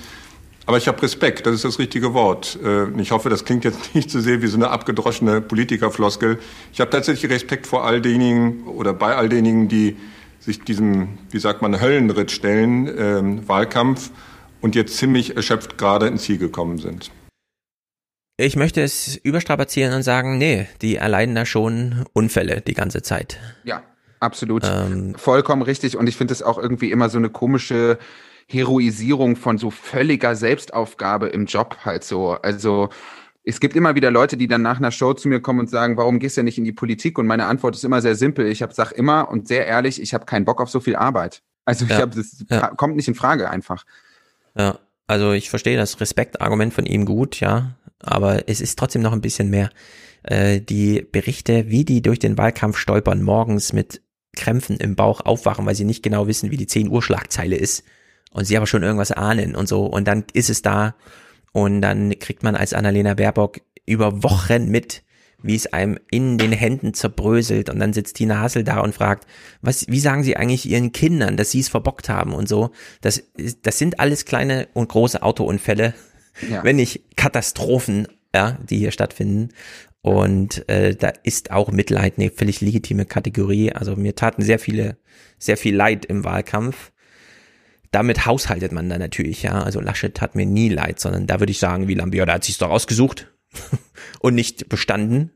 Aber 0.65 0.77
ich 0.77 0.87
habe 0.87 1.01
Respekt, 1.03 1.45
das 1.45 1.55
ist 1.55 1.65
das 1.65 1.77
richtige 1.77 2.13
Wort. 2.13 2.57
Äh, 2.63 2.87
Ich 2.99 3.11
hoffe, 3.11 3.29
das 3.29 3.45
klingt 3.45 3.65
jetzt 3.65 3.93
nicht 3.95 4.09
zu 4.09 4.21
sehr 4.21 4.41
wie 4.41 4.47
so 4.47 4.57
eine 4.57 4.69
abgedroschene 4.69 5.41
Politikerfloskel. 5.41 6.39
Ich 6.73 6.79
habe 6.79 6.89
tatsächlich 6.89 7.31
Respekt 7.31 7.67
vor 7.67 7.83
all 7.83 8.01
denjenigen 8.01 8.63
oder 8.63 8.93
bei 8.93 9.15
all 9.15 9.29
denjenigen, 9.29 9.67
die 9.67 9.97
sich 10.39 10.61
diesem, 10.61 11.17
wie 11.31 11.39
sagt 11.39 11.61
man, 11.61 11.79
Höllenritt 11.81 12.31
stellen, 12.31 12.89
ähm, 12.97 13.47
Wahlkampf 13.47 14.11
und 14.61 14.75
jetzt 14.75 14.97
ziemlich 14.97 15.35
erschöpft 15.35 15.77
gerade 15.77 16.07
ins 16.07 16.23
Ziel 16.23 16.37
gekommen 16.37 16.77
sind. 16.77 17.11
Ich 18.37 18.55
möchte 18.57 18.81
es 18.81 19.15
überstrapazieren 19.15 19.93
und 19.93 20.03
sagen, 20.03 20.37
nee, 20.37 20.67
die 20.81 20.97
erleiden 20.97 21.35
da 21.35 21.45
schon 21.45 22.05
Unfälle 22.13 22.61
die 22.61 22.73
ganze 22.73 23.01
Zeit. 23.01 23.39
Ja, 23.63 23.83
absolut. 24.19 24.63
Ähm, 24.65 25.15
Vollkommen 25.15 25.61
richtig. 25.61 25.95
Und 25.95 26.07
ich 26.07 26.17
finde 26.17 26.33
es 26.33 26.43
auch 26.43 26.57
irgendwie 26.57 26.91
immer 26.91 27.07
so 27.09 27.17
eine 27.17 27.29
komische 27.29 27.97
Heroisierung 28.47 29.37
von 29.37 29.57
so 29.57 29.71
völliger 29.71 30.35
Selbstaufgabe 30.35 31.27
im 31.27 31.45
Job 31.45 31.77
halt 31.85 32.03
so. 32.03 32.31
Also 32.31 32.89
es 33.45 33.59
gibt 33.59 33.75
immer 33.75 33.95
wieder 33.95 34.11
Leute, 34.11 34.35
die 34.35 34.47
dann 34.47 34.61
nach 34.61 34.77
einer 34.77 34.91
Show 34.91 35.13
zu 35.13 35.29
mir 35.29 35.39
kommen 35.39 35.61
und 35.61 35.69
sagen, 35.69 35.95
warum 35.95 36.19
gehst 36.19 36.35
du 36.35 36.43
nicht 36.43 36.57
in 36.57 36.65
die 36.65 36.73
Politik? 36.73 37.17
Und 37.17 37.27
meine 37.27 37.45
Antwort 37.45 37.75
ist 37.75 37.85
immer 37.85 38.01
sehr 38.01 38.15
simpel. 38.15 38.47
Ich 38.47 38.61
hab, 38.61 38.73
sag 38.73 38.91
immer 38.91 39.29
und 39.29 39.47
sehr 39.47 39.65
ehrlich, 39.65 40.01
ich 40.01 40.13
habe 40.13 40.25
keinen 40.25 40.45
Bock 40.45 40.59
auf 40.59 40.69
so 40.69 40.79
viel 40.81 40.95
Arbeit. 40.95 41.41
Also 41.63 41.85
ich 41.85 41.91
Ja, 41.91 41.99
habe 42.01 42.15
das 42.15 42.43
ja. 42.49 42.67
kommt 42.67 42.97
nicht 42.97 43.07
in 43.07 43.15
Frage 43.15 43.49
einfach. 43.49 43.85
Ja, 44.57 44.79
also 45.07 45.31
ich 45.31 45.49
verstehe 45.49 45.77
das 45.77 45.99
Respektargument 46.01 46.73
von 46.73 46.85
ihm 46.85 47.05
gut, 47.05 47.39
ja, 47.39 47.75
aber 48.05 48.47
es 48.47 48.61
ist 48.61 48.77
trotzdem 48.77 49.01
noch 49.01 49.13
ein 49.13 49.21
bisschen 49.21 49.49
mehr. 49.49 49.69
Äh, 50.23 50.61
die 50.61 51.05
Berichte, 51.11 51.69
wie 51.69 51.85
die 51.85 52.01
durch 52.01 52.19
den 52.19 52.37
Wahlkampf 52.37 52.77
stolpern, 52.77 53.21
morgens 53.21 53.73
mit 53.73 54.01
Krämpfen 54.35 54.77
im 54.77 54.95
Bauch 54.95 55.21
aufwachen, 55.21 55.65
weil 55.65 55.75
sie 55.75 55.85
nicht 55.85 56.03
genau 56.03 56.27
wissen, 56.27 56.51
wie 56.51 56.57
die 56.57 56.67
10 56.67 56.89
Uhr 56.89 57.01
Schlagzeile 57.01 57.55
ist 57.55 57.83
und 58.31 58.45
sie 58.45 58.57
aber 58.57 58.67
schon 58.67 58.83
irgendwas 58.83 59.11
ahnen 59.11 59.55
und 59.55 59.67
so 59.67 59.85
und 59.85 60.07
dann 60.07 60.25
ist 60.33 60.49
es 60.49 60.61
da 60.61 60.95
und 61.53 61.81
dann 61.81 62.17
kriegt 62.19 62.43
man 62.43 62.55
als 62.55 62.73
Annalena 62.73 63.13
Baerbock 63.13 63.61
über 63.85 64.23
Wochen 64.23 64.67
mit, 64.67 65.03
wie 65.41 65.55
es 65.55 65.71
einem 65.71 65.97
in 66.11 66.37
den 66.37 66.51
Händen 66.51 66.93
zerbröselt 66.93 67.69
und 67.69 67.79
dann 67.79 67.93
sitzt 67.93 68.17
Tina 68.17 68.41
Hassel 68.41 68.63
da 68.63 68.79
und 68.79 68.93
fragt, 68.93 69.25
was, 69.61 69.87
wie 69.87 69.99
sagen 69.99 70.23
sie 70.23 70.35
eigentlich 70.35 70.67
ihren 70.67 70.91
Kindern, 70.91 71.37
dass 71.37 71.51
sie 71.51 71.61
es 71.61 71.69
verbockt 71.69 72.09
haben 72.09 72.33
und 72.33 72.49
so. 72.49 72.71
Das, 73.01 73.23
das 73.61 73.77
sind 73.77 73.99
alles 73.99 74.25
kleine 74.25 74.67
und 74.73 74.89
große 74.89 75.21
Autounfälle, 75.21 75.93
Ja. 76.47 76.63
wenn 76.63 76.75
nicht 76.75 77.15
Katastrophen, 77.15 78.07
ja, 78.33 78.57
die 78.69 78.77
hier 78.77 78.91
stattfinden. 78.91 79.49
Und 80.01 80.69
äh, 80.69 80.95
da 80.95 81.13
ist 81.23 81.49
auch 81.49 81.71
Mitleid 81.71 82.19
eine 82.19 82.29
völlig 82.29 82.61
legitime 82.61 83.05
Kategorie. 83.05 83.71
Also 83.71 83.95
mir 83.95 84.15
taten 84.15 84.43
sehr 84.43 84.59
viele, 84.59 84.97
sehr 85.39 85.57
viel 85.57 85.75
Leid 85.75 86.05
im 86.05 86.23
Wahlkampf. 86.23 86.91
Damit 87.91 88.25
haushaltet 88.25 88.71
man 88.71 88.89
dann 88.89 88.99
natürlich, 88.99 89.41
ja. 89.41 89.63
Also 89.63 89.79
Laschet 89.79 90.13
tat 90.13 90.35
mir 90.35 90.45
nie 90.45 90.69
leid, 90.69 90.99
sondern 90.99 91.25
da 91.25 91.39
würde 91.39 91.51
ich 91.51 91.59
sagen, 91.59 91.87
wie 91.87 91.95
Lambier, 91.95 92.25
der 92.25 92.35
hat 92.35 92.43
sich's 92.43 92.59
doch 92.59 92.69
ausgesucht 92.69 93.33
und 94.19 94.35
nicht 94.35 94.69
bestanden. 94.69 95.31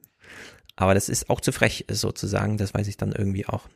Aber 0.75 0.93
das 0.93 1.09
ist 1.09 1.29
auch 1.29 1.41
zu 1.41 1.51
frech, 1.51 1.85
sozusagen. 1.89 2.57
Das 2.57 2.73
weiß 2.73 2.87
ich 2.87 2.97
dann 2.97 3.11
irgendwie 3.11 3.47
auch. 3.47 3.67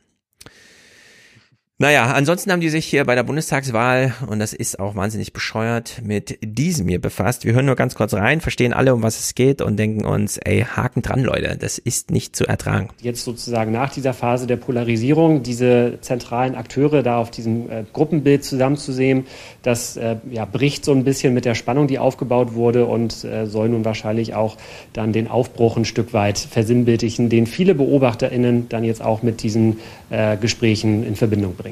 Naja, 1.76 2.12
ansonsten 2.12 2.52
haben 2.52 2.60
die 2.60 2.68
sich 2.68 2.86
hier 2.86 3.04
bei 3.04 3.16
der 3.16 3.24
Bundestagswahl, 3.24 4.14
und 4.28 4.38
das 4.38 4.52
ist 4.52 4.78
auch 4.78 4.94
wahnsinnig 4.94 5.32
bescheuert, 5.32 6.02
mit 6.04 6.38
diesem 6.40 6.86
hier 6.86 7.00
befasst. 7.00 7.44
Wir 7.44 7.52
hören 7.52 7.66
nur 7.66 7.74
ganz 7.74 7.96
kurz 7.96 8.14
rein, 8.14 8.40
verstehen 8.40 8.72
alle, 8.72 8.94
um 8.94 9.02
was 9.02 9.18
es 9.18 9.34
geht 9.34 9.60
und 9.60 9.76
denken 9.76 10.04
uns, 10.04 10.38
ey, 10.38 10.64
Haken 10.64 11.02
dran, 11.02 11.24
Leute, 11.24 11.56
das 11.58 11.78
ist 11.78 12.12
nicht 12.12 12.36
zu 12.36 12.46
ertragen. 12.46 12.90
jetzt 13.00 13.24
sozusagen 13.24 13.72
nach 13.72 13.92
dieser 13.92 14.14
Phase 14.14 14.46
der 14.46 14.54
Polarisierung 14.54 15.42
diese 15.42 15.98
zentralen 16.00 16.54
Akteure 16.54 17.02
da 17.02 17.18
auf 17.18 17.32
diesem 17.32 17.68
äh, 17.68 17.82
Gruppenbild 17.92 18.44
zusammenzusehen, 18.44 19.26
das 19.62 19.96
äh, 19.96 20.18
ja, 20.30 20.44
bricht 20.44 20.84
so 20.84 20.92
ein 20.92 21.02
bisschen 21.02 21.34
mit 21.34 21.44
der 21.44 21.56
Spannung, 21.56 21.88
die 21.88 21.98
aufgebaut 21.98 22.54
wurde 22.54 22.86
und 22.86 23.24
äh, 23.24 23.46
soll 23.46 23.70
nun 23.70 23.84
wahrscheinlich 23.84 24.36
auch 24.36 24.58
dann 24.92 25.12
den 25.12 25.26
Aufbruch 25.26 25.76
ein 25.76 25.84
Stück 25.84 26.12
weit 26.12 26.38
versinnbildlichen, 26.38 27.30
den 27.30 27.48
viele 27.48 27.74
BeobachterInnen 27.74 28.68
dann 28.68 28.84
jetzt 28.84 29.02
auch 29.02 29.24
mit 29.24 29.42
diesen 29.42 29.78
äh, 30.10 30.36
Gesprächen 30.36 31.04
in 31.04 31.16
Verbindung 31.16 31.56
bringen. 31.56 31.63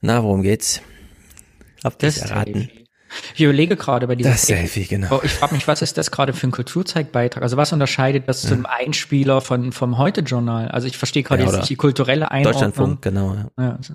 Na, 0.00 0.22
worum 0.22 0.42
geht's? 0.42 0.80
Habt 1.84 2.02
ihr 2.02 2.08
Das 2.08 2.18
erraten? 2.18 2.68
Ich 3.34 3.42
überlege 3.42 3.76
gerade 3.76 4.06
bei 4.06 4.14
dieser 4.14 4.30
Das 4.30 4.46
Selfie, 4.46 4.86
genau. 4.86 5.16
Oh, 5.16 5.20
ich 5.22 5.32
frage 5.32 5.54
mich, 5.54 5.68
was 5.68 5.82
ist 5.82 5.98
das 5.98 6.10
gerade 6.10 6.32
für 6.32 6.46
ein 6.46 6.50
Kulturzeigbeitrag? 6.50 7.42
Also 7.42 7.58
was 7.58 7.72
unterscheidet 7.72 8.26
das 8.26 8.40
zum 8.42 8.64
Einspieler 8.64 9.42
von 9.42 9.72
vom 9.72 9.98
Heute-Journal? 9.98 10.68
Also 10.68 10.86
ich 10.86 10.96
verstehe 10.96 11.22
gerade 11.22 11.42
Ja, 11.42 11.48
jetzt 11.50 11.58
nicht 11.58 11.68
die 11.70 11.76
kulturelle 11.76 12.30
Einordnung. 12.30 12.52
Deutschlandfunk, 12.52 13.02
genau. 13.02 13.34
Ja. 13.34 13.50
Ja, 13.58 13.76
also. 13.76 13.94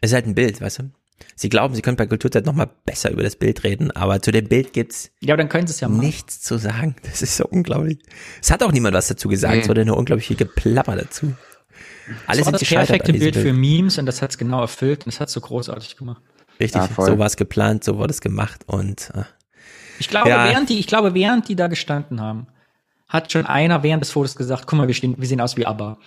Es 0.00 0.10
ist 0.10 0.14
halt 0.14 0.26
ein 0.26 0.34
Bild, 0.34 0.60
weißt 0.62 0.78
du? 0.78 0.90
Sie 1.36 1.50
glauben, 1.50 1.74
sie 1.74 1.82
können 1.82 1.98
bei 1.98 2.06
Kulturzeit 2.06 2.46
noch 2.46 2.54
mal 2.54 2.70
besser 2.86 3.10
über 3.10 3.22
das 3.22 3.36
Bild 3.36 3.62
reden, 3.62 3.90
aber 3.90 4.22
zu 4.22 4.30
dem 4.32 4.48
Bild 4.48 4.72
gibt's 4.72 5.10
ja, 5.20 5.34
aber 5.34 5.42
dann 5.42 5.50
können 5.50 5.66
sie 5.66 5.72
es 5.74 5.80
ja 5.80 5.88
machen. 5.90 6.00
nichts 6.00 6.40
zu 6.40 6.56
sagen. 6.56 6.96
Das 7.02 7.20
ist 7.20 7.36
so 7.36 7.44
unglaublich. 7.46 7.98
Es 8.42 8.50
hat 8.50 8.62
auch 8.62 8.72
niemand 8.72 8.94
was 8.94 9.08
dazu 9.08 9.28
gesagt, 9.28 9.54
Nee. 9.54 9.60
es 9.60 9.68
wurde 9.68 9.84
nur 9.84 9.98
unglaublich 9.98 10.26
viel 10.28 10.36
Geplapper 10.36 10.96
dazu. 10.96 11.34
Alle 12.26 12.38
das 12.38 12.46
war 12.46 12.52
das 12.52 12.68
perfekte 12.68 13.12
diesem 13.12 13.30
Bild 13.32 13.36
für 13.36 13.52
Memes 13.52 13.98
und 13.98 14.06
das 14.06 14.20
hat 14.22 14.30
es 14.30 14.38
genau 14.38 14.60
erfüllt 14.60 15.00
und 15.06 15.12
das 15.14 15.20
hat 15.20 15.30
so 15.30 15.40
großartig 15.40 15.96
gemacht. 15.96 16.22
Richtig, 16.58 16.82
Ja, 16.82 16.88
voll. 16.88 17.06
so 17.06 17.18
war 17.18 17.26
es 17.26 17.36
geplant, 17.36 17.84
so 17.84 17.96
wurde 17.98 18.10
es 18.12 18.20
gemacht 18.20 18.62
und 18.66 19.10
äh, 19.14 19.22
Ich 19.98 20.08
glaube, 20.08 20.28
Ja. 20.28 20.44
während 20.50 20.68
die, 20.68 20.78
ich 20.78 20.86
glaube, 20.86 21.14
während 21.14 21.48
die 21.48 21.56
da 21.56 21.66
gestanden 21.68 22.20
haben, 22.20 22.46
hat 23.08 23.32
schon 23.32 23.46
einer 23.46 23.82
während 23.82 24.02
des 24.02 24.10
Fotos 24.12 24.36
gesagt, 24.36 24.66
guck 24.66 24.78
mal, 24.78 24.86
wir, 24.86 24.94
stehen, 24.94 25.14
wir 25.18 25.26
sehen 25.26 25.40
aus 25.40 25.56
wie 25.56 25.66
ABBA. 25.66 25.98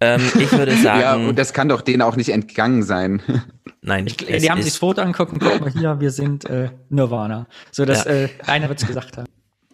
ähm, 0.00 0.20
ich 0.38 0.50
würde 0.52 0.76
sagen, 0.76 1.00
Ja, 1.00 1.14
und 1.14 1.38
das 1.38 1.52
kann 1.52 1.68
doch 1.68 1.80
denen 1.80 2.02
auch 2.02 2.16
nicht 2.16 2.28
entgangen 2.30 2.82
sein. 2.82 3.22
Nein, 3.82 4.06
Die 4.06 4.50
haben 4.50 4.62
sich 4.62 4.72
das 4.72 4.78
Foto 4.78 5.00
angeguckt 5.00 5.32
und 5.32 5.40
guck 5.40 5.60
mal 5.60 5.70
hier, 5.70 5.98
wir 6.00 6.10
sind 6.10 6.44
äh, 6.44 6.70
Nirvana. 6.88 7.46
So 7.72 7.84
dass 7.84 8.04
Ja. 8.04 8.10
äh, 8.12 8.28
einer 8.46 8.68
wird 8.68 8.80
es 8.80 8.86
gesagt 8.86 9.16
haben. 9.16 9.26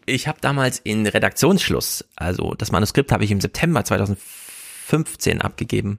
Ich 0.08 0.28
habe 0.28 0.38
damals 0.40 0.78
in 0.78 1.06
Redaktionsschluss, 1.06 2.04
also 2.16 2.54
das 2.54 2.72
Manuskript 2.72 3.12
habe 3.12 3.24
ich 3.24 3.30
im 3.30 3.40
September 3.40 3.84
2015 3.84 5.40
abgegeben, 5.40 5.98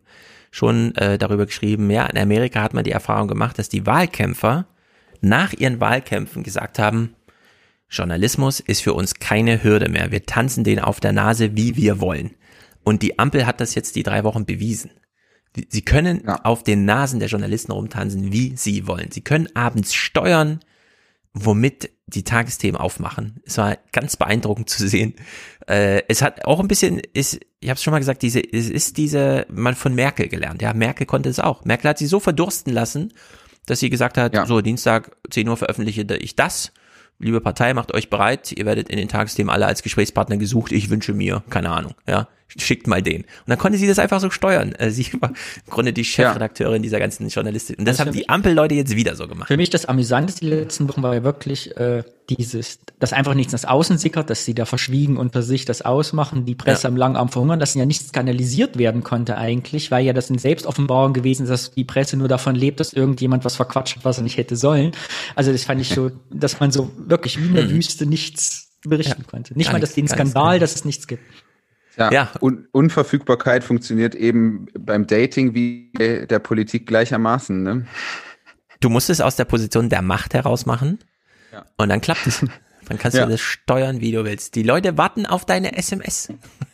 schon 0.51 0.95
äh, 0.95 1.17
darüber 1.17 1.45
geschrieben, 1.45 1.89
ja, 1.89 2.05
in 2.05 2.17
Amerika 2.17 2.61
hat 2.61 2.73
man 2.73 2.83
die 2.83 2.91
Erfahrung 2.91 3.27
gemacht, 3.27 3.59
dass 3.59 3.69
die 3.69 3.85
Wahlkämpfer 3.85 4.67
nach 5.21 5.53
ihren 5.53 5.79
Wahlkämpfen 5.79 6.43
gesagt 6.43 6.79
haben, 6.79 7.15
Journalismus 7.89 8.59
ist 8.59 8.81
für 8.81 8.93
uns 8.93 9.15
keine 9.15 9.63
Hürde 9.63 9.89
mehr. 9.89 10.11
Wir 10.11 10.25
tanzen 10.25 10.63
den 10.63 10.79
auf 10.79 10.99
der 10.99 11.11
Nase, 11.11 11.55
wie 11.55 11.75
wir 11.75 11.99
wollen. 11.99 12.35
Und 12.83 13.01
die 13.01 13.17
Ampel 13.19 13.45
hat 13.45 13.59
das 13.61 13.75
jetzt 13.75 13.95
die 13.95 14.03
drei 14.03 14.23
Wochen 14.23 14.45
bewiesen. 14.45 14.91
Sie 15.69 15.81
können 15.81 16.29
auf 16.29 16.63
den 16.63 16.85
Nasen 16.85 17.19
der 17.19 17.27
Journalisten 17.27 17.71
rumtanzen, 17.71 18.31
wie 18.31 18.55
sie 18.55 18.87
wollen. 18.87 19.11
Sie 19.11 19.21
können 19.21 19.47
abends 19.55 19.93
steuern, 19.93 20.59
womit 21.33 21.91
die 22.07 22.23
Tagesthemen 22.23 22.79
aufmachen. 22.79 23.41
Es 23.45 23.57
war 23.57 23.77
ganz 23.91 24.17
beeindruckend 24.17 24.69
zu 24.69 24.87
sehen. 24.87 25.13
Äh, 25.67 26.03
es 26.07 26.21
hat 26.21 26.45
auch 26.45 26.59
ein 26.59 26.67
bisschen, 26.67 26.99
ist, 27.13 27.39
ich 27.59 27.69
habe 27.69 27.77
es 27.77 27.83
schon 27.83 27.91
mal 27.91 27.99
gesagt, 27.99 28.21
diese, 28.21 28.39
es 28.39 28.69
ist 28.69 28.97
diese, 28.97 29.45
man 29.49 29.75
von 29.75 29.93
Merkel 29.93 30.27
gelernt. 30.27 30.61
Ja, 30.61 30.73
Merkel 30.73 31.05
konnte 31.05 31.29
es 31.29 31.39
auch. 31.39 31.65
Merkel 31.65 31.89
hat 31.89 31.97
sie 31.97 32.07
so 32.07 32.19
verdursten 32.19 32.73
lassen, 32.73 33.13
dass 33.65 33.79
sie 33.79 33.89
gesagt 33.89 34.17
hat, 34.17 34.35
so 34.47 34.61
Dienstag 34.61 35.15
10 35.29 35.47
Uhr 35.47 35.57
veröffentliche 35.57 36.01
ich 36.15 36.35
das. 36.35 36.73
Liebe 37.19 37.41
Partei, 37.41 37.73
macht 37.73 37.93
euch 37.93 38.09
bereit. 38.09 38.53
Ihr 38.53 38.65
werdet 38.65 38.87
in 38.87 38.97
den 38.97 39.09
Tagesthemen 39.09 39.49
alle 39.49 39.65
als 39.65 39.83
Gesprächspartner 39.83 40.37
gesucht. 40.37 40.71
Ich 40.71 40.89
wünsche 40.89 41.13
mir, 41.13 41.43
keine 41.49 41.69
Ahnung, 41.69 41.93
ja, 42.07 42.29
schickt 42.47 42.87
mal 42.87 43.01
den. 43.01 43.23
Und 43.23 43.47
dann 43.47 43.57
konnte 43.57 43.77
sie 43.77 43.87
das 43.87 43.99
einfach 43.99 44.21
so 44.21 44.29
steuern. 44.29 44.73
Äh, 44.73 44.89
Sie 44.89 45.09
war 45.19 45.29
im 45.29 45.69
Grunde 45.69 45.91
die 45.91 46.05
Chefredakteurin 46.05 46.81
dieser 46.81 46.99
ganzen 46.99 47.27
Journalistin. 47.27 47.75
Und 47.77 47.85
das 47.85 47.97
Das 47.97 48.05
haben 48.05 48.13
die 48.13 48.29
Ampelleute 48.29 48.73
jetzt 48.73 48.95
wieder 48.95 49.15
so 49.15 49.27
gemacht. 49.27 49.49
Für 49.49 49.57
mich 49.57 49.69
das 49.69 49.85
Amüsanteste 49.85 50.45
die 50.45 50.51
letzten 50.51 50.87
Wochen 50.87 51.03
war 51.03 51.13
ja 51.13 51.23
wirklich 51.23 51.75
äh, 51.75 52.03
dieses, 52.29 52.79
dass 52.99 53.13
einfach 53.13 53.33
nichts 53.33 53.53
nach 53.53 53.63
außen 53.63 53.97
sickert, 53.97 54.29
dass 54.29 54.45
sie 54.45 54.53
da 54.53 54.65
verschwiegen 54.65 55.17
unter 55.17 55.41
sich 55.41 55.65
das 55.65 55.81
ausmachen, 55.81 56.45
die 56.45 56.55
Presse 56.55 56.87
am 56.87 56.95
langen 56.95 57.15
Arm 57.15 57.29
verhungern, 57.29 57.59
dass 57.59 57.73
ja 57.73 57.85
nichts 57.85 58.11
kanalisiert 58.11 58.77
werden 58.77 59.03
konnte 59.03 59.37
eigentlich, 59.37 59.91
weil 59.91 60.05
ja 60.05 60.13
das 60.13 60.29
eine 60.29 60.39
Selbstoffenbarung 60.39 61.13
gewesen 61.13 61.43
ist, 61.43 61.49
dass 61.49 61.71
die 61.71 61.83
Presse 61.83 62.17
nur 62.17 62.27
davon 62.27 62.55
lebt, 62.55 62.79
dass 62.79 62.93
irgendjemand 62.93 63.45
was 63.45 63.55
verquatscht 63.55 63.97
hat, 63.97 64.05
was 64.05 64.17
er 64.17 64.23
nicht 64.23 64.37
hätte 64.37 64.55
sollen. 64.55 64.91
Also 65.35 65.51
das 65.51 65.63
fand 65.63 65.81
ich 65.81 65.89
so, 65.89 66.11
dass 66.29 66.59
man 66.59 66.71
so 66.71 66.91
wirklich 66.97 67.39
wie 67.39 67.47
in 67.47 67.53
der 67.55 67.65
Mhm. 67.65 67.71
Wüste 67.71 68.05
nichts 68.05 68.77
berichten 68.83 69.25
konnte. 69.27 69.57
Nicht 69.57 69.71
mal 69.71 69.81
das 69.81 69.93
den 69.93 70.05
nichts, 70.05 70.15
Skandal, 70.15 70.59
dass 70.59 70.75
es 70.75 70.85
nichts 70.85 71.07
gibt. 71.07 71.23
Ja, 71.97 72.31
Un 72.39 72.67
Unverfügbarkeit 72.71 73.63
funktioniert 73.63 74.15
eben 74.15 74.67
beim 74.77 75.05
Dating 75.05 75.53
wie 75.53 75.91
der 75.97 76.39
Politik 76.39 76.87
gleichermaßen. 76.87 77.61
Ne? 77.61 77.85
Du 78.79 78.89
musst 78.89 79.09
es 79.09 79.19
aus 79.19 79.35
der 79.35 79.43
Position 79.43 79.89
der 79.89 80.01
Macht 80.01 80.33
heraus 80.33 80.65
machen 80.65 80.99
Ja. 81.59 81.65
und 81.77 81.89
dann 81.89 82.01
klappt 82.01 82.27
es. 82.27 82.45
Dann 82.87 82.97
kannst 82.97 83.15
Ja. 83.17 83.25
du 83.25 83.31
das 83.31 83.41
steuern, 83.41 84.01
wie 84.01 84.11
du 84.11 84.25
willst. 84.25 84.55
Die 84.55 84.63
Leute 84.63 84.97
warten 84.97 85.27
auf 85.27 85.45
deine 85.45 85.77
SMS. 85.77 86.29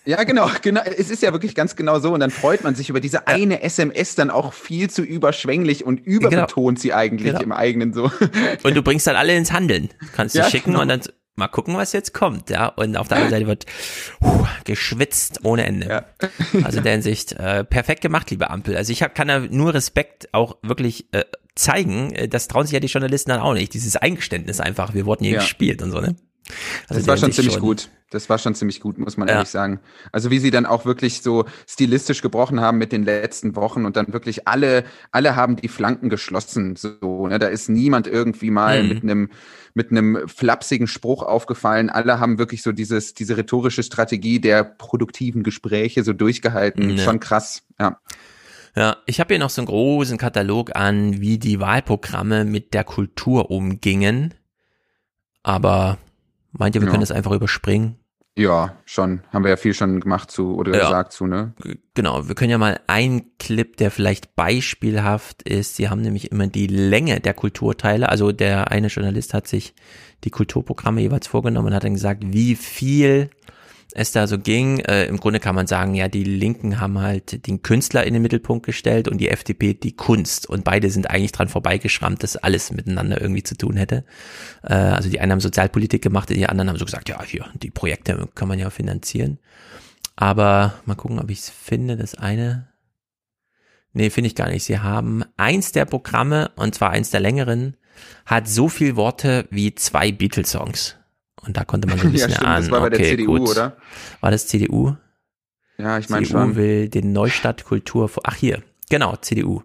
Ja, 0.06 0.24
genau, 0.24 0.50
genau. 0.62 0.80
Es 0.82 1.10
ist 1.10 1.22
ja 1.22 1.34
wirklich 1.34 1.56
ganz 1.56 1.76
genau 1.76 2.00
so. 2.00 2.14
Und 2.14 2.22
dann 2.22 2.32
freut 2.32 2.64
man 2.64 2.74
sich 2.74 2.90
über 2.90 3.02
diese 3.02 3.28
eine 3.28 3.62
SMS 3.64 4.16
dann 4.16 4.30
auch 4.30 4.54
viel 4.54 4.90
zu 4.90 5.02
überschwänglich 5.02 5.84
und 5.86 6.00
überbetont 6.00 6.80
sie 6.80 6.94
eigentlich 6.94 7.34
Genau. 7.34 7.42
im 7.42 7.52
eigenen 7.52 7.92
so. 7.94 8.10
Und 8.64 8.76
du 8.78 8.82
bringst 8.82 9.06
dann 9.08 9.18
alle 9.18 9.36
ins 9.36 9.52
Handeln. 9.52 9.90
Kannst 10.14 10.36
du 10.36 10.40
Ja, 10.40 10.50
schicken 10.50 10.72
genau. 10.72 10.84
und 10.84 10.88
dann 10.88 11.02
mal 11.36 11.50
gucken, 11.50 11.76
was 11.76 11.92
jetzt 11.92 12.14
kommt, 12.14 12.50
ja. 12.50 12.68
Und 12.68 12.96
auf 12.96 13.10
der 13.10 13.18
anderen 13.18 13.32
Seite 13.32 13.48
wird 13.48 13.66
puh, 14.22 14.46
geschwitzt 14.64 15.40
ohne 15.44 15.66
Ende. 15.66 16.06
Also 16.64 16.78
in 16.78 16.84
der 16.86 16.94
Hinsicht 16.94 17.34
äh, 17.34 17.66
perfekt 17.66 18.00
gemacht, 18.00 18.32
liebe 18.32 18.50
Ampel. 18.50 18.78
Also 18.78 18.94
ich 18.94 19.04
hab, 19.04 19.16
kann 19.16 19.28
da 19.28 19.40
nur 19.40 19.74
Respekt 19.74 20.30
auch 20.34 20.56
wirklich 20.62 21.08
äh, 21.14 21.26
zeigen. 21.56 22.12
Äh, 22.14 22.28
Das 22.28 22.48
trauen 22.48 22.66
sich 22.66 22.74
ja 22.74 22.80
die 22.80 22.88
Journalisten 22.88 23.30
dann 23.32 23.40
auch 23.42 23.54
nicht. 23.54 23.74
Dieses 23.74 23.96
Eingeständnis 23.96 24.60
einfach, 24.60 24.94
wir 24.94 25.06
wurden 25.06 25.24
hier 25.24 25.36
Ja. 25.36 25.40
gespielt 25.40 25.82
und 25.82 25.92
so, 25.92 26.00
ne? 26.02 26.16
Also 26.88 27.00
das 27.00 27.08
war 27.08 27.18
schon 27.18 27.32
ziemlich 27.32 27.60
gut. 27.60 27.90
Das 28.12 28.30
war 28.30 28.38
schon 28.38 28.54
ziemlich 28.54 28.80
gut, 28.80 29.00
muss 29.00 29.18
man 29.18 29.28
Ja. 29.28 29.34
ehrlich 29.36 29.50
sagen. 29.50 29.80
Also 30.12 30.30
wie 30.30 30.38
sie 30.38 30.52
dann 30.52 30.68
auch 30.68 30.86
wirklich 30.86 31.24
so 31.24 31.46
stilistisch 31.68 32.22
gebrochen 32.22 32.62
haben 32.62 32.78
mit 32.78 32.92
den 32.92 33.04
letzten 33.04 33.56
Wochen 33.56 33.84
und 33.84 33.96
dann 33.98 34.14
wirklich 34.14 34.48
alle, 34.48 34.84
alle 35.12 35.36
haben 35.36 35.56
die 35.56 35.68
Flanken 35.68 36.10
geschlossen. 36.10 36.76
So, 36.76 37.26
ne? 37.28 37.40
Da 37.40 37.48
ist 37.48 37.68
niemand 37.68 38.06
irgendwie 38.06 38.52
mal 38.52 38.84
Mhm. 38.84 38.90
mit 38.90 39.04
einem 39.04 39.30
mit 39.78 39.92
einem 39.92 40.30
flapsigen 40.30 40.88
Spruch 40.88 41.22
aufgefallen. 41.22 41.90
Alle 41.90 42.20
haben 42.22 42.38
wirklich 42.38 42.62
so 42.64 42.72
dieses, 42.72 43.14
diese 43.14 43.36
rhetorische 43.36 43.84
Strategie 43.84 44.40
der 44.40 44.64
produktiven 44.64 45.44
Gespräche 45.44 46.04
so 46.06 46.14
durchgehalten. 46.14 46.92
Ja. 46.92 47.04
Schon 47.04 47.20
krass, 47.20 47.64
ja. 47.78 48.00
Ja, 48.76 48.98
ich 49.06 49.20
habe 49.20 49.34
hier 49.34 49.40
noch 49.40 49.50
so 49.50 49.62
einen 49.62 49.68
großen 49.68 50.18
Katalog 50.18 50.76
an, 50.76 51.22
wie 51.22 51.38
die 51.38 51.60
Wahlprogramme 51.60 52.44
mit 52.44 52.74
der 52.74 52.84
Kultur 52.84 53.50
umgingen. 53.50 54.34
Aber 55.44 55.98
meint 56.52 56.76
ihr, 56.76 56.82
wir 56.82 56.88
Ja. 56.88 56.92
können 56.92 57.02
das 57.02 57.12
einfach 57.12 57.32
überspringen? 57.32 57.98
Ja, 58.38 58.76
schon. 58.84 59.22
Haben 59.32 59.46
wir 59.46 59.52
ja 59.52 59.56
viel 59.56 59.74
schon 59.74 60.02
gemacht 60.02 60.30
zu 60.30 60.56
oder 60.56 60.76
Ja. 60.76 60.86
gesagt 60.90 61.14
zu, 61.14 61.26
ne? 61.26 61.54
Genau, 61.94 62.28
wir 62.28 62.36
können 62.36 62.50
ja 62.52 62.58
mal 62.58 62.82
ein 62.88 63.28
Clip, 63.40 63.78
der 63.78 63.92
vielleicht 63.92 64.36
beispielhaft 64.36 65.44
ist. 65.44 65.78
Sie 65.78 65.88
haben 65.88 66.02
nämlich 66.02 66.34
immer 66.34 66.48
die 66.48 66.68
Länge 66.68 67.22
der 67.22 67.34
Kulturteile. 67.34 68.10
Also 68.10 68.34
der 68.34 68.72
eine 68.72 68.88
Journalist 68.88 69.34
hat 69.34 69.48
sich 69.48 69.74
die 70.26 70.32
Kulturprogramme 70.32 71.00
jeweils 71.00 71.28
vorgenommen 71.28 71.68
und 71.70 71.76
hat 71.76 71.86
dann 71.86 71.94
gesagt, 71.94 72.24
wie 72.26 72.56
viel 72.56 73.30
es 73.96 74.12
da 74.12 74.28
so 74.28 74.38
ging. 74.38 74.80
Äh, 74.80 75.06
Im 75.06 75.18
Grunde 75.18 75.40
kann 75.40 75.56
man 75.56 75.68
sagen, 75.68 75.96
ja, 75.96 76.10
die 76.10 76.26
Linken 76.26 76.82
haben 76.82 77.00
halt 77.00 77.48
den 77.48 77.62
Künstler 77.62 78.04
in 78.04 78.14
den 78.14 78.22
Mittelpunkt 78.22 78.66
gestellt 78.66 79.08
und 79.08 79.20
die 79.20 79.30
FDP 79.30 79.74
die 79.74 79.96
Kunst. 79.96 80.48
Und 80.48 80.66
beide 80.66 80.90
sind 80.90 81.10
eigentlich 81.10 81.32
dran 81.32 81.48
vorbeigeschrammt, 81.48 82.22
dass 82.22 82.36
alles 82.36 82.72
miteinander 82.72 83.22
irgendwie 83.22 83.44
zu 83.44 83.56
tun 83.56 83.78
hätte. 83.78 84.04
Äh, 84.64 84.74
also 84.74 85.10
die 85.10 85.22
einen 85.22 85.32
haben 85.32 85.40
Sozialpolitik 85.40 86.02
gemacht, 86.02 86.30
die 86.30 86.46
anderen 86.46 86.70
haben 86.70 86.78
so 86.78 86.86
gesagt, 86.86 87.08
ja, 87.08 87.24
hier, 87.24 87.46
die 87.56 87.72
Projekte 87.72 88.28
kann 88.36 88.50
man 88.50 88.60
ja 88.60 88.70
finanzieren. 88.70 89.40
Aber 90.18 90.74
mal 90.86 90.96
gucken, 90.96 91.20
ob 91.20 91.30
ich 91.30 91.40
es 91.40 91.50
finde. 91.50 91.96
Das 91.96 92.16
eine. 92.16 92.68
Nee, 93.94 94.10
finde 94.10 94.28
ich 94.28 94.36
gar 94.36 94.50
nicht. 94.50 94.66
Sie 94.66 94.80
haben 94.80 95.24
eins 95.38 95.72
der 95.72 95.86
Programme, 95.86 96.52
und 96.58 96.76
zwar 96.76 96.92
eins 96.92 97.12
der 97.12 97.22
längeren, 97.22 97.78
hat 98.26 98.50
so 98.50 98.68
viel 98.68 98.98
Worte 98.98 99.48
wie 99.52 99.74
zwei 99.74 100.12
Beatles-Songs. 100.12 100.98
Und 101.46 101.58
da 101.58 101.64
konnte 101.64 101.88
man 101.88 101.98
so 101.98 102.08
ein 102.08 102.14
Ja, 102.14 102.26
bisschen 102.28 102.32
stimmt, 102.32 102.48
ahnen. 102.48 102.62
das 102.64 102.72
war 102.72 102.82
bei 102.82 102.90
der 102.90 103.00
okay, 103.00 103.10
CDU, 103.18 103.38
gut. 103.38 103.50
oder? 103.50 103.78
War 104.22 104.32
das 104.32 104.48
CDU? 104.48 104.96
Ja, 105.78 105.98
ich 106.00 106.10
meine 106.10 106.26
CDU 106.26 106.40
schon. 106.40 106.56
will 106.56 106.90
den 106.90 107.12
Neustadt 107.12 107.66
Kultur, 107.66 108.10
ach 108.24 108.36
hier, 108.36 108.64
genau, 108.90 109.16
CDU. 109.18 109.62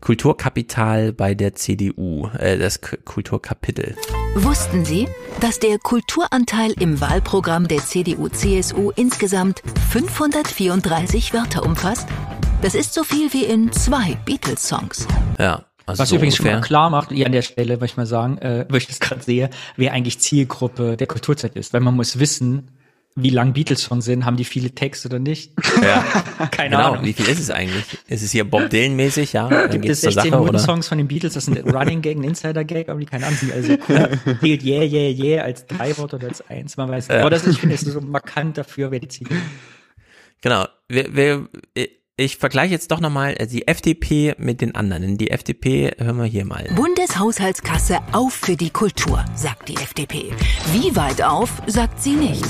Kulturkapital 0.00 1.12
bei 1.12 1.34
der 1.34 1.54
CDU, 1.54 2.28
äh, 2.38 2.58
das 2.58 2.80
K 2.80 2.96
Kulturkapitel. 3.04 3.94
Wussten 4.34 4.84
Sie, 4.84 5.06
dass 5.40 5.60
der 5.60 5.78
Kulturanteil 5.78 6.72
im 6.80 7.00
Wahlprogramm 7.00 7.68
der 7.68 7.78
CDU-CSU 7.78 8.90
insgesamt 8.96 9.62
534 9.90 11.32
Wörter 11.32 11.64
umfasst? 11.64 12.08
Das 12.62 12.74
ist 12.74 12.94
so 12.94 13.04
viel 13.04 13.32
wie 13.32 13.44
in 13.44 13.72
zwei 13.72 14.14
Beatles-Songs. 14.24 15.06
Ja, 15.38 15.64
also 15.86 16.00
Was 16.00 16.08
so 16.08 16.16
übrigens 16.16 16.36
schon 16.36 16.46
ungefähr. 16.46 16.60
mal 16.60 16.66
klar 16.66 16.90
macht, 16.90 17.10
hier 17.10 17.26
an 17.26 17.32
der 17.32 17.42
Stelle, 17.42 17.76
möchte 17.78 17.94
ich 17.94 17.96
mal 17.96 18.06
sagen, 18.06 18.38
äh, 18.38 18.66
wo 18.68 18.76
ich 18.76 18.86
das 18.86 19.00
gerade 19.00 19.22
sehe, 19.22 19.50
wer 19.76 19.92
eigentlich 19.92 20.18
Zielgruppe 20.18 20.96
der 20.96 21.06
Kulturzeit 21.06 21.56
ist. 21.56 21.72
Weil 21.72 21.80
man 21.80 21.94
muss 21.94 22.18
wissen, 22.18 22.68
wie 23.14 23.30
lang 23.30 23.52
Beatles-Songs 23.52 24.04
sind, 24.06 24.24
haben 24.24 24.36
die 24.36 24.44
viele 24.44 24.70
Texte 24.70 25.08
oder 25.08 25.18
nicht? 25.18 25.52
Ja. 25.82 26.02
Keine 26.50 26.76
genau, 26.76 26.92
Ahnung. 26.92 27.04
wie 27.04 27.12
viel 27.12 27.28
ist 27.28 27.40
es 27.40 27.50
eigentlich? 27.50 27.84
Ist 28.08 28.22
es 28.22 28.30
hier 28.32 28.44
Bob 28.44 28.70
Dylan-mäßig, 28.70 29.34
ja? 29.34 29.48
Dann 29.48 29.70
Gibt 29.70 29.86
es 29.86 30.00
zur 30.00 30.12
16 30.12 30.30
Sache, 30.30 30.42
Minuten? 30.42 30.58
Songs 30.58 30.88
von 30.88 30.98
den 30.98 31.08
Beatles, 31.08 31.34
das 31.34 31.48
ein 31.48 31.58
Running 31.58 32.00
Gag, 32.00 32.16
ein 32.16 32.24
Insider-Gag, 32.24 32.88
aber 32.88 33.00
die 33.00 33.06
keine 33.06 33.26
Ahnung 33.26 33.38
sind. 33.38 33.52
Also 33.52 33.76
cool. 33.88 34.18
Yeah, 34.42 34.84
yeah, 34.84 35.10
yeah 35.10 35.44
als 35.44 35.66
drei 35.66 35.96
Worte 35.98 36.16
oder 36.16 36.28
als 36.28 36.48
eins, 36.48 36.76
man 36.76 36.88
weiß 36.88 37.08
nicht. 37.08 37.16
Ja. 37.16 37.20
Aber 37.20 37.30
das 37.30 37.44
ist, 37.44 37.54
ich 37.54 37.60
finde, 37.60 37.74
ist 37.74 37.84
so 37.84 38.00
markant 38.00 38.56
dafür, 38.56 38.90
wer 38.90 39.00
die 39.00 39.08
Zielgruppe 39.08 39.40
Genau. 40.40 40.66
Wir, 40.88 41.14
wir, 41.14 41.48
ich 42.16 42.36
vergleiche 42.36 42.72
jetzt 42.72 42.90
doch 42.90 43.00
nochmal 43.00 43.34
äh, 43.38 43.46
die 43.46 43.66
FDP 43.66 44.34
mit 44.38 44.60
den 44.60 44.74
anderen. 44.74 45.16
Die 45.16 45.30
FDP 45.30 45.92
hören 45.98 46.18
wir 46.18 46.24
hier 46.24 46.44
mal. 46.44 46.68
Bundeshaushaltskasse 46.74 48.00
auf 48.12 48.34
für 48.34 48.56
die 48.56 48.70
Kultur, 48.70 49.24
sagt 49.34 49.68
die 49.68 49.76
FDP. 49.76 50.32
Wie 50.72 50.94
weit 50.94 51.22
auf, 51.22 51.62
sagt 51.66 52.02
sie 52.02 52.14
nicht. 52.14 52.44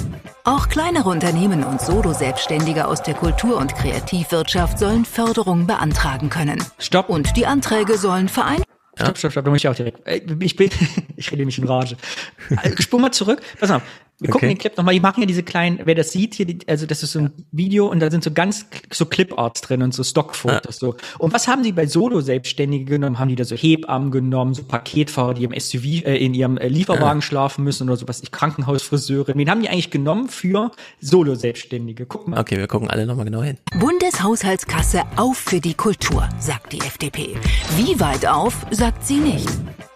Auch 0.44 0.68
kleinere 0.68 1.08
Unternehmen 1.08 1.62
und 1.62 1.80
Solo-Selbstständige 1.80 2.88
aus 2.88 3.02
der 3.02 3.14
Kultur- 3.14 3.58
und 3.58 3.74
Kreativwirtschaft 3.76 4.80
sollen 4.80 5.04
Förderung 5.04 5.68
beantragen 5.68 6.28
können. 6.30 6.62
Stopp. 6.78 7.08
Und 7.08 7.36
die 7.36 7.46
Anträge 7.46 7.96
sollen 7.96 8.28
verein 8.28 8.62
Stopp, 8.94 9.16
stopp, 9.16 9.32
stopp, 9.32 9.44
da 9.44 9.50
muss 9.50 9.60
ich 9.60 9.68
auch 9.68 9.74
direkt. 9.74 10.00
Ich 10.42 10.56
bin, 10.56 10.70
ich 11.16 11.32
rede 11.32 11.46
mich 11.46 11.58
in 11.58 11.64
Rage. 11.64 11.96
Äh, 12.50 12.82
Spur 12.82 13.00
mal 13.00 13.10
zurück. 13.10 13.40
Pass 13.58 13.70
auf. 13.70 13.82
Wir 14.22 14.30
gucken 14.30 14.46
Okay. 14.46 14.54
den 14.54 14.58
Clip 14.58 14.76
nochmal. 14.76 14.94
Die 14.94 15.00
machen 15.00 15.20
ja 15.20 15.26
diese 15.26 15.42
kleinen, 15.42 15.80
wer 15.84 15.94
das 15.94 16.12
sieht 16.12 16.34
hier, 16.34 16.46
also 16.68 16.86
das 16.86 17.02
ist 17.02 17.12
so 17.12 17.18
ein 17.20 17.32
Video 17.50 17.88
und 17.88 18.00
da 18.00 18.10
sind 18.10 18.22
so 18.22 18.30
ganz 18.30 18.66
so 18.92 19.04
Cliparts 19.06 19.60
drin 19.62 19.82
und 19.82 19.92
so 19.92 20.04
Stockfotos 20.04 20.76
so. 20.76 20.94
Und 21.18 21.34
was 21.34 21.48
haben 21.48 21.64
sie 21.64 21.72
bei 21.72 21.86
Solo-Selbstständigen 21.86 22.86
genommen? 22.86 23.18
Haben 23.18 23.28
die 23.28 23.34
da 23.34 23.44
so 23.44 23.56
Hebammen 23.56 24.10
genommen, 24.12 24.54
so 24.54 24.62
Paketfahrer, 24.62 25.34
die 25.34 25.44
im 25.44 25.58
SUV, 25.58 26.04
äh, 26.06 26.16
in 26.16 26.34
ihrem 26.34 26.56
äh, 26.56 26.68
Lieferwagen 26.68 27.20
schlafen 27.20 27.64
müssen 27.64 27.88
oder 27.88 27.96
sowas, 27.96 28.22
ich 28.22 28.30
Krankenhausfriseure. 28.30 29.32
Wen 29.34 29.50
haben 29.50 29.60
die 29.62 29.68
eigentlich 29.68 29.90
genommen 29.90 30.28
für 30.28 30.70
Solo-Selbstständige? 31.00 32.06
Guck 32.06 32.28
mal. 32.28 32.38
Okay, 32.40 32.56
wir 32.58 32.68
gucken 32.68 32.88
alle 32.90 33.06
nochmal 33.06 33.24
genau 33.24 33.42
hin. 33.42 33.58
Bundeshaushaltskasse 33.78 35.02
auf 35.16 35.36
für 35.36 35.60
die 35.60 35.74
Kultur, 35.74 36.28
sagt 36.38 36.72
die 36.72 36.78
FDP. 36.80 37.36
Wie 37.76 37.98
weit 38.00 38.26
auf, 38.26 38.66
sagt 38.70 39.04
sie 39.06 39.16
nicht. 39.18 39.48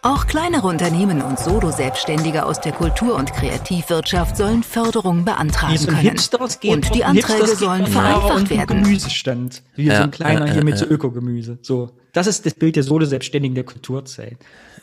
Auch 0.07 0.29
kleinere 0.29 0.69
Unternehmen 0.69 1.21
und 1.21 1.37
Solo-Selbstständige 1.37 2.47
aus 2.47 2.61
der 2.61 2.71
Kultur- 2.71 3.17
und 3.17 3.33
Kreativwirtschaft 3.33 4.37
sollen 4.37 4.63
Förderung 4.63 5.25
beantragen 5.25 5.77
so 5.79 5.89
können. 5.89 5.99
Hipsters 5.99 6.61
geht, 6.61 6.73
und 6.73 6.95
die 6.95 7.03
Anträge 7.03 7.39
Hipsters 7.39 7.59
sollen 7.59 7.89
vereinfacht 7.89 8.49
werden. 8.51 8.85
Gemüsestand. 8.85 9.65
Wie 9.75 9.87
so 9.87 9.93
Ja, 9.93 10.05
ein 10.05 10.13
kleiner 10.13 10.47
ja, 10.47 10.53
hier 10.53 10.59
ja, 10.59 10.65
mit 10.65 10.79
so. 10.79 10.87
Ökogemüse. 10.87 11.59
So. 11.61 11.91
Das 12.13 12.29
ist 12.29 12.47
das 12.47 12.55
Bild 12.55 12.77
der 12.77 12.85
Solo-Selbstständigen 12.85 13.57
der 13.57 13.65
Kulturzeit. 13.65 14.37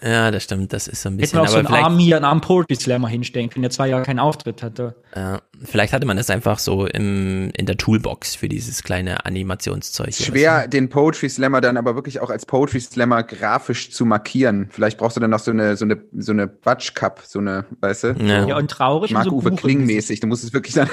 Ja, 0.03 0.31
das 0.31 0.43
stimmt, 0.43 0.73
das 0.73 0.87
ist 0.89 1.01
so 1.01 1.09
ein 1.09 1.13
Hätten 1.13 1.21
bisschen. 1.21 1.39
wir 1.39 1.43
auch 1.43 1.47
so 1.47 1.57
einen 1.57 1.67
aber 1.67 1.75
vielleicht, 1.75 1.85
Arm 1.85 1.97
hier, 1.97 2.15
einen 2.17 2.25
Arm 2.25 2.41
Poetry 2.41 2.75
Slammer 2.75 3.07
hinstellen 3.07 3.49
können, 3.49 3.63
der 3.63 3.71
zwei 3.71 3.87
Jahre 3.87 4.03
keinen 4.03 4.19
Auftritt 4.19 4.61
hatte. 4.61 4.95
äh, 5.13 5.37
vielleicht 5.63 5.93
hatte 5.93 6.05
man 6.05 6.17
das 6.17 6.29
einfach 6.29 6.59
so 6.59 6.85
im, 6.85 7.51
in 7.55 7.65
der 7.65 7.77
Toolbox 7.77 8.35
für 8.35 8.49
dieses 8.49 8.83
kleine 8.83 9.25
Animationszeug. 9.25 10.13
Schwer, 10.13 10.67
den 10.67 10.89
Poetry 10.89 11.29
Slammer 11.29 11.61
dann 11.61 11.77
aber 11.77 11.95
wirklich 11.95 12.19
auch 12.19 12.29
als 12.29 12.45
Poetry 12.45 12.81
Slammer 12.81 13.23
grafisch 13.23 13.91
zu 13.91 14.05
markieren. 14.05 14.67
Vielleicht 14.71 14.97
brauchst 14.97 15.15
du 15.15 15.21
dann 15.21 15.31
noch 15.31 15.39
so 15.39 15.51
eine, 15.51 15.77
so 15.77 15.85
eine, 15.85 16.01
so 16.17 16.33
eine 16.33 16.47
Batsch 16.47 16.95
Cup, 16.95 17.21
so 17.25 17.39
eine, 17.39 17.65
weißt 17.79 18.03
du? 18.03 18.07
Ja. 18.19 18.43
So 18.43 18.49
Ja, 18.49 18.57
und 18.57 18.69
traurig 18.69 19.11
so 19.11 19.17
Marc-Uwe 19.17 19.51
Buch 19.51 19.59
Kling 19.59 19.79
im 19.79 19.85
mäßig. 19.85 20.19
Du 20.19 20.27
musst 20.27 20.43
es 20.43 20.51
wirklich 20.51 20.75
dann. 20.75 20.89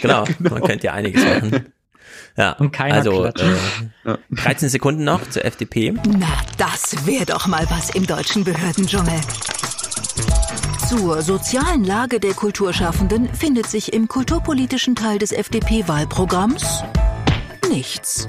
Genau, 0.00 0.24
man 0.38 0.62
könnte 0.62 0.86
ja 0.86 0.92
einiges 0.92 1.24
machen. 1.24 1.66
Ja, 2.36 2.52
Und 2.52 2.72
keiner 2.72 2.96
also 2.96 3.22
klatscht. 3.22 3.44
äh, 4.04 4.16
13 4.30 4.68
Sekunden 4.68 5.04
noch 5.04 5.28
zur 5.30 5.44
FDP. 5.44 5.94
Na, 6.06 6.26
das 6.58 7.06
wäre 7.06 7.26
doch 7.26 7.46
mal 7.46 7.66
was 7.70 7.90
im 7.90 8.06
deutschen 8.06 8.42
Behördendschungel. 8.44 9.20
Zur 10.88 11.22
sozialen 11.22 11.84
Lage 11.84 12.20
der 12.20 12.34
Kulturschaffenden 12.34 13.32
findet 13.32 13.66
sich 13.68 13.92
im 13.92 14.08
kulturpolitischen 14.08 14.94
Teil 14.96 15.18
des 15.18 15.32
FDP-Wahlprogramms 15.32 16.82
nichts. 17.70 18.26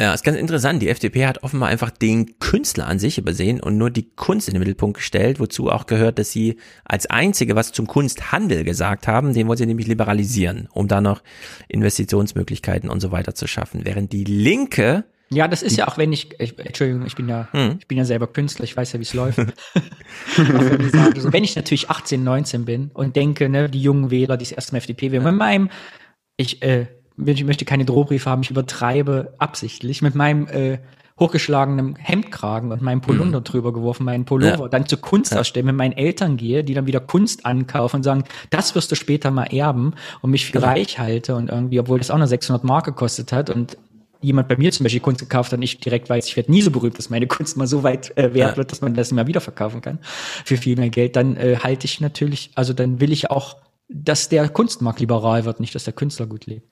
Ja, 0.00 0.12
ist 0.12 0.24
ganz 0.24 0.36
interessant. 0.36 0.82
Die 0.82 0.88
FDP 0.88 1.24
hat 1.24 1.44
offenbar 1.44 1.68
einfach 1.68 1.90
den 1.90 2.40
Künstler 2.40 2.88
an 2.88 2.98
sich 2.98 3.16
übersehen 3.16 3.60
und 3.60 3.78
nur 3.78 3.90
die 3.90 4.10
Kunst 4.16 4.48
in 4.48 4.54
den 4.54 4.58
Mittelpunkt 4.58 4.96
gestellt, 4.96 5.38
wozu 5.38 5.70
auch 5.70 5.86
gehört, 5.86 6.18
dass 6.18 6.32
sie 6.32 6.58
als 6.84 7.06
einzige 7.06 7.54
was 7.54 7.70
zum 7.70 7.86
Kunsthandel 7.86 8.64
gesagt 8.64 9.06
haben, 9.06 9.34
den 9.34 9.46
wollen 9.46 9.56
sie 9.56 9.66
nämlich 9.66 9.86
liberalisieren, 9.86 10.68
um 10.72 10.88
da 10.88 11.00
noch 11.00 11.22
Investitionsmöglichkeiten 11.68 12.90
und 12.90 12.98
so 12.98 13.12
weiter 13.12 13.36
zu 13.36 13.46
schaffen. 13.46 13.82
Während 13.84 14.12
die 14.12 14.24
Linke 14.24 15.04
Ja, 15.30 15.46
das 15.46 15.62
ist 15.62 15.76
ja 15.76 15.86
auch, 15.86 15.96
wenn 15.96 16.12
ich, 16.12 16.40
ich 16.40 16.58
Entschuldigung, 16.58 17.06
ich 17.06 17.14
bin 17.14 17.28
ja, 17.28 17.46
Hm. 17.52 17.76
ich 17.78 17.86
bin 17.86 17.96
ja 17.96 18.04
selber 18.04 18.26
Künstler, 18.26 18.64
ich 18.64 18.76
weiß 18.76 18.94
ja, 18.94 18.98
wie 18.98 19.04
es 19.04 19.14
läuft. 19.14 19.38
Auch 19.38 19.44
wenn, 20.36 20.80
ich 20.84 21.32
wenn 21.32 21.44
natürlich 21.54 21.88
18, 21.88 22.24
19 22.24 22.64
bin 22.64 22.90
und 22.94 23.14
denke, 23.14 23.48
ne, 23.48 23.70
die 23.70 23.80
jungen 23.80 24.10
Wähler, 24.10 24.36
die 24.36 24.44
das 24.44 24.52
erste 24.52 24.72
Mal 24.72 24.78
FDP 24.78 25.12
wählen, 25.12 25.22
mit 25.22 25.36
meinem, 25.36 25.70
ich, 26.36 26.62
äh, 26.62 26.88
ich 27.16 27.44
möchte 27.44 27.64
keine 27.64 27.84
Drohbriefe 27.84 28.28
haben, 28.28 28.42
ich 28.42 28.50
übertreibe 28.50 29.34
absichtlich, 29.38 30.02
mit 30.02 30.14
meinem 30.14 30.46
äh, 30.48 30.78
hochgeschlagenen 31.20 31.94
Hemdkragen 31.96 32.72
und 32.72 32.82
meinem 32.82 33.00
Polunder 33.00 33.40
drüber 33.40 33.72
geworfen, 33.72 34.04
meinen 34.04 34.24
Pullover, 34.24 34.64
Ja. 34.64 34.68
dann 34.68 34.86
zur 34.86 35.00
Kunst 35.00 35.36
ausstellen, 35.36 35.66
mit 35.66 35.76
meinen 35.76 35.92
Eltern 35.92 36.36
gehe, 36.36 36.64
die 36.64 36.74
dann 36.74 36.86
wieder 36.86 36.98
Kunst 36.98 37.46
ankaufen 37.46 37.98
und 37.98 38.02
sagen, 38.02 38.24
das 38.50 38.74
wirst 38.74 38.90
du 38.90 38.96
später 38.96 39.30
mal 39.30 39.44
erben 39.44 39.94
und 40.22 40.30
mich 40.32 40.46
für 40.46 40.60
reich 40.60 40.98
halte 40.98 41.36
und 41.36 41.50
irgendwie, 41.50 41.78
obwohl 41.78 41.98
das 41.98 42.10
auch 42.10 42.18
nur 42.18 42.26
600 42.26 42.64
Mark 42.64 42.84
gekostet 42.86 43.32
hat 43.32 43.48
und 43.48 43.76
jemand 44.20 44.48
bei 44.48 44.56
mir 44.56 44.72
zum 44.72 44.84
Beispiel 44.84 45.02
Kunst 45.02 45.20
gekauft 45.20 45.52
hat 45.52 45.58
und 45.58 45.62
ich 45.62 45.78
direkt 45.78 46.10
weiß, 46.10 46.26
ich 46.26 46.34
werde 46.36 46.50
nie 46.50 46.62
so 46.62 46.72
berühmt, 46.72 46.98
dass 46.98 47.10
meine 47.10 47.28
Kunst 47.28 47.56
mal 47.56 47.66
so 47.68 47.84
weit 47.84 48.16
äh, 48.16 48.34
wert 48.34 48.52
Ja. 48.52 48.56
wird, 48.56 48.72
dass 48.72 48.80
man 48.80 48.94
das 48.94 49.12
mal 49.12 49.28
wieder 49.28 49.40
verkaufen 49.40 49.82
kann 49.82 49.98
für 50.44 50.56
viel 50.56 50.76
mehr 50.76 50.88
Geld, 50.90 51.14
dann 51.14 51.36
äh, 51.36 51.58
halte 51.62 51.84
ich 51.84 52.00
natürlich, 52.00 52.50
also 52.56 52.72
dann 52.72 53.00
will 53.00 53.12
ich 53.12 53.30
auch, 53.30 53.56
dass 53.88 54.28
der 54.30 54.48
Kunstmarkt 54.48 54.98
liberal 54.98 55.44
wird, 55.44 55.60
nicht, 55.60 55.74
dass 55.76 55.84
der 55.84 55.92
Künstler 55.92 56.26
gut 56.26 56.46
lebt. 56.46 56.66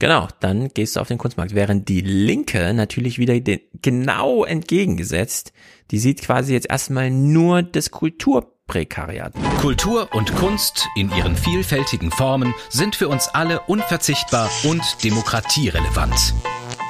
Genau, 0.00 0.28
dann 0.38 0.68
gehst 0.68 0.94
du 0.94 1.00
auf 1.00 1.08
den 1.08 1.18
Kunstmarkt. 1.18 1.56
Während 1.56 1.88
die 1.88 2.02
Linke 2.02 2.72
natürlich 2.72 3.18
wieder 3.18 3.38
den, 3.40 3.60
genau 3.82 4.44
entgegengesetzt, 4.44 5.52
die 5.90 5.98
sieht 5.98 6.22
quasi 6.22 6.52
jetzt 6.52 6.70
erstmal 6.70 7.10
nur 7.10 7.62
das 7.64 7.90
Kulturprekariat. 7.90 9.34
Kultur 9.60 10.08
und 10.12 10.32
Kunst 10.36 10.86
in 10.94 11.10
ihren 11.10 11.36
vielfältigen 11.36 12.12
Formen 12.12 12.54
sind 12.68 12.94
für 12.94 13.08
uns 13.08 13.26
alle 13.26 13.60
unverzichtbar 13.62 14.48
und 14.62 14.82
demokratierelevant. 15.02 16.32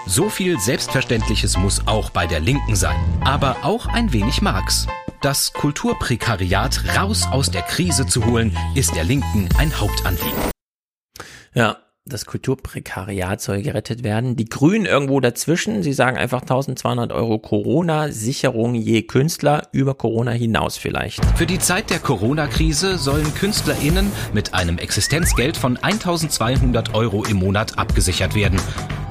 So 0.06 0.28
viel 0.28 0.58
Selbstverständliches 0.58 1.56
muss 1.56 1.86
auch 1.86 2.10
bei 2.10 2.26
der 2.26 2.40
Linken 2.40 2.76
sein, 2.76 2.98
aber 3.24 3.56
auch 3.62 3.86
ein 3.86 4.12
wenig 4.12 4.42
Marx. 4.42 4.86
Das 5.22 5.54
Kulturprekariat 5.54 6.96
raus 6.98 7.26
aus 7.30 7.50
der 7.50 7.62
Krise 7.62 8.06
zu 8.06 8.26
holen, 8.26 8.54
ist 8.74 8.94
der 8.94 9.04
Linken 9.04 9.48
ein 9.56 9.80
Hauptanliegen. 9.80 10.50
Ja, 11.54 11.78
das 12.08 12.26
Kulturprekariat 12.26 13.40
soll 13.40 13.62
gerettet 13.62 14.02
werden. 14.02 14.36
Die 14.36 14.48
Grünen 14.48 14.86
irgendwo 14.86 15.20
dazwischen, 15.20 15.82
sie 15.82 15.92
sagen 15.92 16.16
einfach 16.16 16.42
1200 16.42 17.12
Euro 17.12 17.38
Corona-Sicherung 17.38 18.74
je 18.74 19.02
Künstler 19.02 19.68
über 19.72 19.94
Corona 19.94 20.30
hinaus 20.32 20.76
vielleicht. 20.76 21.24
Für 21.36 21.46
die 21.46 21.58
Zeit 21.58 21.90
der 21.90 21.98
Corona-Krise 21.98 22.98
sollen 22.98 23.32
KünstlerInnen 23.34 24.10
mit 24.32 24.54
einem 24.54 24.78
Existenzgeld 24.78 25.56
von 25.56 25.76
1200 25.76 26.94
Euro 26.94 27.24
im 27.24 27.38
Monat 27.38 27.78
abgesichert 27.78 28.34
werden. 28.34 28.60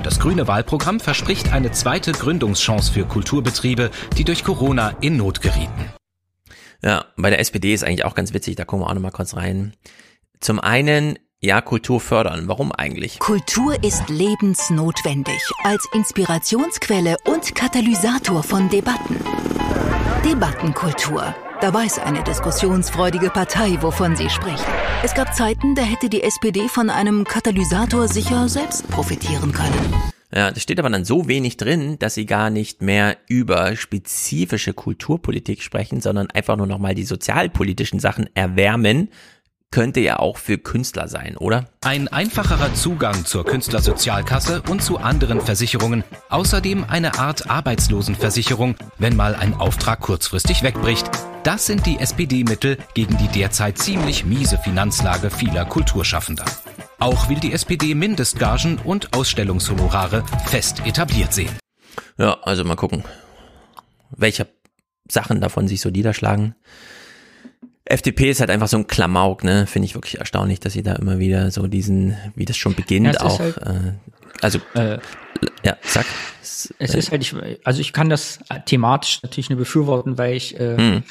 Das 0.03 0.19
grüne 0.19 0.47
Wahlprogramm 0.47 0.99
verspricht 0.99 1.51
eine 1.51 1.71
zweite 1.71 2.11
Gründungschance 2.11 2.91
für 2.91 3.05
Kulturbetriebe, 3.05 3.91
die 4.17 4.23
durch 4.23 4.43
Corona 4.43 4.95
in 5.01 5.17
Not 5.17 5.41
gerieten. 5.41 5.91
Ja, 6.83 7.05
bei 7.17 7.29
der 7.29 7.39
SPD 7.39 7.73
ist 7.73 7.83
eigentlich 7.83 8.05
auch 8.05 8.15
ganz 8.15 8.33
witzig, 8.33 8.55
da 8.55 8.65
gucken 8.65 8.85
wir 8.85 8.89
auch 8.89 8.93
nochmal 8.93 9.11
kurz 9.11 9.35
rein. 9.35 9.73
Zum 10.39 10.59
einen, 10.59 11.17
ja, 11.39 11.61
Kultur 11.61 11.99
fördern. 11.99 12.47
Warum 12.47 12.71
eigentlich? 12.71 13.19
Kultur 13.19 13.83
ist 13.83 14.09
lebensnotwendig 14.09 15.39
als 15.63 15.87
Inspirationsquelle 15.93 17.17
und 17.25 17.53
Katalysator 17.53 18.41
von 18.41 18.69
Debatten. 18.69 19.17
Debattenkultur. 20.25 21.35
Da 21.61 21.73
weiß 21.73 21.99
eine 21.99 22.23
diskussionsfreudige 22.23 23.29
Partei, 23.29 23.77
wovon 23.81 24.15
sie 24.15 24.29
spricht. 24.29 24.65
Es 25.03 25.13
gab 25.13 25.35
Zeiten, 25.35 25.75
da 25.75 25.83
hätte 25.83 26.09
die 26.09 26.23
SPD 26.23 26.67
von 26.67 26.89
einem 26.89 27.23
Katalysator 27.23 28.07
sicher 28.07 28.49
selbst 28.49 28.87
profitieren 28.89 29.51
können. 29.51 29.93
Ja, 30.33 30.51
das 30.51 30.61
steht 30.61 30.79
aber 30.79 30.89
dann 30.89 31.05
so 31.05 31.27
wenig 31.27 31.55
drin, 31.57 31.97
dass 31.99 32.15
sie 32.15 32.25
gar 32.25 32.49
nicht 32.49 32.81
mehr 32.81 33.17
über 33.27 33.75
spezifische 33.75 34.73
Kulturpolitik 34.73 35.61
sprechen, 35.63 36.01
sondern 36.01 36.29
einfach 36.31 36.57
nur 36.57 36.67
nochmal 36.67 36.95
die 36.95 37.05
sozialpolitischen 37.05 37.99
Sachen 37.99 38.29
erwärmen. 38.35 39.09
Könnte 39.69 39.99
ja 39.99 40.19
auch 40.19 40.37
für 40.37 40.57
Künstler 40.57 41.09
sein, 41.09 41.35
oder? 41.35 41.65
Ein 41.81 42.07
einfacherer 42.07 42.73
Zugang 42.73 43.25
zur 43.25 43.45
Künstlersozialkasse 43.45 44.63
und 44.69 44.81
zu 44.81 44.97
anderen 44.97 45.41
Versicherungen. 45.41 46.05
Außerdem 46.29 46.85
eine 46.85 47.19
Art 47.19 47.49
Arbeitslosenversicherung, 47.49 48.75
wenn 48.97 49.15
mal 49.15 49.35
ein 49.35 49.53
Auftrag 49.53 49.99
kurzfristig 49.99 50.63
wegbricht. 50.63 51.09
Das 51.43 51.65
sind 51.65 51.85
die 51.85 51.99
SPD-Mittel 51.99 52.77
gegen 52.93 53.17
die 53.17 53.27
derzeit 53.27 53.77
ziemlich 53.77 54.25
miese 54.25 54.57
Finanzlage 54.57 55.29
vieler 55.29 55.65
Kulturschaffender. 55.65 56.45
Auch 56.99 57.29
will 57.29 57.39
die 57.39 57.51
SPD 57.51 57.93
Mindestgagen 57.93 58.79
und 58.79 59.13
Ausstellungshonorare 59.15 60.23
fest 60.45 60.81
etabliert 60.85 61.33
sehen. 61.33 61.55
Ja, 62.17 62.37
also 62.41 62.63
mal 62.63 62.75
gucken, 62.75 63.03
welche 64.11 64.47
Sachen 65.09 65.41
davon 65.41 65.67
sich 65.67 65.81
so 65.81 65.89
niederschlagen. 65.89 66.55
FDP 67.89 68.29
ist 68.31 68.39
halt 68.39 68.49
einfach 68.49 68.67
so 68.67 68.77
ein 68.77 68.87
Klamauk, 68.87 69.43
ne? 69.43 69.65
Finde 69.67 69.85
ich 69.85 69.95
wirklich 69.95 70.19
erstaunlich, 70.19 70.59
dass 70.59 70.73
sie 70.73 70.83
da 70.83 70.93
immer 70.93 71.19
wieder 71.19 71.51
so 71.51 71.67
diesen, 71.67 72.17
wie 72.35 72.45
das 72.45 72.57
schon 72.57 72.75
beginnt, 72.75 73.13
Ja, 73.15 73.21
auch. 73.21 73.39
halt- 73.39 73.57
äh, 73.57 73.93
also, 74.41 74.59
Äh, 74.73 74.99
ja, 75.63 75.77
sag. 75.83 76.05
Es 76.41 76.71
ist 76.79 77.11
halt, 77.11 77.21
ich, 77.21 77.35
also 77.63 77.79
ich 77.81 77.93
kann 77.93 78.09
das 78.09 78.39
thematisch 78.65 79.19
natürlich 79.23 79.49
nur 79.49 79.59
befürworten, 79.59 80.17
weil 80.17 80.35
ich 80.35 80.59
äh, 80.59 80.77
Hm. 80.77 81.03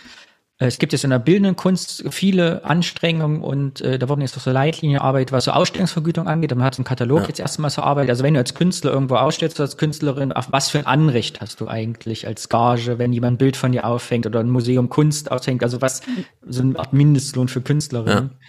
Es 0.58 0.78
gibt 0.78 0.92
jetzt 0.92 1.04
in 1.04 1.10
der 1.10 1.18
bildenden 1.18 1.54
Kunst 1.54 2.04
viele 2.08 2.64
Anstrengungen 2.64 3.42
und 3.42 3.82
äh, 3.82 3.98
da 3.98 4.08
wurden 4.08 4.22
jetzt 4.22 4.38
auch 4.38 4.40
so 4.40 4.50
Leitlinienarbeit, 4.50 5.30
was 5.30 5.44
so 5.44 5.50
Ausstellungsvergütung 5.50 6.26
angeht. 6.26 6.54
Man 6.54 6.64
hat 6.64 6.78
einen 6.78 6.86
Katalog 6.86 7.22
ja. 7.22 7.28
jetzt 7.28 7.40
erstmal 7.40 7.68
so 7.68 7.82
arbeitet. 7.82 8.08
Also 8.08 8.24
wenn 8.24 8.32
du 8.32 8.40
als 8.40 8.54
Künstler 8.54 8.92
irgendwo 8.92 9.16
ausstellst, 9.16 9.60
als 9.60 9.76
Künstlerin, 9.76 10.32
auf 10.32 10.50
was 10.52 10.70
für 10.70 10.78
ein 10.78 10.86
Anrecht 10.86 11.42
hast 11.42 11.60
du 11.60 11.68
eigentlich 11.68 12.26
als 12.26 12.48
Gage, 12.48 12.98
wenn 12.98 13.12
jemand 13.12 13.34
ein 13.34 13.38
Bild 13.38 13.56
von 13.56 13.72
dir 13.72 13.84
aufhängt 13.84 14.24
oder 14.24 14.40
ein 14.40 14.48
Museum 14.48 14.88
Kunst 14.88 15.30
aufhängt? 15.30 15.62
Also 15.62 15.82
was, 15.82 16.00
so 16.46 16.62
eine 16.62 16.78
Art 16.78 16.94
Mindestlohn 16.94 17.48
für 17.48 17.60
Künstlerinnen. 17.60 18.30
Ja. 18.32 18.48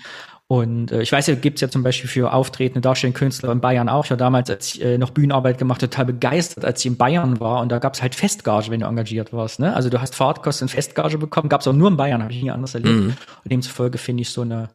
Und 0.50 0.94
äh, 0.94 1.02
ich 1.02 1.12
weiß 1.12 1.28
ja, 1.28 1.36
gibt's 1.36 1.60
ja 1.60 1.70
zum 1.70 1.84
Beispiel 1.84 2.10
für 2.10 2.32
auftretende 2.32 2.80
darstellende 2.80 3.20
Künstler 3.20 3.52
in 3.52 3.60
Bayern 3.60 3.90
auch. 3.90 4.06
Ich 4.06 4.12
war 4.12 4.18
damals, 4.18 4.50
als 4.50 4.76
ich 4.76 4.82
äh, 4.82 4.98
noch 4.98 5.10
Bühnenarbeit 5.10 5.58
gemacht 5.58 5.82
total 5.82 6.06
begeistert, 6.06 6.64
als 6.64 6.80
ich 6.80 6.86
in 6.86 6.96
Bayern 6.96 7.42
war. 7.42 7.62
Und 7.62 7.70
da 7.70 7.80
gab's 7.80 8.02
halt 8.02 8.16
Festgage, 8.16 8.72
wenn 8.72 8.80
du 8.80 8.86
engagiert 8.86 9.34
warst. 9.34 9.60
Ne? 9.60 9.76
Also 9.76 9.90
du 9.90 10.00
hast 10.00 10.16
Fahrtkosten 10.16 10.66
und 10.66 10.70
Festgage 10.70 11.18
bekommen. 11.18 11.50
Gab's 11.50 11.68
auch 11.68 11.74
nur 11.74 11.90
in 11.90 11.98
Bayern, 11.98 12.24
habe 12.24 12.32
ich 12.32 12.42
nie 12.42 12.52
anders 12.52 12.76
erlebt. 12.76 12.96
Mhm. 12.96 13.18
Und 13.44 13.52
demzufolge 13.52 13.98
finde 13.98 14.22
ich 14.22 14.30
so 14.30 14.42
eine 14.42 14.70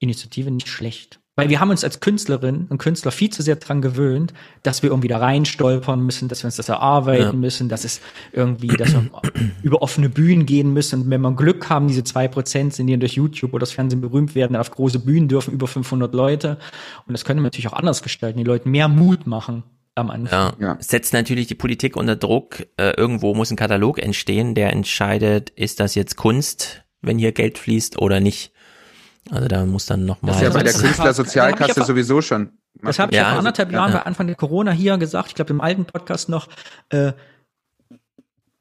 Initiative 0.00 0.50
nicht 0.50 0.68
schlecht. 0.68 1.20
Weil 1.36 1.50
wir 1.50 1.60
haben 1.60 1.68
uns 1.68 1.84
als 1.84 2.00
Künstlerinnen 2.00 2.66
und 2.68 2.78
Künstler 2.78 3.10
viel 3.10 3.28
zu 3.28 3.42
sehr 3.42 3.56
dran 3.56 3.82
gewöhnt, 3.82 4.32
dass 4.62 4.82
wir 4.82 4.88
irgendwie 4.88 5.08
da 5.08 5.18
reinstolpern 5.18 6.00
müssen, 6.00 6.28
dass 6.28 6.42
wir 6.42 6.46
uns 6.46 6.56
das 6.56 6.70
erarbeiten 6.70 7.24
ja. 7.24 7.32
müssen, 7.32 7.68
dass 7.68 7.84
es 7.84 8.00
irgendwie, 8.32 8.68
dass 8.68 8.94
wir 8.94 9.04
über 9.62 9.82
offene 9.82 10.08
Bühnen 10.08 10.46
gehen 10.46 10.72
müssen. 10.72 11.02
Und 11.02 11.10
wenn 11.10 11.20
wir 11.20 11.32
Glück 11.32 11.68
haben, 11.68 11.88
diese 11.88 12.04
zwei 12.04 12.26
Prozent 12.26 12.72
sind, 12.72 12.86
die 12.86 12.98
durch 12.98 13.12
YouTube 13.12 13.52
oder 13.52 13.60
das 13.60 13.72
Fernsehen 13.72 14.00
berühmt 14.00 14.34
werden, 14.34 14.54
dann 14.54 14.60
auf 14.60 14.70
große 14.70 14.98
Bühnen 14.98 15.28
dürfen 15.28 15.52
über 15.52 15.66
500 15.66 16.14
Leute. 16.14 16.58
Und 17.06 17.12
das 17.12 17.26
können 17.26 17.40
wir 17.40 17.44
natürlich 17.44 17.68
auch 17.68 17.74
anders 17.74 18.02
gestalten, 18.02 18.38
die 18.38 18.44
Leuten 18.44 18.70
mehr 18.70 18.88
Mut 18.88 19.26
machen 19.26 19.62
am 19.94 20.10
Anfang. 20.10 20.54
Ja. 20.58 20.68
ja. 20.68 20.76
Setzt 20.80 21.12
natürlich 21.12 21.48
die 21.48 21.54
Politik 21.54 21.96
unter 21.96 22.16
Druck. 22.16 22.66
Äh, 22.78 22.92
irgendwo 22.96 23.34
muss 23.34 23.50
ein 23.50 23.56
Katalog 23.56 23.98
entstehen, 23.98 24.54
der 24.54 24.72
entscheidet, 24.72 25.50
ist 25.50 25.80
das 25.80 25.94
jetzt 25.94 26.16
Kunst, 26.16 26.84
wenn 27.02 27.18
hier 27.18 27.32
Geld 27.32 27.58
fließt 27.58 27.98
oder 27.98 28.20
nicht. 28.20 28.52
Also 29.30 29.48
da 29.48 29.64
muss 29.64 29.86
dann 29.86 30.04
nochmal. 30.04 30.32
Das 30.32 30.42
ist 30.42 30.42
ja 30.42 30.50
bei 30.50 30.62
der 30.62 30.72
Künstlersozialkasse 30.72 31.84
sowieso 31.84 32.20
schon. 32.22 32.50
Das 32.82 32.98
habe 32.98 33.12
ich 33.12 33.18
ja 33.18 33.30
vor 33.30 33.38
anderthalb 33.38 33.72
Jahren 33.72 33.92
ja. 33.92 33.98
bei 33.98 34.04
Anfang 34.04 34.26
der 34.26 34.36
Corona 34.36 34.70
hier 34.70 34.96
gesagt, 34.98 35.28
ich 35.28 35.34
glaube 35.34 35.52
im 35.52 35.60
alten 35.60 35.84
Podcast 35.86 36.28
noch, 36.28 36.48
äh, 36.90 37.12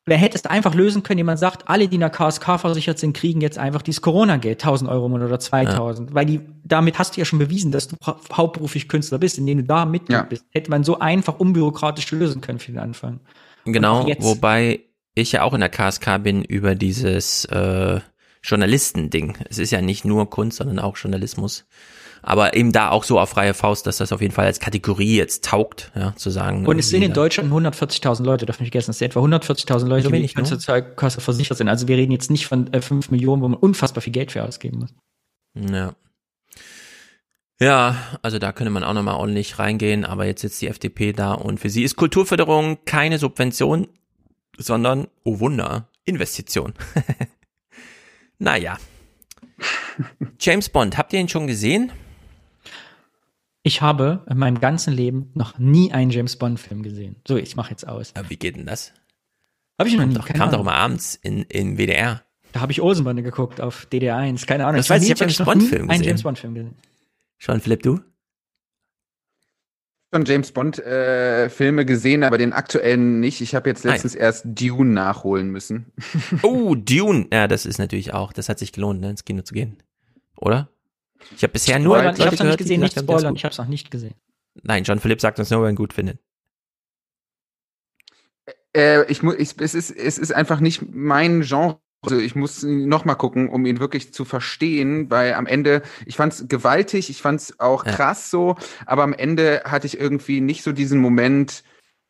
wer 0.06 0.18
hätte 0.18 0.38
es 0.38 0.46
einfach 0.46 0.74
lösen 0.74 1.04
können, 1.04 1.18
jemand 1.18 1.40
sagt, 1.40 1.68
alle, 1.68 1.88
die 1.88 1.96
in 1.96 2.02
der 2.02 2.10
KSK 2.10 2.60
versichert 2.60 3.00
sind, 3.00 3.16
kriegen 3.16 3.42
jetzt 3.42 3.58
einfach 3.58 3.82
dieses 3.82 4.02
Corona-Geld, 4.02 4.64
1000 4.64 4.90
Euro 4.90 5.08
oder 5.08 5.40
2000. 5.40 6.10
Ja. 6.10 6.16
Weil 6.16 6.26
die, 6.26 6.42
damit 6.64 7.00
hast 7.00 7.16
du 7.16 7.22
ja 7.22 7.26
schon 7.26 7.40
bewiesen, 7.40 7.72
dass 7.72 7.88
du 7.88 7.98
hauptberuflich 8.32 8.88
Künstler 8.88 9.18
bist, 9.18 9.38
indem 9.38 9.60
du 9.60 9.64
da 9.64 9.86
Mitglied 9.86 10.18
ja. 10.18 10.24
bist. 10.24 10.46
Hätte 10.52 10.70
man 10.70 10.84
so 10.84 11.00
einfach 11.00 11.40
unbürokratisch 11.40 12.12
lösen 12.12 12.42
können 12.42 12.60
für 12.60 12.72
den 12.72 12.80
Anfang. 12.80 13.20
Genau, 13.66 14.06
wobei 14.20 14.82
ich 15.16 15.32
ja 15.32 15.42
auch 15.44 15.54
in 15.54 15.62
der 15.62 15.70
KSK 15.70 16.22
bin 16.22 16.44
über 16.44 16.76
dieses 16.76 17.46
äh, 17.46 18.00
Journalistending. 18.46 19.38
Es 19.50 19.58
ist 19.58 19.72
ja 19.72 19.82
nicht 19.82 20.06
nur 20.06 20.30
Kunst, 20.30 20.58
sondern 20.58 20.80
auch 20.80 20.98
Journalismus. 20.98 21.66
Aber 22.22 22.56
eben 22.56 22.72
da 22.72 22.90
auch 22.90 23.04
so 23.04 23.20
auf 23.20 23.30
freie 23.30 23.54
Faust, 23.54 23.86
dass 23.86 23.98
das 23.98 24.12
auf 24.12 24.22
jeden 24.22 24.34
Fall 24.34 24.46
als 24.46 24.60
Kategorie 24.60 25.16
jetzt 25.16 25.46
taugt, 25.46 25.92
ja, 25.96 26.16
zu 26.16 26.32
sagen. 26.32 26.66
Und 26.66 26.80
es 26.80 26.90
sind 26.90 27.04
in 27.04 27.14
Deutschland 27.14 27.52
140.000 27.52 28.24
Leute, 28.24 28.46
darf 28.48 28.60
nicht 28.60 28.72
vergessen, 28.72 28.92
es 28.92 28.98
sind 28.98 29.12
etwa 29.12 29.20
140.000 29.20 29.86
Leute, 29.86 30.06
so 30.06 30.10
die 30.10 30.24
in 30.24 30.30
der 30.36 30.46
Sozialkasse 30.46 31.22
versichert 31.22 31.58
sind. 31.58 31.70
Also 31.70 31.88
wir 31.88 31.98
reden 31.98 32.12
jetzt 32.12 32.32
nicht 32.32 32.48
von 32.48 32.72
äh, 32.74 32.82
5 32.82 33.12
Millionen, 33.12 33.42
wo 33.44 33.48
man 33.48 33.60
unfassbar 33.60 34.02
viel 34.02 34.14
Geld 34.14 34.32
für 34.32 34.44
ausgeben 34.44 34.80
muss. 34.80 34.94
Ja. 35.72 35.94
Ja, 37.60 37.96
also 38.22 38.38
da 38.40 38.52
könnte 38.52 38.72
man 38.72 38.84
auch 38.84 38.94
nochmal 38.94 39.16
ordentlich 39.16 39.60
reingehen, 39.60 40.04
aber 40.04 40.26
jetzt 40.26 40.42
sitzt 40.42 40.62
die 40.62 40.68
FDP 40.68 41.14
da 41.14 41.34
und 41.34 41.60
für 41.60 41.70
sie 41.70 41.84
ist 41.84 41.96
Kulturförderung 41.96 42.80
keine 42.86 43.18
Subvention, 43.18 43.88
sondern, 44.58 45.08
oh 45.24 45.40
Wunder, 45.40 45.90
Investition. 46.06 46.74
Naja. 48.40 48.78
James 50.40 50.70
Bond, 50.70 50.98
habt 50.98 51.14
ihr 51.14 51.20
ihn 51.20 51.30
schon 51.30 51.48
gesehen? 51.48 51.91
Ich 53.64 53.82
habe 53.82 54.24
in 54.30 54.38
meinem 54.38 54.60
ganzen 54.60 54.94
Leben 54.94 55.32
noch 55.34 55.57
nie 55.57 55.91
einen 55.91 56.12
James 56.12 56.36
Bond-Film 56.36 56.84
gesehen. 56.84 57.16
So, 57.28 57.38
ich 57.38 57.56
mache 57.56 57.72
jetzt 57.72 57.88
aus. 57.88 58.12
Aber 58.16 58.30
wie 58.30 58.36
geht 58.36 58.56
denn 58.56 58.66
das? 58.66 58.94
Habe 59.80 59.90
ich 59.90 59.98
noch 59.98 60.06
nie. 60.06 60.14
Doch, 60.14 60.28
kam 60.28 60.52
doch 60.52 60.60
immer 60.60 60.76
abends 60.76 61.16
in, 61.16 61.44
in 61.44 61.78
WDR. 61.78 62.24
Da 62.52 62.62
habe 62.62 62.72
ich 62.72 62.82
Olsenbande 62.82 63.24
geguckt 63.24 63.60
auf 63.60 63.88
DDR1. 63.91 64.45
Keine 64.45 64.66
Ahnung. 64.66 64.80
Ich, 64.80 64.86
ich 64.86 64.90
weiß, 64.90 65.03
ich 65.03 65.10
habe 65.10 65.20
James 65.20 65.38
Bond-Film 65.38 65.70
gesehen. 65.70 65.90
Einen 65.90 66.03
James 66.03 66.24
Bond-Film 66.24 66.53
gesehen. 66.53 66.76
Schon, 67.38 67.60
Philipp, 67.60 67.84
du? 67.84 67.99
Schon 70.14 70.26
James 70.26 70.52
Bond 70.52 70.80
äh, 70.80 71.49
Filme 71.49 71.86
gesehen, 71.86 72.23
aber 72.23 72.38
den 72.38 72.53
aktuellen 72.53 73.19
nicht. 73.19 73.41
Ich 73.41 73.56
habe 73.56 73.69
jetzt 73.69 73.84
letztens 73.84 74.14
Nein. 74.14 74.23
erst 74.23 74.45
Dune 74.45 74.91
nachholen 74.91 75.49
müssen. 75.49 75.91
oh, 76.41 76.76
Dune. 76.76 77.27
Ja, 77.32 77.48
das 77.48 77.65
ist 77.65 77.77
natürlich 77.77 78.14
auch, 78.14 78.34
das 78.34 78.49
hat 78.49 78.60
sich 78.60 78.72
gelohnt, 78.72 79.02
ne, 79.02 79.10
ins 79.10 79.26
Kino 79.26 79.41
zu 79.41 79.53
gehen. 79.53 79.77
Oder? 80.38 80.69
Ich 81.36 81.44
habe 81.44 81.53
bisher 81.53 81.80
nur 81.80 82.02
Leute 82.02 82.22
ich 82.22 82.27
hab's 82.27 82.40
noch 82.40 82.45
nicht 82.45 82.57
gesehen, 82.57 82.82
nicht 82.82 82.99
spoilern, 82.99 83.36
ich 83.36 83.44
habe 83.44 83.52
es 83.52 83.57
noch 83.57 83.68
nicht 83.68 83.90
gesehen. 83.90 84.15
Nein, 84.64 84.84
John 84.84 84.99
Philipp 84.99 85.22
sagt 85.22 85.40
uns 85.40 85.49
nur, 85.49 85.61
wenn 85.61 85.68
er 85.68 85.72
ihn 85.72 85.76
gut 85.76 85.94
findet. 85.94 86.19
Äh, 88.76 89.10
ich 89.11 89.23
muss, 89.23 89.36
ich, 89.36 89.56
es 89.60 89.73
ist, 89.73 89.91
es 89.91 90.18
ist 90.18 90.34
einfach 90.34 90.60
nicht 90.60 90.82
mein 90.94 91.41
Genre 91.41 91.80
also 92.11 92.19
ich 92.19 92.36
muss 92.36 92.64
noch 92.64 93.06
mal 93.06 93.15
gucken, 93.15 93.49
um 93.49 93.65
ihn 93.65 93.80
wirklich 93.80 94.14
zu 94.14 94.26
verstehen, 94.26 95.10
weil 95.10 95.34
am 95.34 95.45
Ende, 95.45 95.82
ich 96.06 96.15
fand 96.15 96.34
es 96.34 96.48
gewaltig, 96.48 97.10
ich 97.10 97.22
fand 97.22 97.41
es 97.41 97.60
auch 97.60 97.84
krass 97.84 98.32
so, 98.32 98.56
aber 98.86 99.03
am 99.03 99.14
Ende 99.14 99.64
hatte 99.65 99.88
ich 99.88 99.99
irgendwie 99.99 100.41
nicht 100.41 100.64
so 100.64 100.72
diesen 100.72 100.99
Moment 100.99 101.64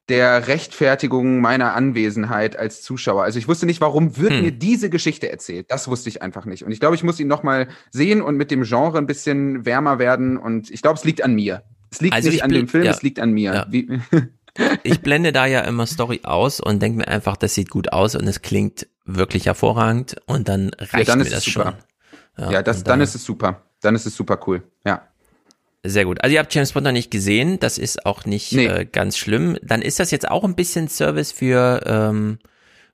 der 0.07 0.47
Rechtfertigung 0.47 1.41
meiner 1.41 1.73
Anwesenheit 1.73 2.57
als 2.57 2.83
Zuschauer. 2.83 3.23
Also 3.23 3.39
ich 3.39 3.47
wusste 3.47 3.65
nicht, 3.65 3.81
warum 3.81 4.17
wird 4.17 4.33
hm. 4.33 4.41
mir 4.41 4.51
diese 4.51 4.89
Geschichte 4.89 5.31
erzählt. 5.31 5.71
Das 5.71 5.87
wusste 5.87 6.09
ich 6.09 6.21
einfach 6.21 6.45
nicht. 6.45 6.63
Und 6.63 6.71
ich 6.71 6.79
glaube, 6.79 6.95
ich 6.95 7.03
muss 7.03 7.19
ihn 7.19 7.27
noch 7.27 7.41
mal 7.41 7.67
sehen 7.89 8.21
und 8.21 8.37
mit 8.37 8.51
dem 8.51 8.63
Genre 8.63 8.99
ein 8.99 9.07
bisschen 9.07 9.65
wärmer 9.65 9.97
werden. 9.97 10.37
Und 10.37 10.69
ich 10.69 10.83
glaube, 10.83 10.97
es 10.97 11.05
liegt 11.05 11.23
an 11.23 11.33
mir. 11.33 11.63
Es 11.89 12.01
liegt 12.01 12.13
also 12.13 12.29
nicht 12.29 12.43
an 12.43 12.51
dem 12.51 12.67
Film, 12.67 12.83
ja. 12.83 12.91
es 12.91 13.01
liegt 13.01 13.19
an 13.19 13.31
mir. 13.31 13.53
Ja. 13.53 13.67
Wie, 13.69 13.99
ich 14.83 15.01
blende 15.01 15.31
da 15.31 15.45
ja 15.45 15.61
immer 15.61 15.85
Story 15.85 16.21
aus 16.23 16.59
und 16.59 16.81
denke 16.81 16.99
mir 16.99 17.07
einfach, 17.07 17.37
das 17.37 17.53
sieht 17.55 17.69
gut 17.69 17.91
aus 17.91 18.15
und 18.15 18.27
es 18.27 18.41
klingt 18.41 18.87
wirklich 19.05 19.45
hervorragend 19.45 20.15
und 20.25 20.49
dann 20.49 20.71
reicht 20.77 21.07
ja, 21.07 21.15
dann 21.15 21.19
mir 21.19 21.29
das 21.29 21.45
schon. 21.45 21.73
Ja, 22.37 22.51
ja 22.51 22.63
das, 22.63 22.83
dann, 22.83 22.99
dann 22.99 23.01
ist 23.01 23.15
es 23.15 23.23
super. 23.23 23.63
Dann 23.81 23.95
ist 23.95 24.05
es 24.05 24.15
super 24.15 24.39
cool. 24.47 24.63
Ja. 24.85 25.07
Sehr 25.83 26.05
gut. 26.05 26.23
Also 26.23 26.33
ihr 26.33 26.39
habt 26.39 26.53
James 26.53 26.71
Bond 26.71 26.85
noch 26.85 26.91
nicht 26.91 27.11
gesehen, 27.11 27.59
das 27.59 27.77
ist 27.77 28.05
auch 28.05 28.25
nicht 28.25 28.51
nee. 28.53 28.65
äh, 28.65 28.85
ganz 28.85 29.17
schlimm. 29.17 29.57
Dann 29.61 29.83
ist 29.83 29.99
das 29.99 30.09
jetzt 30.09 30.29
auch 30.29 30.43
ein 30.43 30.55
bisschen 30.55 30.87
Service 30.87 31.31
für 31.31 31.81
ähm, 31.85 32.39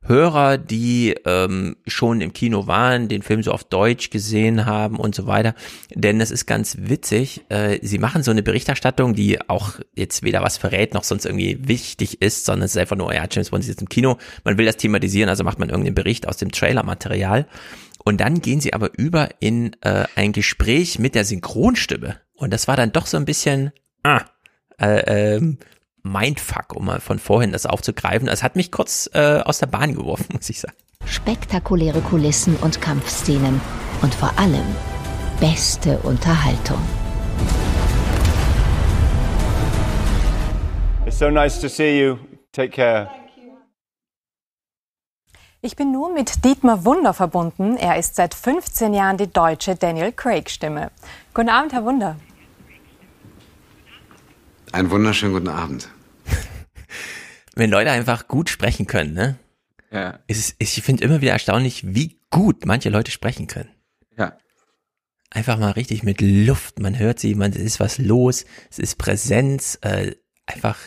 Hörer, 0.04 0.58
die 0.58 1.16
ähm, 1.26 1.76
schon 1.86 2.22
im 2.22 2.34
Kino 2.34 2.66
waren, 2.66 3.08
den 3.08 3.22
Film 3.22 3.44
so 3.44 3.52
auf 3.52 3.64
Deutsch 3.64 4.10
gesehen 4.10 4.66
haben 4.66 4.98
und 4.98 5.14
so 5.14 5.28
weiter. 5.28 5.54
Denn 5.94 6.18
das 6.18 6.32
ist 6.32 6.48
ganz 6.48 6.76
witzig. 6.80 7.46
Äh, 7.50 7.80
sie 7.84 8.00
machen 8.00 8.24
so 8.24 8.32
eine 8.32 8.42
Berichterstattung, 8.42 9.14
die 9.14 9.48
auch 9.48 9.80
jetzt 9.96 10.24
weder 10.24 10.42
was 10.42 10.58
verrät 10.58 10.96
noch 10.96 11.04
sonst 11.04 11.26
irgendwie 11.26 11.68
wichtig 11.68 12.22
ist, 12.22 12.46
sondern 12.46 12.66
es 12.66 12.72
ist 12.72 12.82
einfach 12.82 12.96
nur, 12.96 13.14
ja, 13.14 13.26
James 13.30 13.52
Bond 13.52 13.64
ist 13.64 13.70
jetzt 13.70 13.82
im 13.82 13.90
Kino. 13.90 14.18
Man 14.44 14.58
will 14.58 14.66
das 14.66 14.78
thematisieren, 14.78 15.30
also 15.30 15.44
macht 15.44 15.60
man 15.60 15.70
irgendeinen 15.70 15.96
Bericht 15.96 16.28
aus 16.28 16.38
dem 16.38 16.52
Trailermaterial. 16.52 17.48
Und 18.04 18.20
dann 18.22 18.42
gehen 18.42 18.60
sie 18.60 18.74
aber 18.74 18.98
über 18.98 19.30
in 19.40 19.76
äh, 19.82 20.06
ein 20.16 20.32
Gespräch 20.32 20.98
mit 20.98 21.14
der 21.14 21.26
Synchronstimme. 21.26 22.18
Und 22.34 22.52
das 22.52 22.68
war 22.68 22.76
dann 22.76 22.92
doch 22.92 23.06
so 23.06 23.18
ein 23.18 23.26
bisschen, 23.26 23.72
ah, 24.02 24.22
äh, 24.80 25.36
ähm, 25.36 25.60
Mindfuck, 26.04 26.76
um 26.76 26.86
mal 26.86 27.00
von 27.00 27.20
vorhin 27.20 27.52
das 27.52 27.66
aufzugreifen. 27.66 28.28
Es 28.28 28.44
hat 28.44 28.56
mich 28.56 28.72
kurz 28.72 29.10
äh, 29.14 29.40
aus 29.40 29.60
der 29.60 29.68
Bahn 29.68 29.96
geworfen, 29.96 30.28
muss 30.34 30.50
ich 30.50 30.60
sagen. 30.60 30.76
Spektakuläre 31.06 32.02
Kulissen 32.02 32.56
und 32.58 32.82
Kampfszenen 32.82 33.60
und 34.02 34.14
vor 34.14 34.32
allem 34.38 34.66
beste 35.40 35.98
Unterhaltung. 36.00 36.80
It's 41.06 41.20
so 41.20 41.30
nice 41.30 41.60
to 41.60 41.68
see 41.68 42.02
you. 42.02 42.18
Take 42.52 42.70
care. 42.70 43.10
Ich 45.64 45.76
bin 45.76 45.92
nun 45.92 46.16
mit 46.16 46.44
Dietmar 46.44 46.86
Wunder 46.86 47.14
verbunden. 47.14 47.78
Er 47.78 47.98
ist 47.98 48.16
seit 48.16 48.34
15 48.34 48.96
Jahren 48.96 49.18
die 49.18 49.32
deutsche 49.32 49.76
Daniel 49.76 50.12
Craig-Stimme. 50.12 50.90
Guten 51.36 51.50
Abend, 51.50 51.74
Herr 51.74 51.86
Wunder. 51.86 52.16
Einen 54.72 54.90
wunderschönen 54.90 55.34
guten 55.34 55.50
Abend. 55.50 55.90
Wenn 57.56 57.70
Leute 57.70 57.92
einfach 57.92 58.28
gut 58.28 58.50
sprechen 58.50 58.88
können, 58.88 59.14
ne? 59.14 59.38
Ja. 59.92 60.20
Ist, 60.28 60.56
ich 60.60 60.82
finde 60.82 61.04
immer 61.04 61.20
wieder 61.20 61.34
erstaunlich, 61.34 61.94
wie 61.94 62.22
gut 62.30 62.66
manche 62.66 62.90
Leute 62.90 63.12
sprechen 63.12 63.48
können. 63.48 63.70
Ja. 64.18 64.38
Einfach 65.30 65.58
mal 65.58 65.72
richtig 65.72 66.04
mit 66.04 66.22
Luft. 66.22 66.80
Man 66.80 66.98
hört 66.98 67.20
sie, 67.20 67.36
man 67.36 67.52
es 67.52 67.58
ist 67.58 67.80
was 67.82 67.98
los, 67.98 68.46
es 68.70 68.80
ist 68.80 68.98
Präsenz, 68.98 69.78
äh, 69.82 70.16
einfach. 70.46 70.78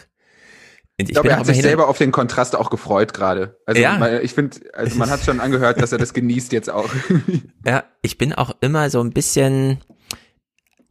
Ich, 0.97 1.09
ich 1.09 1.12
glaube, 1.12 1.28
er 1.28 1.39
hat 1.39 1.47
sich 1.47 1.61
selber 1.61 1.89
auf 1.89 1.98
den 1.98 2.12
Kontrast 2.12 2.56
auch 2.56 2.70
gefreut 2.70 3.12
gerade. 3.12 3.61
Also 3.66 3.82
ja. 3.82 3.98
Man, 3.98 4.23
ich 4.23 4.32
finde, 4.32 4.61
also 4.73 4.97
man 4.97 5.11
hat 5.11 5.20
schon 5.24 5.40
angehört, 5.40 5.82
dass 5.82 5.93
er 5.93 5.98
das 5.98 6.15
genießt 6.15 6.52
jetzt 6.52 6.70
auch. 6.70 6.89
ja, 7.66 7.85
ich 8.01 8.16
bin 8.16 8.32
auch 8.32 8.56
immer 8.61 8.89
so 8.89 9.02
ein 9.02 9.11
bisschen, 9.11 9.81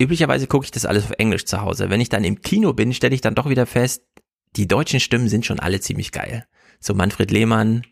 üblicherweise 0.04 0.48
gucke 0.48 0.66
ich 0.66 0.72
das 0.72 0.86
alles 0.86 1.06
auf 1.06 1.14
Englisch 1.18 1.46
zu 1.46 1.62
Hause. 1.62 1.90
Wenn 1.90 2.02
ich 2.02 2.10
dann 2.10 2.24
im 2.24 2.42
Kino 2.42 2.74
bin, 2.74 2.94
stelle 2.94 3.16
ich 3.16 3.22
dann 3.22 3.36
doch 3.36 3.50
wieder 3.50 3.66
fest, 3.66 4.04
die 4.56 4.68
deutschen 4.68 5.00
Stimmen 5.00 5.30
sind 5.30 5.46
schon 5.46 5.60
alle 5.60 5.80
ziemlich 5.80 6.12
geil. 6.12 6.46
So 6.80 6.94
Manfred 6.94 7.32
Lehmann, 7.32 7.84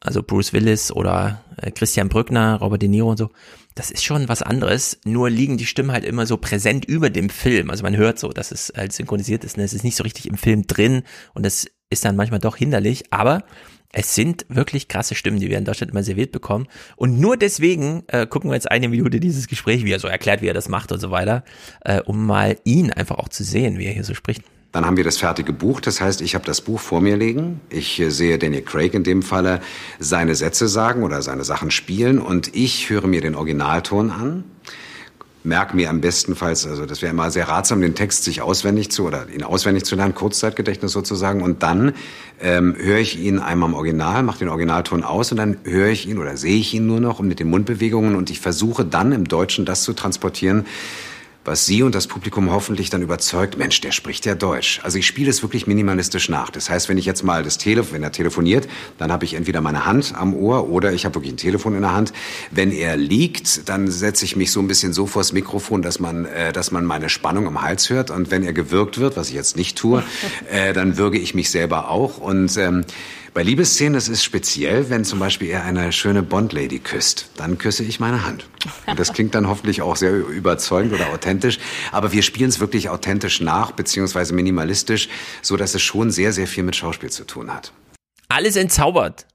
also 0.00 0.22
Bruce 0.22 0.52
Willis 0.52 0.92
oder 0.92 1.44
äh, 1.56 1.70
Christian 1.70 2.08
Brückner, 2.08 2.58
Robert 2.60 2.82
De 2.82 2.88
Niro 2.88 3.10
und 3.10 3.18
so, 3.18 3.30
das 3.74 3.90
ist 3.90 4.04
schon 4.04 4.28
was 4.28 4.42
anderes. 4.42 4.98
Nur 5.04 5.30
liegen 5.30 5.58
die 5.58 5.66
Stimmen 5.66 5.92
halt 5.92 6.04
immer 6.04 6.26
so 6.26 6.36
präsent 6.36 6.84
über 6.84 7.10
dem 7.10 7.28
Film. 7.28 7.70
Also 7.70 7.82
man 7.82 7.96
hört 7.96 8.18
so, 8.18 8.28
dass 8.30 8.50
es 8.50 8.72
halt 8.76 8.92
synchronisiert 8.92 9.44
ist. 9.44 9.56
Und 9.56 9.64
es 9.64 9.74
ist 9.74 9.84
nicht 9.84 9.96
so 9.96 10.04
richtig 10.04 10.26
im 10.26 10.36
Film 10.36 10.66
drin 10.66 11.02
und 11.34 11.44
das 11.44 11.66
ist 11.90 12.04
dann 12.04 12.16
manchmal 12.16 12.40
doch 12.40 12.56
hinderlich. 12.56 13.12
Aber 13.12 13.44
es 13.92 14.14
sind 14.14 14.46
wirklich 14.48 14.88
krasse 14.88 15.14
Stimmen, 15.14 15.40
die 15.40 15.50
wir 15.50 15.58
in 15.58 15.64
Deutschland 15.64 15.90
immer 15.90 16.04
serviert 16.04 16.32
bekommen. 16.32 16.68
Und 16.96 17.18
nur 17.18 17.36
deswegen 17.36 18.04
äh, 18.06 18.26
gucken 18.26 18.50
wir 18.50 18.54
jetzt 18.54 18.70
eine 18.70 18.88
Minute 18.88 19.18
dieses 19.18 19.48
Gespräch, 19.48 19.84
wie 19.84 19.92
er 19.92 19.98
so 19.98 20.08
erklärt, 20.08 20.42
wie 20.42 20.46
er 20.46 20.54
das 20.54 20.68
macht 20.68 20.92
und 20.92 21.00
so 21.00 21.10
weiter, 21.10 21.44
äh, 21.84 22.00
um 22.00 22.24
mal 22.24 22.56
ihn 22.64 22.92
einfach 22.92 23.18
auch 23.18 23.28
zu 23.28 23.42
sehen, 23.42 23.78
wie 23.78 23.86
er 23.86 23.92
hier 23.92 24.04
so 24.04 24.14
spricht. 24.14 24.42
Dann 24.72 24.86
haben 24.86 24.96
wir 24.96 25.02
das 25.02 25.16
fertige 25.16 25.52
Buch. 25.52 25.80
Das 25.80 26.00
heißt, 26.00 26.20
ich 26.20 26.36
habe 26.36 26.44
das 26.44 26.60
Buch 26.60 26.78
vor 26.78 27.00
mir 27.00 27.16
liegen. 27.16 27.60
Ich 27.70 27.98
äh, 27.98 28.10
sehe 28.10 28.38
Daniel 28.38 28.62
Craig 28.62 28.94
in 28.94 29.02
dem 29.02 29.22
Falle 29.22 29.60
seine 29.98 30.36
Sätze 30.36 30.68
sagen 30.68 31.02
oder 31.02 31.22
seine 31.22 31.42
Sachen 31.42 31.72
spielen 31.72 32.20
und 32.20 32.54
ich 32.54 32.88
höre 32.90 33.08
mir 33.08 33.20
den 33.20 33.34
Originalton 33.34 34.10
an 34.12 34.44
merke 35.42 35.74
mir 35.74 35.88
am 35.88 36.00
bestenfalls, 36.00 36.66
also 36.66 36.84
das 36.86 37.02
wäre 37.02 37.12
immer 37.12 37.30
sehr 37.30 37.48
ratsam, 37.48 37.80
den 37.80 37.94
Text 37.94 38.24
sich 38.24 38.42
auswendig 38.42 38.90
zu 38.90 39.06
oder 39.06 39.26
ihn 39.34 39.42
auswendig 39.42 39.84
zu 39.84 39.96
lernen, 39.96 40.14
Kurzzeitgedächtnis 40.14 40.92
sozusagen. 40.92 41.42
Und 41.42 41.62
dann 41.62 41.94
ähm, 42.40 42.74
höre 42.78 42.98
ich 42.98 43.18
ihn 43.18 43.38
einmal 43.38 43.70
im 43.70 43.74
Original, 43.74 44.22
mache 44.22 44.40
den 44.40 44.48
Originalton 44.48 45.02
aus 45.02 45.30
und 45.30 45.38
dann 45.38 45.56
höre 45.64 45.88
ich 45.88 46.08
ihn 46.08 46.18
oder 46.18 46.36
sehe 46.36 46.58
ich 46.58 46.74
ihn 46.74 46.86
nur 46.86 47.00
noch 47.00 47.20
und 47.20 47.28
mit 47.28 47.40
den 47.40 47.48
Mundbewegungen 47.48 48.16
und 48.16 48.30
ich 48.30 48.40
versuche 48.40 48.84
dann 48.84 49.12
im 49.12 49.26
Deutschen 49.26 49.64
das 49.64 49.82
zu 49.82 49.92
transportieren, 49.92 50.66
was 51.44 51.64
Sie 51.64 51.82
und 51.82 51.94
das 51.94 52.06
Publikum 52.06 52.50
hoffentlich 52.50 52.90
dann 52.90 53.00
überzeugt, 53.00 53.56
Mensch, 53.56 53.80
der 53.80 53.92
spricht 53.92 54.26
ja 54.26 54.34
Deutsch. 54.34 54.80
Also 54.82 54.98
ich 54.98 55.06
spiele 55.06 55.30
es 55.30 55.42
wirklich 55.42 55.66
minimalistisch 55.66 56.28
nach. 56.28 56.50
Das 56.50 56.68
heißt, 56.68 56.88
wenn 56.88 56.98
ich 56.98 57.06
jetzt 57.06 57.22
mal 57.22 57.42
das 57.42 57.56
Telefon, 57.56 57.94
wenn 57.94 58.02
er 58.02 58.12
telefoniert, 58.12 58.68
dann 58.98 59.10
habe 59.10 59.24
ich 59.24 59.34
entweder 59.34 59.60
meine 59.62 59.86
Hand 59.86 60.14
am 60.14 60.34
Ohr 60.34 60.68
oder 60.68 60.92
ich 60.92 61.04
habe 61.06 61.14
wirklich 61.14 61.32
ein 61.32 61.38
Telefon 61.38 61.74
in 61.74 61.80
der 61.80 61.92
Hand. 61.92 62.12
Wenn 62.50 62.72
er 62.72 62.96
liegt, 62.96 63.68
dann 63.68 63.88
setze 63.90 64.24
ich 64.26 64.36
mich 64.36 64.52
so 64.52 64.60
ein 64.60 64.68
bisschen 64.68 64.92
so 64.92 65.06
vors 65.06 65.32
Mikrofon, 65.32 65.80
dass 65.80 65.98
man, 65.98 66.26
äh, 66.26 66.52
dass 66.52 66.72
man 66.72 66.84
meine 66.84 67.08
Spannung 67.08 67.46
am 67.46 67.62
Hals 67.62 67.88
hört. 67.88 68.10
Und 68.10 68.30
wenn 68.30 68.42
er 68.42 68.52
gewürgt 68.52 68.98
wird, 68.98 69.16
was 69.16 69.28
ich 69.30 69.34
jetzt 69.34 69.56
nicht 69.56 69.78
tue, 69.78 70.02
äh, 70.50 70.74
dann 70.74 70.98
würge 70.98 71.18
ich 71.18 71.34
mich 71.34 71.50
selber 71.50 71.88
auch. 71.88 72.18
Und 72.18 72.56
ähm, 72.58 72.84
bei 73.32 73.42
Liebesszenen, 73.42 73.94
das 73.94 74.08
ist 74.08 74.24
speziell, 74.24 74.90
wenn 74.90 75.04
zum 75.04 75.18
Beispiel 75.18 75.48
er 75.48 75.64
eine 75.64 75.92
schöne 75.92 76.22
Bond-Lady 76.22 76.80
küsst, 76.80 77.30
dann 77.36 77.58
küsse 77.58 77.84
ich 77.84 78.00
meine 78.00 78.24
Hand. 78.24 78.48
Und 78.86 78.98
das 78.98 79.12
klingt 79.12 79.34
dann 79.34 79.48
hoffentlich 79.48 79.82
auch 79.82 79.96
sehr 79.96 80.12
überzeugend 80.12 80.92
oder 80.92 81.08
authentisch. 81.12 81.58
Aber 81.92 82.12
wir 82.12 82.22
spielen 82.22 82.48
es 82.48 82.60
wirklich 82.60 82.88
authentisch 82.88 83.40
nach, 83.40 83.72
beziehungsweise 83.72 84.34
minimalistisch, 84.34 85.08
so 85.42 85.56
dass 85.56 85.74
es 85.74 85.82
schon 85.82 86.10
sehr, 86.10 86.32
sehr 86.32 86.46
viel 86.46 86.64
mit 86.64 86.76
Schauspiel 86.76 87.10
zu 87.10 87.24
tun 87.24 87.52
hat. 87.52 87.72
Alles 88.28 88.56
entzaubert. 88.56 89.26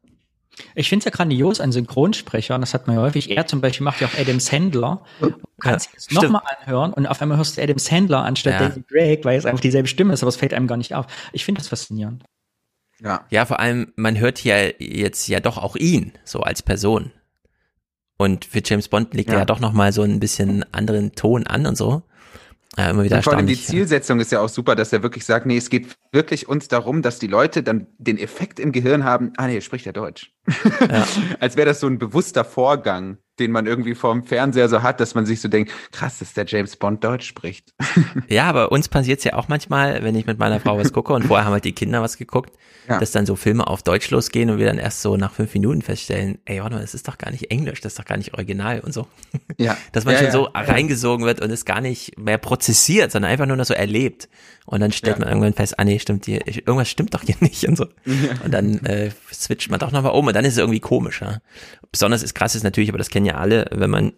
Ich 0.73 0.89
finde 0.89 0.99
es 0.99 1.05
ja 1.05 1.11
grandios 1.11 1.59
an 1.59 1.71
Synchronsprechern, 1.71 2.61
das 2.61 2.73
hat 2.73 2.87
man 2.87 2.95
ja 2.95 3.01
häufig. 3.01 3.29
Er 3.29 3.45
zum 3.45 3.59
Beispiel 3.61 3.83
macht 3.83 4.01
ja 4.01 4.07
auch 4.07 4.17
Adam 4.17 4.39
Sandler. 4.39 5.03
Du 5.19 5.33
kannst 5.59 5.87
ja, 5.87 5.97
es 5.97 6.11
nochmal 6.11 6.43
anhören 6.59 6.93
und 6.93 7.05
auf 7.07 7.21
einmal 7.21 7.37
hörst 7.37 7.57
du 7.57 7.61
Adam 7.61 7.77
Sandler 7.77 8.23
anstatt 8.23 8.53
ja. 8.53 8.69
David 8.69 8.85
Drake, 8.89 9.23
weil 9.25 9.37
es 9.37 9.45
einfach 9.45 9.59
dieselbe 9.59 9.87
Stimme 9.87 10.13
ist, 10.13 10.23
aber 10.23 10.29
es 10.29 10.37
fällt 10.37 10.53
einem 10.53 10.67
gar 10.67 10.77
nicht 10.77 10.93
auf. 10.93 11.07
Ich 11.33 11.43
finde 11.43 11.59
das 11.59 11.67
faszinierend. 11.67 12.23
Ja. 13.01 13.25
Ja, 13.29 13.45
vor 13.45 13.59
allem, 13.59 13.91
man 13.95 14.19
hört 14.19 14.43
ja 14.43 14.55
jetzt 14.79 15.27
ja 15.27 15.39
doch 15.39 15.57
auch 15.57 15.75
ihn, 15.75 16.13
so 16.23 16.41
als 16.41 16.61
Person. 16.61 17.11
Und 18.17 18.45
für 18.45 18.61
James 18.63 18.87
Bond 18.87 19.13
legt 19.13 19.29
ja. 19.29 19.35
er 19.35 19.39
ja 19.39 19.45
doch 19.45 19.59
nochmal 19.59 19.91
so 19.91 20.03
ein 20.03 20.19
bisschen 20.19 20.65
anderen 20.73 21.13
Ton 21.13 21.45
an 21.47 21.65
und 21.65 21.75
so. 21.75 22.03
Ja, 22.77 22.89
immer 22.89 23.03
wieder 23.03 23.17
und 23.17 23.23
vor 23.23 23.33
allem 23.33 23.47
die 23.47 23.61
Zielsetzung 23.61 24.19
ist 24.19 24.31
ja 24.33 24.41
auch 24.41 24.49
super, 24.49 24.75
dass 24.75 24.91
er 24.91 25.01
wirklich 25.01 25.25
sagt, 25.25 25.45
nee, 25.45 25.55
es 25.55 25.69
geht 25.69 25.95
wirklich 26.11 26.49
uns 26.49 26.67
darum, 26.67 27.01
dass 27.01 27.19
die 27.19 27.27
Leute 27.27 27.63
dann 27.63 27.87
den 27.97 28.17
Effekt 28.17 28.59
im 28.59 28.73
Gehirn 28.73 29.05
haben, 29.05 29.31
ah 29.37 29.47
nee, 29.47 29.61
spricht 29.61 29.85
ja 29.85 29.93
Deutsch. 29.93 30.33
Ja. 30.89 31.07
Als 31.39 31.55
wäre 31.55 31.67
das 31.67 31.79
so 31.79 31.87
ein 31.87 31.99
bewusster 31.99 32.43
Vorgang, 32.43 33.17
den 33.39 33.51
man 33.51 33.65
irgendwie 33.65 33.95
vorm 33.95 34.23
Fernseher 34.23 34.69
so 34.69 34.81
hat, 34.81 34.99
dass 34.99 35.15
man 35.15 35.25
sich 35.25 35.41
so 35.41 35.47
denkt, 35.47 35.71
krass, 35.91 36.19
dass 36.19 36.33
der 36.33 36.45
James 36.45 36.75
Bond 36.75 37.03
Deutsch 37.03 37.27
spricht. 37.27 37.73
Ja, 38.27 38.45
aber 38.45 38.71
uns 38.71 38.87
passiert 38.87 39.19
es 39.19 39.23
ja 39.23 39.33
auch 39.33 39.47
manchmal, 39.47 40.03
wenn 40.03 40.15
ich 40.15 40.25
mit 40.25 40.39
meiner 40.39 40.59
Frau 40.59 40.77
was 40.77 40.93
gucke 40.93 41.13
und 41.13 41.23
vorher 41.23 41.45
haben 41.45 41.53
halt 41.53 41.65
die 41.65 41.73
Kinder 41.73 42.01
was 42.01 42.17
geguckt, 42.17 42.53
ja. 42.87 42.99
dass 42.99 43.11
dann 43.11 43.25
so 43.25 43.35
Filme 43.35 43.67
auf 43.67 43.83
Deutsch 43.83 44.09
losgehen 44.09 44.49
und 44.49 44.57
wir 44.57 44.65
dann 44.65 44.77
erst 44.77 45.01
so 45.01 45.17
nach 45.17 45.33
fünf 45.33 45.53
Minuten 45.53 45.81
feststellen, 45.81 46.39
ey, 46.45 46.61
warte 46.61 46.75
mal, 46.75 46.81
das 46.81 46.93
ist 46.93 47.07
doch 47.07 47.17
gar 47.17 47.31
nicht 47.31 47.51
Englisch, 47.51 47.81
das 47.81 47.93
ist 47.93 47.99
doch 47.99 48.05
gar 48.05 48.17
nicht 48.17 48.33
original 48.33 48.79
und 48.79 48.93
so. 48.93 49.07
Ja. 49.57 49.77
Dass 49.93 50.03
man 50.03 50.15
ja, 50.15 50.21
schon 50.21 50.31
so 50.31 50.49
reingesogen 50.53 51.25
wird 51.25 51.39
und 51.39 51.49
es 51.49 51.63
gar 51.63 51.79
nicht 51.79 52.17
mehr 52.17 52.37
prozessiert, 52.37 53.11
sondern 53.11 53.31
einfach 53.31 53.45
nur 53.45 53.55
noch 53.55 53.65
so 53.65 53.73
erlebt. 53.73 54.27
Und 54.65 54.81
dann 54.81 54.91
stellt 54.91 55.19
man 55.19 55.27
irgendwann 55.27 55.53
fest, 55.53 55.79
ah 55.79 55.83
nee, 55.83 55.99
stimmt 55.99 56.25
hier, 56.25 56.45
irgendwas 56.45 56.89
stimmt 56.89 57.13
doch 57.13 57.21
hier 57.21 57.35
nicht 57.39 57.65
und 57.67 57.77
so. 57.77 57.85
Und 58.43 58.51
dann 58.51 58.83
äh, 58.85 59.11
switcht 59.31 59.69
man 59.69 59.79
doch 59.79 59.91
nochmal 59.91 60.13
um 60.13 60.27
und 60.27 60.35
dann 60.35 60.43
ist 60.43 60.53
es 60.53 60.57
irgendwie 60.57 60.79
komisch. 60.79 61.21
Besonders 61.95 62.23
ist 62.23 62.33
krass 62.33 62.55
ist 62.55 62.63
natürlich, 62.63 62.89
aber 62.89 62.97
das 62.97 63.07
kennen 63.07 63.25
ja 63.25 63.35
alle, 63.35 63.67
wenn 63.71 63.89
man 63.89 64.11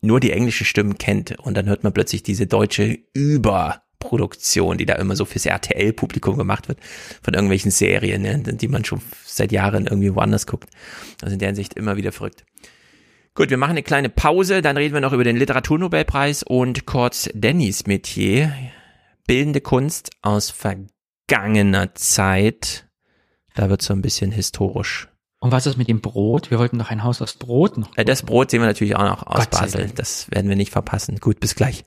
nur 0.00 0.20
die 0.20 0.32
englische 0.32 0.64
Stimmen 0.64 0.96
kennt 0.96 1.38
und 1.38 1.54
dann 1.54 1.66
hört 1.66 1.84
man 1.84 1.92
plötzlich 1.92 2.22
diese 2.22 2.46
deutsche 2.46 2.98
Überproduktion, 3.12 4.78
die 4.78 4.86
da 4.86 4.94
immer 4.94 5.14
so 5.14 5.26
fürs 5.26 5.44
RTL-Publikum 5.44 6.38
gemacht 6.38 6.66
wird, 6.66 6.80
von 7.20 7.34
irgendwelchen 7.34 7.70
Serien, 7.70 8.22
ne, 8.22 8.38
die 8.42 8.68
man 8.68 8.86
schon 8.86 9.02
seit 9.22 9.52
Jahren 9.52 9.86
irgendwie 9.86 10.14
woanders 10.14 10.46
guckt. 10.46 10.70
Also 11.20 11.34
in 11.34 11.40
der 11.40 11.48
Hinsicht 11.48 11.74
immer 11.74 11.98
wieder 11.98 12.10
verrückt. 12.10 12.46
Gut, 13.34 13.50
wir 13.50 13.58
machen 13.58 13.72
eine 13.72 13.82
kleine 13.82 14.08
Pause, 14.08 14.62
dann 14.62 14.78
reden 14.78 14.94
wir 14.94 15.02
noch 15.02 15.12
über 15.12 15.24
den 15.24 15.36
Literaturnobelpreis 15.36 16.42
und 16.42 16.86
kurz 16.86 17.28
Dannys 17.34 17.86
Metier. 17.86 18.50
Bildende 19.26 19.60
Kunst 19.60 20.08
aus 20.22 20.48
vergangener 20.48 21.94
Zeit. 21.94 22.88
Da 23.54 23.68
wird 23.68 23.82
so 23.82 23.92
ein 23.92 24.00
bisschen 24.00 24.32
historisch. 24.32 25.08
Und 25.40 25.52
was 25.52 25.66
ist 25.66 25.76
mit 25.76 25.88
dem 25.88 26.00
Brot? 26.00 26.50
Wir 26.50 26.58
wollten 26.58 26.78
doch 26.78 26.90
ein 26.90 27.04
Haus 27.04 27.22
aus 27.22 27.34
Brot 27.34 27.78
noch. 27.78 27.96
Äh, 27.96 28.04
das 28.04 28.22
Brot 28.22 28.50
sehen 28.50 28.60
wir 28.60 28.66
natürlich 28.66 28.96
auch 28.96 29.04
noch 29.04 29.26
aus 29.26 29.48
Gott 29.48 29.50
Basel. 29.50 29.90
Das 29.94 30.28
werden 30.30 30.48
wir 30.48 30.56
nicht 30.56 30.72
verpassen. 30.72 31.18
Gut, 31.20 31.38
bis 31.38 31.54
gleich. 31.54 31.84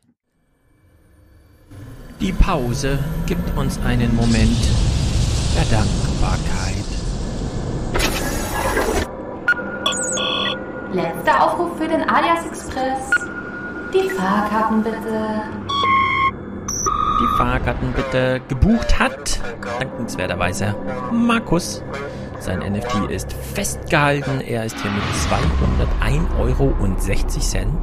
Die 2.22 2.32
Pause 2.32 2.99
gibt 3.26 3.57
uns 3.57 3.78
einen 3.80 4.15
Moment 4.15 4.57
der 5.56 5.65
Dankbarkeit. 5.65 6.78
Letzter 10.94 11.44
Aufruf 11.44 11.78
für 11.78 11.88
den 11.88 12.07
Alias 12.10 12.45
Express. 12.45 13.10
Die 13.94 14.10
Fahrkarten 14.11 14.84
bitte. 14.84 15.41
Die 17.19 17.38
Fahrkarten 17.38 17.91
bitte 17.94 18.41
gebucht 18.48 18.98
hat. 18.98 19.40
Dankenswerterweise 19.80 20.76
Markus. 21.11 21.84
Sein 22.41 22.59
NFT 22.59 23.11
ist 23.11 23.34
festgehalten. 23.34 24.41
Er 24.41 24.65
ist 24.65 24.76
hier 24.81 24.89
mit 24.89 25.03
201 25.99 26.27
Euro 26.39 26.73
und 26.80 26.99
60 26.99 27.43
Cent. 27.43 27.77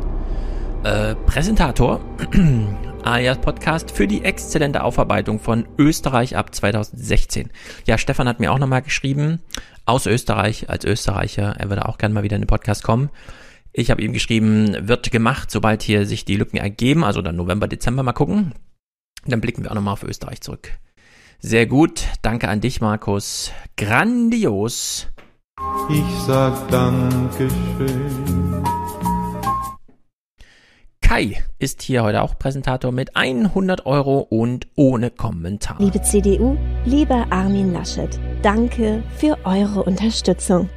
Äh, 0.83 1.15
Präsentator 1.15 2.01
alias 3.05 3.39
Podcast 3.39 3.93
für 3.93 4.09
die 4.09 4.25
exzellente 4.25 4.83
Aufarbeitung 4.83 5.39
von 5.39 5.69
Österreich 5.79 6.37
ab 6.37 6.53
2016. 6.53 7.51
Ja, 7.87 7.99
Stefan 7.99 8.27
hat 8.27 8.41
mir 8.41 8.53
auch 8.53 8.59
nochmal 8.59 8.83
geschrieben, 8.83 9.41
aus 9.87 10.07
Österreich, 10.07 10.69
als 10.69 10.85
Österreicher, 10.85 11.55
er 11.57 11.69
würde 11.69 11.89
auch 11.89 11.97
gerne 11.97 12.15
mal 12.15 12.25
wieder 12.25 12.35
in 12.35 12.43
den 12.43 12.49
Podcast 12.49 12.83
kommen. 12.83 13.11
Ich 13.73 13.93
habe 13.93 14.03
ihm 14.03 14.13
geschrieben, 14.13 14.89
wird 14.89 15.13
gemacht, 15.13 15.53
sobald 15.53 15.85
hier 15.85 16.05
sich 16.05 16.25
die 16.25 16.37
Lücken 16.37 16.57
ergeben, 16.57 17.05
also 17.05 17.23
dann 17.23 17.37
November, 17.37 17.69
Dezember 17.69 18.03
mal 18.03 18.13
gucken. 18.13 18.55
Dann 19.25 19.41
blicken 19.41 19.63
wir 19.63 19.71
auch 19.71 19.77
nochmal 19.77 19.93
auf 19.93 20.03
Österreich 20.03 20.41
zurück. 20.41 20.73
Sehr 21.41 21.67
gut. 21.67 22.05
Danke 22.23 22.49
an 22.49 22.61
dich, 22.61 22.81
Markus. 22.81 23.53
Grandios. 23.77 25.07
Ich 25.89 26.05
sag 26.27 26.69
Dankeschön. 26.69 28.65
Kai 31.01 31.43
ist 31.61 31.83
hier 31.83 32.03
heute 32.03 32.23
auch 32.23 32.39
Präsentator 32.39 32.91
mit 32.91 33.17
100 33.17 33.87
Euro 33.87 34.19
und 34.19 34.67
ohne 34.75 35.11
Kommentar. 35.11 35.77
Liebe 35.79 36.03
CDU, 36.03 36.59
lieber 36.85 37.27
Armin 37.31 37.73
Laschet, 37.73 38.19
danke 38.43 39.05
für 39.17 39.39
eure 39.45 39.85
Unterstützung. 39.85 40.69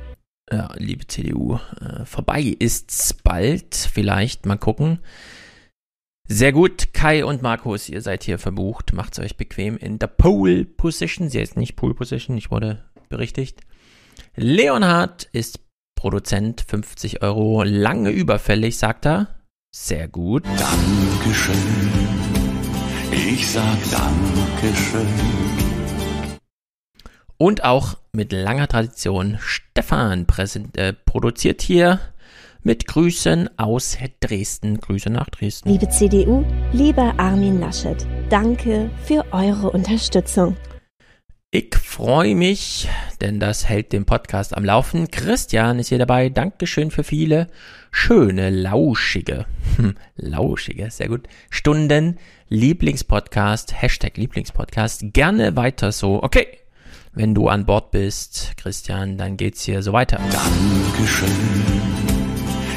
Ja, 0.51 0.69
liebe 0.77 1.07
CDU, 1.07 1.59
äh, 1.81 2.05
vorbei 2.05 2.55
ist's 2.59 3.13
bald. 3.13 3.75
Vielleicht 3.75 4.45
mal 4.45 4.57
gucken. 4.57 4.99
Sehr 6.33 6.53
gut, 6.53 6.93
Kai 6.93 7.25
und 7.25 7.41
Markus, 7.41 7.89
ihr 7.89 8.01
seid 8.01 8.23
hier 8.23 8.39
verbucht. 8.39 8.93
Macht's 8.93 9.19
euch 9.19 9.35
bequem 9.35 9.75
in 9.75 9.99
der 9.99 10.07
Pole 10.07 10.63
Position. 10.63 11.29
Sie 11.29 11.41
ist 11.41 11.57
nicht 11.57 11.75
Pole 11.75 11.93
Position, 11.93 12.37
ich 12.37 12.49
wurde 12.51 12.85
berichtigt. 13.09 13.59
Leonhard 14.37 15.27
ist 15.33 15.59
Produzent, 15.93 16.63
50 16.65 17.21
Euro, 17.21 17.63
lange 17.63 18.11
überfällig, 18.11 18.77
sagt 18.77 19.07
er. 19.07 19.27
Sehr 19.75 20.07
gut. 20.07 20.45
Dankeschön. 20.45 21.53
Ich 23.11 23.51
sag 23.51 23.77
Dankeschön. 23.91 25.07
Und 27.35 27.65
auch 27.65 27.97
mit 28.13 28.31
langer 28.31 28.69
Tradition, 28.69 29.37
Stefan 29.41 30.27
präsent, 30.27 30.77
äh, 30.77 30.93
produziert 30.93 31.61
hier 31.61 31.99
mit 32.63 32.87
Grüßen 32.87 33.49
aus 33.57 33.97
Dresden. 34.19 34.79
Grüße 34.79 35.09
nach 35.09 35.29
Dresden. 35.29 35.69
Liebe 35.69 35.89
CDU, 35.89 36.45
lieber 36.71 37.13
Armin 37.17 37.59
Laschet, 37.59 38.05
danke 38.29 38.89
für 39.03 39.25
eure 39.31 39.71
Unterstützung. 39.71 40.55
Ich 41.51 41.75
Freue 41.91 42.35
mich, 42.35 42.87
denn 43.19 43.41
das 43.41 43.67
hält 43.67 43.91
den 43.91 44.05
Podcast 44.05 44.55
am 44.55 44.63
Laufen. 44.63 45.11
Christian 45.11 45.77
ist 45.77 45.89
hier 45.89 45.97
dabei. 45.97 46.29
Dankeschön 46.29 46.89
für 46.89 47.03
viele 47.03 47.47
schöne, 47.91 48.49
lauschige, 48.49 49.45
hm, 49.75 49.95
lauschige, 50.15 50.89
sehr 50.89 51.09
gut, 51.09 51.27
Stunden. 51.49 52.17
Lieblingspodcast, 52.47 53.81
Hashtag 53.81 54.15
Lieblingspodcast. 54.15 55.11
Gerne 55.11 55.57
weiter 55.57 55.91
so. 55.91 56.23
Okay, 56.23 56.47
wenn 57.11 57.35
du 57.35 57.49
an 57.49 57.65
Bord 57.65 57.91
bist, 57.91 58.53
Christian, 58.55 59.17
dann 59.17 59.35
geht's 59.35 59.63
hier 59.63 59.83
so 59.83 59.91
weiter. 59.91 60.17
Dankeschön. 60.17 61.27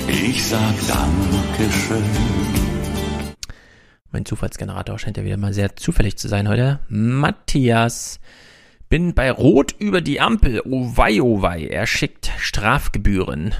Ich 0.09 0.47
sag 0.47 0.75
Dankeschön. 0.87 2.05
Mein 4.11 4.25
Zufallsgenerator 4.25 4.99
scheint 4.99 5.17
ja 5.17 5.25
wieder 5.25 5.37
mal 5.37 5.55
sehr 5.55 5.77
zufällig 5.77 6.17
zu 6.17 6.29
sein 6.29 6.49
heute. 6.49 6.81
Matthias. 6.89 8.21
Bin 8.89 9.15
bei 9.15 9.31
Rot 9.31 9.75
über 9.79 10.01
die 10.01 10.21
Ampel. 10.21 10.63
Oh 10.65 10.97
wei, 10.97 11.21
oh 11.23 11.43
wei. 11.43 11.67
Er 11.67 11.87
schickt 11.87 12.31
Strafgebühren. 12.39 13.55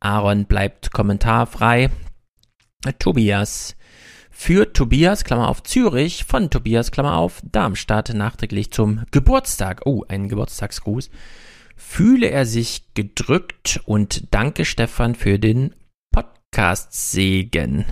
Aaron 0.00 0.46
bleibt 0.46 0.92
kommentarfrei. 0.92 1.90
Tobias. 2.98 3.76
Für 4.30 4.72
Tobias, 4.72 5.24
Klammer 5.24 5.48
auf 5.48 5.64
Zürich, 5.64 6.24
von 6.24 6.48
Tobias, 6.48 6.92
Klammer 6.92 7.16
auf 7.16 7.42
Darmstadt, 7.42 8.14
nachträglich 8.14 8.70
zum 8.70 9.02
Geburtstag. 9.10 9.82
Oh, 9.84 10.04
ein 10.06 10.28
Geburtstagsgruß. 10.28 11.10
Fühle 11.80 12.28
er 12.28 12.44
sich 12.44 12.92
gedrückt 12.94 13.80
und 13.86 14.24
danke 14.32 14.64
Stefan 14.64 15.14
für 15.14 15.38
den 15.38 15.76
Podcast-Segen. 16.10 17.84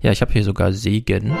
Ja, 0.00 0.10
ich 0.10 0.22
habe 0.22 0.32
hier 0.32 0.42
sogar 0.42 0.72
Segen. 0.72 1.36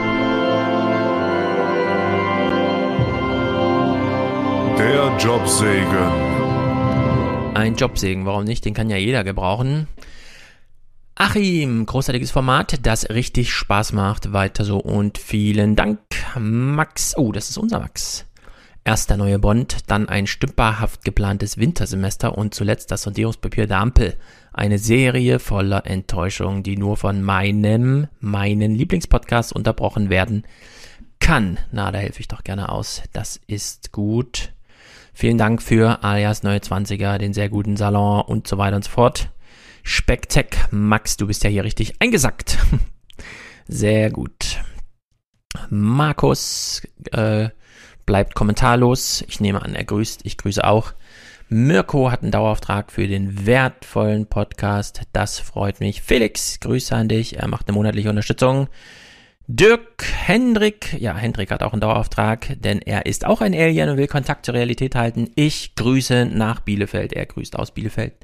Der 4.78 5.16
Jobsegen. 5.18 6.12
Ein 7.54 7.76
Jobsegen, 7.76 8.26
warum 8.26 8.44
nicht? 8.44 8.66
Den 8.66 8.74
kann 8.74 8.90
ja 8.90 8.98
jeder 8.98 9.24
gebrauchen. 9.24 9.88
Achim, 11.14 11.86
großartiges 11.86 12.30
Format, 12.30 12.78
das 12.82 13.08
richtig 13.08 13.54
Spaß 13.54 13.94
macht. 13.94 14.34
Weiter 14.34 14.66
so 14.66 14.76
und 14.76 15.16
vielen 15.16 15.76
Dank. 15.76 15.98
Max, 16.38 17.16
oh, 17.16 17.32
das 17.32 17.48
ist 17.48 17.56
unser 17.56 17.80
Max. 17.80 18.25
Erst 18.86 19.10
der 19.10 19.16
neue 19.16 19.40
Bond, 19.40 19.90
dann 19.90 20.08
ein 20.08 20.28
stümperhaft 20.28 21.04
geplantes 21.04 21.58
Wintersemester 21.58 22.38
und 22.38 22.54
zuletzt 22.54 22.92
das 22.92 23.02
Sondierungspapier 23.02 23.66
der 23.66 23.80
Ampel. 23.80 24.14
Eine 24.52 24.78
Serie 24.78 25.40
voller 25.40 25.88
Enttäuschung, 25.88 26.62
die 26.62 26.76
nur 26.76 26.96
von 26.96 27.20
meinem, 27.20 28.06
meinen 28.20 28.76
Lieblingspodcast 28.76 29.52
unterbrochen 29.52 30.08
werden 30.08 30.44
kann. 31.18 31.58
Na, 31.72 31.90
da 31.90 31.98
helfe 31.98 32.20
ich 32.20 32.28
doch 32.28 32.44
gerne 32.44 32.68
aus. 32.68 33.02
Das 33.12 33.40
ist 33.48 33.90
gut. 33.90 34.52
Vielen 35.12 35.36
Dank 35.36 35.62
für 35.62 36.04
alias 36.04 36.44
Neue 36.44 36.60
20er, 36.60 37.18
den 37.18 37.34
sehr 37.34 37.48
guten 37.48 37.76
Salon 37.76 38.20
und 38.20 38.46
so 38.46 38.56
weiter 38.56 38.76
und 38.76 38.84
so 38.84 38.90
fort. 38.92 39.30
Spektek, 39.82 40.58
Max, 40.70 41.16
du 41.16 41.26
bist 41.26 41.42
ja 41.42 41.50
hier 41.50 41.64
richtig 41.64 42.00
eingesackt. 42.00 42.56
Sehr 43.66 44.10
gut. 44.10 44.60
Markus 45.70 46.82
äh, 47.10 47.48
bleibt 48.06 48.34
kommentarlos. 48.34 49.24
Ich 49.28 49.40
nehme 49.40 49.62
an, 49.62 49.74
er 49.74 49.84
grüßt. 49.84 50.20
Ich 50.24 50.38
grüße 50.38 50.64
auch. 50.64 50.94
Mirko 51.48 52.10
hat 52.10 52.22
einen 52.22 52.32
Dauerauftrag 52.32 52.90
für 52.90 53.06
den 53.06 53.46
wertvollen 53.46 54.26
Podcast. 54.26 55.02
Das 55.12 55.38
freut 55.38 55.80
mich. 55.80 56.02
Felix, 56.02 56.58
Grüße 56.60 56.94
an 56.94 57.08
dich. 57.08 57.38
Er 57.38 57.46
macht 57.48 57.68
eine 57.68 57.74
monatliche 57.74 58.10
Unterstützung. 58.10 58.68
Dirk 59.48 60.04
Hendrik, 60.26 60.96
ja, 60.98 61.14
Hendrik 61.16 61.52
hat 61.52 61.62
auch 61.62 61.72
einen 61.72 61.80
Dauerauftrag, 61.80 62.56
denn 62.60 62.80
er 62.80 63.06
ist 63.06 63.24
auch 63.24 63.40
ein 63.40 63.54
Alien 63.54 63.90
und 63.90 63.96
will 63.96 64.08
Kontakt 64.08 64.44
zur 64.44 64.54
Realität 64.54 64.96
halten. 64.96 65.30
Ich 65.36 65.76
grüße 65.76 66.26
nach 66.26 66.58
Bielefeld. 66.60 67.12
Er 67.12 67.26
grüßt 67.26 67.56
aus 67.56 67.70
Bielefeld. 67.70 68.14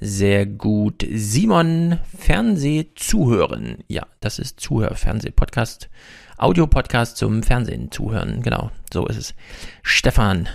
Sehr 0.00 0.46
gut. 0.46 1.06
Simon, 1.10 1.98
Fernseh 2.16 2.86
zuhören. 2.94 3.84
Ja, 3.86 4.06
das 4.20 4.38
ist 4.38 4.60
Zuhör, 4.60 4.94
Fernseh, 4.94 5.30
Podcast, 5.30 5.90
Audio-Podcast 6.38 7.16
zum 7.16 7.42
Fernsehen 7.42 7.90
zuhören. 7.90 8.42
Genau, 8.42 8.70
so 8.92 9.06
ist 9.06 9.16
es. 9.16 9.34
Stefan, 9.82 10.48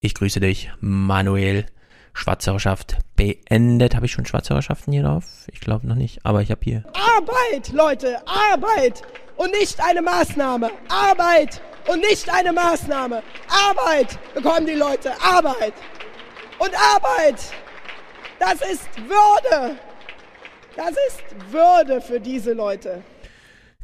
ich 0.00 0.14
grüße 0.14 0.40
dich. 0.40 0.72
Manuel, 0.80 1.66
Schwarzhörerschaft 2.14 2.96
beendet. 3.14 3.94
Habe 3.94 4.06
ich 4.06 4.12
schon 4.12 4.24
Schwarzhörerschaften 4.24 4.94
hier 4.94 5.02
drauf? 5.02 5.24
Ich 5.52 5.60
glaube 5.60 5.86
noch 5.86 5.94
nicht, 5.94 6.24
aber 6.24 6.40
ich 6.40 6.50
habe 6.50 6.62
hier. 6.64 6.84
Arbeit, 6.94 7.70
Leute, 7.72 8.16
Arbeit 8.26 9.02
und 9.36 9.50
nicht 9.50 9.78
eine 9.84 10.00
Maßnahme. 10.00 10.70
Arbeit 10.88 11.60
und 11.86 12.00
nicht 12.00 12.32
eine 12.32 12.54
Maßnahme. 12.54 13.22
Arbeit 13.48 14.18
bekommen 14.34 14.66
die 14.66 14.72
Leute. 14.72 15.12
Arbeit. 15.22 15.74
Und 16.58 16.70
Arbeit. 16.94 17.40
Das 18.38 18.54
ist 18.54 18.88
Würde. 19.06 19.76
Das 20.76 20.92
ist 21.08 21.52
Würde 21.52 22.00
für 22.00 22.20
diese 22.20 22.54
Leute. 22.54 23.02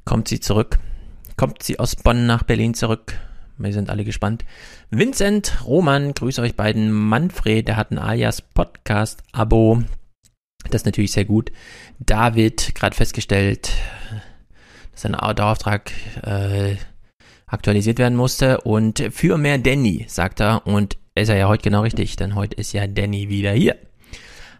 Kommt 0.07 0.28
sie 0.28 0.40
zurück? 0.40 0.78
Kommt 1.41 1.62
sie 1.62 1.78
aus 1.78 1.97
Bonn 1.97 2.27
nach 2.27 2.43
Berlin 2.43 2.75
zurück? 2.75 3.15
Wir 3.57 3.73
sind 3.73 3.89
alle 3.89 4.05
gespannt. 4.05 4.44
Vincent, 4.91 5.65
Roman, 5.65 6.12
grüße 6.12 6.43
euch 6.43 6.55
beiden. 6.55 6.93
Manfred, 6.93 7.67
der 7.67 7.78
hat 7.78 7.91
ein 7.91 7.99
alias 7.99 8.43
Podcast-Abo. 8.43 9.83
Das 10.65 10.83
ist 10.83 10.85
natürlich 10.85 11.12
sehr 11.12 11.25
gut. 11.25 11.51
David, 11.99 12.75
gerade 12.75 12.94
festgestellt, 12.94 13.73
dass 14.93 15.07
ein 15.07 15.12
Dauerauftrag 15.12 15.91
äh, 16.25 16.77
aktualisiert 17.47 17.99
werden 17.99 18.17
musste. 18.17 18.60
Und 18.60 19.02
für 19.10 19.39
mehr 19.39 19.57
Danny, 19.57 20.05
sagt 20.09 20.41
er. 20.41 20.67
Und 20.67 20.99
ist 21.15 21.31
er 21.31 21.39
ja 21.39 21.49
heute 21.49 21.62
genau 21.62 21.81
richtig, 21.81 22.17
denn 22.17 22.35
heute 22.35 22.57
ist 22.57 22.75
ja 22.75 22.86
Danny 22.86 23.31
wieder 23.31 23.52
hier. 23.52 23.78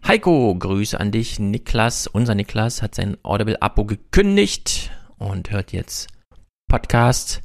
Heiko, 0.09 0.57
Grüße 0.59 0.99
an 0.99 1.13
dich. 1.13 1.39
Niklas, 1.39 2.07
unser 2.07 2.35
Niklas, 2.35 2.81
hat 2.81 2.95
sein 2.95 3.19
Audible-Abo 3.23 3.85
gekündigt 3.85 4.91
und 5.19 5.51
hört 5.51 5.75
jetzt 5.75 6.09
Podcast. 6.71 7.43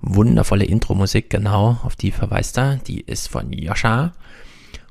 Wundervolle 0.00 0.64
Intro-Musik, 0.64 1.28
genau, 1.28 1.80
auf 1.82 1.96
die 1.96 2.12
verweist 2.12 2.56
er. 2.56 2.76
Die 2.76 3.00
ist 3.00 3.26
von 3.26 3.52
Joscha. 3.52 4.12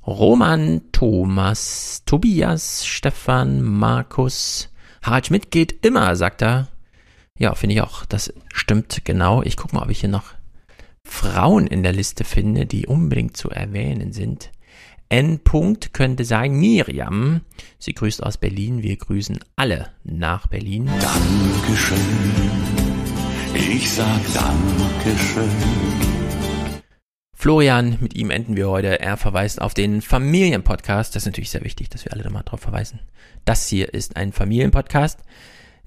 Roman, 0.06 0.82
Thomas, 0.92 2.04
Tobias, 2.06 2.86
Stefan, 2.86 3.62
Markus. 3.62 4.70
Harald 5.02 5.28
Schmidt 5.28 5.50
geht 5.50 5.86
immer, 5.86 6.14
sagt 6.18 6.42
er. 6.42 6.68
Ja, 7.38 7.56
finde 7.56 7.76
ich 7.76 7.82
auch. 7.82 8.06
Das 8.06 8.34
stimmt 8.54 9.06
genau. 9.06 9.44
Ich 9.44 9.56
gucke 9.56 9.76
mal, 9.76 9.84
ob 9.84 9.90
ich 9.90 10.02
hier 10.02 10.10
noch 10.10 10.34
Frauen 11.06 11.66
in 11.66 11.82
der 11.82 11.94
Liste 11.94 12.26
finde, 12.26 12.66
die 12.66 12.86
unbedingt 12.86 13.38
zu 13.38 13.50
erwähnen 13.50 14.12
sind. 14.12 14.52
N. 15.08 15.40
-Punkt 15.40 15.94
könnte 15.94 16.26
sein 16.26 16.52
Miriam. 16.52 17.42
Sie 17.80 17.94
grüßt 17.94 18.22
aus 18.24 18.38
Berlin. 18.38 18.84
Wir 18.84 18.98
grüßen 18.98 19.40
alle 19.56 19.88
nach 20.04 20.48
Berlin. 20.48 20.88
Dankeschön. 21.00 21.98
Ich 23.54 23.92
sag 23.92 24.22
Dankeschön. 24.34 25.50
Florian, 27.34 27.98
mit 28.02 28.16
ihm 28.16 28.32
enden 28.32 28.58
wir 28.58 28.70
heute. 28.70 29.00
Er 29.00 29.16
verweist 29.16 29.62
auf 29.62 29.74
den 29.74 30.02
Familienpodcast. 30.02 31.16
Das 31.16 31.24
ist 31.24 31.28
natürlich 31.28 31.52
sehr 31.52 31.64
wichtig, 31.64 31.90
dass 31.90 32.04
wir 32.04 32.12
alle 32.12 32.24
da 32.24 32.30
mal 32.30 32.44
drauf 32.44 32.60
verweisen. 32.60 33.00
Das 33.46 33.68
hier 33.68 33.94
ist 33.94 34.18
ein 34.18 34.34
Familienpodcast. 34.34 35.20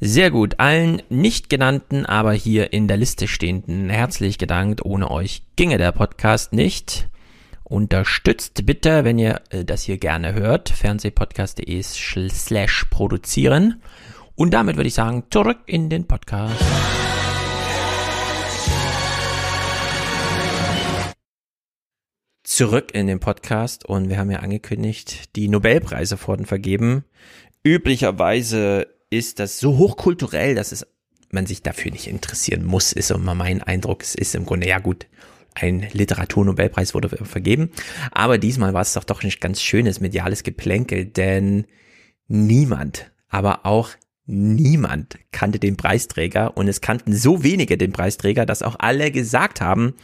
Sehr 0.00 0.30
gut. 0.30 0.58
Allen 0.58 1.02
nicht 1.10 1.50
genannten, 1.50 2.06
aber 2.06 2.32
hier 2.32 2.72
in 2.72 2.88
der 2.88 2.96
Liste 2.96 3.28
stehenden 3.28 3.90
herzlich 3.90 4.38
gedankt. 4.38 4.84
Ohne 4.84 5.10
euch 5.10 5.42
ginge 5.54 5.78
der 5.78 5.92
Podcast 5.92 6.52
nicht. 6.52 7.08
Unterstützt 7.64 8.66
bitte, 8.66 9.04
wenn 9.04 9.18
ihr 9.18 9.40
äh, 9.50 9.64
das 9.64 9.82
hier 9.82 9.98
gerne 9.98 10.34
hört, 10.34 10.70
fernsehpodcast.de 10.70 11.82
slash 11.82 12.86
produzieren. 12.90 13.80
Und 14.34 14.52
damit 14.54 14.76
würde 14.76 14.88
ich 14.88 14.94
sagen, 14.94 15.24
zurück 15.30 15.58
in 15.66 15.88
den 15.88 16.06
Podcast. 16.06 16.56
Zurück 22.54 22.90
in 22.92 23.06
den 23.06 23.18
Podcast 23.18 23.86
und 23.86 24.10
wir 24.10 24.18
haben 24.18 24.30
ja 24.30 24.40
angekündigt, 24.40 25.36
die 25.36 25.48
Nobelpreise 25.48 26.18
wurden 26.26 26.44
vergeben. 26.44 27.04
Üblicherweise 27.64 28.88
ist 29.08 29.38
das 29.38 29.58
so 29.58 29.78
hochkulturell, 29.78 30.54
dass 30.54 30.70
es 30.70 30.86
man 31.30 31.46
sich 31.46 31.62
dafür 31.62 31.92
nicht 31.92 32.08
interessieren 32.08 32.62
muss, 32.62 32.92
ist 32.92 33.10
immer 33.10 33.34
mein 33.34 33.62
Eindruck. 33.62 34.02
Es 34.02 34.14
ist 34.14 34.34
im 34.34 34.44
Grunde, 34.44 34.68
ja 34.68 34.80
gut, 34.80 35.06
ein 35.54 35.86
Literaturnobelpreis 35.92 36.92
wurde 36.92 37.08
vergeben. 37.08 37.70
Aber 38.10 38.36
diesmal 38.36 38.74
war 38.74 38.82
es 38.82 38.92
doch 38.92 39.04
doch 39.04 39.22
ein 39.22 39.32
ganz 39.40 39.62
schönes 39.62 40.00
mediales 40.00 40.42
Geplänkel, 40.42 41.06
denn 41.06 41.64
niemand, 42.28 43.10
aber 43.30 43.64
auch 43.64 43.88
niemand 44.26 45.18
kannte 45.30 45.58
den 45.58 45.78
Preisträger 45.78 46.54
und 46.58 46.68
es 46.68 46.82
kannten 46.82 47.14
so 47.14 47.42
wenige 47.42 47.78
den 47.78 47.92
Preisträger, 47.92 48.44
dass 48.44 48.62
auch 48.62 48.76
alle 48.78 49.10
gesagt 49.10 49.62
haben, 49.62 49.94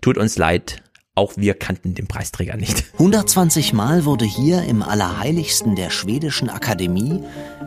tut 0.00 0.18
uns 0.18 0.36
leid, 0.36 0.82
auch 1.14 1.34
wir 1.36 1.54
kannten 1.54 1.94
den 1.94 2.06
Preisträger 2.06 2.56
nicht. 2.56 2.84
120 2.94 3.72
Mal 3.72 4.04
wurde 4.04 4.24
hier 4.24 4.62
im 4.62 4.82
Allerheiligsten 4.82 5.76
der 5.76 5.90
schwedischen 5.90 6.48
Akademie 6.48 7.22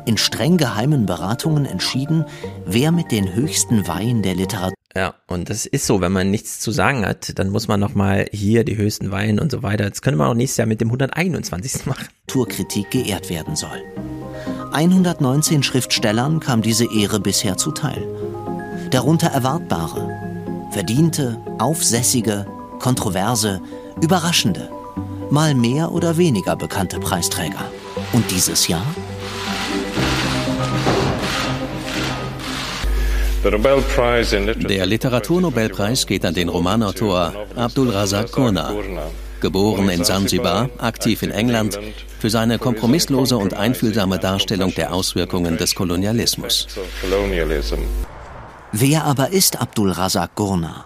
in 0.06 0.18
streng 0.18 0.58
geheimen 0.58 1.06
Beratungen 1.06 1.66
entschieden, 1.66 2.26
wer 2.66 2.92
mit 2.92 3.12
den 3.12 3.34
höchsten 3.34 3.88
Weihen 3.88 4.22
der 4.22 4.36
Literatur 4.36 4.76
Ja, 4.96 5.16
und 5.28 5.50
das 5.50 5.66
ist 5.66 5.86
so, 5.86 6.02
wenn 6.02 6.12
man 6.12 6.32
nichts 6.32 6.60
zu 6.60 6.72
sagen 6.72 7.06
hat, 7.06 7.38
dann 7.38 7.50
muss 7.50 7.68
man 7.68 7.80
nochmal 7.80 8.28
hier 8.32 8.64
die 8.64 8.78
höchsten 8.78 9.12
Weinen 9.12 9.40
und 9.40 9.52
so 9.52 9.64
weiter. 9.64 9.90
Das 9.90 10.02
können 10.02 10.18
wir 10.18 10.28
auch 10.28 10.34
nächstes 10.34 10.58
Jahr 10.58 10.68
mit 10.68 10.82
dem 10.82 10.90
121. 10.90 11.86
machen. 11.86 12.08
Kulturkritik 12.28 12.92
geehrt 12.92 13.30
werden 13.30 13.56
soll. 13.56 13.82
119 14.72 15.64
Schriftstellern 15.64 16.40
kam 16.40 16.62
diese 16.62 16.86
Ehre 16.92 17.20
bisher 17.20 17.58
zuteil. 17.58 18.06
Darunter 18.92 19.28
erwartbare, 19.28 20.10
verdiente, 20.72 21.40
aufsässige, 21.60 22.46
kontroverse, 22.80 23.62
überraschende, 24.02 24.70
mal 25.30 25.56
mehr 25.56 25.92
oder 25.92 26.18
weniger 26.18 26.56
bekannte 26.56 27.00
Preisträger. 27.00 27.66
Und 28.14 28.30
dieses 28.32 28.68
Jahr? 28.68 28.86
Der 33.44 34.86
Literaturnobelpreis 34.88 36.08
geht 36.08 36.26
an 36.26 36.34
den 36.34 36.50
Romanautor 36.50 37.34
Abdul 37.56 37.92
Razak 37.92 38.32
Gurna. 38.32 38.74
Geboren 39.40 39.90
in 39.90 40.04
Sansibar, 40.04 40.70
aktiv 40.80 41.22
in 41.22 41.30
England, 41.30 41.78
für 42.20 42.32
seine 42.32 42.58
kompromisslose 42.58 43.38
und 43.38 43.54
einfühlsame 43.54 44.18
Darstellung 44.18 44.74
der 44.74 44.92
Auswirkungen 44.92 45.58
des 45.58 45.76
Kolonialismus. 45.76 46.68
Wer 48.72 49.04
aber 49.04 49.32
ist 49.32 49.62
Abdul 49.62 49.92
Razak 49.92 50.34
Gurna? 50.34 50.86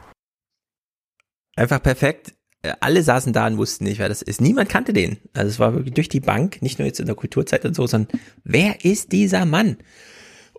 Einfach 1.59 1.83
perfekt. 1.83 2.35
Alle 2.79 3.03
saßen 3.03 3.33
da 3.33 3.45
und 3.47 3.57
wussten 3.57 3.83
nicht, 3.83 3.99
wer 3.99 4.07
das 4.07 4.21
ist. 4.21 4.39
Niemand 4.39 4.69
kannte 4.69 4.93
den. 4.93 5.17
Also 5.33 5.49
es 5.49 5.59
war 5.59 5.73
wirklich 5.73 5.93
durch 5.93 6.07
die 6.07 6.21
Bank, 6.21 6.61
nicht 6.61 6.79
nur 6.79 6.85
jetzt 6.85 7.01
in 7.01 7.05
der 7.05 7.15
Kulturzeit 7.15 7.65
und 7.65 7.75
so, 7.75 7.85
sondern 7.85 8.17
wer 8.45 8.85
ist 8.85 9.11
dieser 9.11 9.43
Mann? 9.43 9.75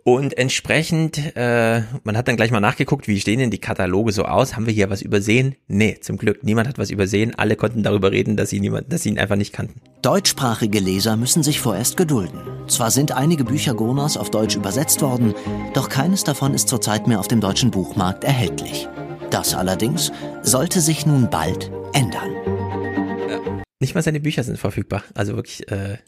Und 0.04 0.36
entsprechend, 0.36 1.36
äh, 1.36 1.82
man 2.04 2.16
hat 2.18 2.28
dann 2.28 2.36
gleich 2.36 2.50
mal 2.50 2.60
nachgeguckt, 2.60 3.08
wie 3.08 3.18
stehen 3.18 3.38
denn 3.38 3.50
die 3.50 3.58
Kataloge 3.58 4.12
so 4.12 4.24
aus? 4.26 4.56
Haben 4.56 4.66
wir 4.66 4.74
hier 4.74 4.90
was 4.90 5.00
übersehen? 5.00 5.56
Nee, 5.68 5.98
zum 6.02 6.18
Glück, 6.18 6.44
niemand 6.44 6.68
hat 6.68 6.78
was 6.78 6.90
übersehen. 6.90 7.34
Alle 7.34 7.56
konnten 7.56 7.82
darüber 7.82 8.12
reden, 8.12 8.36
dass 8.36 8.50
sie, 8.50 8.60
niemand, 8.60 8.92
dass 8.92 9.02
sie 9.02 9.08
ihn 9.10 9.18
einfach 9.18 9.36
nicht 9.36 9.54
kannten. 9.54 9.80
Deutschsprachige 10.02 10.80
Leser 10.80 11.16
müssen 11.16 11.42
sich 11.42 11.60
vorerst 11.60 11.96
gedulden. 11.96 12.40
Zwar 12.68 12.90
sind 12.90 13.12
einige 13.12 13.44
Bücher 13.44 13.72
Gonas 13.72 14.18
auf 14.18 14.30
Deutsch 14.30 14.56
übersetzt 14.56 15.00
worden, 15.00 15.34
doch 15.72 15.88
keines 15.88 16.24
davon 16.24 16.52
ist 16.52 16.68
zurzeit 16.68 17.06
mehr 17.06 17.20
auf 17.20 17.28
dem 17.28 17.40
deutschen 17.40 17.70
Buchmarkt 17.70 18.24
erhältlich. 18.24 18.86
Das 19.30 19.54
allerdings 19.54 20.10
sollte 20.42 20.80
sich 20.80 21.06
nun 21.06 21.30
bald 21.30 21.70
ändern. 21.94 23.62
Nicht 23.78 23.94
mal 23.94 24.02
seine 24.02 24.20
Bücher 24.20 24.42
sind 24.42 24.58
verfügbar. 24.58 25.04
Also 25.14 25.36
wirklich 25.36 25.70
äh, 25.70 25.98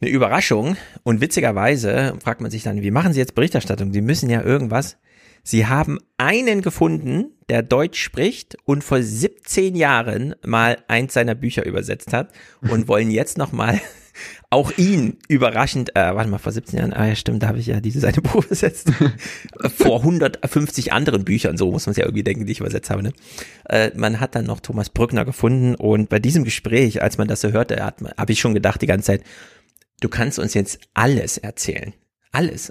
eine 0.00 0.10
Überraschung. 0.10 0.76
Und 1.02 1.20
witzigerweise 1.20 2.14
fragt 2.22 2.42
man 2.42 2.50
sich 2.50 2.62
dann, 2.62 2.82
wie 2.82 2.90
machen 2.90 3.12
Sie 3.12 3.20
jetzt 3.20 3.34
Berichterstattung? 3.34 3.92
Sie 3.92 4.02
müssen 4.02 4.28
ja 4.28 4.42
irgendwas. 4.42 4.98
Sie 5.42 5.66
haben 5.66 5.98
einen 6.18 6.60
gefunden, 6.60 7.32
der 7.48 7.62
Deutsch 7.62 8.02
spricht 8.02 8.56
und 8.64 8.84
vor 8.84 9.00
17 9.00 9.74
Jahren 9.74 10.34
mal 10.44 10.78
eins 10.88 11.14
seiner 11.14 11.34
Bücher 11.34 11.64
übersetzt 11.64 12.12
hat 12.12 12.32
und 12.60 12.88
wollen 12.88 13.10
jetzt 13.10 13.38
nochmal 13.38 13.80
auch 14.50 14.72
ihn 14.76 15.18
überraschend, 15.28 15.90
äh, 15.96 16.14
warte 16.14 16.30
mal, 16.30 16.38
vor 16.38 16.52
17 16.52 16.78
Jahren, 16.78 16.92
ah 16.92 17.06
ja 17.06 17.16
stimmt, 17.16 17.42
da 17.42 17.48
habe 17.48 17.58
ich 17.58 17.66
ja 17.66 17.80
diese 17.80 18.00
Seite 18.00 18.20
Buch 18.22 18.44
übersetzt, 18.44 18.92
vor 19.76 20.00
150 20.00 20.92
anderen 20.92 21.24
Büchern, 21.24 21.56
so 21.56 21.70
muss 21.70 21.86
man 21.86 21.92
es 21.92 21.96
ja 21.96 22.04
irgendwie 22.04 22.24
denken, 22.24 22.46
die 22.46 22.52
ich 22.52 22.60
übersetzt 22.60 22.90
habe. 22.90 23.02
Ne? 23.02 23.12
Äh, 23.68 23.90
man 23.96 24.20
hat 24.20 24.34
dann 24.34 24.44
noch 24.44 24.60
Thomas 24.60 24.90
Brückner 24.90 25.24
gefunden 25.24 25.74
und 25.74 26.08
bei 26.08 26.18
diesem 26.18 26.44
Gespräch, 26.44 27.02
als 27.02 27.18
man 27.18 27.28
das 27.28 27.40
so 27.40 27.50
hörte, 27.50 27.84
habe 27.84 28.32
ich 28.32 28.40
schon 28.40 28.54
gedacht 28.54 28.80
die 28.82 28.86
ganze 28.86 29.06
Zeit, 29.06 29.22
du 30.00 30.08
kannst 30.08 30.38
uns 30.38 30.54
jetzt 30.54 30.80
alles 30.94 31.38
erzählen. 31.38 31.92
Alles. 32.36 32.70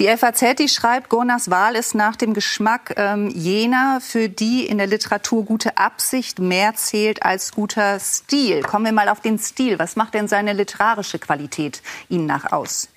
Die 0.00 0.08
FAZ, 0.08 0.56
die 0.58 0.68
schreibt, 0.68 1.10
Gonas 1.10 1.48
Wahl 1.48 1.76
ist 1.76 1.94
nach 1.94 2.16
dem 2.16 2.34
Geschmack 2.34 2.94
ähm, 2.96 3.30
jener, 3.30 4.00
für 4.00 4.28
die 4.28 4.66
in 4.66 4.78
der 4.78 4.88
Literatur 4.88 5.44
gute 5.44 5.78
Absicht 5.78 6.40
mehr 6.40 6.74
zählt 6.74 7.22
als 7.22 7.52
guter 7.52 8.00
Stil. 8.00 8.62
Kommen 8.62 8.84
wir 8.84 8.92
mal 8.92 9.08
auf 9.08 9.20
den 9.20 9.38
Stil. 9.38 9.78
Was 9.78 9.94
macht 9.94 10.14
denn 10.14 10.26
seine 10.26 10.54
literarische 10.54 11.20
Qualität 11.20 11.82
Ihnen 12.08 12.26
nach 12.26 12.50
aus? 12.50 12.88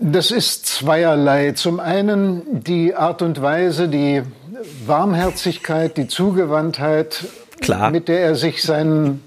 Das 0.00 0.32
ist 0.32 0.66
zweierlei. 0.66 1.52
Zum 1.52 1.78
einen 1.78 2.64
die 2.64 2.96
Art 2.96 3.22
und 3.22 3.40
Weise, 3.40 3.88
die 3.88 4.22
Warmherzigkeit, 4.86 5.96
die 5.96 6.08
Zugewandtheit, 6.08 7.26
Klar. 7.60 7.92
mit 7.92 8.08
der 8.08 8.20
er 8.20 8.34
sich 8.34 8.64
seinen 8.64 9.22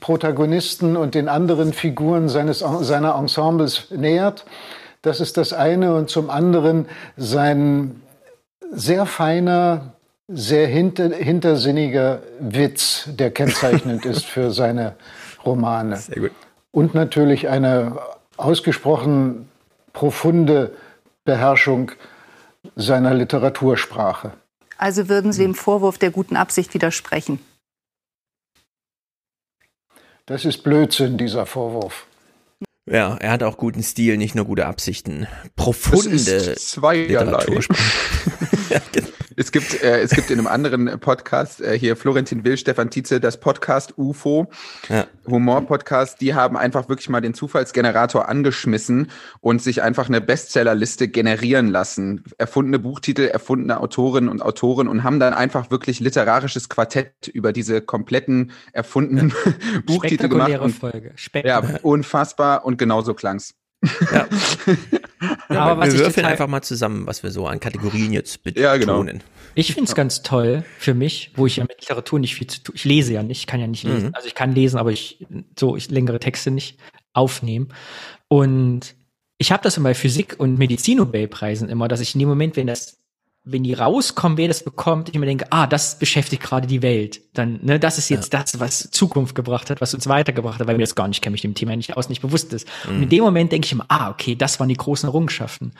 Protagonisten 0.00 0.98
und 0.98 1.14
den 1.14 1.30
anderen 1.30 1.72
Figuren 1.72 2.28
seines, 2.28 2.58
seiner 2.58 3.14
Ensembles 3.14 3.86
nähert. 3.90 4.44
Das 5.06 5.20
ist 5.20 5.36
das 5.36 5.52
eine. 5.52 5.94
Und 5.94 6.10
zum 6.10 6.30
anderen 6.30 6.88
sein 7.16 8.02
sehr 8.72 9.06
feiner, 9.06 9.94
sehr 10.26 10.66
hinter, 10.66 11.10
hintersinniger 11.10 12.22
Witz, 12.40 13.04
der 13.06 13.30
kennzeichnend 13.30 14.04
ist 14.04 14.24
für 14.24 14.50
seine 14.50 14.96
Romane. 15.44 15.96
Sehr 15.98 16.22
gut. 16.22 16.32
Und 16.72 16.96
natürlich 16.96 17.48
eine 17.48 17.98
ausgesprochen 18.36 19.48
profunde 19.92 20.74
Beherrschung 21.24 21.92
seiner 22.74 23.14
Literatursprache. 23.14 24.32
Also 24.76 25.08
würden 25.08 25.32
Sie 25.32 25.42
dem 25.42 25.54
Vorwurf 25.54 25.98
der 25.98 26.10
guten 26.10 26.34
Absicht 26.34 26.74
widersprechen? 26.74 27.38
Das 30.26 30.44
ist 30.44 30.64
Blödsinn, 30.64 31.16
dieser 31.16 31.46
Vorwurf. 31.46 32.08
Ja, 32.88 33.16
er 33.16 33.32
hat 33.32 33.42
auch 33.42 33.56
guten 33.56 33.82
Stil, 33.82 34.16
nicht 34.16 34.36
nur 34.36 34.44
gute 34.44 34.66
Absichten. 34.66 35.26
Profunde 35.56 36.12
Das 36.12 36.46
ist 36.46 36.70
zweierlei. 36.70 37.44
ja, 38.70 38.80
genau. 38.92 39.08
Es 39.38 39.52
gibt, 39.52 39.82
äh, 39.82 40.00
es 40.00 40.12
gibt 40.12 40.30
in 40.30 40.38
einem 40.38 40.46
anderen 40.46 40.98
Podcast, 40.98 41.60
äh, 41.60 41.78
hier 41.78 41.94
Florentin 41.94 42.42
Will, 42.44 42.56
Stefan 42.56 42.88
Tietze, 42.88 43.20
das 43.20 43.38
Podcast 43.38 43.98
UFO, 43.98 44.48
Ja. 44.88 45.06
Humor-Podcast, 45.26 46.22
die 46.22 46.34
haben 46.34 46.56
einfach 46.56 46.88
wirklich 46.88 47.10
mal 47.10 47.20
den 47.20 47.34
Zufallsgenerator 47.34 48.30
angeschmissen 48.30 49.10
und 49.40 49.60
sich 49.60 49.82
einfach 49.82 50.08
eine 50.08 50.22
Bestsellerliste 50.22 51.08
generieren 51.08 51.68
lassen. 51.68 52.24
Erfundene 52.38 52.78
Buchtitel, 52.78 53.26
erfundene 53.26 53.78
Autorinnen 53.78 54.30
und 54.30 54.40
Autoren 54.40 54.88
und 54.88 55.04
haben 55.04 55.20
dann 55.20 55.34
einfach 55.34 55.70
wirklich 55.70 56.00
literarisches 56.00 56.70
Quartett 56.70 57.28
über 57.28 57.52
diese 57.52 57.82
kompletten 57.82 58.52
erfundenen 58.72 59.34
Buchtitel 59.86 60.28
gemacht. 60.28 60.58
Und, 60.60 60.74
Folge. 60.74 61.08
ja, 61.08 61.12
Spektakulär. 61.16 61.84
unfassbar 61.84 62.64
und 62.64 62.78
genauso 62.78 63.12
klang's. 63.12 63.54
Ja, 65.48 65.60
Aber 65.60 65.80
was 65.80 65.88
wir 65.88 65.94
ich 65.94 66.00
würfeln 66.00 66.14
total- 66.14 66.30
einfach 66.32 66.46
mal 66.46 66.62
zusammen, 66.62 67.06
was 67.06 67.22
wir 67.22 67.30
so 67.30 67.46
an 67.46 67.58
Kategorien 67.60 68.12
jetzt 68.12 68.42
betonen. 68.42 68.62
Ja, 68.64 68.76
genau. 68.76 69.04
Ich 69.54 69.72
finde 69.72 69.88
es 69.88 69.94
ganz 69.94 70.22
toll 70.22 70.64
für 70.78 70.92
mich, 70.92 71.32
wo 71.36 71.46
ich 71.46 71.56
ja 71.56 71.64
mit 71.64 71.80
Literatur 71.80 72.18
nicht 72.18 72.34
viel 72.34 72.46
zu 72.46 72.62
tun. 72.62 72.74
Ich 72.76 72.84
lese 72.84 73.14
ja 73.14 73.22
nicht, 73.22 73.38
ich 73.40 73.46
kann 73.46 73.58
ja 73.60 73.66
nicht 73.66 73.82
lesen. 73.84 74.08
Mhm. 74.08 74.14
Also 74.14 74.28
ich 74.28 74.34
kann 74.34 74.54
lesen, 74.54 74.78
aber 74.78 74.92
ich 74.92 75.24
so 75.58 75.74
ich 75.76 75.90
längere 75.90 76.20
Texte 76.20 76.50
nicht 76.50 76.78
aufnehmen. 77.14 77.68
Und 78.28 78.94
ich 79.38 79.52
habe 79.52 79.62
das 79.62 79.76
immer 79.78 79.90
bei 79.90 79.94
Physik 79.94 80.34
und 80.38 80.58
Medizin-Nobelpreisen 80.58 81.68
immer, 81.68 81.88
dass 81.88 82.00
ich 82.00 82.14
in 82.14 82.18
dem 82.20 82.28
Moment, 82.28 82.56
wenn 82.56 82.66
das 82.66 82.98
wenn 83.48 83.62
die 83.62 83.74
rauskommen, 83.74 84.36
wer 84.36 84.48
das 84.48 84.64
bekommt, 84.64 85.08
ich 85.08 85.18
mir 85.18 85.24
denke, 85.26 85.46
ah, 85.50 85.66
das 85.68 85.98
beschäftigt 85.98 86.42
gerade 86.42 86.66
die 86.66 86.82
Welt. 86.82 87.20
Dann, 87.32 87.60
ne, 87.62 87.78
das 87.78 87.96
ist 87.96 88.08
jetzt 88.08 88.34
das, 88.34 88.58
was 88.60 88.90
Zukunft 88.90 89.34
gebracht 89.36 89.70
hat, 89.70 89.80
was 89.80 89.94
uns 89.94 90.08
weitergebracht 90.08 90.58
hat, 90.60 90.66
weil 90.66 90.74
mir 90.76 90.82
das 90.82 90.96
gar 90.96 91.06
nicht, 91.06 91.22
kenne 91.22 91.32
mich 91.32 91.42
dem 91.42 91.54
Thema 91.54 91.76
nicht 91.76 91.96
aus, 91.96 92.08
nicht 92.08 92.22
bewusst 92.22 92.52
ist. 92.52 92.66
Und 92.88 92.96
Mhm. 92.96 93.02
in 93.04 93.08
dem 93.08 93.22
Moment 93.24 93.52
denke 93.52 93.64
ich 93.66 93.72
immer, 93.72 93.86
ah, 93.88 94.10
okay, 94.10 94.34
das 94.34 94.58
waren 94.60 94.68
die 94.68 94.74
großen 94.76 95.08
Errungenschaften. 95.08 95.72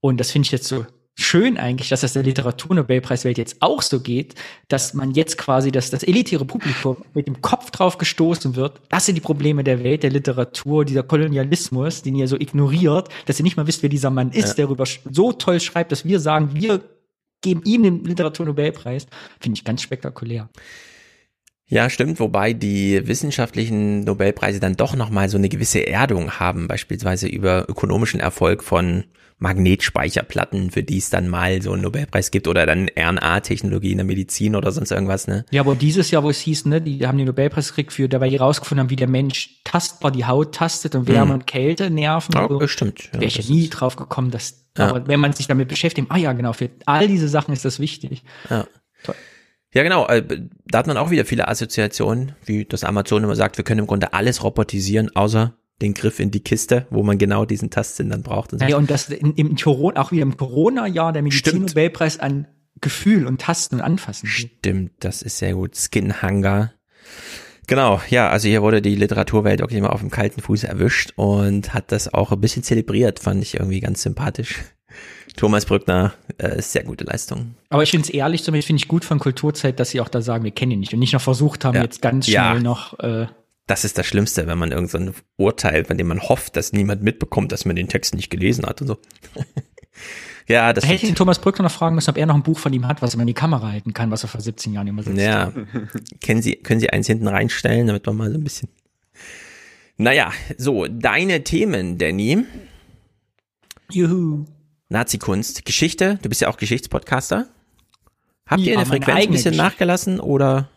Und 0.00 0.18
das 0.20 0.30
finde 0.30 0.46
ich 0.46 0.52
jetzt 0.52 0.68
so 0.68 0.84
schön 1.20 1.56
eigentlich, 1.56 1.88
dass 1.88 2.02
das 2.02 2.12
der 2.12 2.22
Literaturnobelpreiswelt 2.22 3.38
jetzt 3.38 3.56
auch 3.60 3.82
so 3.82 3.98
geht, 4.00 4.34
dass 4.68 4.94
man 4.94 5.12
jetzt 5.12 5.36
quasi 5.38 5.72
das, 5.72 5.90
das 5.90 6.02
elitäre 6.04 6.44
Publikum 6.44 6.96
mit 7.14 7.26
dem 7.26 7.40
Kopf 7.40 7.70
drauf 7.72 7.98
gestoßen 7.98 8.54
wird. 8.54 8.80
Das 8.88 9.06
sind 9.06 9.14
die 9.16 9.20
Probleme 9.20 9.64
der 9.64 9.82
Welt, 9.82 10.04
der 10.04 10.10
Literatur, 10.10 10.84
dieser 10.84 11.02
Kolonialismus, 11.02 12.02
den 12.02 12.14
ihr 12.14 12.28
so 12.28 12.36
ignoriert, 12.36 13.08
dass 13.26 13.40
ihr 13.40 13.42
nicht 13.42 13.56
mal 13.56 13.66
wisst, 13.66 13.82
wer 13.82 13.88
dieser 13.88 14.10
Mann 14.10 14.30
ist, 14.30 14.48
Ja. 14.50 14.54
der 14.54 14.66
darüber 14.66 14.84
so 15.10 15.32
toll 15.32 15.58
schreibt, 15.58 15.90
dass 15.90 16.04
wir 16.04 16.20
sagen, 16.20 16.50
wir 16.54 16.82
geben 17.42 17.62
ihm 17.64 17.82
den 17.82 18.04
Literaturnobelpreis. 18.04 19.06
Finde 19.40 19.56
ich 19.58 19.64
ganz 19.64 19.82
spektakulär. 19.82 20.48
Ja, 21.70 21.90
stimmt, 21.90 22.18
wobei 22.18 22.54
die 22.54 23.06
wissenschaftlichen 23.06 24.00
Nobelpreise 24.04 24.58
dann 24.58 24.76
doch 24.76 24.96
nochmal 24.96 25.28
so 25.28 25.36
eine 25.36 25.50
gewisse 25.50 25.86
Erdung 25.86 26.32
haben, 26.40 26.66
beispielsweise 26.66 27.28
über 27.28 27.68
ökonomischen 27.68 28.20
Erfolg 28.20 28.64
von 28.64 29.04
Magnetspeicherplatten, 29.40 30.70
für 30.70 30.82
die 30.82 30.98
es 30.98 31.10
dann 31.10 31.28
mal 31.28 31.60
so 31.62 31.72
einen 31.72 31.82
Nobelpreis 31.82 32.30
gibt 32.30 32.48
oder 32.48 32.66
dann 32.66 32.88
RNA-Technologie 32.98 33.92
in 33.92 33.98
der 33.98 34.06
Medizin 34.06 34.56
oder 34.56 34.72
sonst 34.72 34.90
irgendwas, 34.90 35.26
ne? 35.26 35.44
Ja, 35.50 35.60
aber 35.60 35.74
dieses 35.74 36.10
Jahr, 36.10 36.22
wo 36.24 36.30
es 36.30 36.40
hieß, 36.40 36.64
ne, 36.66 36.80
die 36.80 37.06
haben 37.06 37.18
den 37.18 37.26
Nobelpreis 37.26 37.68
gekriegt 37.68 37.92
für, 37.92 38.08
dabei 38.08 38.30
die 38.30 38.36
rausgefunden 38.36 38.84
haben, 38.84 38.90
wie 38.90 38.96
der 38.96 39.06
Mensch 39.08 39.60
tastbar 39.64 40.10
die 40.10 40.24
Haut 40.24 40.54
tastet 40.54 40.94
und 40.94 41.06
Wärme 41.06 41.26
Mhm. 41.26 41.40
und 41.40 41.46
Kälte 41.46 41.90
nerven. 41.90 42.32
Ja, 42.34 42.48
so. 42.48 42.66
stimmt. 42.66 43.04
Ja, 43.12 43.20
Wäre 43.20 43.24
ich 43.26 43.36
ja 43.36 43.44
nie 43.54 43.68
drauf 43.68 43.96
gekommen, 43.96 44.30
dass, 44.30 44.64
Ja. 44.78 44.88
aber 44.88 45.06
wenn 45.08 45.20
man 45.20 45.32
sich 45.32 45.46
damit 45.46 45.68
beschäftigt, 45.68 46.08
ah 46.10 46.16
ja, 46.16 46.32
genau, 46.32 46.52
für 46.52 46.70
all 46.86 47.06
diese 47.08 47.28
Sachen 47.28 47.52
ist 47.52 47.64
das 47.64 47.78
wichtig. 47.80 48.22
Ja. 48.50 48.66
Ja, 49.74 49.82
genau. 49.82 50.06
äh, 50.06 50.22
Da 50.64 50.78
hat 50.78 50.86
man 50.86 50.96
auch 50.96 51.10
wieder 51.10 51.24
viele 51.24 51.46
Assoziationen, 51.48 52.32
wie 52.44 52.64
das 52.64 52.84
Amazon 52.84 53.24
immer 53.24 53.36
sagt, 53.36 53.58
wir 53.58 53.64
können 53.64 53.80
im 53.80 53.86
Grunde 53.86 54.12
alles 54.14 54.42
robotisieren, 54.42 55.14
außer 55.14 55.54
den 55.82 55.94
Griff 55.94 56.18
in 56.20 56.30
die 56.30 56.40
Kiste, 56.40 56.86
wo 56.90 57.02
man 57.02 57.18
genau 57.18 57.44
diesen 57.44 57.70
Tastsinn 57.70 58.08
dann 58.10 58.22
braucht. 58.22 58.52
Und 58.52 58.60
so. 58.60 58.64
Ja, 58.64 58.76
und 58.76 58.90
das 58.90 59.08
in, 59.10 59.34
im 59.34 59.56
Corona, 59.56 60.00
auch 60.00 60.10
wieder 60.10 60.22
im 60.22 60.36
Corona-Jahr 60.36 61.12
der 61.12 61.22
Medizin-Nobelpreis 61.22 62.18
an 62.18 62.48
Gefühl 62.80 63.26
und 63.26 63.40
Tasten 63.40 63.76
und 63.76 63.80
Anfassen. 63.82 64.26
Stimmt, 64.26 64.92
das 65.00 65.22
ist 65.22 65.38
sehr 65.38 65.54
gut. 65.54 65.76
Skinhanger. 65.76 66.72
Genau, 67.68 68.00
ja, 68.08 68.28
also 68.30 68.48
hier 68.48 68.62
wurde 68.62 68.82
die 68.82 68.94
Literaturwelt 68.96 69.60
wirklich 69.60 69.80
mal 69.80 69.90
auf 69.90 70.00
dem 70.00 70.10
kalten 70.10 70.40
Fuß 70.40 70.64
erwischt 70.64 71.12
und 71.16 71.74
hat 71.74 71.92
das 71.92 72.12
auch 72.12 72.32
ein 72.32 72.40
bisschen 72.40 72.62
zelebriert, 72.62 73.20
fand 73.20 73.42
ich 73.42 73.54
irgendwie 73.54 73.80
ganz 73.80 74.02
sympathisch. 74.02 74.56
Thomas 75.36 75.66
Brückner, 75.66 76.14
äh, 76.38 76.60
sehr 76.62 76.82
gute 76.82 77.04
Leistung. 77.04 77.54
Aber 77.68 77.82
ich 77.82 77.90
finde 77.90 78.04
es 78.08 78.10
ehrlich, 78.10 78.42
somit 78.42 78.64
finde 78.64 78.80
ich 78.82 78.88
gut 78.88 79.04
von 79.04 79.18
Kulturzeit, 79.18 79.78
dass 79.78 79.90
sie 79.90 80.00
auch 80.00 80.08
da 80.08 80.20
sagen, 80.22 80.44
wir 80.44 80.50
kennen 80.50 80.72
ihn 80.72 80.80
nicht 80.80 80.92
und 80.94 80.98
nicht 80.98 81.12
noch 81.12 81.20
versucht 81.20 81.64
haben, 81.64 81.76
Ja. 81.76 81.82
jetzt 81.82 82.00
ganz 82.02 82.24
schnell 82.24 82.34
Ja. 82.34 82.54
noch. 82.58 82.98
Äh, 83.00 83.26
Das 83.66 83.84
ist 83.84 83.98
das 83.98 84.06
Schlimmste, 84.06 84.46
wenn 84.46 84.56
man 84.58 84.72
irgend 84.72 84.90
so 84.90 84.96
ein 84.98 85.12
Urteil, 85.36 85.84
von 85.84 85.98
dem 85.98 86.08
man 86.08 86.22
hofft, 86.22 86.56
dass 86.56 86.72
niemand 86.72 87.02
mitbekommt, 87.02 87.52
dass 87.52 87.66
man 87.66 87.76
den 87.76 87.88
Text 87.88 88.14
nicht 88.14 88.30
gelesen 88.30 88.64
hat 88.64 88.80
und 88.80 88.86
so. 88.88 88.96
ja, 90.48 90.72
das 90.72 90.82
da 90.82 90.88
hätte 90.88 91.04
ich 91.04 91.10
den. 91.10 91.14
Thomas 91.14 91.38
Brückner 91.38 91.64
noch 91.64 91.70
fragen 91.72 91.94
müssen, 91.94 92.10
ob 92.10 92.16
er 92.18 92.26
noch 92.26 92.34
ein 92.34 92.42
Buch 92.42 92.58
von 92.58 92.72
ihm 92.72 92.86
hat, 92.88 93.00
was 93.02 93.14
er 93.14 93.18
mal 93.18 93.22
in 93.22 93.28
die 93.28 93.34
Kamera 93.34 93.70
halten 93.70 93.92
kann, 93.94 94.10
was 94.10 94.22
er 94.24 94.28
vor 94.28 94.40
17 94.40 94.72
Jahren 94.72 94.88
übersetzt 94.88 95.18
Ja, 95.18 95.46
hat. 95.46 95.54
können 96.24 96.42
Sie, 96.42 96.56
können 96.56 96.80
Sie 96.80 96.90
eins 96.90 97.06
hinten 97.06 97.28
reinstellen, 97.28 97.86
damit 97.86 98.04
man 98.06 98.16
mal 98.16 98.30
so 98.32 98.38
ein 98.38 98.44
bisschen. 98.44 98.68
Naja, 99.96 100.30
so, 100.56 100.86
deine 100.86 101.44
Themen, 101.44 101.98
Danny. 101.98 102.44
Juhu. 103.90 104.44
Nazi-Kunst, 104.90 105.64
Geschichte, 105.64 106.18
du 106.22 106.28
bist 106.28 106.40
ja 106.40 106.48
auch 106.48 106.56
Geschichtspodcaster. 106.56 107.48
Habt 108.46 108.60
Ja, 108.62 108.66
ihr 108.68 108.72
in 108.74 108.78
der 108.78 108.86
Frequenz 108.86 109.26
ein 109.26 109.30
bisschen 109.30 109.56
nachgelassen 109.56 110.20
oder? 110.20 110.68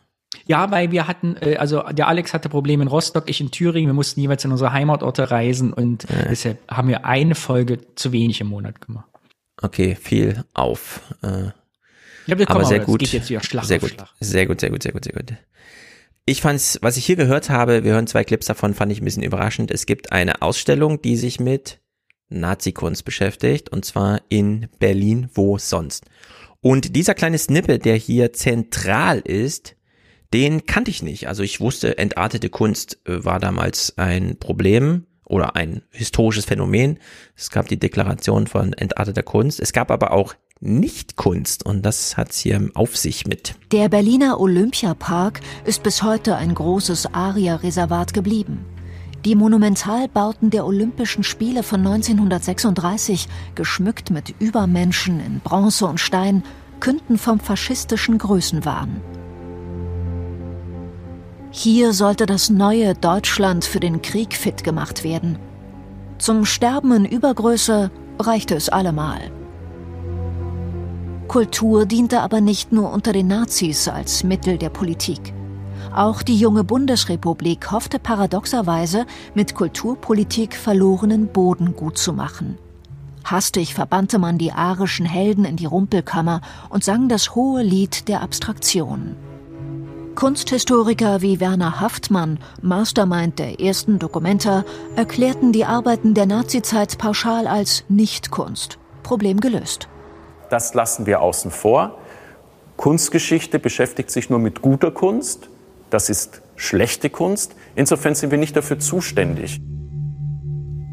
Ja, 0.45 0.71
weil 0.71 0.91
wir 0.91 1.07
hatten, 1.07 1.35
äh, 1.39 1.55
also 1.57 1.83
der 1.91 2.07
Alex 2.07 2.33
hatte 2.33 2.49
Probleme 2.49 2.83
in 2.83 2.89
Rostock, 2.89 3.29
ich 3.29 3.39
in 3.41 3.51
Thüringen, 3.51 3.87
wir 3.89 3.93
mussten 3.93 4.19
jeweils 4.19 4.43
in 4.43 4.51
unsere 4.51 4.73
Heimatorte 4.73 5.29
reisen 5.31 5.71
und 5.71 6.05
deshalb 6.29 6.59
haben 6.69 6.87
wir 6.87 7.05
eine 7.05 7.35
Folge 7.35 7.79
zu 7.95 8.11
wenig 8.11 8.41
im 8.41 8.47
Monat 8.47 8.81
gemacht. 8.81 9.05
Okay, 9.61 9.95
viel 9.99 10.43
auf. 10.53 11.01
Äh, 11.23 11.51
Ja, 12.27 12.35
aber 12.47 12.65
sehr 12.65 12.81
aber, 12.81 12.85
gut. 12.85 13.05
sehr 13.05 13.19
gut. 13.19 13.45
Schlag. 13.45 13.65
Sehr 13.65 13.79
gut, 13.79 14.59
sehr 14.59 14.69
gut, 14.69 14.83
sehr 14.83 14.91
gut, 14.91 15.03
sehr 15.03 15.13
gut. 15.13 15.33
Ich 16.25 16.41
fand's, 16.41 16.77
was 16.81 16.97
ich 16.97 17.05
hier 17.05 17.15
gehört 17.15 17.49
habe, 17.49 17.83
wir 17.83 17.93
hören 17.93 18.07
zwei 18.07 18.23
Clips 18.23 18.45
davon, 18.45 18.73
fand 18.75 18.91
ich 18.91 19.01
ein 19.01 19.05
bisschen 19.05 19.23
überraschend. 19.23 19.71
Es 19.71 19.85
gibt 19.85 20.11
eine 20.11 20.41
Ausstellung, 20.41 21.01
die 21.01 21.17
sich 21.17 21.39
mit 21.39 21.79
Nazi-Kunst 22.29 23.03
beschäftigt, 23.05 23.69
und 23.69 23.83
zwar 23.85 24.21
in 24.29 24.69
Berlin, 24.79 25.29
wo 25.33 25.57
sonst. 25.57 26.05
Und 26.61 26.95
dieser 26.95 27.15
kleine 27.15 27.39
Snippet, 27.39 27.85
der 27.85 27.95
hier 27.95 28.33
zentral 28.33 29.19
ist, 29.19 29.75
den 30.33 30.65
kannte 30.65 30.91
ich 30.91 31.01
nicht. 31.03 31.27
Also 31.27 31.43
ich 31.43 31.59
wusste, 31.59 31.97
entartete 31.97 32.49
Kunst 32.49 32.99
äh, 33.05 33.25
war 33.25 33.39
damals 33.39 33.97
ein 33.97 34.37
Problem 34.37 35.07
oder 35.31 35.55
ein 35.55 35.81
historisches 35.91 36.45
Phänomen. 36.45 36.99
Es 37.35 37.49
gab 37.49 37.67
die 37.67 37.79
Deklaration 37.79 38.47
von 38.47 38.73
entarteter 38.73 39.23
Kunst. 39.23 39.59
Es 39.59 39.73
gab 39.73 39.89
aber 39.89 40.11
auch 40.11 40.35
Nicht-Kunst 40.59 41.65
und 41.65 41.83
das 41.83 42.17
hat's 42.17 42.37
hier 42.37 42.69
auf 42.75 42.97
sich 42.97 43.25
mit. 43.25 43.55
Der 43.71 43.89
Berliner 43.89 44.39
Olympiapark 44.39 45.39
ist 45.65 45.83
bis 45.83 46.03
heute 46.03 46.35
ein 46.35 46.53
großes 46.53 47.13
Aria-Reservat 47.13 48.13
geblieben. 48.13 48.65
Die 49.23 49.35
Monumentalbauten 49.35 50.49
der 50.49 50.65
Olympischen 50.65 51.23
Spiele 51.23 51.63
von 51.63 51.79
1936, 51.85 53.27
geschmückt 53.55 54.09
mit 54.09 54.33
Übermenschen 54.39 55.19
in 55.19 55.39
Bronze 55.39 55.85
und 55.85 55.99
Stein, 55.99 56.43
künden 56.79 57.17
vom 57.17 57.39
faschistischen 57.39 58.17
Größenwahn. 58.17 58.99
Hier 61.53 61.91
sollte 61.91 62.25
das 62.25 62.49
neue 62.49 62.93
Deutschland 62.93 63.65
für 63.65 63.81
den 63.81 64.01
Krieg 64.01 64.35
fit 64.35 64.63
gemacht 64.63 65.03
werden. 65.03 65.37
Zum 66.17 66.45
Sterben 66.45 66.93
in 66.93 67.05
Übergröße 67.05 67.91
reichte 68.19 68.55
es 68.55 68.69
allemal. 68.69 69.19
Kultur 71.27 71.85
diente 71.85 72.21
aber 72.21 72.39
nicht 72.39 72.71
nur 72.71 72.93
unter 72.93 73.11
den 73.11 73.27
Nazis 73.27 73.89
als 73.89 74.23
Mittel 74.23 74.57
der 74.57 74.69
Politik. 74.69 75.33
Auch 75.93 76.21
die 76.21 76.37
junge 76.37 76.63
Bundesrepublik 76.63 77.69
hoffte 77.69 77.99
paradoxerweise, 77.99 79.05
mit 79.33 79.53
Kulturpolitik 79.53 80.55
verlorenen 80.55 81.27
Boden 81.27 81.75
gut 81.75 81.97
zu 81.97 82.13
machen. 82.13 82.57
Hastig 83.25 83.73
verbannte 83.73 84.19
man 84.19 84.37
die 84.37 84.53
arischen 84.53 85.05
Helden 85.05 85.43
in 85.43 85.57
die 85.57 85.65
Rumpelkammer 85.65 86.39
und 86.69 86.85
sang 86.85 87.09
das 87.09 87.35
hohe 87.35 87.61
Lied 87.61 88.07
der 88.07 88.21
Abstraktion. 88.21 89.17
Kunsthistoriker 90.21 91.23
wie 91.23 91.39
Werner 91.39 91.81
Haftmann, 91.81 92.37
Mastermind 92.61 93.39
der 93.39 93.59
ersten 93.59 93.97
Dokumenta, 93.97 94.65
erklärten 94.95 95.51
die 95.51 95.65
Arbeiten 95.65 96.13
der 96.13 96.27
Nazizeit 96.27 96.99
pauschal 96.99 97.47
als 97.47 97.85
Nichtkunst. 97.89 98.77
Problem 99.01 99.39
gelöst. 99.39 99.87
Das 100.51 100.75
lassen 100.75 101.07
wir 101.07 101.21
außen 101.21 101.49
vor. 101.49 101.97
Kunstgeschichte 102.77 103.57
beschäftigt 103.57 104.11
sich 104.11 104.29
nur 104.29 104.37
mit 104.37 104.61
guter 104.61 104.91
Kunst. 104.91 105.49
Das 105.89 106.07
ist 106.07 106.43
schlechte 106.55 107.09
Kunst. 107.09 107.55
Insofern 107.73 108.13
sind 108.13 108.29
wir 108.29 108.37
nicht 108.37 108.55
dafür 108.55 108.77
zuständig. 108.77 109.59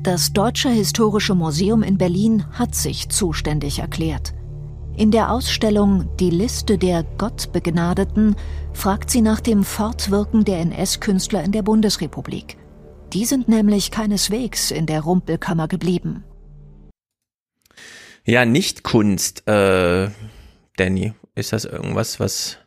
Das 0.04 0.32
Deutsche 0.32 0.70
Historische 0.70 1.34
Museum 1.34 1.82
in 1.82 1.98
Berlin 1.98 2.46
hat 2.52 2.74
sich 2.74 3.10
zuständig 3.10 3.80
erklärt. 3.80 4.32
In 4.98 5.12
der 5.12 5.30
Ausstellung 5.30 6.10
Die 6.18 6.28
Liste 6.28 6.76
der 6.76 7.04
Gottbegnadeten 7.04 8.34
fragt 8.72 9.10
sie 9.10 9.20
nach 9.20 9.38
dem 9.38 9.62
Fortwirken 9.62 10.44
der 10.44 10.58
NS-Künstler 10.58 11.44
in 11.44 11.52
der 11.52 11.62
Bundesrepublik. 11.62 12.56
Die 13.12 13.24
sind 13.24 13.46
nämlich 13.46 13.92
keineswegs 13.92 14.72
in 14.72 14.86
der 14.86 15.02
Rumpelkammer 15.02 15.68
geblieben. 15.68 16.24
Ja, 18.24 18.44
nicht 18.44 18.82
Kunst, 18.82 19.46
äh, 19.46 20.10
Danny. 20.76 21.12
Ist 21.36 21.52
das 21.52 21.64
irgendwas, 21.64 22.18
was, 22.18 22.58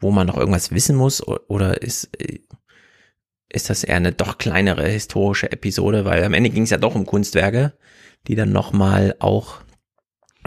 wo 0.00 0.10
man 0.10 0.26
noch 0.26 0.38
irgendwas 0.38 0.72
wissen 0.72 0.96
muss? 0.96 1.22
Oder 1.22 1.82
ist, 1.82 2.08
äh, 2.18 2.38
ist 3.50 3.68
das 3.68 3.84
eher 3.84 3.96
eine 3.96 4.12
doch 4.12 4.38
kleinere 4.38 4.88
historische 4.88 5.52
Episode? 5.52 6.06
Weil 6.06 6.24
am 6.24 6.32
Ende 6.32 6.48
ging 6.48 6.62
es 6.62 6.70
ja 6.70 6.78
doch 6.78 6.94
um 6.94 7.04
Kunstwerke, 7.04 7.74
die 8.26 8.36
dann 8.36 8.52
nochmal 8.52 9.16
auch 9.18 9.60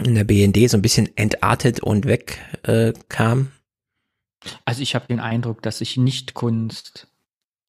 in 0.06 0.14
der 0.14 0.24
BND 0.24 0.68
so 0.70 0.76
ein 0.76 0.82
bisschen 0.82 1.16
entartet 1.16 1.80
und 1.80 2.06
weg 2.06 2.38
äh, 2.64 2.92
kam. 3.08 3.52
Also 4.64 4.82
ich 4.82 4.94
habe 4.94 5.06
den 5.06 5.20
Eindruck, 5.20 5.62
dass 5.62 5.78
sich 5.78 5.96
Nicht-Kunst 5.96 7.08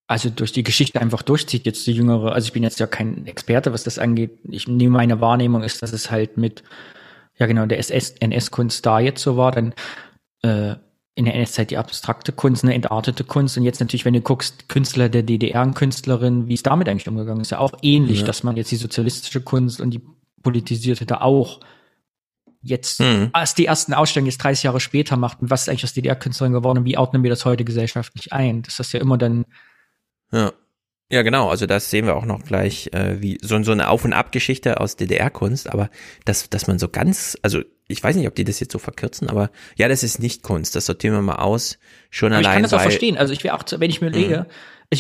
also 0.08 0.30
durch 0.30 0.52
die 0.52 0.64
Geschichte 0.64 1.00
einfach 1.02 1.22
durchzieht. 1.22 1.66
Jetzt 1.66 1.88
die 1.88 1.94
jüngere, 1.94 2.34
also 2.34 2.46
ich 2.46 2.54
bin 2.54 2.64
jetzt 2.64 2.80
ja 2.80 2.88
kein 2.88 3.26
Experte, 3.26 3.74
was 3.74 3.84
das 3.84 4.00
angeht. 4.00 4.32
Ich 4.50 4.68
nehme 4.68 4.98
meine 4.98 5.22
Wahrnehmung 5.22 5.64
ist, 5.64 5.82
dass 5.82 5.94
es 5.94 6.12
halt 6.12 6.38
mit, 6.38 6.64
ja 7.38 7.46
genau, 7.46 7.66
der 7.66 7.80
NS-Kunst 7.80 8.86
da 8.86 9.00
jetzt 9.00 9.22
so 9.22 9.38
war, 9.38 9.52
dann 9.52 9.74
äh, 10.42 10.76
in 11.16 11.26
der 11.26 11.36
NS-Zeit 11.36 11.72
die 11.72 11.78
abstrakte 11.78 12.32
Kunst, 12.32 12.64
eine 12.64 12.74
entartete 12.74 13.24
Kunst 13.24 13.58
und 13.58 13.64
jetzt 13.64 13.80
natürlich, 13.80 14.04
wenn 14.04 14.14
du 14.14 14.22
guckst, 14.22 14.68
Künstler 14.68 15.10
der 15.10 15.24
DDR, 15.24 15.66
Künstlerin, 15.72 16.48
wie 16.48 16.56
es 16.56 16.64
damit 16.64 16.90
eigentlich 16.90 17.08
umgegangen 17.08 17.42
ist, 17.42 17.52
ja 17.52 17.60
auch 17.60 17.74
ähnlich, 17.82 18.22
Ja. 18.22 18.26
dass 18.26 18.44
man 18.44 18.58
jetzt 18.58 18.72
die 18.72 18.78
sozialistische 18.78 19.42
Kunst 19.42 19.80
und 19.80 19.92
die 19.92 20.02
politisierte 20.42 21.06
da 21.06 21.22
auch 21.22 21.60
jetzt 22.64 23.00
Mhm. 23.02 23.30
als 23.34 23.54
die 23.56 23.66
ersten 23.66 23.94
Ausstellungen 23.94 24.32
jetzt 24.32 24.44
30 24.44 24.64
Jahre 24.64 24.80
später 24.80 25.18
macht 25.18 25.42
und 25.42 25.50
was 25.50 25.64
ist 25.64 25.70
eigentlich 25.70 25.84
aus 25.84 25.94
DDR-Künstlerin 25.94 26.54
geworden 26.54 26.80
und 26.80 26.86
wie 26.86 26.98
ordnen 26.98 27.22
wir 27.24 27.30
das 27.30 27.46
heute 27.46 27.64
gesellschaftlich 27.66 28.34
ein? 28.34 28.62
Das 28.64 28.80
ist 28.80 28.94
ja 28.94 29.00
immer 29.00 29.18
dann 29.18 29.46
Ja. 30.32 30.52
Ja, 31.12 31.22
genau. 31.22 31.50
Also 31.50 31.68
das 31.68 31.92
sehen 31.92 32.08
wir 32.08 32.16
auch 32.16 32.26
noch 32.26 32.44
gleich, 32.44 32.90
äh, 32.92 33.22
wie 33.22 33.38
so, 33.40 33.62
so 33.62 33.72
eine 33.72 33.90
Auf- 33.90 34.04
und 34.04 34.14
Ab-Geschichte 34.14 34.80
aus 34.80 34.96
DDR-Kunst. 34.96 35.70
Aber 35.72 35.92
dass, 36.26 36.50
dass 36.50 36.66
man 36.66 36.80
so 36.80 36.88
ganz, 36.90 37.38
also 37.44 37.62
ich 37.88 38.02
weiß 38.02 38.16
nicht, 38.16 38.28
ob 38.28 38.34
die 38.34 38.46
das 38.46 38.60
jetzt 38.60 38.72
so 38.72 38.80
verkürzen, 38.80 39.30
aber 39.30 39.52
ja, 39.76 39.88
das 39.88 40.02
ist 40.02 40.20
nicht 40.20 40.42
Kunst. 40.42 40.76
Das 40.76 40.88
sortieren 40.88 41.14
wir 41.14 41.22
mal 41.22 41.36
aus. 41.36 41.78
Schon 42.10 42.32
Aber 42.32 42.42
ich 42.42 42.48
allein, 42.48 42.56
kann 42.56 42.64
das 42.64 42.74
auch 42.74 42.82
verstehen. 42.82 43.18
Also 43.18 43.32
ich 43.32 43.44
wäre 43.44 43.54
auch, 43.56 43.64
wenn 43.78 43.92
ich 43.92 44.02
mir 44.02 44.08
Mhm. 44.10 44.16
lege, 44.16 44.46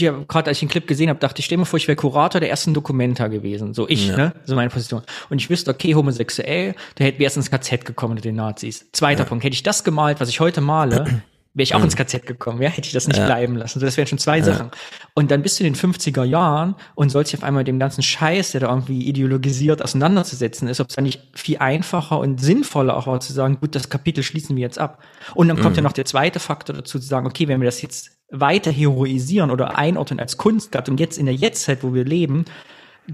ich 0.02 0.08
habe 0.08 0.26
gerade, 0.26 0.48
als 0.50 0.58
ich 0.58 0.60
den 0.62 0.70
Clip 0.70 0.88
gesehen 0.88 1.10
habe, 1.10 1.20
dachte 1.20 1.40
ich, 1.40 1.46
stell 1.46 1.58
mir 1.58 1.66
vor, 1.66 1.78
ich 1.78 1.88
wäre 1.88 1.96
Kurator 1.96 2.40
der 2.42 2.50
ersten 2.50 2.74
Dokumenta 2.74 3.28
gewesen. 3.28 3.74
So 3.74 3.88
ich, 3.88 4.08
Ja. 4.08 4.18
ne? 4.18 4.34
So 4.46 4.56
meine 4.56 4.70
Position. 4.70 5.02
Und 5.30 5.40
ich 5.42 5.50
wüsste, 5.50 5.72
okay, 5.72 5.96
homosexuell, 5.96 6.76
da 6.96 7.04
hätte 7.06 7.20
wir 7.20 7.26
erst 7.26 7.38
ins 7.38 7.52
KZ 7.52 7.86
gekommen 7.86 8.16
mit 8.16 8.26
den 8.26 8.36
Nazis. 8.36 8.88
Zweiter 8.92 9.24
Ja. 9.24 9.30
Punkt, 9.30 9.44
hätte 9.44 9.54
ich 9.56 9.64
das 9.64 9.84
gemalt, 9.84 10.20
was 10.20 10.30
ich 10.30 10.40
heute 10.40 10.62
male, 10.62 11.06
wäre 11.56 11.64
ich 11.64 11.76
auch 11.76 11.84
ins 11.84 11.96
KZ 11.96 12.26
gekommen, 12.26 12.62
ja, 12.64 12.70
hätte 12.70 12.88
ich 12.88 12.94
das 12.94 13.08
nicht 13.08 13.18
Ja. 13.18 13.26
bleiben 13.28 13.56
lassen. 13.56 13.80
So, 13.80 13.86
das 13.86 13.96
wären 13.96 14.08
schon 14.08 14.18
zwei 14.18 14.40
Ja. 14.40 14.44
Sachen. 14.46 14.72
Und 15.14 15.30
dann 15.30 15.44
bist 15.44 15.60
du 15.60 15.64
in 15.64 15.72
den 15.74 15.80
50er 15.80 16.24
Jahren 16.24 16.74
und 16.96 17.10
sollst 17.12 17.32
dich 17.32 17.40
auf 17.40 17.44
einmal 17.44 17.62
mit 17.62 17.68
dem 17.68 17.78
ganzen 17.78 18.02
Scheiß, 18.02 18.54
der 18.54 18.62
da 18.62 18.70
irgendwie 18.70 19.04
ideologisiert 19.08 19.84
auseinanderzusetzen 19.84 20.68
ist, 20.68 20.80
ob 20.80 20.90
es 20.90 20.96
dann 20.96 21.04
nicht 21.04 21.22
viel 21.36 21.58
einfacher 21.60 22.18
und 22.20 22.42
sinnvoller 22.42 22.98
auch 22.98 23.06
war 23.06 23.20
zu 23.20 23.34
sagen, 23.34 23.60
gut, 23.62 23.76
das 23.76 23.90
Kapitel 23.90 24.24
schließen 24.24 24.56
wir 24.56 24.62
jetzt 24.64 24.80
ab. 24.80 25.04
Und 25.36 25.48
dann 25.48 25.58
kommt 25.60 25.72
Mhm. 25.76 25.78
ja 25.78 25.82
noch 25.84 25.94
der 25.94 26.06
zweite 26.06 26.40
Faktor 26.40 26.76
dazu, 26.76 27.00
zu 27.00 27.06
sagen, 27.08 27.28
okay, 27.28 27.48
wenn 27.48 27.62
wir 27.62 27.66
das 27.68 27.84
jetzt 27.84 28.12
weiter 28.34 28.72
heroisieren 28.72 29.52
oder 29.52 29.78
einordnen 29.78 30.20
als 30.20 30.38
Kunstgattung, 30.38 30.98
jetzt 30.98 31.18
in 31.18 31.26
der 31.28 31.36
Jetztzeit, 31.36 31.84
wo 31.84 31.94
wir 31.94 32.04
leben, 32.04 32.46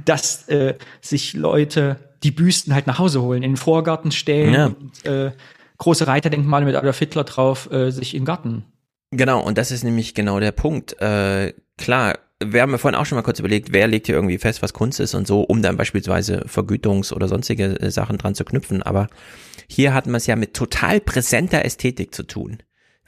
dass 0.06 0.48
äh, 0.48 0.76
sich 1.02 1.34
Leute 1.34 1.98
die 2.24 2.32
Büsten 2.32 2.74
halt 2.74 2.88
nach 2.88 3.00
Hause 3.00 3.22
holen, 3.22 3.44
in 3.44 3.52
den 3.52 3.58
Vorgarten 3.58 4.12
stellen 4.12 4.54
Ja. 4.54 4.66
und 4.68 5.06
äh, 5.06 5.32
große 5.78 6.08
Reiterdenkmale 6.08 6.66
mit 6.66 6.76
Adolf 6.76 7.00
Hitler 7.00 7.24
drauf 7.24 7.72
äh, 7.72 7.92
sich 7.92 8.16
im 8.16 8.26
Garten. 8.26 8.66
Genau, 9.12 9.42
und 9.42 9.58
das 9.58 9.72
ist 9.72 9.84
nämlich 9.84 10.14
genau 10.14 10.40
der 10.40 10.52
Punkt. 10.52 11.02
Äh, 11.02 11.54
klar, 11.78 12.20
wir 12.44 12.62
haben 12.62 12.72
ja 12.72 12.78
vorhin 12.78 13.00
auch 13.00 13.06
schon 13.06 13.16
mal 13.18 13.24
kurz 13.24 13.40
überlegt, 13.40 13.74
wer 13.74 13.88
legt 13.88 14.06
hier 14.06 14.16
irgendwie 14.16 14.38
fest, 14.38 14.62
was 14.62 14.74
Kunst 14.74 15.00
ist 15.00 15.16
und 15.16 15.28
so, 15.28 15.42
um 15.42 15.62
dann 15.62 15.78
beispielsweise 15.78 16.46
Vergütungs- 16.48 17.12
oder 17.14 17.28
sonstige 17.28 17.80
äh, 17.80 17.92
Sachen 17.92 18.18
dran 18.18 18.36
zu 18.36 18.46
knüpfen. 18.46 18.84
Aber 18.84 19.08
hier 19.68 19.94
hatten 19.94 20.12
wir 20.12 20.18
es 20.18 20.28
ja 20.28 20.36
mit 20.36 20.54
total 20.54 21.00
präsenter 21.00 21.66
Ästhetik 21.66 22.14
zu 22.14 22.24
tun. 22.24 22.60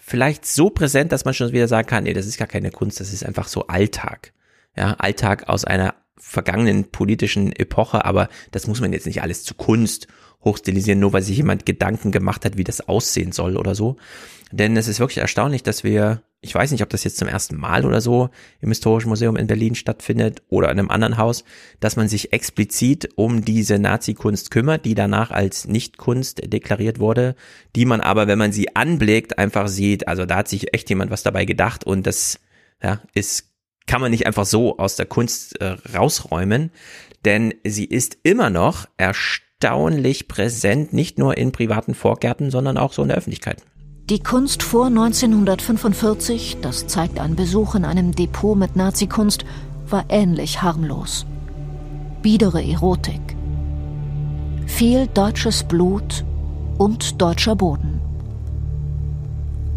Vielleicht 0.04 0.48
so 0.48 0.72
präsent, 0.72 1.12
dass 1.12 1.26
man 1.26 1.36
schon 1.36 1.52
wieder 1.52 1.68
sagen 1.68 1.88
kann, 1.88 2.06
nee, 2.06 2.14
das 2.14 2.26
ist 2.26 2.40
gar 2.40 2.48
keine 2.48 2.72
Kunst, 2.72 3.00
das 3.00 3.14
ist 3.14 3.24
einfach 3.24 3.48
so 3.48 3.68
Alltag. 3.68 4.34
Ja, 4.76 4.96
Alltag 4.96 5.48
aus 5.48 5.64
einer 5.64 5.94
vergangenen 6.18 6.92
politischen 6.92 7.52
Epoche, 7.54 8.04
aber 8.04 8.28
das 8.50 8.66
muss 8.66 8.82
man 8.82 8.94
jetzt 8.94 9.06
nicht 9.06 9.22
alles 9.22 9.44
zu 9.44 9.54
Kunst 9.54 10.08
hochstilisieren, 10.44 11.00
nur 11.00 11.14
weil 11.14 11.22
sich 11.22 11.38
jemand 11.38 11.68
Gedanken 11.68 12.12
gemacht 12.12 12.46
hat, 12.46 12.58
wie 12.58 12.64
das 12.64 12.88
aussehen 12.88 13.32
soll 13.32 13.58
oder 13.58 13.76
so. 13.76 13.98
Denn 14.52 14.76
es 14.76 14.88
ist 14.88 15.00
wirklich 15.00 15.20
erstaunlich, 15.20 15.62
dass 15.62 15.84
wir, 15.84 16.24
ich 16.44 16.56
weiß 16.56 16.72
nicht, 16.72 16.82
ob 16.82 16.90
das 16.90 17.04
jetzt 17.04 17.18
zum 17.18 17.28
ersten 17.28 17.56
Mal 17.56 17.86
oder 17.86 18.02
so 18.02 18.30
im 18.62 18.70
Historischen 18.70 19.10
Museum 19.10 19.36
in 19.36 19.46
Berlin 19.46 19.76
stattfindet 19.76 20.42
oder 20.50 20.72
in 20.72 20.80
einem 20.80 20.90
anderen 20.90 21.18
Haus, 21.18 21.44
dass 21.80 21.96
man 21.96 22.08
sich 22.08 22.34
explizit 22.34 23.10
um 23.16 23.46
diese 23.46 23.78
Nazi-Kunst 23.78 24.50
kümmert, 24.50 24.86
die 24.86 24.96
danach 24.96 25.30
als 25.30 25.68
Nicht-Kunst 25.68 26.52
deklariert 26.52 27.00
wurde, 27.00 27.36
die 27.76 27.86
man 27.86 28.02
aber, 28.02 28.28
wenn 28.28 28.40
man 28.40 28.52
sie 28.52 28.76
anblickt, 28.76 29.38
einfach 29.38 29.68
sieht, 29.68 30.08
also 30.08 30.26
da 30.26 30.38
hat 30.38 30.48
sich 30.48 30.74
echt 30.74 30.90
jemand 30.90 31.12
was 31.12 31.22
dabei 31.22 31.46
gedacht 31.46 31.84
und 31.84 32.08
das 32.08 32.40
ja, 32.82 33.02
ist 33.14 33.48
kann 33.88 34.02
man 34.02 34.12
nicht 34.12 34.26
einfach 34.26 34.46
so 34.46 34.78
aus 34.78 34.96
der 34.96 35.06
Kunst 35.06 35.60
äh, 35.60 35.76
rausräumen, 35.94 36.72
denn 37.26 37.54
sie 37.64 37.86
ist 37.86 38.18
immer 38.24 38.50
noch 38.50 38.88
erstaunlich 38.98 40.28
präsent, 40.28 40.94
nicht 40.94 41.20
nur 41.20 41.38
in 41.38 41.52
privaten 41.52 41.94
Vorgärten, 41.94 42.52
sondern 42.52 42.78
auch 42.78 42.94
so 42.94 43.02
in 43.02 43.10
der 43.10 43.18
Öffentlichkeit. 43.18 43.64
Die 44.12 44.20
Kunst 44.20 44.62
vor 44.62 44.88
1945, 44.88 46.58
das 46.62 46.86
zeigt 46.86 47.18
ein 47.18 47.38
Besuch 47.38 47.76
in 47.76 47.86
einem 47.86 48.12
Depot 48.12 48.58
mit 48.58 48.76
Nazikunst, 48.76 49.46
war 49.88 50.04
ähnlich 50.10 50.62
harmlos. 50.62 51.26
Biedere 52.22 52.62
Erotik. 52.62 53.22
Viel 54.68 55.08
deutsches 55.08 55.64
Blut 55.64 56.26
und 56.78 57.22
deutscher 57.22 57.56
Boden. 57.56 58.02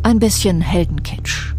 Ein 0.03 0.19
bisschen 0.19 0.61
Heldenkitsch. 0.61 1.55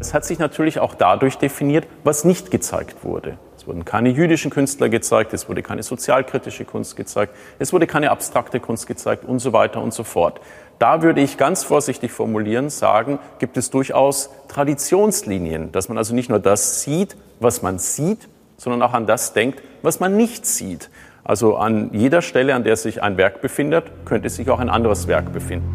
Es 0.00 0.12
hat 0.12 0.26
sich 0.26 0.38
natürlich 0.38 0.80
auch 0.80 0.94
dadurch 0.94 1.38
definiert, 1.38 1.86
was 2.04 2.26
nicht 2.26 2.50
gezeigt 2.50 3.04
wurde. 3.04 3.38
Es 3.56 3.66
wurden 3.66 3.86
keine 3.86 4.10
jüdischen 4.10 4.50
Künstler 4.50 4.90
gezeigt, 4.90 5.32
es 5.32 5.48
wurde 5.48 5.62
keine 5.62 5.82
sozialkritische 5.82 6.66
Kunst 6.66 6.94
gezeigt, 6.96 7.34
es 7.58 7.72
wurde 7.72 7.86
keine 7.86 8.10
abstrakte 8.10 8.60
Kunst 8.60 8.86
gezeigt 8.86 9.24
und 9.24 9.38
so 9.38 9.54
weiter 9.54 9.80
und 9.80 9.94
so 9.94 10.04
fort. 10.04 10.42
Da 10.78 11.02
würde 11.02 11.20
ich 11.20 11.36
ganz 11.36 11.62
vorsichtig 11.62 12.10
formulieren 12.10 12.68
sagen, 12.68 13.18
gibt 13.38 13.56
es 13.56 13.70
durchaus 13.70 14.30
Traditionslinien, 14.48 15.70
dass 15.72 15.88
man 15.88 15.98
also 15.98 16.14
nicht 16.14 16.28
nur 16.28 16.40
das 16.40 16.82
sieht, 16.82 17.16
was 17.40 17.62
man 17.62 17.78
sieht, 17.78 18.28
sondern 18.56 18.82
auch 18.82 18.92
an 18.92 19.06
das 19.06 19.32
denkt, 19.32 19.62
was 19.82 20.00
man 20.00 20.16
nicht 20.16 20.46
sieht. 20.46 20.90
Also 21.22 21.56
an 21.56 21.90
jeder 21.92 22.22
Stelle, 22.22 22.54
an 22.54 22.64
der 22.64 22.76
sich 22.76 23.02
ein 23.02 23.16
Werk 23.16 23.40
befindet, 23.40 23.84
könnte 24.04 24.28
sich 24.28 24.50
auch 24.50 24.58
ein 24.58 24.68
anderes 24.68 25.08
Werk 25.08 25.32
befinden. 25.32 25.74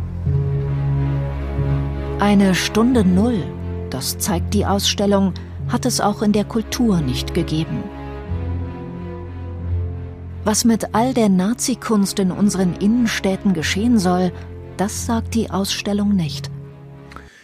Eine 2.20 2.54
Stunde 2.54 3.06
Null, 3.06 3.44
das 3.90 4.18
zeigt 4.18 4.54
die 4.54 4.66
Ausstellung, 4.66 5.34
hat 5.70 5.86
es 5.86 6.02
auch 6.02 6.22
in 6.22 6.34
der 6.34 6.44
Kultur 6.44 7.00
nicht 7.00 7.34
gegeben. 7.34 7.84
Was 10.44 10.66
mit 10.66 10.94
all 10.94 11.14
der 11.14 11.30
Nazikunst 11.30 12.20
in 12.20 12.32
unseren 12.32 12.76
Innenstädten 12.76 13.54
geschehen 13.54 14.00
soll, 14.00 14.32
das 14.80 15.06
sagt 15.06 15.36
die 15.36 15.50
Ausstellung 15.50 16.16
nicht. 16.16 16.50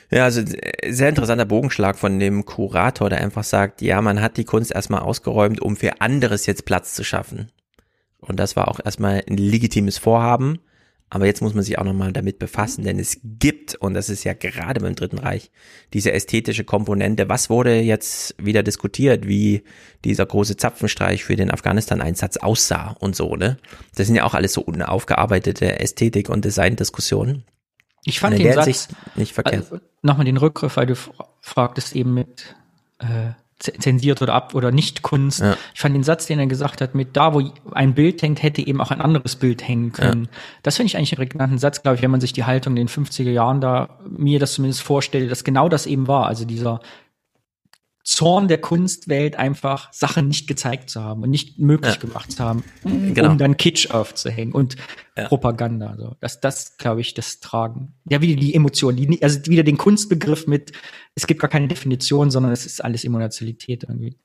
Ja, 0.09 0.23
also 0.23 0.41
sehr 0.87 1.09
interessanter 1.09 1.45
Bogenschlag 1.45 1.97
von 1.97 2.19
dem 2.19 2.45
Kurator, 2.45 3.09
der 3.09 3.19
einfach 3.19 3.43
sagt, 3.43 3.81
ja, 3.81 4.01
man 4.01 4.21
hat 4.21 4.37
die 4.37 4.45
Kunst 4.45 4.73
erstmal 4.73 5.01
ausgeräumt, 5.01 5.61
um 5.61 5.75
für 5.75 5.99
anderes 5.99 6.45
jetzt 6.45 6.65
Platz 6.65 6.93
zu 6.93 7.03
schaffen. 7.03 7.51
Und 8.19 8.39
das 8.39 8.55
war 8.55 8.69
auch 8.69 8.79
erstmal 8.83 9.23
ein 9.27 9.37
legitimes 9.37 9.97
Vorhaben. 9.97 10.59
Aber 11.09 11.27
jetzt 11.27 11.41
muss 11.41 11.53
man 11.53 11.63
sich 11.63 11.77
auch 11.77 11.83
nochmal 11.83 12.11
damit 12.11 12.39
befassen, 12.39 12.83
denn 12.83 12.97
es 12.97 13.19
gibt, 13.23 13.75
und 13.75 13.93
das 13.93 14.09
ist 14.09 14.23
ja 14.23 14.33
gerade 14.33 14.81
beim 14.81 14.95
Dritten 14.95 15.19
Reich, 15.19 15.51
diese 15.93 16.11
ästhetische 16.11 16.63
Komponente. 16.63 17.29
Was 17.29 17.49
wurde 17.49 17.79
jetzt 17.79 18.35
wieder 18.43 18.63
diskutiert, 18.63 19.27
wie 19.27 19.63
dieser 20.03 20.25
große 20.25 20.57
Zapfenstreich 20.57 21.23
für 21.23 21.35
den 21.35 21.51
Afghanistan-Einsatz 21.51 22.37
aussah 22.37 22.95
und 22.99 23.15
so, 23.15 23.35
ne? 23.35 23.57
Das 23.95 24.07
sind 24.07 24.15
ja 24.15 24.23
auch 24.23 24.33
alles 24.33 24.53
so 24.53 24.61
unaufgearbeitete 24.61 25.79
Ästhetik- 25.79 26.29
und 26.29 26.43
Design-Diskussionen. 26.43 27.45
Ich 28.03 28.19
fand 28.19 28.37
den 28.37 28.53
Satz, 28.53 28.87
nicht 29.15 29.33
verkehrt. 29.33 29.71
Also, 29.71 29.79
nochmal 30.01 30.25
den 30.25 30.37
Rückgriff, 30.37 30.75
weil 30.77 30.87
du 30.87 30.95
fragtest 31.39 31.95
eben 31.95 32.13
mit, 32.13 32.55
äh, 32.99 33.31
zensiert 33.59 34.21
oder 34.21 34.33
ab 34.33 34.53
oder 34.53 34.71
nicht 34.71 35.01
Kunst. 35.01 35.39
Ja. 35.39 35.55
Ich 35.73 35.79
fand 35.79 35.95
den 35.95 36.03
Satz, 36.03 36.25
den 36.25 36.39
er 36.39 36.47
gesagt 36.47 36.81
hat, 36.81 36.93
mit 36.93 37.15
da, 37.15 37.33
wo 37.33 37.41
ein 37.71 37.93
Bild 37.93 38.21
hängt, 38.21 38.43
hätte 38.43 38.65
eben 38.65 38.81
auch 38.81 38.91
ein 38.91 38.99
anderes 38.99 39.37
Bild 39.37 39.65
hängen 39.65 39.93
können. 39.93 40.23
Ja. 40.25 40.39
Das 40.63 40.75
finde 40.75 40.87
ich 40.87 40.97
eigentlich 40.97 41.13
einen 41.13 41.29
prägnanten 41.29 41.57
Satz, 41.57 41.81
glaube 41.81 41.95
ich, 41.95 42.01
wenn 42.01 42.11
man 42.11 42.19
sich 42.19 42.33
die 42.33 42.43
Haltung 42.43 42.73
in 42.73 42.87
den 42.87 42.89
50er 42.89 43.31
Jahren 43.31 43.61
da, 43.61 43.97
mir 44.09 44.39
das 44.39 44.53
zumindest 44.53 44.81
vorstellt, 44.81 45.31
dass 45.31 45.43
genau 45.43 45.69
das 45.69 45.85
eben 45.85 46.07
war. 46.07 46.27
Also 46.27 46.43
dieser 46.45 46.81
Zorn 48.05 48.47
der 48.47 48.59
Kunstwelt 48.59 49.35
einfach 49.35 49.91
Sachen 49.91 50.27
nicht 50.27 50.47
gezeigt 50.47 50.91
zu 50.91 51.03
haben 51.03 51.23
und 51.23 51.31
nicht 51.31 51.57
möglich 51.57 51.95
ja. 51.95 51.99
gemacht 51.99 52.31
zu 52.31 52.43
haben, 52.43 52.63
um 52.83 53.15
genau. 53.15 53.33
dann 53.33 53.57
Kitsch 53.57 53.89
aufzuhängen 53.89 54.53
und 54.53 54.75
ja. 55.17 55.27
Propaganda. 55.27 55.95
So. 55.97 56.15
Das, 56.19 56.39
das 56.39 56.77
glaube 56.77 57.01
ich, 57.01 57.15
das 57.15 57.39
Tragen. 57.39 57.95
Ja, 58.07 58.21
wieder 58.21 58.39
die 58.39 58.53
Emotion, 58.53 58.95
die, 58.95 59.23
also 59.23 59.47
wieder 59.47 59.63
den 59.63 59.77
Kunstbegriff 59.77 60.45
mit, 60.45 60.71
es 61.15 61.25
gibt 61.25 61.41
gar 61.41 61.49
keine 61.49 61.67
Definition, 61.67 62.29
sondern 62.29 62.51
es 62.51 62.67
ist 62.67 62.83
alles 62.83 63.03
Emotionalität 63.03 63.85
irgendwie. 63.85 64.15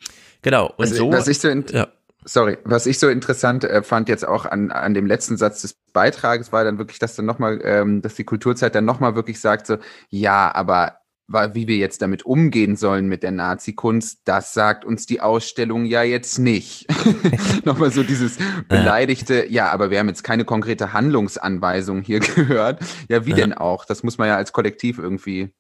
Genau. 0.43 0.67
Und 0.77 0.85
also, 0.85 0.97
so. 0.97 1.13
Was 1.13 1.27
ich 1.27 1.39
so 1.39 1.49
ja. 1.49 1.89
Sorry, 2.27 2.59
was 2.65 2.85
ich 2.85 2.99
so 2.99 3.09
interessant 3.09 3.65
äh, 3.65 3.83
fand 3.83 4.11
jetzt 4.11 4.29
auch 4.29 4.45
an, 4.45 4.71
an 4.71 4.93
dem 4.93 5.07
letzten 5.07 5.39
Satz 5.39 5.63
des 5.63 5.79
Beitrages 5.95 6.53
war 6.53 6.65
dann 6.65 6.77
wirklich, 6.77 6.99
dass 6.99 7.17
dann 7.17 7.25
nochmal, 7.25 7.61
ähm, 7.65 8.03
dass 8.03 8.15
die 8.15 8.25
Kulturzeit 8.25 8.75
dann 8.75 8.85
nochmal 8.85 9.15
wirklich 9.15 9.41
sagt 9.41 9.67
so, 9.67 9.79
ja, 10.11 10.55
aber 10.55 11.00
wie 11.31 11.69
wir 11.69 11.77
jetzt 11.77 12.03
damit 12.03 12.25
umgehen 12.25 12.77
sollen 12.77 13.07
mit 13.07 13.23
der 13.23 13.31
Nazi-Kunst, 13.31 14.23
das 14.25 14.53
sagt 14.53 14.85
uns 14.85 15.07
die 15.07 15.21
Ausstellung 15.21 15.85
ja 15.85 16.03
jetzt 16.03 16.39
nicht. 16.39 16.87
Nochmal 17.65 17.93
so 17.93 18.03
dieses 18.03 18.39
beleidigte, 18.69 19.47
ja, 19.49 19.71
aber 19.71 19.91
wir 19.91 19.99
haben 19.99 20.09
jetzt 20.09 20.25
keine 20.25 20.45
konkrete 20.45 20.93
Handlungsanweisung 20.93 22.03
hier 22.03 22.21
gehört. 22.35 22.81
Ja, 23.09 23.27
wie 23.27 23.31
ja. 23.31 23.37
denn 23.37 23.53
auch? 23.53 23.85
Das 23.85 24.03
muss 24.03 24.19
man 24.19 24.29
ja 24.29 24.37
als 24.37 24.53
Kollektiv 24.53 24.99
irgendwie 24.99 25.51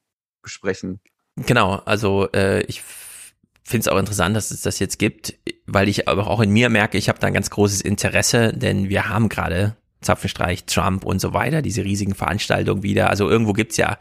besprechen. 0.42 1.00
Genau, 1.36 1.76
also 1.84 2.28
äh, 2.32 2.62
ich 2.64 2.82
finde 3.62 3.82
es 3.82 3.88
auch 3.88 3.98
interessant, 3.98 4.34
dass 4.34 4.50
es 4.50 4.62
das 4.62 4.80
jetzt 4.80 4.98
gibt, 4.98 5.34
weil 5.66 5.88
ich 5.88 6.08
aber 6.08 6.26
auch 6.26 6.40
in 6.40 6.50
mir 6.50 6.68
merke, 6.68 6.98
ich 6.98 7.08
habe 7.08 7.20
da 7.20 7.28
ein 7.28 7.34
ganz 7.34 7.50
großes 7.50 7.80
Interesse, 7.80 8.52
denn 8.52 8.88
wir 8.88 9.08
haben 9.08 9.28
gerade 9.28 9.76
Zapfenstreich, 10.00 10.64
Trump 10.64 11.04
und 11.04 11.20
so 11.20 11.32
weiter, 11.32 11.62
diese 11.62 11.84
riesigen 11.84 12.14
Veranstaltungen 12.14 12.82
wieder. 12.82 13.10
Also 13.10 13.28
irgendwo 13.28 13.52
gibt's 13.52 13.76
ja 13.76 13.98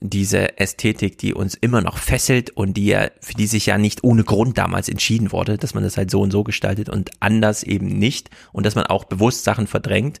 diese 0.00 0.58
Ästhetik, 0.58 1.18
die 1.18 1.34
uns 1.34 1.54
immer 1.54 1.80
noch 1.80 1.98
fesselt 1.98 2.50
und 2.50 2.74
die 2.76 2.86
ja, 2.86 3.08
für 3.20 3.34
die 3.34 3.46
sich 3.46 3.66
ja 3.66 3.78
nicht 3.78 4.04
ohne 4.04 4.24
Grund 4.24 4.58
damals 4.58 4.88
entschieden 4.88 5.32
wurde, 5.32 5.58
dass 5.58 5.74
man 5.74 5.84
das 5.84 5.96
halt 5.96 6.10
so 6.10 6.20
und 6.20 6.30
so 6.30 6.44
gestaltet 6.44 6.88
und 6.88 7.10
anders 7.20 7.62
eben 7.62 7.86
nicht 7.86 8.30
und 8.52 8.66
dass 8.66 8.74
man 8.74 8.86
auch 8.86 9.04
bewusst 9.04 9.44
Sachen 9.44 9.66
verdrängt. 9.66 10.20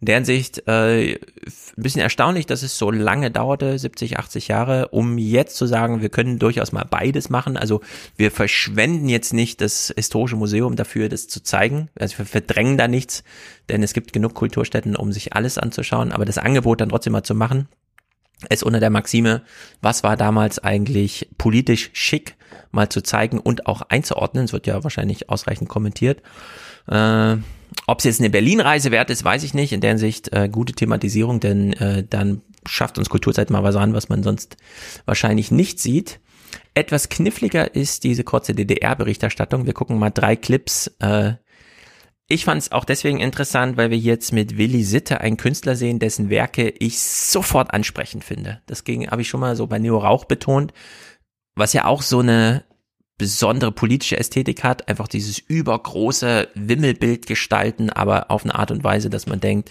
In 0.00 0.06
der 0.06 0.16
Hinsicht 0.16 0.62
äh, 0.68 1.14
ein 1.14 1.18
bisschen 1.76 2.02
erstaunlich, 2.02 2.44
dass 2.44 2.62
es 2.62 2.76
so 2.76 2.90
lange 2.90 3.30
dauerte, 3.30 3.78
70, 3.78 4.18
80 4.18 4.48
Jahre, 4.48 4.88
um 4.88 5.16
jetzt 5.16 5.56
zu 5.56 5.64
sagen, 5.64 6.02
wir 6.02 6.10
können 6.10 6.38
durchaus 6.38 6.72
mal 6.72 6.84
beides 6.84 7.30
machen. 7.30 7.56
Also 7.56 7.80
wir 8.16 8.30
verschwenden 8.30 9.08
jetzt 9.08 9.32
nicht 9.32 9.62
das 9.62 9.92
historische 9.96 10.36
Museum 10.36 10.76
dafür, 10.76 11.08
das 11.08 11.28
zu 11.28 11.42
zeigen. 11.42 11.88
Also 11.98 12.18
wir 12.18 12.26
verdrängen 12.26 12.76
da 12.76 12.88
nichts, 12.88 13.24
denn 13.70 13.82
es 13.82 13.94
gibt 13.94 14.12
genug 14.12 14.34
Kulturstätten, 14.34 14.96
um 14.96 15.12
sich 15.12 15.32
alles 15.32 15.56
anzuschauen, 15.56 16.12
aber 16.12 16.26
das 16.26 16.36
Angebot 16.36 16.82
dann 16.82 16.90
trotzdem 16.90 17.14
mal 17.14 17.22
zu 17.22 17.34
machen 17.34 17.66
es 18.48 18.62
unter 18.62 18.80
der 18.80 18.90
Maxime, 18.90 19.42
was 19.80 20.02
war 20.02 20.16
damals 20.16 20.58
eigentlich 20.58 21.28
politisch 21.38 21.90
schick, 21.92 22.36
mal 22.70 22.88
zu 22.88 23.02
zeigen 23.02 23.38
und 23.38 23.66
auch 23.66 23.82
einzuordnen. 23.82 24.44
Es 24.44 24.52
wird 24.52 24.66
ja 24.66 24.82
wahrscheinlich 24.84 25.30
ausreichend 25.30 25.68
kommentiert. 25.68 26.22
Äh, 26.88 27.36
Ob 27.86 27.98
es 27.98 28.04
jetzt 28.04 28.20
eine 28.20 28.30
Berlin-Reise 28.30 28.90
wert 28.90 29.10
ist, 29.10 29.24
weiß 29.24 29.42
ich 29.42 29.54
nicht. 29.54 29.72
In 29.72 29.80
der 29.80 29.90
Hinsicht 29.90 30.32
äh, 30.32 30.48
gute 30.48 30.74
Thematisierung, 30.74 31.40
denn 31.40 31.72
äh, 31.74 32.04
dann 32.08 32.42
schafft 32.66 32.98
uns 32.98 33.08
Kulturzeit 33.08 33.50
mal 33.50 33.62
was 33.62 33.76
an, 33.76 33.94
was 33.94 34.08
man 34.08 34.22
sonst 34.22 34.56
wahrscheinlich 35.04 35.50
nicht 35.50 35.80
sieht. 35.80 36.20
Etwas 36.74 37.08
kniffliger 37.08 37.74
ist 37.74 38.04
diese 38.04 38.22
kurze 38.22 38.54
DDR-Berichterstattung. 38.54 39.66
Wir 39.66 39.72
gucken 39.72 39.98
mal 39.98 40.10
drei 40.10 40.36
Clips 40.36 40.88
äh, 40.98 41.34
ich 42.28 42.44
fand 42.44 42.60
es 42.60 42.72
auch 42.72 42.84
deswegen 42.84 43.20
interessant, 43.20 43.76
weil 43.76 43.90
wir 43.90 43.98
jetzt 43.98 44.32
mit 44.32 44.58
Willi 44.58 44.82
Sitte 44.82 45.20
einen 45.20 45.36
Künstler 45.36 45.76
sehen, 45.76 46.00
dessen 46.00 46.28
Werke 46.28 46.70
ich 46.70 46.98
sofort 46.98 47.72
ansprechend 47.72 48.24
finde. 48.24 48.62
Das 48.66 48.80
habe 48.80 49.22
ich 49.22 49.28
schon 49.28 49.40
mal 49.40 49.54
so 49.54 49.66
bei 49.66 49.78
Neo 49.78 49.98
Rauch 49.98 50.24
betont, 50.24 50.72
was 51.54 51.72
ja 51.72 51.84
auch 51.84 52.02
so 52.02 52.18
eine 52.20 52.64
besondere 53.16 53.72
politische 53.72 54.18
Ästhetik 54.18 54.64
hat, 54.64 54.88
einfach 54.88 55.08
dieses 55.08 55.38
übergroße 55.38 56.48
Wimmelbild 56.54 57.26
gestalten, 57.26 57.90
aber 57.90 58.30
auf 58.30 58.44
eine 58.44 58.54
Art 58.56 58.70
und 58.70 58.84
Weise, 58.84 59.08
dass 59.08 59.26
man 59.26 59.40
denkt, 59.40 59.70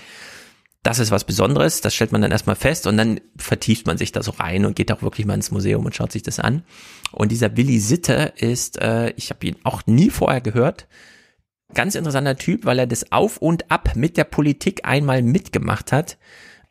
das 0.81 0.99
ist 0.99 1.11
was 1.11 1.25
Besonderes, 1.25 1.81
das 1.81 1.93
stellt 1.93 2.11
man 2.11 2.21
dann 2.21 2.31
erstmal 2.31 2.55
fest 2.55 2.87
und 2.87 2.95
dann 2.95 3.19
vertieft 3.37 3.85
man 3.85 3.97
sich 3.97 4.11
da 4.11 4.23
so 4.23 4.31
rein 4.31 4.65
und 4.65 4.75
geht 4.75 4.91
auch 4.91 5.01
wirklich 5.01 5.25
mal 5.25 5.33
ins 5.33 5.51
Museum 5.51 5.85
und 5.85 5.95
schaut 5.95 6.11
sich 6.11 6.23
das 6.23 6.39
an. 6.39 6.63
Und 7.11 7.31
dieser 7.31 7.57
Willi 7.57 7.79
Sitte 7.79 8.33
ist, 8.37 8.79
äh, 8.81 9.11
ich 9.15 9.29
habe 9.31 9.45
ihn 9.45 9.57
auch 9.63 9.85
nie 9.87 10.09
vorher 10.09 10.41
gehört, 10.41 10.87
ganz 11.75 11.95
interessanter 11.95 12.37
Typ, 12.37 12.65
weil 12.65 12.79
er 12.79 12.87
das 12.87 13.11
Auf 13.11 13.37
und 13.37 13.71
Ab 13.71 13.91
mit 13.95 14.17
der 14.17 14.23
Politik 14.23 14.81
einmal 14.85 15.21
mitgemacht 15.21 15.91
hat. 15.91 16.17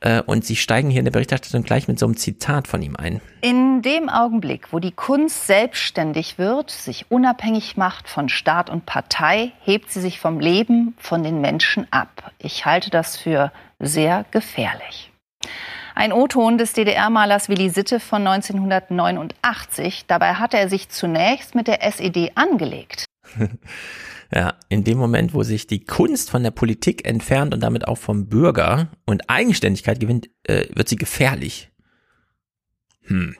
Äh, 0.00 0.22
und 0.22 0.44
Sie 0.44 0.56
steigen 0.56 0.90
hier 0.90 0.98
in 0.98 1.04
der 1.04 1.12
Berichterstattung 1.12 1.62
gleich 1.62 1.88
mit 1.88 1.98
so 1.98 2.06
einem 2.06 2.16
Zitat 2.16 2.68
von 2.68 2.82
ihm 2.82 2.96
ein. 2.96 3.20
In 3.40 3.82
dem 3.82 4.08
Augenblick, 4.08 4.72
wo 4.72 4.78
die 4.78 4.92
Kunst 4.92 5.46
selbstständig 5.46 6.38
wird, 6.38 6.70
sich 6.70 7.06
unabhängig 7.10 7.76
macht 7.76 8.08
von 8.08 8.28
Staat 8.28 8.68
und 8.70 8.86
Partei, 8.86 9.52
hebt 9.62 9.90
sie 9.90 10.00
sich 10.00 10.20
vom 10.20 10.40
Leben, 10.40 10.94
von 10.98 11.22
den 11.22 11.40
Menschen 11.40 11.86
ab. 11.90 12.32
Ich 12.38 12.66
halte 12.66 12.90
das 12.90 13.16
für 13.16 13.52
sehr 13.78 14.24
gefährlich. 14.30 15.10
Ein 15.94 16.12
O-Ton 16.12 16.58
des 16.58 16.72
DDR-Malers 16.72 17.48
Willi 17.48 17.70
Sitte 17.70 18.00
von 18.00 18.26
1989. 18.26 20.06
Dabei 20.06 20.34
hatte 20.34 20.58
er 20.58 20.68
sich 20.68 20.88
zunächst 20.88 21.54
mit 21.54 21.68
der 21.68 21.84
SED 21.84 22.32
angelegt. 22.34 23.04
ja, 24.32 24.54
in 24.68 24.84
dem 24.84 24.98
Moment, 24.98 25.34
wo 25.34 25.42
sich 25.42 25.66
die 25.66 25.84
Kunst 25.84 26.30
von 26.30 26.42
der 26.42 26.50
Politik 26.50 27.06
entfernt 27.06 27.54
und 27.54 27.60
damit 27.60 27.86
auch 27.88 27.98
vom 27.98 28.26
Bürger 28.26 28.88
und 29.04 29.28
Eigenständigkeit 29.28 30.00
gewinnt, 30.00 30.30
äh, 30.44 30.66
wird 30.74 30.88
sie 30.88 30.96
gefährlich. 30.96 31.70
Hm. 33.02 33.36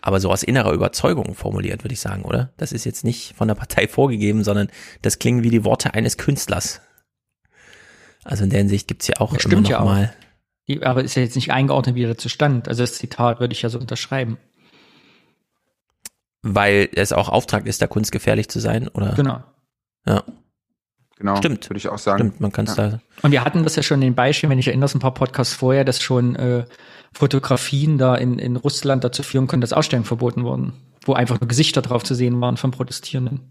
Aber 0.00 0.20
so 0.20 0.30
aus 0.30 0.42
innerer 0.42 0.72
Überzeugung 0.72 1.34
formuliert, 1.34 1.84
würde 1.84 1.92
ich 1.92 2.00
sagen, 2.00 2.22
oder? 2.22 2.52
Das 2.56 2.72
ist 2.72 2.84
jetzt 2.84 3.04
nicht 3.04 3.34
von 3.36 3.48
der 3.48 3.54
Partei 3.54 3.88
vorgegeben, 3.88 4.44
sondern 4.44 4.68
das 5.02 5.18
klingen 5.18 5.42
wie 5.42 5.50
die 5.50 5.64
Worte 5.64 5.94
eines 5.94 6.16
Künstlers. 6.16 6.80
Also 8.24 8.44
in 8.44 8.50
der 8.50 8.60
Hinsicht 8.60 8.88
gibt's 8.88 9.06
ja 9.06 9.14
auch 9.18 9.32
das 9.34 9.44
immer 9.44 9.60
noch 9.60 9.70
ja 9.70 9.84
mal. 9.84 10.12
Die, 10.66 10.82
aber 10.82 11.02
ist 11.02 11.14
ja 11.14 11.22
jetzt 11.22 11.34
nicht 11.34 11.50
eingeordnet, 11.50 11.94
wie 11.94 12.04
er 12.04 12.08
dazu 12.08 12.28
stand. 12.28 12.68
Also 12.68 12.82
das 12.82 12.94
Zitat 12.94 13.40
würde 13.40 13.54
ich 13.54 13.62
ja 13.62 13.70
so 13.70 13.78
unterschreiben. 13.78 14.36
Weil 16.42 16.88
es 16.94 17.12
auch 17.12 17.28
Auftrag 17.28 17.66
ist, 17.66 17.80
der 17.80 17.88
Kunst 17.88 18.12
gefährlich 18.12 18.48
zu 18.48 18.60
sein, 18.60 18.88
oder? 18.88 19.14
Genau. 19.14 19.42
Ja. 20.06 20.22
Genau. 21.16 21.36
Stimmt. 21.36 21.68
Würde 21.68 21.78
ich 21.78 21.88
auch 21.88 21.98
sagen. 21.98 22.18
Stimmt, 22.18 22.40
man 22.40 22.52
kann 22.52 22.66
es 22.66 22.76
ja. 22.76 22.90
da. 22.90 23.00
Und 23.22 23.32
wir 23.32 23.44
hatten 23.44 23.64
das 23.64 23.74
ja 23.74 23.82
schon 23.82 24.00
in 24.00 24.08
den 24.08 24.14
Beispielen, 24.14 24.50
wenn 24.50 24.58
ich 24.58 24.68
erinnere, 24.68 24.88
ein 24.94 25.00
paar 25.00 25.14
Podcasts 25.14 25.54
vorher, 25.54 25.84
dass 25.84 26.00
schon 26.00 26.36
äh, 26.36 26.64
Fotografien 27.12 27.98
da 27.98 28.14
in, 28.14 28.38
in 28.38 28.56
Russland 28.56 29.02
dazu 29.02 29.24
führen 29.24 29.48
können, 29.48 29.60
dass 29.60 29.72
Ausstellungen 29.72 30.06
verboten 30.06 30.44
wurden, 30.44 30.74
wo 31.04 31.14
einfach 31.14 31.40
nur 31.40 31.48
Gesichter 31.48 31.82
drauf 31.82 32.04
zu 32.04 32.14
sehen 32.14 32.40
waren 32.40 32.56
von 32.56 32.70
Protestierenden. 32.70 33.48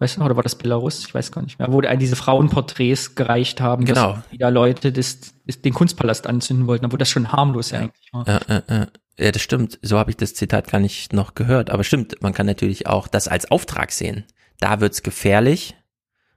Weißt 0.00 0.14
du 0.16 0.20
noch, 0.20 0.26
oder 0.26 0.36
war 0.36 0.44
das 0.44 0.54
Belarus? 0.54 1.04
Ich 1.04 1.12
weiß 1.12 1.32
gar 1.32 1.42
nicht 1.42 1.58
mehr. 1.58 1.72
Wo 1.72 1.80
diese 1.80 2.14
Frauenporträts 2.14 3.16
gereicht 3.16 3.60
haben, 3.60 3.84
genau. 3.84 4.14
dass 4.14 4.32
wieder 4.32 4.50
Leute 4.50 4.92
das, 4.92 5.18
das, 5.44 5.60
den 5.60 5.74
Kunstpalast 5.74 6.28
anzünden 6.28 6.68
wollten, 6.68 6.86
obwohl 6.86 6.98
das 6.98 7.08
schon 7.08 7.32
harmlos 7.32 7.72
ja. 7.72 7.80
eigentlich 7.80 8.12
war. 8.12 8.28
Ja, 8.28 8.40
ja, 8.48 8.62
ja. 8.68 8.86
ja, 9.18 9.32
das 9.32 9.42
stimmt. 9.42 9.78
So 9.82 9.98
habe 9.98 10.10
ich 10.10 10.16
das 10.16 10.34
Zitat 10.34 10.70
gar 10.70 10.78
nicht 10.78 11.12
noch 11.12 11.34
gehört. 11.34 11.70
Aber 11.70 11.82
stimmt, 11.82 12.22
man 12.22 12.32
kann 12.32 12.46
natürlich 12.46 12.86
auch 12.86 13.08
das 13.08 13.26
als 13.26 13.50
Auftrag 13.50 13.90
sehen. 13.90 14.24
Da 14.60 14.80
wird's 14.80 15.02
gefährlich. 15.02 15.74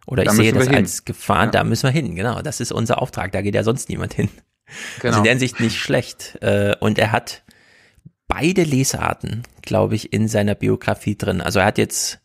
Oder 0.08 0.24
da 0.24 0.32
ich 0.32 0.38
sehe 0.38 0.54
das 0.54 0.66
hin. 0.66 0.76
als 0.76 1.06
Gefahr, 1.06 1.46
ja. 1.46 1.52
da 1.52 1.64
müssen 1.64 1.84
wir 1.84 1.92
hin. 1.92 2.16
Genau, 2.16 2.42
das 2.42 2.62
ist 2.62 2.72
unser 2.72 3.00
Auftrag. 3.00 3.32
Da 3.32 3.44
geht 3.44 3.54
ja 3.54 3.64
sonst 3.64 3.90
niemand 3.90 4.16
hin. 4.16 4.30
Genau. 5.02 5.10
Also 5.10 5.18
in 5.20 5.24
der 5.26 5.34
Hinsicht 5.34 5.60
nicht 5.60 5.78
schlecht. 5.78 6.40
Äh, 6.42 6.76
und 6.80 6.98
er 6.98 7.12
hat 7.12 7.44
beide 8.28 8.64
Lesarten, 8.64 9.44
glaube 9.62 9.94
ich, 9.94 10.14
in 10.14 10.28
seiner 10.28 10.56
Biografie 10.56 11.16
drin. 11.16 11.42
Also 11.42 11.60
er 11.60 11.66
hat 11.66 11.78
jetzt 11.78 12.22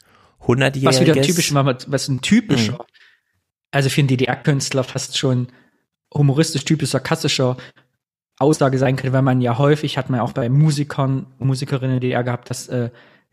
100-jähriges. 0.47 0.85
Was 0.85 1.01
wieder 1.01 1.21
typisch 1.21 1.53
war, 1.55 1.65
was 1.65 2.09
ein 2.09 2.21
typischer, 2.21 2.75
mhm. 2.75 2.85
also 3.71 3.89
für 3.89 4.01
einen 4.01 4.09
DDR-Künstler 4.09 4.85
fast 4.85 5.19
schon 5.19 5.49
humoristisch, 6.13 6.65
typisch 6.65 6.91
sarkastischer 6.91 7.57
Aussage 8.39 8.79
sein 8.79 8.97
könnte, 8.97 9.13
weil 9.13 9.23
man 9.23 9.41
ja 9.41 9.59
häufig, 9.59 9.97
hat 9.97 10.11
man 10.11 10.21
auch 10.21 10.33
bei 10.33 10.49
Musikern, 10.49 11.27
Musikerinnen 11.39 11.97
in 11.97 12.01
der 12.01 12.09
DDR 12.09 12.25
gehabt, 12.25 12.51
dass 12.51 12.69
äh, 12.69 12.91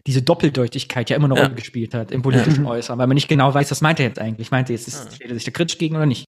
diese 0.08 0.22
Doppeldeutigkeit 0.22 1.10
ja 1.10 1.16
immer 1.16 1.26
eine 1.26 1.36
Rolle 1.36 1.50
ja. 1.50 1.56
gespielt 1.56 1.94
hat 1.94 2.12
im 2.12 2.22
politischen 2.22 2.66
ja. 2.66 2.72
Äußeren, 2.72 3.00
weil 3.00 3.08
man 3.08 3.16
nicht 3.16 3.28
genau 3.28 3.54
weiß, 3.54 3.72
was 3.72 3.82
meint 3.82 4.00
er 4.00 4.08
jetzt 4.08 4.20
eigentlich. 4.20 4.52
Meint 4.52 4.70
er 4.70 4.76
jetzt, 4.76 4.88
ist, 4.88 5.16
steht 5.16 5.30
er 5.30 5.36
sich 5.36 5.46
da 5.46 5.52
kritisch 5.52 5.78
gegen 5.78 5.96
oder 5.96 6.06
nicht? 6.06 6.26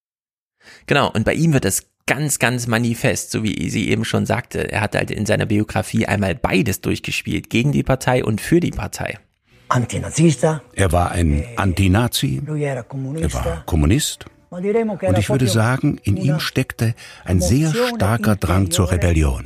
Genau, 0.88 1.12
und 1.12 1.26
bei 1.26 1.34
ihm 1.34 1.54
wird 1.54 1.66
das 1.66 1.88
ganz, 2.06 2.40
ganz 2.40 2.68
manifest, 2.68 3.32
so 3.32 3.44
wie 3.44 3.70
sie 3.70 3.90
eben 3.90 4.06
schon 4.06 4.26
sagte. 4.26 4.72
Er 4.72 4.82
hat 4.82 4.96
halt 4.96 5.12
in 5.12 5.26
seiner 5.26 5.46
Biografie 5.46 6.06
einmal 6.06 6.36
beides 6.36 6.82
durchgespielt, 6.82 7.50
gegen 7.50 7.72
die 7.72 7.84
Partei 7.84 8.24
und 8.24 8.42
für 8.42 8.60
die 8.60 8.72
Partei. 8.72 9.20
Er 10.74 10.92
war 10.92 11.12
ein 11.12 11.44
Antinazi, 11.56 12.42
er 12.46 12.86
war 13.34 13.64
Kommunist. 13.66 14.26
Und 14.50 14.64
ich 15.18 15.30
würde 15.30 15.48
sagen, 15.48 16.00
in 16.04 16.18
ihm 16.18 16.40
steckte 16.40 16.94
ein 17.26 17.42
sehr 17.42 17.74
starker 17.74 18.36
Drang 18.36 18.72
zur 18.72 18.92
Rebellion. 18.92 19.44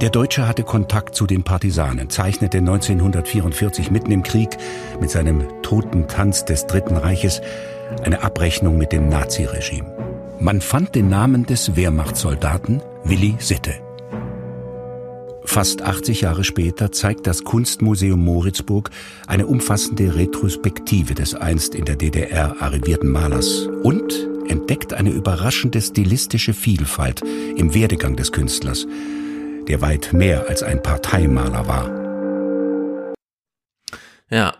Der 0.00 0.10
Deutsche 0.10 0.46
hatte 0.46 0.62
Kontakt 0.62 1.14
zu 1.14 1.26
den 1.26 1.42
Partisanen, 1.42 2.08
zeichnete 2.10 2.58
1944 2.58 3.90
mitten 3.90 4.12
im 4.12 4.22
Krieg 4.22 4.50
mit 5.00 5.10
seinem 5.10 5.62
Toten 5.62 6.06
Tanz 6.08 6.44
des 6.44 6.66
Dritten 6.66 6.96
Reiches 6.96 7.40
eine 8.04 8.22
Abrechnung 8.22 8.78
mit 8.78 8.92
dem 8.92 9.08
Naziregime. 9.08 9.90
Man 10.40 10.60
fand 10.60 10.94
den 10.94 11.08
Namen 11.08 11.46
des 11.46 11.74
Wehrmachtssoldaten 11.74 12.80
Willi 13.02 13.34
Sitte. 13.38 13.87
Fast 15.48 15.80
80 15.80 16.20
Jahre 16.20 16.44
später 16.44 16.92
zeigt 16.92 17.26
das 17.26 17.42
Kunstmuseum 17.42 18.22
Moritzburg 18.22 18.90
eine 19.26 19.46
umfassende 19.46 20.14
Retrospektive 20.14 21.14
des 21.14 21.34
einst 21.34 21.74
in 21.74 21.86
der 21.86 21.96
DDR 21.96 22.60
arrivierten 22.60 23.10
Malers 23.10 23.66
und 23.82 24.28
entdeckt 24.46 24.92
eine 24.92 25.08
überraschende 25.08 25.80
stilistische 25.80 26.52
Vielfalt 26.52 27.22
im 27.56 27.72
Werdegang 27.72 28.14
des 28.14 28.30
Künstlers, 28.30 28.86
der 29.66 29.80
weit 29.80 30.12
mehr 30.12 30.48
als 30.48 30.62
ein 30.62 30.82
Parteimaler 30.82 31.66
war. 31.66 33.14
Ja, 34.28 34.54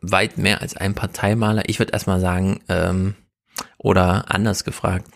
weit 0.00 0.38
mehr 0.38 0.62
als 0.62 0.76
ein 0.76 0.94
Parteimaler. 0.94 1.64
Ich 1.66 1.80
würde 1.80 1.92
erstmal 1.92 2.20
sagen, 2.20 2.60
ähm, 2.68 3.14
oder 3.78 4.30
anders 4.30 4.62
gefragt, 4.62 5.10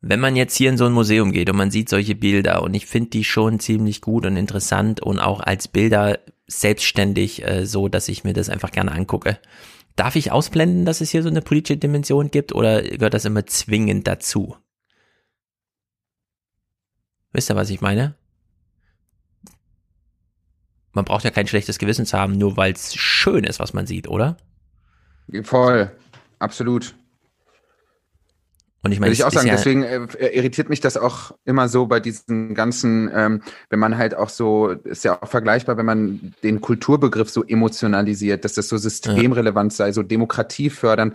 wenn 0.00 0.20
man 0.20 0.36
jetzt 0.36 0.56
hier 0.56 0.70
in 0.70 0.76
so 0.76 0.86
ein 0.86 0.92
Museum 0.92 1.32
geht 1.32 1.50
und 1.50 1.56
man 1.56 1.70
sieht 1.70 1.88
solche 1.88 2.14
Bilder 2.14 2.62
und 2.62 2.74
ich 2.74 2.86
finde 2.86 3.10
die 3.10 3.24
schon 3.24 3.58
ziemlich 3.58 4.00
gut 4.00 4.26
und 4.26 4.36
interessant 4.36 5.00
und 5.00 5.18
auch 5.18 5.40
als 5.40 5.68
Bilder 5.68 6.18
selbstständig 6.46 7.44
äh, 7.44 7.66
so, 7.66 7.88
dass 7.88 8.08
ich 8.08 8.24
mir 8.24 8.32
das 8.32 8.48
einfach 8.48 8.70
gerne 8.70 8.92
angucke. 8.92 9.38
Darf 9.96 10.14
ich 10.14 10.30
ausblenden, 10.30 10.84
dass 10.84 11.00
es 11.00 11.10
hier 11.10 11.24
so 11.24 11.28
eine 11.28 11.42
politische 11.42 11.76
Dimension 11.76 12.30
gibt 12.30 12.54
oder 12.54 12.82
gehört 12.82 13.14
das 13.14 13.24
immer 13.24 13.44
zwingend 13.46 14.06
dazu? 14.06 14.56
Wisst 17.32 17.50
ihr, 17.50 17.56
was 17.56 17.70
ich 17.70 17.80
meine? 17.80 18.14
Man 20.92 21.04
braucht 21.04 21.24
ja 21.24 21.30
kein 21.30 21.48
schlechtes 21.48 21.78
Gewissen 21.78 22.06
zu 22.06 22.16
haben, 22.16 22.38
nur 22.38 22.56
weil 22.56 22.72
es 22.72 22.94
schön 22.94 23.44
ist, 23.44 23.58
was 23.58 23.74
man 23.74 23.86
sieht, 23.86 24.08
oder? 24.08 24.36
Voll, 25.42 25.90
absolut. 26.38 26.94
Und 28.82 28.92
ich 28.92 29.00
meine, 29.00 29.10
Würde 29.10 29.14
ich 29.14 29.24
auch 29.24 29.32
sagen, 29.32 29.48
ja 29.48 29.56
deswegen 29.56 29.82
äh, 29.82 30.28
irritiert 30.28 30.68
mich 30.68 30.80
das 30.80 30.96
auch 30.96 31.32
immer 31.44 31.68
so 31.68 31.86
bei 31.86 31.98
diesen 31.98 32.54
ganzen, 32.54 33.10
ähm, 33.12 33.42
wenn 33.70 33.80
man 33.80 33.98
halt 33.98 34.14
auch 34.14 34.28
so, 34.28 34.68
ist 34.68 35.02
ja 35.02 35.20
auch 35.20 35.28
vergleichbar, 35.28 35.76
wenn 35.76 35.86
man 35.86 36.34
den 36.44 36.60
Kulturbegriff 36.60 37.28
so 37.28 37.42
emotionalisiert, 37.42 38.44
dass 38.44 38.54
das 38.54 38.68
so 38.68 38.76
systemrelevant 38.76 39.72
sei, 39.72 39.90
so 39.90 40.04
Demokratie 40.04 40.70
fördern. 40.70 41.12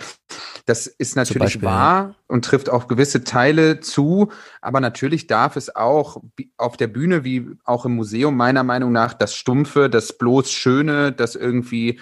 Das 0.66 0.88
ist 0.88 1.16
natürlich 1.16 1.54
Beispiel, 1.54 1.64
wahr 1.64 2.10
ja. 2.10 2.16
und 2.28 2.44
trifft 2.44 2.70
auch 2.70 2.90
gewisse 2.90 3.24
Teile 3.24 3.80
zu, 3.80 4.30
aber 4.62 4.82
natürlich 4.82 5.28
darf 5.28 5.56
es 5.56 5.74
auch 5.74 6.22
auf 6.58 6.76
der 6.76 6.88
Bühne 6.88 7.24
wie 7.24 7.48
auch 7.64 7.86
im 7.86 7.96
Museum 7.96 8.36
meiner 8.36 8.64
Meinung 8.64 8.92
nach 8.92 9.14
das 9.14 9.36
Stumpfe, 9.36 9.90
das 9.90 10.18
bloß 10.18 10.52
Schöne, 10.52 11.14
das 11.14 11.36
irgendwie 11.36 12.02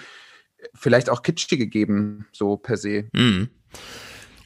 vielleicht 0.74 1.08
auch 1.08 1.22
Kitschige 1.22 1.68
geben, 1.68 2.26
so 2.32 2.56
per 2.56 2.76
se. 2.76 3.04
Mhm. 3.12 3.48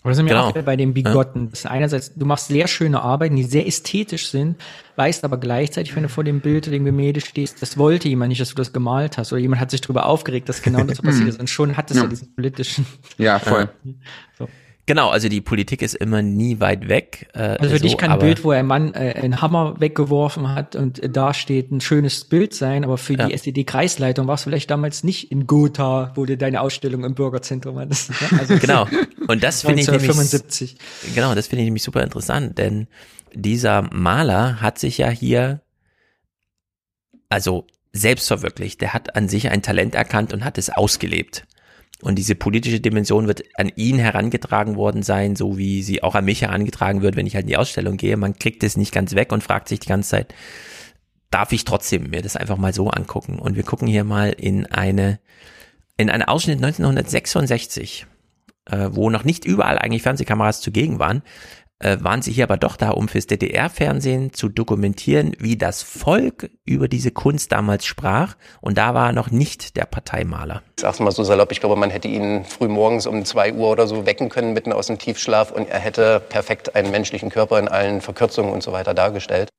Aber 0.07 0.12
das 0.12 0.18
sind 0.18 0.26
wir 0.26 0.35
genau. 0.35 0.51
auch 0.51 0.52
bei 0.52 0.76
den 0.76 0.94
Bigotten. 0.94 1.51
Ja. 1.52 1.70
einerseits, 1.73 2.15
du 2.15 2.26
machst 2.26 2.47
sehr 2.47 2.68
schöne 2.68 3.02
Arbeiten, 3.02 3.35
die 3.35 3.43
sehr 3.43 3.67
ästhetisch 3.67 4.31
sind, 4.31 4.55
weißt 4.94 5.25
aber 5.25 5.36
gleichzeitig, 5.36 5.97
wenn 5.97 6.05
du 6.05 6.09
vor 6.09 6.23
dem 6.23 6.39
Bild 6.41 6.68
oder 6.68 6.76
dem 6.76 6.85
Gemälde 6.85 7.20
stehst, 7.20 7.60
das 7.60 7.76
wollte 7.76 8.09
jemand 8.09 8.28
nicht, 8.28 8.41
dass 8.41 8.51
du 8.51 8.55
das 8.55 8.73
gemalt 8.73 9.18
hast. 9.18 9.33
Oder 9.33 9.41
jemand 9.41 9.60
hat 9.60 9.73
sich 9.73 9.81
darüber 9.81 10.07
aufgeregt, 10.07 10.49
dass 10.49 10.62
genau 10.62 10.85
das 10.85 10.99
so 10.99 11.02
passiert 11.02 11.28
ist. 11.28 11.41
Und 11.41 11.51
schon 11.51 11.76
hat 11.76 11.91
es 11.91 11.97
ja. 11.97 12.05
ja 12.05 12.09
diesen 12.09 12.33
politischen. 12.36 12.86
Ja, 13.18 13.41
voll. 13.41 13.68
So. 14.39 14.49
Genau, 14.86 15.10
also 15.10 15.28
die 15.28 15.40
Politik 15.40 15.82
ist 15.82 15.94
immer 15.94 16.23
nie 16.23 16.60
weit 16.60 16.89
weg. 16.89 17.28
Äh, 17.34 17.39
also 17.39 17.70
für 17.70 17.78
so, 17.78 17.82
dich 17.82 17.97
kann 17.98 18.12
ein 18.12 18.20
Bild, 18.20 18.44
wo 18.44 18.52
ein 18.52 18.66
Mann 18.66 18.94
äh, 18.94 19.15
einen 19.20 19.42
Hammer 19.42 19.81
weggeworfen 19.81 20.55
hat 20.55 20.76
und 20.76 21.00
äh, 21.02 21.10
da 21.10 21.34
steht 21.34 21.73
ein 21.73 21.81
schönes 21.81 22.24
Bild 22.24 22.55
sein, 22.55 22.84
aber 22.84 22.97
für 22.97 23.15
ja. 23.15 23.26
die 23.26 23.34
SED-Kreisleitung 23.34 24.28
warst 24.28 24.47
du 24.47 24.50
vielleicht 24.50 24.70
damals 24.70 25.02
nicht 25.02 25.32
in 25.32 25.48
Gotha, 25.48 26.12
wo 26.15 26.24
du 26.24 26.36
deine 26.36 26.60
Ausstellung 26.60 27.02
im 27.02 27.15
Bürgerzentrum 27.15 27.78
hattest. 27.81 28.10
Ja? 28.10 28.39
Also 28.39 28.58
genau. 28.60 28.86
Und 29.26 29.42
das 29.42 29.62
finde 29.62 29.82
ich 29.82 29.89
nämlich, 29.89 30.08
genau, 31.15 31.34
das 31.34 31.48
finde 31.48 31.62
ich 31.62 31.66
nämlich 31.66 31.82
super 31.82 32.05
interessant, 32.05 32.56
denn 32.56 32.86
dieser 33.34 33.82
Maler 33.92 34.60
hat 34.60 34.78
sich 34.78 34.98
ja 34.98 35.10
hier, 35.10 35.62
also 37.28 37.66
selbst 37.92 38.28
verwirklicht. 38.28 38.81
Der 38.81 38.94
hat 38.94 39.16
an 39.16 39.28
sich 39.28 39.50
ein 39.50 39.62
Talent 39.62 39.94
erkannt 39.94 40.32
und 40.32 40.44
hat 40.44 40.58
es 40.58 40.70
ausgelebt. 40.70 41.47
Und 42.07 42.15
diese 42.15 42.36
politische 42.36 42.78
Dimension 42.78 43.26
wird 43.26 43.43
an 43.57 43.68
ihn 43.75 43.99
herangetragen 43.99 44.76
worden 44.76 45.02
sein, 45.02 45.35
so 45.35 45.59
wie 45.59 45.83
sie 45.83 46.05
auch 46.05 46.15
an 46.15 46.25
mich 46.25 46.41
herangetragen 46.41 47.02
wird, 47.02 47.17
wenn 47.17 47.26
ich 47.26 47.35
halt 47.35 47.47
in 47.47 47.49
die 47.49 47.57
Ausstellung 47.57 47.97
gehe. 47.97 48.17
Man 48.17 48.39
kriegt 48.39 48.62
es 48.62 48.76
nicht 48.76 48.94
ganz 48.94 49.17
weg 49.17 49.33
und 49.33 49.43
fragt 49.43 49.67
sich 49.67 49.81
die 49.81 49.89
ganze 49.89 50.10
Zeit, 50.10 50.33
darf 51.33 51.51
ich 51.51 51.65
trotzdem 51.65 52.09
mir 52.10 52.23
das 52.23 52.36
einfach 52.36 52.59
mal 52.59 52.73
so 52.73 52.91
angucken? 52.91 53.41
Und 53.41 53.57
wir 53.57 53.65
gucken 53.65 53.89
hier 53.89 54.05
mal 54.05 54.31
in 54.31 54.67
eine, 54.67 55.18
in 55.97 56.09
einen 56.09 56.23
Ausschnitt 56.23 56.62
1966, 56.62 58.07
äh, 58.67 58.89
wo 58.93 59.10
noch 59.10 59.25
nicht 59.25 59.44
überall 59.44 59.76
eigentlich 59.76 60.02
Fernsehkameras 60.02 60.60
zugegen 60.60 61.01
waren 61.01 61.25
äh, 61.79 61.99
waren 62.01 62.23
sie 62.23 62.33
hier 62.33 62.45
aber 62.45 62.57
doch 62.57 62.77
da, 62.77 62.91
um 62.91 63.09
fürs 63.09 63.27
DDR-Fernsehen 63.27 64.33
zu 64.33 64.49
dokumentieren, 64.49 65.33
wie 65.39 65.57
das 65.57 65.83
Volk 65.83 66.51
über 66.65 66.89
diese 66.89 67.11
Kunst 67.11 67.53
damals 67.53 67.85
sprach. 67.85 68.37
Und 68.61 68.79
da 68.79 68.95
war 68.95 69.09
er 69.09 69.13
noch 69.13 69.31
nicht 69.31 69.77
der 69.77 69.85
Parteimaler. 69.85 70.63
Ich 70.77 70.83
sag's 70.83 71.01
mal 71.01 71.11
so 71.11 71.23
salopp, 71.23 71.53
ich 71.53 71.61
glaube, 71.61 71.77
man 71.77 71.91
hätte 71.91 72.09
ihn 72.09 72.45
früh 72.45 72.69
morgens 72.69 73.07
um 73.07 73.25
zwei 73.25 73.53
Uhr 73.53 73.71
oder 73.71 73.87
so 73.87 74.07
wecken 74.07 74.29
können, 74.29 74.55
mitten 74.55 74.73
aus 74.73 74.87
dem 74.87 74.99
Tiefschlaf. 74.99 75.53
Und 75.53 75.69
er 75.69 75.79
hätte 75.79 76.21
perfekt 76.21 76.75
einen 76.75 76.91
menschlichen 76.91 77.31
Körper 77.31 77.59
in 77.59 77.69
allen 77.69 78.01
Verkürzungen 78.01 78.53
und 78.53 78.63
so 78.63 78.73
weiter 78.73 78.95
dargestellt. 78.95 79.51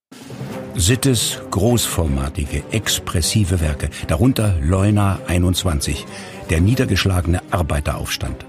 Sittes 0.76 1.42
großformatige, 1.50 2.64
expressive 2.72 3.62
Werke, 3.62 3.90
darunter 4.08 4.56
Leuna 4.62 5.20
21, 5.28 6.06
der 6.52 6.62
niedergeschlagene 6.62 7.42
Arbeiteraufstand. 7.50 8.47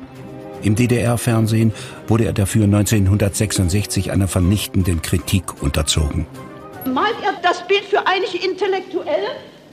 Im 0.62 0.74
DDR-Fernsehen 0.74 1.72
wurde 2.08 2.24
er 2.24 2.32
dafür 2.32 2.64
1966 2.64 4.10
einer 4.10 4.28
vernichtenden 4.28 5.02
Kritik 5.02 5.62
unterzogen. 5.62 6.26
Malt 6.84 7.14
er 7.22 7.34
das 7.42 7.66
Bild 7.66 7.84
für 7.84 8.04
eine 8.06 8.26
Intellektuelle, 8.26 9.28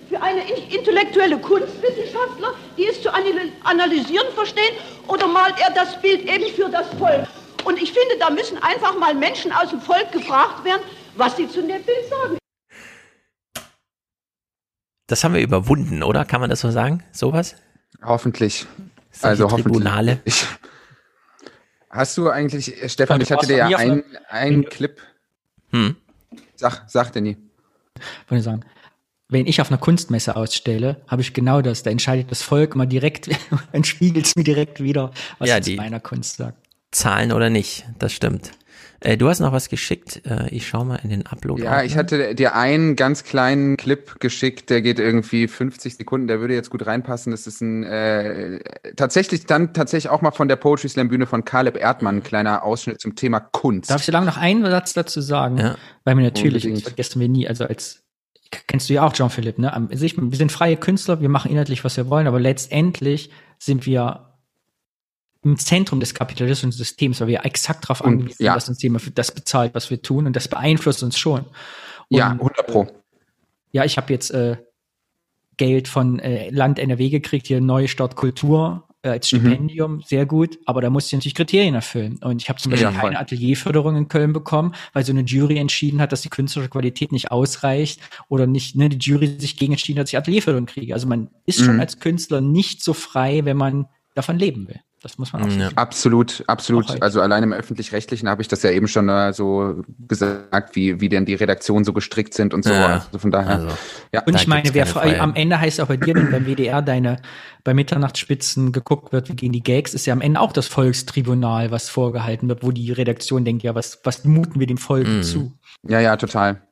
für 0.09 0.21
eine 0.21 0.41
intellektuelle 0.71 1.39
Kunstwissenschaftler, 1.39 2.53
die 2.77 2.87
es 2.87 3.01
zu 3.01 3.09
analysieren 3.11 4.27
verstehen, 4.35 4.75
oder 5.07 5.27
malt 5.27 5.55
er 5.59 5.73
das 5.73 5.99
Bild 6.01 6.21
eben 6.29 6.53
für 6.55 6.69
das 6.69 6.87
Volk? 6.99 7.27
Und 7.63 7.81
ich 7.81 7.91
finde, 7.91 8.17
da 8.19 8.29
müssen 8.29 8.57
einfach 8.61 8.97
mal 8.99 9.15
Menschen 9.15 9.51
aus 9.51 9.71
dem 9.71 9.81
Volk 9.81 10.11
gefragt 10.11 10.63
werden, 10.63 10.81
was 11.15 11.35
sie 11.35 11.49
zu 11.49 11.61
dem 11.61 11.81
Bild 11.81 12.09
sagen. 12.09 12.37
Das 15.07 15.23
haben 15.23 15.33
wir 15.33 15.41
überwunden, 15.41 16.03
oder? 16.03 16.25
Kann 16.25 16.41
man 16.41 16.49
das 16.49 16.61
so 16.61 16.69
sagen? 16.69 17.03
Sowas? 17.11 17.55
Hoffentlich. 18.03 18.67
Solche 19.11 19.43
also 19.43 19.55
Tribunale. 19.55 20.19
hoffentlich. 20.25 20.47
Hast 21.95 22.17
du 22.17 22.29
eigentlich, 22.29 22.81
äh, 22.81 22.89
Stefan, 22.89 23.21
ich 23.21 23.31
hatte 23.31 23.47
dir 23.47 23.57
ja 23.69 23.77
einen, 23.77 24.03
einen 24.29 24.65
Clip. 24.65 24.99
Hm. 25.71 25.95
Sag, 26.55 26.83
sag 26.87 27.11
Danny. 27.13 27.37
Wollte 28.27 28.39
ich 28.39 28.43
sagen. 28.43 28.61
Wenn 29.27 29.47
ich 29.47 29.59
auf 29.61 29.69
einer 29.71 29.79
Kunstmesse 29.79 30.35
ausstelle, 30.35 31.01
habe 31.07 31.21
ich 31.21 31.33
genau 31.33 31.61
das. 31.61 31.81
Da 31.83 31.89
entscheidet 31.89 32.29
das 32.29 32.41
Volk 32.43 32.75
mal 32.75 32.85
direkt, 32.85 33.29
dann 33.71 33.83
spiegelt 33.83 34.25
es 34.27 34.35
mir 34.35 34.43
direkt 34.43 34.81
wieder, 34.83 35.11
was 35.39 35.49
Ja, 35.49 35.59
die- 35.59 35.75
meiner 35.75 35.99
Kunst 35.99 36.37
sagt. 36.37 36.57
Zahlen 36.91 37.31
oder 37.33 37.49
nicht, 37.49 37.85
das 37.99 38.13
stimmt. 38.13 38.51
Äh, 39.05 39.17
du 39.17 39.29
hast 39.29 39.39
noch 39.39 39.51
was 39.51 39.69
geschickt. 39.69 40.21
Äh, 40.25 40.49
ich 40.49 40.67
schau 40.67 40.83
mal 40.83 40.99
in 41.03 41.09
den 41.09 41.25
Upload. 41.27 41.61
Ja, 41.61 41.83
ich 41.83 41.95
hatte 41.95 42.33
dir 42.33 42.55
einen 42.55 42.95
ganz 42.95 43.23
kleinen 43.23 43.77
Clip 43.77 44.19
geschickt, 44.19 44.69
der 44.69 44.81
geht 44.81 44.99
irgendwie 44.99 45.47
50 45.47 45.95
Sekunden, 45.95 46.27
der 46.27 46.39
würde 46.39 46.55
jetzt 46.55 46.71
gut 46.71 46.85
reinpassen. 46.85 47.31
Das 47.31 47.45
ist 47.45 47.61
ein 47.61 47.83
äh, 47.83 48.59
tatsächlich 48.95 49.45
dann 49.45 49.73
tatsächlich 49.73 50.09
auch 50.09 50.21
mal 50.21 50.31
von 50.31 50.47
der 50.47 50.55
Poetry 50.55 50.89
Slam 50.89 51.09
Bühne 51.09 51.27
von 51.27 51.45
Caleb 51.45 51.77
Erdmann, 51.77 52.17
ein 52.17 52.23
kleiner 52.23 52.63
Ausschnitt 52.63 52.99
zum 52.99 53.15
Thema 53.15 53.39
Kunst. 53.39 53.91
Darf 53.91 54.01
ich 54.01 54.05
so 54.07 54.11
lange 54.11 54.25
noch 54.25 54.37
einen 54.37 54.65
Satz 54.65 54.93
dazu 54.93 55.21
sagen? 55.21 55.75
Weil 56.03 56.15
mir 56.15 56.23
natürlich, 56.23 56.65
Unbedingt. 56.65 56.77
das 56.77 56.93
vergessen 56.93 57.19
wir 57.19 57.29
nie, 57.29 57.47
also 57.47 57.65
als 57.65 58.03
kennst 58.67 58.89
du 58.89 58.93
ja 58.93 59.03
auch 59.03 59.13
Jean-Philippe, 59.13 59.61
ne? 59.61 59.87
Wir 59.89 60.37
sind 60.37 60.51
freie 60.51 60.77
Künstler, 60.77 61.21
wir 61.21 61.29
machen 61.29 61.51
inhaltlich, 61.51 61.83
was 61.83 61.97
wir 61.97 62.09
wollen, 62.09 62.27
aber 62.27 62.39
letztendlich 62.39 63.29
sind 63.59 63.85
wir 63.85 64.34
im 65.45 65.57
Zentrum 65.57 65.99
des 65.99 66.13
kapitalistischen 66.13 66.71
Systems, 66.71 67.21
weil 67.21 67.27
wir 67.27 67.45
exakt 67.45 67.85
darauf 67.85 68.03
angewiesen 68.03 68.37
sind, 68.37 68.45
ja. 68.47 68.55
dass 68.55 68.67
uns 68.67 68.81
jemand 68.81 69.17
das 69.17 69.31
bezahlt, 69.31 69.73
was 69.75 69.89
wir 69.89 70.01
tun 70.01 70.25
und 70.25 70.35
das 70.35 70.47
beeinflusst 70.47 71.03
uns 71.03 71.17
schon. 71.17 71.41
Und, 72.09 72.17
Ja, 72.17 72.31
100 72.31 72.67
pro. 72.67 72.87
Ja, 73.71 73.85
ich 73.85 73.97
habe 73.97 74.11
jetzt 74.11 74.31
äh, 74.31 74.57
Geld 75.57 75.87
von 75.87 76.19
äh, 76.19 76.49
Land 76.49 76.79
NRW 76.79 77.09
gekriegt, 77.09 77.47
hier 77.47 77.61
Neustart 77.61 78.15
Kultur 78.15 78.87
äh, 79.03 79.09
als 79.09 79.31
Mhm. 79.31 79.37
Stipendium, 79.37 80.01
sehr 80.05 80.25
gut, 80.25 80.57
aber 80.65 80.81
da 80.81 80.89
musste 80.89 81.09
ich 81.09 81.13
natürlich 81.19 81.35
Kriterien 81.35 81.75
erfüllen. 81.75 82.17
Und 82.23 82.41
ich 82.41 82.49
habe 82.49 82.59
zum 82.59 82.71
Beispiel 82.71 82.91
Ja, 82.91 82.99
keine 82.99 83.19
Atelierförderung 83.19 83.95
in 83.95 84.07
Köln 84.07 84.33
bekommen, 84.33 84.73
weil 84.93 85.05
so 85.05 85.11
eine 85.13 85.21
Jury 85.21 85.57
entschieden 85.57 86.01
hat, 86.01 86.11
dass 86.11 86.21
die 86.23 86.29
künstlerische 86.29 86.71
Qualität 86.71 87.11
nicht 87.11 87.31
ausreicht 87.31 88.01
oder 88.27 88.47
nicht, 88.47 88.75
ne, 88.75 88.89
die 88.89 88.97
Jury 88.97 89.27
sich 89.39 89.55
gegen 89.57 89.73
entschieden 89.73 89.99
hat, 89.99 90.05
dass 90.07 90.13
ich 90.13 90.17
Atelierförderung 90.17 90.65
kriege. 90.65 90.93
Also 90.93 91.07
man 91.07 91.29
ist 91.45 91.59
schon 91.63 91.75
Mhm. 91.75 91.79
als 91.81 91.99
Künstler 91.99 92.41
nicht 92.41 92.83
so 92.83 92.93
frei, 92.93 93.45
wenn 93.45 93.57
man 93.57 93.87
davon 94.15 94.39
leben 94.39 94.67
will. 94.67 94.79
Das 95.05 95.19
muss 95.19 95.33
man 95.33 95.43
auch 95.43 95.51
sagen. 95.51 95.77
Absolut, 95.77 96.43
absolut. 96.47 96.99
Also 96.99 97.21
allein 97.21 97.43
im 97.43 97.53
öffentlich-rechtlichen 97.53 98.27
habe 98.27 98.41
ich 98.41 98.47
das 98.47 98.63
ja 98.63 98.71
eben 98.71 98.87
schon 98.87 99.07
äh, 99.07 99.33
so 99.33 99.83
gesagt, 99.99 100.75
wie, 100.75 100.99
wie 100.99 101.09
denn 101.09 101.25
die 101.27 101.35
Redaktionen 101.35 101.85
so 101.85 101.93
gestrickt 101.93 102.33
sind 102.33 102.55
und 102.55 102.63
so. 102.63 102.73
Ja, 102.73 103.03
Also 103.05 103.19
von 103.19 103.29
daher. 103.29 103.51
Also, 103.51 103.67
ja. 104.11 104.23
Und 104.23 104.33
ich 104.33 104.47
meine, 104.47 104.73
wer 104.73 105.21
am 105.21 105.35
Ende 105.35 105.59
heißt 105.59 105.79
auch 105.79 105.89
bei 105.89 105.97
dir, 105.97 106.15
wenn 106.15 106.31
beim 106.31 106.47
WDR 106.47 106.81
deine 106.81 107.17
bei 107.63 107.75
Mitternachtsspitzen 107.75 108.71
geguckt 108.71 109.13
wird, 109.13 109.29
wie 109.29 109.35
gehen 109.35 109.51
die 109.51 109.61
Gags, 109.61 109.93
ist 109.93 110.07
ja 110.07 110.13
am 110.13 110.21
Ende 110.21 110.39
auch 110.39 110.51
das 110.51 110.65
Volkstribunal, 110.65 111.69
was 111.69 111.87
vorgehalten 111.87 112.49
wird, 112.49 112.63
wo 112.63 112.71
die 112.71 112.91
Redaktion 112.91 113.45
denkt, 113.45 113.61
ja, 113.61 113.75
was, 113.75 113.99
was 114.05 114.25
muten 114.25 114.59
wir 114.59 114.65
dem 114.65 114.79
Volk 114.79 115.07
Mhm. 115.07 115.21
zu? 115.21 115.53
Ja, 115.87 115.99
ja, 115.99 116.17
total. 116.17 116.63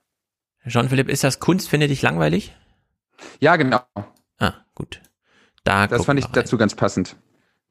Jean-Philipp, 0.67 1.07
ist 1.07 1.23
das 1.23 1.39
Kunst, 1.39 1.69
finde 1.69 1.87
dich 1.87 2.01
langweilig? 2.01 2.55
Ja, 3.39 3.57
genau. 3.57 3.81
Ah, 4.39 4.53
gut. 4.73 5.01
Da 5.63 5.85
Das 5.85 6.03
fand 6.03 6.17
ich 6.17 6.25
dazu 6.25 6.57
ganz 6.57 6.73
passend. 6.73 7.15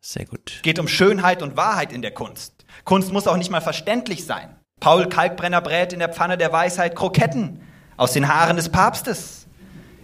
Sehr 0.04 0.26
gut. 0.26 0.60
geht 0.62 0.80
um 0.80 0.88
Schönheit 0.88 1.42
und 1.42 1.56
Wahrheit 1.56 1.92
in 1.92 2.02
der 2.02 2.10
Kunst. 2.10 2.66
Kunst 2.84 3.12
muss 3.12 3.28
auch 3.28 3.36
nicht 3.36 3.50
mal 3.50 3.60
verständlich 3.60 4.26
sein. 4.26 4.56
Paul 4.80 5.08
Kalkbrenner 5.08 5.60
brät 5.60 5.92
in 5.92 6.00
der 6.00 6.08
Pfanne 6.08 6.36
der 6.36 6.52
Weisheit 6.52 6.96
Kroketten 6.96 7.60
aus 7.96 8.12
den 8.12 8.26
Haaren 8.26 8.56
des 8.56 8.68
Papstes. 8.68 9.46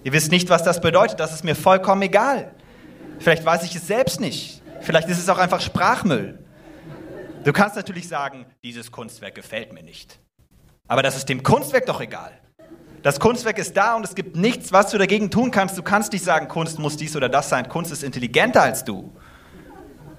Ihr 0.04 0.12
wisst 0.12 0.30
nicht, 0.30 0.50
was 0.50 0.62
das 0.62 0.80
bedeutet, 0.80 1.18
das 1.18 1.34
ist 1.34 1.42
mir 1.42 1.56
vollkommen 1.56 2.02
egal. 2.02 2.54
Vielleicht 3.18 3.44
weiß 3.44 3.64
ich 3.64 3.74
es 3.74 3.88
selbst 3.88 4.20
nicht. 4.20 4.62
Vielleicht 4.80 5.08
ist 5.08 5.18
es 5.18 5.28
auch 5.28 5.38
einfach 5.38 5.60
Sprachmüll. 5.60 6.38
Du 7.42 7.52
kannst 7.52 7.74
natürlich 7.74 8.06
sagen, 8.06 8.46
dieses 8.62 8.92
Kunstwerk 8.92 9.34
gefällt 9.34 9.72
mir 9.72 9.82
nicht. 9.82 10.20
Aber 10.86 11.02
das 11.02 11.16
ist 11.16 11.28
dem 11.28 11.42
Kunstwerk 11.42 11.86
doch 11.86 12.00
egal. 12.00 12.38
Das 13.02 13.18
Kunstwerk 13.18 13.58
ist 13.58 13.76
da 13.76 13.96
und 13.96 14.04
es 14.04 14.14
gibt 14.14 14.36
nichts, 14.36 14.72
was 14.72 14.90
du 14.90 14.98
dagegen 14.98 15.30
tun 15.30 15.50
kannst. 15.50 15.76
Du 15.76 15.82
kannst 15.82 16.12
nicht 16.12 16.24
sagen, 16.24 16.46
Kunst 16.46 16.78
muss 16.78 16.96
dies 16.96 17.16
oder 17.16 17.28
das 17.28 17.48
sein. 17.48 17.68
Kunst 17.68 17.90
ist 17.90 18.04
intelligenter 18.04 18.62
als 18.62 18.84
du. 18.84 19.12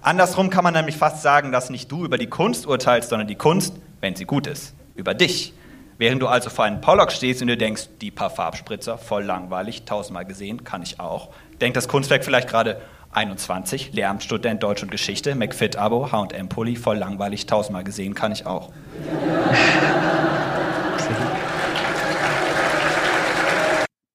Andersrum 0.01 0.49
kann 0.49 0.63
man 0.63 0.73
nämlich 0.73 0.95
fast 0.95 1.21
sagen, 1.21 1.51
dass 1.51 1.69
nicht 1.69 1.91
du 1.91 2.05
über 2.05 2.17
die 2.17 2.27
Kunst 2.27 2.65
urteilst, 2.65 3.09
sondern 3.09 3.27
die 3.27 3.35
Kunst, 3.35 3.75
wenn 3.99 4.15
sie 4.15 4.25
gut 4.25 4.47
ist, 4.47 4.73
über 4.95 5.13
dich. 5.13 5.53
Während 5.97 6.21
du 6.21 6.27
also 6.27 6.49
vor 6.49 6.63
einem 6.63 6.79
Pollock 6.79 7.11
stehst 7.11 7.41
und 7.41 7.49
dir 7.49 7.57
denkst, 7.57 7.89
die 7.99 8.09
paar 8.09 8.29
Farbspritzer, 8.29 8.97
voll 8.97 9.23
langweilig, 9.23 9.83
tausendmal 9.83 10.23
gesehen, 10.23 10.63
kann 10.63 10.81
ich 10.81 11.01
auch. 11.01 11.29
Denkt 11.59 11.75
das 11.75 11.89
Kunstwerk 11.89 12.23
vielleicht 12.23 12.47
gerade 12.47 12.81
21, 13.11 13.91
Lehramtsstudent 13.91 14.63
Deutsch 14.63 14.83
und 14.83 14.91
Geschichte, 14.91 15.35
McFit-Abo, 15.35 16.13
H&M-Pulli, 16.13 16.77
voll 16.77 16.97
langweilig, 16.97 17.47
tausendmal 17.47 17.83
gesehen, 17.83 18.15
kann 18.15 18.31
ich 18.31 18.45
auch. 18.45 18.71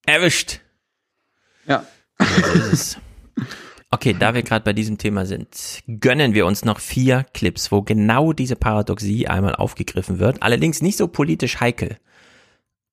Erwischt. 0.07 0.61
Ja. 1.67 1.85
So 2.19 2.53
ist 2.53 2.73
es. 2.73 2.99
Okay, 3.95 4.13
da 4.19 4.35
wir 4.35 4.43
gerade 4.43 4.65
bei 4.65 4.73
diesem 4.73 4.99
Thema 4.99 5.25
sind, 5.25 5.85
gönnen 5.87 6.35
wir 6.35 6.47
uns 6.47 6.65
noch 6.65 6.81
vier 6.81 7.27
Clips, 7.33 7.71
wo 7.71 7.83
genau 7.83 8.33
diese 8.33 8.57
Paradoxie 8.57 9.29
einmal 9.29 9.55
aufgegriffen 9.55 10.19
wird. 10.19 10.43
Allerdings 10.43 10.83
nicht 10.83 10.99
so 10.99 11.07
politisch 11.07 11.61
heikel. 11.61 11.99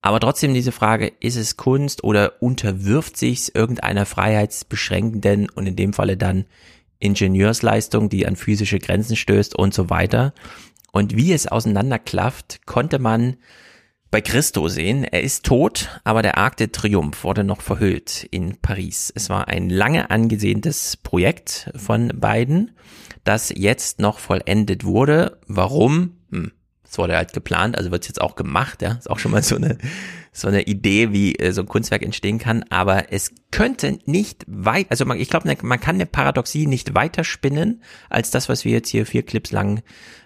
Aber 0.00 0.20
trotzdem 0.20 0.54
diese 0.54 0.70
Frage, 0.70 1.08
ist 1.18 1.34
es 1.34 1.56
Kunst 1.56 2.04
oder 2.04 2.40
unterwirft 2.40 3.16
sich's 3.16 3.48
irgendeiner 3.52 4.06
freiheitsbeschränkenden 4.06 5.50
und 5.50 5.66
in 5.66 5.74
dem 5.74 5.92
Falle 5.92 6.16
dann 6.16 6.44
Ingenieursleistung, 7.00 8.08
die 8.08 8.24
an 8.24 8.36
physische 8.36 8.78
Grenzen 8.78 9.16
stößt 9.16 9.58
und 9.58 9.74
so 9.74 9.90
weiter. 9.90 10.32
Und 10.92 11.16
wie 11.16 11.32
es 11.32 11.48
auseinanderklafft, 11.48 12.64
konnte 12.64 13.00
man 13.00 13.38
bei 14.12 14.20
Christo 14.20 14.68
sehen. 14.68 15.04
Er 15.04 15.22
ist 15.22 15.44
tot, 15.44 15.88
aber 16.04 16.22
der 16.22 16.36
Arc 16.38 16.58
de 16.58 16.68
Triomphe 16.68 17.24
wurde 17.24 17.42
noch 17.42 17.62
verhüllt 17.62 18.28
in 18.30 18.58
Paris. 18.58 19.10
Es 19.16 19.30
war 19.30 19.48
ein 19.48 19.70
lange 19.70 20.10
angesehenes 20.10 20.98
Projekt 20.98 21.72
von 21.74 22.12
beiden, 22.14 22.76
das 23.24 23.52
jetzt 23.56 23.98
noch 23.98 24.20
vollendet 24.20 24.84
wurde. 24.84 25.40
Warum? 25.48 26.18
Hm. 26.30 26.52
Das 26.92 26.98
wurde 26.98 27.16
halt 27.16 27.32
geplant, 27.32 27.78
also 27.78 27.90
wird 27.90 28.02
es 28.02 28.08
jetzt 28.08 28.20
auch 28.20 28.36
gemacht, 28.36 28.82
ja. 28.82 28.92
Ist 28.92 29.08
auch 29.08 29.18
schon 29.18 29.32
mal 29.32 29.42
so 29.42 29.56
eine, 29.56 29.78
so 30.30 30.48
eine 30.48 30.64
Idee, 30.64 31.10
wie 31.10 31.34
äh, 31.36 31.50
so 31.52 31.62
ein 31.62 31.66
Kunstwerk 31.66 32.02
entstehen 32.02 32.38
kann. 32.38 32.66
Aber 32.68 33.10
es 33.10 33.30
könnte 33.50 33.98
nicht 34.04 34.44
weit, 34.46 34.88
also 34.90 35.06
man, 35.06 35.18
ich 35.18 35.30
glaube, 35.30 35.48
ne, 35.48 35.56
man 35.62 35.80
kann 35.80 35.94
eine 35.94 36.04
Paradoxie 36.04 36.66
nicht 36.66 36.94
weiter 36.94 37.24
spinnen, 37.24 37.80
als 38.10 38.30
das, 38.30 38.50
was 38.50 38.66
wir 38.66 38.72
jetzt 38.72 38.90
hier 38.90 39.06
vier 39.06 39.22
Clips 39.22 39.52
lang 39.52 39.80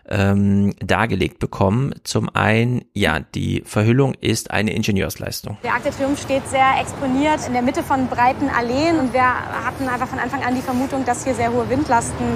ähm, 0.09 0.75
dargelegt 0.81 1.39
bekommen. 1.39 1.95
Zum 2.03 2.29
einen, 2.35 2.85
ja, 2.95 3.21
die 3.21 3.63
Verhüllung 3.65 4.15
ist 4.15 4.51
eine 4.51 4.73
Ingenieursleistung. 4.73 5.59
Der 5.63 5.75
Arc 5.75 5.85
de 5.85 5.93
Triomphe 5.93 6.21
steht 6.21 6.49
sehr 6.49 6.81
exponiert 6.81 7.47
in 7.47 7.53
der 7.53 7.63
Mitte 7.63 7.85
von 7.85 8.09
breiten 8.09 8.49
Alleen 8.49 8.99
und 8.99 9.13
wir 9.13 9.23
hatten 9.23 9.87
einfach 9.87 10.09
von 10.09 10.19
Anfang 10.19 10.43
an 10.43 10.57
die 10.57 10.63
Vermutung, 10.63 11.05
dass 11.05 11.23
hier 11.23 11.37
sehr 11.37 11.53
hohe 11.53 11.71
Windlasten 11.71 12.27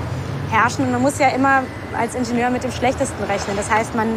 herrschen. 0.51 0.85
Und 0.85 0.93
man 0.93 1.03
muss 1.03 1.19
ja 1.19 1.29
immer 1.29 1.63
als 1.97 2.15
Ingenieur 2.15 2.51
mit 2.51 2.65
dem 2.65 2.73
Schlechtesten 2.73 3.23
rechnen. 3.25 3.57
Das 3.57 3.71
heißt, 3.71 3.95
man 3.95 4.09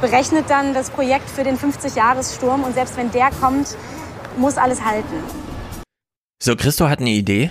berechnet 0.00 0.50
dann 0.50 0.74
das 0.74 0.90
Projekt 0.90 1.30
für 1.30 1.44
den 1.44 1.56
50-Jahres-Sturm 1.56 2.64
und 2.64 2.74
selbst 2.74 2.96
wenn 2.96 3.10
der 3.10 3.30
kommt, 3.30 3.76
muss 4.36 4.56
alles 4.56 4.84
halten. 4.84 5.14
So, 6.42 6.56
Christo 6.56 6.88
hat 6.88 7.00
eine 7.00 7.10
Idee, 7.10 7.50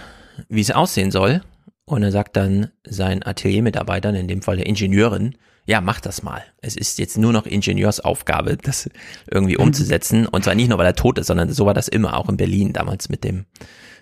wie 0.50 0.62
es 0.62 0.72
aussehen 0.72 1.12
soll. 1.12 1.42
Und 1.86 2.04
er 2.04 2.12
sagt 2.12 2.38
dann 2.38 2.70
seinen 2.88 3.24
Ateliermitarbeitern, 3.24 4.16
in 4.16 4.28
dem 4.28 4.42
Fall 4.42 4.58
der 4.58 4.68
Ingenieurin, 4.68 5.36
ja, 5.66 5.82
mach 5.82 6.00
das 6.02 6.24
mal. 6.24 6.44
Es 6.62 6.76
ist 6.76 7.00
jetzt 7.00 7.18
nur 7.18 7.34
noch 7.34 7.46
Ingenieursaufgabe, 7.46 8.58
das 8.58 8.90
irgendwie 9.30 9.56
mhm. 9.56 9.64
umzusetzen. 9.64 10.28
Und 10.28 10.44
zwar 10.44 10.56
nicht 10.56 10.70
nur, 10.70 10.78
weil 10.78 10.86
er 10.86 10.96
tot 10.96 11.18
ist, 11.18 11.28
sondern 11.28 11.52
so 11.52 11.66
war 11.66 11.74
das 11.74 11.88
immer, 11.88 12.18
auch 12.18 12.30
in 12.30 12.38
Berlin 12.38 12.74
damals 12.74 13.10
mit 13.10 13.24
dem, 13.24 13.46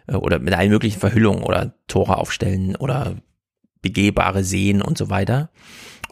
äh, 0.07 0.15
oder 0.15 0.39
mit 0.39 0.53
allen 0.53 0.69
möglichen 0.69 0.99
Verhüllungen 0.99 1.43
oder 1.43 1.75
Tore 1.87 2.17
aufstellen 2.17 2.75
oder 2.75 3.15
begehbare 3.81 4.43
Seen 4.43 4.81
und 4.81 4.97
so 4.97 5.09
weiter. 5.09 5.49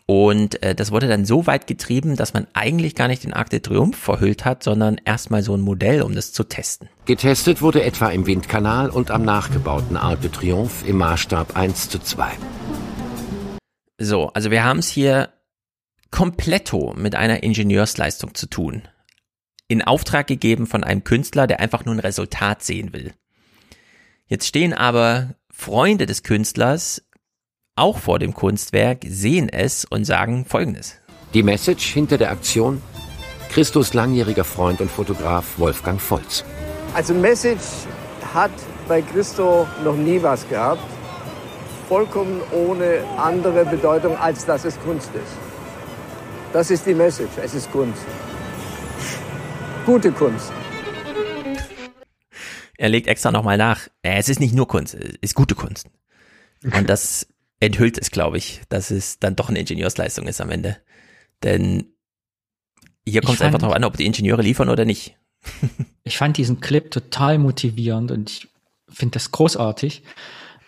Und 0.06 0.64
äh, 0.64 0.73
das 0.73 0.91
wurde 0.91 1.07
dann 1.07 1.23
so 1.23 1.45
weit 1.45 1.67
getrieben, 1.67 2.15
dass 2.15 2.33
man 2.33 2.48
eigentlich 2.53 2.95
gar 2.95 3.07
nicht 3.07 3.23
den 3.23 3.33
Arc 3.33 3.51
de 3.51 3.59
Triomphe 3.59 3.95
verhüllt 3.95 4.43
hat, 4.43 4.64
sondern 4.64 4.99
erstmal 5.06 5.43
so 5.43 5.56
ein 5.56 5.61
Modell, 5.61 6.01
um 6.01 6.15
das 6.15 6.33
zu 6.33 6.43
testen. 6.45 6.89
Getestet 7.06 7.61
wurde 7.61 7.83
etwa 7.83 8.09
im 8.09 8.25
Windkanal 8.25 8.89
und 8.89 9.11
am 9.11 9.23
nachgebauten 9.23 9.98
Arc 9.98 10.22
de 10.22 10.31
Triomphe 10.31 10.88
im 10.88 10.98
Maßstab 10.98 11.56
1 11.56 11.89
zu 11.89 11.99
2. 11.99 12.31
So, 13.99 14.30
also 14.30 14.49
wir 14.49 14.64
haben 14.64 14.80
es 14.80 14.89
hier 14.89 15.30
kompletto 16.09 16.95
mit 16.98 17.14
einer 17.14 17.43
Ingenieursleistung 17.43 18.33
zu 18.33 18.48
tun. 18.48 18.88
In 19.67 19.83
Auftrag 19.83 20.25
gegeben 20.25 20.65
von 20.65 20.83
einem 20.83 21.03
Künstler, 21.03 21.45
der 21.45 21.59
einfach 21.59 21.85
nur 21.85 21.93
ein 21.93 21.99
Resultat 21.99 22.64
sehen 22.64 22.93
will. 22.93 23.14
Jetzt 24.25 24.48
stehen 24.48 24.73
aber 24.73 25.35
Freunde 25.51 26.07
des 26.07 26.23
Künstlers 26.23 27.03
auch 27.80 27.98
vor 27.98 28.19
dem 28.19 28.33
Kunstwerk, 28.33 29.06
sehen 29.08 29.49
es 29.49 29.85
und 29.85 30.06
sagen 30.06 30.45
Folgendes. 30.45 30.98
Die 31.33 31.43
Message 31.43 31.85
hinter 31.93 32.17
der 32.17 32.32
Aktion? 32.32 32.82
Christus 33.49 33.93
langjähriger 33.93 34.43
Freund 34.43 34.82
und 34.82 34.91
Fotograf 34.91 35.58
Wolfgang 35.58 35.99
Volz. 35.99 36.43
Also 36.93 37.14
Message 37.14 37.64
hat 38.33 38.51
bei 38.88 39.01
Christo 39.01 39.67
noch 39.83 39.95
nie 39.95 40.22
was 40.22 40.48
gehabt. 40.48 40.82
Vollkommen 41.88 42.41
ohne 42.51 43.03
andere 43.17 43.66
Bedeutung, 43.66 44.16
als 44.17 44.45
dass 44.45 44.66
es 44.66 44.80
Kunst 44.82 45.09
ist. 45.16 45.33
Das 46.53 46.69
ist 46.69 46.85
die 46.85 46.93
Message. 46.93 47.32
Es 47.43 47.53
ist 47.53 47.72
Kunst. 47.72 48.03
Gute 49.85 50.11
Kunst. 50.11 50.51
Er 52.77 52.90
legt 52.90 53.08
extra 53.08 53.32
nochmal 53.32 53.58
nach. 53.58 53.88
Es 54.03 54.30
ist 54.30 54.40
nicht 54.40 54.53
nur 54.53 54.67
Kunst, 54.67 54.93
es 54.93 55.16
ist 55.22 55.35
gute 55.35 55.56
Kunst. 55.56 55.88
Und 56.64 56.90
das 56.90 57.27
enthüllt 57.59 57.97
es, 57.97 58.11
glaube 58.11 58.38
ich, 58.38 58.61
dass 58.69 58.91
es 58.91 59.19
dann 59.19 59.35
doch 59.35 59.49
eine 59.49 59.59
Ingenieursleistung 59.59 60.27
ist 60.27 60.41
am 60.41 60.49
Ende. 60.49 60.77
Denn 61.43 61.93
hier 63.05 63.21
kommt 63.21 63.38
es 63.38 63.41
einfach 63.41 63.59
darauf 63.59 63.75
an, 63.75 63.83
ob 63.83 63.97
die 63.97 64.05
Ingenieure 64.05 64.41
liefern 64.41 64.69
oder 64.69 64.85
nicht. 64.85 65.17
ich 66.03 66.17
fand 66.17 66.38
diesen 66.38 66.59
Clip 66.59 66.91
total 66.91 67.38
motivierend 67.38 68.11
und 68.11 68.29
ich 68.29 68.47
finde 68.89 69.13
das 69.13 69.31
großartig. 69.31 70.03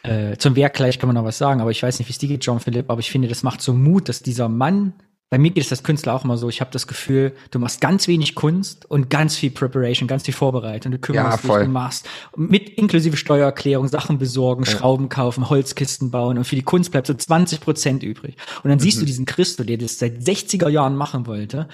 Äh, 0.04 0.38
zum 0.38 0.56
Werk 0.56 0.74
gleich 0.74 0.98
kann 0.98 1.08
man 1.08 1.16
noch 1.16 1.26
was 1.26 1.38
sagen, 1.38 1.62
aber 1.62 1.72
ich 1.72 1.84
weiß 1.84 2.00
nicht, 2.00 2.08
wie 2.08 2.12
es 2.12 2.18
dir 2.18 2.30
geht, 2.30 2.46
John 2.46 2.60
Philipp, 2.60 2.90
aber 2.90 3.00
ich 3.00 3.12
finde, 3.12 3.28
das 3.28 3.44
macht 3.44 3.62
so 3.62 3.74
Mut, 3.74 4.10
dass 4.10 4.24
dieser 4.24 4.50
Mann 4.50 4.94
bei 5.32 5.38
mir 5.38 5.52
geht 5.52 5.64
es 5.64 5.72
als 5.72 5.82
Künstler 5.84 6.14
auch 6.14 6.26
immer 6.26 6.38
so, 6.38 6.50
ich 6.50 6.60
habe 6.60 6.72
das 6.72 6.88
Gefühl, 6.88 7.34
du 7.52 7.60
machst 7.60 7.80
ganz 7.80 8.10
wenig 8.10 8.36
Kunst 8.36 8.86
und 8.92 9.10
ganz 9.10 9.38
viel 9.38 9.50
Preparation, 9.50 10.06
ganz 10.06 10.24
viel 10.24 10.34
Vorbereitung. 10.34 10.92
Du 10.92 11.00
kümmerst 11.00 11.46
ja, 11.46 11.58
dich, 11.58 11.66
du 11.68 11.72
machst 11.72 12.10
mit 12.36 12.70
inklusive 12.72 13.16
Steuererklärung, 13.16 13.88
Sachen 13.88 14.20
besorgen, 14.20 14.66
ja. 14.66 14.72
Schrauben 14.72 15.08
kaufen, 15.08 15.50
Holzkisten 15.50 16.12
bauen 16.12 16.38
und 16.38 16.44
für 16.44 16.58
die 16.58 16.64
Kunst 16.64 16.92
bleibt 16.92 17.08
so 17.08 17.14
20 17.14 17.62
Prozent 17.62 18.04
übrig. 18.04 18.36
Und 18.62 18.72
dann 18.72 18.80
mhm. 18.80 18.82
siehst 18.82 18.98
du 18.98 19.04
mhm. 19.04 19.06
diesen 19.06 19.26
Christo, 19.26 19.64
der 19.64 19.78
das 19.78 20.00
seit 20.00 20.18
60er 20.18 20.68
Jahren 20.68 20.98
machen 20.98 21.26
wollte, 21.26 21.70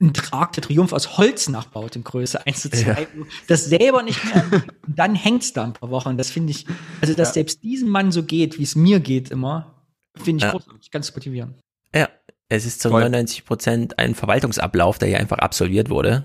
ein 0.00 0.14
Trag 0.14 0.52
der 0.52 0.62
Triumph 0.62 0.94
aus 0.94 1.18
Holz 1.18 1.50
nachbaut 1.50 1.94
in 1.94 2.04
Größe 2.04 2.46
1 2.46 2.62
zu 2.62 2.70
2, 2.70 2.80
ja. 2.86 3.06
das 3.48 3.66
selber 3.66 4.02
nicht 4.02 4.24
mehr, 4.24 4.62
dann 4.86 5.14
hängt's 5.14 5.52
da 5.52 5.64
ein 5.64 5.74
paar 5.74 5.90
Wochen. 5.90 6.16
Das 6.16 6.30
finde 6.30 6.52
ich, 6.52 6.64
also 7.02 7.12
dass 7.12 7.28
ja. 7.28 7.34
selbst 7.34 7.62
diesem 7.62 7.90
Mann 7.90 8.12
so 8.12 8.22
geht, 8.22 8.58
wie 8.58 8.62
es 8.62 8.76
mir 8.76 8.98
geht 9.00 9.30
immer, 9.30 9.74
finde 10.16 10.38
ich 10.38 10.44
ja. 10.44 10.52
großartig, 10.52 10.90
ganz 10.90 11.14
motivierend. 11.14 11.58
Ja, 11.94 12.08
es 12.48 12.64
ist 12.64 12.80
zu 12.80 12.88
99 12.90 13.44
Prozent 13.44 13.98
ein 13.98 14.14
Verwaltungsablauf, 14.14 14.98
der 14.98 15.08
hier 15.08 15.20
einfach 15.20 15.38
absolviert 15.38 15.90
wurde. 15.90 16.24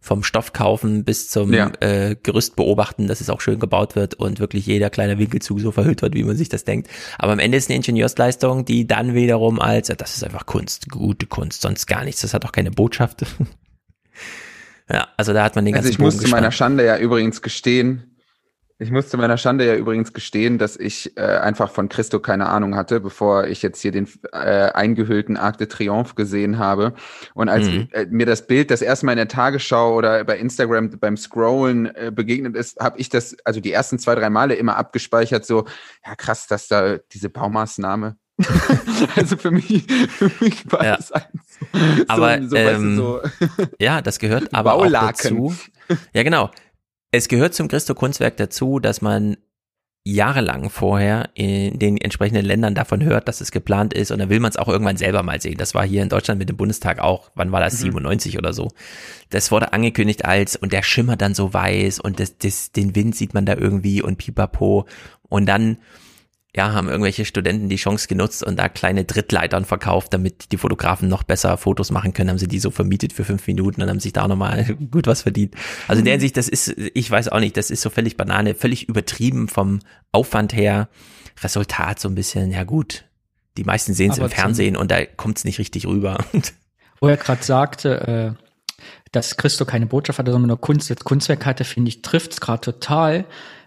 Vom 0.00 0.22
Stoff 0.22 0.52
kaufen 0.52 1.04
bis 1.04 1.30
zum 1.30 1.54
ja. 1.54 1.72
äh, 1.80 2.16
Gerüst 2.22 2.56
beobachten, 2.56 3.06
dass 3.06 3.22
es 3.22 3.30
auch 3.30 3.40
schön 3.40 3.58
gebaut 3.58 3.96
wird 3.96 4.14
und 4.14 4.38
wirklich 4.38 4.66
jeder 4.66 4.90
kleine 4.90 5.18
Winkelzug 5.18 5.60
so 5.60 5.70
verhüllt 5.70 6.02
wird, 6.02 6.14
wie 6.14 6.24
man 6.24 6.36
sich 6.36 6.50
das 6.50 6.64
denkt. 6.64 6.90
Aber 7.18 7.32
am 7.32 7.38
Ende 7.38 7.56
ist 7.56 7.70
eine 7.70 7.76
Ingenieursleistung, 7.76 8.66
die 8.66 8.86
dann 8.86 9.14
wiederum 9.14 9.60
als, 9.60 9.88
das 9.88 10.16
ist 10.16 10.24
einfach 10.24 10.44
Kunst, 10.44 10.90
gute 10.90 11.26
Kunst, 11.26 11.62
sonst 11.62 11.86
gar 11.86 12.04
nichts. 12.04 12.20
Das 12.20 12.34
hat 12.34 12.44
auch 12.44 12.52
keine 12.52 12.70
Botschaft. 12.70 13.24
ja, 14.90 15.08
also 15.16 15.32
da 15.32 15.42
hat 15.42 15.56
man 15.56 15.64
den 15.64 15.74
also 15.74 15.88
ganzen 15.88 16.02
Also 16.02 16.16
ich 16.16 16.16
muss 16.18 16.22
zu 16.22 16.30
meiner 16.30 16.52
Schande 16.52 16.84
ja 16.84 16.98
übrigens 16.98 17.40
gestehen, 17.40 18.13
ich 18.78 18.90
muss 18.90 19.08
zu 19.08 19.16
meiner 19.16 19.36
Schande 19.36 19.66
ja 19.66 19.76
übrigens 19.76 20.12
gestehen, 20.12 20.58
dass 20.58 20.76
ich 20.76 21.16
äh, 21.16 21.20
einfach 21.20 21.70
von 21.70 21.88
Christo 21.88 22.18
keine 22.18 22.48
Ahnung 22.48 22.74
hatte, 22.74 23.00
bevor 23.00 23.46
ich 23.46 23.62
jetzt 23.62 23.80
hier 23.80 23.92
den 23.92 24.08
äh, 24.32 24.72
eingehüllten 24.72 25.36
Arc 25.36 25.58
de 25.58 25.68
Triomphe 25.68 26.14
gesehen 26.16 26.58
habe. 26.58 26.94
Und 27.34 27.48
als 27.48 27.68
mhm. 27.68 27.88
äh, 27.92 28.06
mir 28.06 28.26
das 28.26 28.46
Bild 28.46 28.72
das 28.72 28.82
erste 28.82 29.06
Mal 29.06 29.12
in 29.12 29.18
der 29.18 29.28
Tagesschau 29.28 29.94
oder 29.94 30.24
bei 30.24 30.38
Instagram 30.38 30.98
beim 30.98 31.16
Scrollen 31.16 31.94
äh, 31.94 32.10
begegnet 32.12 32.56
ist, 32.56 32.80
habe 32.80 32.98
ich 32.98 33.08
das, 33.08 33.36
also 33.44 33.60
die 33.60 33.72
ersten 33.72 34.00
zwei, 34.00 34.16
drei 34.16 34.28
Male 34.28 34.54
immer 34.54 34.76
abgespeichert, 34.76 35.46
so, 35.46 35.66
ja 36.04 36.16
krass, 36.16 36.48
dass 36.48 36.66
da 36.66 36.98
diese 37.12 37.30
Baumaßnahme 37.30 38.16
also 39.16 39.36
für 39.36 39.52
mich, 39.52 39.84
für 40.08 40.28
mich 40.40 40.70
war 40.72 40.84
ja. 40.84 40.96
das 40.96 41.12
ein 41.12 41.22
so, 41.72 42.04
aber, 42.08 42.42
so, 42.42 42.56
ähm, 42.56 42.66
weißt 42.66 42.82
du, 42.82 42.96
so 42.96 43.20
ja, 43.78 44.02
das 44.02 44.18
gehört 44.18 44.48
aber 44.52 44.76
Baulaken. 44.76 45.06
auch 45.06 45.12
dazu. 45.12 45.54
Ja, 46.12 46.24
genau. 46.24 46.50
Es 47.16 47.28
gehört 47.28 47.54
zum 47.54 47.68
Christo-Kunstwerk 47.68 48.36
dazu, 48.38 48.80
dass 48.80 49.00
man 49.00 49.36
jahrelang 50.02 50.68
vorher 50.68 51.30
in 51.34 51.78
den 51.78 51.96
entsprechenden 51.96 52.44
Ländern 52.44 52.74
davon 52.74 53.04
hört, 53.04 53.28
dass 53.28 53.40
es 53.40 53.52
geplant 53.52 53.94
ist 53.94 54.10
und 54.10 54.18
dann 54.18 54.30
will 54.30 54.40
man 54.40 54.50
es 54.50 54.56
auch 54.56 54.66
irgendwann 54.66 54.96
selber 54.96 55.22
mal 55.22 55.40
sehen. 55.40 55.56
Das 55.56 55.76
war 55.76 55.86
hier 55.86 56.02
in 56.02 56.08
Deutschland 56.08 56.40
mit 56.40 56.48
dem 56.48 56.56
Bundestag 56.56 56.98
auch, 56.98 57.30
wann 57.36 57.52
war 57.52 57.60
das, 57.60 57.74
mhm. 57.74 57.92
97 57.92 58.36
oder 58.36 58.52
so. 58.52 58.72
Das 59.30 59.52
wurde 59.52 59.72
angekündigt 59.72 60.24
als 60.24 60.56
und 60.56 60.72
der 60.72 60.82
schimmert 60.82 61.22
dann 61.22 61.36
so 61.36 61.54
weiß 61.54 62.00
und 62.00 62.18
das, 62.18 62.36
das, 62.36 62.72
den 62.72 62.96
Wind 62.96 63.14
sieht 63.14 63.32
man 63.32 63.46
da 63.46 63.54
irgendwie 63.54 64.02
und 64.02 64.18
pipapo 64.18 64.88
und 65.28 65.46
dann 65.46 65.78
ja, 66.56 66.72
haben 66.72 66.88
irgendwelche 66.88 67.24
Studenten 67.24 67.68
die 67.68 67.76
Chance 67.76 68.06
genutzt 68.06 68.44
und 68.44 68.56
da 68.56 68.68
kleine 68.68 69.04
Drittleitern 69.04 69.64
verkauft, 69.64 70.14
damit 70.14 70.52
die 70.52 70.56
Fotografen 70.56 71.08
noch 71.08 71.24
besser 71.24 71.56
Fotos 71.56 71.90
machen 71.90 72.12
können, 72.12 72.30
haben 72.30 72.38
sie 72.38 72.46
die 72.46 72.60
so 72.60 72.70
vermietet 72.70 73.12
für 73.12 73.24
fünf 73.24 73.46
Minuten 73.48 73.82
und 73.82 73.88
haben 73.88 73.98
sich 73.98 74.12
da 74.12 74.28
nochmal 74.28 74.64
gut 74.90 75.08
was 75.08 75.22
verdient. 75.22 75.54
Also 75.88 75.98
in 75.98 76.04
der 76.04 76.12
Hinsicht, 76.12 76.36
das 76.36 76.48
ist, 76.48 76.68
ich 76.76 77.10
weiß 77.10 77.28
auch 77.28 77.40
nicht, 77.40 77.56
das 77.56 77.70
ist 77.70 77.80
so 77.80 77.90
völlig 77.90 78.16
Banane, 78.16 78.54
völlig 78.54 78.88
übertrieben 78.88 79.48
vom 79.48 79.80
Aufwand 80.12 80.54
her. 80.54 80.88
Resultat 81.42 81.98
so 81.98 82.08
ein 82.08 82.14
bisschen, 82.14 82.52
ja 82.52 82.62
gut, 82.62 83.04
die 83.56 83.64
meisten 83.64 83.92
sehen 83.92 84.12
es 84.12 84.18
im 84.18 84.28
Fernsehen 84.28 84.76
und 84.76 84.92
da 84.92 85.04
kommt 85.04 85.38
es 85.38 85.44
nicht 85.44 85.58
richtig 85.58 85.86
rüber. 85.86 86.18
Wo 87.00 87.08
er 87.08 87.16
gerade 87.16 87.42
sagte, 87.42 88.36
äh, 88.38 88.44
dass 89.10 89.36
Christo 89.36 89.64
keine 89.64 89.86
Botschaft 89.86 90.20
hatte, 90.20 90.30
sondern 90.30 90.48
nur 90.48 90.60
Kunst, 90.60 90.88
als 90.90 91.02
Kunstwerk 91.02 91.46
hatte, 91.46 91.64
finde 91.64 91.88
ich, 91.88 92.02
trifft 92.02 92.32
es 92.32 92.40
gerade 92.40 92.60
total 92.60 93.24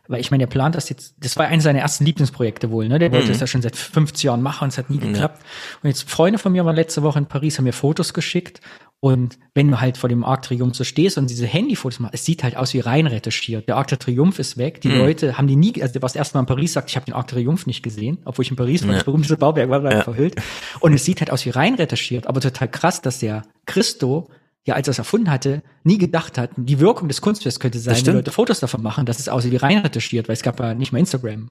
weil 0.08 0.22
ich 0.22 0.32
meine, 0.32 0.44
der 0.44 0.48
plant 0.48 0.76
das 0.76 0.90
jetzt, 0.90 1.16
das 1.20 1.38
war 1.38 1.48
eines 1.48 1.64
seiner 1.64 1.80
ersten 1.80 2.06
Lieblingsprojekte 2.06 2.72
wohl, 2.72 2.88
ne? 2.88 3.00
Der 3.00 3.12
wollte 3.12 3.28
mhm. 3.28 3.32
das 3.32 3.40
ja 3.42 3.48
schon 3.48 3.62
seit 3.62 3.76
50 3.76 4.24
Jahren 4.24 4.42
machen 4.42 4.66
und 4.66 4.70
es 4.70 4.78
hat 4.78 4.90
nie 4.90 5.00
geklappt. 5.00 5.40
Ja. 5.42 5.80
Und 5.84 5.90
jetzt 5.90 6.10
Freunde 6.10 6.40
von 6.40 6.52
mir 6.52 6.66
waren 6.66 6.76
letzte 6.76 7.04
Woche 7.04 7.20
in 7.20 7.26
Paris, 7.26 7.58
haben 7.58 7.66
mir 7.66 7.74
Fotos 7.74 8.14
geschickt. 8.14 8.62
Und 9.00 9.38
wenn 9.54 9.70
du 9.70 9.80
halt 9.80 9.98
vor 9.98 10.10
dem 10.10 10.24
Arc 10.24 10.42
Triumph 10.42 10.76
so 10.76 10.84
stehst 10.84 11.20
und 11.20 11.30
diese 11.30 11.46
Handyfotos 11.46 12.00
machst, 12.00 12.16
es 12.16 12.26
sieht 12.26 12.44
halt 12.44 12.58
aus 12.58 12.74
wie 12.74 12.80
rein 12.80 13.06
retuschiert. 13.06 13.68
Der 13.68 13.76
Arc 13.76 13.88
der 13.88 14.00
Triumph 14.00 14.40
ist 14.40 14.58
weg. 14.58 14.82
Die 14.82 14.90
mhm. 14.90 14.98
Leute 14.98 15.38
haben 15.38 15.48
die 15.48 15.56
nie, 15.56 15.80
also 15.82 15.94
der 15.94 16.02
war 16.02 16.10
das 16.10 16.16
erste 16.16 16.36
Mal 16.36 16.42
in 16.42 16.48
Paris, 16.48 16.74
sagt, 16.74 16.90
ich 16.90 16.96
habe 16.96 17.06
den 17.06 17.14
Arc 17.14 17.28
Triumph 17.28 17.68
nicht 17.68 17.84
gesehen, 17.84 18.18
obwohl 18.26 18.44
ich 18.44 18.50
in 18.50 18.58
Paris 18.58 18.82
war, 18.84 18.90
ja. 18.90 18.96
das 18.96 19.04
berühmte 19.04 19.38
Bauwerk 19.38 19.70
war 19.70 19.92
ja. 19.92 20.02
verhüllt. 20.02 20.36
Und 20.80 20.94
es 20.94 21.06
sieht 21.06 21.20
halt 21.20 21.32
aus 21.32 21.46
wie 21.46 21.52
rein 21.52 21.76
retuschiert, 21.76 22.26
aber 22.26 22.42
total 22.42 22.70
krass, 22.70 23.02
dass 23.02 23.20
der 23.20 23.44
Christo 23.68 24.30
ja, 24.68 24.76
als 24.76 24.88
er 24.88 24.92
es 24.92 24.98
erfunden 24.98 25.32
hatte, 25.32 25.64
nie 25.84 25.98
gedacht 25.98 26.38
hat, 26.38 26.52
die 26.58 26.80
Wirkung 26.80 27.08
des 27.08 27.22
Kunstwerks 27.22 27.60
könnte 27.60 27.80
sein, 27.80 28.06
wenn 28.06 28.16
Leute 28.16 28.32
Fotos 28.32 28.60
davon 28.60 28.84
machen, 28.84 29.06
dass 29.06 29.18
es 29.18 29.30
aussieht 29.30 29.54
wie 29.54 29.56
rein 29.56 29.78
retuschiert, 29.80 30.28
weil 30.28 30.34
es 30.34 30.42
gab 30.44 30.60
ja 30.60 30.74
nicht 30.74 30.92
mal 30.92 31.00
Instagram. 31.00 31.50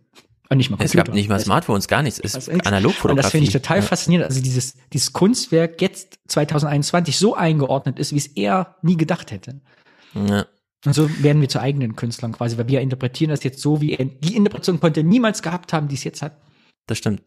Und 0.49 0.59
nicht 0.59 0.71
mal 0.71 0.77
Es 0.81 0.93
gab 0.93 1.13
nicht 1.13 1.29
mal 1.29 1.41
Smartphones, 1.41 1.89
gar 1.89 2.03
nichts. 2.03 2.21
Es 2.23 2.35
ist 2.35 2.51
Analogfotografie. 2.67 3.11
Und 3.11 3.17
das 3.25 3.31
finde 3.33 3.47
ich 3.47 3.53
total 3.53 3.79
Ja. 3.79 3.83
faszinierend. 3.83 4.29
Also 4.29 4.43
dieses, 4.43 4.75
dieses 4.93 5.13
Kunstwerk 5.13 5.81
jetzt 5.81 6.19
2021 6.29 7.17
so 7.19 7.35
eingeordnet 7.35 7.99
ist, 7.99 8.13
wie 8.13 8.19
es 8.19 8.27
er 8.29 8.77
nie 8.83 8.97
gedacht 8.97 9.31
hätte. 9.33 9.61
Ja. 10.15 10.47
Und 10.85 10.93
so 10.93 11.09
werden 11.23 11.41
wir 11.41 11.49
zu 11.49 11.61
eigenen 11.61 11.97
Künstlern 11.97 12.33
quasi, 12.33 12.59
weil 12.59 12.69
wir 12.69 12.81
interpretieren 12.81 13.31
das 13.31 13.43
jetzt 13.45 13.61
so, 13.61 13.81
wie 13.81 13.95
er 13.95 14.05
die 14.05 14.37
Interpretation 14.37 14.79
konnte 14.79 15.01
er 15.01 15.05
niemals 15.05 15.43
gehabt 15.43 15.73
haben, 15.73 15.89
die 15.89 15.97
es 15.97 16.05
jetzt 16.05 16.23
hat. 16.23 16.37
Das 16.87 16.99
stimmt. 16.99 17.23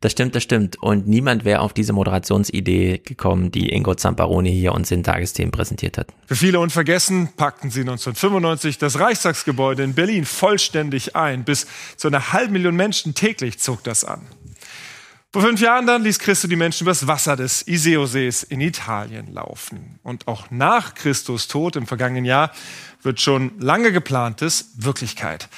Das 0.00 0.12
stimmt, 0.12 0.34
das 0.34 0.42
stimmt. 0.42 0.82
Und 0.82 1.08
niemand 1.08 1.44
wäre 1.44 1.60
auf 1.60 1.72
diese 1.72 1.92
Moderationsidee 1.92 2.98
gekommen, 2.98 3.50
die 3.50 3.70
Ingo 3.70 3.94
Zamparoni 3.94 4.52
hier 4.52 4.72
uns 4.72 4.90
in 4.90 5.02
Tagesthemen 5.02 5.50
präsentiert 5.50 5.98
hat. 5.98 6.08
Für 6.26 6.36
viele 6.36 6.60
unvergessen 6.60 7.30
packten 7.36 7.70
sie 7.70 7.80
1995 7.80 8.78
das 8.78 8.98
Reichstagsgebäude 8.98 9.82
in 9.82 9.94
Berlin 9.94 10.24
vollständig 10.24 11.16
ein. 11.16 11.44
Bis 11.44 11.66
zu 11.96 12.08
einer 12.08 12.32
halben 12.32 12.52
Million 12.52 12.76
Menschen 12.76 13.14
täglich 13.14 13.58
zog 13.58 13.82
das 13.84 14.04
an. 14.04 14.22
Vor 15.34 15.42
fünf 15.42 15.60
Jahren 15.60 15.84
dann 15.84 16.04
ließ 16.04 16.20
Christo 16.20 16.46
die 16.46 16.54
Menschen 16.54 16.84
übers 16.84 17.08
Wasser 17.08 17.34
des 17.34 17.66
Iseo-Sees 17.66 18.44
in 18.44 18.60
Italien 18.60 19.34
laufen. 19.34 19.98
Und 20.04 20.28
auch 20.28 20.52
nach 20.52 20.94
Christus 20.94 21.48
Tod 21.48 21.74
im 21.74 21.88
vergangenen 21.88 22.24
Jahr 22.24 22.52
wird 23.02 23.20
schon 23.20 23.50
lange 23.58 23.90
geplantes 23.90 24.70
Wirklichkeit. 24.76 25.48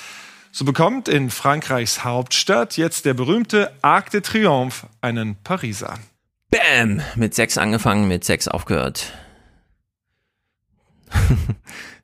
So 0.57 0.65
bekommt 0.65 1.07
in 1.07 1.29
Frankreichs 1.29 2.03
Hauptstadt 2.03 2.79
jetzt 2.79 3.05
der 3.05 3.13
berühmte 3.13 3.71
Arc 3.83 4.09
de 4.09 4.23
Triomphe 4.23 4.87
einen 5.03 5.37
Pariser. 5.45 5.99
Bam! 6.51 7.03
Mit 7.15 7.35
sechs 7.35 7.59
angefangen, 7.59 8.09
mit 8.09 8.25
sechs 8.25 8.49
aufgehört. 8.49 9.13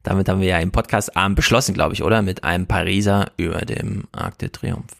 Damit 0.02 0.28
haben 0.28 0.42
wir 0.42 0.48
ja 0.48 0.58
im 0.58 0.70
Podcast 0.70 1.16
Abend 1.16 1.36
beschlossen, 1.36 1.72
glaube 1.72 1.94
ich, 1.94 2.02
oder? 2.02 2.20
Mit 2.20 2.44
einem 2.44 2.66
Pariser 2.66 3.32
über 3.38 3.62
dem 3.62 4.04
Arc 4.12 4.36
de 4.36 4.50
Triomphe. 4.50 4.96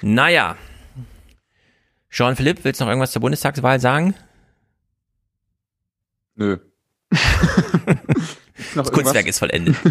Naja. 0.00 0.56
Jean-Philippe, 2.08 2.62
willst 2.62 2.80
du 2.80 2.84
noch 2.84 2.90
irgendwas 2.90 3.10
zur 3.10 3.20
Bundestagswahl 3.20 3.80
sagen? 3.80 4.14
Nö. 6.36 6.56
das 8.76 8.92
Kunstwerk 8.92 9.26
ist 9.26 9.40
vollendet. 9.40 9.74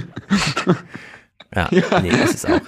ja, 1.56 1.69
Ja. 1.72 1.99
nee, 2.01 2.09
ist 2.09 2.35
es 2.35 2.45
auch. 2.45 2.61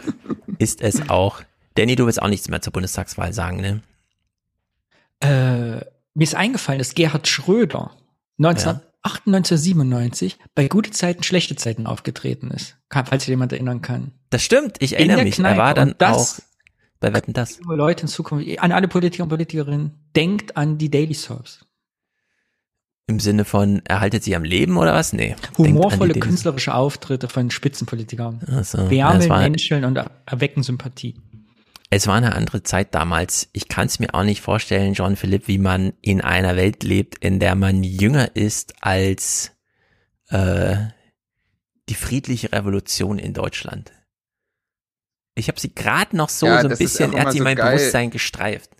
Ist 0.57 0.81
es 0.81 1.09
auch. 1.09 1.41
Danny, 1.75 1.95
du 1.95 2.05
willst 2.05 2.21
auch 2.21 2.29
nichts 2.29 2.47
mehr 2.49 2.61
zur 2.61 2.71
Bundestagswahl 2.73 3.33
sagen, 3.33 3.57
ne? 3.61 3.81
Äh, 5.21 5.77
mir 6.13 6.23
ist 6.23 6.35
eingefallen, 6.35 6.79
dass 6.79 6.93
Gerhard 6.95 7.27
Schröder 7.27 7.91
1998, 8.37 9.59
97 9.59 10.39
bei 10.55 10.67
gute 10.67 10.91
Zeiten, 10.91 11.23
schlechte 11.23 11.55
Zeiten 11.55 11.87
aufgetreten 11.87 12.51
ist. 12.51 12.77
Falls 12.91 13.23
sich 13.23 13.29
jemand 13.29 13.51
erinnern 13.53 13.81
kann. 13.81 14.11
Das 14.29 14.41
stimmt, 14.43 14.77
ich 14.81 14.93
In 14.93 14.97
erinnere 14.99 15.23
mich. 15.23 15.35
Kneipe. 15.35 15.55
Er 15.55 15.63
war 15.63 15.73
dann 15.73 15.95
das- 15.97 16.39
auch 16.39 16.43
bei 16.99 17.13
Wetten 17.13 17.33
das. 17.33 17.59
Leute 17.61 18.03
in 18.03 18.07
Zukunft, 18.07 18.59
an 18.59 18.71
alle 18.71 18.87
Politiker 18.87 19.23
und 19.23 19.29
Politikerinnen, 19.29 19.91
denkt 20.15 20.55
an 20.57 20.77
die 20.77 20.89
Daily 20.89 21.13
Soaps. 21.13 21.65
Im 23.07 23.19
Sinne 23.19 23.45
von, 23.45 23.83
erhaltet 23.85 24.23
sie 24.23 24.35
am 24.35 24.43
Leben 24.43 24.77
oder 24.77 24.93
was? 24.93 25.13
Nee. 25.13 25.29
Denkt 25.29 25.59
an 25.59 25.65
Humorvolle 25.65 26.13
künstlerische 26.15 26.73
Auftritte 26.73 27.29
von 27.29 27.51
Spitzenpolitikern. 27.51 28.41
So, 28.63 28.79
ja, 28.89 28.89
Wärmen, 28.89 29.27
Menscheln 29.27 29.85
und 29.85 29.99
erwecken 30.25 30.63
Sympathie. 30.63 31.15
Es 31.91 32.07
war 32.07 32.15
eine 32.15 32.33
andere 32.33 32.63
Zeit 32.63 32.95
damals. 32.95 33.47
Ich 33.53 33.67
kann 33.67 33.85
es 33.85 33.99
mir 33.99 34.15
auch 34.15 34.23
nicht 34.23 34.41
vorstellen, 34.41 34.93
John 34.93 35.15
Philipp, 35.15 35.47
wie 35.47 35.59
man 35.59 35.93
in 36.01 36.19
einer 36.19 36.55
Welt 36.55 36.83
lebt, 36.83 37.23
in 37.23 37.39
der 37.39 37.53
man 37.53 37.83
jünger 37.83 38.35
ist 38.35 38.73
als 38.81 39.51
äh, 40.29 40.75
die 41.87 41.93
friedliche 41.93 42.51
Revolution 42.51 43.19
in 43.19 43.33
Deutschland. 43.33 43.91
Ich 45.35 45.47
habe 45.47 45.59
sie 45.59 45.75
gerade 45.75 46.17
noch 46.17 46.29
so, 46.29 46.47
Ja, 46.47 46.61
so 46.61 46.69
ein 46.69 46.77
bisschen, 46.77 47.13
er 47.13 47.25
hat 47.25 47.33
sie 47.33 47.37
so 47.37 47.43
mein 47.43 47.55
geil. 47.55 47.75
Bewusstsein 47.75 48.09
gestreift. 48.09 48.71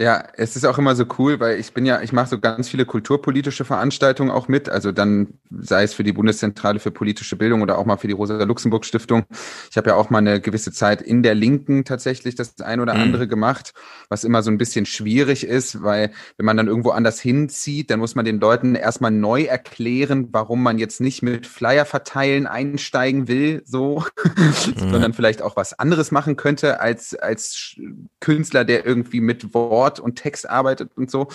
Ja, 0.00 0.22
es 0.34 0.54
ist 0.54 0.64
auch 0.64 0.78
immer 0.78 0.94
so 0.94 1.06
cool, 1.18 1.40
weil 1.40 1.58
ich 1.58 1.72
bin 1.72 1.84
ja, 1.84 2.00
ich 2.02 2.12
mache 2.12 2.28
so 2.28 2.38
ganz 2.38 2.68
viele 2.68 2.84
kulturpolitische 2.86 3.64
Veranstaltungen 3.64 4.30
auch 4.30 4.46
mit. 4.46 4.68
Also 4.68 4.92
dann 4.92 5.34
sei 5.50 5.82
es 5.82 5.92
für 5.92 6.04
die 6.04 6.12
Bundeszentrale 6.12 6.78
für 6.78 6.92
politische 6.92 7.34
Bildung 7.34 7.62
oder 7.62 7.78
auch 7.78 7.84
mal 7.84 7.96
für 7.96 8.06
die 8.06 8.12
Rosa-Luxemburg-Stiftung. 8.12 9.24
Ich 9.72 9.76
habe 9.76 9.90
ja 9.90 9.96
auch 9.96 10.08
mal 10.08 10.18
eine 10.18 10.40
gewisse 10.40 10.70
Zeit 10.70 11.02
in 11.02 11.24
der 11.24 11.34
Linken 11.34 11.84
tatsächlich 11.84 12.36
das 12.36 12.60
ein 12.60 12.78
oder 12.78 12.94
Mhm. 12.94 13.00
andere 13.00 13.26
gemacht, 13.26 13.72
was 14.08 14.22
immer 14.22 14.44
so 14.44 14.52
ein 14.52 14.58
bisschen 14.58 14.86
schwierig 14.86 15.44
ist, 15.44 15.82
weil 15.82 16.12
wenn 16.36 16.46
man 16.46 16.56
dann 16.56 16.68
irgendwo 16.68 16.90
anders 16.90 17.18
hinzieht, 17.18 17.90
dann 17.90 17.98
muss 17.98 18.14
man 18.14 18.24
den 18.24 18.38
Leuten 18.38 18.76
erstmal 18.76 19.10
neu 19.10 19.42
erklären, 19.46 20.28
warum 20.30 20.62
man 20.62 20.78
jetzt 20.78 21.00
nicht 21.00 21.22
mit 21.22 21.44
Flyer 21.48 21.84
verteilen 21.84 22.46
einsteigen 22.46 23.26
will, 23.26 23.62
so, 23.64 24.04
sondern 24.76 25.12
vielleicht 25.12 25.42
auch 25.42 25.56
was 25.56 25.76
anderes 25.76 26.12
machen 26.12 26.36
könnte 26.36 26.78
als, 26.80 27.16
als 27.16 27.74
Künstler, 28.20 28.64
der 28.64 28.86
irgendwie 28.86 29.20
mit 29.20 29.54
Wort 29.54 29.87
und 30.00 30.16
Text 30.16 30.48
arbeitet 30.48 30.96
und 30.96 31.10
so. 31.10 31.28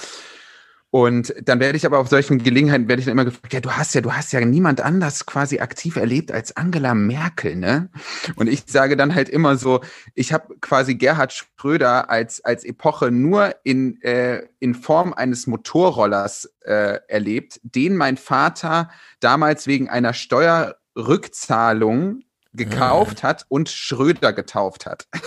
Und 0.94 1.34
dann 1.44 1.60
werde 1.60 1.76
ich 1.76 1.86
aber 1.88 1.98
auf 1.98 2.08
solchen 2.08 2.38
Gelegenheiten 2.38 2.88
werde 2.88 3.00
ich 3.00 3.08
dann 3.08 3.14
immer 3.14 3.26
gefragt, 3.26 3.52
ja, 3.52 3.62
du 3.62 3.72
hast 3.72 3.96
ja, 3.96 4.02
du 4.02 4.14
hast 4.14 4.32
ja 4.32 4.40
niemand 4.42 4.80
anders 4.80 5.26
quasi 5.26 5.58
aktiv 5.58 5.96
erlebt 5.96 6.32
als 6.32 6.56
Angela 6.56 6.94
Merkel, 6.94 7.56
ne? 7.56 7.90
Und 8.36 8.48
ich 8.48 8.66
sage 8.68 8.96
dann 8.96 9.16
halt 9.16 9.28
immer 9.28 9.58
so, 9.58 9.82
ich 10.14 10.34
habe 10.34 10.54
quasi 10.62 10.94
Gerhard 10.94 11.34
Schröder 11.34 12.12
als 12.12 12.46
als 12.46 12.64
Epoche 12.64 13.10
nur 13.10 13.56
in 13.64 14.00
äh, 14.04 14.44
in 14.60 14.76
Form 14.76 15.14
eines 15.14 15.48
Motorrollers 15.48 16.54
äh, 16.62 17.00
erlebt, 17.08 17.60
den 17.64 17.98
mein 17.98 18.16
Vater 18.16 18.92
damals 19.20 19.66
wegen 19.66 19.90
einer 19.90 20.14
Steuerrückzahlung 20.14 22.20
gekauft 22.54 23.24
hat 23.24 23.48
und 23.50 23.70
Schröder 23.70 24.32
getauft 24.32 24.86
hat. 24.86 25.08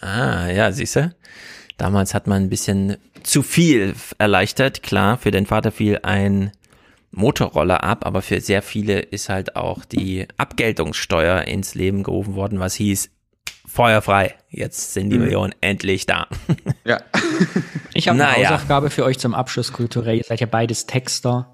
Ah, 0.00 0.48
ja, 0.48 0.72
siehste. 0.72 1.14
Damals 1.80 2.12
hat 2.12 2.26
man 2.26 2.42
ein 2.42 2.50
bisschen 2.50 2.98
zu 3.22 3.42
viel 3.42 3.94
erleichtert. 4.18 4.82
Klar, 4.82 5.16
für 5.16 5.30
den 5.30 5.46
Vater 5.46 5.72
fiel 5.72 5.98
ein 6.02 6.52
Motorroller 7.10 7.82
ab, 7.82 8.04
aber 8.04 8.20
für 8.20 8.38
sehr 8.42 8.60
viele 8.60 9.00
ist 9.00 9.30
halt 9.30 9.56
auch 9.56 9.86
die 9.86 10.28
Abgeltungssteuer 10.36 11.42
ins 11.44 11.74
Leben 11.74 12.02
gerufen 12.02 12.34
worden, 12.34 12.60
was 12.60 12.74
hieß, 12.74 13.08
feuerfrei. 13.66 14.34
Jetzt 14.50 14.92
sind 14.92 15.08
die 15.08 15.16
Mhm. 15.16 15.24
Millionen 15.24 15.54
endlich 15.62 16.04
da. 16.04 16.26
Ja. 16.84 17.00
Ich 17.94 18.08
habe 18.08 18.22
eine 18.22 18.30
Naja. 18.32 18.50
Hausaufgabe 18.50 18.90
für 18.90 19.04
euch 19.04 19.18
zum 19.18 19.32
Abschluss 19.34 19.72
kulturell. 19.72 20.18
Ihr 20.18 20.24
seid 20.24 20.40
ja 20.40 20.46
beides 20.46 20.84
Texter. 20.86 21.50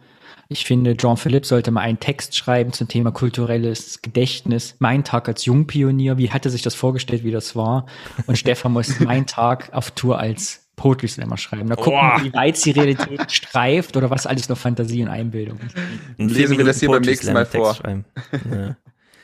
Ich 0.49 0.65
finde, 0.65 0.97
Jean-Philippe 0.97 1.47
sollte 1.47 1.71
mal 1.71 1.81
einen 1.81 1.99
Text 1.99 2.37
schreiben 2.37 2.73
zum 2.73 2.87
Thema 2.87 3.11
kulturelles 3.11 4.01
Gedächtnis. 4.01 4.77
Mein 4.79 5.03
Tag 5.03 5.29
als 5.29 5.45
Jungpionier, 5.45 6.19
wie 6.19 6.31
hatte 6.31 6.51
sich 6.51 6.63
das 6.63 6.75
vorgestellt, 6.75 7.25
wie 7.25 7.33
das 7.33 7.57
war? 7.57 7.87
Und 8.27 8.39
Stefan 8.39 8.73
muss 8.73 9.01
mein 9.01 9.27
Tag 9.27 9.71
auf 9.73 9.91
Tour 9.91 10.19
als 10.19 10.69
Poetry 10.77 11.09
Slammer 11.09 11.37
schreiben. 11.37 11.69
Da 11.69 11.75
gucken 11.75 11.93
Boah. 11.93 12.19
wir, 12.19 12.27
wie 12.27 12.33
weit 12.35 12.65
die 12.65 12.71
Realität 12.71 13.33
streift 13.33 13.97
oder 13.97 14.11
was 14.11 14.27
alles 14.27 14.49
nur 14.49 14.57
Fantasie 14.57 15.03
und 15.03 15.09
Einbildung 15.09 15.59
ist. 15.67 15.75
Ein 16.19 16.29
Lesen 16.29 16.59
wir 16.59 16.65
das 16.65 16.79
hier 16.79 16.91
beim 16.91 17.03
nächsten 17.03 17.33
Mal 17.33 17.47
vor. 17.47 17.77
Ja. 17.85 18.77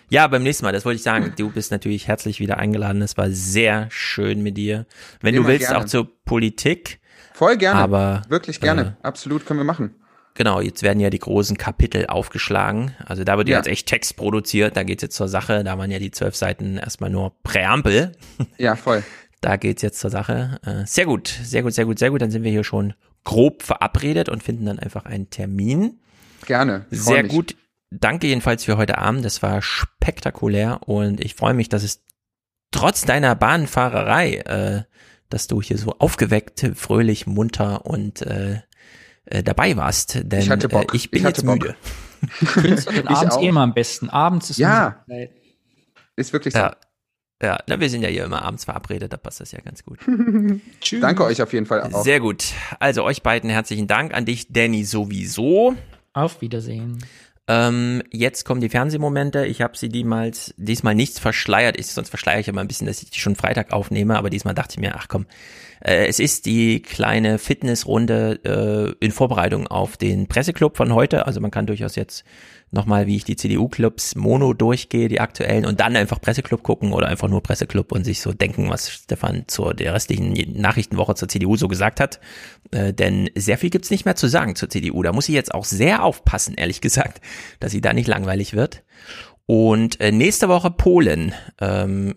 ja, 0.08 0.26
beim 0.26 0.42
nächsten 0.42 0.64
Mal, 0.64 0.72
das 0.72 0.84
wollte 0.84 0.96
ich 0.96 1.02
sagen. 1.02 1.34
Du 1.36 1.50
bist 1.50 1.70
natürlich 1.70 2.08
herzlich 2.08 2.40
wieder 2.40 2.56
eingeladen. 2.56 3.02
Es 3.02 3.16
war 3.16 3.30
sehr 3.30 3.86
schön 3.90 4.42
mit 4.42 4.56
dir. 4.56 4.86
Wenn 5.20 5.34
du 5.34 5.42
Immer 5.42 5.50
willst, 5.50 5.68
gerne. 5.68 5.84
auch 5.84 5.84
zur 5.84 6.08
Politik. 6.24 7.00
Voll 7.34 7.58
gerne. 7.58 7.78
Aber, 7.78 8.22
Wirklich 8.28 8.60
gerne. 8.60 8.96
Absolut 9.02 9.46
können 9.46 9.60
wir 9.60 9.64
machen. 9.64 9.94
Genau, 10.34 10.60
jetzt 10.60 10.82
werden 10.82 11.00
ja 11.00 11.10
die 11.10 11.18
großen 11.18 11.58
Kapitel 11.58 12.06
aufgeschlagen. 12.06 12.94
Also 13.04 13.22
da 13.22 13.36
wird 13.36 13.48
ja 13.48 13.58
jetzt 13.58 13.66
echt 13.66 13.86
Text 13.86 14.16
produziert. 14.16 14.76
Da 14.76 14.82
geht's 14.82 15.02
jetzt 15.02 15.16
zur 15.16 15.28
Sache. 15.28 15.62
Da 15.62 15.76
waren 15.76 15.90
ja 15.90 15.98
die 15.98 16.10
zwölf 16.10 16.34
Seiten 16.34 16.78
erstmal 16.78 17.10
nur 17.10 17.34
Präambel. 17.42 18.12
Ja, 18.58 18.76
voll. 18.76 19.02
Da 19.42 19.56
geht's 19.56 19.82
jetzt 19.82 19.98
zur 19.98 20.08
Sache. 20.10 20.60
Äh, 20.64 20.86
Sehr 20.86 21.04
gut, 21.04 21.26
sehr 21.26 21.64
gut, 21.64 21.74
sehr 21.74 21.84
gut, 21.84 21.98
sehr 21.98 22.10
gut. 22.10 22.22
Dann 22.22 22.30
sind 22.30 22.44
wir 22.44 22.52
hier 22.52 22.62
schon 22.62 22.94
grob 23.24 23.64
verabredet 23.64 24.28
und 24.28 24.40
finden 24.40 24.66
dann 24.66 24.78
einfach 24.78 25.04
einen 25.04 25.30
Termin. 25.30 25.98
Gerne. 26.46 26.86
Sehr 26.92 27.24
mich. 27.24 27.32
gut. 27.32 27.56
Danke 27.90 28.28
jedenfalls 28.28 28.62
für 28.62 28.76
heute 28.76 28.98
Abend. 28.98 29.24
Das 29.24 29.42
war 29.42 29.60
spektakulär 29.60 30.80
und 30.86 31.20
ich 31.20 31.34
freue 31.34 31.54
mich, 31.54 31.68
dass 31.68 31.82
es 31.82 32.04
trotz 32.70 33.04
deiner 33.04 33.34
Bahnfahrerei, 33.34 34.36
äh, 34.36 34.82
dass 35.28 35.48
du 35.48 35.60
hier 35.60 35.76
so 35.76 35.96
aufgeweckt, 35.98 36.64
fröhlich, 36.76 37.26
munter 37.26 37.84
und 37.84 38.22
äh, 38.22 38.60
äh, 39.32 39.42
dabei 39.42 39.76
warst. 39.76 40.18
Denn 40.22 40.40
Ich 40.40 40.50
hatte 40.50 40.68
Bock. 40.68 40.92
Äh, 40.92 40.96
ich 40.96 41.10
bin 41.10 41.20
Ich 41.20 41.24
hatte 41.26 41.40
jetzt 41.40 41.46
Bock. 41.46 41.60
müde. 41.60 41.76
Künstler 42.52 42.92
sind 42.92 43.04
Ich 43.10 43.16
abends 43.16 43.34
auch. 43.36 43.42
eh 43.42 43.48
immer 43.48 43.62
am 43.62 43.74
besten. 43.74 44.08
Abends 44.10 44.50
ist 44.50 44.58
Ja. 44.58 45.04
Ist 46.16 46.32
wirklich 46.32 46.54
so. 46.54 46.60
Ja. 46.60 46.76
Ja, 47.42 47.58
na, 47.66 47.80
wir 47.80 47.90
sind 47.90 48.02
ja 48.02 48.08
hier 48.08 48.24
immer 48.24 48.42
abends 48.42 48.66
verabredet, 48.66 49.12
da 49.12 49.16
passt 49.16 49.40
das 49.40 49.50
ja 49.50 49.58
ganz 49.60 49.84
gut. 49.84 49.98
Tschüss. 50.80 51.00
Danke 51.00 51.24
euch 51.24 51.42
auf 51.42 51.52
jeden 51.52 51.66
Fall 51.66 51.82
auch. 51.82 52.04
Sehr 52.04 52.20
gut. 52.20 52.44
Also 52.78 53.02
euch 53.02 53.22
beiden 53.24 53.50
herzlichen 53.50 53.88
Dank. 53.88 54.14
An 54.14 54.24
dich, 54.26 54.52
Danny, 54.52 54.84
sowieso. 54.84 55.74
Auf 56.12 56.40
Wiedersehen. 56.40 56.98
Ähm, 57.48 58.02
jetzt 58.12 58.44
kommen 58.44 58.60
die 58.60 58.68
Fernsehmomente. 58.68 59.46
Ich 59.46 59.62
habe 59.62 59.76
sie 59.76 59.88
diesmal, 59.88 60.30
diesmal 60.56 60.94
nichts 60.94 61.18
verschleiert. 61.18 61.78
Ich, 61.78 61.88
sonst 61.88 62.08
verschleiere 62.08 62.40
ich 62.40 62.48
immer 62.48 62.60
ein 62.60 62.68
bisschen, 62.68 62.86
dass 62.86 63.02
ich 63.02 63.10
die 63.10 63.20
schon 63.20 63.36
Freitag 63.36 63.72
aufnehme. 63.72 64.16
Aber 64.16 64.30
diesmal 64.30 64.54
dachte 64.54 64.74
ich 64.74 64.80
mir, 64.80 64.94
ach 64.96 65.08
komm, 65.08 65.26
Äh, 65.84 66.06
es 66.06 66.18
ist 66.20 66.46
die 66.46 66.80
kleine 66.80 67.38
Fitnessrunde 67.38 68.96
äh, 69.00 69.04
in 69.04 69.10
Vorbereitung 69.10 69.66
auf 69.66 69.96
den 69.96 70.28
Presseclub 70.28 70.76
von 70.76 70.94
heute. 70.94 71.26
Also 71.26 71.40
man 71.40 71.50
kann 71.50 71.66
durchaus 71.66 71.96
jetzt 71.96 72.24
nochmal, 72.72 73.06
wie 73.06 73.16
ich 73.16 73.24
die 73.24 73.36
CDU-Clubs 73.36 74.16
mono 74.16 74.54
durchgehe, 74.54 75.08
die 75.08 75.20
aktuellen, 75.20 75.66
und 75.66 75.78
dann 75.78 75.94
einfach 75.94 76.20
Presseclub 76.20 76.62
gucken 76.62 76.92
oder 76.92 77.08
einfach 77.08 77.28
nur 77.28 77.42
Presseclub 77.42 77.92
und 77.92 78.04
sich 78.04 78.20
so 78.20 78.32
denken, 78.32 78.70
was 78.70 78.90
Stefan 78.90 79.44
zur 79.46 79.74
der 79.74 79.94
restlichen 79.94 80.32
Nachrichtenwoche 80.58 81.14
zur 81.14 81.28
CDU 81.28 81.56
so 81.56 81.68
gesagt 81.68 82.00
hat. 82.00 82.18
Äh, 82.70 82.94
denn 82.94 83.30
sehr 83.34 83.58
viel 83.58 83.70
gibt's 83.70 83.90
nicht 83.90 84.06
mehr 84.06 84.16
zu 84.16 84.26
sagen 84.26 84.56
zur 84.56 84.70
CDU. 84.70 85.02
Da 85.02 85.12
muss 85.12 85.26
sie 85.26 85.34
jetzt 85.34 85.54
auch 85.54 85.64
sehr 85.64 86.02
aufpassen, 86.02 86.54
ehrlich 86.54 86.80
gesagt, 86.80 87.20
dass 87.60 87.72
sie 87.72 87.82
da 87.82 87.92
nicht 87.92 88.08
langweilig 88.08 88.54
wird. 88.54 88.82
Und 89.46 90.00
äh, 90.00 90.10
nächste 90.10 90.48
Woche 90.48 90.70
Polen. 90.70 91.34
Ähm, 91.60 92.14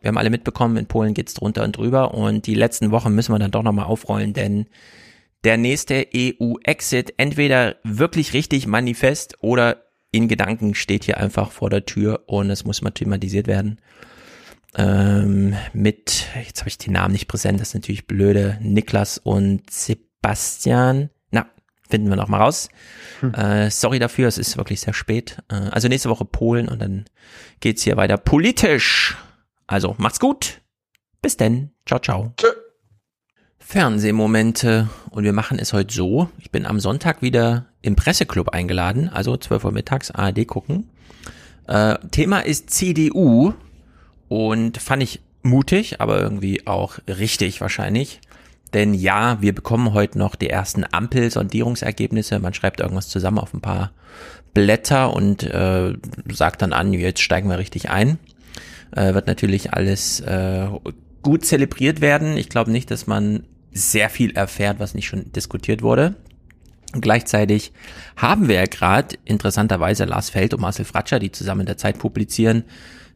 wir 0.00 0.08
haben 0.08 0.18
alle 0.18 0.30
mitbekommen, 0.30 0.76
in 0.76 0.86
Polen 0.86 1.14
geht's 1.14 1.34
drunter 1.34 1.64
und 1.64 1.76
drüber 1.76 2.14
und 2.14 2.46
die 2.46 2.54
letzten 2.54 2.92
Wochen 2.92 3.14
müssen 3.14 3.34
wir 3.34 3.38
dann 3.38 3.50
doch 3.50 3.64
nochmal 3.64 3.86
aufrollen, 3.86 4.32
denn 4.32 4.66
der 5.44 5.56
nächste 5.56 6.06
EU-Exit 6.14 7.14
entweder 7.18 7.76
wirklich 7.84 8.32
richtig 8.32 8.66
manifest 8.66 9.36
oder 9.40 9.86
in 10.10 10.28
Gedanken 10.28 10.74
steht 10.74 11.04
hier 11.04 11.18
einfach 11.18 11.50
vor 11.50 11.70
der 11.70 11.84
Tür 11.84 12.24
und 12.26 12.50
es 12.50 12.64
muss 12.64 12.82
mal 12.82 12.90
thematisiert 12.90 13.46
werden. 13.46 13.80
Ähm, 14.76 15.54
mit, 15.72 16.26
jetzt 16.44 16.60
habe 16.60 16.68
ich 16.68 16.78
die 16.78 16.90
Namen 16.90 17.12
nicht 17.12 17.28
präsent, 17.28 17.60
das 17.60 17.68
ist 17.68 17.74
natürlich 17.74 18.06
blöde, 18.06 18.58
Niklas 18.60 19.18
und 19.18 19.70
Sebastian. 19.70 21.10
Na, 21.30 21.46
finden 21.88 22.08
wir 22.08 22.16
noch 22.16 22.28
mal 22.28 22.40
raus. 22.40 22.68
Hm. 23.20 23.34
Äh, 23.34 23.70
sorry 23.70 23.98
dafür, 23.98 24.28
es 24.28 24.38
ist 24.38 24.56
wirklich 24.56 24.80
sehr 24.80 24.94
spät. 24.94 25.38
Äh, 25.50 25.54
also 25.54 25.88
nächste 25.88 26.10
Woche 26.10 26.24
Polen 26.24 26.68
und 26.68 26.80
dann 26.80 27.06
geht's 27.60 27.82
hier 27.82 27.96
weiter 27.96 28.16
politisch. 28.16 29.16
Also 29.66 29.94
macht's 29.98 30.20
gut. 30.20 30.60
Bis 31.22 31.36
denn. 31.36 31.70
Ciao, 31.86 31.98
ciao. 31.98 32.34
Tschö. 32.36 32.48
Fernsehmomente. 33.66 34.88
Und 35.10 35.24
wir 35.24 35.32
machen 35.32 35.58
es 35.58 35.72
heute 35.72 35.92
so. 35.92 36.28
Ich 36.38 36.52
bin 36.52 36.66
am 36.66 36.78
Sonntag 36.78 37.20
wieder 37.20 37.66
im 37.82 37.96
Presseclub 37.96 38.50
eingeladen, 38.50 39.08
also 39.08 39.36
12 39.36 39.64
Uhr 39.64 39.72
mittags 39.72 40.12
ARD 40.12 40.46
gucken. 40.46 40.88
Äh, 41.66 41.96
Thema 42.12 42.38
ist 42.38 42.70
CDU 42.70 43.54
und 44.28 44.78
fand 44.78 45.02
ich 45.02 45.20
mutig, 45.42 46.00
aber 46.00 46.20
irgendwie 46.20 46.64
auch 46.68 46.98
richtig 47.08 47.60
wahrscheinlich. 47.60 48.20
Denn 48.72 48.94
ja, 48.94 49.42
wir 49.42 49.52
bekommen 49.52 49.94
heute 49.94 50.16
noch 50.16 50.36
die 50.36 50.48
ersten 50.48 50.84
Ampel-Sondierungsergebnisse. 50.88 52.38
Man 52.38 52.54
schreibt 52.54 52.78
irgendwas 52.78 53.08
zusammen 53.08 53.40
auf 53.40 53.52
ein 53.52 53.62
paar 53.62 53.90
Blätter 54.54 55.12
und 55.12 55.42
äh, 55.42 55.92
sagt 56.32 56.62
dann 56.62 56.72
an, 56.72 56.92
jetzt 56.92 57.20
steigen 57.20 57.50
wir 57.50 57.58
richtig 57.58 57.90
ein. 57.90 58.20
Äh, 58.92 59.12
wird 59.14 59.26
natürlich 59.26 59.74
alles 59.74 60.20
äh, 60.20 60.68
gut 61.22 61.44
zelebriert 61.44 62.00
werden. 62.00 62.36
Ich 62.36 62.48
glaube 62.48 62.70
nicht, 62.70 62.92
dass 62.92 63.08
man 63.08 63.42
sehr 63.76 64.10
viel 64.10 64.32
erfährt, 64.32 64.78
was 64.78 64.94
nicht 64.94 65.06
schon 65.06 65.32
diskutiert 65.32 65.82
wurde. 65.82 66.14
Und 66.94 67.00
gleichzeitig 67.00 67.72
haben 68.16 68.48
wir 68.48 68.56
ja 68.56 68.64
gerade 68.66 69.16
interessanterweise 69.24 70.04
Lars 70.04 70.30
Feld 70.30 70.54
und 70.54 70.60
Marcel 70.60 70.84
Fratscher, 70.84 71.18
die 71.18 71.32
zusammen 71.32 71.62
in 71.62 71.66
der 71.66 71.76
Zeit 71.76 71.98
publizieren, 71.98 72.64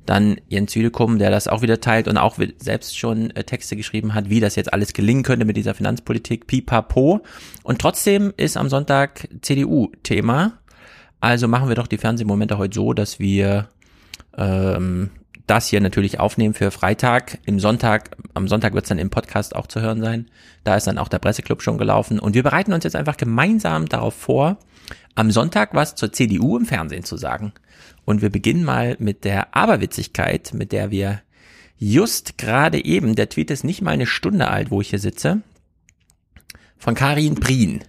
dann 0.06 0.40
Jens 0.48 0.72
Südekum, 0.72 1.18
der 1.18 1.30
das 1.30 1.46
auch 1.46 1.62
wieder 1.62 1.80
teilt 1.80 2.08
und 2.08 2.16
auch 2.16 2.38
selbst 2.58 2.98
schon 2.98 3.30
äh, 3.30 3.44
Texte 3.44 3.76
geschrieben 3.76 4.14
hat, 4.14 4.28
wie 4.28 4.40
das 4.40 4.56
jetzt 4.56 4.72
alles 4.72 4.92
gelingen 4.92 5.22
könnte 5.22 5.44
mit 5.44 5.56
dieser 5.56 5.74
Finanzpolitik, 5.74 6.46
pipapo. 6.46 7.20
Und 7.62 7.80
trotzdem 7.80 8.32
ist 8.36 8.56
am 8.56 8.68
Sonntag 8.68 9.28
CDU 9.42 9.92
Thema. 10.02 10.58
Also 11.20 11.48
machen 11.48 11.68
wir 11.68 11.76
doch 11.76 11.86
die 11.86 11.98
Fernsehmomente 11.98 12.58
heute 12.58 12.74
so, 12.74 12.92
dass 12.92 13.18
wir 13.18 13.68
ähm, 14.36 15.10
das 15.50 15.66
hier 15.66 15.80
natürlich 15.80 16.20
aufnehmen 16.20 16.54
für 16.54 16.70
Freitag. 16.70 17.38
Im 17.44 17.58
Sonntag, 17.58 18.16
am 18.34 18.46
Sonntag 18.46 18.72
wird 18.72 18.84
es 18.84 18.88
dann 18.88 19.00
im 19.00 19.10
Podcast 19.10 19.56
auch 19.56 19.66
zu 19.66 19.80
hören 19.80 20.00
sein. 20.00 20.30
Da 20.62 20.76
ist 20.76 20.86
dann 20.86 20.96
auch 20.96 21.08
der 21.08 21.18
Presseclub 21.18 21.60
schon 21.60 21.76
gelaufen. 21.76 22.20
Und 22.20 22.34
wir 22.34 22.44
bereiten 22.44 22.72
uns 22.72 22.84
jetzt 22.84 22.94
einfach 22.94 23.16
gemeinsam 23.16 23.88
darauf 23.88 24.14
vor, 24.14 24.58
am 25.16 25.32
Sonntag 25.32 25.74
was 25.74 25.96
zur 25.96 26.12
CDU 26.12 26.56
im 26.56 26.66
Fernsehen 26.66 27.02
zu 27.02 27.16
sagen. 27.16 27.52
Und 28.04 28.22
wir 28.22 28.30
beginnen 28.30 28.62
mal 28.62 28.94
mit 29.00 29.24
der 29.24 29.56
Aberwitzigkeit, 29.56 30.54
mit 30.54 30.70
der 30.70 30.92
wir 30.92 31.20
just 31.78 32.38
gerade 32.38 32.84
eben, 32.84 33.16
der 33.16 33.28
Tweet 33.28 33.50
ist 33.50 33.64
nicht 33.64 33.82
mal 33.82 33.90
eine 33.90 34.06
Stunde 34.06 34.46
alt, 34.46 34.70
wo 34.70 34.80
ich 34.80 34.90
hier 34.90 35.00
sitze, 35.00 35.42
von 36.78 36.94
Karin 36.94 37.34
Prien. 37.34 37.82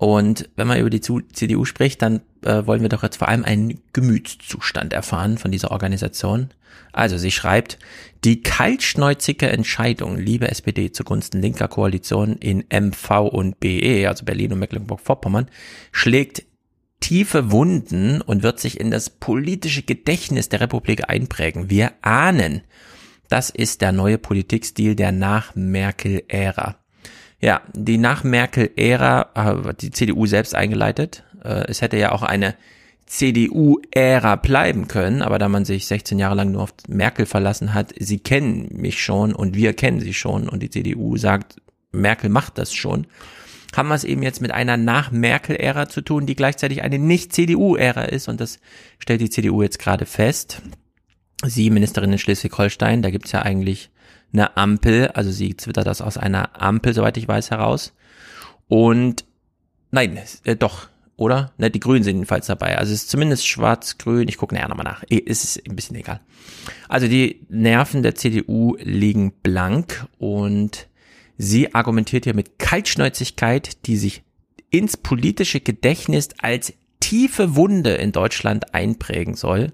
Und 0.00 0.48
wenn 0.56 0.66
man 0.66 0.80
über 0.80 0.88
die 0.88 1.02
CDU 1.02 1.66
spricht, 1.66 2.00
dann 2.00 2.22
äh, 2.42 2.66
wollen 2.66 2.80
wir 2.80 2.88
doch 2.88 3.02
jetzt 3.02 3.18
vor 3.18 3.28
allem 3.28 3.44
einen 3.44 3.82
Gemütszustand 3.92 4.94
erfahren 4.94 5.36
von 5.36 5.50
dieser 5.50 5.72
Organisation. 5.72 6.48
Also 6.90 7.18
sie 7.18 7.30
schreibt, 7.30 7.78
die 8.24 8.42
kaltschneuzige 8.42 9.50
Entscheidung, 9.50 10.16
liebe 10.16 10.50
SPD 10.50 10.90
zugunsten 10.90 11.42
linker 11.42 11.68
Koalition 11.68 12.36
in 12.36 12.64
MV 12.72 13.28
und 13.30 13.60
BE, 13.60 14.08
also 14.08 14.24
Berlin 14.24 14.54
und 14.54 14.60
Mecklenburg-Vorpommern, 14.60 15.50
schlägt 15.92 16.44
tiefe 17.00 17.50
Wunden 17.50 18.22
und 18.22 18.42
wird 18.42 18.58
sich 18.58 18.80
in 18.80 18.90
das 18.90 19.10
politische 19.10 19.82
Gedächtnis 19.82 20.48
der 20.48 20.62
Republik 20.62 21.10
einprägen. 21.10 21.68
Wir 21.68 21.92
ahnen, 22.00 22.62
das 23.28 23.50
ist 23.50 23.82
der 23.82 23.92
neue 23.92 24.16
Politikstil 24.16 24.94
der 24.94 25.12
Nach-Merkel-Ära. 25.12 26.76
Ja, 27.40 27.62
die 27.72 27.98
Nach-Merkel-Ära 27.98 29.30
hat 29.34 29.82
die 29.82 29.90
CDU 29.90 30.26
selbst 30.26 30.54
eingeleitet. 30.54 31.24
Äh, 31.42 31.64
es 31.68 31.80
hätte 31.80 31.96
ja 31.96 32.12
auch 32.12 32.22
eine 32.22 32.54
CDU-Ära 33.06 34.36
bleiben 34.36 34.86
können, 34.86 35.22
aber 35.22 35.38
da 35.38 35.48
man 35.48 35.64
sich 35.64 35.86
16 35.86 36.18
Jahre 36.18 36.36
lang 36.36 36.52
nur 36.52 36.62
auf 36.62 36.74
Merkel 36.86 37.26
verlassen 37.26 37.74
hat, 37.74 37.92
sie 37.98 38.20
kennen 38.20 38.68
mich 38.72 39.02
schon 39.02 39.34
und 39.34 39.56
wir 39.56 39.72
kennen 39.72 40.00
sie 40.00 40.14
schon 40.14 40.48
und 40.48 40.62
die 40.62 40.70
CDU 40.70 41.16
sagt, 41.16 41.60
Merkel 41.90 42.30
macht 42.30 42.56
das 42.56 42.72
schon, 42.72 43.08
haben 43.74 43.88
wir 43.88 43.96
es 43.96 44.04
eben 44.04 44.22
jetzt 44.22 44.40
mit 44.40 44.52
einer 44.52 44.76
Nach-Merkel-Ära 44.76 45.88
zu 45.88 46.02
tun, 46.02 46.26
die 46.26 46.36
gleichzeitig 46.36 46.82
eine 46.82 47.00
Nicht-CDU-Ära 47.00 48.04
ist 48.04 48.28
und 48.28 48.40
das 48.40 48.60
stellt 49.00 49.22
die 49.22 49.30
CDU 49.30 49.62
jetzt 49.62 49.80
gerade 49.80 50.06
fest. 50.06 50.62
Sie, 51.44 51.70
Ministerin 51.70 52.12
in 52.12 52.18
Schleswig-Holstein, 52.18 53.02
da 53.02 53.10
gibt's 53.10 53.32
ja 53.32 53.42
eigentlich 53.42 53.90
eine 54.32 54.56
Ampel, 54.56 55.08
also 55.08 55.30
sie 55.30 55.54
twittert 55.54 55.86
das 55.86 56.00
aus 56.00 56.16
einer 56.16 56.60
Ampel, 56.60 56.94
soweit 56.94 57.16
ich 57.16 57.26
weiß, 57.26 57.50
heraus. 57.50 57.92
Und 58.68 59.24
nein, 59.90 60.18
äh, 60.44 60.56
doch, 60.56 60.88
oder? 61.20 61.52
Ne, 61.58 61.70
die 61.70 61.80
Grünen 61.80 62.02
sind 62.02 62.16
jedenfalls 62.16 62.46
dabei. 62.46 62.78
Also 62.78 62.94
es 62.94 63.02
ist 63.02 63.10
zumindest 63.10 63.46
schwarz-grün. 63.46 64.26
Ich 64.28 64.38
gucke 64.38 64.54
näher 64.54 64.68
nochmal 64.68 64.84
nach. 64.84 65.04
Es 65.10 65.44
ist 65.44 65.68
ein 65.68 65.76
bisschen 65.76 65.96
egal. 65.96 66.20
Also 66.88 67.08
die 67.08 67.44
Nerven 67.50 68.02
der 68.02 68.14
CDU 68.14 68.76
liegen 68.80 69.32
blank 69.42 70.06
und 70.18 70.88
sie 71.36 71.74
argumentiert 71.74 72.24
hier 72.24 72.34
mit 72.34 72.58
Kaltschnäuzigkeit, 72.58 73.86
die 73.86 73.96
sich 73.96 74.22
ins 74.70 74.96
politische 74.96 75.60
Gedächtnis 75.60 76.30
als 76.38 76.72
tiefe 77.00 77.56
Wunde 77.56 77.94
in 77.94 78.12
Deutschland 78.12 78.74
einprägen 78.74 79.34
soll, 79.34 79.72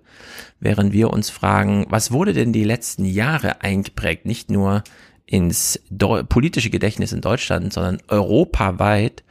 während 0.61 0.93
wir 0.93 1.11
uns 1.11 1.31
fragen, 1.31 1.87
was 1.89 2.13
wurde 2.13 2.33
denn 2.33 2.53
die 2.53 2.65
letzten 2.65 3.05
Jahre 3.05 3.63
eingeprägt, 3.63 4.25
nicht 4.25 4.51
nur 4.51 4.85
ins 5.27 5.81
politische 6.29 6.71
Gedächtnis 6.71 7.13
in 7.13 7.21
Deutschland, 7.21 7.73
sondern 7.73 7.99
europaweit 8.09 9.25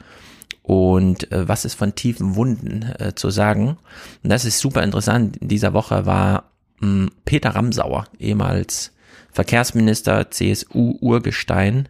und 0.61 1.31
äh, 1.31 1.47
was 1.47 1.63
ist 1.63 1.75
von 1.75 1.95
tiefen 1.95 2.35
Wunden 2.35 2.91
äh, 2.99 3.13
zu 3.15 3.29
sagen. 3.29 3.77
Und 4.23 4.29
das 4.29 4.45
ist 4.45 4.59
super 4.59 4.83
interessant. 4.83 5.37
In 5.37 5.47
dieser 5.47 5.73
Woche 5.73 6.05
war 6.05 6.51
mh, 6.79 6.87
hm, 6.87 7.11
Peter 7.23 7.51
Ramsauer, 7.51 8.05
ehemals 8.19 8.91
Verkehrsminister, 9.31 10.31
CSU-Urgestein, 10.31 11.89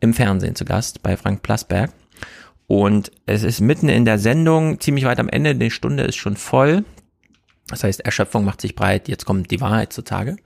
im 0.00 0.14
Fernsehen 0.14 0.54
zu 0.54 0.64
Gast 0.64 1.02
bei 1.02 1.16
Frank 1.16 1.42
Plasberg. 1.42 1.92
Und 2.68 3.10
es 3.24 3.42
ist 3.44 3.60
mitten 3.60 3.88
in 3.88 4.04
der 4.04 4.18
Sendung, 4.18 4.78
ziemlich 4.78 5.06
weit 5.06 5.18
am 5.18 5.30
Ende, 5.30 5.56
die 5.56 5.70
Stunde 5.70 6.04
ist 6.04 6.16
schon 6.16 6.36
voll. 6.36 6.84
Das 7.68 7.82
heißt, 7.82 8.00
Erschöpfung 8.00 8.44
macht 8.44 8.60
sich 8.60 8.74
breit, 8.74 9.08
jetzt 9.08 9.24
kommt 9.24 9.50
die 9.50 9.60
Wahrheit 9.60 9.92
zutage. 9.92 10.36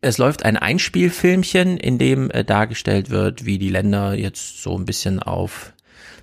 Es 0.00 0.18
läuft 0.18 0.44
ein 0.44 0.56
Einspielfilmchen, 0.56 1.78
in 1.78 1.98
dem 1.98 2.30
äh, 2.30 2.44
dargestellt 2.44 3.10
wird, 3.10 3.44
wie 3.44 3.58
die 3.58 3.70
Länder 3.70 4.14
jetzt 4.14 4.62
so 4.62 4.78
ein 4.78 4.84
bisschen 4.84 5.20
auf 5.20 5.72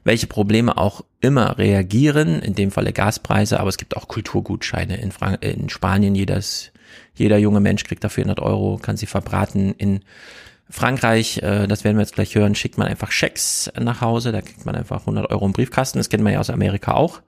welche 0.06 0.27
Probleme 0.27 0.77
auch 0.77 1.03
immer 1.19 1.57
reagieren, 1.57 2.41
in 2.41 2.56
dem 2.56 2.72
Falle 2.72 2.93
Gaspreise, 2.93 3.59
aber 3.59 3.69
es 3.69 3.77
gibt 3.77 3.98
auch 3.98 4.07
Kulturgutscheine 4.07 4.98
in, 4.98 5.11
Frank 5.11 5.43
in 5.43 5.69
Spanien. 5.69 6.15
Jedes, 6.15 6.72
jeder 7.14 7.38
junge 7.38 7.59
Mensch 7.59 7.83
kriegt 7.83 8.06
da 8.06 8.09
400 8.09 8.40
Euro, 8.40 8.77
kann 8.82 8.95
sie 8.95 9.06
verbraten. 9.06 9.73
In 9.77 10.01
Frankreich, 10.74 11.38
äh, 11.43 11.68
das 11.68 11.84
werden 11.84 11.98
wir 11.98 12.02
jetzt 12.02 12.16
gleich 12.16 12.34
hören, 12.34 12.56
schickt 12.56 12.80
man 12.80 12.88
einfach 12.88 13.11
Schecks 13.11 13.72
nach 13.80 14.02
Hause, 14.02 14.32
da 14.32 14.42
kriegt 14.42 14.66
man 14.66 14.74
einfach 14.74 15.02
100 15.02 15.30
Euro 15.30 15.45
im 15.45 15.53
Briefkasten, 15.53 16.00
das 16.00 16.10
kennen 16.10 16.24
wir 16.24 16.32
ja 16.32 16.40
aus 16.40 16.50
Amerika 16.50 16.93
auch. 16.93 17.22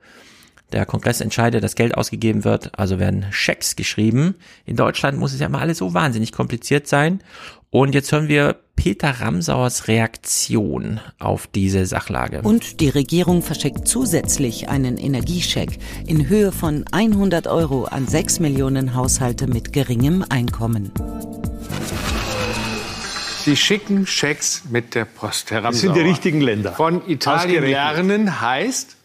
Der 0.72 0.88
Kongress 0.88 1.22
entscheidet, 1.22 1.64
dass 1.64 1.76
Geld 1.76 1.96
ausgegeben 1.96 2.44
wird, 2.44 2.72
also 2.80 2.98
werden 2.98 3.28
Schecks 3.30 3.76
geschrieben. 3.76 4.34
In 4.66 4.76
Deutschland 4.76 5.20
muss 5.20 5.32
es 5.32 5.40
ja 5.40 5.46
immer 5.46 5.62
alles 5.62 5.78
so 5.78 5.94
wahnsinnig 5.94 6.32
kompliziert 6.32 6.88
sein. 6.88 7.22
Und 7.70 7.94
jetzt 7.94 8.12
hören 8.12 8.30
wir 8.30 8.56
Peter 8.76 9.12
Ramsauers 9.12 9.88
Reaktion 9.88 11.00
auf 11.20 11.46
diese 11.46 11.86
Sachlage. 11.86 12.42
Und 12.42 12.80
die 12.80 12.90
Regierung 12.90 13.44
verschickt 13.44 13.88
zusätzlich 13.88 14.70
einen 14.70 14.98
Energiescheck 14.98 15.78
in 16.08 16.30
Höhe 16.30 16.52
von 16.52 16.84
100 16.92 17.46
Euro 17.46 17.84
an 17.84 18.08
6 18.08 18.40
Millionen 18.40 18.96
Haushalte 18.96 19.46
mit 19.46 19.72
geringem 19.72 20.26
Einkommen. 20.28 20.92
Sie 23.46 23.56
schicken 23.56 24.08
Schecks 24.08 24.64
mit 24.72 24.96
der 24.96 25.06
Post, 25.06 25.52
Herr 25.52 25.62
Das 25.62 25.80
sind 25.80 25.96
die 25.96 26.02
richtigen 26.02 26.42
Länder. 26.42 26.74
Von 26.74 27.08
Italien 27.08 27.64
lernen 27.64 28.42
heißt? 28.42 28.98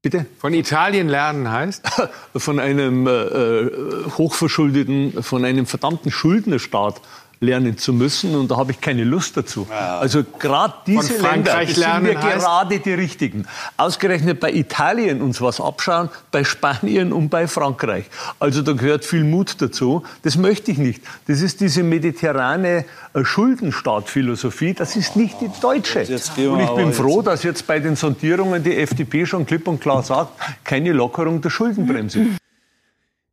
Bitte? 0.00 0.24
Von 0.38 0.54
Italien 0.54 1.06
lernen 1.06 1.50
heißt? 1.50 1.86
Von 2.34 2.58
einem 2.58 3.06
äh, 3.06 3.10
äh, 3.10 4.10
hochverschuldeten, 4.16 5.22
von 5.22 5.44
einem 5.44 5.66
verdammten 5.66 6.10
Schuldnerstaat 6.10 7.02
lernen 7.42 7.76
zu 7.76 7.92
müssen 7.92 8.36
und 8.36 8.50
da 8.50 8.56
habe 8.56 8.70
ich 8.70 8.80
keine 8.80 9.02
Lust 9.02 9.36
dazu. 9.36 9.66
Ja. 9.68 9.98
Also 9.98 10.24
gerade 10.38 10.74
diese 10.86 11.20
Länder 11.20 11.60
das 11.60 11.74
sind 11.74 12.02
mir 12.02 12.14
gerade 12.14 12.78
die 12.78 12.92
richtigen. 12.92 13.46
Ausgerechnet 13.76 14.38
bei 14.38 14.52
Italien 14.52 15.20
uns 15.20 15.40
was 15.40 15.60
abschauen, 15.60 16.08
bei 16.30 16.44
Spanien 16.44 17.12
und 17.12 17.30
bei 17.30 17.48
Frankreich. 17.48 18.04
Also 18.38 18.62
da 18.62 18.72
gehört 18.72 19.04
viel 19.04 19.24
Mut 19.24 19.60
dazu. 19.60 20.04
Das 20.22 20.36
möchte 20.36 20.70
ich 20.70 20.78
nicht. 20.78 21.02
Das 21.26 21.40
ist 21.40 21.60
diese 21.60 21.82
mediterrane 21.82 22.84
äh, 23.12 23.24
Schuldenstaatphilosophie. 23.24 24.74
Das 24.74 24.94
ist 24.94 25.16
nicht 25.16 25.40
die 25.40 25.50
deutsche. 25.60 26.00
Und 26.00 26.60
ich 26.60 26.70
bin 26.70 26.92
froh, 26.92 27.22
dass 27.22 27.42
jetzt 27.42 27.66
bei 27.66 27.80
den 27.80 27.96
Sondierungen 27.96 28.62
die 28.62 28.76
FDP 28.76 29.26
schon 29.26 29.44
klipp 29.44 29.66
und 29.66 29.80
klar 29.80 30.04
sagt, 30.04 30.32
keine 30.62 30.92
Lockerung 30.92 31.40
der 31.40 31.50
Schuldenbremse. 31.50 32.26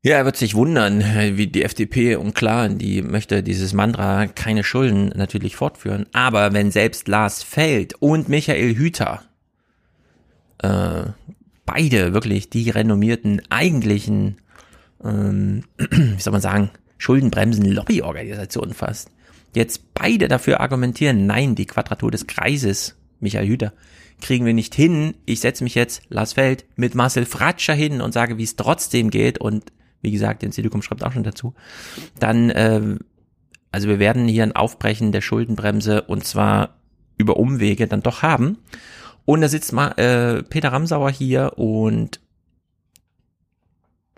Ja, 0.01 0.15
er 0.15 0.23
wird 0.23 0.37
sich 0.37 0.55
wundern, 0.55 1.03
wie 1.35 1.47
die 1.47 1.63
FDP 1.63 2.15
und 2.15 2.33
klar, 2.33 2.69
die 2.69 3.01
möchte 3.01 3.43
dieses 3.43 3.73
Mantra 3.73 4.27
keine 4.27 4.63
Schulden 4.63 5.09
natürlich 5.09 5.57
fortführen. 5.57 6.05
Aber 6.13 6.53
wenn 6.53 6.71
selbst 6.71 7.09
Lars 7.09 7.43
Feld 7.43 7.95
und 7.95 8.29
Michael 8.29 8.75
Hüter, 8.75 9.23
äh, 10.59 11.03
beide 11.65 12.13
wirklich 12.13 12.49
die 12.49 12.69
renommierten 12.69 13.41
eigentlichen, 13.49 14.37
ähm, 15.03 15.65
wie 15.77 16.21
soll 16.21 16.31
man 16.31 16.41
sagen, 16.41 16.69
Schuldenbremsen-Lobbyorganisationen 16.97 18.73
fast, 18.73 19.11
jetzt 19.53 19.93
beide 19.93 20.29
dafür 20.29 20.61
argumentieren, 20.61 21.25
nein, 21.25 21.55
die 21.55 21.65
Quadratur 21.65 22.09
des 22.09 22.25
Kreises, 22.25 22.95
Michael 23.19 23.47
Hüter, 23.47 23.73
kriegen 24.21 24.45
wir 24.45 24.53
nicht 24.53 24.75
hin. 24.75 25.15
Ich 25.25 25.41
setze 25.41 25.65
mich 25.65 25.75
jetzt, 25.75 26.03
Lars 26.07 26.33
Feld, 26.33 26.63
mit 26.77 26.95
Marcel 26.95 27.25
Fratscher 27.25 27.73
hin 27.73 27.99
und 27.99 28.13
sage, 28.13 28.37
wie 28.37 28.43
es 28.43 28.55
trotzdem 28.55 29.09
geht 29.09 29.39
und 29.39 29.73
wie 30.01 30.11
gesagt, 30.11 30.41
Telekom 30.49 30.81
schreibt 30.81 31.03
auch 31.03 31.11
schon 31.11 31.23
dazu, 31.23 31.53
dann, 32.19 32.49
äh, 32.49 32.97
also 33.71 33.87
wir 33.87 33.99
werden 33.99 34.27
hier 34.27 34.43
ein 34.43 34.55
Aufbrechen 34.55 35.11
der 35.11 35.21
Schuldenbremse 35.21 36.03
und 36.03 36.25
zwar 36.25 36.75
über 37.17 37.37
Umwege 37.37 37.87
dann 37.87 38.01
doch 38.01 38.23
haben. 38.23 38.57
Und 39.25 39.41
da 39.41 39.47
sitzt 39.47 39.73
mal 39.73 39.91
äh, 39.97 40.43
Peter 40.43 40.71
Ramsauer 40.71 41.11
hier 41.11 41.53
und 41.57 42.19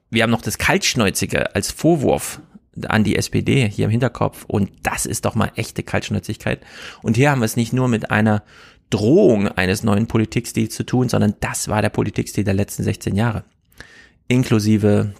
wir 0.09 0.23
haben 0.23 0.29
noch 0.29 0.41
das 0.41 0.57
Kaltschnäuzige 0.57 1.55
als 1.55 1.71
Vorwurf 1.71 2.41
an 2.87 3.03
die 3.03 3.17
SPD 3.17 3.67
hier 3.67 3.85
im 3.85 3.91
Hinterkopf 3.91 4.45
und 4.45 4.71
das 4.83 5.05
ist 5.05 5.25
doch 5.25 5.35
mal 5.35 5.51
echte 5.55 5.83
Kaltschnäuzigkeit. 5.83 6.61
Und 7.01 7.17
hier 7.17 7.31
haben 7.31 7.41
wir 7.41 7.45
es 7.45 7.57
nicht 7.57 7.73
nur 7.73 7.87
mit 7.87 8.11
einer 8.11 8.43
Drohung 8.89 9.47
eines 9.47 9.83
neuen 9.83 10.07
Politikstils 10.07 10.75
zu 10.75 10.85
tun, 10.85 11.09
sondern 11.09 11.35
das 11.39 11.67
war 11.67 11.81
der 11.81 11.89
Politikstil 11.89 12.43
der 12.43 12.53
letzten 12.53 12.83
16 12.83 13.15
Jahre. 13.15 13.43
Inklusive 14.27 15.13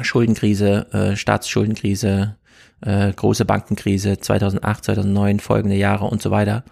Schuldenkrise, 0.00 0.92
äh, 0.92 1.16
Staatsschuldenkrise, 1.16 2.36
äh, 2.80 3.12
große 3.12 3.44
Bankenkrise 3.44 4.18
2008, 4.18 4.84
2009, 4.84 5.40
folgende 5.40 5.76
Jahre 5.76 6.06
und 6.06 6.20
so 6.20 6.30
weiter. 6.30 6.64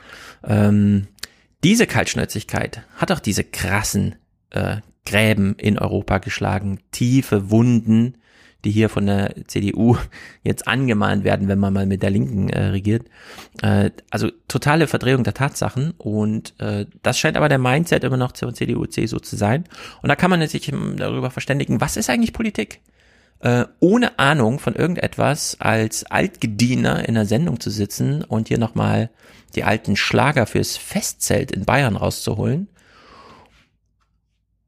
Ähm, 0.44 1.06
diese 1.64 1.86
Kaltschnäuzigkeit 1.86 2.82
hat 2.96 3.12
auch 3.12 3.20
diese 3.20 3.44
krassen 3.44 4.16
äh, 4.50 4.78
Gräben 5.06 5.54
in 5.56 5.78
Europa 5.78 6.18
geschlagen, 6.18 6.80
tiefe 6.90 7.50
Wunden, 7.50 8.16
die 8.64 8.70
hier 8.70 8.88
von 8.88 9.06
der 9.06 9.34
CDU 9.46 9.96
jetzt 10.42 10.68
angemahnt 10.68 11.24
werden, 11.24 11.48
wenn 11.48 11.58
man 11.58 11.72
mal 11.72 11.86
mit 11.86 12.02
der 12.02 12.10
Linken 12.10 12.48
äh, 12.48 12.66
regiert. 12.66 13.06
Äh, 13.62 13.90
also 14.10 14.30
totale 14.48 14.86
Verdrehung 14.86 15.24
der 15.24 15.34
Tatsachen 15.34 15.92
und 15.98 16.54
äh, 16.60 16.86
das 17.02 17.18
scheint 17.18 17.36
aber 17.36 17.48
der 17.48 17.58
Mindset 17.58 18.04
immer 18.04 18.16
noch 18.16 18.32
zur 18.32 18.54
CDU, 18.54 18.86
CSU 18.86 19.18
zu 19.18 19.36
sein. 19.36 19.64
Und 20.02 20.08
da 20.08 20.16
kann 20.16 20.30
man 20.30 20.46
sich 20.46 20.72
darüber 20.96 21.30
verständigen, 21.30 21.80
was 21.80 21.96
ist 21.96 22.10
eigentlich 22.10 22.32
Politik? 22.32 22.80
Äh, 23.42 23.66
ohne 23.80 24.18
Ahnung 24.18 24.58
von 24.58 24.74
irgendetwas 24.74 25.56
als 25.60 26.04
Altgediener 26.04 27.08
in 27.08 27.14
der 27.14 27.26
Sendung 27.26 27.60
zu 27.60 27.70
sitzen 27.70 28.22
und 28.24 28.48
hier 28.48 28.58
nochmal 28.58 29.10
die 29.54 29.64
alten 29.64 29.96
Schlager 29.96 30.46
fürs 30.46 30.76
Festzelt 30.76 31.50
in 31.50 31.64
Bayern 31.64 31.96
rauszuholen? 31.96 32.68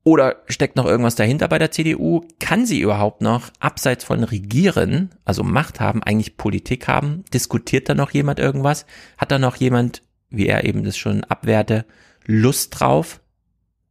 Oder 0.03 0.43
steckt 0.49 0.77
noch 0.77 0.85
irgendwas 0.85 1.15
dahinter 1.15 1.49
bei 1.49 1.59
der 1.59 1.70
CDU? 1.70 2.23
Kann 2.39 2.67
sie 2.67 2.81
überhaupt 2.81 3.23
noch 3.23 3.51
abseits 3.59 4.05
von 4.05 4.23
Regieren, 4.23 5.11
also 5.25 5.43
Macht 5.43 5.81
haben, 5.81 6.03
eigentlich 6.03 6.36
Politik 6.36 6.89
haben? 6.89 7.25
Diskutiert 7.33 7.89
da 7.89 7.94
noch 7.94 8.11
jemand 8.11 8.39
irgendwas? 8.39 8.85
Hat 9.17 9.31
da 9.31 9.39
noch 9.39 9.57
jemand, 9.57 10.03
wie 10.28 10.47
er 10.47 10.65
eben 10.65 10.85
das 10.85 10.99
schon 10.99 11.25
abwehrte, 11.25 11.86
Lust 12.27 12.78
drauf? 12.78 13.20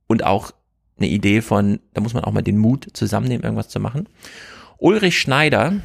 Und 0.06 0.24
auch 0.24 0.52
eine 0.98 1.08
Idee 1.08 1.42
von, 1.42 1.80
da 1.94 2.02
muss 2.02 2.14
man 2.14 2.24
auch 2.26 2.32
mal 2.32 2.44
den 2.44 2.60
Mut 2.60 2.88
zusammennehmen, 2.94 3.44
irgendwas 3.44 3.70
zu 3.70 3.80
machen. 3.80 4.08
Ulrich 4.84 5.18
Schneider, 5.18 5.76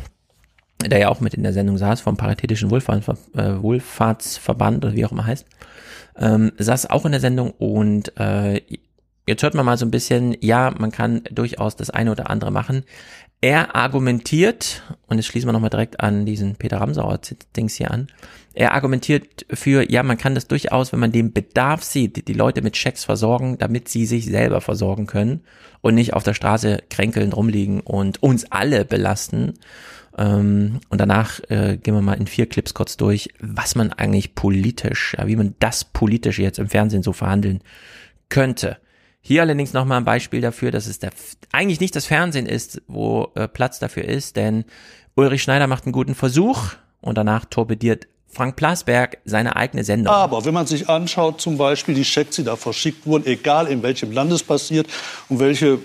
der 0.84 0.98
ja 0.98 1.08
auch 1.08 1.20
mit 1.20 1.34
in 1.34 1.44
der 1.44 1.52
Sendung 1.52 1.78
saß, 1.78 2.00
vom 2.00 2.16
Paritätischen 2.16 2.68
äh, 2.68 2.72
Wohlfahrtsverband 3.62 4.84
oder 4.84 4.94
wie 4.94 5.04
auch 5.04 5.12
immer 5.12 5.24
heißt, 5.24 5.46
ähm, 6.16 6.50
saß 6.58 6.90
auch 6.90 7.06
in 7.06 7.12
der 7.12 7.20
Sendung 7.20 7.52
und 7.52 8.12
äh, 8.18 8.60
jetzt 9.28 9.44
hört 9.44 9.54
man 9.54 9.64
mal 9.64 9.78
so 9.78 9.86
ein 9.86 9.92
bisschen, 9.92 10.36
ja, 10.40 10.74
man 10.76 10.90
kann 10.90 11.22
durchaus 11.30 11.76
das 11.76 11.90
eine 11.90 12.10
oder 12.10 12.28
andere 12.28 12.50
machen. 12.50 12.82
Er 13.40 13.76
argumentiert, 13.76 14.82
und 15.06 15.18
jetzt 15.18 15.26
schließen 15.26 15.46
wir 15.46 15.52
nochmal 15.52 15.70
direkt 15.70 16.00
an 16.00 16.26
diesen 16.26 16.56
Peter 16.56 16.78
Ramsauer-Dings 16.78 17.76
hier 17.76 17.92
an, 17.92 18.08
er 18.52 18.74
argumentiert 18.74 19.46
für, 19.48 19.88
ja, 19.88 20.02
man 20.02 20.18
kann 20.18 20.34
das 20.34 20.48
durchaus, 20.48 20.90
wenn 20.90 20.98
man 20.98 21.12
den 21.12 21.32
Bedarf 21.32 21.84
sieht, 21.84 22.26
die 22.26 22.32
Leute 22.32 22.62
mit 22.62 22.76
Schecks 22.76 23.04
versorgen, 23.04 23.58
damit 23.58 23.88
sie 23.88 24.06
sich 24.06 24.26
selber 24.26 24.60
versorgen 24.60 25.06
können 25.06 25.44
und 25.80 25.94
nicht 25.94 26.14
auf 26.14 26.24
der 26.24 26.34
Straße 26.34 26.82
kränkeln 26.90 27.32
rumliegen 27.32 27.80
und 27.80 28.22
uns 28.22 28.50
alle 28.50 28.84
belasten. 28.84 29.54
Ähm, 30.16 30.80
und 30.88 31.00
danach 31.00 31.40
äh, 31.48 31.76
gehen 31.76 31.94
wir 31.94 32.02
mal 32.02 32.18
in 32.18 32.26
vier 32.26 32.46
Clips 32.46 32.74
kurz 32.74 32.96
durch, 32.96 33.30
was 33.40 33.74
man 33.74 33.92
eigentlich 33.92 34.34
politisch, 34.34 35.14
ja, 35.18 35.26
wie 35.26 35.36
man 35.36 35.54
das 35.60 35.84
politisch 35.84 36.38
jetzt 36.38 36.58
im 36.58 36.68
Fernsehen 36.68 37.02
so 37.02 37.12
verhandeln 37.12 37.60
könnte. 38.28 38.78
Hier 39.20 39.42
allerdings 39.42 39.72
nochmal 39.72 39.98
ein 39.98 40.04
Beispiel 40.04 40.40
dafür, 40.40 40.70
dass 40.70 40.86
es 40.86 40.98
der, 40.98 41.10
eigentlich 41.52 41.80
nicht 41.80 41.94
das 41.94 42.06
Fernsehen 42.06 42.46
ist, 42.46 42.82
wo 42.88 43.30
äh, 43.34 43.46
Platz 43.48 43.78
dafür 43.78 44.04
ist, 44.04 44.36
denn 44.36 44.64
Ulrich 45.14 45.42
Schneider 45.42 45.66
macht 45.66 45.84
einen 45.84 45.92
guten 45.92 46.14
Versuch 46.14 46.74
und 47.00 47.18
danach 47.18 47.44
torpediert 47.44 48.06
Frank 48.30 48.56
Plasberg 48.56 49.18
seine 49.24 49.56
eigene 49.56 49.84
Sendung. 49.84 50.12
Aber 50.14 50.44
wenn 50.44 50.54
man 50.54 50.66
sich 50.66 50.88
anschaut, 50.88 51.40
zum 51.40 51.56
Beispiel 51.56 51.94
die 51.94 52.04
Schecks, 52.04 52.36
die 52.36 52.44
da 52.44 52.56
verschickt 52.56 53.06
wurden, 53.06 53.26
egal 53.26 53.66
in 53.66 53.82
welchem 53.82 54.12
Land 54.12 54.32
es 54.32 54.42
passiert 54.42 54.86
und 55.28 55.40
welche 55.40 55.78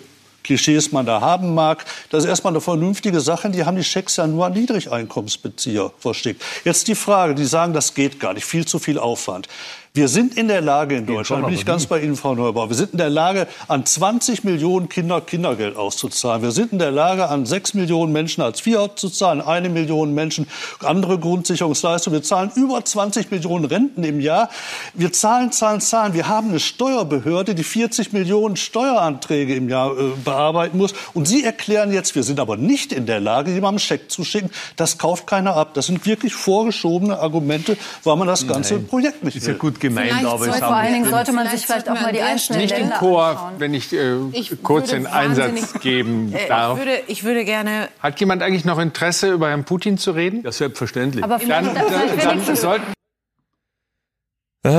Klischees 0.43 0.91
man 0.91 1.05
da 1.05 1.22
haben 1.22 1.53
mag. 1.53 1.85
Das 2.09 2.23
ist 2.23 2.30
erstmal 2.30 2.53
eine 2.53 2.61
vernünftige 2.61 3.22
Sache. 3.22 3.49
Die 3.49 3.63
haben 3.63 3.77
die 3.77 3.83
Schecks 3.83 4.17
ja 4.17 4.27
nur 4.27 4.45
an 4.45 4.53
Niedrigeinkommensbezieher 4.53 5.91
verschickt. 5.97 6.43
Jetzt 6.63 6.88
die 6.88 6.95
Frage, 6.95 7.33
die 7.33 7.45
sagen, 7.45 7.73
das 7.73 7.93
geht 7.93 8.19
gar 8.19 8.33
nicht, 8.33 8.45
viel 8.45 8.65
zu 8.65 8.77
viel 8.77 8.99
Aufwand. 8.99 9.47
Wir 9.95 10.07
sind 10.07 10.35
in 10.39 10.47
der 10.47 10.61
Lage 10.61 10.95
in 10.95 11.05
Deutschland, 11.05 11.45
bin 11.45 11.53
ich 11.53 11.67
ganz 11.67 11.85
bei 11.85 12.01
Ihnen, 12.01 12.15
Frau 12.15 12.33
Neubauer, 12.33 12.67
wir 12.67 12.75
sind 12.75 12.93
in 12.93 12.97
der 12.97 13.11
Lage, 13.11 13.45
an 13.67 13.85
20 13.85 14.43
Millionen 14.43 14.89
Kinder 14.89 15.22
Kindergeld 15.22 15.77
auszuzahlen. 15.77 16.41
Wir 16.41 16.49
sind 16.49 16.72
in 16.72 16.80
der 16.80 16.89
Lage, 16.89 17.30
an 17.30 17.45
6 17.45 17.75
Millionen 17.75 18.11
Menschen 18.11 18.41
als 18.41 18.65
IV 18.65 18.77
auszuzahlen, 18.77 19.39
eine 19.39 19.69
Million 19.69 20.15
Menschen 20.15 20.47
andere 20.80 21.19
Grundsicherungsleistungen. 21.19 22.19
Wir 22.19 22.23
zahlen 22.23 22.51
über 22.55 22.83
20 22.83 23.30
Millionen 23.30 23.65
Renten 23.65 24.03
im 24.03 24.19
Jahr. 24.19 24.49
Wir 24.95 25.13
zahlen, 25.13 25.51
zahlen, 25.51 25.80
zahlen. 25.80 26.15
Wir 26.15 26.27
haben 26.27 26.49
eine 26.49 26.59
Steuerbehörde, 26.59 27.53
die 27.53 27.63
40 27.63 28.13
Millionen 28.13 28.55
Steueranträge 28.55 29.53
im 29.53 29.69
Jahr 29.69 29.95
äh, 29.95 30.13
bearbeiten 30.25 30.80
muss. 30.80 30.95
Und 31.13 31.27
Sie 31.27 31.43
erklären 31.43 31.93
jetzt, 31.93 32.15
wir 32.15 32.23
sind 32.23 32.39
aber 32.39 32.57
nicht 32.57 32.93
in 32.93 33.05
der 33.05 33.19
Lage, 33.19 33.51
jemandem 33.51 33.73
einen 33.73 33.80
Scheck 33.80 34.09
zu 34.09 34.23
schicken. 34.23 34.49
Das 34.75 34.97
kauft 34.97 35.27
keiner 35.27 35.55
ab. 35.55 35.75
Das 35.75 35.85
sind 35.85 36.03
wirklich 36.07 36.33
vorgeschobene 36.33 37.19
Argumente, 37.19 37.77
weil 38.03 38.15
man 38.15 38.27
das 38.27 38.47
ganze 38.47 38.73
Nein. 38.73 38.88
Projekt 38.88 39.23
nicht 39.23 39.35
will. 39.35 39.43
Gemeint, 39.83 40.11
vielleicht 40.11 40.25
aber 40.25 40.47
es 40.47 40.57
Vor 40.59 40.75
allen 40.75 40.93
Dingen 40.93 41.09
sollte 41.09 41.33
man 41.33 41.49
sich 41.49 41.65
vielleicht 41.65 41.89
auch 41.89 41.99
mal 41.99 42.13
die 42.13 42.21
einzelnen 42.21 42.61
Nicht 42.61 42.77
im 42.77 42.89
Chor, 42.91 43.51
wenn 43.57 43.73
ich, 43.73 43.91
äh, 43.91 44.15
ich 44.31 44.63
kurz 44.63 44.91
den 44.91 45.05
Einsatz 45.07 45.73
geben 45.81 46.33
darf. 46.47 46.79
Ich 46.79 46.85
würde, 46.85 47.01
ich 47.07 47.23
würde 47.25 47.43
gerne... 47.43 47.89
Hat 47.99 48.17
jemand 48.21 48.41
eigentlich 48.43 48.63
noch 48.63 48.79
Interesse, 48.79 49.31
über 49.33 49.49
Herrn 49.49 49.65
Putin 49.65 49.97
zu 49.97 50.11
reden? 50.11 50.41
Ja, 50.43 50.53
selbstverständlich. 50.53 51.21
Aber 51.21 51.37
dann, 51.37 51.65
dann, 51.65 51.75
dann, 51.75 52.45
dann 52.45 52.55
sollten 52.55 52.93
äh, 54.63 54.69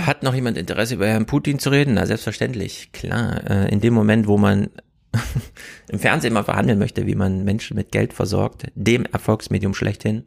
hat 0.00 0.22
noch 0.22 0.34
jemand 0.34 0.58
Interesse, 0.58 0.94
über 0.94 1.06
Herrn 1.06 1.24
Putin 1.24 1.58
zu 1.58 1.70
reden? 1.70 1.94
Na, 1.94 2.04
selbstverständlich, 2.04 2.92
klar. 2.92 3.40
Äh, 3.48 3.72
in 3.72 3.80
dem 3.80 3.94
Moment, 3.94 4.26
wo 4.26 4.36
man 4.36 4.68
im 5.88 5.98
Fernsehen 5.98 6.34
mal 6.34 6.44
verhandeln 6.44 6.78
möchte, 6.78 7.06
wie 7.06 7.14
man 7.14 7.44
Menschen 7.44 7.76
mit 7.78 7.92
Geld 7.92 8.12
versorgt, 8.12 8.66
dem 8.74 9.06
Erfolgsmedium 9.06 9.72
schlechthin, 9.72 10.26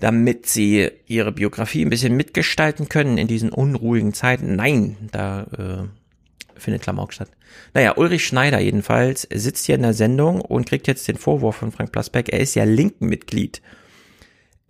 damit 0.00 0.46
sie 0.46 0.90
ihre 1.06 1.32
Biografie 1.32 1.84
ein 1.84 1.90
bisschen 1.90 2.16
mitgestalten 2.16 2.88
können 2.88 3.18
in 3.18 3.26
diesen 3.26 3.50
unruhigen 3.50 4.14
Zeiten. 4.14 4.56
Nein, 4.56 4.96
da 5.10 5.42
äh, 5.58 6.60
findet 6.60 6.82
Klamauk 6.82 7.12
statt. 7.12 7.28
Naja, 7.74 7.96
Ulrich 7.96 8.26
Schneider 8.26 8.60
jedenfalls 8.60 9.26
sitzt 9.32 9.66
hier 9.66 9.74
in 9.74 9.82
der 9.82 9.94
Sendung 9.94 10.40
und 10.40 10.66
kriegt 10.66 10.86
jetzt 10.86 11.08
den 11.08 11.16
Vorwurf 11.16 11.56
von 11.56 11.72
Frank 11.72 11.92
Plasbeck, 11.92 12.28
er 12.28 12.40
ist 12.40 12.54
ja 12.54 12.64
Linken-Mitglied. 12.64 13.60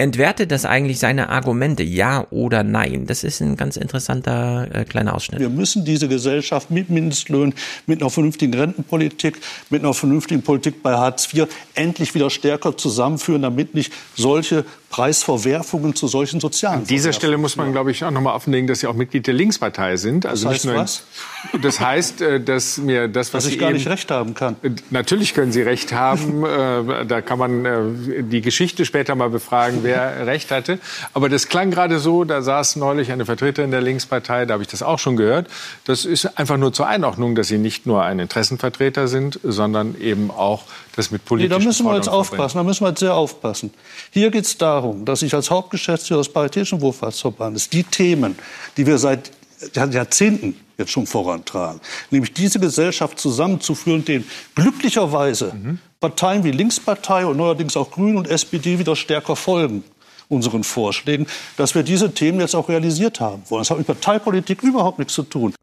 entwertet 0.00 0.52
das 0.52 0.64
eigentlich 0.64 1.00
seine 1.00 1.28
Argumente, 1.28 1.82
ja 1.82 2.26
oder 2.30 2.62
nein? 2.62 3.06
Das 3.06 3.24
ist 3.24 3.40
ein 3.40 3.56
ganz 3.56 3.76
interessanter 3.76 4.68
äh, 4.72 4.84
kleiner 4.84 5.14
Ausschnitt. 5.14 5.40
Wir 5.40 5.48
müssen 5.48 5.84
diese 5.84 6.06
Gesellschaft 6.08 6.70
mit 6.70 6.88
Mindestlöhnen, 6.88 7.52
mit 7.86 8.00
einer 8.00 8.08
vernünftigen 8.08 8.54
Rentenpolitik, 8.54 9.38
mit 9.70 9.82
einer 9.82 9.94
vernünftigen 9.94 10.42
Politik 10.42 10.84
bei 10.84 10.92
Hartz 10.92 11.32
IV 11.34 11.48
endlich 11.74 12.14
wieder 12.14 12.30
stärker 12.30 12.76
zusammenführen, 12.76 13.42
damit 13.42 13.74
nicht 13.74 13.92
solche 14.14 14.64
Preisverwerfungen 14.90 15.94
zu 15.94 16.08
solchen 16.08 16.40
sozialen. 16.40 16.80
An 16.80 16.86
dieser 16.86 17.12
Stelle 17.12 17.36
muss 17.36 17.56
man, 17.56 17.72
glaube 17.72 17.90
ich, 17.90 18.04
auch 18.04 18.10
nochmal 18.10 18.34
offenlegen, 18.34 18.66
dass 18.66 18.80
Sie 18.80 18.86
auch 18.86 18.94
Mitglied 18.94 19.26
der 19.26 19.34
Linkspartei 19.34 19.96
sind. 19.96 20.24
Also 20.24 20.46
das 20.46 20.54
heißt 20.54 20.64
nicht 20.64 20.74
nur 20.74 20.82
was? 20.82 21.02
Das 21.62 21.78
heißt, 21.78 22.20
äh, 22.20 22.40
dass 22.40 22.78
mir 22.78 23.06
das, 23.06 23.32
was 23.32 23.44
Dass 23.44 23.46
ich 23.46 23.52
Sie 23.52 23.58
gar 23.58 23.68
eben, 23.68 23.78
nicht 23.78 23.88
recht 23.88 24.10
haben 24.10 24.34
kann. 24.34 24.56
Natürlich 24.90 25.34
können 25.34 25.52
Sie 25.52 25.62
recht 25.62 25.92
haben. 25.92 26.44
Äh, 26.48 27.04
Da 27.06 27.20
kann 27.20 27.38
man 27.38 27.64
äh, 27.64 28.22
die 28.22 28.40
Geschichte 28.40 28.84
später 28.84 29.14
mal 29.14 29.30
befragen, 29.30 29.80
wer 29.82 30.26
recht 30.26 30.50
hatte. 30.50 30.78
Aber 31.12 31.28
das 31.28 31.48
klang 31.48 31.70
gerade 31.70 31.98
so, 31.98 32.24
da 32.24 32.42
saß 32.42 32.76
neulich 32.76 33.12
eine 33.12 33.26
Vertreterin 33.26 33.70
der 33.70 33.80
Linkspartei, 33.80 34.46
da 34.46 34.54
habe 34.54 34.62
ich 34.62 34.68
das 34.68 34.82
auch 34.82 34.98
schon 34.98 35.16
gehört. 35.16 35.48
Das 35.84 36.04
ist 36.04 36.38
einfach 36.38 36.56
nur 36.56 36.72
zur 36.72 36.86
Einordnung, 36.86 37.34
dass 37.34 37.48
Sie 37.48 37.58
nicht 37.58 37.86
nur 37.86 38.02
ein 38.04 38.18
Interessenvertreter 38.18 39.08
sind, 39.08 39.38
sondern 39.42 40.00
eben 40.00 40.30
auch 40.30 40.64
das 40.96 41.10
mit 41.10 41.22
Nee, 41.22 41.28
politischen 41.28 41.60
da 41.60 41.66
müssen 41.66 41.86
wir 41.86 41.96
jetzt 41.96 42.08
aufpassen, 42.08 42.58
da 42.58 42.64
müssen 42.64 42.84
wir 42.84 42.90
jetzt 42.90 43.00
sehr 43.00 43.14
aufpassen. 43.14 43.72
Hier 44.10 44.30
geht 44.30 44.44
es 44.44 44.58
darum, 44.58 45.04
dass 45.04 45.22
ich 45.22 45.34
als 45.34 45.50
Hauptgeschäftsführer 45.50 46.20
des 46.20 46.32
Paritätischen 46.32 46.80
Wohlfahrtsverbandes 46.80 47.68
die 47.68 47.84
Themen, 47.84 48.38
die 48.76 48.86
wir 48.86 48.98
seit 48.98 49.30
Jahrzehnten 49.74 50.56
jetzt 50.76 50.92
schon 50.92 51.06
vorantragen, 51.06 51.80
nämlich 52.10 52.32
diese 52.32 52.60
Gesellschaft 52.60 53.18
zusammenzuführen, 53.18 54.04
denen 54.04 54.24
glücklicherweise 54.54 55.52
Parteien 56.00 56.44
wie 56.44 56.52
Linkspartei 56.52 57.26
und 57.26 57.36
neuerdings 57.36 57.76
auch 57.76 57.90
Grüne 57.90 58.18
und 58.18 58.28
SPD 58.28 58.78
wieder 58.78 58.94
stärker 58.94 59.34
folgen 59.34 59.82
unseren 60.28 60.62
Vorschlägen, 60.62 61.26
dass 61.56 61.74
wir 61.74 61.82
diese 61.82 62.12
Themen 62.12 62.40
jetzt 62.40 62.54
auch 62.54 62.68
realisiert 62.68 63.20
haben 63.20 63.42
wollen. 63.48 63.62
Das 63.62 63.70
hat 63.70 63.78
mit 63.78 63.86
Parteipolitik 63.86 64.62
überhaupt 64.62 64.98
nichts 64.98 65.14
zu 65.14 65.22
tun. 65.22 65.54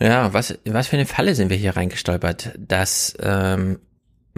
Ja, 0.00 0.32
was, 0.32 0.58
was 0.64 0.88
für 0.88 0.96
eine 0.96 1.06
Falle 1.06 1.34
sind 1.34 1.48
wir 1.48 1.56
hier 1.56 1.76
reingestolpert, 1.76 2.52
dass, 2.58 3.16
ähm, 3.20 3.78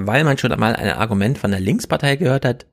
weil 0.07 0.25
man 0.25 0.39
schon 0.39 0.52
einmal 0.52 0.77
ein 0.77 0.91
Argument 0.91 1.39
von 1.39 1.51
der 1.51 1.60
Linkspartei 1.60 2.17
gehört 2.17 2.44
hat, 2.44 2.67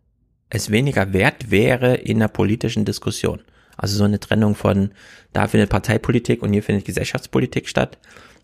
es 0.50 0.72
weniger 0.72 1.12
wert 1.12 1.52
wäre 1.52 1.96
in 1.96 2.20
der 2.20 2.28
politischen 2.28 2.86
Diskussion. 2.86 3.42
Also 3.78 3.98
so 3.98 4.04
eine 4.04 4.20
Trennung 4.20 4.56
von, 4.56 4.92
da 5.34 5.48
findet 5.48 5.70
Parteipolitik 5.70 6.42
und 6.42 6.54
hier 6.54 6.64
findet 6.64 6.86
Gesellschaftspolitik 6.86 7.68
statt. 7.68 7.98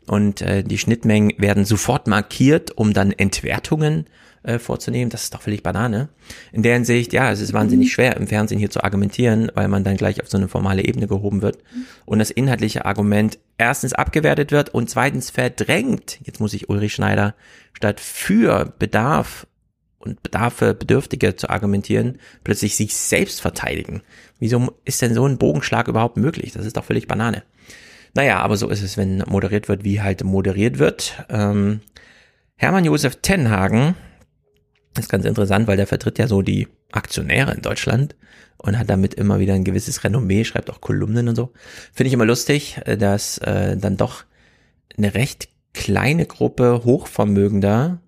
Und 0.08 0.42
äh, 0.42 0.64
die 0.64 0.78
Schnittmengen 0.78 1.34
werden 1.38 1.64
sofort 1.64 2.08
markiert, 2.08 2.72
um 2.72 2.92
dann 2.94 3.12
Entwertungen 3.12 4.08
äh, 4.08 4.10
vorzunehmen. 4.60 5.10
Das 5.10 5.24
ist 5.24 5.34
doch 5.34 5.42
völlig 5.42 5.64
Banane. 5.64 6.10
In 6.52 6.64
der 6.64 6.74
Hinsicht, 6.74 7.14
ja, 7.14 7.32
es 7.32 7.42
ist 7.42 7.54
wahnsinnig 7.54 7.92
schwer 7.92 8.18
im 8.18 8.28
Fernsehen 8.28 8.60
hier 8.60 8.70
zu 8.70 8.84
argumentieren, 8.84 9.52
weil 9.54 9.68
man 9.68 9.84
dann 9.84 9.98
gleich 9.98 10.22
auf 10.22 10.30
so 10.30 10.38
eine 10.38 10.48
formale 10.48 10.84
Ebene 10.84 11.08
gehoben 11.08 11.42
wird 11.42 11.60
und 12.06 12.20
das 12.20 12.32
inhaltliche 12.32 12.86
Argument 12.86 13.38
erstens 13.58 13.94
abgewertet 13.94 14.52
wird 14.52 14.74
und 14.74 14.90
zweitens 14.90 15.30
verdrängt. 15.30 16.20
Jetzt 16.24 16.40
muss 16.40 16.54
ich 16.54 16.70
Ulrich 16.70 16.94
Schneider 16.94 17.36
statt 17.74 18.00
für 18.00 18.74
Bedarf 18.80 19.46
und 20.00 20.24
Bedarfe 20.24 20.74
Bedürftige 20.74 21.36
zu 21.36 21.50
argumentieren, 21.50 22.18
plötzlich 22.44 22.76
sich 22.76 22.96
selbst 22.96 23.42
verteidigen. 23.42 24.02
Wieso 24.40 24.74
ist 24.84 25.02
denn 25.02 25.14
so 25.14 25.28
ein 25.28 25.38
Bogenschlag 25.38 25.88
überhaupt 25.88 26.18
möglich? 26.18 26.52
Das 26.54 26.66
ist 26.66 26.78
doch 26.78 26.86
völlig 26.86 27.08
Banane. 27.08 27.44
Naja, 28.14 28.40
aber 28.40 28.58
so 28.58 28.70
ist 28.70 28.82
es, 28.82 28.98
wenn 28.98 29.20
moderiert 29.28 29.70
wird, 29.70 29.84
wie 29.84 30.02
halt 30.02 30.24
moderiert 30.24 30.80
wird. 30.80 31.24
Ähm, 31.30 31.82
Hermann 32.56 32.86
Josef 32.86 33.18
Tenhagen 33.18 33.96
ist 35.00 35.10
ganz 35.10 35.26
interessant, 35.26 35.68
weil 35.68 35.78
der 35.78 35.88
vertritt 35.88 36.20
ja 36.20 36.28
so 36.28 36.42
die 36.42 36.68
Aktionäre 36.92 37.54
in 37.54 37.62
Deutschland 37.62 38.16
und 38.58 38.78
hat 38.78 38.90
damit 38.90 39.14
immer 39.14 39.40
wieder 39.40 39.54
ein 39.54 39.64
gewisses 39.64 40.04
Renommee, 40.04 40.44
schreibt 40.44 40.70
auch 40.70 40.82
Kolumnen 40.82 41.30
und 41.30 41.36
so. 41.36 41.52
Finde 41.94 42.08
ich 42.08 42.14
immer 42.14 42.26
lustig, 42.26 42.80
äh, 42.86 42.98
dass 42.98 43.38
äh, 43.40 43.78
dann 43.78 43.98
doch 43.98 44.24
eine 44.98 45.14
recht 45.14 45.50
kleine 45.74 46.26
Gruppe 46.26 46.82
Hochvermögender, 46.84 48.02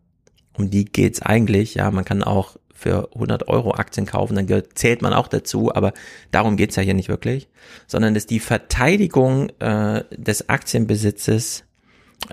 um 0.58 0.70
die 0.70 0.86
geht's 0.86 1.22
eigentlich, 1.22 1.76
ja, 1.76 1.90
man 1.92 2.06
kann 2.06 2.24
auch 2.24 2.58
für 2.74 3.10
100 3.14 3.48
Euro 3.48 3.74
Aktien 3.74 4.06
kaufen, 4.06 4.36
dann 4.36 4.64
zählt 4.76 5.02
man 5.02 5.14
auch 5.14 5.30
dazu, 5.30 5.74
aber 5.74 5.94
darum 6.32 6.58
geht's 6.58 6.76
ja 6.76 6.84
hier 6.84 6.94
nicht 6.94 7.08
wirklich, 7.08 7.48
sondern 7.88 8.14
dass 8.14 8.28
die 8.28 8.42
Verteidigung 8.42 9.50
äh, 9.60 10.04
des 10.12 10.50
Aktienbesitzes, 10.50 11.64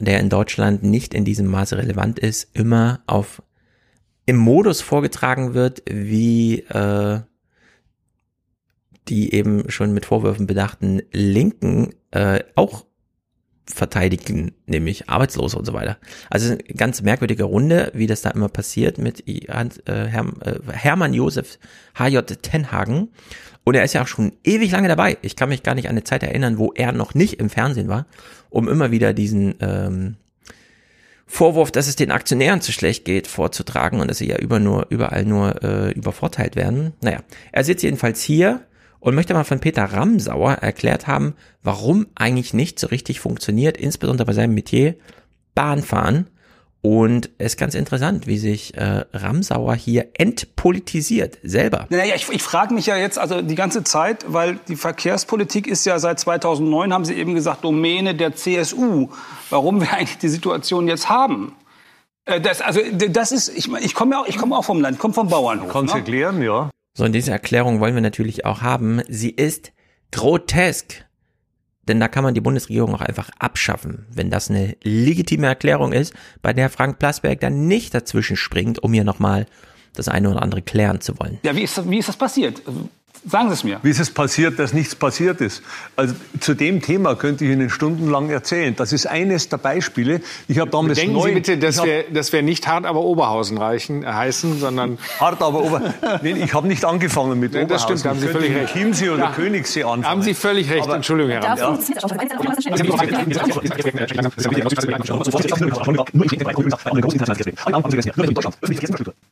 der 0.01 0.19
in 0.19 0.29
Deutschland 0.29 0.83
nicht 0.83 1.15
in 1.15 1.25
diesem 1.25 1.47
Maße 1.47 1.79
relevant 1.79 2.19
ist, 2.19 2.49
immer 2.53 3.01
auf 3.07 3.43
im 4.31 4.36
Modus 4.36 4.81
vorgetragen 4.81 5.55
wird, 5.55 5.83
wie 5.91 6.60
äh, 6.60 7.18
die 9.09 9.34
eben 9.34 9.68
schon 9.68 9.92
mit 9.92 10.07
Vorwürfen 10.07 10.47
bedachten 10.47 11.02
Linken 11.10 11.94
äh, 12.12 12.44
auch 12.55 12.86
verteidigen, 13.67 14.52
nämlich 14.67 15.09
Arbeitslose 15.09 15.59
und 15.59 15.65
so 15.65 15.73
weiter. 15.73 15.99
Also 16.31 16.52
eine 16.52 16.59
ganz 16.59 17.02
merkwürdige 17.02 17.42
Runde, 17.42 17.91
wie 17.92 18.07
das 18.07 18.23
da 18.23 18.31
immer 18.31 18.49
passiert 18.49 18.99
mit 18.99 19.26
äh, 19.26 19.47
äh, 19.47 20.09
Hermann 20.70 21.12
Josef 21.12 21.59
H.J. 21.99 22.41
Tenhagen. 22.41 23.09
Und 23.65 23.75
er 23.75 23.83
ist 23.83 23.94
ja 23.94 24.02
auch 24.02 24.09
schon 24.09 24.34
ewig 24.44 24.70
lange 24.70 24.86
dabei. 24.86 25.18
Ich 25.23 25.34
kann 25.34 25.49
mich 25.49 25.65
gar 25.65 25.75
nicht 25.75 25.89
an 25.89 25.94
eine 25.94 26.05
Zeit 26.05 26.23
erinnern, 26.23 26.57
wo 26.57 26.73
er 26.73 26.92
noch 26.92 27.15
nicht 27.15 27.41
im 27.41 27.50
Fernsehen 27.50 27.89
war, 27.89 28.07
um 28.49 28.68
immer 28.68 28.92
wieder 28.92 29.12
diesen 29.12 29.57
ähm, 29.59 30.18
Vorwurf, 31.33 31.70
dass 31.70 31.86
es 31.86 31.94
den 31.94 32.10
Aktionären 32.10 32.60
zu 32.60 32.73
schlecht 32.73 33.05
geht, 33.05 33.28
vorzutragen 33.28 34.00
und 34.00 34.09
dass 34.10 34.18
sie 34.18 34.28
ja 34.28 34.36
über 34.39 34.59
nur, 34.59 34.86
überall 34.91 35.25
nur 35.25 35.62
äh, 35.62 35.92
übervorteilt 35.92 36.57
werden. 36.57 36.92
Naja, 37.02 37.20
er 37.52 37.62
sitzt 37.62 37.84
jedenfalls 37.84 38.20
hier 38.20 38.62
und 38.99 39.15
möchte 39.15 39.33
mal 39.33 39.44
von 39.44 39.60
Peter 39.60 39.84
Ramsauer 39.84 40.55
erklärt 40.55 41.07
haben, 41.07 41.34
warum 41.62 42.09
eigentlich 42.17 42.52
nicht 42.52 42.81
so 42.81 42.89
richtig 42.89 43.20
funktioniert, 43.20 43.76
insbesondere 43.76 44.26
bei 44.26 44.33
seinem 44.33 44.55
Metier 44.55 44.97
Bahnfahren. 45.55 46.26
Und 46.83 47.28
es 47.36 47.52
ist 47.52 47.57
ganz 47.59 47.75
interessant, 47.75 48.26
wie 48.26 48.39
sich 48.39 48.75
äh, 48.76 49.05
Ramsauer 49.12 49.75
hier 49.75 50.09
entpolitisiert, 50.15 51.36
selber. 51.42 51.86
Naja, 51.91 52.15
ich, 52.15 52.28
ich 52.31 52.42
frage 52.42 52.73
mich 52.73 52.86
ja 52.86 52.97
jetzt 52.97 53.18
also 53.18 53.42
die 53.42 53.55
ganze 53.55 53.84
Zeit, 53.84 54.25
weil 54.26 54.59
die 54.67 54.76
Verkehrspolitik 54.76 55.67
ist 55.67 55.84
ja 55.84 55.99
seit 55.99 56.18
2009, 56.20 56.94
haben 56.94 57.05
Sie 57.05 57.15
eben 57.15 57.34
gesagt, 57.34 57.65
Domäne 57.65 58.15
der 58.15 58.34
CSU. 58.34 59.09
Warum 59.50 59.83
wir 59.83 59.92
eigentlich 59.92 60.18
die 60.18 60.28
Situation 60.28 60.89
jetzt 60.89 61.10
haben? 61.10 61.55
Äh, 62.25 62.41
Das, 62.41 62.62
also, 62.62 62.81
das 62.92 63.33
ist, 63.33 63.49
ich, 63.50 63.70
ich 63.70 63.94
komme 63.94 64.15
ja 64.15 64.23
auch, 64.23 64.26
ich 64.26 64.39
komme 64.39 64.57
auch 64.57 64.65
vom 64.65 64.81
Land, 64.81 64.94
ich 64.94 65.00
komme 65.00 65.12
vom 65.12 65.28
Bauernhof. 65.28 65.70
Kannst 65.70 65.92
ne? 65.92 66.00
erklären, 66.00 66.41
ja. 66.41 66.70
So, 66.97 67.05
und 67.05 67.12
diese 67.12 67.31
Erklärung 67.31 67.81
wollen 67.81 67.94
wir 67.94 68.02
natürlich 68.02 68.47
auch 68.47 68.62
haben. 68.62 69.02
Sie 69.07 69.31
ist 69.31 69.73
grotesk. 70.12 71.05
Denn 71.91 71.99
da 71.99 72.07
kann 72.07 72.23
man 72.23 72.35
die 72.35 72.41
Bundesregierung 72.41 72.94
auch 72.94 73.01
einfach 73.01 73.31
abschaffen, 73.41 74.07
wenn 74.15 74.31
das 74.31 74.49
eine 74.49 74.77
legitime 74.85 75.49
Erklärung 75.49 75.93
ist, 75.93 76.15
bei 76.41 76.52
der 76.52 76.70
Frank 76.70 77.01
Plasberg 77.01 77.41
dann 77.41 77.67
nicht 77.67 77.93
dazwischen 77.93 78.36
springt, 78.36 78.81
um 78.81 78.93
hier 78.93 79.02
nochmal 79.02 79.47
das 79.97 80.07
eine 80.07 80.31
oder 80.31 80.41
andere 80.41 80.62
klären 80.62 81.01
zu 81.01 81.19
wollen. 81.19 81.41
Ja, 81.43 81.57
wie 81.57 81.62
ist, 81.62 81.77
das, 81.77 81.91
wie 81.91 81.99
ist 81.99 82.09
das 82.09 82.17
passiert? 82.17 82.62
Sagen 83.28 83.49
Sie 83.49 83.55
es 83.55 83.65
mir. 83.65 83.78
Wie 83.82 83.90
ist 83.90 84.00
es 84.00 84.10
passiert, 84.10 84.58
dass 84.58 84.73
nichts 84.73 84.94
passiert 84.94 85.42
ist? 85.42 85.62
Also 85.94 86.15
zu 86.40 86.55
dem 86.55 86.81
Thema 86.81 87.15
könnte 87.16 87.44
ich 87.44 87.50
Ihnen 87.50 87.68
stundenlang 87.68 88.31
erzählen. 88.31 88.74
Das 88.74 88.92
ist 88.94 89.07
eines 89.07 89.49
der 89.50 89.58
Beispiele. 89.58 90.23
Ich 90.49 90.58
habe 90.58 90.70
damals 90.70 90.97
Bedenken 90.99 91.16
neu, 91.16 91.28
Sie 91.28 91.34
bitte, 91.34 91.58
dass 91.58 91.84
wir, 91.84 92.05
dass 92.10 92.32
wir 92.32 92.40
nicht 92.42 92.66
hart 92.66 92.86
aber 92.86 93.00
Oberhausen 93.02 93.58
reichen, 93.58 94.02
äh, 94.02 94.07
heißen, 94.07 94.58
sondern 94.58 94.97
hart 95.18 95.42
aber 95.42 95.62
Ober. 95.62 95.94
Nee, 96.23 96.32
ich 96.32 96.55
habe 96.55 96.66
nicht 96.66 96.84
angefangen 96.84 97.39
mit 97.39 97.52
Nee, 97.52 97.66
das 97.66 97.82
Oberhausen. 97.84 97.99
stimmt, 97.99 98.05
da 98.07 98.08
haben 98.10 98.20
Sie 98.20 98.28
völlig 98.28 98.55
recht. 98.57 98.73
Chiemsee 98.73 99.10
oder 99.10 99.24
Ja. 99.24 99.32
Königssee 99.32 99.82
anfangen. 99.84 100.07
haben 100.07 100.23
Sie 100.23 100.32
völlig 100.34 100.70
recht. 100.70 100.84
Aber- 100.84 100.97
Entschuldigung, 100.97 101.32
Herr 101.32 101.42
Ja. 101.58 101.78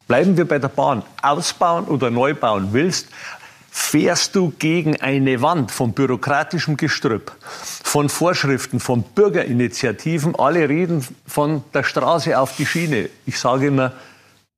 Bleiben 0.06 0.36
wir 0.36 0.44
bei 0.46 0.58
der 0.58 0.68
Bahn. 0.68 1.02
Ausbauen 1.22 1.84
oder 1.84 2.10
neu 2.10 2.34
bauen 2.34 2.68
willst, 2.72 3.08
fährst 3.78 4.34
du 4.34 4.52
gegen 4.58 5.00
eine 5.00 5.40
Wand 5.40 5.70
von 5.70 5.92
bürokratischem 5.92 6.76
Gestrüpp, 6.76 7.32
von 7.40 8.08
Vorschriften, 8.08 8.80
von 8.80 9.02
Bürgerinitiativen. 9.02 10.34
Alle 10.34 10.68
reden 10.68 11.06
von 11.26 11.62
der 11.72 11.84
Straße 11.84 12.38
auf 12.38 12.56
die 12.56 12.66
Schiene. 12.66 13.08
Ich 13.24 13.38
sage 13.38 13.68
immer, 13.68 13.92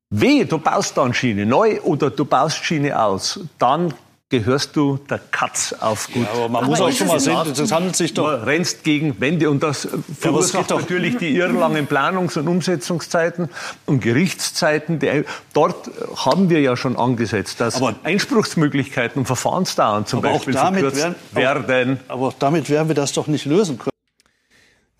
wehe, 0.08 0.46
du 0.46 0.58
baust 0.58 0.96
dann 0.96 1.12
Schiene 1.12 1.44
neu 1.44 1.80
oder 1.82 2.10
du 2.10 2.24
baust 2.24 2.64
Schiene 2.64 2.98
aus. 3.00 3.40
Dann 3.58 3.94
gehörst 4.30 4.76
du 4.76 4.98
der 5.10 5.18
Katz 5.32 5.74
auf 5.80 6.08
gut. 6.12 6.26
aber 6.32 6.48
man 6.48 6.64
muss 6.64 6.80
auch 6.80 6.92
schon 6.92 7.08
mal 7.08 7.18
sehen, 7.18 7.36
das 7.54 7.72
handelt 7.72 7.96
sich 7.96 8.14
doch- 8.14 8.30
Du 8.30 8.46
rennst 8.46 8.84
gegen 8.84 9.20
Wände 9.20 9.50
und 9.50 9.62
das 9.62 9.88
verursacht 10.18 10.70
doch- 10.70 10.80
natürlich 10.80 11.18
die 11.18 11.34
irrlangen 11.36 11.86
Planungs- 11.88 12.38
und 12.38 12.46
Umsetzungszeiten 12.46 13.48
und 13.86 14.00
Gerichtszeiten. 14.00 15.00
Die, 15.00 15.24
dort 15.52 15.90
haben 16.24 16.48
wir 16.48 16.60
ja 16.60 16.76
schon 16.76 16.96
angesetzt, 16.96 17.60
dass 17.60 17.82
Einspruchsmöglichkeiten 18.04 19.18
und 19.20 19.26
Verfahrensdauern 19.26 20.06
zum 20.06 20.20
Aber 20.20 20.30
auch 20.30 20.34
Beispiel 20.36 20.54
damit 20.54 20.80
verkürzt 20.80 21.34
werden, 21.34 21.66
werden. 21.68 22.00
Aber 22.06 22.28
auch 22.28 22.32
damit 22.38 22.70
werden 22.70 22.86
wir 22.88 22.94
das 22.94 23.12
doch 23.12 23.26
nicht 23.26 23.44
lösen 23.46 23.78
können. 23.78 23.90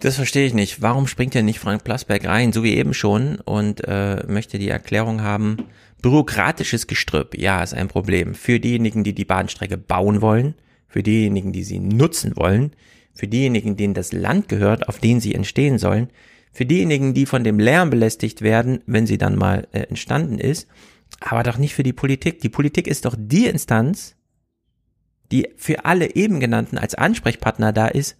Das 0.01 0.17
verstehe 0.17 0.47
ich 0.47 0.55
nicht. 0.55 0.83
Warum 0.83 1.07
springt 1.07 1.35
ja 1.35 1.43
nicht 1.43 1.61
Frank 1.61 1.85
Plasberg 1.85 2.25
rein, 2.27 2.53
so 2.53 2.65
wie 2.65 2.75
eben 2.75 2.95
schon, 2.95 3.37
und 3.45 3.87
äh, 3.87 4.25
möchte 4.27 4.59
die 4.59 4.71
Erklärung 4.71 5.23
haben, 5.23 5.59
Bürokratisches 6.03 6.87
Gestrüpp, 6.87 7.37
ja, 7.37 7.63
ist 7.63 7.75
ein 7.75 7.89
Problem. 7.89 8.35
Für 8.35 8.61
diejenigen, 8.61 9.05
die 9.05 9.15
die 9.15 9.25
Bahnstrecke 9.25 9.77
bauen 9.77 10.21
wollen, 10.21 10.55
für 10.89 11.03
diejenigen, 11.03 11.53
die 11.53 11.63
sie 11.63 11.79
nutzen 11.79 12.37
wollen, 12.37 12.73
für 13.15 13.29
diejenigen, 13.29 13.77
denen 13.77 13.95
das 13.95 14.13
Land 14.13 14.49
gehört, 14.49 14.89
auf 14.89 14.99
denen 14.99 15.21
sie 15.21 15.35
entstehen 15.35 15.79
sollen, 15.79 16.09
für 16.53 16.67
diejenigen, 16.67 17.15
die 17.15 17.27
von 17.27 17.45
dem 17.45 17.59
Lärm 17.59 17.91
belästigt 17.91 18.43
werden, 18.43 18.83
wenn 18.87 19.07
sie 19.07 19.19
dann 19.19 19.37
mal 19.37 19.69
äh, 19.73 19.81
entstanden 19.83 20.39
ist, 20.39 20.69
aber 21.21 21.43
doch 21.43 21.59
nicht 21.59 21.75
für 21.75 21.83
die 21.83 21.93
Politik. 21.93 22.41
Die 22.41 22.49
Politik 22.49 22.87
ist 22.87 23.05
doch 23.05 23.15
die 23.17 23.47
Instanz, 23.47 24.17
die 25.31 25.49
für 25.57 25.85
alle 25.85 26.15
eben 26.17 26.41
genannten 26.41 26.79
als 26.79 26.95
Ansprechpartner 26.95 27.73
da 27.73 27.87
ist, 27.87 28.17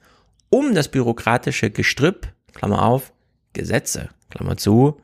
um 0.49 0.75
das 0.75 0.91
bürokratische 0.91 1.71
Gestrüpp, 1.71 2.29
Klammer 2.55 2.83
auf, 2.83 3.13
Gesetze, 3.53 4.11
Klammer 4.31 4.57
zu, 4.57 5.01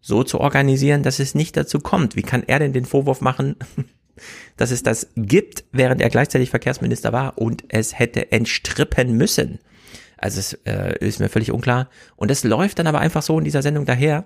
so 0.00 0.24
zu 0.24 0.40
organisieren, 0.40 1.02
dass 1.02 1.18
es 1.18 1.34
nicht 1.34 1.56
dazu 1.56 1.80
kommt. 1.80 2.16
Wie 2.16 2.22
kann 2.22 2.42
er 2.46 2.58
denn 2.58 2.72
den 2.72 2.86
Vorwurf 2.86 3.20
machen, 3.20 3.56
dass 4.56 4.70
es 4.70 4.82
das 4.82 5.08
gibt, 5.16 5.64
während 5.72 6.00
er 6.00 6.10
gleichzeitig 6.10 6.50
Verkehrsminister 6.50 7.12
war 7.12 7.38
und 7.38 7.64
es 7.68 7.98
hätte 7.98 8.32
entstrippen 8.32 9.16
müssen? 9.16 9.58
Also 10.16 10.40
es 10.40 10.52
äh, 10.64 10.98
ist 11.00 11.20
mir 11.20 11.28
völlig 11.28 11.50
unklar. 11.50 11.88
Und 12.16 12.30
das 12.30 12.44
läuft 12.44 12.78
dann 12.78 12.86
aber 12.86 13.00
einfach 13.00 13.22
so 13.22 13.38
in 13.38 13.44
dieser 13.44 13.62
Sendung 13.62 13.86
daher. 13.86 14.24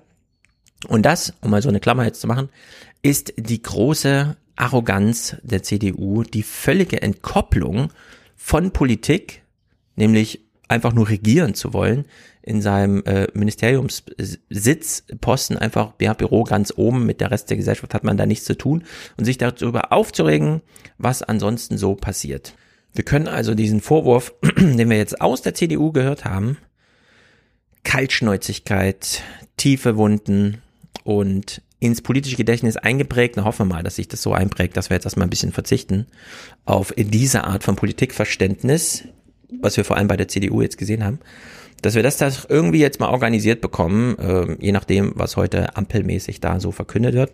Und 0.89 1.07
das, 1.07 1.35
um 1.41 1.51
mal 1.51 1.63
so 1.63 1.69
eine 1.69 1.81
Klammer 1.81 2.05
jetzt 2.05 2.21
zu 2.21 2.27
machen, 2.27 2.49
ist 3.03 3.33
die 3.37 3.63
große 3.63 4.37
Arroganz 4.57 5.37
der 5.43 5.63
CDU, 5.63 6.23
die 6.23 6.43
völlige 6.43 7.01
Entkopplung 7.01 7.91
von 8.37 8.73
Politik, 8.73 9.43
nämlich 9.97 10.41
einfach 10.69 10.93
nur 10.93 11.09
regieren 11.09 11.55
zu 11.55 11.73
wollen, 11.73 12.05
in 12.47 12.61
seinem 12.61 13.03
äh, 13.05 13.27
Ministeriumssitzposten 13.33 15.57
einfach 15.57 15.95
ja, 15.99 16.13
Büro 16.13 16.45
ganz 16.45 16.75
oben 16.77 17.07
mit 17.07 17.23
der 17.23 17.31
Rest 17.31 17.49
der 17.49 17.57
Gesellschaft 17.57 17.95
hat 17.95 18.05
man 18.05 18.19
da 18.19 18.27
nichts 18.27 18.45
zu 18.45 18.55
tun 18.55 18.85
und 19.17 19.25
sich 19.25 19.39
darüber 19.39 19.93
aufzuregen, 19.93 20.61
was 20.99 21.23
ansonsten 21.23 21.79
so 21.79 21.95
passiert. 21.95 22.55
Wir 22.93 23.05
können 23.05 23.29
also 23.29 23.55
diesen 23.55 23.81
Vorwurf, 23.81 24.35
den 24.59 24.91
wir 24.91 24.99
jetzt 24.99 25.23
aus 25.23 25.41
der 25.41 25.55
CDU 25.55 25.91
gehört 25.91 26.27
haben, 26.27 26.59
Kaltschnäuzigkeit, 27.83 29.23
tiefe 29.57 29.97
Wunden 29.97 30.61
und 31.03 31.63
ins 31.81 32.03
politische 32.03 32.37
Gedächtnis 32.37 32.77
eingeprägt. 32.77 33.39
Na, 33.39 33.45
hoffen 33.45 33.69
wir 33.69 33.77
mal, 33.77 33.83
dass 33.83 33.97
sich 33.97 34.09
das 34.09 34.21
so 34.21 34.35
einprägt, 34.35 34.77
dass 34.77 34.91
wir 34.91 34.97
jetzt 34.97 35.07
erstmal 35.07 35.27
ein 35.27 35.31
bisschen 35.31 35.53
verzichten 35.53 36.09
auf 36.67 36.93
diese 36.95 37.45
Art 37.45 37.65
von 37.65 37.77
Politikverständnis, 37.77 39.05
was 39.63 39.79
wir 39.79 39.85
vor 39.85 39.97
allem 39.97 40.09
bei 40.09 40.19
der 40.19 40.29
CDU 40.29 40.61
jetzt 40.61 40.77
gesehen 40.77 41.05
haben, 41.05 41.21
dass 41.85 41.95
wir 41.95 42.03
das, 42.03 42.17
das 42.17 42.47
irgendwie 42.49 42.79
jetzt 42.79 42.99
mal 42.99 43.11
organisiert 43.11 43.61
bekommen, 43.61 44.19
äh, 44.19 44.57
je 44.59 44.73
nachdem, 44.73 45.13
was 45.17 45.37
heute 45.37 45.77
ampelmäßig 45.77 46.41
da 46.41 46.59
so 46.59 46.73
verkündet 46.73 47.15
wird. 47.15 47.33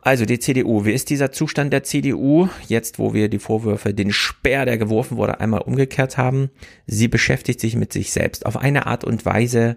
Also 0.00 0.24
die 0.24 0.40
CDU, 0.40 0.84
wie 0.84 0.90
ist 0.90 1.10
dieser 1.10 1.30
Zustand 1.30 1.72
der 1.72 1.84
CDU, 1.84 2.48
jetzt 2.66 2.98
wo 2.98 3.14
wir 3.14 3.28
die 3.28 3.38
Vorwürfe, 3.38 3.94
den 3.94 4.10
Speer, 4.10 4.64
der 4.64 4.76
geworfen 4.76 5.16
wurde, 5.16 5.38
einmal 5.38 5.60
umgekehrt 5.60 6.18
haben? 6.18 6.50
Sie 6.88 7.06
beschäftigt 7.06 7.60
sich 7.60 7.76
mit 7.76 7.92
sich 7.92 8.10
selbst 8.10 8.44
auf 8.44 8.56
eine 8.56 8.86
Art 8.86 9.04
und 9.04 9.24
Weise, 9.24 9.76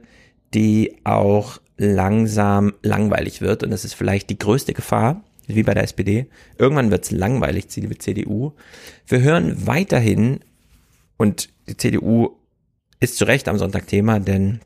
die 0.55 0.95
auch 1.03 1.59
langsam 1.77 2.73
langweilig 2.81 3.41
wird. 3.41 3.63
Und 3.63 3.69
das 3.69 3.85
ist 3.85 3.93
vielleicht 3.93 4.31
die 4.31 4.39
größte 4.39 4.73
Gefahr, 4.73 5.23
wie 5.45 5.61
bei 5.61 5.75
der 5.75 5.83
SPD. 5.83 6.25
Irgendwann 6.57 6.89
wird 6.89 7.03
es 7.03 7.11
langweilig, 7.11 7.67
die 7.67 7.87
CDU. 7.99 8.53
Wir 9.05 9.21
hören 9.21 9.67
weiterhin, 9.67 10.39
und 11.17 11.49
die 11.67 11.77
CDU 11.77 12.35
ist 12.99 13.17
zu 13.17 13.25
Recht 13.25 13.47
am 13.47 13.57
Sonntag 13.57 13.87
Thema, 13.87 14.19
denn 14.19 14.59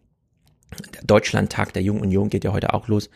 der 0.94 1.04
Deutschlandtag 1.04 1.74
der 1.74 1.84
Jungen 1.84 2.02
Union 2.02 2.30
geht 2.30 2.44
ja 2.44 2.54
heute 2.54 2.74
auch 2.74 2.88
los. 2.88 3.10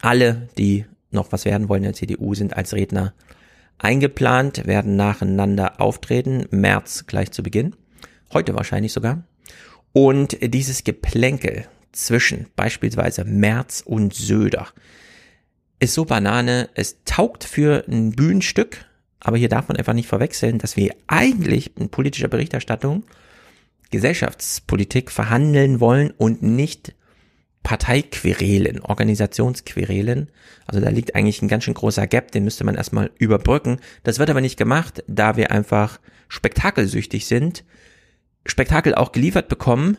Alle, 0.00 0.48
die 0.58 0.84
noch 1.10 1.32
was 1.32 1.44
werden 1.44 1.68
wollen 1.68 1.82
in 1.82 1.90
der 1.90 1.94
CDU, 1.94 2.34
sind 2.34 2.56
als 2.56 2.74
Redner 2.74 3.14
eingeplant, 3.78 4.66
werden 4.66 4.96
nacheinander 4.96 5.80
auftreten. 5.80 6.46
März 6.50 7.06
gleich 7.06 7.30
zu 7.32 7.42
Beginn. 7.42 7.74
Heute 8.32 8.54
wahrscheinlich 8.54 8.92
sogar. 8.92 9.24
Und 9.92 10.36
dieses 10.40 10.84
Geplänkel 10.84 11.66
zwischen 11.92 12.46
beispielsweise 12.54 13.24
Merz 13.24 13.82
und 13.84 14.14
Söder 14.14 14.68
ist 15.80 15.94
so 15.94 16.04
Banane, 16.04 16.68
es 16.74 16.98
taugt 17.04 17.42
für 17.42 17.84
ein 17.88 18.12
Bühnenstück, 18.12 18.84
aber 19.18 19.38
hier 19.38 19.48
darf 19.48 19.68
man 19.68 19.76
einfach 19.76 19.94
nicht 19.94 20.08
verwechseln, 20.08 20.58
dass 20.58 20.76
wir 20.76 20.94
eigentlich 21.06 21.76
in 21.76 21.88
politischer 21.88 22.28
Berichterstattung 22.28 23.04
Gesellschaftspolitik 23.90 25.10
verhandeln 25.10 25.80
wollen 25.80 26.10
und 26.10 26.42
nicht 26.42 26.94
Parteiquerelen, 27.62 28.80
Organisationsquerelen. 28.80 30.30
Also 30.66 30.80
da 30.80 30.88
liegt 30.88 31.14
eigentlich 31.14 31.42
ein 31.42 31.48
ganz 31.48 31.64
schön 31.64 31.74
großer 31.74 32.06
Gap, 32.06 32.32
den 32.32 32.44
müsste 32.44 32.64
man 32.64 32.74
erstmal 32.74 33.10
überbrücken. 33.18 33.80
Das 34.02 34.18
wird 34.18 34.30
aber 34.30 34.40
nicht 34.40 34.56
gemacht, 34.56 35.04
da 35.06 35.36
wir 35.36 35.50
einfach 35.50 36.00
spektakelsüchtig 36.28 37.26
sind, 37.26 37.64
Spektakel 38.46 38.94
auch 38.94 39.12
geliefert 39.12 39.48
bekommen. 39.48 39.98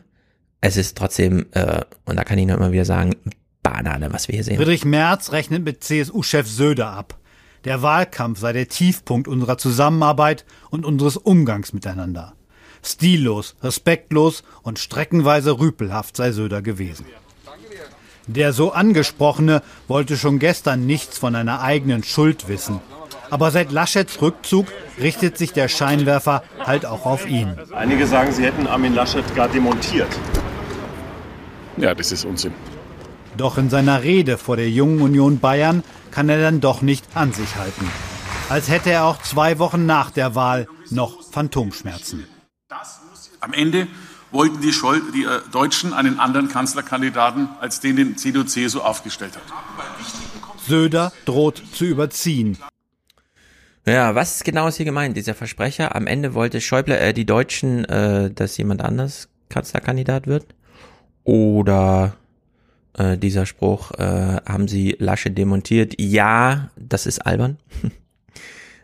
Es 0.59 0.75
ist 0.75 0.97
trotzdem, 0.97 1.47
äh, 1.51 1.81
und 2.05 2.15
da 2.15 2.23
kann 2.23 2.39
ich 2.39 2.47
nur 2.47 2.57
immer 2.57 2.71
wieder 2.71 2.85
sagen, 2.85 3.15
Banane, 3.61 4.11
was 4.11 4.27
wir 4.27 4.35
hier 4.35 4.43
sehen. 4.43 4.57
Friedrich 4.57 4.85
Merz 4.85 5.31
rechnet 5.31 5.63
mit 5.63 5.83
CSU-Chef 5.83 6.47
Söder 6.47 6.89
ab. 6.89 7.19
Der 7.63 7.83
Wahlkampf 7.83 8.39
sei 8.39 8.53
der 8.53 8.67
Tiefpunkt 8.67 9.27
unserer 9.27 9.59
Zusammenarbeit 9.59 10.45
und 10.71 10.83
unseres 10.83 11.15
Umgangs 11.15 11.73
miteinander. 11.73 12.33
Stillos, 12.83 13.55
respektlos 13.61 14.43
und 14.63 14.79
streckenweise 14.79 15.59
rüpelhaft 15.59 16.17
sei 16.17 16.31
Söder 16.31 16.61
gewesen. 16.61 17.05
Der 18.27 18.53
so 18.53 18.71
angesprochene 18.71 19.61
wollte 19.87 20.15
schon 20.15 20.39
gestern 20.39 20.85
nichts 20.85 21.17
von 21.17 21.35
einer 21.35 21.61
eigenen 21.61 22.03
Schuld 22.03 22.47
wissen. 22.47 22.79
Aber 23.29 23.49
seit 23.51 23.71
Laschets 23.71 24.21
Rückzug 24.21 24.67
richtet 24.99 25.37
sich 25.37 25.53
der 25.53 25.67
Scheinwerfer 25.69 26.43
halt 26.59 26.85
auch 26.85 27.05
auf 27.05 27.27
ihn. 27.27 27.55
Einige 27.73 28.05
sagen, 28.05 28.31
sie 28.31 28.43
hätten 28.43 28.67
Armin 28.67 28.93
Laschet 28.93 29.23
gar 29.35 29.47
demontiert. 29.47 30.09
Ja, 31.77 31.95
das 31.95 32.11
ist 32.11 32.25
Unsinn. 32.25 32.53
Doch 33.37 33.57
in 33.57 33.69
seiner 33.69 34.03
Rede 34.03 34.37
vor 34.37 34.57
der 34.57 34.69
Jungen 34.69 35.01
Union 35.01 35.39
Bayern 35.39 35.83
kann 36.11 36.29
er 36.29 36.41
dann 36.41 36.59
doch 36.59 36.81
nicht 36.81 37.05
an 37.15 37.31
sich 37.31 37.55
halten. 37.55 37.89
Als 38.49 38.69
hätte 38.69 38.91
er 38.91 39.05
auch 39.05 39.21
zwei 39.21 39.59
Wochen 39.59 39.85
nach 39.85 40.11
der 40.11 40.35
Wahl 40.35 40.67
noch 40.89 41.23
Phantomschmerzen. 41.23 42.27
Am 43.41 43.53
Ende 43.53 43.87
wollten 44.31 44.61
die, 44.61 44.71
Schol 44.71 45.01
die 45.13 45.23
äh, 45.23 45.41
Deutschen 45.51 45.93
einen 45.93 46.19
anderen 46.19 46.47
Kanzlerkandidaten 46.47 47.49
als 47.59 47.79
den, 47.79 47.95
den 47.95 48.17
CDU-CSU 48.17 48.79
aufgestellt 48.79 49.35
hat. 49.35 49.43
Söder 50.67 51.11
droht 51.25 51.61
zu 51.73 51.85
überziehen. 51.85 52.57
Ja, 53.85 54.13
was 54.13 54.43
genau 54.43 54.67
ist 54.67 54.77
hier 54.77 54.85
gemeint, 54.85 55.17
dieser 55.17 55.33
Versprecher? 55.33 55.95
Am 55.95 56.05
Ende 56.07 56.33
wollte 56.33 56.61
Schäuble, 56.61 56.97
äh, 56.97 57.13
die 57.13 57.25
Deutschen, 57.25 57.83
äh, 57.85 58.29
dass 58.31 58.57
jemand 58.57 58.81
anders 58.81 59.27
Kanzlerkandidat 59.49 60.27
wird? 60.27 60.45
Oder 61.23 62.15
äh, 62.93 63.17
dieser 63.17 63.45
Spruch, 63.45 63.91
äh, 63.91 64.37
haben 64.47 64.67
sie 64.67 64.95
Lasche 64.99 65.31
demontiert? 65.31 65.95
Ja, 65.99 66.69
das 66.77 67.05
ist 67.05 67.25
albern. 67.25 67.57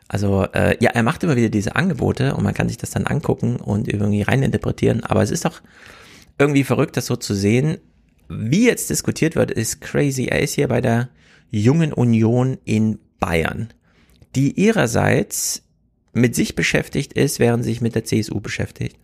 Also 0.07 0.45
äh, 0.53 0.77
ja, 0.79 0.91
er 0.91 1.03
macht 1.03 1.23
immer 1.23 1.35
wieder 1.35 1.49
diese 1.49 1.75
Angebote 1.75 2.35
und 2.35 2.43
man 2.43 2.53
kann 2.53 2.69
sich 2.69 2.77
das 2.77 2.91
dann 2.91 3.07
angucken 3.07 3.57
und 3.57 3.87
irgendwie 3.91 4.21
reininterpretieren. 4.21 5.03
Aber 5.03 5.21
es 5.21 5.31
ist 5.31 5.45
doch 5.45 5.61
irgendwie 6.39 6.63
verrückt, 6.63 6.97
das 6.97 7.07
so 7.07 7.15
zu 7.15 7.33
sehen. 7.33 7.77
Wie 8.29 8.65
jetzt 8.65 8.89
diskutiert 8.89 9.35
wird, 9.35 9.51
ist 9.51 9.81
crazy. 9.81 10.25
Er 10.25 10.41
ist 10.41 10.53
hier 10.53 10.67
bei 10.67 10.81
der 10.81 11.09
Jungen 11.49 11.93
Union 11.93 12.57
in 12.65 12.99
Bayern, 13.19 13.69
die 14.35 14.51
ihrerseits 14.51 15.63
mit 16.13 16.35
sich 16.35 16.55
beschäftigt 16.55 17.13
ist, 17.13 17.39
während 17.39 17.63
sie 17.63 17.71
sich 17.71 17.81
mit 17.81 17.95
der 17.95 18.03
CSU 18.03 18.39
beschäftigt. 18.39 18.97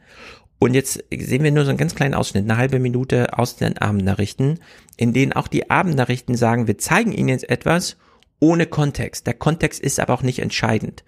Und 0.59 0.73
jetzt 0.73 1.03
sehen 1.11 1.43
wir 1.43 1.51
nur 1.51 1.65
so 1.65 1.69
einen 1.69 1.77
ganz 1.77 1.95
kleinen 1.95 2.13
Ausschnitt, 2.13 2.45
eine 2.45 2.57
halbe 2.57 2.79
Minute 2.79 3.37
aus 3.37 3.57
den 3.57 3.77
Abendnachrichten, 3.77 4.59
in 4.95 5.11
denen 5.11 5.33
auch 5.33 5.47
die 5.49 5.69
Abendnachrichten 5.69 6.35
sagen, 6.35 6.67
wir 6.67 6.77
zeigen 6.77 7.11
Ihnen 7.11 7.29
jetzt 7.29 7.49
etwas 7.49 7.97
ohne 8.43 8.65
Kontext. 8.65 9.25
Der 9.25 9.35
Kontext 9.35 9.79
ist 9.79 10.01
aber 10.01 10.13
auch 10.13 10.21
nicht 10.21 10.39
entscheidend. 10.39 11.05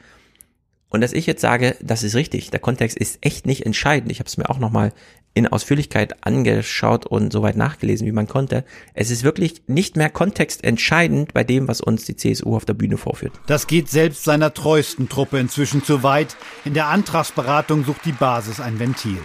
Und 0.87 1.01
dass 1.01 1.11
ich 1.11 1.25
jetzt 1.25 1.41
sage, 1.41 1.75
das 1.81 2.01
ist 2.03 2.15
richtig, 2.15 2.49
der 2.49 2.61
Kontext 2.61 2.97
ist 2.97 3.17
echt 3.19 3.45
nicht 3.45 3.65
entscheidend. 3.65 4.09
Ich 4.09 4.19
habe 4.19 4.29
es 4.29 4.37
mir 4.37 4.49
auch 4.49 4.57
nochmal 4.57 4.93
in 5.33 5.45
Ausführlichkeit 5.45 6.25
angeschaut 6.25 7.05
und 7.05 7.33
soweit 7.33 7.57
nachgelesen, 7.57 8.07
wie 8.07 8.13
man 8.13 8.29
konnte. 8.29 8.63
Es 8.93 9.11
ist 9.11 9.25
wirklich 9.25 9.63
nicht 9.67 9.97
mehr 9.97 10.09
kontextentscheidend 10.09 11.33
bei 11.33 11.43
dem, 11.43 11.67
was 11.67 11.81
uns 11.81 12.05
die 12.05 12.15
CSU 12.15 12.55
auf 12.55 12.63
der 12.63 12.73
Bühne 12.73 12.95
vorführt. 12.95 13.33
Das 13.47 13.67
geht 13.67 13.89
selbst 13.89 14.23
seiner 14.23 14.53
treuesten 14.53 15.09
Truppe 15.09 15.37
inzwischen 15.37 15.83
zu 15.83 16.03
weit. 16.03 16.37
In 16.63 16.73
der 16.73 16.87
Antragsberatung 16.87 17.83
sucht 17.83 18.05
die 18.05 18.13
Basis 18.13 18.61
ein 18.61 18.79
Ventil. 18.79 19.19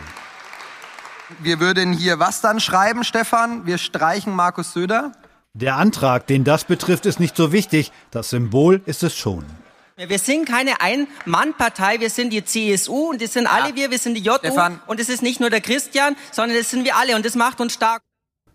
Wir 1.38 1.60
würden 1.60 1.92
hier 1.92 2.18
was 2.18 2.40
dann 2.40 2.58
schreiben, 2.58 3.04
Stefan? 3.04 3.66
Wir 3.66 3.78
streichen 3.78 4.34
Markus 4.34 4.72
Söder? 4.72 5.12
Der 5.54 5.76
Antrag, 5.76 6.28
den 6.28 6.44
das 6.44 6.64
betrifft, 6.64 7.06
ist 7.06 7.18
nicht 7.18 7.36
so 7.36 7.50
wichtig. 7.50 7.90
Das 8.12 8.30
Symbol 8.30 8.82
ist 8.86 9.02
es 9.02 9.16
schon. 9.16 9.44
Wir 9.96 10.18
sind 10.18 10.48
keine 10.48 10.80
Ein-Mann-Partei, 10.80 12.00
wir 12.00 12.08
sind 12.08 12.32
die 12.32 12.44
CSU 12.44 13.10
und 13.10 13.20
das 13.20 13.34
sind 13.34 13.46
alle 13.46 13.74
wir, 13.74 13.90
wir 13.90 13.98
sind 13.98 14.14
die 14.14 14.22
JU 14.22 14.38
Stefan. 14.38 14.80
und 14.86 14.98
es 14.98 15.10
ist 15.10 15.22
nicht 15.22 15.40
nur 15.40 15.50
der 15.50 15.60
Christian, 15.60 16.16
sondern 16.32 16.56
das 16.56 16.70
sind 16.70 16.84
wir 16.84 16.96
alle 16.96 17.16
und 17.16 17.26
das 17.26 17.34
macht 17.34 17.60
uns 17.60 17.74
stark. 17.74 18.00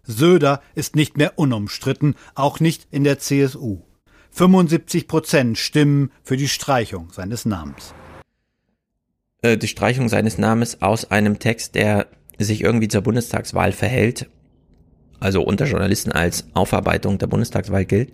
Söder 0.03 0.61
ist 0.73 0.95
nicht 0.95 1.17
mehr 1.17 1.37
unumstritten, 1.37 2.15
auch 2.33 2.59
nicht 2.59 2.87
in 2.89 3.03
der 3.03 3.19
CSU. 3.19 3.81
75 4.31 5.07
Prozent 5.07 5.57
stimmen 5.57 6.11
für 6.23 6.37
die 6.37 6.47
Streichung 6.47 7.11
seines 7.11 7.45
Namens. 7.45 7.93
Äh, 9.41 9.57
die 9.57 9.67
Streichung 9.67 10.09
seines 10.09 10.37
Namens 10.37 10.81
aus 10.81 11.11
einem 11.11 11.37
Text, 11.39 11.75
der 11.75 12.07
sich 12.39 12.61
irgendwie 12.61 12.87
zur 12.87 13.01
Bundestagswahl 13.01 13.71
verhält, 13.71 14.29
also 15.25 15.41
unter 15.41 15.65
Journalisten 15.65 16.11
als 16.11 16.45
Aufarbeitung 16.53 17.17
der 17.17 17.25
Bundestagswahl 17.25 17.83
gilt. 17.83 18.13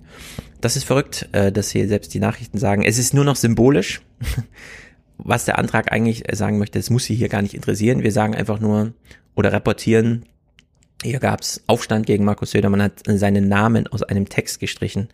Das 0.62 0.78
ist 0.78 0.86
verrückt, 0.86 1.28
äh, 1.34 1.52
dass 1.52 1.70
hier 1.70 1.88
selbst 1.88 2.14
die 2.14 2.20
Nachrichten 2.20 2.58
sagen, 2.58 2.84
es 2.84 2.98
ist 2.98 3.14
nur 3.14 3.26
noch 3.26 3.36
symbolisch. 3.36 4.02
Was 5.18 5.46
der 5.46 5.60
Antrag 5.60 5.92
eigentlich 5.92 6.24
sagen 6.32 6.58
möchte, 6.58 6.80
es 6.80 6.90
muss 6.90 7.04
sie 7.04 7.14
hier 7.14 7.30
gar 7.30 7.42
nicht 7.42 7.54
interessieren. 7.54 8.02
Wir 8.02 8.14
sagen 8.14 8.34
einfach 8.34 8.60
nur 8.60 8.94
oder 9.36 9.52
reportieren, 9.52 10.26
hier 11.04 11.20
gab 11.20 11.42
es 11.42 11.62
Aufstand 11.68 12.06
gegen 12.06 12.24
Markus 12.24 12.52
Söder, 12.52 12.70
man 12.70 12.82
hat 12.82 13.04
seinen 13.06 13.48
Namen 13.48 13.88
aus 13.88 14.04
einem 14.04 14.30
Text 14.30 14.60
gestrichen. 14.60 15.10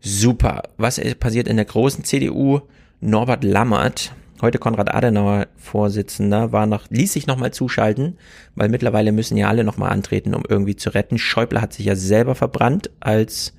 Super. 0.00 0.64
Was 0.78 1.00
passiert 1.20 1.46
in 1.46 1.56
der 1.56 1.64
großen 1.64 2.04
CDU? 2.04 2.60
Norbert 3.00 3.44
Lammert, 3.44 4.12
heute 4.42 4.58
Konrad 4.58 4.94
Adenauer 4.94 5.46
Vorsitzender, 5.56 6.52
war 6.52 6.66
noch, 6.66 6.88
ließ 6.90 7.12
sich 7.12 7.26
nochmal 7.26 7.52
zuschalten, 7.52 8.18
weil 8.54 8.68
mittlerweile 8.68 9.12
müssen 9.12 9.36
ja 9.36 9.48
alle 9.48 9.64
nochmal 9.64 9.90
antreten, 9.90 10.34
um 10.34 10.42
irgendwie 10.48 10.76
zu 10.76 10.90
retten. 10.90 11.18
Schäuble 11.18 11.60
hat 11.60 11.72
sich 11.72 11.86
ja 11.86 11.96
selber 11.96 12.34
verbrannt 12.34 12.90
als 13.00 13.54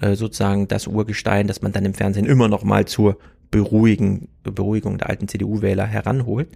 äh, 0.00 0.14
sozusagen 0.14 0.68
das 0.68 0.86
Urgestein, 0.86 1.46
das 1.46 1.62
man 1.62 1.72
dann 1.72 1.84
im 1.84 1.94
Fernsehen 1.94 2.26
immer 2.26 2.48
nochmal 2.48 2.86
zur 2.86 3.18
Beruhigen, 3.50 4.28
Beruhigung 4.42 4.98
der 4.98 5.10
alten 5.10 5.28
CDU-Wähler 5.28 5.86
heranholt. 5.86 6.48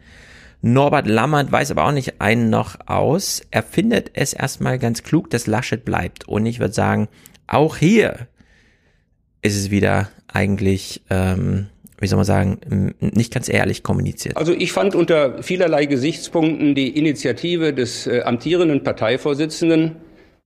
Norbert 0.61 1.09
Lammert 1.09 1.51
weiß 1.51 1.73
aber 1.73 1.87
auch 1.87 1.93
nicht 1.93 2.21
einen 2.21 2.49
noch 2.49 2.77
aus. 2.87 3.43
Er 3.51 3.65
findet 3.65 4.13
es 4.15 4.33
erstmal 4.33 4.79
ganz 4.79 5.03
klug, 5.03 5.29
dass 5.31 5.49
Laschet 5.49 5.85
bleibt. 5.85 6.29
Und 6.29 6.47
ich 6.47 6.61
würde 6.61 6.73
sagen, 6.73 7.09
auch 7.49 7.77
hier 7.77 8.29
ist 9.43 9.57
es 9.57 9.71
wieder 9.71 10.09
eigentlich, 10.29 11.03
ähm, 11.11 11.67
wie 12.03 12.09
soll 12.09 12.17
man 12.17 12.27
sagen, 12.27 12.95
nicht 13.01 13.33
ganz 13.33 13.49
ehrlich 13.49 13.85
kommuniziert. 13.85 14.37
Also 14.37 14.53
ich 14.53 14.73
fand 14.73 14.97
unter 14.97 15.43
vielerlei 15.43 15.87
Gesichtspunkten 15.87 16.75
die 16.75 16.99
Initiative 16.99 17.73
des 17.73 18.09
äh, 18.09 18.23
amtierenden 18.23 18.83
Parteivorsitzenden 18.83 19.97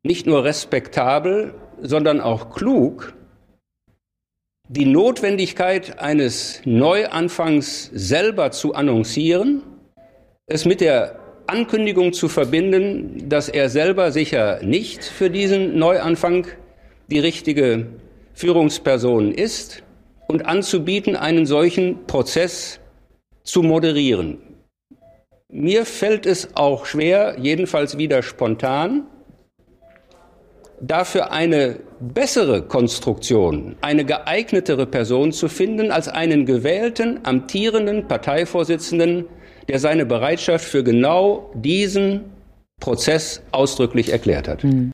nicht 0.02 0.26
nur 0.26 0.44
respektabel, 0.44 1.54
sondern 1.80 2.20
auch 2.20 2.54
klug, 2.54 3.14
die 4.68 4.84
Notwendigkeit 4.84 5.98
eines 5.98 6.60
Neuanfangs 6.64 7.90
selber 7.94 8.50
zu 8.50 8.74
annoncieren, 8.74 9.62
es 10.46 10.66
mit 10.66 10.82
der 10.82 11.18
Ankündigung 11.46 12.12
zu 12.12 12.28
verbinden, 12.28 13.28
dass 13.28 13.48
er 13.48 13.70
selber 13.70 14.12
sicher 14.12 14.60
nicht 14.62 15.04
für 15.04 15.30
diesen 15.30 15.78
Neuanfang 15.78 16.46
die 17.08 17.20
richtige 17.20 17.86
Führungsperson 18.34 19.32
ist 19.32 19.84
und 20.28 20.46
anzubieten, 20.46 21.16
einen 21.16 21.46
solchen 21.46 22.06
Prozess 22.06 22.80
zu 23.42 23.62
moderieren. 23.62 24.38
Mir 25.48 25.86
fällt 25.86 26.26
es 26.26 26.56
auch 26.56 26.86
schwer, 26.86 27.36
jedenfalls 27.38 27.98
wieder 27.98 28.22
spontan, 28.22 29.06
dafür 30.80 31.32
eine 31.32 31.80
bessere 32.00 32.62
Konstruktion, 32.62 33.76
eine 33.80 34.04
geeignetere 34.04 34.86
Person 34.86 35.32
zu 35.32 35.48
finden 35.48 35.90
als 35.90 36.08
einen 36.08 36.44
gewählten, 36.46 37.20
amtierenden 37.22 38.08
Parteivorsitzenden, 38.08 39.26
der 39.68 39.78
seine 39.78 40.04
Bereitschaft 40.04 40.64
für 40.64 40.84
genau 40.84 41.50
diesen 41.54 42.24
Prozess 42.80 43.42
ausdrücklich 43.52 44.10
erklärt 44.10 44.48
hat. 44.48 44.64
Mhm. 44.64 44.92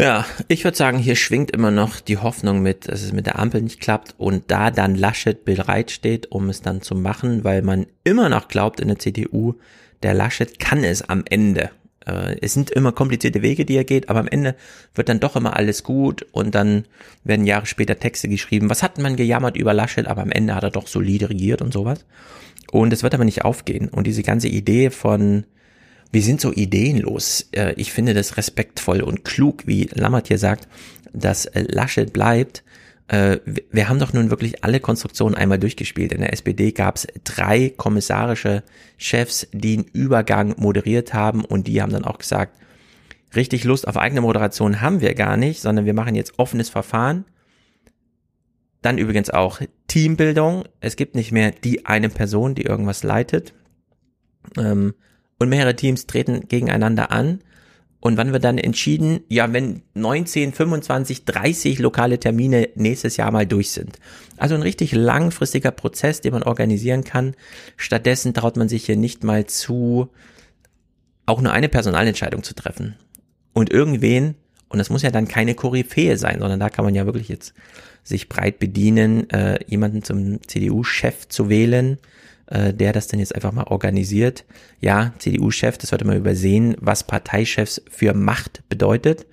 Ja, 0.00 0.24
ich 0.48 0.64
würde 0.64 0.78
sagen, 0.78 0.96
hier 0.96 1.14
schwingt 1.14 1.50
immer 1.50 1.70
noch 1.70 2.00
die 2.00 2.16
Hoffnung 2.16 2.62
mit, 2.62 2.88
dass 2.88 3.02
es 3.02 3.12
mit 3.12 3.26
der 3.26 3.38
Ampel 3.38 3.60
nicht 3.60 3.80
klappt 3.80 4.14
und 4.16 4.44
da 4.50 4.70
dann 4.70 4.94
Laschet 4.94 5.44
bereitsteht, 5.44 6.32
um 6.32 6.48
es 6.48 6.62
dann 6.62 6.80
zu 6.80 6.94
machen, 6.94 7.44
weil 7.44 7.60
man 7.60 7.86
immer 8.02 8.30
noch 8.30 8.48
glaubt 8.48 8.80
in 8.80 8.88
der 8.88 8.98
CDU, 8.98 9.56
der 10.02 10.14
Laschet 10.14 10.58
kann 10.58 10.84
es 10.84 11.02
am 11.02 11.24
Ende. 11.28 11.68
Äh, 12.06 12.36
es 12.40 12.54
sind 12.54 12.70
immer 12.70 12.92
komplizierte 12.92 13.42
Wege, 13.42 13.66
die 13.66 13.76
er 13.76 13.84
geht, 13.84 14.08
aber 14.08 14.20
am 14.20 14.28
Ende 14.28 14.56
wird 14.94 15.10
dann 15.10 15.20
doch 15.20 15.36
immer 15.36 15.54
alles 15.54 15.82
gut 15.82 16.24
und 16.32 16.54
dann 16.54 16.86
werden 17.22 17.44
Jahre 17.44 17.66
später 17.66 17.98
Texte 17.98 18.28
geschrieben. 18.28 18.70
Was 18.70 18.82
hat 18.82 18.96
man 18.96 19.16
gejammert 19.16 19.58
über 19.58 19.74
Laschet, 19.74 20.06
aber 20.06 20.22
am 20.22 20.32
Ende 20.32 20.54
hat 20.54 20.64
er 20.64 20.70
doch 20.70 20.86
solide 20.86 21.28
regiert 21.28 21.60
und 21.60 21.74
sowas. 21.74 22.06
Und 22.72 22.94
es 22.94 23.02
wird 23.02 23.12
aber 23.12 23.26
nicht 23.26 23.44
aufgehen. 23.44 23.90
Und 23.90 24.06
diese 24.06 24.22
ganze 24.22 24.48
Idee 24.48 24.88
von, 24.88 25.44
wir 26.12 26.22
sind 26.22 26.40
so 26.40 26.52
ideenlos. 26.52 27.48
Äh, 27.52 27.74
ich 27.76 27.92
finde 27.92 28.14
das 28.14 28.36
respektvoll 28.36 29.00
und 29.02 29.24
klug, 29.24 29.66
wie 29.66 29.88
Lammert 29.92 30.28
hier 30.28 30.38
sagt, 30.38 30.68
dass 31.12 31.46
äh, 31.46 31.64
Laschet 31.68 32.12
bleibt. 32.12 32.64
Äh, 33.08 33.38
wir 33.70 33.88
haben 33.88 33.98
doch 33.98 34.12
nun 34.12 34.30
wirklich 34.30 34.64
alle 34.64 34.80
Konstruktionen 34.80 35.34
einmal 35.34 35.58
durchgespielt. 35.58 36.12
In 36.12 36.20
der 36.20 36.32
SPD 36.32 36.72
gab 36.72 36.96
es 36.96 37.06
drei 37.24 37.72
kommissarische 37.76 38.62
Chefs, 38.98 39.48
die 39.52 39.78
einen 39.78 39.86
Übergang 39.92 40.54
moderiert 40.58 41.14
haben 41.14 41.44
und 41.44 41.66
die 41.66 41.82
haben 41.82 41.92
dann 41.92 42.04
auch 42.04 42.18
gesagt, 42.18 42.56
richtig 43.34 43.64
Lust 43.64 43.86
auf 43.86 43.96
eigene 43.96 44.20
Moderation 44.20 44.80
haben 44.80 45.00
wir 45.00 45.14
gar 45.14 45.36
nicht, 45.36 45.60
sondern 45.60 45.86
wir 45.86 45.94
machen 45.94 46.14
jetzt 46.14 46.38
offenes 46.38 46.68
Verfahren. 46.68 47.24
Dann 48.82 48.98
übrigens 48.98 49.30
auch 49.30 49.60
Teambildung. 49.88 50.64
Es 50.80 50.96
gibt 50.96 51.14
nicht 51.14 51.32
mehr 51.32 51.50
die 51.50 51.86
eine 51.86 52.08
Person, 52.08 52.54
die 52.54 52.62
irgendwas 52.62 53.02
leitet. 53.02 53.52
Ähm, 54.56 54.94
und 55.40 55.48
mehrere 55.48 55.74
Teams 55.74 56.06
treten 56.06 56.46
gegeneinander 56.46 57.10
an. 57.10 57.40
Und 57.98 58.16
wann 58.16 58.32
wird 58.32 58.44
dann 58.44 58.56
entschieden? 58.56 59.20
Ja, 59.28 59.52
wenn 59.52 59.82
19, 59.94 60.52
25, 60.52 61.24
30 61.24 61.78
lokale 61.80 62.20
Termine 62.20 62.68
nächstes 62.74 63.16
Jahr 63.16 63.30
mal 63.30 63.46
durch 63.46 63.70
sind. 63.70 63.98
Also 64.36 64.54
ein 64.54 64.62
richtig 64.62 64.92
langfristiger 64.92 65.70
Prozess, 65.70 66.20
den 66.20 66.32
man 66.32 66.42
organisieren 66.42 67.04
kann. 67.04 67.34
Stattdessen 67.76 68.32
traut 68.32 68.56
man 68.56 68.68
sich 68.68 68.86
hier 68.86 68.96
nicht 68.96 69.24
mal 69.24 69.46
zu, 69.46 70.08
auch 71.26 71.42
nur 71.42 71.52
eine 71.52 71.68
Personalentscheidung 71.68 72.42
zu 72.42 72.54
treffen. 72.54 72.96
Und 73.52 73.70
irgendwen, 73.70 74.34
und 74.68 74.78
das 74.78 74.88
muss 74.88 75.02
ja 75.02 75.10
dann 75.10 75.28
keine 75.28 75.54
Koryphäe 75.54 76.16
sein, 76.16 76.38
sondern 76.40 76.60
da 76.60 76.70
kann 76.70 76.84
man 76.84 76.94
ja 76.94 77.04
wirklich 77.04 77.28
jetzt 77.28 77.54
sich 78.02 78.28
breit 78.30 78.58
bedienen, 78.58 79.28
äh, 79.30 79.58
jemanden 79.66 80.02
zum 80.02 80.46
CDU-Chef 80.46 81.28
zu 81.28 81.50
wählen, 81.50 81.98
äh, 82.50 82.74
der 82.74 82.92
das 82.92 83.06
dann 83.06 83.20
jetzt 83.20 83.34
einfach 83.34 83.52
mal 83.52 83.64
organisiert. 83.64 84.44
Ja, 84.80 85.12
CDU-Chef, 85.18 85.78
das 85.78 85.90
sollte 85.90 86.04
man 86.04 86.16
übersehen, 86.16 86.76
was 86.80 87.04
Parteichefs 87.04 87.80
für 87.88 88.12
Macht 88.12 88.68
bedeutet. 88.68 89.26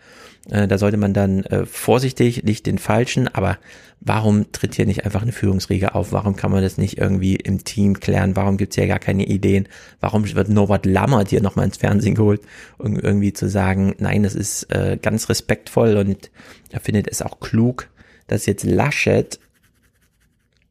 Äh, 0.51 0.67
da 0.67 0.77
sollte 0.77 0.97
man 0.97 1.13
dann 1.13 1.43
äh, 1.45 1.65
vorsichtig, 1.65 2.43
nicht 2.43 2.67
den 2.67 2.77
falschen, 2.77 3.27
aber 3.27 3.57
warum 3.99 4.51
tritt 4.51 4.75
hier 4.75 4.85
nicht 4.85 5.03
einfach 5.03 5.23
eine 5.23 5.31
Führungsriege 5.31 5.95
auf? 5.95 6.11
Warum 6.11 6.35
kann 6.35 6.51
man 6.51 6.61
das 6.61 6.77
nicht 6.77 6.99
irgendwie 6.99 7.35
im 7.35 7.63
Team 7.63 7.99
klären? 7.99 8.35
Warum 8.35 8.57
gibt's 8.57 8.75
hier 8.75 8.87
gar 8.87 8.99
keine 8.99 9.25
Ideen? 9.25 9.67
Warum 9.99 10.31
wird 10.31 10.49
Norbert 10.49 10.85
Lammert 10.85 11.29
hier 11.29 11.41
nochmal 11.41 11.65
ins 11.65 11.77
Fernsehen 11.77 12.13
geholt, 12.13 12.41
um 12.77 12.99
irgendwie 12.99 13.33
zu 13.33 13.49
sagen, 13.49 13.95
nein, 13.97 14.21
das 14.21 14.35
ist 14.35 14.67
ganz 15.01 15.27
respektvoll 15.29 15.97
und 15.97 16.29
er 16.69 16.79
findet 16.79 17.07
es 17.07 17.23
auch 17.23 17.39
klug, 17.39 17.89
dass 18.27 18.45
jetzt 18.45 18.63
Laschet 18.63 19.39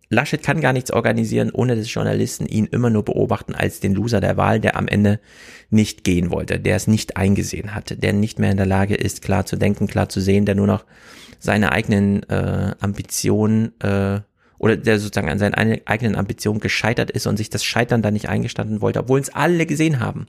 Laschet 0.08 0.42
kann 0.42 0.60
gar 0.60 0.72
nichts 0.72 0.92
organisieren, 0.92 1.50
ohne 1.50 1.74
dass 1.74 1.92
Journalisten 1.92 2.46
ihn 2.46 2.66
immer 2.66 2.90
nur 2.90 3.04
beobachten 3.04 3.54
als 3.54 3.80
den 3.80 3.94
Loser 3.94 4.20
der 4.20 4.36
Wahl, 4.36 4.60
der 4.60 4.76
am 4.76 4.86
Ende 4.86 5.18
nicht 5.70 6.04
gehen 6.04 6.30
wollte, 6.30 6.60
der 6.60 6.76
es 6.76 6.86
nicht 6.86 7.16
eingesehen 7.16 7.74
hatte, 7.74 7.96
der 7.96 8.12
nicht 8.12 8.38
mehr 8.38 8.52
in 8.52 8.56
der 8.56 8.66
Lage 8.66 8.94
ist, 8.94 9.22
klar 9.22 9.46
zu 9.46 9.56
denken, 9.56 9.88
klar 9.88 10.08
zu 10.08 10.20
sehen, 10.20 10.46
der 10.46 10.54
nur 10.54 10.68
noch 10.68 10.84
seine 11.40 11.72
eigenen 11.72 12.22
äh, 12.28 12.74
Ambitionen 12.78 13.72
äh, 13.80 14.20
oder 14.58 14.76
der 14.76 14.98
sozusagen 14.98 15.28
an 15.28 15.38
seinen 15.38 15.54
eigenen 15.86 16.14
Ambitionen 16.14 16.60
gescheitert 16.60 17.10
ist 17.10 17.26
und 17.26 17.36
sich 17.36 17.50
das 17.50 17.64
Scheitern 17.64 18.00
da 18.00 18.10
nicht 18.10 18.28
eingestanden 18.28 18.80
wollte, 18.80 19.00
obwohl 19.00 19.20
es 19.20 19.34
alle 19.34 19.66
gesehen 19.66 20.00
haben 20.00 20.26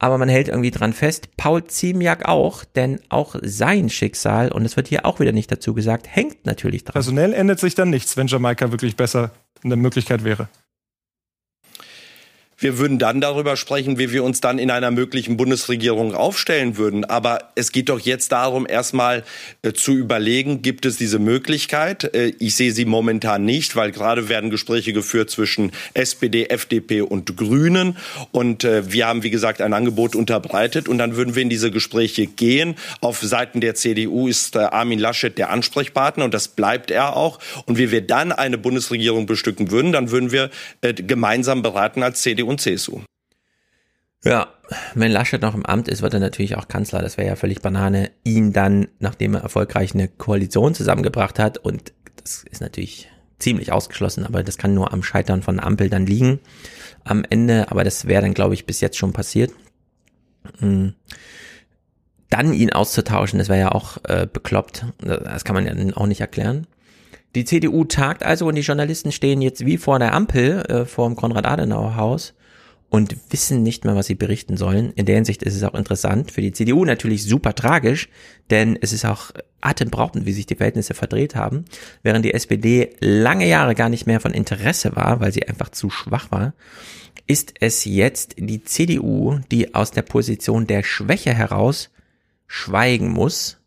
aber 0.00 0.18
man 0.18 0.28
hält 0.28 0.48
irgendwie 0.48 0.72
dran 0.72 0.92
fest. 0.92 1.36
Paul 1.36 1.64
Ziemiak 1.64 2.26
auch, 2.26 2.64
denn 2.64 3.00
auch 3.10 3.36
sein 3.42 3.88
Schicksal, 3.90 4.50
und 4.50 4.64
es 4.64 4.76
wird 4.76 4.88
hier 4.88 5.06
auch 5.06 5.20
wieder 5.20 5.32
nicht 5.32 5.52
dazu 5.52 5.74
gesagt, 5.74 6.08
hängt 6.08 6.46
natürlich 6.46 6.84
dran. 6.84 6.94
Personell 6.94 7.32
ändert 7.32 7.60
sich 7.60 7.76
dann 7.76 7.90
nichts, 7.90 8.16
wenn 8.16 8.26
Jamaika 8.26 8.72
wirklich 8.72 8.96
besser 8.96 9.30
eine 9.62 9.76
Möglichkeit 9.76 10.24
wäre. 10.24 10.48
Wir 12.60 12.76
würden 12.76 12.98
dann 12.98 13.22
darüber 13.22 13.56
sprechen, 13.56 13.98
wie 13.98 14.12
wir 14.12 14.22
uns 14.22 14.42
dann 14.42 14.58
in 14.58 14.70
einer 14.70 14.90
möglichen 14.90 15.38
Bundesregierung 15.38 16.14
aufstellen 16.14 16.76
würden. 16.76 17.06
Aber 17.06 17.38
es 17.54 17.72
geht 17.72 17.88
doch 17.88 17.98
jetzt 17.98 18.32
darum, 18.32 18.66
erstmal 18.68 19.24
äh, 19.62 19.72
zu 19.72 19.92
überlegen, 19.92 20.60
gibt 20.60 20.84
es 20.84 20.98
diese 20.98 21.18
Möglichkeit? 21.18 22.14
Äh, 22.14 22.34
ich 22.38 22.54
sehe 22.54 22.72
sie 22.72 22.84
momentan 22.84 23.46
nicht, 23.46 23.76
weil 23.76 23.92
gerade 23.92 24.28
werden 24.28 24.50
Gespräche 24.50 24.92
geführt 24.92 25.30
zwischen 25.30 25.72
SPD, 25.94 26.50
FDP 26.50 27.00
und 27.00 27.34
Grünen. 27.34 27.96
Und 28.30 28.64
äh, 28.64 28.92
wir 28.92 29.06
haben, 29.06 29.22
wie 29.22 29.30
gesagt, 29.30 29.62
ein 29.62 29.72
Angebot 29.72 30.14
unterbreitet. 30.14 30.86
Und 30.86 30.98
dann 30.98 31.16
würden 31.16 31.34
wir 31.34 31.42
in 31.42 31.48
diese 31.48 31.70
Gespräche 31.70 32.26
gehen. 32.26 32.74
Auf 33.00 33.20
Seiten 33.22 33.62
der 33.62 33.74
CDU 33.74 34.28
ist 34.28 34.54
Armin 34.58 34.98
Laschet 34.98 35.38
der 35.38 35.48
Ansprechpartner 35.48 36.26
und 36.26 36.34
das 36.34 36.48
bleibt 36.48 36.90
er 36.90 37.16
auch. 37.16 37.38
Und 37.64 37.78
wie 37.78 37.90
wir 37.90 38.02
dann 38.02 38.32
eine 38.32 38.58
Bundesregierung 38.58 39.24
bestücken 39.24 39.70
würden, 39.70 39.92
dann 39.92 40.10
würden 40.10 40.30
wir 40.30 40.50
gemeinsam 40.82 41.62
beraten 41.62 42.02
als 42.02 42.20
CDU 42.20 42.49
und 42.50 42.60
CSU. 42.60 43.00
Ja, 44.22 44.48
wenn 44.94 45.10
Laschet 45.10 45.40
noch 45.40 45.54
im 45.54 45.64
Amt 45.64 45.88
ist, 45.88 46.02
wird 46.02 46.12
er 46.12 46.20
natürlich 46.20 46.56
auch 46.56 46.68
Kanzler. 46.68 47.00
Das 47.00 47.16
wäre 47.16 47.28
ja 47.28 47.36
völlig 47.36 47.62
Banane, 47.62 48.10
ihn 48.22 48.52
dann, 48.52 48.88
nachdem 48.98 49.34
er 49.34 49.40
erfolgreich 49.40 49.94
eine 49.94 50.08
Koalition 50.08 50.74
zusammengebracht 50.74 51.38
hat, 51.38 51.56
und 51.56 51.94
das 52.16 52.44
ist 52.44 52.60
natürlich 52.60 53.08
ziemlich 53.38 53.72
ausgeschlossen, 53.72 54.26
aber 54.26 54.42
das 54.42 54.58
kann 54.58 54.74
nur 54.74 54.92
am 54.92 55.02
Scheitern 55.02 55.42
von 55.42 55.58
Ampel 55.58 55.88
dann 55.88 56.04
liegen 56.04 56.40
am 57.04 57.24
Ende, 57.28 57.70
aber 57.70 57.82
das 57.82 58.06
wäre 58.06 58.20
dann, 58.20 58.34
glaube 58.34 58.52
ich, 58.52 58.66
bis 58.66 58.82
jetzt 58.82 58.98
schon 58.98 59.14
passiert. 59.14 59.52
Hm. 60.58 60.94
Dann 62.28 62.52
ihn 62.52 62.72
auszutauschen, 62.72 63.38
das 63.38 63.48
wäre 63.48 63.60
ja 63.60 63.72
auch 63.72 63.96
äh, 64.04 64.26
bekloppt. 64.30 64.84
Das 64.98 65.44
kann 65.44 65.54
man 65.54 65.66
ja 65.66 65.96
auch 65.96 66.06
nicht 66.06 66.20
erklären. 66.20 66.66
Die 67.34 67.44
CDU 67.44 67.84
tagt 67.84 68.22
also 68.22 68.46
und 68.46 68.56
die 68.56 68.60
Journalisten 68.60 69.12
stehen 69.12 69.40
jetzt 69.40 69.64
wie 69.64 69.78
vor 69.78 69.98
der 69.98 70.12
Ampel 70.14 70.62
äh, 70.68 70.84
vor 70.84 71.08
dem 71.08 71.16
Konrad-Adenauer-Haus 71.16 72.34
und 72.90 73.16
wissen 73.30 73.62
nicht 73.62 73.84
mehr, 73.84 73.94
was 73.94 74.08
sie 74.08 74.16
berichten 74.16 74.56
sollen. 74.56 74.92
In 74.94 75.06
der 75.06 75.14
Hinsicht 75.14 75.44
ist 75.44 75.54
es 75.54 75.62
auch 75.62 75.74
interessant. 75.74 76.32
Für 76.32 76.42
die 76.42 76.52
CDU 76.52 76.84
natürlich 76.84 77.24
super 77.24 77.54
tragisch, 77.54 78.08
denn 78.50 78.76
es 78.80 78.92
ist 78.92 79.04
auch 79.04 79.30
atemberaubend, 79.60 80.26
wie 80.26 80.32
sich 80.32 80.46
die 80.46 80.56
Verhältnisse 80.56 80.94
verdreht 80.94 81.36
haben. 81.36 81.64
Während 82.02 82.24
die 82.24 82.34
SPD 82.34 82.90
lange 82.98 83.46
Jahre 83.46 83.76
gar 83.76 83.88
nicht 83.88 84.06
mehr 84.06 84.20
von 84.20 84.32
Interesse 84.32 84.96
war, 84.96 85.20
weil 85.20 85.32
sie 85.32 85.46
einfach 85.46 85.70
zu 85.70 85.88
schwach 85.88 86.32
war, 86.32 86.52
ist 87.28 87.54
es 87.60 87.84
jetzt 87.84 88.34
die 88.38 88.64
CDU, 88.64 89.38
die 89.52 89.74
aus 89.74 89.92
der 89.92 90.02
Position 90.02 90.66
der 90.66 90.82
Schwäche 90.82 91.32
heraus 91.32 91.90
schweigen 92.48 93.08
muss 93.08 93.59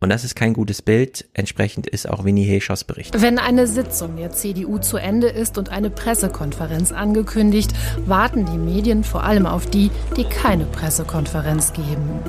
und 0.00 0.10
das 0.10 0.24
ist 0.24 0.34
kein 0.36 0.52
gutes 0.52 0.82
Bild. 0.82 1.26
Entsprechend 1.32 1.86
ist 1.86 2.08
auch 2.08 2.24
Winnie 2.24 2.44
Heschers 2.44 2.84
Bericht. 2.84 3.20
Wenn 3.20 3.38
eine 3.38 3.66
Sitzung 3.66 4.16
der 4.16 4.30
CDU 4.32 4.78
zu 4.78 4.98
Ende 4.98 5.28
ist 5.28 5.56
und 5.58 5.70
eine 5.70 5.90
Pressekonferenz 5.90 6.92
angekündigt, 6.92 7.72
warten 8.04 8.46
die 8.46 8.58
Medien 8.58 9.04
vor 9.04 9.24
allem 9.24 9.46
auf 9.46 9.66
die, 9.66 9.90
die 10.16 10.24
keine 10.24 10.64
Pressekonferenz 10.64 11.72
geben. 11.72 12.20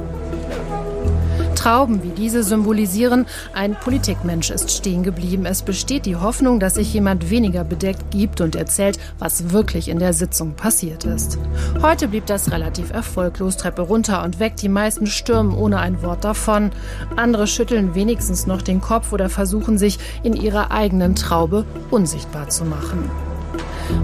Trauben 1.68 2.02
wie 2.02 2.12
diese 2.12 2.44
symbolisieren, 2.44 3.26
ein 3.54 3.76
Politikmensch 3.76 4.52
ist 4.52 4.72
stehen 4.72 5.04
geblieben. 5.04 5.46
Es 5.46 5.64
besteht 5.64 6.06
die 6.06 6.16
Hoffnung, 6.16 6.62
dass 6.62 6.76
sich 6.76 6.94
jemand 6.94 7.30
weniger 7.30 7.66
bedeckt 7.66 8.10
gibt 8.10 8.40
und 8.40 8.56
erzählt, 8.56 8.98
was 9.20 9.52
wirklich 9.52 9.90
in 9.90 10.00
der 10.00 10.14
Sitzung 10.14 10.54
passiert 10.54 11.04
ist. 11.04 11.38
Heute 11.82 12.08
blieb 12.08 12.26
das 12.26 12.54
relativ 12.54 12.92
erfolglos, 12.92 13.58
Treppe 13.58 13.82
runter 13.82 14.24
und 14.24 14.40
weg. 14.40 14.56
Die 14.56 14.70
meisten 14.70 15.08
stürmen 15.08 15.54
ohne 15.54 15.80
ein 15.80 16.02
Wort 16.04 16.24
davon. 16.24 16.72
Andere 17.18 17.48
schütteln 17.48 17.96
wenigstens 17.96 18.48
noch 18.48 18.62
den 18.62 18.80
Kopf 18.80 19.12
oder 19.12 19.28
versuchen 19.28 19.78
sich 19.78 20.00
in 20.24 20.38
ihrer 20.38 20.72
eigenen 20.72 21.16
Traube 21.16 21.66
unsichtbar 21.92 22.48
zu 22.48 22.64
machen. 22.64 23.10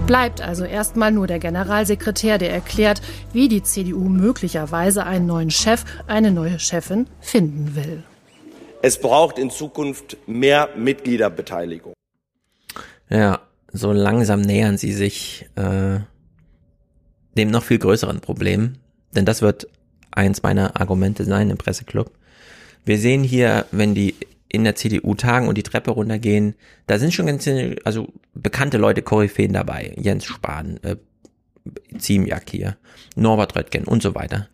Bleibt 0.06 0.40
also 0.40 0.64
erstmal 0.64 1.12
nur 1.12 1.26
der 1.26 1.38
Generalsekretär, 1.38 2.38
der 2.38 2.52
erklärt, 2.52 3.00
wie 3.32 3.48
die 3.48 3.62
CDU 3.62 4.08
möglicherweise 4.08 5.04
einen 5.04 5.26
neuen 5.26 5.50
Chef, 5.50 5.84
eine 6.06 6.30
neue 6.30 6.58
Chefin 6.58 7.06
finden 7.20 7.74
will. 7.74 8.02
Es 8.82 9.00
braucht 9.00 9.38
in 9.38 9.50
Zukunft 9.50 10.18
mehr 10.26 10.68
Mitgliederbeteiligung. 10.76 11.94
Ja, 13.08 13.40
so 13.72 13.92
langsam 13.92 14.42
nähern 14.42 14.76
sie 14.76 14.92
sich 14.92 15.46
äh, 15.56 16.00
dem 17.36 17.50
noch 17.50 17.62
viel 17.62 17.78
größeren 17.78 18.20
Problem, 18.20 18.76
denn 19.14 19.24
das 19.24 19.42
wird 19.42 19.68
eins 20.10 20.42
meiner 20.42 20.80
Argumente 20.80 21.24
sein 21.24 21.50
im 21.50 21.56
Presseclub. 21.56 22.10
Wir 22.84 22.98
sehen 22.98 23.24
hier, 23.24 23.64
wenn 23.70 23.94
die 23.94 24.14
in 24.54 24.64
der 24.64 24.76
CDU 24.76 25.14
tagen 25.14 25.48
und 25.48 25.58
die 25.58 25.62
Treppe 25.62 25.90
runtergehen, 25.90 26.54
da 26.86 26.98
sind 26.98 27.12
schon 27.12 27.26
ganz, 27.26 27.48
also 27.84 28.08
bekannte 28.34 28.78
Leute, 28.78 29.02
Koryphäen 29.02 29.52
dabei. 29.52 29.94
Jens 29.96 30.24
Spahn, 30.24 30.78
äh, 30.82 30.96
Ziemjak 31.98 32.50
hier, 32.50 32.76
Norbert 33.16 33.56
Röttgen 33.56 33.84
und 33.84 34.02
so 34.02 34.14
weiter. 34.14 34.48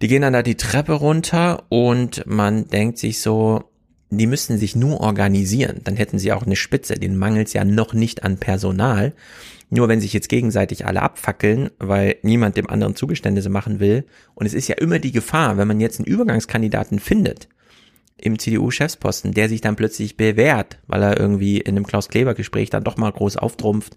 Die 0.00 0.08
gehen 0.08 0.22
dann 0.22 0.32
da 0.32 0.42
die 0.42 0.56
Treppe 0.56 0.92
runter 0.92 1.64
und 1.68 2.24
man 2.26 2.68
denkt 2.68 2.98
sich 2.98 3.20
so, 3.20 3.64
die 4.10 4.26
müssten 4.26 4.56
sich 4.56 4.74
nur 4.74 5.00
organisieren. 5.00 5.80
Dann 5.84 5.96
hätten 5.96 6.18
sie 6.18 6.32
auch 6.32 6.44
eine 6.46 6.56
Spitze. 6.56 6.94
Den 6.94 7.16
mangelt 7.16 7.52
ja 7.52 7.64
noch 7.64 7.92
nicht 7.92 8.22
an 8.22 8.38
Personal. 8.38 9.12
Nur 9.70 9.88
wenn 9.88 10.00
sich 10.00 10.14
jetzt 10.14 10.30
gegenseitig 10.30 10.86
alle 10.86 11.02
abfackeln, 11.02 11.70
weil 11.78 12.16
niemand 12.22 12.56
dem 12.56 12.70
anderen 12.70 12.96
Zugeständnisse 12.96 13.50
machen 13.50 13.80
will. 13.80 14.04
Und 14.34 14.46
es 14.46 14.54
ist 14.54 14.68
ja 14.68 14.76
immer 14.76 14.98
die 14.98 15.12
Gefahr, 15.12 15.58
wenn 15.58 15.68
man 15.68 15.80
jetzt 15.80 15.98
einen 15.98 16.06
Übergangskandidaten 16.06 17.00
findet, 17.00 17.48
im 18.20 18.38
CDU-Chefsposten, 18.38 19.32
der 19.32 19.48
sich 19.48 19.60
dann 19.60 19.76
plötzlich 19.76 20.16
bewährt, 20.16 20.78
weil 20.86 21.02
er 21.02 21.18
irgendwie 21.18 21.58
in 21.58 21.76
einem 21.76 21.86
Klaus-Kleber-Gespräch 21.86 22.70
dann 22.70 22.84
doch 22.84 22.96
mal 22.96 23.12
groß 23.12 23.36
auftrumpft 23.36 23.96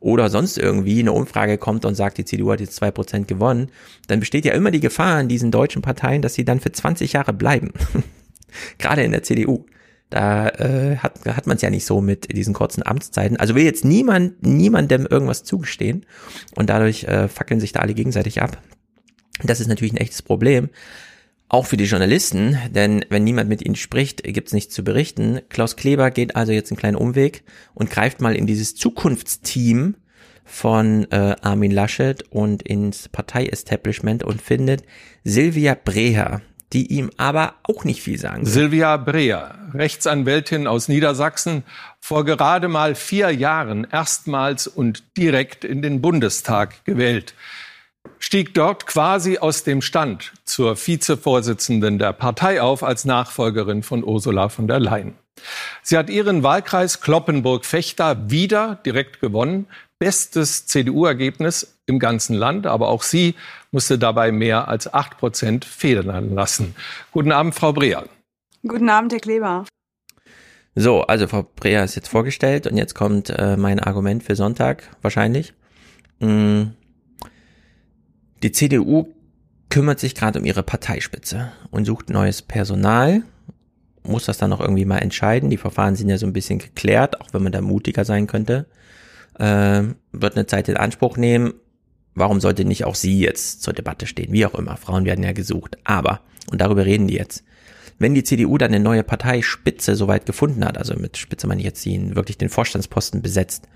oder 0.00 0.28
sonst 0.28 0.58
irgendwie 0.58 1.00
eine 1.00 1.12
Umfrage 1.12 1.58
kommt 1.58 1.84
und 1.84 1.94
sagt, 1.94 2.18
die 2.18 2.24
CDU 2.24 2.52
hat 2.52 2.60
jetzt 2.60 2.76
zwei 2.76 2.90
Prozent 2.90 3.28
gewonnen, 3.28 3.70
dann 4.08 4.20
besteht 4.20 4.44
ja 4.44 4.52
immer 4.52 4.70
die 4.70 4.80
Gefahr 4.80 5.20
in 5.20 5.28
diesen 5.28 5.50
deutschen 5.50 5.82
Parteien, 5.82 6.22
dass 6.22 6.34
sie 6.34 6.44
dann 6.44 6.60
für 6.60 6.72
20 6.72 7.14
Jahre 7.14 7.32
bleiben. 7.32 7.72
Gerade 8.78 9.02
in 9.02 9.12
der 9.12 9.22
CDU. 9.22 9.64
Da 10.10 10.48
äh, 10.48 10.98
hat, 10.98 11.24
hat 11.24 11.46
man 11.46 11.56
es 11.56 11.62
ja 11.62 11.70
nicht 11.70 11.86
so 11.86 12.02
mit 12.02 12.36
diesen 12.36 12.52
kurzen 12.52 12.84
Amtszeiten. 12.84 13.38
Also 13.38 13.54
will 13.54 13.64
jetzt 13.64 13.82
niemand, 13.82 14.42
niemandem 14.42 15.06
irgendwas 15.06 15.42
zugestehen 15.42 16.04
und 16.54 16.68
dadurch 16.68 17.04
äh, 17.04 17.28
fackeln 17.28 17.60
sich 17.60 17.72
da 17.72 17.80
alle 17.80 17.94
gegenseitig 17.94 18.42
ab. 18.42 18.58
Das 19.42 19.58
ist 19.58 19.68
natürlich 19.68 19.94
ein 19.94 19.98
echtes 19.98 20.20
Problem. 20.20 20.68
Auch 21.52 21.66
für 21.66 21.76
die 21.76 21.84
Journalisten, 21.84 22.58
denn 22.70 23.04
wenn 23.10 23.24
niemand 23.24 23.50
mit 23.50 23.62
ihnen 23.62 23.76
spricht, 23.76 24.22
gibt's 24.24 24.54
nichts 24.54 24.74
zu 24.74 24.82
berichten. 24.82 25.42
Klaus 25.50 25.76
Kleber 25.76 26.10
geht 26.10 26.34
also 26.34 26.50
jetzt 26.50 26.72
einen 26.72 26.78
kleinen 26.78 26.96
Umweg 26.96 27.44
und 27.74 27.90
greift 27.90 28.22
mal 28.22 28.34
in 28.34 28.46
dieses 28.46 28.74
Zukunftsteam 28.74 29.96
von 30.46 31.06
äh, 31.12 31.36
Armin 31.42 31.70
Laschet 31.70 32.24
und 32.30 32.62
ins 32.62 33.10
Partei-Establishment 33.10 34.24
und 34.24 34.40
findet 34.40 34.84
Silvia 35.24 35.76
Breher, 35.84 36.40
die 36.72 36.86
ihm 36.86 37.10
aber 37.18 37.56
auch 37.64 37.84
nicht 37.84 38.00
viel 38.00 38.18
sagen. 38.18 38.46
Will. 38.46 38.50
Silvia 38.50 38.96
Breher, 38.96 39.54
Rechtsanwältin 39.74 40.66
aus 40.66 40.88
Niedersachsen, 40.88 41.64
vor 42.00 42.24
gerade 42.24 42.68
mal 42.68 42.94
vier 42.94 43.30
Jahren 43.30 43.86
erstmals 43.92 44.68
und 44.68 45.18
direkt 45.18 45.66
in 45.66 45.82
den 45.82 46.00
Bundestag 46.00 46.82
gewählt 46.86 47.34
stieg 48.32 48.54
dort 48.54 48.86
quasi 48.86 49.38
aus 49.38 49.64
dem 49.64 49.82
Stand 49.82 50.32
zur 50.44 50.76
Vizevorsitzenden 50.76 51.98
der 51.98 52.12
Partei 52.12 52.62
auf 52.62 52.82
als 52.82 53.04
Nachfolgerin 53.04 53.82
von 53.82 54.04
Ursula 54.04 54.48
von 54.48 54.66
der 54.66 54.80
Leyen. 54.80 55.14
Sie 55.82 55.98
hat 55.98 56.08
ihren 56.08 56.42
Wahlkreis 56.42 57.00
Kloppenburg-Fechter 57.00 58.30
wieder 58.30 58.76
direkt 58.86 59.20
gewonnen. 59.20 59.66
Bestes 59.98 60.66
CDU-Ergebnis 60.66 61.78
im 61.86 61.98
ganzen 61.98 62.34
Land, 62.34 62.66
aber 62.66 62.88
auch 62.88 63.02
sie 63.02 63.34
musste 63.70 63.98
dabei 63.98 64.32
mehr 64.32 64.68
als 64.68 64.92
acht 64.92 65.18
Prozent 65.18 65.64
federn 65.64 66.34
lassen. 66.34 66.74
Guten 67.10 67.32
Abend, 67.32 67.54
Frau 67.54 67.72
Breer. 67.72 68.04
Guten 68.66 68.88
Abend, 68.88 69.12
Herr 69.12 69.20
Kleber. 69.20 69.66
So, 70.74 71.02
also 71.02 71.26
Frau 71.26 71.46
Breer 71.56 71.84
ist 71.84 71.96
jetzt 71.96 72.08
vorgestellt 72.08 72.66
und 72.66 72.76
jetzt 72.76 72.94
kommt 72.94 73.30
äh, 73.30 73.56
mein 73.56 73.78
Argument 73.78 74.22
für 74.22 74.36
Sonntag 74.36 74.84
wahrscheinlich. 75.02 75.52
Mm 76.20 76.68
die 78.42 78.52
CDU 78.52 79.06
kümmert 79.68 80.00
sich 80.00 80.14
gerade 80.14 80.38
um 80.38 80.44
ihre 80.44 80.62
Parteispitze 80.62 81.52
und 81.70 81.84
sucht 81.84 82.10
neues 82.10 82.42
Personal, 82.42 83.22
muss 84.02 84.26
das 84.26 84.38
dann 84.38 84.50
noch 84.50 84.60
irgendwie 84.60 84.84
mal 84.84 84.98
entscheiden. 84.98 85.48
Die 85.48 85.56
Verfahren 85.56 85.96
sind 85.96 86.08
ja 86.08 86.18
so 86.18 86.26
ein 86.26 86.32
bisschen 86.32 86.58
geklärt, 86.58 87.20
auch 87.20 87.28
wenn 87.32 87.42
man 87.42 87.52
da 87.52 87.60
mutiger 87.60 88.04
sein 88.04 88.26
könnte. 88.26 88.66
Äh, 89.38 89.84
wird 90.12 90.36
eine 90.36 90.46
Zeit 90.46 90.68
in 90.68 90.76
Anspruch 90.76 91.16
nehmen. 91.16 91.54
Warum 92.14 92.40
sollte 92.40 92.64
nicht 92.64 92.84
auch 92.84 92.94
sie 92.94 93.20
jetzt 93.20 93.62
zur 93.62 93.72
Debatte 93.72 94.06
stehen? 94.06 94.32
Wie 94.32 94.44
auch 94.44 94.54
immer, 94.54 94.76
Frauen 94.76 95.04
werden 95.04 95.24
ja 95.24 95.32
gesucht. 95.32 95.78
Aber, 95.84 96.20
und 96.50 96.60
darüber 96.60 96.84
reden 96.84 97.08
die 97.08 97.14
jetzt, 97.14 97.44
wenn 97.98 98.14
die 98.14 98.24
CDU 98.24 98.58
dann 98.58 98.74
eine 98.74 98.82
neue 98.82 99.04
Parteispitze 99.04 99.94
soweit 99.94 100.26
gefunden 100.26 100.64
hat, 100.64 100.76
also 100.76 100.94
mit 100.96 101.16
Spitze 101.16 101.46
meine 101.46 101.60
ich 101.60 101.66
jetzt 101.66 101.82
sie 101.82 102.14
wirklich 102.14 102.36
den 102.36 102.48
Vorstandsposten 102.48 103.22
besetzt, 103.22 103.68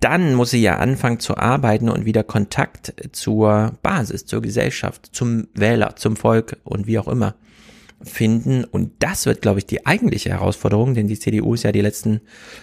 dann 0.00 0.34
muss 0.34 0.50
sie 0.50 0.62
ja 0.62 0.78
anfangen 0.78 1.20
zu 1.20 1.36
arbeiten 1.36 1.88
und 1.88 2.04
wieder 2.04 2.22
Kontakt 2.22 2.94
zur 3.12 3.72
Basis, 3.82 4.26
zur 4.26 4.42
Gesellschaft, 4.42 5.08
zum 5.12 5.48
Wähler, 5.54 5.96
zum 5.96 6.16
Volk 6.16 6.58
und 6.64 6.86
wie 6.86 6.98
auch 6.98 7.08
immer 7.08 7.34
finden. 8.00 8.64
Und 8.64 8.92
das 9.00 9.26
wird, 9.26 9.42
glaube 9.42 9.58
ich, 9.58 9.66
die 9.66 9.86
eigentliche 9.86 10.30
Herausforderung, 10.30 10.94
denn 10.94 11.08
die 11.08 11.18
CDU 11.18 11.54
ist 11.54 11.64
ja 11.64 11.72
die 11.72 11.80
letzten 11.80 12.20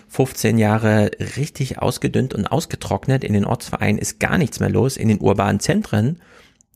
15 0.07 0.57
Jahre 0.57 1.11
richtig 1.35 1.80
ausgedünnt 1.80 2.33
und 2.33 2.47
ausgetrocknet. 2.47 3.23
In 3.23 3.33
den 3.33 3.45
Ortsvereinen 3.45 3.97
ist 3.97 4.19
gar 4.19 4.38
nichts 4.38 4.59
mehr 4.59 4.69
los. 4.69 4.95
In 4.95 5.09
den 5.09 5.19
urbanen 5.19 5.59
Zentren, 5.59 6.22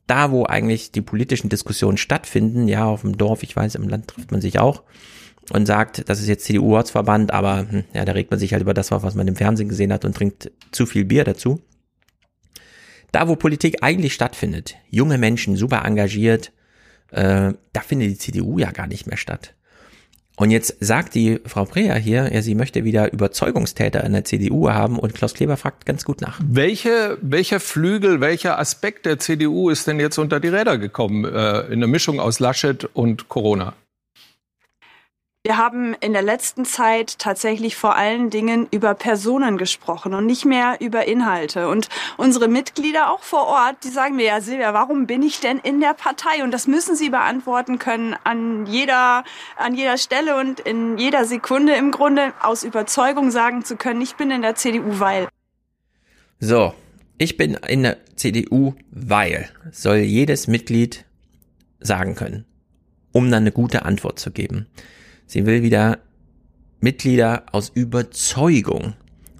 da 0.07 0.31
wo 0.31 0.45
eigentlich 0.45 0.91
die 0.91 1.01
politischen 1.01 1.49
Diskussionen 1.49 1.97
stattfinden, 1.97 2.67
ja, 2.67 2.85
auf 2.85 3.01
dem 3.01 3.17
Dorf, 3.17 3.43
ich 3.43 3.55
weiß, 3.55 3.75
im 3.75 3.87
Land 3.87 4.09
trifft 4.09 4.31
man 4.31 4.41
sich 4.41 4.59
auch, 4.59 4.83
und 5.51 5.65
sagt, 5.65 6.09
das 6.09 6.19
ist 6.19 6.27
jetzt 6.27 6.45
CDU-Ortsverband, 6.45 7.31
aber 7.31 7.67
hm, 7.69 7.83
ja, 7.93 8.05
da 8.05 8.11
regt 8.13 8.31
man 8.31 8.39
sich 8.39 8.53
halt 8.53 8.61
über 8.61 8.73
das, 8.73 8.91
was 8.91 9.15
man 9.15 9.27
im 9.27 9.35
Fernsehen 9.35 9.69
gesehen 9.69 9.93
hat 9.93 10.05
und 10.05 10.15
trinkt 10.15 10.51
zu 10.71 10.85
viel 10.85 11.05
Bier 11.05 11.23
dazu. 11.23 11.61
Da, 13.11 13.27
wo 13.27 13.35
Politik 13.35 13.77
eigentlich 13.81 14.13
stattfindet, 14.13 14.75
junge 14.89 15.17
Menschen, 15.17 15.55
super 15.55 15.83
engagiert, 15.85 16.51
äh, 17.11 17.53
da 17.73 17.81
findet 17.81 18.09
die 18.09 18.17
CDU 18.17 18.59
ja 18.59 18.71
gar 18.71 18.87
nicht 18.87 19.07
mehr 19.07 19.17
statt. 19.17 19.55
Und 20.39 20.51
jetzt 20.51 20.77
sagt 20.79 21.15
die 21.15 21.41
Frau 21.45 21.65
Preer 21.65 21.95
hier, 21.95 22.31
ja, 22.33 22.41
sie 22.41 22.55
möchte 22.55 22.85
wieder 22.85 23.11
Überzeugungstäter 23.11 24.05
in 24.05 24.13
der 24.13 24.23
CDU 24.23 24.69
haben 24.69 24.97
und 24.97 25.13
Klaus 25.13 25.33
Kleber 25.33 25.57
fragt 25.57 25.85
ganz 25.85 26.05
gut 26.05 26.21
nach. 26.21 26.39
Welche, 26.41 27.17
welcher 27.21 27.59
Flügel, 27.59 28.21
welcher 28.21 28.57
Aspekt 28.57 29.05
der 29.05 29.19
CDU 29.19 29.69
ist 29.69 29.85
denn 29.87 29.99
jetzt 29.99 30.17
unter 30.17 30.39
die 30.39 30.47
Räder 30.47 30.77
gekommen 30.77 31.25
äh, 31.25 31.61
in 31.63 31.81
der 31.81 31.89
Mischung 31.89 32.21
aus 32.21 32.39
Laschet 32.39 32.85
und 32.93 33.27
Corona? 33.27 33.73
Wir 35.49 35.57
haben 35.57 35.95
in 35.99 36.13
der 36.13 36.21
letzten 36.21 36.63
Zeit 36.63 37.17
tatsächlich 37.17 37.75
vor 37.75 37.95
allen 37.95 38.29
Dingen 38.29 38.67
über 38.69 38.93
Personen 38.93 39.57
gesprochen 39.57 40.13
und 40.13 40.27
nicht 40.27 40.45
mehr 40.45 40.77
über 40.79 41.07
Inhalte. 41.07 41.69
Und 41.69 41.89
unsere 42.17 42.47
Mitglieder 42.47 43.09
auch 43.09 43.23
vor 43.23 43.47
Ort, 43.47 43.77
die 43.83 43.87
sagen 43.87 44.15
mir, 44.15 44.25
ja 44.25 44.41
Silvia, 44.41 44.75
warum 44.75 45.07
bin 45.07 45.23
ich 45.23 45.39
denn 45.39 45.57
in 45.57 45.79
der 45.79 45.95
Partei? 45.95 46.43
Und 46.43 46.51
das 46.51 46.67
müssen 46.67 46.95
sie 46.95 47.09
beantworten 47.09 47.79
können 47.79 48.15
an 48.23 48.67
jeder, 48.67 49.23
an 49.57 49.73
jeder 49.73 49.97
Stelle 49.97 50.37
und 50.39 50.59
in 50.59 50.99
jeder 50.99 51.25
Sekunde 51.25 51.73
im 51.73 51.89
Grunde 51.89 52.31
aus 52.43 52.63
Überzeugung 52.63 53.31
sagen 53.31 53.65
zu 53.65 53.75
können, 53.75 54.01
ich 54.01 54.17
bin 54.17 54.29
in 54.29 54.43
der 54.43 54.53
CDU, 54.53 54.99
weil. 54.99 55.29
So, 56.39 56.75
ich 57.17 57.37
bin 57.37 57.55
in 57.55 57.81
der 57.81 57.97
CDU, 58.17 58.75
weil 58.91 59.49
soll 59.71 59.97
jedes 59.97 60.45
Mitglied 60.45 61.05
sagen 61.79 62.13
können, 62.13 62.45
um 63.13 63.31
dann 63.31 63.41
eine 63.41 63.51
gute 63.51 63.81
Antwort 63.81 64.19
zu 64.19 64.29
geben. 64.29 64.67
Sie 65.29 65.45
will 65.45 65.61
wieder 65.61 65.99
Mitglieder 66.79 67.43
aus 67.51 67.69
Überzeugung. 67.69 68.95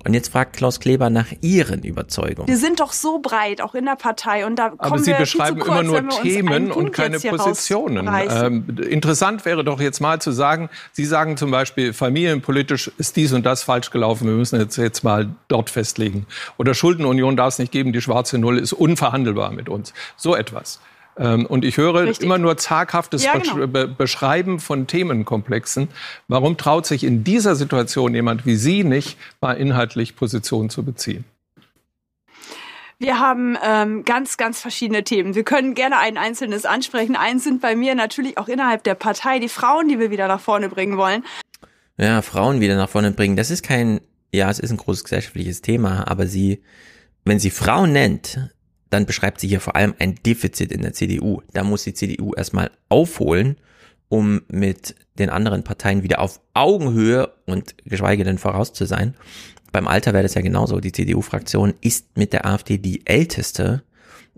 Und 0.06 0.14
jetzt 0.14 0.32
fragt 0.32 0.56
Klaus 0.56 0.80
Kleber 0.80 1.10
nach 1.10 1.28
ihren 1.42 1.82
Überzeugungen. 1.82 2.48
Wir 2.48 2.58
sind 2.58 2.80
doch 2.80 2.94
so 2.94 3.18
breit, 3.20 3.60
auch 3.60 3.74
in 3.74 3.86
der 3.86 3.96
Partei. 3.96 4.46
Und 4.46 4.58
da 4.58 4.72
Aber 4.78 5.00
Sie 5.00 5.14
beschreiben 5.14 5.60
kurz, 5.60 5.82
immer 5.82 6.02
nur 6.02 6.10
Themen 6.22 6.72
und 6.72 6.92
keine 6.92 7.20
Positionen. 7.20 8.08
Ähm, 8.08 8.66
interessant 8.88 9.46
wäre 9.46 9.64
doch 9.64 9.82
jetzt 9.82 10.00
mal 10.00 10.22
zu 10.22 10.32
sagen, 10.32 10.70
Sie 10.92 11.06
sagen 11.06 11.38
zum 11.38 11.50
Beispiel, 11.50 11.92
familienpolitisch 11.92 12.92
ist 13.00 13.16
dies 13.16 13.34
und 13.34 13.44
das 13.44 13.64
falsch 13.64 13.90
gelaufen. 13.90 14.28
Wir 14.28 14.36
müssen 14.36 14.60
jetzt, 14.60 14.78
jetzt 14.78 15.04
mal 15.04 15.30
dort 15.48 15.72
festlegen. 15.72 16.28
Oder 16.58 16.76
Schuldenunion 16.76 17.36
darf 17.36 17.54
es 17.54 17.60
nicht 17.60 17.72
geben. 17.72 17.94
Die 17.94 18.02
schwarze 18.02 18.38
Null 18.38 18.60
ist 18.60 18.74
unverhandelbar 18.74 19.52
mit 19.52 19.70
uns. 19.70 19.96
So 20.16 20.36
etwas. 20.36 20.80
Ähm, 21.20 21.46
und 21.46 21.66
ich 21.66 21.78
höre 21.78 22.06
Richtig. 22.06 22.26
immer 22.26 22.38
nur 22.38 22.58
zaghaftes 22.58 23.26
ja, 23.26 23.38
genau. 23.38 23.68
Be 23.68 23.88
Beschreiben 23.88 24.60
von 24.60 24.88
Themenkomplexen. 24.88 25.90
Warum 26.28 26.58
traut 26.58 26.86
sich 26.86 27.04
in 27.04 27.24
dieser 27.24 27.56
Situation 27.56 28.16
jemand 28.16 28.46
wie 28.46 28.56
Sie 28.56 28.84
nicht, 28.84 29.18
mal 29.42 29.54
inhaltlich 29.54 30.16
Position 30.16 30.70
zu 30.70 30.84
beziehen? 30.84 31.26
Wir 33.00 33.20
haben 33.20 33.58
ähm, 33.64 34.04
ganz, 34.04 34.38
ganz 34.38 34.60
verschiedene 34.60 35.04
Themen. 35.04 35.36
Wir 35.36 35.44
können 35.44 35.74
gerne 35.74 35.98
ein 36.00 36.18
einzelnes 36.18 36.66
ansprechen. 36.66 37.16
Eins 37.16 37.46
sind 37.46 37.62
bei 37.62 37.76
mir 37.76 37.96
natürlich 37.96 38.38
auch 38.38 38.48
innerhalb 38.48 38.84
der 38.84 38.96
Partei 38.96 39.40
die 39.40 39.50
Frauen, 39.50 39.88
die 39.88 40.00
wir 40.00 40.12
wieder 40.12 40.28
nach 40.28 40.42
vorne 40.42 40.68
bringen 40.68 40.98
wollen. 40.98 41.24
Ja, 41.98 42.22
Frauen 42.22 42.60
wieder 42.60 42.76
nach 42.76 42.90
vorne 42.90 43.12
bringen. 43.12 43.38
Das 43.38 43.52
ist 43.52 43.64
kein, 43.64 44.02
ja, 44.34 44.50
es 44.50 44.60
ist 44.60 44.72
ein 44.72 44.78
großes 44.78 45.06
gesellschaftliches 45.06 45.62
Thema, 45.62 46.08
aber 46.08 46.28
sie, 46.28 46.62
wenn 47.24 47.40
sie 47.40 47.52
Frauen 47.52 47.94
nennt, 47.94 48.52
dann 48.90 49.06
beschreibt 49.06 49.40
sie 49.40 49.48
hier 49.48 49.62
vor 49.62 49.76
allem 49.76 49.94
ein 50.00 50.16
Defizit 50.16 50.72
in 50.72 50.82
der 50.82 50.94
CDU. 50.94 51.42
Da 51.54 51.64
muss 51.64 51.84
die 51.84 51.94
CDU 51.94 52.34
erstmal 52.34 52.72
aufholen, 52.90 53.58
um 54.10 54.42
mit 54.48 54.96
den 55.20 55.30
anderen 55.30 55.64
Parteien 55.64 56.04
wieder 56.04 56.20
auf 56.20 56.40
Augenhöhe 56.54 57.32
und 57.46 57.76
geschweige 57.86 58.24
denn 58.24 58.40
voraus 58.40 58.74
zu 58.74 58.86
sein. 58.86 59.16
Beim 59.72 59.88
Alter 59.88 60.14
wäre 60.14 60.24
das 60.24 60.34
ja 60.34 60.42
genauso. 60.42 60.80
Die 60.80 60.92
CDU-Fraktion 60.92 61.76
ist 61.82 62.18
mit 62.18 62.34
der 62.34 62.46
AfD 62.46 62.80
die 62.80 63.06
älteste. 63.06 63.84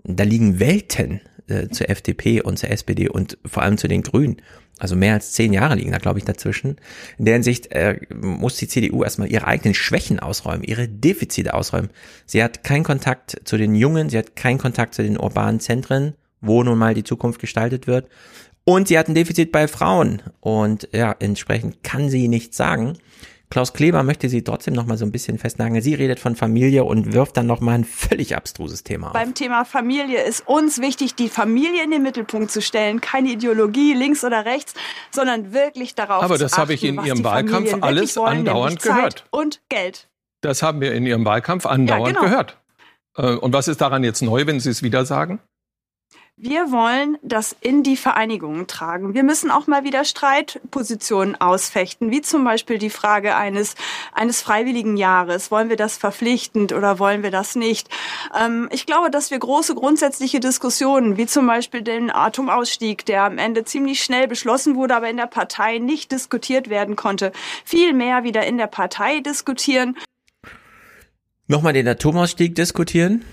Da 0.04 0.24
liegen 0.24 0.60
Welten 0.60 1.20
äh, 1.52 1.68
zur 1.68 1.90
FDP 1.90 2.40
und 2.40 2.58
zur 2.58 2.70
SPD 2.70 3.08
und 3.08 3.38
vor 3.44 3.62
allem 3.62 3.78
zu 3.78 3.88
den 3.88 4.02
Grünen. 4.02 4.36
Also 4.78 4.96
mehr 4.96 5.14
als 5.14 5.32
zehn 5.32 5.52
Jahre 5.52 5.76
liegen 5.76 5.92
da, 5.92 5.98
glaube 5.98 6.18
ich, 6.18 6.24
dazwischen. 6.24 6.76
In 7.18 7.26
der 7.26 7.34
Hinsicht 7.34 7.70
äh, 7.72 8.00
muss 8.20 8.56
die 8.56 8.66
CDU 8.66 9.04
erstmal 9.04 9.30
ihre 9.30 9.46
eigenen 9.46 9.74
Schwächen 9.74 10.18
ausräumen, 10.18 10.64
ihre 10.64 10.88
Defizite 10.88 11.54
ausräumen. 11.54 11.90
Sie 12.26 12.42
hat 12.42 12.64
keinen 12.64 12.82
Kontakt 12.82 13.40
zu 13.44 13.56
den 13.56 13.74
Jungen, 13.74 14.08
sie 14.10 14.18
hat 14.18 14.34
keinen 14.34 14.58
Kontakt 14.58 14.94
zu 14.94 15.02
den 15.02 15.18
urbanen 15.18 15.60
Zentren, 15.60 16.14
wo 16.40 16.64
nun 16.64 16.78
mal 16.78 16.94
die 16.94 17.04
Zukunft 17.04 17.40
gestaltet 17.40 17.86
wird. 17.86 18.08
Und 18.64 18.88
sie 18.88 18.98
hat 18.98 19.08
ein 19.08 19.14
Defizit 19.14 19.52
bei 19.52 19.68
Frauen. 19.68 20.22
Und 20.40 20.88
ja, 20.92 21.14
entsprechend 21.18 21.82
kann 21.82 22.10
sie 22.10 22.28
nichts 22.28 22.56
sagen. 22.56 22.98
Klaus 23.52 23.74
Kleber 23.74 24.02
möchte 24.02 24.30
sie 24.30 24.42
trotzdem 24.42 24.72
noch 24.72 24.86
mal 24.86 24.96
so 24.96 25.04
ein 25.04 25.12
bisschen 25.12 25.36
festnageln. 25.36 25.82
Sie 25.82 25.92
redet 25.92 26.18
von 26.18 26.36
Familie 26.36 26.84
und 26.84 27.12
wirft 27.12 27.36
dann 27.36 27.46
noch 27.46 27.60
mal 27.60 27.72
ein 27.72 27.84
völlig 27.84 28.34
abstruses 28.34 28.82
Thema 28.82 29.08
auf. 29.08 29.12
Beim 29.12 29.34
Thema 29.34 29.66
Familie 29.66 30.22
ist 30.22 30.48
uns 30.48 30.80
wichtig, 30.80 31.16
die 31.16 31.28
Familie 31.28 31.84
in 31.84 31.90
den 31.90 32.02
Mittelpunkt 32.02 32.50
zu 32.50 32.62
stellen. 32.62 33.02
Keine 33.02 33.28
Ideologie 33.28 33.92
links 33.92 34.24
oder 34.24 34.46
rechts, 34.46 34.72
sondern 35.10 35.52
wirklich 35.52 35.94
darauf 35.94 36.22
Aber 36.22 36.38
das 36.38 36.56
habe 36.56 36.72
ich 36.72 36.82
in 36.82 37.04
Ihrem 37.04 37.24
Wahlkampf 37.24 37.76
alles 37.82 38.16
wollen, 38.16 38.38
andauernd 38.38 38.80
gehört. 38.80 39.26
und 39.30 39.60
Geld. 39.68 40.08
Das 40.40 40.62
haben 40.62 40.80
wir 40.80 40.94
in 40.94 41.04
Ihrem 41.04 41.26
Wahlkampf 41.26 41.66
andauernd 41.66 42.06
ja, 42.06 42.20
genau. 42.20 42.30
gehört. 42.30 42.56
Äh, 43.18 43.34
und 43.34 43.52
was 43.52 43.68
ist 43.68 43.82
daran 43.82 44.02
jetzt 44.02 44.22
neu, 44.22 44.46
wenn 44.46 44.60
Sie 44.60 44.70
es 44.70 44.82
wieder 44.82 45.04
sagen? 45.04 45.40
Wir 46.44 46.72
wollen 46.72 47.18
das 47.22 47.54
in 47.60 47.84
die 47.84 47.96
Vereinigungen 47.96 48.66
tragen. 48.66 49.14
Wir 49.14 49.22
müssen 49.22 49.52
auch 49.52 49.68
mal 49.68 49.84
wieder 49.84 50.04
Streitpositionen 50.04 51.40
ausfechten, 51.40 52.10
wie 52.10 52.20
zum 52.20 52.42
Beispiel 52.42 52.78
die 52.78 52.90
Frage 52.90 53.36
eines, 53.36 53.76
eines 54.12 54.42
freiwilligen 54.42 54.96
Jahres. 54.96 55.52
Wollen 55.52 55.68
wir 55.68 55.76
das 55.76 55.96
verpflichtend 55.96 56.72
oder 56.72 56.98
wollen 56.98 57.22
wir 57.22 57.30
das 57.30 57.54
nicht? 57.54 57.88
Ähm, 58.36 58.68
ich 58.72 58.86
glaube, 58.86 59.08
dass 59.08 59.30
wir 59.30 59.38
große 59.38 59.76
grundsätzliche 59.76 60.40
Diskussionen, 60.40 61.16
wie 61.16 61.26
zum 61.26 61.46
Beispiel 61.46 61.82
den 61.82 62.10
Atomausstieg, 62.10 63.06
der 63.06 63.22
am 63.22 63.38
Ende 63.38 63.64
ziemlich 63.64 64.02
schnell 64.02 64.26
beschlossen 64.26 64.74
wurde, 64.74 64.96
aber 64.96 65.08
in 65.08 65.18
der 65.18 65.28
Partei 65.28 65.78
nicht 65.78 66.10
diskutiert 66.10 66.68
werden 66.68 66.96
konnte, 66.96 67.30
viel 67.64 67.92
mehr 67.92 68.24
wieder 68.24 68.44
in 68.44 68.58
der 68.58 68.66
Partei 68.66 69.20
diskutieren. 69.20 69.96
Nochmal 71.46 71.72
den 71.72 71.86
Atomausstieg 71.86 72.56
diskutieren? 72.56 73.24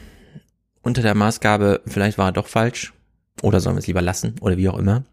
unter 0.81 1.01
der 1.01 1.13
Maßgabe, 1.13 1.81
vielleicht 1.85 2.17
war 2.17 2.29
er 2.29 2.31
doch 2.31 2.47
falsch 2.47 2.93
oder 3.41 3.59
sollen 3.59 3.75
wir 3.75 3.79
es 3.79 3.87
lieber 3.87 4.01
lassen 4.01 4.35
oder 4.41 4.57
wie 4.57 4.69
auch 4.69 4.77
immer. 4.77 5.03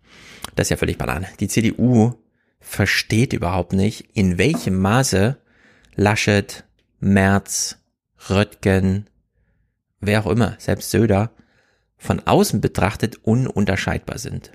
Das 0.55 0.67
ist 0.67 0.71
ja 0.71 0.77
völlig 0.77 0.99
banane. 0.99 1.29
Die 1.41 1.49
CDU 1.49 2.15
versteht 2.61 3.33
überhaupt 3.33 3.73
nicht, 3.73 4.09
in 4.15 4.39
welchem 4.39 4.79
Maße 4.81 5.37
Laschet, 5.95 6.65
Merz, 7.01 7.79
Röttgen, 8.29 9.09
wer 10.01 10.25
auch 10.25 10.31
immer, 10.31 10.57
selbst 10.59 10.91
Söder, 10.91 11.31
von 11.97 12.21
außen 12.21 12.61
betrachtet 12.61 13.17
ununterscheidbar 13.25 14.19
sind. 14.19 14.53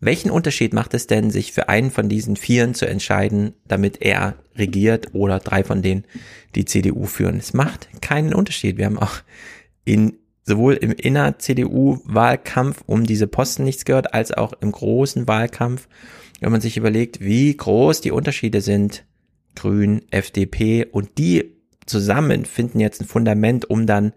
Welchen 0.00 0.30
Unterschied 0.30 0.72
macht 0.72 0.94
es 0.94 1.06
denn, 1.06 1.30
sich 1.30 1.52
für 1.52 1.68
einen 1.68 1.90
von 1.90 2.08
diesen 2.08 2.36
Vieren 2.36 2.74
zu 2.74 2.86
entscheiden, 2.86 3.52
damit 3.66 4.00
er 4.00 4.36
regiert 4.56 5.14
oder 5.14 5.40
drei 5.40 5.62
von 5.62 5.82
denen 5.82 6.04
die 6.54 6.64
CDU 6.64 7.04
führen? 7.04 7.38
Es 7.38 7.52
macht 7.52 7.88
keinen 8.00 8.32
Unterschied. 8.32 8.78
Wir 8.78 8.86
haben 8.86 8.98
auch 8.98 9.16
in 9.84 10.19
sowohl 10.44 10.74
im 10.74 10.92
Inner-CDU-Wahlkampf 10.92 12.82
um 12.86 13.04
diese 13.04 13.26
Posten 13.26 13.64
nichts 13.64 13.84
gehört, 13.84 14.14
als 14.14 14.32
auch 14.32 14.52
im 14.60 14.72
großen 14.72 15.28
Wahlkampf, 15.28 15.88
wenn 16.40 16.52
man 16.52 16.60
sich 16.60 16.76
überlegt, 16.76 17.20
wie 17.20 17.56
groß 17.56 18.00
die 18.00 18.10
Unterschiede 18.10 18.60
sind, 18.60 19.04
Grün, 19.54 20.02
FDP 20.10 20.86
und 20.86 21.18
die 21.18 21.56
zusammen 21.84 22.44
finden 22.44 22.80
jetzt 22.80 23.00
ein 23.00 23.06
Fundament, 23.06 23.68
um 23.68 23.86
dann 23.86 24.12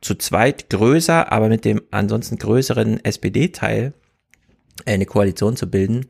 zu 0.00 0.14
zweit 0.14 0.70
größer, 0.70 1.30
aber 1.30 1.48
mit 1.48 1.64
dem 1.64 1.82
ansonsten 1.90 2.36
größeren 2.36 3.04
SPD-Teil 3.04 3.92
eine 4.86 5.06
Koalition 5.06 5.56
zu 5.56 5.70
bilden 5.70 6.06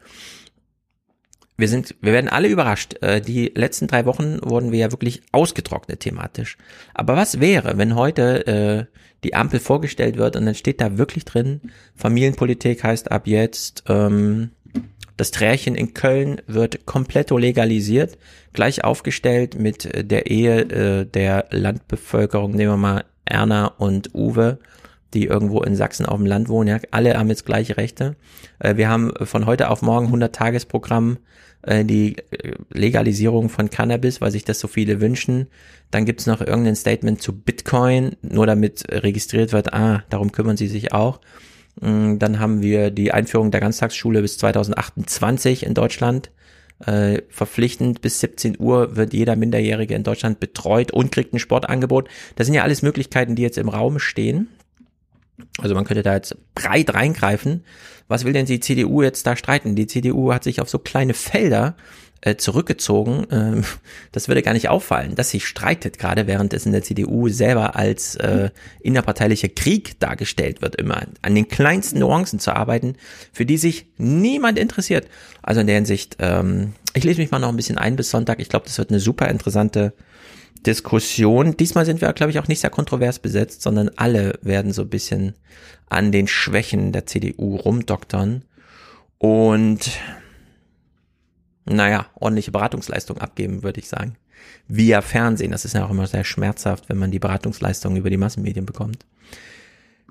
wir 1.61 1.69
sind, 1.69 1.95
wir 2.01 2.13
werden 2.13 2.29
alle 2.29 2.49
überrascht. 2.49 2.95
Äh, 3.03 3.21
die 3.21 3.53
letzten 3.55 3.87
drei 3.87 4.07
Wochen 4.07 4.39
wurden 4.43 4.73
wir 4.73 4.79
ja 4.79 4.91
wirklich 4.91 5.23
ausgetrocknet 5.33 6.01
thematisch. 6.01 6.57
Aber 6.95 7.17
was 7.17 7.41
wäre, 7.41 7.79
wenn 7.79 7.95
heute 7.95 8.47
äh, 8.47 8.85
die 9.23 9.35
Ampel 9.35 9.61
vorgestellt 9.61 10.17
wird 10.17 10.37
und 10.37 10.47
dann 10.47 10.55
steht 10.55 10.81
da 10.81 10.97
wirklich 10.99 11.25
drin, 11.25 11.61
Familienpolitik 11.95 12.83
heißt 12.83 13.13
ab 13.13 13.27
jetzt, 13.27 13.85
ähm, 13.89 14.51
das 15.17 15.31
Trärchen 15.33 15.75
in 15.75 15.93
Köln 15.93 16.41
wird 16.47 16.87
komplett 16.87 17.31
legalisiert, 17.31 18.17
gleich 18.55 18.85
aufgestellt 18.85 19.59
mit 19.59 20.11
der 20.11 20.31
Ehe 20.31 20.61
äh, 20.63 21.05
der 21.05 21.47
Landbevölkerung, 21.51 22.53
nehmen 22.53 22.73
wir 22.73 22.77
mal 22.79 23.05
Erna 23.27 23.67
und 23.67 24.15
Uwe, 24.15 24.59
die 25.13 25.27
irgendwo 25.27 25.63
in 25.63 25.77
Sachsen 25.77 26.07
auf 26.07 26.17
dem 26.17 26.25
Land 26.25 26.49
wohnen, 26.49 26.69
ja, 26.69 26.79
alle 26.91 27.19
haben 27.19 27.29
jetzt 27.29 27.45
gleiche 27.45 27.77
Rechte. 27.77 28.17
Äh, 28.61 28.77
wir 28.77 28.89
haben 28.89 29.13
von 29.23 29.45
heute 29.45 29.69
auf 29.69 29.83
morgen 29.83 30.07
100 30.07 30.35
Tagesprogramm 30.35 31.19
äh, 31.63 31.85
die 31.85 32.17
äh, 32.19 32.55
Legalisierung 32.73 33.49
von 33.49 33.71
Cannabis, 33.71 34.21
weil 34.21 34.31
sich 34.31 34.45
das 34.45 34.61
so 34.61 34.69
viele 34.69 35.01
wünschen. 35.01 35.49
Dann 35.91 36.05
gibt's 36.05 36.27
noch 36.27 36.41
irgendein 36.41 36.77
Statement 36.77 37.21
zu 37.21 37.33
Bitcoin, 37.39 38.17
nur 38.23 38.47
damit 38.47 38.85
registriert 38.91 39.53
wird, 39.53 39.73
ah, 39.73 40.05
darum 40.09 40.33
kümmern 40.33 40.57
sie 40.57 40.69
sich 40.69 40.93
auch. 40.93 41.21
Mm, 41.81 42.19
dann 42.19 42.39
haben 42.39 42.63
wir 42.63 42.91
die 42.91 43.13
Einführung 43.13 43.51
der 43.51 43.61
Ganztagsschule 43.61 44.23
bis 44.23 44.39
2028 44.39 45.65
in 45.65 45.75
Deutschland. 45.75 46.31
Äh, 46.87 47.23
verpflichtend 47.29 48.01
bis 48.01 48.21
17 48.21 48.57
Uhr 48.59 48.97
wird 48.97 49.13
jeder 49.13 49.37
Minderjährige 49.37 49.95
in 49.95 50.03
Deutschland 50.03 50.41
betreut 50.41 50.93
und 50.93 51.13
kriegt 51.13 51.35
ein 51.35 51.39
Sportangebot. 51.39 52.09
Das 52.37 52.47
sind 52.47 52.55
ja 52.55 52.63
alles 52.63 52.81
Möglichkeiten, 52.81 53.35
die 53.35 53.43
jetzt 53.43 53.59
im 53.59 53.69
Raum 53.69 53.99
stehen. 53.99 54.49
Also 55.59 55.75
man 55.75 55.85
könnte 55.85 56.03
da 56.03 56.15
jetzt 56.15 56.37
breit 56.55 56.95
reingreifen. 56.95 57.65
Was 58.09 58.25
will 58.25 58.33
denn 58.33 58.47
die 58.47 58.61
CDU 58.61 59.03
jetzt 59.03 59.27
da 59.27 59.37
streiten? 59.37 59.77
Die 59.77 59.87
CDU 59.87 60.33
hat 60.33 60.45
sich 60.45 60.61
auf 60.61 60.69
so 60.69 60.79
kleine 60.79 61.15
Felder 61.15 61.77
äh, 62.23 62.37
zurückgezogen. 62.37 63.27
Ähm, 63.31 63.65
das 64.13 64.29
würde 64.29 64.43
gar 64.43 64.53
nicht 64.53 64.69
auffallen, 64.69 65.15
dass 65.15 65.31
sie 65.31 65.41
streitet, 65.41 65.99
gerade 65.99 66.27
während 66.27 66.53
es 66.53 66.67
in 66.67 66.73
der 66.73 66.83
CDU 66.83 67.29
selber 67.29 67.77
als 67.77 68.17
äh, 68.17 68.51
innerparteilicher 68.81 69.49
Krieg 69.49 69.99
dargestellt 70.01 70.63
wird, 70.63 70.77
immer 70.77 71.03
an 71.23 71.35
den 71.35 71.49
kleinsten 71.49 72.01
Nuancen 72.01 72.39
zu 72.39 72.55
arbeiten, 72.55 72.97
für 73.33 73.47
die 73.47 73.59
sich 73.59 73.87
niemand 73.97 74.59
interessiert. 74.59 75.09
Also 75.43 75.61
in 75.61 75.67
der 75.67 75.77
Hinsicht, 75.77 76.17
ähm, 76.19 76.75
ich 76.95 77.05
lese 77.05 77.21
mich 77.21 77.31
mal 77.31 77.39
noch 77.39 77.49
ein 77.49 77.57
bisschen 77.57 77.79
ein 77.79 77.97
bis 77.97 78.11
Sonntag. 78.11 78.41
Ich 78.41 78.49
glaube, 78.49 78.67
das 78.67 78.79
wird 78.79 78.91
eine 78.91 79.01
super 79.01 79.29
interessante 79.29 79.95
Diskussion. 80.67 81.57
Diesmal 81.57 81.87
sind 81.87 82.01
wir, 82.01 82.13
glaube 82.13 82.31
ich, 82.31 82.39
auch 82.39 82.49
nicht 82.49 82.61
sehr 82.61 82.71
kontrovers 82.71 83.19
besetzt, 83.19 83.63
sondern 83.63 83.91
alle 83.97 84.39
werden 84.43 84.73
so 84.73 84.83
ein 84.83 84.91
bisschen 84.91 85.35
an 85.89 86.13
den 86.13 86.29
Schwächen 86.29 86.93
der 86.93 87.07
CDU 87.07 87.57
rumdoktern. 87.57 88.45
Und 89.19 89.91
naja, 91.65 92.07
ordentliche 92.15 92.53
Beratungsleistung 92.53 93.19
abgeben, 93.19 93.63
würde 93.63 93.81
ich 93.81 93.89
sagen. 93.89 94.17
Via 94.69 95.03
Fernsehen. 95.03 95.53
Das 95.53 95.65
ist 95.65 95.75
ja 95.75 95.85
auch 95.85 95.91
immer 95.91 96.07
sehr 96.07 96.25
schmerzhaft, 96.25 96.89
wenn 96.89 96.99
man 96.99 97.11
die 97.11 97.19
Beratungsleistung 97.19 97.97
über 97.97 98.11
die 98.11 98.17
Massenmedien 98.17 98.67
bekommt. 98.67 99.07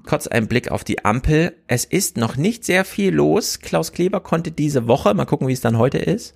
Kurz 0.06 0.28
ein 0.28 0.48
Blick 0.48 0.72
auf 0.72 0.84
die 0.84 1.04
Ampel. 1.06 1.56
Es 1.68 1.86
ist 1.86 2.18
noch 2.18 2.36
nicht 2.36 2.64
sehr 2.64 2.86
viel 2.86 3.14
los. 3.14 3.60
Klaus 3.60 3.92
Kleber 3.92 4.22
konnte 4.22 4.52
diese 4.52 4.88
Woche, 4.88 5.14
mal 5.14 5.26
gucken, 5.26 5.48
wie 5.48 5.54
es 5.54 5.62
dann 5.62 5.78
heute 5.78 5.98
ist, 5.98 6.36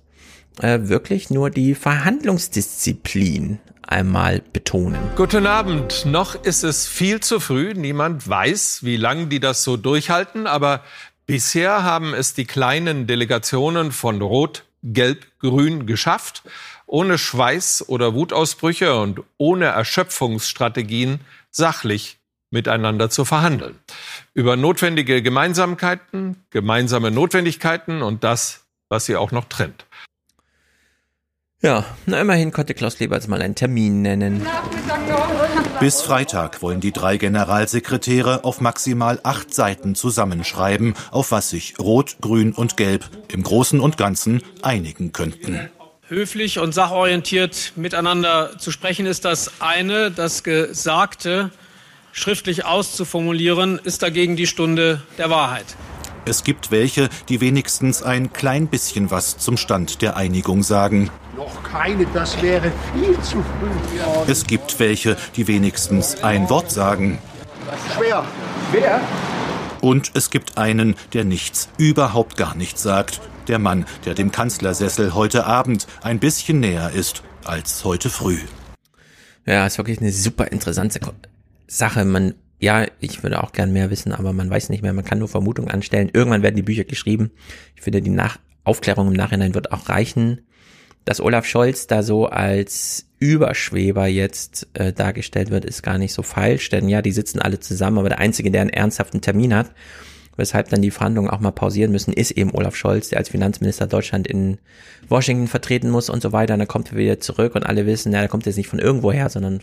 äh, 0.60 0.80
wirklich 0.82 1.30
nur 1.30 1.50
die 1.50 1.74
Verhandlungsdisziplin 1.74 3.58
einmal 3.88 4.42
betonen. 4.52 4.98
Guten 5.16 5.46
Abend. 5.46 6.04
Noch 6.06 6.34
ist 6.34 6.64
es 6.64 6.86
viel 6.86 7.20
zu 7.20 7.40
früh. 7.40 7.74
Niemand 7.74 8.28
weiß, 8.28 8.80
wie 8.82 8.96
lange 8.96 9.26
die 9.26 9.40
das 9.40 9.64
so 9.64 9.76
durchhalten. 9.76 10.46
Aber 10.46 10.82
bisher 11.26 11.82
haben 11.82 12.14
es 12.14 12.34
die 12.34 12.44
kleinen 12.44 13.06
Delegationen 13.06 13.92
von 13.92 14.20
Rot, 14.20 14.64
Gelb-Grün 14.82 15.86
geschafft, 15.86 16.42
ohne 16.86 17.18
Schweiß 17.18 17.88
oder 17.88 18.14
Wutausbrüche 18.14 18.98
und 19.00 19.22
ohne 19.38 19.66
Erschöpfungsstrategien 19.66 21.20
sachlich 21.50 22.18
miteinander 22.50 23.10
zu 23.10 23.24
verhandeln. 23.24 23.78
Über 24.32 24.56
notwendige 24.56 25.22
Gemeinsamkeiten, 25.22 26.44
gemeinsame 26.50 27.10
Notwendigkeiten 27.10 28.02
und 28.02 28.24
das, 28.24 28.66
was 28.88 29.06
sie 29.06 29.16
auch 29.16 29.32
noch 29.32 29.46
trennt. 29.46 29.86
Ja, 31.64 31.86
na 32.04 32.20
immerhin 32.20 32.52
konnte 32.52 32.74
Klaus 32.74 32.98
Leberts 32.98 33.26
mal 33.26 33.40
einen 33.40 33.54
Termin 33.54 34.02
nennen. 34.02 34.46
Bis 35.80 36.02
Freitag 36.02 36.60
wollen 36.60 36.80
die 36.80 36.92
drei 36.92 37.16
Generalsekretäre 37.16 38.44
auf 38.44 38.60
maximal 38.60 39.18
acht 39.22 39.54
Seiten 39.54 39.94
zusammenschreiben, 39.94 40.92
auf 41.10 41.30
was 41.30 41.48
sich 41.48 41.78
Rot, 41.78 42.16
Grün 42.20 42.52
und 42.52 42.76
Gelb 42.76 43.08
im 43.32 43.42
Großen 43.42 43.80
und 43.80 43.96
Ganzen 43.96 44.42
einigen 44.60 45.12
könnten. 45.12 45.70
Höflich 46.06 46.58
und 46.58 46.74
sachorientiert 46.74 47.72
miteinander 47.76 48.58
zu 48.58 48.70
sprechen 48.70 49.06
ist 49.06 49.24
das 49.24 49.62
eine. 49.62 50.10
Das 50.10 50.42
Gesagte 50.42 51.50
schriftlich 52.12 52.66
auszuformulieren 52.66 53.80
ist 53.82 54.02
dagegen 54.02 54.36
die 54.36 54.46
Stunde 54.46 55.00
der 55.16 55.30
Wahrheit. 55.30 55.76
Es 56.26 56.42
gibt 56.42 56.70
welche, 56.70 57.10
die 57.28 57.42
wenigstens 57.42 58.02
ein 58.02 58.32
klein 58.32 58.68
bisschen 58.68 59.10
was 59.10 59.36
zum 59.36 59.58
Stand 59.58 60.00
der 60.00 60.16
Einigung 60.16 60.62
sagen. 60.62 61.10
Noch 61.36 61.62
keine, 61.62 62.06
das 62.14 62.40
wäre 62.40 62.72
viel 62.94 63.12
zu 63.20 63.42
früh. 63.42 63.98
Ja. 63.98 64.24
Es 64.26 64.46
gibt 64.46 64.78
welche, 64.80 65.18
die 65.36 65.46
wenigstens 65.46 66.22
ein 66.22 66.48
Wort 66.48 66.70
sagen. 66.70 67.18
Schwer. 67.94 68.24
Wer? 68.72 69.02
Und 69.82 70.12
es 70.14 70.30
gibt 70.30 70.56
einen, 70.56 70.94
der 71.12 71.24
nichts, 71.24 71.68
überhaupt 71.76 72.38
gar 72.38 72.54
nichts 72.54 72.82
sagt. 72.82 73.20
Der 73.48 73.58
Mann, 73.58 73.84
der 74.06 74.14
dem 74.14 74.32
Kanzlersessel 74.32 75.12
heute 75.12 75.44
Abend 75.44 75.86
ein 76.02 76.20
bisschen 76.20 76.60
näher 76.60 76.90
ist 76.92 77.22
als 77.44 77.84
heute 77.84 78.08
früh. 78.08 78.38
Ja, 79.44 79.66
ist 79.66 79.76
wirklich 79.76 80.00
eine 80.00 80.10
super 80.10 80.50
interessante 80.50 81.00
Sache. 81.66 82.06
Man 82.06 82.34
ja, 82.58 82.86
ich 83.00 83.22
würde 83.22 83.42
auch 83.42 83.52
gern 83.52 83.72
mehr 83.72 83.90
wissen, 83.90 84.12
aber 84.12 84.32
man 84.32 84.48
weiß 84.48 84.68
nicht 84.70 84.82
mehr, 84.82 84.92
man 84.92 85.04
kann 85.04 85.18
nur 85.18 85.28
Vermutungen 85.28 85.70
anstellen. 85.70 86.10
Irgendwann 86.12 86.42
werden 86.42 86.56
die 86.56 86.62
Bücher 86.62 86.84
geschrieben. 86.84 87.30
Ich 87.74 87.82
finde, 87.82 88.00
die 88.00 88.10
Nach 88.10 88.38
Aufklärung 88.64 89.08
im 89.08 89.14
Nachhinein 89.14 89.54
wird 89.54 89.72
auch 89.72 89.88
reichen. 89.88 90.40
Dass 91.04 91.20
Olaf 91.20 91.44
Scholz 91.44 91.86
da 91.86 92.02
so 92.02 92.26
als 92.26 93.06
Überschweber 93.18 94.06
jetzt 94.06 94.68
äh, 94.72 94.92
dargestellt 94.92 95.50
wird, 95.50 95.64
ist 95.66 95.82
gar 95.82 95.98
nicht 95.98 96.14
so 96.14 96.22
falsch, 96.22 96.70
denn 96.70 96.88
ja, 96.88 97.02
die 97.02 97.12
sitzen 97.12 97.40
alle 97.40 97.60
zusammen, 97.60 97.98
aber 97.98 98.08
der 98.08 98.18
Einzige, 98.18 98.50
der 98.50 98.62
einen 98.62 98.70
ernsthaften 98.70 99.20
Termin 99.20 99.54
hat, 99.54 99.70
weshalb 100.36 100.70
dann 100.70 100.80
die 100.80 100.90
Verhandlungen 100.90 101.28
auch 101.30 101.40
mal 101.40 101.50
pausieren 101.50 101.92
müssen, 101.92 102.14
ist 102.14 102.30
eben 102.30 102.54
Olaf 102.54 102.74
Scholz, 102.74 103.10
der 103.10 103.18
als 103.18 103.28
Finanzminister 103.28 103.86
Deutschland 103.86 104.26
in 104.26 104.58
Washington 105.08 105.46
vertreten 105.46 105.90
muss 105.90 106.08
und 106.08 106.22
so 106.22 106.32
weiter. 106.32 106.54
Und 106.54 106.60
dann 106.60 106.68
kommt 106.68 106.92
er 106.92 106.98
wieder 106.98 107.20
zurück 107.20 107.54
und 107.54 107.64
alle 107.64 107.84
wissen, 107.86 108.12
ja, 108.12 108.20
der 108.20 108.28
kommt 108.28 108.46
jetzt 108.46 108.56
nicht 108.56 108.68
von 108.68 108.78
irgendwo 108.78 109.12
her, 109.12 109.28
sondern 109.28 109.62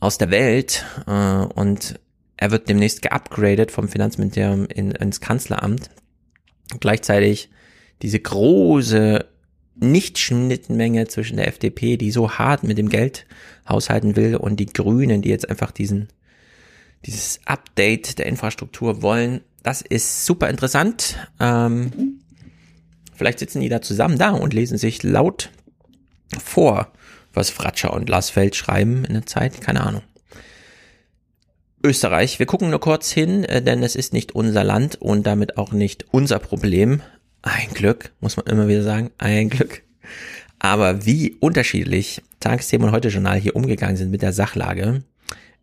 aus 0.00 0.18
der 0.18 0.30
Welt 0.30 0.84
äh, 1.06 1.12
und 1.12 2.00
er 2.36 2.50
wird 2.50 2.68
demnächst 2.68 3.02
geupgradet 3.02 3.70
vom 3.70 3.88
Finanzministerium 3.88 4.66
in, 4.66 4.92
ins 4.92 5.20
Kanzleramt. 5.20 5.90
Gleichzeitig 6.80 7.50
diese 8.00 8.18
große 8.18 9.26
Nicht-Schnittmenge 9.76 11.06
zwischen 11.08 11.36
der 11.36 11.48
FDP, 11.48 11.98
die 11.98 12.10
so 12.10 12.32
hart 12.32 12.62
mit 12.62 12.78
dem 12.78 12.88
Geld 12.88 13.26
haushalten 13.68 14.16
will, 14.16 14.36
und 14.36 14.58
die 14.58 14.66
Grünen, 14.66 15.20
die 15.20 15.28
jetzt 15.28 15.48
einfach 15.48 15.70
diesen 15.70 16.08
dieses 17.06 17.40
Update 17.46 18.18
der 18.18 18.26
Infrastruktur 18.26 19.02
wollen. 19.02 19.40
Das 19.62 19.82
ist 19.82 20.26
super 20.26 20.48
interessant. 20.48 21.16
Ähm, 21.38 22.20
vielleicht 23.14 23.38
sitzen 23.38 23.60
die 23.60 23.68
da 23.68 23.82
zusammen 23.82 24.18
da 24.18 24.30
und 24.30 24.54
lesen 24.54 24.78
sich 24.78 25.02
laut 25.02 25.50
vor, 26.42 26.92
was 27.32 27.50
Fratscher 27.50 27.92
und 27.92 28.08
Lasfeld 28.08 28.56
schreiben 28.56 29.04
in 29.04 29.14
der 29.14 29.26
Zeit, 29.26 29.60
keine 29.60 29.82
Ahnung. 29.86 30.02
Österreich, 31.82 32.38
wir 32.38 32.46
gucken 32.46 32.70
nur 32.70 32.80
kurz 32.80 33.10
hin, 33.10 33.44
äh, 33.44 33.62
denn 33.62 33.82
es 33.82 33.96
ist 33.96 34.12
nicht 34.12 34.32
unser 34.32 34.64
Land 34.64 35.00
und 35.00 35.26
damit 35.26 35.56
auch 35.56 35.72
nicht 35.72 36.06
unser 36.10 36.38
Problem. 36.38 37.02
Ein 37.42 37.70
Glück, 37.72 38.12
muss 38.20 38.36
man 38.36 38.46
immer 38.46 38.68
wieder 38.68 38.82
sagen, 38.82 39.10
ein 39.16 39.48
Glück. 39.48 39.82
Aber 40.58 41.06
wie 41.06 41.36
unterschiedlich 41.40 42.22
Tagesthemen 42.38 42.88
und 42.88 42.94
Heute-Journal 42.94 43.38
hier 43.38 43.56
umgegangen 43.56 43.96
sind 43.96 44.10
mit 44.10 44.20
der 44.20 44.34
Sachlage, 44.34 45.02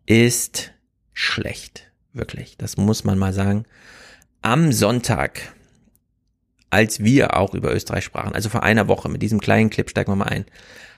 ist 0.06 0.72
schlecht. 1.12 1.90
Wirklich. 2.12 2.56
Das 2.56 2.76
muss 2.76 3.04
man 3.04 3.16
mal 3.16 3.32
sagen. 3.32 3.64
Am 4.42 4.72
Sonntag, 4.72 5.54
als 6.70 7.04
wir 7.04 7.36
auch 7.36 7.54
über 7.54 7.72
Österreich 7.72 8.04
sprachen, 8.04 8.34
also 8.34 8.48
vor 8.48 8.64
einer 8.64 8.88
Woche, 8.88 9.08
mit 9.08 9.22
diesem 9.22 9.40
kleinen 9.40 9.70
Clip 9.70 9.88
steigen 9.88 10.10
wir 10.10 10.16
mal 10.16 10.24
ein, 10.24 10.46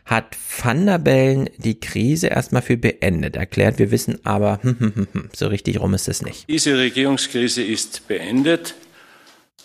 hat 0.04 0.36
Van 0.62 0.86
der 0.86 0.98
Bellen 0.98 1.48
die 1.58 1.78
Krise 1.78 2.28
erstmal 2.28 2.62
für 2.62 2.76
beendet 2.76 3.36
erklärt. 3.36 3.78
Wir 3.78 3.90
wissen 3.90 4.18
aber, 4.24 4.58
hm, 4.62 4.76
hm, 4.78 5.08
hm, 5.12 5.30
so 5.32 5.46
richtig 5.46 5.80
rum 5.80 5.94
ist 5.94 6.08
es 6.08 6.22
nicht. 6.22 6.48
Diese 6.48 6.76
Regierungskrise 6.76 7.62
ist 7.62 8.08
beendet. 8.08 8.74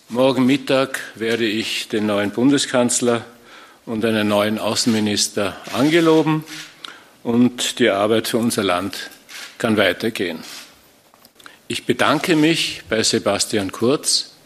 Morgen 0.08 0.46
Mittag 0.46 1.00
werde 1.16 1.46
ich 1.46 1.88
den 1.88 2.06
neuen 2.06 2.30
Bundeskanzler 2.30 3.24
und 3.86 4.04
einen 4.04 4.28
neuen 4.28 4.58
Außenminister 4.58 5.56
angeloben 5.72 6.44
und 7.24 7.80
die 7.80 7.90
Arbeit 7.90 8.28
für 8.28 8.38
unser 8.38 8.62
Land 8.62 9.10
kann 9.58 9.76
weitergehen. 9.76 10.38
Ich 11.66 11.86
bedanke 11.86 12.36
mich 12.36 12.82
bei 12.88 13.02
Sebastian 13.02 13.72
Kurz. 13.72 14.36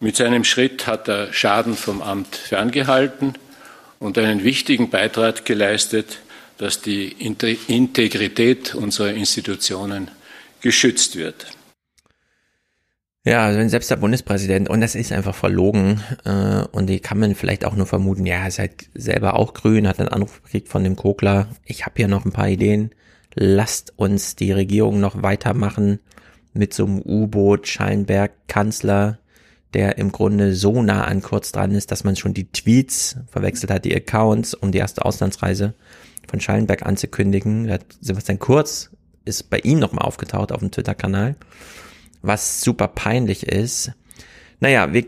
Mit 0.00 0.16
seinem 0.16 0.42
Schritt 0.42 0.88
hat 0.88 1.08
er 1.08 1.32
Schaden 1.32 1.76
vom 1.76 2.02
Amt 2.02 2.34
ferngehalten 2.34 3.34
und 4.00 4.18
einen 4.18 4.42
wichtigen 4.42 4.90
Beitrag 4.90 5.44
geleistet, 5.44 6.18
dass 6.58 6.82
die 6.82 7.12
Integrität 7.12 8.74
unserer 8.74 9.12
Institutionen 9.12 10.10
geschützt 10.60 11.16
wird. 11.16 11.46
Ja, 13.24 13.44
also 13.46 13.68
selbst 13.68 13.90
der 13.90 13.96
Bundespräsident, 13.96 14.70
und 14.70 14.80
das 14.80 14.94
ist 14.94 15.12
einfach 15.12 15.34
verlogen, 15.34 16.02
äh, 16.24 16.64
und 16.72 16.86
die 16.86 17.00
kann 17.00 17.18
man 17.18 17.34
vielleicht 17.34 17.66
auch 17.66 17.76
nur 17.76 17.86
vermuten, 17.86 18.24
ja, 18.24 18.36
er 18.36 18.48
ist 18.48 18.58
halt 18.58 18.88
selber 18.94 19.38
auch 19.38 19.52
grün, 19.52 19.86
hat 19.86 20.00
einen 20.00 20.08
Anruf 20.08 20.42
gekriegt 20.42 20.68
von 20.68 20.82
dem 20.82 20.96
Kokler, 20.96 21.48
ich 21.66 21.84
habe 21.84 21.96
hier 21.98 22.08
noch 22.08 22.24
ein 22.24 22.32
paar 22.32 22.48
Ideen, 22.48 22.92
lasst 23.34 23.92
uns 23.96 24.36
die 24.36 24.52
Regierung 24.52 25.00
noch 25.00 25.22
weitermachen 25.22 26.00
mit 26.54 26.72
so 26.72 26.86
einem 26.86 27.02
U-Boot, 27.04 27.68
Schallenberg, 27.68 28.32
Kanzler, 28.48 29.18
der 29.74 29.98
im 29.98 30.12
Grunde 30.12 30.54
so 30.54 30.82
nah 30.82 31.04
an 31.04 31.22
Kurz 31.22 31.52
dran 31.52 31.72
ist, 31.72 31.90
dass 31.90 32.04
man 32.04 32.16
schon 32.16 32.34
die 32.34 32.50
Tweets 32.50 33.16
verwechselt 33.30 33.70
hat, 33.70 33.84
die 33.84 33.94
Accounts, 33.94 34.54
um 34.54 34.72
die 34.72 34.78
erste 34.78 35.04
Auslandsreise 35.04 35.74
von 36.28 36.40
Schallenberg 36.40 36.84
anzukündigen. 36.84 37.78
Sebastian 38.00 38.38
Kurz 38.38 38.90
ist 39.24 39.50
bei 39.50 39.58
ihm 39.58 39.78
nochmal 39.78 40.04
aufgetaucht 40.04 40.52
auf 40.52 40.60
dem 40.60 40.70
Twitter-Kanal, 40.70 41.36
was 42.22 42.62
super 42.62 42.88
peinlich 42.88 43.46
ist. 43.46 43.92
Naja, 44.60 44.92
wir 44.92 45.04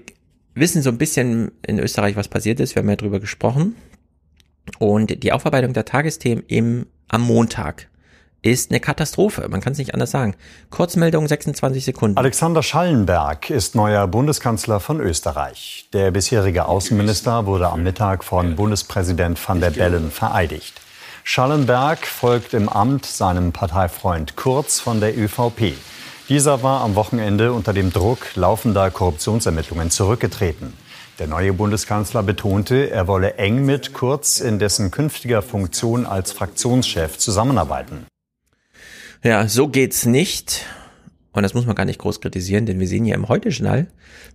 wissen 0.55 0.83
so 0.83 0.91
ein 0.91 0.99
bisschen 0.99 1.53
in 1.67 1.79
Österreich, 1.79 2.17
was 2.17 2.29
passiert 2.29 2.61
ist. 2.61 2.75
Wir 2.75 2.83
haben 2.83 2.89
ja 2.89 2.97
drüber 2.97 3.21
gesprochen. 3.21 3.75
Und 4.79 5.23
die 5.23 5.33
Aufarbeitung 5.33 5.73
der 5.73 5.85
Tagesthemen 5.85 6.45
im, 6.47 6.87
am 7.09 7.23
Montag 7.23 7.89
ist 8.43 8.71
eine 8.71 8.81
Katastrophe. 8.81 9.49
Man 9.49 9.61
kann 9.61 9.73
es 9.73 9.79
nicht 9.79 9.95
anders 9.95 10.11
sagen. 10.11 10.35
Kurzmeldung 10.71 11.29
26 11.29 11.85
Sekunden. 11.85 12.19
Alexander 12.19 12.63
Schallenberg 12.63 13.51
ist 13.51 13.75
neuer 13.75 14.07
Bundeskanzler 14.09 14.81
von 14.81 15.01
Österreich. 15.01 15.89
Der 15.93 16.11
bisherige 16.11 16.67
Außenminister 16.67 17.47
wurde 17.47 17.69
am 17.69 17.85
Mittag 17.85 18.25
von 18.25 18.57
Bundespräsident 18.57 19.39
van 19.49 19.61
der 19.61 19.71
Bellen 19.71 20.11
vereidigt. 20.11 20.81
Schallenberg 21.25 22.05
folgt 22.05 22.53
im 22.53 22.69
Amt 22.69 23.07
seinem 23.07 23.53
Parteifreund 23.53 24.35
Kurz 24.35 24.81
von 24.81 25.01
der 25.01 25.17
ÖVP. 25.17 25.75
Dieser 26.29 26.65
war 26.65 26.81
am 26.81 26.97
Wochenende 26.97 27.53
unter 27.53 27.73
dem 27.73 27.93
Druck 27.93 28.35
laufender 28.35 28.91
Korruptionsermittlungen 28.91 29.91
zurückgetreten. 29.91 30.73
Der 31.21 31.29
neue 31.29 31.53
Bundeskanzler 31.53 32.25
betonte, 32.25 32.91
er 32.91 33.07
wolle 33.07 33.35
eng 33.35 33.65
mit 33.65 33.93
Kurz 33.93 34.41
in 34.41 34.59
dessen 34.59 34.91
künftiger 34.91 35.43
Funktion 35.43 36.07
als 36.07 36.33
Fraktionschef 36.33 37.19
zusammenarbeiten. 37.19 38.07
Ja, 39.23 39.47
so 39.47 39.69
geht's 39.69 40.05
nicht. 40.05 40.67
Und 41.33 41.45
das 41.45 41.55
muss 41.55 41.65
man 41.65 41.77
gar 41.77 41.87
nicht 41.87 42.01
groß 42.01 42.21
kritisieren, 42.21 42.67
denn 42.67 42.79
wir 42.79 42.89
sehen 42.89 43.07
ja 43.07 43.15
im 43.15 43.29
Heute-Journal, 43.29 43.87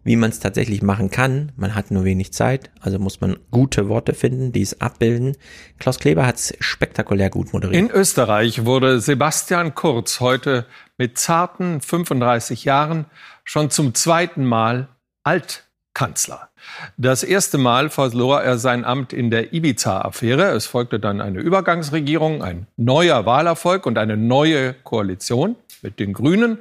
wie 0.03 0.15
man 0.15 0.31
es 0.31 0.39
tatsächlich 0.39 0.81
machen 0.81 1.11
kann. 1.11 1.51
Man 1.55 1.75
hat 1.75 1.91
nur 1.91 2.05
wenig 2.05 2.33
Zeit, 2.33 2.71
also 2.79 2.97
muss 2.97 3.21
man 3.21 3.37
gute 3.51 3.87
Worte 3.87 4.13
finden, 4.13 4.51
die 4.51 4.63
es 4.63 4.81
abbilden. 4.81 5.35
Klaus 5.77 5.99
Kleber 5.99 6.25
hat 6.25 6.37
es 6.37 6.55
spektakulär 6.59 7.29
gut 7.29 7.53
moderiert. 7.53 7.79
In 7.79 7.91
Österreich 7.91 8.65
wurde 8.65 8.99
Sebastian 8.99 9.75
Kurz 9.75 10.21
heute 10.21 10.65
mit 10.97 11.19
zarten 11.19 11.81
35 11.81 12.63
Jahren 12.63 13.05
schon 13.43 13.69
zum 13.69 13.93
zweiten 13.93 14.43
Mal 14.43 14.87
Altkanzler. 15.23 16.49
Das 16.97 17.23
erste 17.23 17.57
Mal 17.57 17.89
verlor 17.89 18.41
er 18.41 18.57
sein 18.57 18.85
Amt 18.85 19.13
in 19.13 19.29
der 19.29 19.53
Ibiza-Affäre. 19.53 20.51
Es 20.51 20.65
folgte 20.65 20.99
dann 20.99 21.21
eine 21.21 21.39
Übergangsregierung, 21.39 22.43
ein 22.43 22.67
neuer 22.75 23.25
Wahlerfolg 23.25 23.85
und 23.85 23.97
eine 23.97 24.17
neue 24.17 24.73
Koalition 24.73 25.55
mit 25.81 25.99
den 25.99 26.13
Grünen 26.13 26.59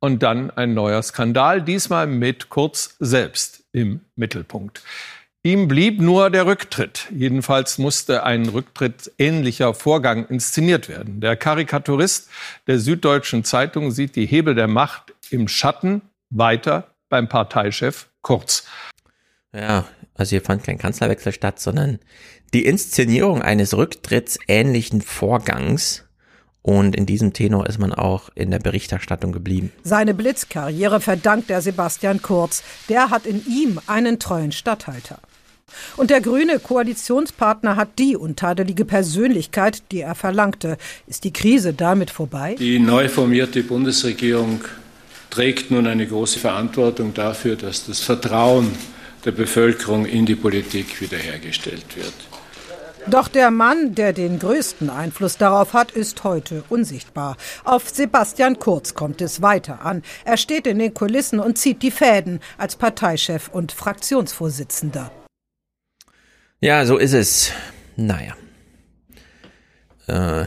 und 0.00 0.22
dann 0.22 0.50
ein 0.50 0.74
neuer 0.74 1.02
Skandal, 1.02 1.62
diesmal 1.62 2.06
mit 2.06 2.48
Kurz 2.48 2.96
selbst 2.98 3.64
im 3.72 4.00
Mittelpunkt. 4.16 4.82
Ihm 5.44 5.66
blieb 5.66 6.00
nur 6.00 6.30
der 6.30 6.46
Rücktritt. 6.46 7.08
Jedenfalls 7.10 7.78
musste 7.78 8.22
ein 8.22 8.48
rücktrittsähnlicher 8.48 9.74
Vorgang 9.74 10.26
inszeniert 10.28 10.88
werden. 10.88 11.20
Der 11.20 11.36
Karikaturist 11.36 12.30
der 12.68 12.78
Süddeutschen 12.78 13.42
Zeitung 13.42 13.90
sieht 13.90 14.14
die 14.14 14.26
Hebel 14.26 14.54
der 14.54 14.68
Macht 14.68 15.14
im 15.30 15.48
Schatten 15.48 16.02
weiter 16.30 16.86
beim 17.08 17.28
Parteichef 17.28 18.06
Kurz. 18.22 18.66
Ja, 19.54 19.86
also 20.14 20.30
hier 20.30 20.40
fand 20.40 20.64
kein 20.64 20.78
Kanzlerwechsel 20.78 21.32
statt, 21.32 21.60
sondern 21.60 21.98
die 22.54 22.64
Inszenierung 22.64 23.42
eines 23.42 23.76
rücktrittsähnlichen 23.76 25.02
Vorgangs. 25.02 26.04
Und 26.62 26.94
in 26.94 27.06
diesem 27.06 27.32
Tenor 27.32 27.66
ist 27.66 27.80
man 27.80 27.92
auch 27.92 28.30
in 28.36 28.52
der 28.52 28.60
Berichterstattung 28.60 29.32
geblieben. 29.32 29.72
Seine 29.82 30.14
Blitzkarriere 30.14 31.00
verdankt 31.00 31.50
er 31.50 31.60
Sebastian 31.60 32.22
Kurz. 32.22 32.62
Der 32.88 33.10
hat 33.10 33.26
in 33.26 33.44
ihm 33.46 33.80
einen 33.88 34.20
treuen 34.20 34.52
Statthalter. 34.52 35.18
Und 35.96 36.10
der 36.10 36.20
grüne 36.20 36.58
Koalitionspartner 36.58 37.76
hat 37.76 37.98
die 37.98 38.16
untadelige 38.16 38.84
Persönlichkeit, 38.84 39.82
die 39.90 40.00
er 40.00 40.14
verlangte. 40.14 40.76
Ist 41.06 41.24
die 41.24 41.32
Krise 41.32 41.72
damit 41.72 42.10
vorbei? 42.10 42.54
Die 42.58 42.78
neu 42.78 43.08
formierte 43.08 43.62
Bundesregierung 43.62 44.60
trägt 45.30 45.70
nun 45.70 45.86
eine 45.86 46.06
große 46.06 46.38
Verantwortung 46.38 47.14
dafür, 47.14 47.56
dass 47.56 47.86
das 47.86 48.00
Vertrauen 48.00 48.70
der 49.24 49.32
Bevölkerung 49.32 50.04
in 50.04 50.26
die 50.26 50.34
Politik 50.34 51.00
wiederhergestellt 51.00 51.96
wird. 51.96 52.14
Doch 53.08 53.26
der 53.26 53.50
Mann, 53.50 53.94
der 53.96 54.12
den 54.12 54.38
größten 54.38 54.88
Einfluss 54.88 55.36
darauf 55.36 55.74
hat, 55.74 55.90
ist 55.90 56.22
heute 56.22 56.62
unsichtbar. 56.68 57.36
Auf 57.64 57.88
Sebastian 57.88 58.60
Kurz 58.60 58.94
kommt 58.94 59.20
es 59.20 59.42
weiter 59.42 59.84
an. 59.84 60.02
Er 60.24 60.36
steht 60.36 60.68
in 60.68 60.78
den 60.78 60.94
Kulissen 60.94 61.40
und 61.40 61.58
zieht 61.58 61.82
die 61.82 61.90
Fäden 61.90 62.38
als 62.58 62.76
Parteichef 62.76 63.48
und 63.48 63.72
Fraktionsvorsitzender. 63.72 65.10
Ja, 66.60 66.86
so 66.86 66.96
ist 66.96 67.12
es. 67.12 67.50
Naja. 67.96 68.34
Äh, 70.06 70.46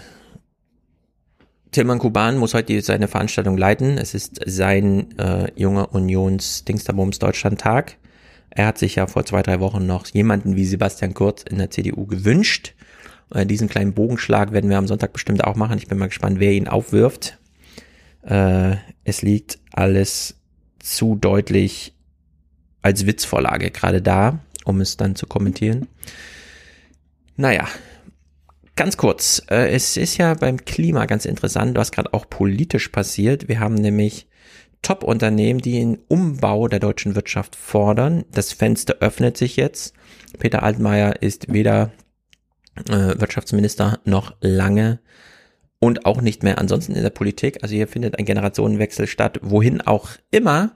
Tilman 1.72 2.00
Kuban 2.00 2.38
muss 2.38 2.54
heute 2.54 2.82
seine 2.82 3.10
Veranstaltung 3.10 3.58
leiten. 3.58 3.98
Es 3.98 4.14
ist 4.14 4.40
sein 4.46 5.18
äh, 5.20 5.52
junger 5.56 5.94
Unions 5.94 6.64
Dingsterbums 6.64 7.20
Deutschland 7.20 7.60
Tag. 7.60 7.98
Er 8.56 8.68
hat 8.68 8.78
sich 8.78 8.96
ja 8.96 9.06
vor 9.06 9.26
zwei, 9.26 9.44
drei 9.44 9.60
Wochen 9.60 9.86
noch 9.86 10.08
jemanden 10.08 10.56
wie 10.56 10.66
Sebastian 10.66 11.14
Kurz 11.14 11.44
in 11.44 11.58
der 11.58 11.70
CDU 11.70 12.08
gewünscht. 12.08 12.74
Äh, 13.34 13.46
diesen 13.46 13.68
kleinen 13.68 13.94
Bogenschlag 13.94 14.54
werden 14.54 14.70
wir 14.70 14.78
am 14.78 14.88
Sonntag 14.88 15.12
bestimmt 15.12 15.44
auch 15.44 15.56
machen. 15.56 15.78
Ich 15.78 15.88
bin 15.88 15.98
mal 15.98 16.08
gespannt, 16.08 16.40
wer 16.40 16.54
ihn 16.54 16.70
aufwirft. 16.70 17.38
Äh, 18.24 18.78
es 19.04 19.22
liegt 19.22 19.60
alles 19.72 20.38
zu 20.80 21.16
deutlich 21.16 21.94
als 22.82 23.06
Witzvorlage 23.06 23.72
gerade 23.72 24.02
da, 24.02 24.40
um 24.64 24.80
es 24.80 24.96
dann 24.96 25.16
zu 25.16 25.28
kommentieren. 25.28 25.88
Naja, 27.36 27.68
ganz 28.78 28.96
kurz. 28.96 29.42
Äh, 29.50 29.72
es 29.72 29.98
ist 29.98 30.18
ja 30.18 30.34
beim 30.34 30.64
Klima 30.64 31.08
ganz 31.08 31.26
interessant, 31.26 31.76
was 31.76 31.92
gerade 31.92 32.14
auch 32.14 32.30
politisch 32.30 32.88
passiert. 32.88 33.50
Wir 33.50 33.60
haben 33.60 33.76
nämlich 33.76 34.28
Top-Unternehmen, 34.86 35.62
die 35.62 35.72
den 35.72 35.98
Umbau 36.10 36.68
der 36.68 36.80
deutschen 36.80 37.16
Wirtschaft 37.16 37.56
fordern. 37.56 38.24
Das 38.32 38.54
Fenster 38.54 38.98
öffnet 39.00 39.36
sich 39.36 39.56
jetzt. 39.56 39.96
Peter 40.38 40.62
Altmaier 40.62 41.24
ist 41.24 41.52
weder 41.52 41.92
äh, 42.88 43.20
Wirtschaftsminister 43.20 44.00
noch 44.06 44.36
lange 44.42 45.00
und 45.80 46.06
auch 46.06 46.22
nicht 46.22 46.44
mehr 46.44 46.60
ansonsten 46.60 46.94
in 46.94 47.02
der 47.02 47.10
Politik. 47.10 47.64
Also 47.64 47.74
hier 47.74 47.88
findet 47.88 48.20
ein 48.20 48.26
Generationenwechsel 48.26 49.08
statt, 49.08 49.40
wohin 49.42 49.82
auch 49.82 50.10
immer. 50.30 50.74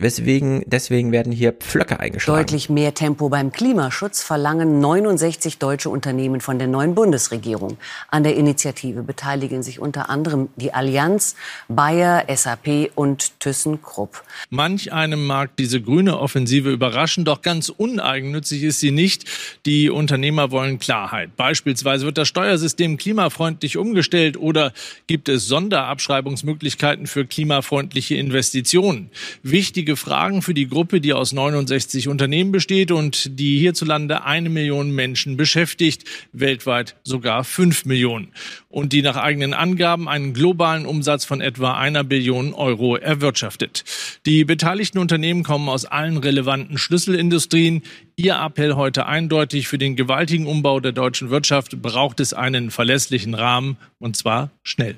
Weswegen, 0.00 0.62
deswegen 0.64 1.12
werden 1.12 1.30
hier 1.30 1.52
Pflöcke 1.52 2.00
eingeschlagen. 2.00 2.40
Deutlich 2.40 2.70
mehr 2.70 2.94
Tempo 2.94 3.28
beim 3.28 3.52
Klimaschutz 3.52 4.22
verlangen 4.22 4.80
69 4.80 5.58
deutsche 5.58 5.90
Unternehmen 5.90 6.40
von 6.40 6.58
der 6.58 6.68
neuen 6.68 6.94
Bundesregierung. 6.94 7.76
An 8.08 8.22
der 8.22 8.34
Initiative 8.34 9.02
beteiligen 9.02 9.62
sich 9.62 9.78
unter 9.78 10.08
anderem 10.08 10.48
die 10.56 10.72
Allianz, 10.72 11.36
Bayer, 11.68 12.24
SAP 12.34 12.90
und 12.94 13.38
ThyssenKrupp. 13.40 14.22
Manch 14.48 14.90
einem 14.90 15.26
mag 15.26 15.54
diese 15.56 15.82
grüne 15.82 16.18
Offensive 16.18 16.70
überraschen, 16.70 17.26
doch 17.26 17.42
ganz 17.42 17.68
uneigennützig 17.68 18.62
ist 18.62 18.80
sie 18.80 18.92
nicht. 18.92 19.26
Die 19.66 19.90
Unternehmer 19.90 20.50
wollen 20.50 20.78
Klarheit. 20.78 21.36
Beispielsweise 21.36 22.06
wird 22.06 22.16
das 22.16 22.28
Steuersystem 22.28 22.96
klimafreundlich 22.96 23.76
umgestellt 23.76 24.38
oder 24.38 24.72
gibt 25.06 25.28
es 25.28 25.46
Sonderabschreibungsmöglichkeiten 25.46 27.06
für 27.06 27.26
klimafreundliche 27.26 28.14
Investitionen. 28.14 29.10
Wichtige 29.42 29.89
wichtige 29.90 29.96
Fragen 29.96 30.42
für 30.42 30.54
die 30.54 30.68
Gruppe, 30.68 31.00
die 31.00 31.12
aus 31.12 31.32
69 31.32 32.06
Unternehmen 32.06 32.52
besteht 32.52 32.92
und 32.92 33.40
die 33.40 33.58
hierzulande 33.58 34.24
eine 34.24 34.48
Million 34.48 34.92
Menschen 34.92 35.36
beschäftigt, 35.36 36.04
weltweit 36.32 36.96
sogar 37.02 37.42
fünf 37.42 37.84
Millionen 37.86 38.28
und 38.68 38.92
die 38.92 39.02
nach 39.02 39.16
eigenen 39.16 39.52
Angaben 39.52 40.08
einen 40.08 40.32
globalen 40.32 40.86
Umsatz 40.86 41.24
von 41.24 41.40
etwa 41.40 41.76
einer 41.76 42.04
Billion 42.04 42.54
Euro 42.54 42.96
erwirtschaftet. 42.96 43.84
Die 44.26 44.44
beteiligten 44.44 44.98
Unternehmen 44.98 45.42
kommen 45.42 45.68
aus 45.68 45.86
allen 45.86 46.18
relevanten 46.18 46.78
Schlüsselindustrien. 46.78 47.82
Ihr 48.14 48.36
Appell 48.36 48.74
heute 48.74 49.06
eindeutig 49.06 49.66
für 49.66 49.78
den 49.78 49.96
gewaltigen 49.96 50.46
Umbau 50.46 50.78
der 50.78 50.92
deutschen 50.92 51.30
Wirtschaft 51.30 51.82
braucht 51.82 52.20
es 52.20 52.32
einen 52.32 52.70
verlässlichen 52.70 53.34
Rahmen 53.34 53.76
und 53.98 54.16
zwar 54.16 54.50
schnell. 54.62 54.96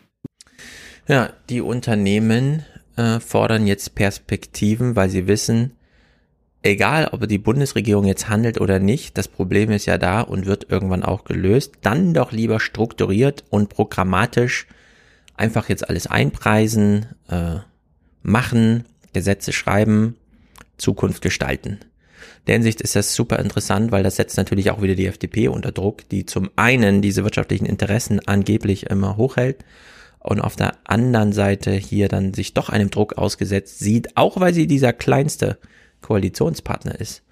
Ja, 1.08 1.30
die 1.48 1.60
Unternehmen 1.60 2.64
äh, 2.96 3.20
fordern 3.20 3.66
jetzt 3.66 3.94
Perspektiven, 3.94 4.96
weil 4.96 5.08
sie 5.08 5.26
wissen, 5.26 5.72
egal 6.62 7.08
ob 7.12 7.26
die 7.26 7.38
Bundesregierung 7.38 8.04
jetzt 8.04 8.28
handelt 8.28 8.60
oder 8.60 8.78
nicht, 8.78 9.18
das 9.18 9.28
Problem 9.28 9.70
ist 9.70 9.86
ja 9.86 9.98
da 9.98 10.20
und 10.20 10.46
wird 10.46 10.70
irgendwann 10.70 11.02
auch 11.02 11.24
gelöst, 11.24 11.74
dann 11.82 12.14
doch 12.14 12.32
lieber 12.32 12.60
strukturiert 12.60 13.44
und 13.50 13.68
programmatisch 13.68 14.66
einfach 15.34 15.68
jetzt 15.68 15.88
alles 15.88 16.06
einpreisen, 16.06 17.06
äh, 17.28 17.56
machen, 18.22 18.84
Gesetze 19.12 19.52
schreiben, 19.52 20.16
Zukunft 20.78 21.22
gestalten. 21.22 21.78
In 22.40 22.46
der 22.46 22.54
Hinsicht 22.54 22.80
ist 22.80 22.96
das 22.96 23.14
super 23.14 23.38
interessant, 23.38 23.92
weil 23.92 24.02
das 24.02 24.16
setzt 24.16 24.36
natürlich 24.36 24.70
auch 24.70 24.82
wieder 24.82 24.94
die 24.94 25.06
FDP 25.06 25.48
unter 25.48 25.72
Druck, 25.72 26.08
die 26.08 26.26
zum 26.26 26.50
einen 26.56 27.02
diese 27.02 27.24
wirtschaftlichen 27.24 27.66
Interessen 27.66 28.20
angeblich 28.26 28.86
immer 28.90 29.16
hochhält 29.16 29.64
und 30.22 30.40
auf 30.40 30.56
der 30.56 30.74
anderen 30.84 31.32
Seite 31.32 31.72
hier 31.72 32.08
dann 32.08 32.34
sich 32.34 32.54
doch 32.54 32.68
einem 32.68 32.90
Druck 32.90 33.18
ausgesetzt 33.18 33.78
sieht, 33.78 34.16
auch 34.16 34.38
weil 34.40 34.54
sie 34.54 34.66
dieser 34.66 34.92
kleinste 34.92 35.58
Koalitionspartner 36.00 37.00
ist. 37.00 37.22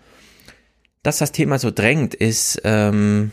Dass 1.02 1.18
das 1.18 1.32
Thema 1.32 1.58
so 1.58 1.70
drängt, 1.70 2.14
ist 2.14 2.60
ähm, 2.64 3.32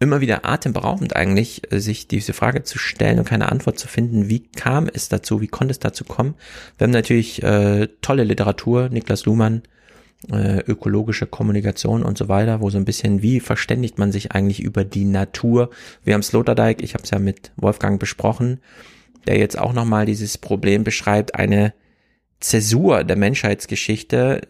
immer 0.00 0.20
wieder 0.20 0.44
atemberaubend 0.44 1.16
eigentlich, 1.16 1.62
sich 1.70 2.08
diese 2.08 2.32
Frage 2.32 2.62
zu 2.62 2.78
stellen 2.78 3.18
und 3.18 3.28
keine 3.28 3.50
Antwort 3.50 3.78
zu 3.78 3.88
finden. 3.88 4.28
Wie 4.28 4.40
kam 4.40 4.88
es 4.92 5.08
dazu? 5.08 5.40
Wie 5.40 5.48
konnte 5.48 5.72
es 5.72 5.78
dazu 5.78 6.04
kommen? 6.04 6.34
Wir 6.76 6.84
haben 6.84 6.92
natürlich 6.92 7.42
äh, 7.42 7.88
tolle 8.00 8.24
Literatur, 8.24 8.88
Niklas 8.90 9.24
Luhmann, 9.24 9.62
äh, 10.32 10.58
ökologische 10.60 11.26
Kommunikation 11.26 12.02
und 12.02 12.18
so 12.18 12.28
weiter, 12.28 12.60
wo 12.60 12.70
so 12.70 12.78
ein 12.78 12.84
bisschen, 12.84 13.22
wie 13.22 13.40
verständigt 13.40 13.98
man 13.98 14.12
sich 14.12 14.32
eigentlich 14.32 14.60
über 14.60 14.84
die 14.84 15.04
Natur? 15.04 15.70
Wir 16.04 16.14
haben 16.14 16.22
Sloterdijk, 16.22 16.82
ich 16.82 16.94
habe 16.94 17.04
es 17.04 17.10
ja 17.10 17.18
mit 17.18 17.52
Wolfgang 17.56 18.00
besprochen, 18.00 18.60
der 19.26 19.38
jetzt 19.38 19.58
auch 19.58 19.72
nochmal 19.72 20.06
dieses 20.06 20.38
Problem 20.38 20.84
beschreibt, 20.84 21.34
eine 21.34 21.72
Zäsur 22.40 23.04
der 23.04 23.16
Menschheitsgeschichte. 23.16 24.40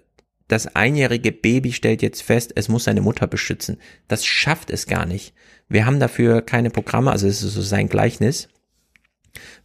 Das 0.46 0.74
einjährige 0.74 1.32
Baby 1.32 1.72
stellt 1.72 2.00
jetzt 2.00 2.22
fest, 2.22 2.52
es 2.54 2.68
muss 2.68 2.84
seine 2.84 3.02
Mutter 3.02 3.26
beschützen. 3.26 3.78
Das 4.08 4.24
schafft 4.24 4.70
es 4.70 4.86
gar 4.86 5.04
nicht. 5.04 5.34
Wir 5.68 5.84
haben 5.84 6.00
dafür 6.00 6.40
keine 6.40 6.70
Programme, 6.70 7.10
also 7.10 7.26
es 7.26 7.42
ist 7.42 7.52
so 7.52 7.60
sein 7.60 7.90
Gleichnis. 7.90 8.48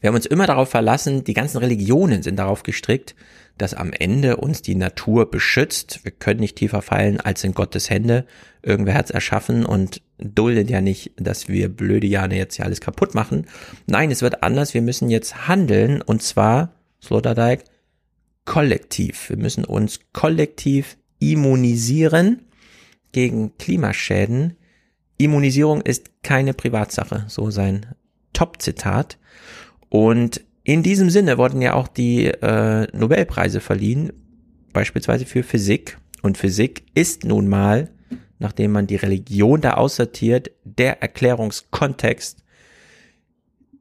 Wir 0.01 0.09
haben 0.09 0.15
uns 0.15 0.25
immer 0.25 0.47
darauf 0.47 0.69
verlassen, 0.69 1.23
die 1.23 1.33
ganzen 1.33 1.57
Religionen 1.57 2.23
sind 2.23 2.35
darauf 2.35 2.63
gestrickt, 2.63 3.15
dass 3.57 3.73
am 3.73 3.93
Ende 3.93 4.37
uns 4.37 4.61
die 4.61 4.75
Natur 4.75 5.29
beschützt. 5.29 6.03
Wir 6.03 6.11
können 6.11 6.39
nicht 6.39 6.55
tiefer 6.55 6.81
fallen 6.81 7.19
als 7.19 7.43
in 7.43 7.53
Gottes 7.53 7.89
Hände. 7.89 8.25
Irgendwer 8.61 8.95
hat's 8.95 9.11
erschaffen 9.11 9.65
und 9.65 10.01
duldet 10.17 10.69
ja 10.69 10.81
nicht, 10.81 11.11
dass 11.17 11.47
wir 11.47 11.69
blöde 11.69 12.07
Jahre 12.07 12.35
jetzt 12.35 12.55
hier 12.55 12.65
alles 12.65 12.81
kaputt 12.81 13.13
machen. 13.13 13.45
Nein, 13.85 14.11
es 14.11 14.21
wird 14.21 14.43
anders. 14.43 14.73
Wir 14.73 14.81
müssen 14.81 15.09
jetzt 15.09 15.47
handeln 15.47 16.01
und 16.01 16.23
zwar, 16.23 16.73
Sloterdijk, 17.01 17.63
kollektiv. 18.45 19.29
Wir 19.29 19.37
müssen 19.37 19.65
uns 19.65 19.99
kollektiv 20.13 20.97
immunisieren 21.19 22.41
gegen 23.11 23.57
Klimaschäden. 23.57 24.57
Immunisierung 25.17 25.81
ist 25.81 26.23
keine 26.23 26.53
Privatsache, 26.53 27.25
so 27.27 27.51
sein 27.51 27.85
Top-Zitat. 28.33 29.17
Und 29.89 30.41
in 30.63 30.81
diesem 30.81 31.09
Sinne 31.09 31.37
wurden 31.37 31.61
ja 31.61 31.73
auch 31.73 31.87
die 31.87 32.25
äh, 32.25 32.87
Nobelpreise 32.95 33.59
verliehen, 33.59 34.13
beispielsweise 34.71 35.25
für 35.25 35.43
Physik. 35.43 35.97
Und 36.21 36.37
Physik 36.37 36.83
ist 36.93 37.25
nun 37.25 37.49
mal, 37.49 37.89
nachdem 38.39 38.71
man 38.71 38.87
die 38.87 38.95
Religion 38.95 39.59
da 39.59 39.73
aussortiert, 39.73 40.51
der 40.63 41.01
Erklärungskontext. 41.01 42.43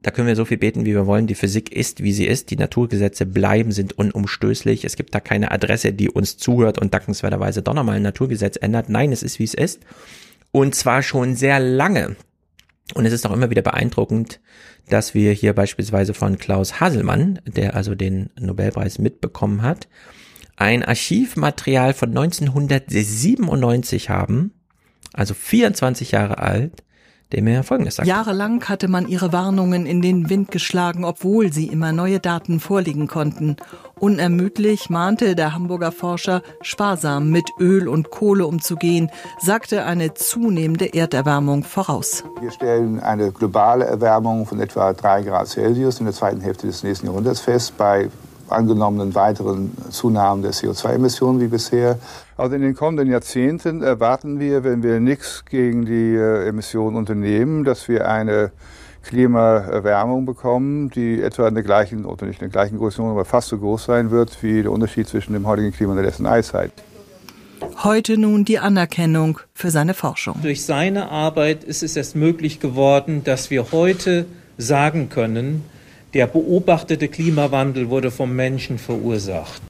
Da 0.01 0.11
können 0.11 0.27
wir 0.27 0.35
so 0.35 0.43
viel 0.43 0.57
beten, 0.57 0.85
wie 0.85 0.93
wir 0.93 1.07
wollen. 1.07 1.27
Die 1.27 1.35
Physik 1.35 1.71
ist, 1.73 2.03
wie 2.03 2.11
sie 2.11 2.27
ist. 2.27 2.51
Die 2.51 2.57
Naturgesetze 2.57 3.25
bleiben, 3.25 3.71
sind 3.71 3.97
unumstößlich. 3.97 4.83
Es 4.83 4.97
gibt 4.97 5.15
da 5.15 5.21
keine 5.21 5.51
Adresse, 5.51 5.93
die 5.93 6.09
uns 6.09 6.35
zuhört 6.35 6.79
und 6.79 6.93
dankenswerterweise 6.93 7.61
doch 7.61 7.73
nochmal 7.73 7.95
ein 7.95 8.01
Naturgesetz 8.01 8.57
ändert. 8.57 8.89
Nein, 8.89 9.13
es 9.13 9.23
ist, 9.23 9.39
wie 9.39 9.45
es 9.45 9.53
ist. 9.53 9.79
Und 10.51 10.75
zwar 10.75 11.01
schon 11.01 11.35
sehr 11.35 11.61
lange. 11.61 12.17
Und 12.93 13.05
es 13.05 13.13
ist 13.13 13.25
auch 13.25 13.31
immer 13.31 13.49
wieder 13.49 13.61
beeindruckend, 13.61 14.39
dass 14.89 15.13
wir 15.13 15.31
hier 15.31 15.53
beispielsweise 15.53 16.13
von 16.13 16.37
Klaus 16.37 16.79
Haselmann, 16.79 17.39
der 17.45 17.75
also 17.75 17.95
den 17.95 18.29
Nobelpreis 18.37 18.99
mitbekommen 18.99 19.61
hat, 19.61 19.87
ein 20.55 20.83
Archivmaterial 20.83 21.93
von 21.93 22.09
1997 22.09 24.09
haben, 24.09 24.51
also 25.13 25.33
24 25.33 26.11
Jahre 26.11 26.39
alt, 26.39 26.83
dem 27.33 27.47
er 27.47 27.63
Folgendes 27.63 27.95
sagt. 27.95 28.07
Jahrelang 28.07 28.63
hatte 28.65 28.87
man 28.87 29.07
ihre 29.07 29.33
Warnungen 29.33 29.85
in 29.85 30.01
den 30.01 30.29
Wind 30.29 30.51
geschlagen, 30.51 31.03
obwohl 31.03 31.51
sie 31.51 31.67
immer 31.67 31.91
neue 31.91 32.19
Daten 32.19 32.59
vorliegen 32.59 33.07
konnten. 33.07 33.57
Unermüdlich 33.99 34.89
mahnte 34.89 35.35
der 35.35 35.53
Hamburger 35.53 35.91
Forscher, 35.91 36.41
sparsam 36.61 37.29
mit 37.29 37.49
Öl 37.59 37.87
und 37.87 38.09
Kohle 38.11 38.45
umzugehen, 38.45 39.09
sagte 39.39 39.85
eine 39.85 40.13
zunehmende 40.13 40.93
Erderwärmung 40.93 41.63
voraus. 41.63 42.23
Wir 42.41 42.51
stellen 42.51 42.99
eine 42.99 43.31
globale 43.31 43.85
Erwärmung 43.85 44.45
von 44.45 44.59
etwa 44.59 44.93
drei 44.93 45.23
Grad 45.23 45.47
Celsius 45.47 45.99
in 45.99 46.05
der 46.05 46.13
zweiten 46.13 46.41
Hälfte 46.41 46.67
des 46.67 46.83
nächsten 46.83 47.07
Jahrhunderts 47.07 47.39
fest, 47.39 47.77
bei 47.77 48.09
angenommenen 48.53 49.15
weiteren 49.15 49.71
Zunahmen 49.89 50.43
der 50.43 50.51
CO2-Emissionen 50.51 51.39
wie 51.39 51.47
bisher. 51.47 51.99
Also 52.37 52.55
in 52.55 52.61
den 52.61 52.75
kommenden 52.75 53.09
Jahrzehnten 53.09 53.81
erwarten 53.81 54.39
wir, 54.39 54.63
wenn 54.63 54.83
wir 54.83 54.99
nichts 54.99 55.45
gegen 55.45 55.85
die 55.85 56.15
äh, 56.15 56.47
Emissionen 56.47 56.95
unternehmen, 56.95 57.63
dass 57.63 57.87
wir 57.87 58.07
eine 58.07 58.51
Klimaerwärmung 59.03 60.25
bekommen, 60.25 60.89
die 60.89 61.21
etwa 61.21 61.47
in 61.47 61.55
der 61.55 61.63
gleichen, 61.63 62.05
oder 62.05 62.25
nicht 62.25 62.41
in 62.41 62.49
der 62.49 62.53
gleichen 62.53 62.77
Größe, 62.77 63.01
aber 63.01 63.25
fast 63.25 63.49
so 63.49 63.57
groß 63.57 63.85
sein 63.85 64.11
wird 64.11 64.41
wie 64.41 64.61
der 64.61 64.71
Unterschied 64.71 65.07
zwischen 65.07 65.33
dem 65.33 65.45
heutigen 65.45 65.71
Klima 65.71 65.91
und 65.91 65.97
der 65.97 66.05
letzten 66.05 66.25
Eiszeit. 66.25 66.71
Heute 67.83 68.17
nun 68.17 68.45
die 68.45 68.59
Anerkennung 68.59 69.39
für 69.53 69.71
seine 69.71 69.93
Forschung. 69.93 70.37
Durch 70.41 70.65
seine 70.65 71.11
Arbeit 71.11 71.63
ist 71.63 71.83
es 71.83 71.95
erst 71.95 72.15
möglich 72.15 72.59
geworden, 72.59 73.23
dass 73.23 73.49
wir 73.49 73.71
heute 73.71 74.25
sagen 74.57 75.09
können, 75.09 75.63
der 76.13 76.27
beobachtete 76.27 77.07
Klimawandel 77.07 77.89
wurde 77.89 78.11
vom 78.11 78.35
Menschen 78.35 78.77
verursacht. 78.77 79.61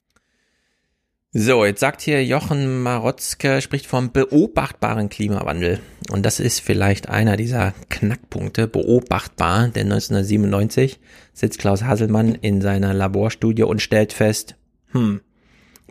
So, 1.36 1.64
jetzt 1.64 1.80
sagt 1.80 2.00
hier 2.00 2.24
Jochen 2.24 2.82
Marotzke, 2.82 3.60
spricht 3.60 3.86
vom 3.86 4.12
beobachtbaren 4.12 5.08
Klimawandel. 5.08 5.80
Und 6.10 6.24
das 6.24 6.38
ist 6.38 6.60
vielleicht 6.60 7.08
einer 7.08 7.36
dieser 7.36 7.74
Knackpunkte, 7.88 8.68
beobachtbar, 8.68 9.66
denn 9.68 9.90
1997 9.90 11.00
sitzt 11.32 11.58
Klaus 11.58 11.82
Hasselmann 11.82 12.36
in 12.36 12.60
seiner 12.60 12.94
Laborstudie 12.94 13.64
und 13.64 13.82
stellt 13.82 14.12
fest, 14.12 14.54
hm, 14.92 15.22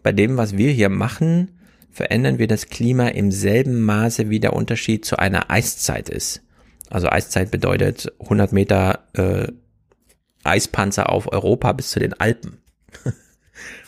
bei 0.02 0.14
dem, 0.14 0.38
was 0.38 0.56
wir 0.56 0.72
hier 0.72 0.88
machen, 0.88 1.52
verändern 1.92 2.40
wir 2.40 2.48
das 2.48 2.68
Klima 2.68 3.10
im 3.10 3.30
selben 3.32 3.82
Maße, 3.82 4.30
wie 4.30 4.40
der 4.40 4.54
Unterschied 4.54 5.04
zu 5.04 5.18
einer 5.20 5.52
Eiszeit 5.52 6.08
ist. 6.08 6.42
Also 6.90 7.10
Eiszeit 7.10 7.52
bedeutet 7.52 8.14
100 8.22 8.54
Meter 8.54 9.00
äh, 9.14 9.52
Eispanzer 10.44 11.10
auf 11.10 11.32
Europa 11.32 11.72
bis 11.74 11.92
zu 11.92 12.00
den 12.00 12.14
Alpen. 12.14 12.60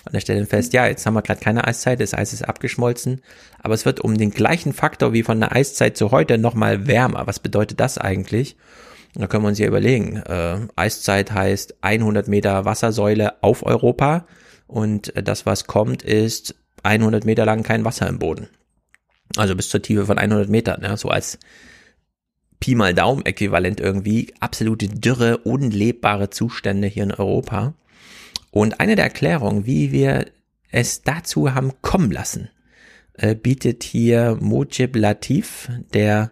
Und 0.06 0.22
stellt 0.22 0.40
dann 0.40 0.48
fest, 0.48 0.74
ja, 0.74 0.88
jetzt 0.88 1.06
haben 1.06 1.16
wir 1.16 1.22
gerade 1.22 1.42
keine 1.42 1.66
Eiszeit, 1.66 2.00
das 2.00 2.14
Eis 2.14 2.32
ist 2.32 2.48
abgeschmolzen, 2.48 3.22
aber 3.60 3.74
es 3.74 3.86
wird 3.86 4.00
um 4.00 4.18
den 4.18 4.30
gleichen 4.30 4.74
Faktor 4.74 5.14
wie 5.14 5.24
von 5.24 5.40
der 5.40 5.56
Eiszeit 5.56 5.98
zu 5.98 6.12
heute 6.12 6.38
nochmal 6.38 6.88
wärmer. 6.88 7.26
Was 7.26 7.40
bedeutet 7.40 7.80
das 7.80 7.98
eigentlich? 7.98 8.56
Und 9.16 9.22
da 9.22 9.28
können 9.28 9.44
wir 9.44 9.48
uns 9.48 9.60
ja 9.60 9.68
überlegen. 9.68 10.18
Äh, 10.18 10.68
Eiszeit 10.76 11.32
heißt 11.32 11.78
100 11.82 12.28
Meter 12.28 12.66
Wassersäule 12.66 13.42
auf 13.42 13.66
Europa 13.66 14.28
und 14.68 15.14
das, 15.16 15.46
was 15.46 15.68
kommt, 15.68 16.04
ist 16.04 16.56
100 16.84 17.26
Meter 17.26 17.46
lang 17.46 17.64
kein 17.64 17.86
Wasser 17.86 18.08
im 18.08 18.20
Boden. 18.20 18.48
Also 19.38 19.56
bis 19.56 19.70
zur 19.70 19.82
Tiefe 19.82 20.06
von 20.06 20.18
100 20.18 20.50
Metern, 20.50 20.82
ja, 20.84 20.96
so 20.98 21.10
als 21.10 21.40
Pi 22.60 22.76
mal 22.76 22.94
Daumen 22.94 23.26
äquivalent 23.26 23.80
irgendwie, 23.80 24.34
absolute 24.40 24.88
Dürre, 24.88 25.40
unlebbare 25.40 26.30
Zustände 26.30 26.88
hier 26.88 27.04
in 27.04 27.12
Europa. 27.12 27.74
Und 28.52 28.80
eine 28.80 28.96
der 28.96 29.06
Erklärungen, 29.06 29.66
wie 29.66 29.92
wir 29.92 30.26
es 30.72 31.02
dazu 31.02 31.54
haben 31.54 31.74
kommen 31.82 32.12
lassen, 32.12 32.50
äh, 33.14 33.36
bietet 33.36 33.84
hier 33.84 34.38
Mojib 34.40 34.96
Latif, 34.96 35.70
der 35.94 36.32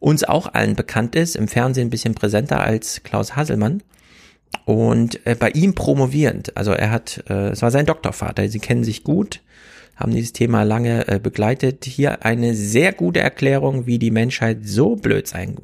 uns 0.00 0.24
auch 0.24 0.52
allen 0.52 0.76
bekannt 0.76 1.16
ist, 1.16 1.36
im 1.36 1.48
Fernsehen 1.48 1.88
ein 1.88 1.90
bisschen 1.90 2.14
präsenter 2.14 2.60
als 2.60 3.02
Klaus 3.02 3.36
Hasselmann. 3.36 3.82
Und 4.64 5.24
äh, 5.26 5.34
bei 5.34 5.50
ihm 5.50 5.74
promovierend, 5.74 6.56
also 6.56 6.72
er 6.72 6.90
hat, 6.90 7.24
äh, 7.28 7.48
es 7.48 7.62
war 7.62 7.70
sein 7.70 7.86
Doktorvater, 7.86 8.48
sie 8.48 8.60
kennen 8.60 8.84
sich 8.84 9.02
gut, 9.02 9.40
haben 9.96 10.12
dieses 10.12 10.32
Thema 10.32 10.62
lange 10.62 11.06
äh, 11.08 11.18
begleitet. 11.18 11.84
Hier 11.84 12.24
eine 12.24 12.54
sehr 12.54 12.92
gute 12.92 13.20
Erklärung, 13.20 13.86
wie 13.86 13.98
die 13.98 14.10
Menschheit 14.10 14.58
so 14.64 14.96
blöd 14.96 15.28
sein 15.28 15.56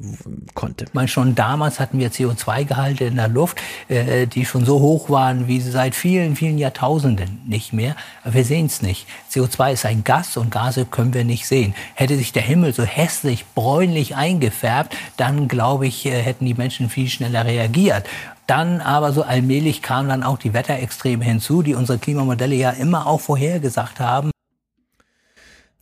konnte. 0.54 0.84
Ich 0.84 0.94
meine, 0.94 1.08
schon 1.08 1.34
damals 1.34 1.80
hatten 1.80 1.98
wir 1.98 2.10
CO2-Gehalte 2.10 3.04
in 3.04 3.16
der 3.16 3.28
Luft, 3.28 3.60
äh, 3.88 4.26
die 4.26 4.44
schon 4.44 4.64
so 4.64 4.80
hoch 4.80 5.10
waren 5.10 5.48
wie 5.48 5.60
seit 5.60 5.94
vielen, 5.94 6.36
vielen 6.36 6.58
Jahrtausenden 6.58 7.42
nicht 7.46 7.72
mehr. 7.72 7.96
Aber 8.22 8.34
wir 8.34 8.44
sehen 8.44 8.66
es 8.66 8.82
nicht. 8.82 9.06
CO2 9.32 9.72
ist 9.72 9.86
ein 9.86 10.04
Gas 10.04 10.36
und 10.36 10.50
Gase 10.50 10.84
können 10.84 11.14
wir 11.14 11.24
nicht 11.24 11.46
sehen. 11.46 11.74
Hätte 11.94 12.16
sich 12.16 12.32
der 12.32 12.42
Himmel 12.42 12.72
so 12.72 12.84
hässlich 12.84 13.44
bräunlich 13.54 14.16
eingefärbt, 14.16 14.96
dann 15.16 15.48
glaube 15.48 15.86
ich, 15.86 16.06
äh, 16.06 16.10
hätten 16.22 16.44
die 16.46 16.54
Menschen 16.54 16.88
viel 16.88 17.08
schneller 17.08 17.44
reagiert. 17.44 18.04
Dann 18.50 18.80
aber 18.80 19.12
so 19.12 19.22
allmählich 19.22 19.80
kamen 19.80 20.08
dann 20.08 20.24
auch 20.24 20.36
die 20.36 20.52
Wetterextreme 20.52 21.24
hinzu, 21.24 21.62
die 21.62 21.76
unsere 21.76 22.00
Klimamodelle 22.00 22.56
ja 22.56 22.70
immer 22.70 23.06
auch 23.06 23.20
vorhergesagt 23.20 24.00
haben. 24.00 24.32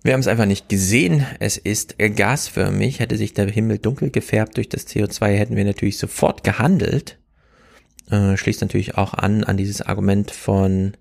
Wir 0.02 0.12
haben 0.12 0.20
es 0.20 0.26
einfach 0.26 0.44
nicht 0.44 0.68
gesehen. 0.68 1.24
Es 1.40 1.56
ist 1.56 1.96
gasförmig. 1.98 3.00
Hätte 3.00 3.16
sich 3.16 3.32
der 3.32 3.48
Himmel 3.50 3.78
dunkel 3.78 4.10
gefärbt 4.10 4.58
durch 4.58 4.68
das 4.68 4.86
CO2, 4.86 5.28
hätten 5.28 5.56
wir 5.56 5.64
natürlich 5.64 5.96
sofort 5.96 6.44
gehandelt. 6.44 7.18
Äh, 8.10 8.36
schließt 8.36 8.60
natürlich 8.60 8.98
auch 8.98 9.14
an 9.14 9.44
an 9.44 9.56
dieses 9.56 9.80
Argument 9.80 10.30
von 10.30 10.92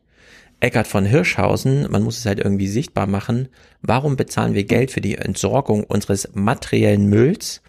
Eckart 0.61 0.87
von 0.87 1.03
Hirschhausen. 1.03 1.91
Man 1.91 2.01
muss 2.01 2.19
es 2.19 2.25
halt 2.25 2.39
irgendwie 2.39 2.69
sichtbar 2.69 3.07
machen. 3.07 3.49
Warum 3.81 4.15
bezahlen 4.15 4.53
wir 4.53 4.63
Geld 4.63 4.89
für 4.89 5.01
die 5.01 5.15
Entsorgung 5.15 5.83
unseres 5.83 6.29
materiellen 6.33 7.09
Mülls? 7.09 7.61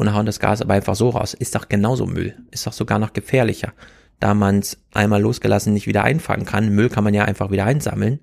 Und 0.00 0.14
hauen 0.14 0.24
das 0.24 0.40
Gas 0.40 0.62
aber 0.62 0.72
einfach 0.72 0.94
so 0.94 1.10
raus. 1.10 1.34
Ist 1.34 1.54
doch 1.54 1.68
genauso 1.68 2.06
Müll. 2.06 2.34
Ist 2.50 2.66
doch 2.66 2.72
sogar 2.72 2.98
noch 2.98 3.12
gefährlicher. 3.12 3.74
Da 4.18 4.32
man 4.32 4.60
es 4.60 4.78
einmal 4.94 5.20
losgelassen 5.20 5.74
nicht 5.74 5.86
wieder 5.86 6.04
einfangen 6.04 6.46
kann. 6.46 6.74
Müll 6.74 6.88
kann 6.88 7.04
man 7.04 7.12
ja 7.12 7.24
einfach 7.26 7.50
wieder 7.50 7.66
einsammeln. 7.66 8.20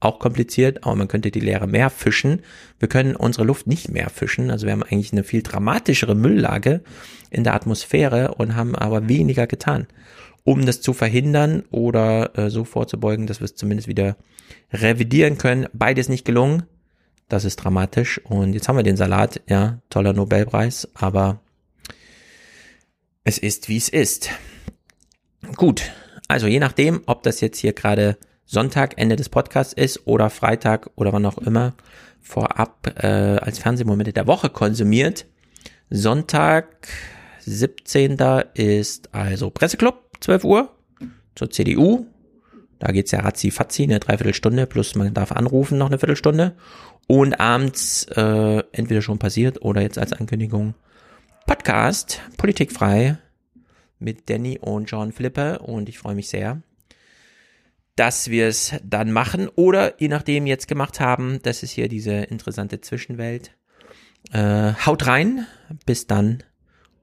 auch 0.00 0.20
kompliziert, 0.20 0.84
aber 0.84 0.94
man 0.94 1.08
könnte 1.08 1.30
die 1.30 1.40
Leere 1.40 1.66
mehr 1.66 1.90
fischen. 1.90 2.40
Wir 2.78 2.88
können 2.88 3.14
unsere 3.14 3.44
Luft 3.44 3.66
nicht 3.66 3.90
mehr 3.90 4.08
fischen. 4.08 4.50
Also 4.50 4.64
wir 4.64 4.72
haben 4.72 4.84
eigentlich 4.84 5.12
eine 5.12 5.24
viel 5.24 5.42
dramatischere 5.42 6.14
Mülllage 6.14 6.82
in 7.30 7.44
der 7.44 7.54
Atmosphäre 7.54 8.34
und 8.36 8.54
haben 8.56 8.74
aber 8.74 9.08
weniger 9.08 9.46
getan, 9.46 9.86
um 10.44 10.64
das 10.64 10.80
zu 10.80 10.94
verhindern 10.94 11.64
oder 11.70 12.38
äh, 12.38 12.48
so 12.48 12.64
vorzubeugen, 12.64 13.26
dass 13.26 13.40
wir 13.40 13.46
es 13.46 13.56
zumindest 13.56 13.88
wieder 13.88 14.16
revidieren 14.72 15.36
können. 15.36 15.66
Beides 15.74 16.08
nicht 16.08 16.24
gelungen. 16.24 16.62
Das 17.28 17.44
ist 17.44 17.56
dramatisch. 17.56 18.18
Und 18.24 18.54
jetzt 18.54 18.68
haben 18.68 18.76
wir 18.76 18.82
den 18.82 18.96
Salat. 18.96 19.40
Ja, 19.48 19.80
toller 19.90 20.12
Nobelpreis, 20.12 20.88
aber 20.94 21.40
es 23.24 23.38
ist, 23.38 23.68
wie 23.68 23.76
es 23.76 23.88
ist. 23.88 24.30
Gut. 25.56 25.92
Also 26.28 26.46
je 26.46 26.60
nachdem, 26.60 27.02
ob 27.06 27.22
das 27.22 27.40
jetzt 27.40 27.58
hier 27.58 27.72
gerade 27.72 28.16
Sonntag, 28.44 28.94
Ende 28.96 29.16
des 29.16 29.28
Podcasts 29.28 29.74
ist 29.74 30.06
oder 30.06 30.30
Freitag 30.30 30.90
oder 30.94 31.12
wann 31.12 31.26
auch 31.26 31.38
immer 31.38 31.74
vorab 32.20 32.94
äh, 33.02 33.06
als 33.06 33.58
Fernsehmomente 33.58 34.12
der 34.12 34.26
Woche 34.26 34.48
konsumiert. 34.48 35.26
Sonntag, 35.90 36.88
17. 37.40 38.16
ist 38.54 39.14
also 39.14 39.50
Presseclub, 39.50 40.16
12 40.20 40.44
Uhr 40.44 40.70
zur 41.34 41.50
CDU. 41.50 42.06
Da 42.78 42.92
geht's 42.92 43.10
ja 43.10 43.20
ratzi 43.20 43.50
fatzi, 43.50 43.82
eine 43.82 43.98
Dreiviertelstunde, 43.98 44.66
plus 44.66 44.94
man 44.94 45.12
darf 45.12 45.32
anrufen 45.32 45.78
noch 45.78 45.88
eine 45.88 45.98
Viertelstunde. 45.98 46.54
Und 47.08 47.40
abends 47.40 48.04
äh, 48.14 48.62
entweder 48.70 49.02
schon 49.02 49.18
passiert 49.18 49.62
oder 49.62 49.80
jetzt 49.80 49.98
als 49.98 50.12
Ankündigung 50.12 50.74
Podcast, 51.46 52.20
politikfrei 52.36 53.18
mit 53.98 54.30
Danny 54.30 54.58
und 54.60 54.88
John 54.88 55.10
Flippe 55.10 55.58
und 55.58 55.88
ich 55.88 55.98
freue 55.98 56.14
mich 56.14 56.28
sehr 56.28 56.62
dass 57.98 58.30
wir 58.30 58.46
es 58.46 58.74
dann 58.84 59.10
machen 59.10 59.48
oder 59.56 60.00
je 60.00 60.08
nachdem 60.08 60.46
jetzt 60.46 60.68
gemacht 60.68 61.00
haben. 61.00 61.40
Das 61.42 61.64
ist 61.64 61.72
hier 61.72 61.88
diese 61.88 62.12
interessante 62.12 62.80
Zwischenwelt. 62.80 63.50
Äh, 64.30 64.74
haut 64.86 65.06
rein, 65.06 65.46
bis 65.84 66.06
dann 66.06 66.44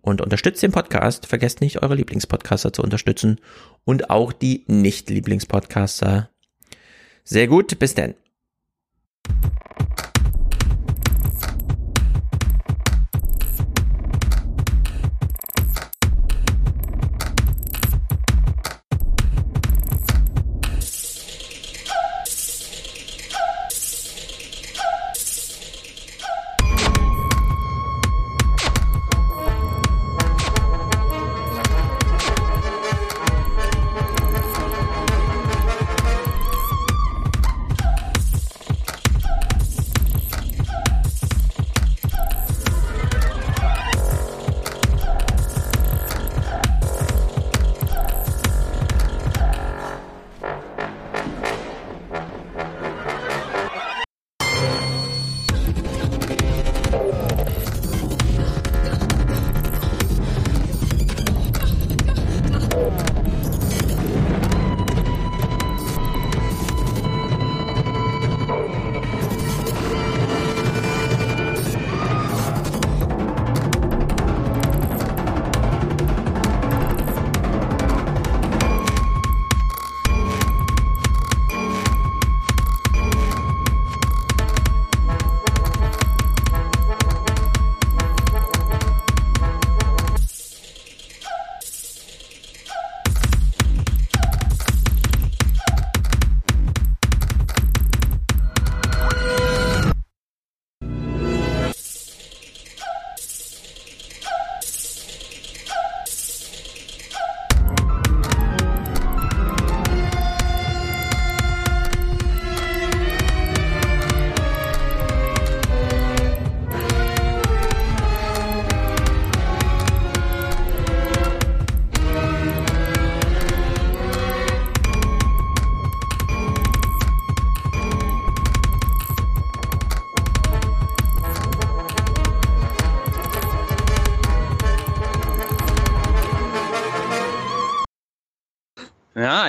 und 0.02 0.22
unterstützt 0.22 0.64
den 0.64 0.72
Podcast. 0.72 1.26
Vergesst 1.26 1.60
nicht, 1.60 1.82
eure 1.82 1.96
Lieblingspodcaster 1.96 2.72
zu 2.72 2.82
unterstützen 2.82 3.42
und 3.84 4.10
auch 4.10 4.32
die 4.32 4.64
Nicht-Lieblingspodcaster. 4.68 6.30
Sehr 7.26 7.48
gut, 7.48 7.78
bis 7.78 7.94
dann. 7.94 8.14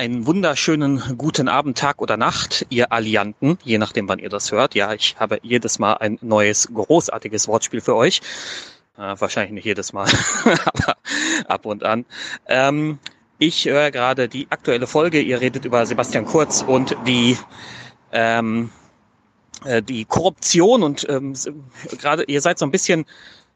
Einen 0.07 0.25
wunderschönen 0.25 1.17
guten 1.17 1.49
Abend, 1.49 1.77
Tag 1.77 2.01
oder 2.01 2.15
Nacht, 2.15 2.65
ihr 2.69 2.93
Allianten, 2.93 3.59
je 3.65 3.77
nachdem, 3.77 4.07
wann 4.07 4.19
ihr 4.19 4.29
das 4.29 4.53
hört. 4.53 4.73
Ja, 4.73 4.93
ich 4.93 5.17
habe 5.19 5.39
jedes 5.41 5.79
Mal 5.79 5.95
ein 5.95 6.17
neues, 6.21 6.69
großartiges 6.73 7.49
Wortspiel 7.49 7.81
für 7.81 7.93
euch. 7.93 8.21
Äh, 8.97 9.15
wahrscheinlich 9.19 9.51
nicht 9.51 9.65
jedes 9.65 9.91
Mal, 9.91 10.07
aber 10.65 10.95
ab 11.49 11.65
und 11.65 11.83
an. 11.83 12.05
Ähm, 12.47 12.99
ich 13.37 13.65
höre 13.65 13.91
gerade 13.91 14.29
die 14.29 14.47
aktuelle 14.49 14.87
Folge. 14.87 15.19
Ihr 15.19 15.41
redet 15.41 15.65
über 15.65 15.85
Sebastian 15.85 16.23
Kurz 16.23 16.61
und 16.61 16.95
die 17.05 17.37
ähm, 18.13 18.69
äh, 19.65 19.81
die 19.81 20.05
Korruption 20.05 20.83
und 20.83 21.05
ähm, 21.09 21.33
gerade 21.99 22.23
ihr 22.23 22.39
seid 22.39 22.59
so 22.59 22.65
ein 22.65 22.71
bisschen 22.71 23.05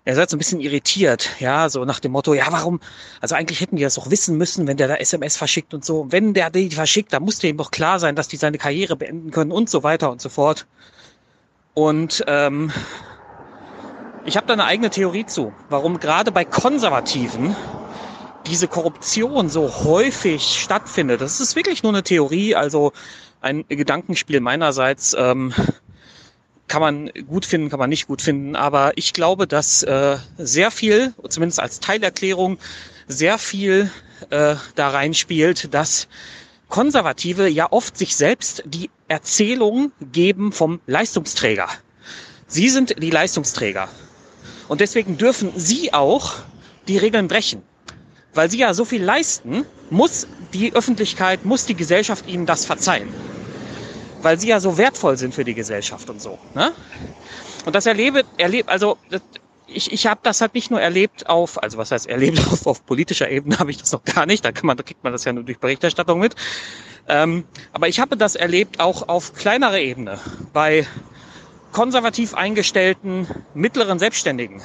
er 0.04 0.16
seid 0.16 0.30
so 0.30 0.36
ein 0.36 0.40
bisschen 0.40 0.60
irritiert, 0.60 1.30
ja, 1.40 1.70
so 1.70 1.86
nach 1.86 2.00
dem 2.00 2.12
Motto, 2.12 2.34
ja, 2.34 2.48
warum, 2.50 2.80
also 3.20 3.36
eigentlich 3.36 3.62
hätten 3.62 3.76
die 3.76 3.84
das 3.84 3.96
doch 3.96 4.10
wissen 4.10 4.38
müssen, 4.38 4.66
wenn 4.68 4.78
der 4.78 4.88
da 4.88 4.96
SMS 4.96 5.38
verschickt 5.38 5.74
und 5.74 5.86
so. 5.86 6.08
Wenn 6.10 6.34
der 6.34 6.50
die 6.50 6.72
verschickt, 6.72 7.14
dann 7.14 7.24
musste 7.24 7.48
ihm 7.48 7.58
doch 7.58 7.70
klar 7.70 8.00
sein, 8.00 8.16
dass 8.16 8.28
die 8.28 8.38
seine 8.38 8.58
Karriere 8.58 8.96
beenden 8.96 9.30
können 9.30 9.52
und 9.52 9.70
so 9.70 9.84
weiter 9.84 10.10
und 10.10 10.20
so 10.20 10.30
fort. 10.30 10.66
Und 11.76 12.24
ähm, 12.28 12.72
ich 14.26 14.38
habe 14.38 14.48
da 14.48 14.54
eine 14.54 14.66
eigene 14.66 14.90
Theorie 14.90 15.26
zu, 15.26 15.54
warum 15.70 16.00
gerade 16.00 16.32
bei 16.32 16.46
Konservativen 16.46 17.56
diese 18.48 18.68
Korruption 18.68 19.50
so 19.50 19.84
häufig 19.84 20.44
stattfindet. 20.44 21.22
Das 21.22 21.40
ist 21.40 21.56
wirklich 21.56 21.84
nur 21.84 21.92
eine 21.92 22.02
Theorie, 22.02 22.56
also 22.56 22.92
ein 23.40 23.66
Gedankenspiel 23.68 24.40
meinerseits. 24.40 25.16
Ähm, 25.18 25.54
kann 26.72 26.82
man 26.82 27.12
gut 27.28 27.46
finden, 27.46 27.70
kann 27.70 27.80
man 27.80 27.90
nicht 27.90 28.08
gut 28.08 28.22
finden. 28.22 28.56
Aber 28.56 28.94
ich 28.96 29.12
glaube, 29.12 29.46
dass 29.46 29.84
äh, 29.84 30.16
sehr 30.38 30.72
viel, 30.72 31.14
zumindest 31.28 31.60
als 31.60 31.82
Teilerklärung, 31.82 32.60
sehr 33.10 33.38
viel 33.38 33.92
äh, 34.30 34.56
da 34.76 34.90
reinspielt, 34.90 35.74
dass 35.74 36.08
Konservative 36.70 37.50
ja 37.50 37.70
oft 37.70 37.98
sich 37.98 38.16
selbst 38.16 38.64
die 38.66 38.90
Erzählung 39.10 39.92
geben 40.14 40.54
vom 40.54 40.80
Leistungsträger. 40.88 41.68
Sie 42.48 42.70
sind 42.70 42.96
die 43.04 43.12
Leistungsträger. 43.12 43.90
Und 44.70 44.80
deswegen 44.80 45.18
dürfen 45.18 45.52
sie 45.58 45.94
auch 45.94 46.36
die 46.88 46.98
Regeln 46.98 47.28
brechen. 47.28 47.64
Weil 48.34 48.50
sie 48.50 48.60
ja 48.60 48.74
so 48.74 48.86
viel 48.86 49.04
leisten, 49.04 49.66
muss 49.90 50.26
die 50.54 50.74
Öffentlichkeit, 50.74 51.44
muss 51.44 51.66
die 51.66 51.76
Gesellschaft 51.76 52.30
ihnen 52.30 52.46
das 52.46 52.64
verzeihen 52.64 53.10
weil 54.22 54.40
sie 54.40 54.48
ja 54.48 54.60
so 54.60 54.78
wertvoll 54.78 55.18
sind 55.18 55.34
für 55.34 55.44
die 55.44 55.54
Gesellschaft 55.54 56.10
und 56.10 56.22
so. 56.22 56.38
Ne? 56.54 56.72
Und 57.66 57.76
das 57.76 57.86
erlebe, 57.86 58.24
erlebe, 58.38 58.70
also 58.70 58.98
ich, 59.68 59.92
ich 59.92 60.08
habe 60.08 60.20
das 60.24 60.42
halt 60.42 60.54
nicht 60.54 60.72
nur 60.72 60.82
erlebt 60.82 61.30
auf, 61.30 61.62
also 61.62 61.78
was 61.78 61.92
heißt 61.92 62.08
erlebt 62.08 62.40
auf, 62.52 62.66
auf 62.68 62.86
politischer 62.86 63.30
Ebene 63.30 63.60
habe 63.60 63.72
ich 63.72 63.78
das 63.78 63.92
noch 63.92 64.04
gar 64.04 64.26
nicht, 64.26 64.44
da 64.46 64.52
kann 64.52 64.68
man, 64.68 64.78
da 64.78 64.84
kriegt 64.84 65.04
man 65.04 65.14
das 65.14 65.24
ja 65.26 65.34
nur 65.34 65.44
durch 65.44 65.60
Berichterstattung 65.60 66.20
mit. 66.20 66.36
Ähm, 67.08 67.46
aber 67.74 67.88
ich 67.88 68.00
habe 68.00 68.16
das 68.18 68.36
erlebt 68.36 68.80
auch 68.80 69.08
auf 69.08 69.34
kleinerer 69.34 69.80
Ebene 69.80 70.20
bei 70.54 70.86
konservativ 71.72 72.34
eingestellten 72.34 73.28
mittleren 73.54 73.98
Selbstständigen. 73.98 74.62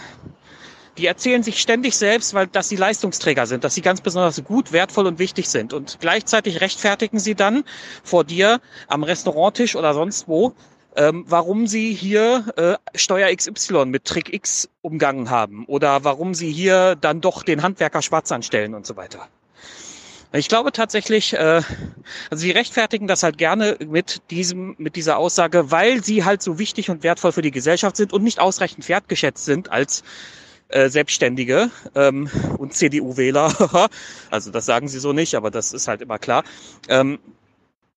Die 0.99 1.07
erzählen 1.07 1.43
sich 1.43 1.61
ständig 1.61 1.97
selbst, 1.97 2.33
weil 2.33 2.47
dass 2.47 2.69
sie 2.69 2.77
Leistungsträger 2.77 3.47
sind, 3.47 3.65
dass 3.65 3.75
sie 3.75 3.83
ganz 3.83 4.01
besonders 4.01 4.43
gut, 4.45 4.73
wertvoll 4.73 5.07
und 5.07 5.19
wichtig 5.19 5.49
sind. 5.49 5.73
Und 5.73 5.99
gleichzeitig 6.01 6.61
rechtfertigen 6.61 7.19
sie 7.19 7.35
dann 7.35 7.65
vor 8.03 8.25
dir 8.25 8.61
am 8.89 9.03
Restauranttisch 9.03 9.77
oder 9.77 9.93
sonst 9.93 10.27
wo, 10.27 10.55
ähm, 10.97 11.25
warum 11.29 11.67
sie 11.67 11.93
hier 11.93 12.47
äh, 12.57 12.99
Steuer 12.99 13.35
XY 13.35 13.85
mit 13.87 14.05
Trick 14.07 14.33
X 14.33 14.71
umgangen 14.81 15.29
haben 15.29 15.67
oder 15.67 16.05
warum 16.05 16.33
sie 16.35 16.51
hier 16.51 16.97
dann 16.97 17.21
doch 17.21 17.43
den 17.43 17.63
Handwerker 17.63 18.01
schwarz 18.01 18.33
anstellen 18.33 18.75
und 18.75 18.87
so 18.87 18.97
weiter. 18.97 19.29
Ich 20.33 20.49
glaube 20.49 20.73
tatsächlich, 20.73 21.35
äh, 21.35 21.63
also 22.31 22.41
sie 22.43 22.51
rechtfertigen 22.51 23.07
das 23.07 23.23
halt 23.23 23.39
gerne 23.39 23.77
mit 23.87 24.23
diesem, 24.31 24.75
mit 24.79 24.97
dieser 24.97 25.19
Aussage, 25.19 25.71
weil 25.71 26.03
sie 26.03 26.25
halt 26.25 26.43
so 26.43 26.59
wichtig 26.59 26.91
und 26.91 27.03
wertvoll 27.03 27.33
für 27.33 27.43
die 27.43 27.51
Gesellschaft 27.51 27.97
sind 27.97 28.13
und 28.13 28.23
nicht 28.23 28.41
ausreichend 28.41 28.89
wertgeschätzt 28.89 29.45
sind 29.45 29.71
als 29.71 30.03
äh, 30.69 30.89
Selbstständige 30.89 31.71
ähm, 31.95 32.29
und 32.59 32.75
CDU-Wähler. 32.75 33.89
also 34.31 34.51
das 34.51 34.67
sagen 34.67 34.89
sie 34.89 34.99
so 34.99 35.13
nicht, 35.13 35.35
aber 35.35 35.51
das 35.51 35.73
ist 35.73 35.89
halt 35.89 36.01
immer 36.01 36.19
klar. 36.19 36.45
Ähm, 36.89 37.19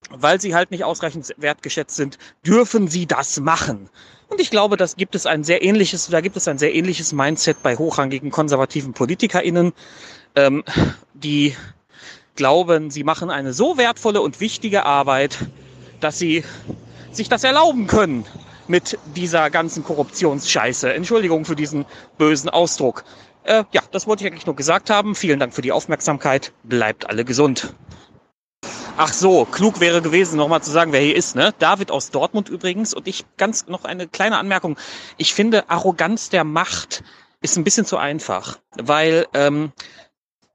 weil 0.10 0.40
sie 0.42 0.56
halt 0.56 0.72
nicht 0.72 0.84
ausreichend 0.84 1.34
wertgeschätzt 1.38 1.96
sind, 1.96 2.18
dürfen 2.46 2.88
sie 2.88 3.06
das 3.06 3.40
machen. 3.40 3.90
Und 4.28 4.40
ich 4.40 4.50
glaube, 4.50 4.78
das 4.78 4.96
gibt 4.96 5.16
es 5.16 5.26
ein 5.26 5.44
sehr 5.44 5.64
ähnliches, 5.64 6.08
da 6.08 6.22
gibt 6.22 6.38
es 6.38 6.48
ein 6.48 6.58
sehr 6.58 6.74
ähnliches 6.74 7.14
Mindset 7.14 7.62
bei 7.64 7.76
hochrangigen 7.76 8.32
konservativen 8.32 8.94
PolitikerInnen, 8.94 9.74
ähm, 10.36 10.64
die 11.14 11.56
glauben, 12.36 12.92
sie 12.92 13.04
machen 13.04 13.30
eine 13.30 13.54
so 13.54 13.78
wertvolle 13.78 14.22
und 14.22 14.40
wichtige 14.40 14.86
Arbeit, 14.86 15.38
dass 16.00 16.20
sie 16.20 16.44
sich 17.12 17.28
das 17.28 17.44
erlauben 17.44 17.88
können 17.88 18.26
mit 18.70 18.98
dieser 19.16 19.50
ganzen 19.50 19.84
Korruptionsscheiße. 19.84 20.94
Entschuldigung 20.94 21.44
für 21.44 21.56
diesen 21.56 21.86
bösen 22.18 22.50
Ausdruck. 22.50 23.04
Äh, 23.44 23.64
ja, 23.72 23.82
das 23.92 24.08
wollte 24.08 24.24
ich 24.24 24.32
eigentlich 24.32 24.46
nur 24.46 24.56
gesagt 24.56 24.90
haben. 24.90 25.16
Vielen 25.16 25.40
Dank 25.40 25.54
für 25.54 25.62
die 25.62 25.72
Aufmerksamkeit. 25.72 26.54
Bleibt 26.64 27.10
alle 27.10 27.26
gesund. 27.26 27.74
Ach 28.96 29.14
so, 29.14 29.46
klug 29.46 29.80
wäre 29.80 30.02
gewesen, 30.02 30.38
nochmal 30.38 30.62
zu 30.62 30.72
sagen, 30.72 30.92
wer 30.92 31.00
hier 31.00 31.16
ist, 31.16 31.36
ne? 31.36 31.54
David 31.58 31.90
aus 31.90 32.12
Dortmund 32.12 32.50
übrigens. 32.50 32.94
Und 32.94 33.08
ich 33.08 33.26
ganz 33.38 33.68
noch 33.68 33.86
eine 33.86 34.08
kleine 34.08 34.38
Anmerkung. 34.38 34.78
Ich 35.18 35.34
finde, 35.34 35.70
Arroganz 35.70 36.30
der 36.30 36.44
Macht 36.44 37.04
ist 37.42 37.58
ein 37.58 37.64
bisschen 37.64 37.86
zu 37.86 37.98
einfach, 37.98 38.60
weil 38.78 39.26
ähm, 39.34 39.72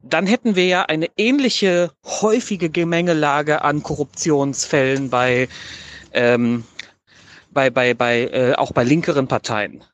dann 0.02 0.26
hätten 0.26 0.55
wir 0.55 0.67
ja 0.67 0.83
eine 0.83 1.09
ähnliche 1.17 1.93
häufige 2.05 2.68
Gemengelage 2.68 3.62
an 3.62 3.83
Korruptionsfällen 3.83 5.09
bei 5.09 5.49
ähm, 6.12 6.65
bei 7.55 7.70
bei 7.70 7.94
bei 7.94 8.24
äh, 8.24 8.55
auch 8.55 8.73
bei 8.73 8.84
linkeren 8.84 9.28
Parteien. 9.28 9.84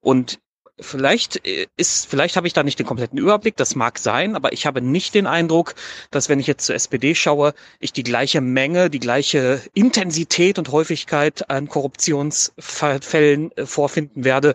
Und 0.00 0.38
vielleicht 0.80 1.46
äh, 1.46 1.66
ist 1.76 2.06
vielleicht 2.06 2.36
habe 2.36 2.46
ich 2.46 2.52
da 2.52 2.62
nicht 2.62 2.78
den 2.78 2.86
kompletten 2.86 3.18
Überblick, 3.18 3.56
das 3.56 3.74
mag 3.74 3.98
sein, 3.98 4.34
aber 4.36 4.52
ich 4.52 4.66
habe 4.66 4.80
nicht 4.80 5.14
den 5.14 5.26
Eindruck, 5.26 5.74
dass 6.10 6.28
wenn 6.28 6.40
ich 6.40 6.46
jetzt 6.46 6.66
zur 6.66 6.74
SPD 6.74 7.14
schaue, 7.14 7.54
ich 7.80 7.92
die 7.92 8.02
gleiche 8.02 8.40
Menge, 8.40 8.90
die 8.90 9.00
gleiche 9.00 9.62
Intensität 9.74 10.58
und 10.58 10.70
Häufigkeit 10.70 11.48
an 11.50 11.68
Korruptionsfällen 11.68 13.52
äh, 13.52 13.66
vorfinden 13.66 14.24
werde 14.24 14.54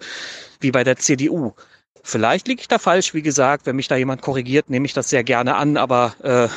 wie 0.59 0.71
bei 0.71 0.83
der 0.83 0.97
CDU. 0.97 1.53
Vielleicht 2.03 2.47
liege 2.47 2.61
ich 2.61 2.67
da 2.67 2.79
falsch, 2.79 3.13
wie 3.13 3.21
gesagt, 3.21 3.65
wenn 3.65 3.75
mich 3.75 3.87
da 3.87 3.95
jemand 3.95 4.21
korrigiert, 4.21 4.69
nehme 4.69 4.85
ich 4.85 4.93
das 4.93 5.09
sehr 5.09 5.23
gerne 5.23 5.55
an, 5.55 5.77
aber 5.77 6.15
äh, 6.23 6.47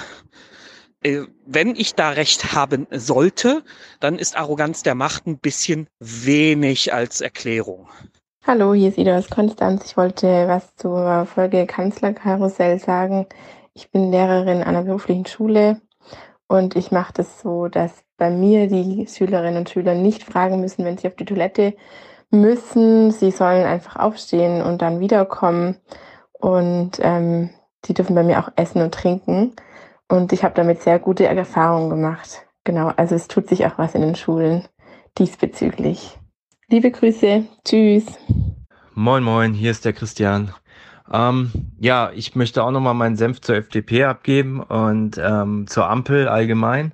wenn 1.46 1.76
ich 1.76 1.94
da 1.94 2.10
recht 2.10 2.52
haben 2.54 2.86
sollte, 2.90 3.62
dann 4.00 4.18
ist 4.18 4.36
Arroganz 4.36 4.82
der 4.82 4.94
Macht 4.94 5.26
ein 5.26 5.38
bisschen 5.38 5.88
wenig 5.98 6.94
als 6.94 7.20
Erklärung. 7.20 7.88
Hallo, 8.46 8.74
hier 8.74 8.88
ist 8.88 8.98
Ida 8.98 9.18
aus 9.18 9.30
Konstanz. 9.30 9.84
Ich 9.86 9.96
wollte 9.96 10.48
was 10.48 10.74
zur 10.76 11.26
Folge 11.26 11.66
Kanzlerkarussell 11.66 12.78
sagen. 12.78 13.26
Ich 13.74 13.90
bin 13.90 14.10
Lehrerin 14.10 14.62
an 14.62 14.76
einer 14.76 14.82
beruflichen 14.82 15.26
Schule 15.26 15.80
und 16.48 16.76
ich 16.76 16.90
mache 16.90 17.12
das 17.14 17.40
so, 17.40 17.68
dass 17.68 18.04
bei 18.16 18.30
mir 18.30 18.66
die 18.66 19.06
Schülerinnen 19.06 19.58
und 19.58 19.70
Schüler 19.70 19.94
nicht 19.94 20.24
fragen 20.24 20.60
müssen, 20.60 20.84
wenn 20.84 20.98
sie 20.98 21.08
auf 21.08 21.16
die 21.16 21.24
Toilette 21.24 21.74
müssen. 22.30 23.10
Sie 23.10 23.30
sollen 23.30 23.64
einfach 23.64 23.96
aufstehen 23.96 24.60
und 24.60 24.82
dann 24.82 25.00
wiederkommen. 25.00 25.76
Und 26.32 26.98
ähm, 27.00 27.50
die 27.84 27.94
dürfen 27.94 28.14
bei 28.14 28.22
mir 28.22 28.40
auch 28.40 28.50
essen 28.56 28.82
und 28.82 28.92
trinken. 28.92 29.54
Und 30.12 30.34
ich 30.34 30.44
habe 30.44 30.54
damit 30.54 30.82
sehr 30.82 30.98
gute 30.98 31.24
Erfahrungen 31.24 31.88
gemacht. 31.88 32.44
Genau, 32.64 32.88
also 32.88 33.14
es 33.14 33.28
tut 33.28 33.48
sich 33.48 33.64
auch 33.64 33.78
was 33.78 33.94
in 33.94 34.02
den 34.02 34.14
Schulen 34.14 34.68
diesbezüglich. 35.16 36.18
Liebe 36.68 36.90
Grüße, 36.90 37.46
tschüss. 37.64 38.04
Moin, 38.92 39.24
moin, 39.24 39.54
hier 39.54 39.70
ist 39.70 39.86
der 39.86 39.94
Christian. 39.94 40.52
Ähm, 41.10 41.50
ja, 41.78 42.10
ich 42.14 42.36
möchte 42.36 42.62
auch 42.62 42.72
nochmal 42.72 42.92
meinen 42.92 43.16
Senf 43.16 43.40
zur 43.40 43.56
FDP 43.56 44.04
abgeben 44.04 44.62
und 44.62 45.16
ähm, 45.16 45.66
zur 45.66 45.88
Ampel 45.88 46.28
allgemein. 46.28 46.92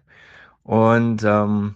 Und 0.63 1.25
ähm, 1.25 1.75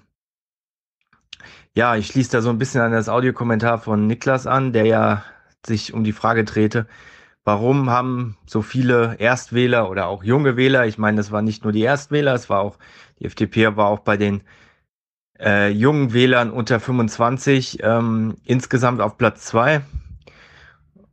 ja, 1.74 1.96
ich 1.96 2.06
schließe 2.06 2.30
da 2.30 2.40
so 2.40 2.50
ein 2.50 2.58
bisschen 2.58 2.82
an 2.82 2.92
das 2.92 3.08
Audiokommentar 3.08 3.80
von 3.80 4.06
Niklas 4.06 4.46
an, 4.46 4.72
der 4.72 4.86
ja 4.86 5.24
sich 5.66 5.92
um 5.92 6.04
die 6.04 6.12
Frage 6.12 6.44
drehte, 6.44 6.86
warum 7.44 7.90
haben 7.90 8.36
so 8.46 8.62
viele 8.62 9.16
Erstwähler 9.18 9.90
oder 9.90 10.06
auch 10.06 10.22
junge 10.24 10.56
Wähler, 10.56 10.86
ich 10.86 10.98
meine, 10.98 11.16
das 11.16 11.30
war 11.30 11.42
nicht 11.42 11.64
nur 11.64 11.72
die 11.72 11.82
Erstwähler, 11.82 12.34
es 12.34 12.48
war 12.48 12.60
auch, 12.60 12.78
die 13.18 13.24
FDP 13.24 13.76
war 13.76 13.88
auch 13.88 14.00
bei 14.00 14.16
den 14.16 14.42
äh, 15.38 15.70
jungen 15.70 16.12
Wählern 16.12 16.50
unter 16.50 16.80
25 16.80 17.82
ähm, 17.82 18.36
insgesamt 18.44 19.00
auf 19.00 19.18
Platz 19.18 19.44
zwei 19.46 19.82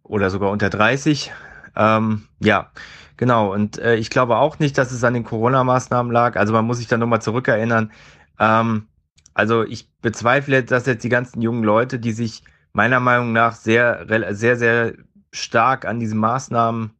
oder 0.04 0.30
sogar 0.30 0.52
unter 0.52 0.70
30. 0.70 1.32
Ähm, 1.76 2.28
ja, 2.40 2.72
genau. 3.18 3.54
Und 3.54 3.80
äh, 3.80 3.96
ich 3.96 4.10
glaube 4.10 4.38
auch 4.38 4.60
nicht, 4.60 4.78
dass 4.78 4.92
es 4.92 5.04
an 5.04 5.14
den 5.14 5.24
Corona-Maßnahmen 5.24 6.12
lag. 6.12 6.36
Also 6.36 6.54
man 6.54 6.66
muss 6.66 6.78
sich 6.78 6.88
da 6.88 6.98
nochmal 6.98 7.22
zurückerinnern. 7.22 7.92
Ähm, 8.40 8.88
also 9.34 9.64
ich 9.64 9.90
bezweifle, 10.02 10.64
dass 10.64 10.86
jetzt 10.86 11.04
die 11.04 11.10
ganzen 11.10 11.42
jungen 11.42 11.64
Leute, 11.64 12.00
die 12.00 12.12
sich 12.12 12.44
meiner 12.74 13.00
Meinung 13.00 13.34
nach 13.34 13.54
sehr, 13.54 14.06
sehr, 14.32 14.58
sehr 14.58 14.94
stark 15.32 15.86
an 15.86 16.00
diesen 16.00 16.20
Maßnahmen 16.20 16.92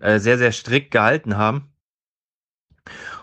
äh, 0.00 0.18
sehr, 0.18 0.38
sehr 0.38 0.52
strikt 0.52 0.90
gehalten 0.90 1.36
haben. 1.36 1.72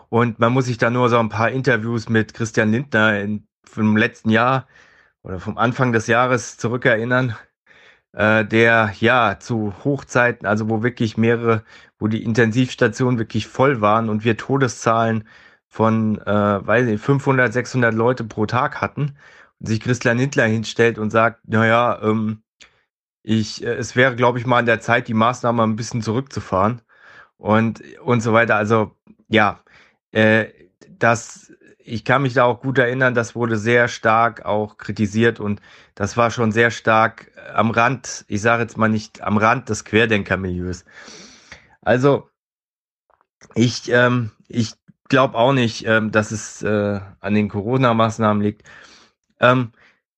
Und 0.10 0.40
man 0.40 0.54
muss 0.54 0.66
sich 0.66 0.78
da 0.78 0.90
nur 0.90 1.10
so 1.10 1.18
ein 1.20 1.30
paar 1.30 1.52
Interviews 1.52 2.10
mit 2.10 2.34
Christian 2.34 2.72
Lindner 2.72 3.20
in, 3.20 3.48
vom 3.64 3.96
letzten 3.96 4.30
Jahr 4.30 4.68
oder 5.24 5.40
vom 5.40 5.58
Anfang 5.58 5.94
des 5.94 6.08
Jahres 6.08 6.58
zurückerinnern, 6.58 7.36
äh, 8.14 8.46
der 8.46 8.94
ja 9.00 9.40
zu 9.40 9.74
Hochzeiten, 9.84 10.48
also 10.48 10.70
wo 10.70 10.84
wirklich 10.84 11.18
mehrere, 11.18 11.64
wo 12.00 12.08
die 12.08 12.24
Intensivstationen 12.24 13.20
wirklich 13.20 13.48
voll 13.48 13.82
waren 13.82 14.10
und 14.10 14.26
wir 14.26 14.38
Todeszahlen 14.38 15.28
von, 15.68 16.20
äh, 16.20 16.68
weiß 16.68 16.88
ich, 16.88 17.02
500, 17.02 17.54
600 17.54 17.94
Leute 17.94 18.24
pro 18.26 18.46
Tag 18.46 18.82
hatten 18.82 19.16
und 19.60 19.68
sich 19.68 19.80
Christian 19.80 20.18
Lindler 20.18 20.46
hinstellt 20.46 21.00
und 21.00 21.12
sagt, 21.12 21.48
naja, 21.48 22.02
ähm, 22.04 22.44
ich, 23.24 23.64
äh, 23.64 23.74
es 23.74 23.96
wäre, 23.96 24.16
glaube 24.16 24.40
ich, 24.40 24.46
mal 24.46 24.60
an 24.60 24.66
der 24.66 24.82
Zeit, 24.82 25.08
die 25.08 25.14
Maßnahmen 25.14 25.72
ein 25.72 25.76
bisschen 25.76 26.02
zurückzufahren 26.02 26.82
und, 27.38 27.82
und 28.02 28.22
so 28.22 28.34
weiter. 28.34 28.56
Also, 28.56 28.96
ja, 29.30 29.64
äh, 30.12 30.48
das, 30.90 31.54
ich 31.80 32.06
kann 32.06 32.22
mich 32.24 32.34
da 32.34 32.44
auch 32.46 32.62
gut 32.62 32.78
erinnern, 32.78 33.16
das 33.16 33.36
wurde 33.36 33.58
sehr 33.58 33.88
stark 33.88 34.46
auch 34.46 34.78
kritisiert 34.78 35.40
und 35.40 35.62
das 35.96 36.18
war 36.18 36.32
schon 36.32 36.52
sehr 36.52 36.72
stark 36.72 37.32
am 37.54 37.72
Rand, 37.72 38.26
ich 38.28 38.42
sage 38.42 38.64
jetzt 38.64 38.78
mal 38.78 38.90
nicht 38.90 39.22
am 39.22 39.38
Rand 39.38 39.70
des 39.70 39.86
Querdenkermilieus. 39.86 40.86
Also, 41.82 42.30
ich, 43.56 43.92
ähm, 43.92 44.32
ich 44.48 44.74
glaube 45.10 45.38
auch 45.38 45.54
nicht, 45.54 45.86
ähm, 45.86 46.12
dass 46.12 46.32
es 46.32 46.62
äh, 46.64 47.00
an 47.20 47.34
den 47.34 47.50
Corona-Maßnahmen 47.50 48.42
liegt. 48.42 48.64
Ähm, 49.40 49.72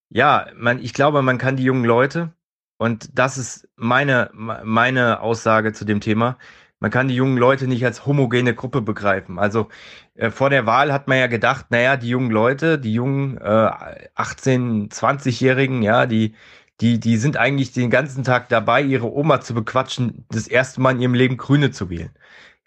ja, 0.10 0.48
man, 0.56 0.80
ich 0.80 0.94
glaube, 0.94 1.22
man 1.22 1.38
kann 1.38 1.56
die 1.56 1.64
jungen 1.64 1.86
Leute, 1.86 2.34
und 2.78 3.18
das 3.18 3.38
ist 3.38 3.70
meine, 3.76 4.30
meine 4.34 5.22
Aussage 5.22 5.74
zu 5.74 5.86
dem 5.86 6.02
Thema, 6.02 6.38
man 6.80 6.92
kann 6.92 7.08
die 7.08 7.16
jungen 7.16 7.38
Leute 7.38 7.68
nicht 7.68 7.86
als 7.86 8.06
homogene 8.06 8.54
Gruppe 8.54 8.82
begreifen. 8.82 9.40
Also 9.40 9.70
äh, 10.16 10.32
vor 10.32 10.50
der 10.50 10.66
Wahl 10.66 10.92
hat 10.92 11.08
man 11.08 11.18
ja 11.18 11.28
gedacht, 11.28 11.68
naja, 11.70 11.96
die 11.98 12.10
jungen 12.10 12.30
Leute, 12.32 12.78
die 12.78 12.94
jungen 12.94 13.38
äh, 13.38 13.70
18, 14.16 14.90
20-Jährigen, 14.90 15.82
ja, 15.82 16.06
die, 16.06 16.36
die, 16.82 17.00
die 17.00 17.18
sind 17.18 17.38
eigentlich 17.38 17.72
den 17.72 17.90
ganzen 17.90 18.24
Tag 18.24 18.50
dabei, 18.50 18.82
ihre 18.82 19.12
Oma 19.14 19.40
zu 19.42 19.54
bequatschen, 19.54 20.26
das 20.30 20.48
erste 20.48 20.82
Mal 20.82 20.92
in 20.92 21.02
ihrem 21.02 21.14
Leben 21.14 21.38
Grüne 21.38 21.72
zu 21.72 21.90
wählen. 21.90 22.12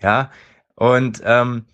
Ja, 0.00 0.30
und 0.76 1.22
ähm, 1.24 1.66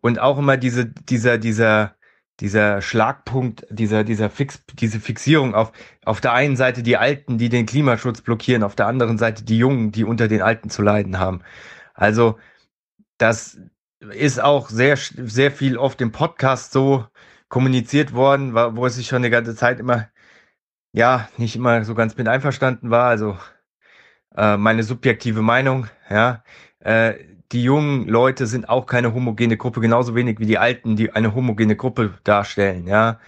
und 0.00 0.18
auch 0.18 0.38
immer 0.38 0.56
diese, 0.56 0.86
dieser, 0.86 1.38
dieser, 1.38 1.94
dieser 2.40 2.82
Schlagpunkt, 2.82 3.66
dieser, 3.70 4.04
dieser 4.04 4.30
Fix, 4.30 4.64
diese 4.74 5.00
Fixierung 5.00 5.54
auf, 5.54 5.72
auf 6.04 6.20
der 6.20 6.32
einen 6.32 6.56
Seite 6.56 6.82
die 6.82 6.96
Alten, 6.96 7.38
die 7.38 7.48
den 7.48 7.66
Klimaschutz 7.66 8.22
blockieren, 8.22 8.62
auf 8.62 8.76
der 8.76 8.86
anderen 8.86 9.18
Seite 9.18 9.44
die 9.44 9.58
Jungen, 9.58 9.92
die 9.92 10.04
unter 10.04 10.28
den 10.28 10.42
Alten 10.42 10.70
zu 10.70 10.82
leiden 10.82 11.18
haben. 11.18 11.42
Also, 11.94 12.38
das, 13.18 13.58
ist 14.00 14.40
auch 14.40 14.70
sehr, 14.70 14.96
sehr 14.96 15.50
viel 15.50 15.76
oft 15.76 16.00
im 16.00 16.12
Podcast 16.12 16.72
so 16.72 17.06
kommuniziert 17.48 18.14
worden, 18.14 18.54
wo 18.54 18.86
es 18.86 18.96
sich 18.96 19.08
schon 19.08 19.22
die 19.22 19.30
ganze 19.30 19.54
Zeit 19.54 19.80
immer, 19.80 20.08
ja, 20.92 21.28
nicht 21.36 21.56
immer 21.56 21.84
so 21.84 21.94
ganz 21.94 22.16
mit 22.16 22.28
einverstanden 22.28 22.90
war. 22.90 23.08
Also 23.08 23.38
äh, 24.36 24.56
meine 24.56 24.82
subjektive 24.82 25.42
Meinung, 25.42 25.88
ja. 26.08 26.42
Äh, 26.80 27.14
die 27.52 27.62
jungen 27.62 28.06
Leute 28.08 28.46
sind 28.46 28.68
auch 28.68 28.86
keine 28.86 29.14
homogene 29.14 29.56
Gruppe, 29.56 29.80
genauso 29.80 30.14
wenig 30.14 30.38
wie 30.38 30.46
die 30.46 30.58
Alten, 30.58 30.96
die 30.96 31.12
eine 31.12 31.34
homogene 31.34 31.76
Gruppe 31.76 32.18
darstellen, 32.24 32.86
ja. 32.86 33.20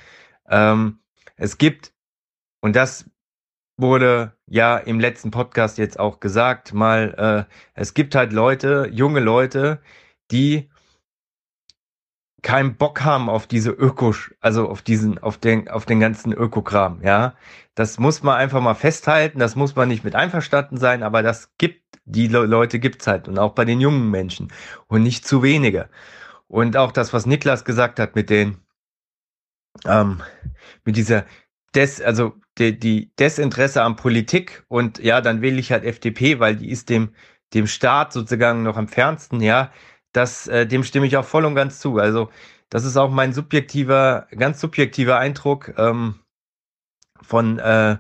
Ähm, 0.49 1.01
es 1.37 1.59
gibt, 1.59 1.93
und 2.61 2.77
das 2.77 3.11
wurde 3.77 4.37
ja 4.47 4.77
im 4.79 5.01
letzten 5.01 5.31
Podcast 5.31 5.79
jetzt 5.79 5.99
auch 5.99 6.21
gesagt, 6.21 6.73
mal, 6.75 7.49
äh, 7.49 7.55
es 7.75 7.95
gibt 7.95 8.15
halt 8.15 8.33
Leute, 8.33 8.89
junge 8.93 9.21
Leute, 9.21 9.81
die 10.31 10.71
keinen 12.43 12.77
Bock 12.77 13.03
haben 13.05 13.29
auf 13.31 13.47
diese 13.47 13.71
Öko, 13.71 14.15
also 14.41 14.69
auf 14.69 14.83
diesen, 14.83 15.19
auf 15.19 15.39
den, 15.39 15.69
auf 15.69 15.87
den 15.87 16.01
ganzen 16.01 16.33
Ökokram, 16.33 17.01
ja. 17.03 17.35
Das 17.75 17.99
muss 17.99 18.23
man 18.23 18.37
einfach 18.37 18.61
mal 18.61 18.75
festhalten, 18.75 19.39
das 19.39 19.57
muss 19.57 19.75
man 19.77 19.89
nicht 19.89 20.05
mit 20.05 20.15
einverstanden 20.15 20.77
sein, 20.77 21.03
aber 21.03 21.23
das 21.23 21.53
gibt, 21.59 21.82
die 22.05 22.29
Le 22.29 22.47
Leute 22.47 22.79
gibt's 22.79 23.07
halt 23.07 23.29
und 23.29 23.39
auch 23.39 23.55
bei 23.55 23.65
den 23.65 23.81
jungen 23.81 24.11
Menschen 24.11 24.53
und 24.89 25.03
nicht 25.03 25.27
zu 25.27 25.43
wenige. 25.43 25.89
Und 26.49 26.77
auch 26.77 26.93
das, 26.93 27.13
was 27.13 27.27
Niklas 27.27 27.65
gesagt 27.65 27.99
hat 27.99 28.15
mit 28.17 28.31
den, 28.31 28.59
ähm, 29.87 30.23
mit 30.85 30.97
dieser 30.97 31.25
Des, 31.75 32.01
also 32.03 32.35
die, 32.59 32.79
die 32.79 33.13
Desinteresse 33.19 33.83
an 33.83 33.97
Politik 33.97 34.65
und 34.69 34.99
ja, 34.99 35.21
dann 35.21 35.43
wähle 35.43 35.59
ich 35.59 35.73
halt 35.73 35.85
FDP, 35.85 36.39
weil 36.41 36.57
die 36.57 36.71
ist 36.71 36.91
dem, 36.91 37.15
dem 37.55 37.67
Staat 37.67 38.13
sozusagen 38.13 38.63
noch 38.63 38.77
am 38.77 38.89
fernsten, 38.89 39.41
ja 39.41 39.71
das, 40.13 40.47
äh, 40.49 40.67
dem 40.67 40.85
stimme 40.85 41.07
ich 41.07 41.17
auch 41.17 41.25
voll 41.25 41.45
und 41.45 41.55
ganz 41.55 41.81
zu. 41.81 41.99
Also, 41.99 42.31
das 42.71 42.85
ist 42.85 42.97
auch 42.97 43.11
mein 43.11 43.33
subjektiver, 43.33 44.27
ganz 44.37 44.61
subjektiver 44.61 45.19
Eindruck 45.19 45.75
ähm, 45.77 46.21
von, 47.23 47.59
äh, 47.59 47.99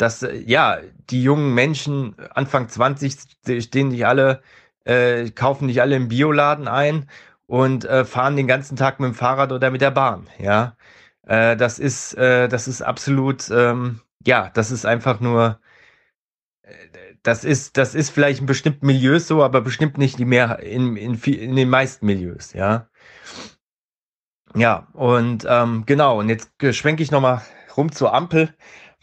dass, 0.00 0.22
äh, 0.22 0.36
ja, 0.46 0.78
die 1.10 1.22
jungen 1.22 1.54
Menschen 1.54 2.14
Anfang 2.34 2.68
20 2.68 3.16
stehen 3.60 3.88
nicht 3.88 4.06
alle, 4.06 4.42
äh, 4.84 5.30
kaufen 5.30 5.66
nicht 5.66 5.80
alle 5.82 5.96
im 5.96 6.08
Bioladen 6.08 6.68
ein 6.68 7.08
und 7.46 7.84
äh, 7.84 8.04
fahren 8.04 8.36
den 8.36 8.46
ganzen 8.46 8.76
Tag 8.76 9.00
mit 9.00 9.08
dem 9.08 9.14
Fahrrad 9.14 9.52
oder 9.52 9.70
mit 9.70 9.80
der 9.82 9.90
Bahn, 9.90 10.28
ja. 10.38 10.76
Äh, 11.26 11.56
das 11.56 11.78
ist, 11.78 12.14
äh, 12.14 12.48
das 12.48 12.68
ist 12.68 12.82
absolut, 12.82 13.50
ähm, 13.50 14.00
ja, 14.26 14.50
das 14.54 14.70
ist 14.70 14.86
einfach 14.86 15.20
nur, 15.20 15.60
das 17.22 17.44
ist, 17.44 17.76
das 17.76 17.94
ist 17.94 18.10
vielleicht 18.10 18.40
in 18.40 18.46
bestimmten 18.46 18.86
Milieus 18.86 19.26
so, 19.26 19.42
aber 19.42 19.60
bestimmt 19.60 19.98
nicht 19.98 20.18
die 20.18 20.24
mehr 20.24 20.60
in, 20.60 20.96
in, 20.96 21.14
in 21.14 21.56
den 21.56 21.68
meisten 21.68 22.06
Milieus, 22.06 22.52
ja. 22.54 22.88
Ja, 24.56 24.88
und 24.94 25.46
ähm, 25.48 25.84
genau, 25.86 26.18
und 26.18 26.28
jetzt 26.28 26.50
schwenke 26.72 27.02
ich 27.02 27.10
nochmal 27.10 27.42
rum 27.76 27.92
zur 27.92 28.12
Ampel. 28.14 28.54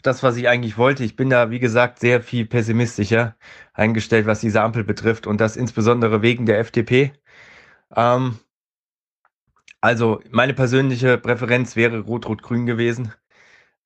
Das, 0.02 0.22
was 0.22 0.36
ich 0.36 0.48
eigentlich 0.48 0.78
wollte. 0.78 1.04
Ich 1.04 1.16
bin 1.16 1.30
da, 1.30 1.50
wie 1.50 1.58
gesagt, 1.58 1.98
sehr 1.98 2.22
viel 2.22 2.46
pessimistischer 2.46 3.36
eingestellt, 3.72 4.26
was 4.26 4.40
diese 4.40 4.62
Ampel 4.62 4.84
betrifft 4.84 5.26
und 5.26 5.40
das 5.40 5.56
insbesondere 5.56 6.22
wegen 6.22 6.46
der 6.46 6.60
FDP. 6.60 7.12
Ähm, 7.94 8.38
also 9.80 10.20
meine 10.30 10.54
persönliche 10.54 11.18
Präferenz 11.18 11.76
wäre 11.76 12.00
Rot-Rot-Grün 12.00 12.66
gewesen. 12.66 13.12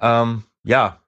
Ähm, 0.00 0.44
ja, 0.64 1.00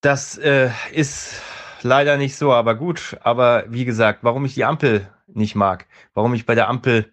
das 0.00 0.38
äh, 0.38 0.70
ist 0.92 1.42
leider 1.82 2.16
nicht 2.16 2.36
so, 2.36 2.52
aber 2.52 2.74
gut. 2.76 3.16
Aber 3.22 3.64
wie 3.68 3.84
gesagt, 3.84 4.20
warum 4.22 4.44
ich 4.44 4.54
die 4.54 4.64
Ampel 4.64 5.08
nicht 5.26 5.54
mag, 5.54 5.86
warum 6.14 6.34
ich 6.34 6.46
bei 6.46 6.54
der 6.54 6.68
Ampel 6.68 7.12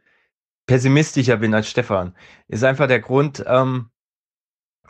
pessimistischer 0.68 1.38
bin 1.38 1.54
als 1.54 1.70
Stefan, 1.70 2.16
ist 2.48 2.64
einfach 2.64 2.88
der 2.88 3.00
Grund, 3.00 3.44
ähm, 3.48 3.90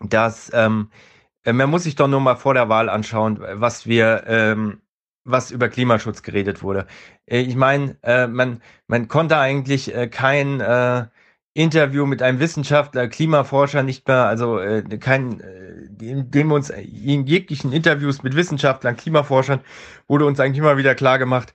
dass 0.01 0.51
ähm, 0.53 0.89
äh, 0.91 1.14
man 1.53 1.69
muss 1.69 1.83
sich 1.83 1.95
doch 1.95 2.07
nur 2.07 2.19
mal 2.21 2.35
vor 2.35 2.53
der 2.53 2.69
Wahl 2.69 2.89
anschauen, 2.89 3.39
was 3.39 3.85
wir, 3.87 4.23
ähm, 4.27 4.81
was 5.23 5.51
über 5.51 5.69
Klimaschutz 5.69 6.23
geredet 6.23 6.63
wurde. 6.63 6.87
Äh, 7.25 7.41
ich 7.41 7.55
meine, 7.55 7.97
äh, 8.03 8.27
man, 8.27 8.61
man 8.87 9.07
konnte 9.07 9.37
eigentlich 9.37 9.93
äh, 9.95 10.07
kein 10.07 10.61
äh, 10.61 11.07
Interview 11.55 12.05
mit 12.05 12.21
einem 12.21 12.39
Wissenschaftler, 12.39 13.07
Klimaforscher 13.07 13.81
nicht 13.81 14.07
mehr, 14.07 14.25
also 14.25 14.59
äh, 14.59 14.83
kein, 14.99 15.39
äh, 15.39 15.87
in 16.01 16.29
dem 16.29 16.51
uns 16.51 16.69
in 16.69 17.25
jeglichen 17.27 17.71
Interviews 17.71 18.23
mit 18.23 18.35
Wissenschaftlern, 18.35 18.97
Klimaforschern 18.97 19.61
wurde 20.07 20.25
uns 20.25 20.39
eigentlich 20.39 20.59
immer 20.59 20.77
wieder 20.77 20.95
klar 20.95 21.17
gemacht, 21.17 21.53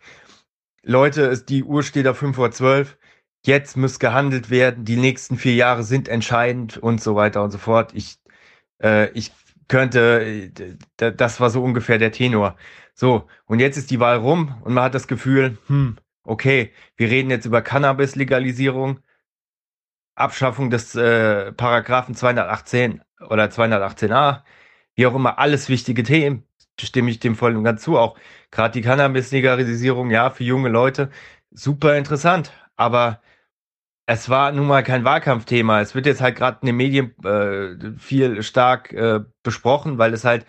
Leute, 0.82 1.36
die 1.38 1.64
Uhr 1.64 1.82
steht 1.82 2.06
auf 2.06 2.18
5 2.18 2.36
vor 2.36 2.50
12, 2.50 2.96
jetzt 3.44 3.76
muss 3.76 3.98
gehandelt 3.98 4.50
werden, 4.50 4.84
die 4.84 4.96
nächsten 4.96 5.36
vier 5.36 5.54
Jahre 5.54 5.84
sind 5.84 6.08
entscheidend 6.08 6.78
und 6.78 7.02
so 7.02 7.14
weiter 7.16 7.42
und 7.42 7.50
so 7.50 7.58
fort. 7.58 7.92
Ich, 7.94 8.18
äh, 8.82 9.10
ich 9.12 9.32
könnte, 9.70 10.50
äh, 11.00 11.12
das 11.12 11.40
war 11.40 11.50
so 11.50 11.62
ungefähr 11.62 11.98
der 11.98 12.12
Tenor. 12.12 12.56
So, 12.94 13.28
und 13.46 13.60
jetzt 13.60 13.78
ist 13.78 13.90
die 13.90 14.00
Wahl 14.00 14.18
rum 14.18 14.56
und 14.64 14.74
man 14.74 14.84
hat 14.84 14.94
das 14.94 15.08
Gefühl, 15.08 15.58
hm, 15.68 15.96
okay, 16.24 16.72
wir 16.96 17.10
reden 17.10 17.30
jetzt 17.30 17.46
über 17.46 17.62
Cannabis-Legalisierung 17.62 19.00
Abschaffung 20.16 20.70
des 20.70 20.94
äh, 20.94 21.52
Paragraphen 21.52 22.14
218 22.14 23.02
oder 23.28 23.44
218a, 23.44 24.42
wie 24.94 25.06
auch 25.06 25.14
immer, 25.14 25.38
alles 25.38 25.68
wichtige 25.68 26.02
Themen, 26.02 26.44
stimme 26.80 27.10
ich 27.10 27.20
dem 27.20 27.36
voll 27.36 27.56
und 27.56 27.64
ganz 27.64 27.82
zu. 27.82 27.98
Auch 27.98 28.18
gerade 28.50 28.72
die 28.72 28.82
Cannabis-Legalisierung, 28.82 30.10
ja, 30.10 30.30
für 30.30 30.44
junge 30.44 30.68
Leute, 30.68 31.10
super 31.50 31.96
interessant. 31.96 32.52
Aber 32.76 33.20
es 34.10 34.28
war 34.28 34.50
nun 34.50 34.66
mal 34.66 34.82
kein 34.82 35.04
Wahlkampfthema. 35.04 35.80
Es 35.80 35.94
wird 35.94 36.04
jetzt 36.04 36.20
halt 36.20 36.34
gerade 36.34 36.58
in 36.62 36.66
den 36.66 36.76
Medien 36.76 37.14
äh, 37.24 37.96
viel 37.96 38.42
stark 38.42 38.92
äh, 38.92 39.20
besprochen, 39.44 39.98
weil 39.98 40.12
es 40.12 40.24
halt 40.24 40.46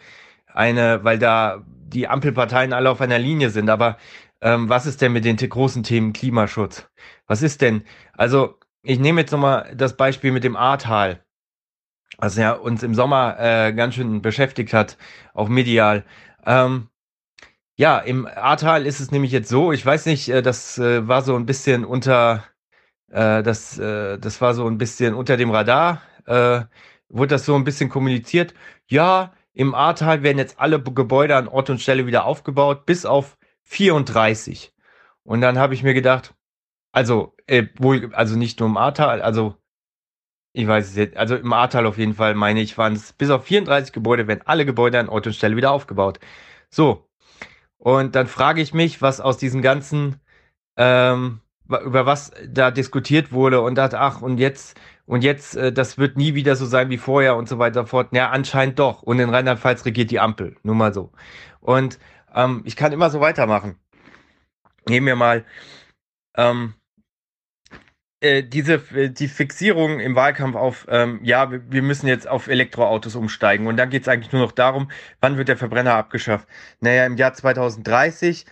eine, 0.47 1.03
weil 1.03 1.19
da 1.19 1.63
die 1.67 2.07
Ampelparteien 2.07 2.73
alle 2.73 2.89
auf 2.89 3.01
einer 3.01 3.19
Linie 3.19 3.51
sind. 3.51 3.69
Aber 3.69 3.97
ähm, 4.41 4.67
was 4.67 4.87
ist 4.87 4.99
denn 4.99 5.13
mit 5.13 5.25
den 5.25 5.37
großen 5.37 5.83
Themen 5.83 6.11
Klimaschutz? 6.11 6.89
Was 7.27 7.43
ist 7.43 7.61
denn? 7.61 7.83
Also 8.13 8.57
ich 8.81 8.97
nehme 8.97 9.21
jetzt 9.21 9.31
nochmal 9.31 9.71
das 9.75 9.95
Beispiel 9.95 10.31
mit 10.31 10.43
dem 10.43 10.55
Ahrtal, 10.55 11.23
was 12.17 12.37
ja 12.37 12.53
uns 12.53 12.81
im 12.81 12.95
Sommer 12.95 13.37
äh, 13.39 13.73
ganz 13.73 13.93
schön 13.93 14.23
beschäftigt 14.23 14.73
hat, 14.73 14.97
auch 15.35 15.49
medial. 15.49 16.03
Ähm, 16.47 16.87
ja, 17.75 17.99
im 17.99 18.25
Ahrtal 18.25 18.87
ist 18.87 18.99
es 18.99 19.11
nämlich 19.11 19.31
jetzt 19.31 19.49
so, 19.49 19.71
ich 19.71 19.85
weiß 19.85 20.07
nicht, 20.07 20.29
äh, 20.29 20.41
das 20.41 20.79
äh, 20.79 21.07
war 21.07 21.21
so 21.21 21.35
ein 21.35 21.45
bisschen 21.45 21.85
unter, 21.85 22.43
äh, 23.11 23.43
das, 23.43 23.77
äh, 23.77 24.17
das 24.19 24.41
war 24.41 24.53
so 24.53 24.67
ein 24.67 24.77
bisschen 24.77 25.13
unter 25.13 25.37
dem 25.37 25.51
Radar, 25.51 26.01
äh, 26.25 26.61
wurde 27.09 27.27
das 27.29 27.45
so 27.45 27.55
ein 27.55 27.63
bisschen 27.63 27.89
kommuniziert. 27.89 28.53
Ja, 28.87 29.33
im 29.53 29.75
Ahrtal 29.75 30.23
werden 30.23 30.37
jetzt 30.37 30.59
alle 30.59 30.81
Gebäude 30.81 31.35
an 31.35 31.47
Ort 31.47 31.69
und 31.69 31.81
Stelle 31.81 32.07
wieder 32.07 32.25
aufgebaut, 32.25 32.85
bis 32.85 33.05
auf 33.05 33.37
34. 33.63 34.73
Und 35.23 35.41
dann 35.41 35.59
habe 35.59 35.73
ich 35.73 35.83
mir 35.83 35.93
gedacht, 35.93 36.33
also, 36.93 37.35
äh, 37.47 37.67
wohl, 37.77 38.13
also 38.13 38.37
nicht 38.37 38.59
nur 38.59 38.69
im 38.69 38.77
Ahrtal, 38.77 39.21
also 39.21 39.55
ich 40.53 40.67
weiß 40.67 40.89
es 40.89 40.95
jetzt, 40.95 41.17
also 41.17 41.35
im 41.35 41.53
Ahrtal 41.53 41.85
auf 41.85 41.97
jeden 41.97 42.13
Fall, 42.13 42.35
meine 42.35 42.61
ich, 42.61 42.77
waren 42.77 42.93
es 42.93 43.13
bis 43.13 43.29
auf 43.29 43.45
34 43.45 43.93
Gebäude, 43.93 44.27
werden 44.27 44.41
alle 44.45 44.65
Gebäude 44.65 44.99
an 44.99 45.09
Ort 45.09 45.27
und 45.27 45.33
Stelle 45.33 45.55
wieder 45.55 45.71
aufgebaut. 45.71 46.19
So. 46.69 47.07
Und 47.77 48.15
dann 48.15 48.27
frage 48.27 48.61
ich 48.61 48.73
mich, 48.73 49.01
was 49.01 49.21
aus 49.21 49.37
diesem 49.37 49.61
ganzen, 49.61 50.19
ähm, 50.77 51.41
über 51.79 52.05
was 52.05 52.31
da 52.47 52.71
diskutiert 52.71 53.31
wurde 53.31 53.61
und 53.61 53.75
dachte, 53.75 53.99
ach, 53.99 54.21
und 54.21 54.37
jetzt, 54.37 54.79
und 55.05 55.23
jetzt, 55.23 55.55
äh, 55.55 55.71
das 55.71 55.97
wird 55.97 56.17
nie 56.17 56.35
wieder 56.35 56.55
so 56.55 56.65
sein 56.65 56.89
wie 56.89 56.97
vorher 56.97 57.35
und 57.35 57.47
so 57.49 57.59
weiter 57.59 57.87
fort. 57.87 58.09
Ja, 58.13 58.29
anscheinend 58.29 58.79
doch. 58.79 59.03
Und 59.03 59.19
in 59.19 59.29
Rheinland-Pfalz 59.29 59.85
regiert 59.85 60.11
die 60.11 60.19
Ampel. 60.19 60.55
Nur 60.63 60.75
mal 60.75 60.93
so. 60.93 61.11
Und 61.61 61.99
ähm, 62.35 62.61
ich 62.65 62.75
kann 62.75 62.91
immer 62.91 63.09
so 63.09 63.21
weitermachen. 63.21 63.77
Nehmen 64.87 65.07
wir 65.07 65.15
mal, 65.15 65.45
ähm, 66.35 66.73
äh, 68.21 68.43
diese 68.43 68.75
äh, 68.95 69.09
die 69.09 69.27
Fixierung 69.27 69.99
im 69.99 70.15
Wahlkampf 70.15 70.55
auf 70.55 70.85
ähm, 70.89 71.19
ja 71.23 71.51
wir, 71.51 71.71
wir 71.71 71.81
müssen 71.81 72.07
jetzt 72.07 72.27
auf 72.27 72.47
Elektroautos 72.47 73.15
umsteigen 73.15 73.67
und 73.67 73.77
dann 73.77 73.89
geht 73.89 74.03
es 74.03 74.07
eigentlich 74.07 74.31
nur 74.31 74.41
noch 74.43 74.51
darum, 74.51 74.91
wann 75.21 75.37
wird 75.37 75.47
der 75.47 75.57
Verbrenner 75.57 75.95
abgeschafft? 75.95 76.47
Naja, 76.79 77.05
im 77.05 77.17
Jahr 77.17 77.33
2030 77.33 78.45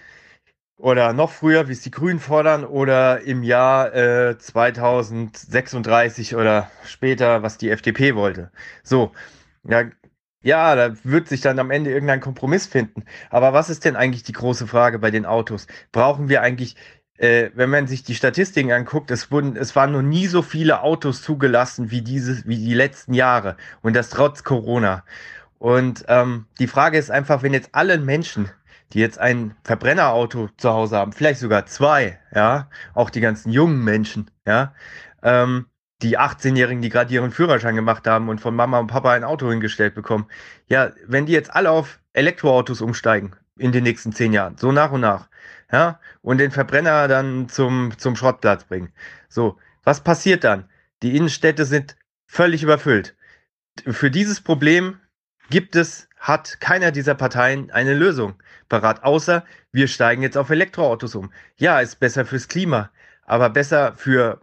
oder 0.79 1.13
noch 1.13 1.31
früher, 1.31 1.67
wie 1.67 1.73
es 1.73 1.81
die 1.81 1.91
Grünen 1.91 2.19
fordern, 2.19 2.65
oder 2.65 3.21
im 3.21 3.43
Jahr 3.43 3.93
äh, 3.93 4.37
2036 4.37 6.35
oder 6.35 6.71
später, 6.85 7.43
was 7.43 7.57
die 7.57 7.69
FDP 7.69 8.15
wollte. 8.15 8.51
So, 8.83 9.11
ja, 9.63 9.83
ja, 10.41 10.75
da 10.75 10.95
wird 11.03 11.27
sich 11.27 11.41
dann 11.41 11.59
am 11.59 11.69
Ende 11.69 11.91
irgendein 11.91 12.21
Kompromiss 12.21 12.65
finden. 12.65 13.03
Aber 13.29 13.51
was 13.51 13.69
ist 13.69 13.83
denn 13.83 13.97
eigentlich 13.97 14.23
die 14.23 14.31
große 14.31 14.67
Frage 14.67 14.97
bei 14.99 15.11
den 15.11 15.25
Autos? 15.25 15.67
Brauchen 15.91 16.29
wir 16.29 16.41
eigentlich 16.41 16.75
äh, 17.17 17.51
wenn 17.53 17.69
man 17.69 17.85
sich 17.87 18.03
die 18.03 18.15
Statistiken 18.15 18.71
anguckt, 18.71 19.11
es 19.11 19.29
wurden, 19.29 19.57
es 19.57 19.75
waren 19.75 19.91
noch 19.91 20.01
nie 20.01 20.27
so 20.27 20.41
viele 20.41 20.81
Autos 20.81 21.21
zugelassen 21.21 21.91
wie 21.91 22.01
dieses, 22.01 22.47
wie 22.47 22.57
die 22.57 22.73
letzten 22.73 23.13
Jahre. 23.13 23.57
Und 23.81 23.93
das 23.95 24.09
trotz 24.09 24.45
Corona. 24.45 25.03
Und 25.57 26.05
ähm, 26.07 26.45
die 26.59 26.67
Frage 26.67 26.97
ist 26.97 27.11
einfach, 27.11 27.43
wenn 27.43 27.53
jetzt 27.53 27.69
alle 27.73 27.97
Menschen 27.97 28.49
die 28.93 28.99
jetzt 28.99 29.19
ein 29.19 29.55
Verbrennerauto 29.63 30.49
zu 30.57 30.69
Hause 30.69 30.97
haben, 30.97 31.13
vielleicht 31.13 31.39
sogar 31.39 31.65
zwei, 31.65 32.19
ja, 32.33 32.69
auch 32.93 33.09
die 33.09 33.21
ganzen 33.21 33.51
jungen 33.51 33.83
Menschen, 33.83 34.31
ja, 34.45 34.73
ähm, 35.23 35.65
die 36.01 36.17
18-Jährigen, 36.17 36.81
die 36.81 36.89
gerade 36.89 37.13
ihren 37.13 37.31
Führerschein 37.31 37.75
gemacht 37.75 38.07
haben 38.07 38.29
und 38.29 38.39
von 38.39 38.55
Mama 38.55 38.79
und 38.79 38.87
Papa 38.87 39.11
ein 39.11 39.23
Auto 39.23 39.49
hingestellt 39.49 39.95
bekommen. 39.95 40.27
Ja, 40.67 40.93
wenn 41.05 41.25
die 41.25 41.33
jetzt 41.33 41.53
alle 41.53 41.71
auf 41.71 41.99
Elektroautos 42.13 42.81
umsteigen 42.81 43.35
in 43.57 43.71
den 43.71 43.83
nächsten 43.83 44.13
zehn 44.13 44.31
Jahren, 44.31 44.57
so 44.57 44.71
nach 44.71 44.91
und 44.91 45.01
nach, 45.01 45.27
ja, 45.71 45.99
und 46.21 46.37
den 46.37 46.51
Verbrenner 46.51 47.07
dann 47.07 47.49
zum, 47.49 47.93
zum 47.97 48.15
Schrottplatz 48.15 48.63
bringen. 48.63 48.91
So, 49.27 49.57
was 49.83 50.01
passiert 50.01 50.43
dann? 50.43 50.69
Die 51.03 51.15
Innenstädte 51.15 51.65
sind 51.65 51.95
völlig 52.27 52.63
überfüllt. 52.63 53.15
Für 53.85 54.09
dieses 54.09 54.41
Problem 54.41 54.99
gibt 55.49 55.75
es, 55.75 56.08
hat 56.19 56.59
keiner 56.59 56.91
dieser 56.91 57.15
Parteien 57.15 57.71
eine 57.71 57.93
Lösung 57.93 58.35
parat, 58.67 59.03
außer 59.03 59.43
wir 59.71 59.87
steigen 59.87 60.21
jetzt 60.21 60.37
auf 60.37 60.49
Elektroautos 60.49 61.15
um. 61.15 61.31
Ja, 61.57 61.79
ist 61.79 61.99
besser 61.99 62.25
fürs 62.25 62.47
Klima, 62.47 62.91
aber 63.25 63.49
besser 63.49 63.93
für 63.95 64.41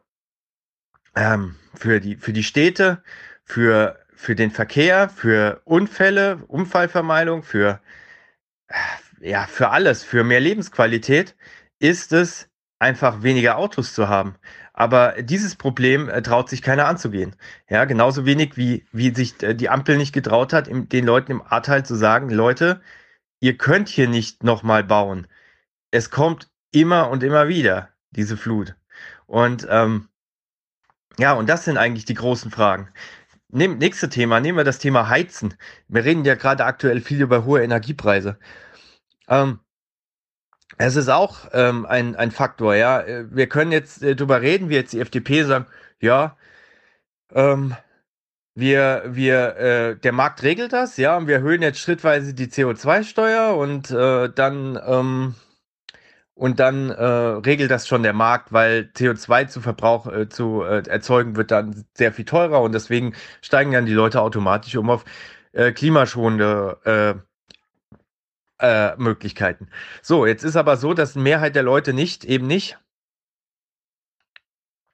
ähm, 1.16 1.56
für, 1.74 2.00
die, 2.00 2.16
für 2.16 2.32
die 2.32 2.44
Städte, 2.44 3.02
für, 3.44 3.98
für 4.14 4.34
den 4.34 4.50
Verkehr, 4.50 5.08
für 5.08 5.60
Unfälle, 5.64 6.44
Unfallvermeidung, 6.46 7.42
für, 7.42 7.80
ja, 9.20 9.46
für 9.46 9.70
alles, 9.70 10.04
für 10.04 10.24
mehr 10.24 10.40
Lebensqualität, 10.40 11.36
ist 11.78 12.12
es 12.12 12.48
einfach 12.78 13.22
weniger 13.22 13.56
Autos 13.56 13.94
zu 13.94 14.08
haben. 14.08 14.36
Aber 14.76 15.22
dieses 15.22 15.56
Problem 15.56 16.08
äh, 16.10 16.22
traut 16.22 16.50
sich 16.50 16.62
keiner 16.62 16.86
anzugehen. 16.86 17.34
Ja, 17.68 17.86
genauso 17.86 18.26
wenig 18.26 18.56
wie, 18.58 18.86
wie 18.92 19.14
sich 19.14 19.42
äh, 19.42 19.54
die 19.54 19.70
Ampel 19.70 19.96
nicht 19.96 20.12
getraut 20.12 20.52
hat, 20.52 20.68
im, 20.68 20.88
den 20.88 21.06
Leuten 21.06 21.32
im 21.32 21.42
Ahrtal 21.42 21.84
zu 21.84 21.96
sagen, 21.96 22.30
Leute, 22.30 22.82
ihr 23.40 23.56
könnt 23.56 23.88
hier 23.88 24.08
nicht 24.08 24.44
nochmal 24.44 24.84
bauen. 24.84 25.26
Es 25.90 26.10
kommt 26.10 26.50
immer 26.72 27.10
und 27.10 27.22
immer 27.22 27.48
wieder, 27.48 27.88
diese 28.10 28.36
Flut. 28.36 28.76
Und 29.26 29.66
ähm, 29.70 30.08
ja, 31.18 31.32
und 31.34 31.48
das 31.48 31.64
sind 31.64 31.78
eigentlich 31.78 32.04
die 32.04 32.14
großen 32.14 32.50
Fragen. 32.50 32.90
Nehm, 33.48 33.78
nächste 33.78 34.10
Thema, 34.10 34.40
nehmen 34.40 34.58
wir 34.58 34.64
das 34.64 34.78
Thema 34.78 35.08
Heizen. 35.08 35.54
Wir 35.88 36.04
reden 36.04 36.24
ja 36.26 36.34
gerade 36.34 36.64
aktuell 36.66 37.00
viel 37.00 37.22
über 37.22 37.44
hohe 37.46 37.62
Energiepreise. 37.62 38.38
Ähm, 39.28 39.60
es 40.78 40.96
ist 40.96 41.08
auch 41.08 41.48
ähm, 41.52 41.86
ein, 41.86 42.16
ein 42.16 42.30
Faktor, 42.30 42.74
ja. 42.74 43.04
Wir 43.30 43.48
können 43.48 43.72
jetzt 43.72 44.02
äh, 44.02 44.16
darüber 44.16 44.42
reden, 44.42 44.68
wie 44.68 44.74
jetzt 44.74 44.92
die 44.92 45.00
FDP 45.00 45.44
sagen, 45.44 45.66
ja, 46.00 46.36
ähm, 47.32 47.76
wir, 48.54 49.02
wir, 49.06 49.56
äh, 49.56 49.96
der 49.96 50.12
Markt 50.12 50.42
regelt 50.42 50.72
das, 50.72 50.96
ja, 50.96 51.16
und 51.16 51.26
wir 51.28 51.36
erhöhen 51.36 51.62
jetzt 51.62 51.78
schrittweise 51.80 52.34
die 52.34 52.46
CO2-Steuer 52.46 53.56
und 53.56 53.90
äh, 53.90 54.30
dann 54.34 54.78
ähm, 54.86 55.34
und 56.34 56.60
dann 56.60 56.90
äh, 56.90 57.04
regelt 57.04 57.70
das 57.70 57.88
schon 57.88 58.02
der 58.02 58.12
Markt, 58.12 58.52
weil 58.52 58.90
CO2 58.94 59.48
zu 59.48 59.60
Verbrauch 59.62 60.06
äh, 60.06 60.28
zu 60.28 60.62
äh, 60.62 60.82
erzeugen 60.86 61.36
wird 61.36 61.50
dann 61.50 61.86
sehr 61.94 62.12
viel 62.12 62.26
teurer 62.26 62.60
und 62.62 62.72
deswegen 62.72 63.14
steigen 63.40 63.72
dann 63.72 63.86
die 63.86 63.94
Leute 63.94 64.20
automatisch 64.20 64.76
um 64.76 64.90
auf 64.90 65.04
äh, 65.52 65.72
klimaschonende 65.72 66.78
äh, 66.84 67.35
äh, 68.60 68.96
Möglichkeiten. 68.96 69.68
So, 70.02 70.26
jetzt 70.26 70.44
ist 70.44 70.56
aber 70.56 70.76
so, 70.76 70.94
dass 70.94 71.14
eine 71.14 71.22
Mehrheit 71.22 71.54
der 71.56 71.62
Leute 71.62 71.92
nicht 71.92 72.24
eben 72.24 72.46
nicht 72.46 72.78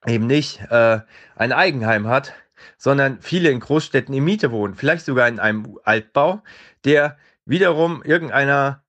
eben 0.07 0.27
nicht 0.27 0.61
äh, 0.71 1.01
ein 1.37 1.53
Eigenheim 1.53 2.09
hat, 2.09 2.35
sondern 2.77 3.21
viele 3.21 3.51
in 3.51 3.61
Großstädten 3.61 4.15
in 4.15 4.25
Miete 4.25 4.51
wohnen, 4.51 4.75
vielleicht 4.75 5.05
sogar 5.05 5.29
in 5.29 5.39
einem 5.39 5.79
Altbau, 5.85 6.43
der 6.85 7.19
wiederum 7.45 8.03
irgendeiner 8.03 8.83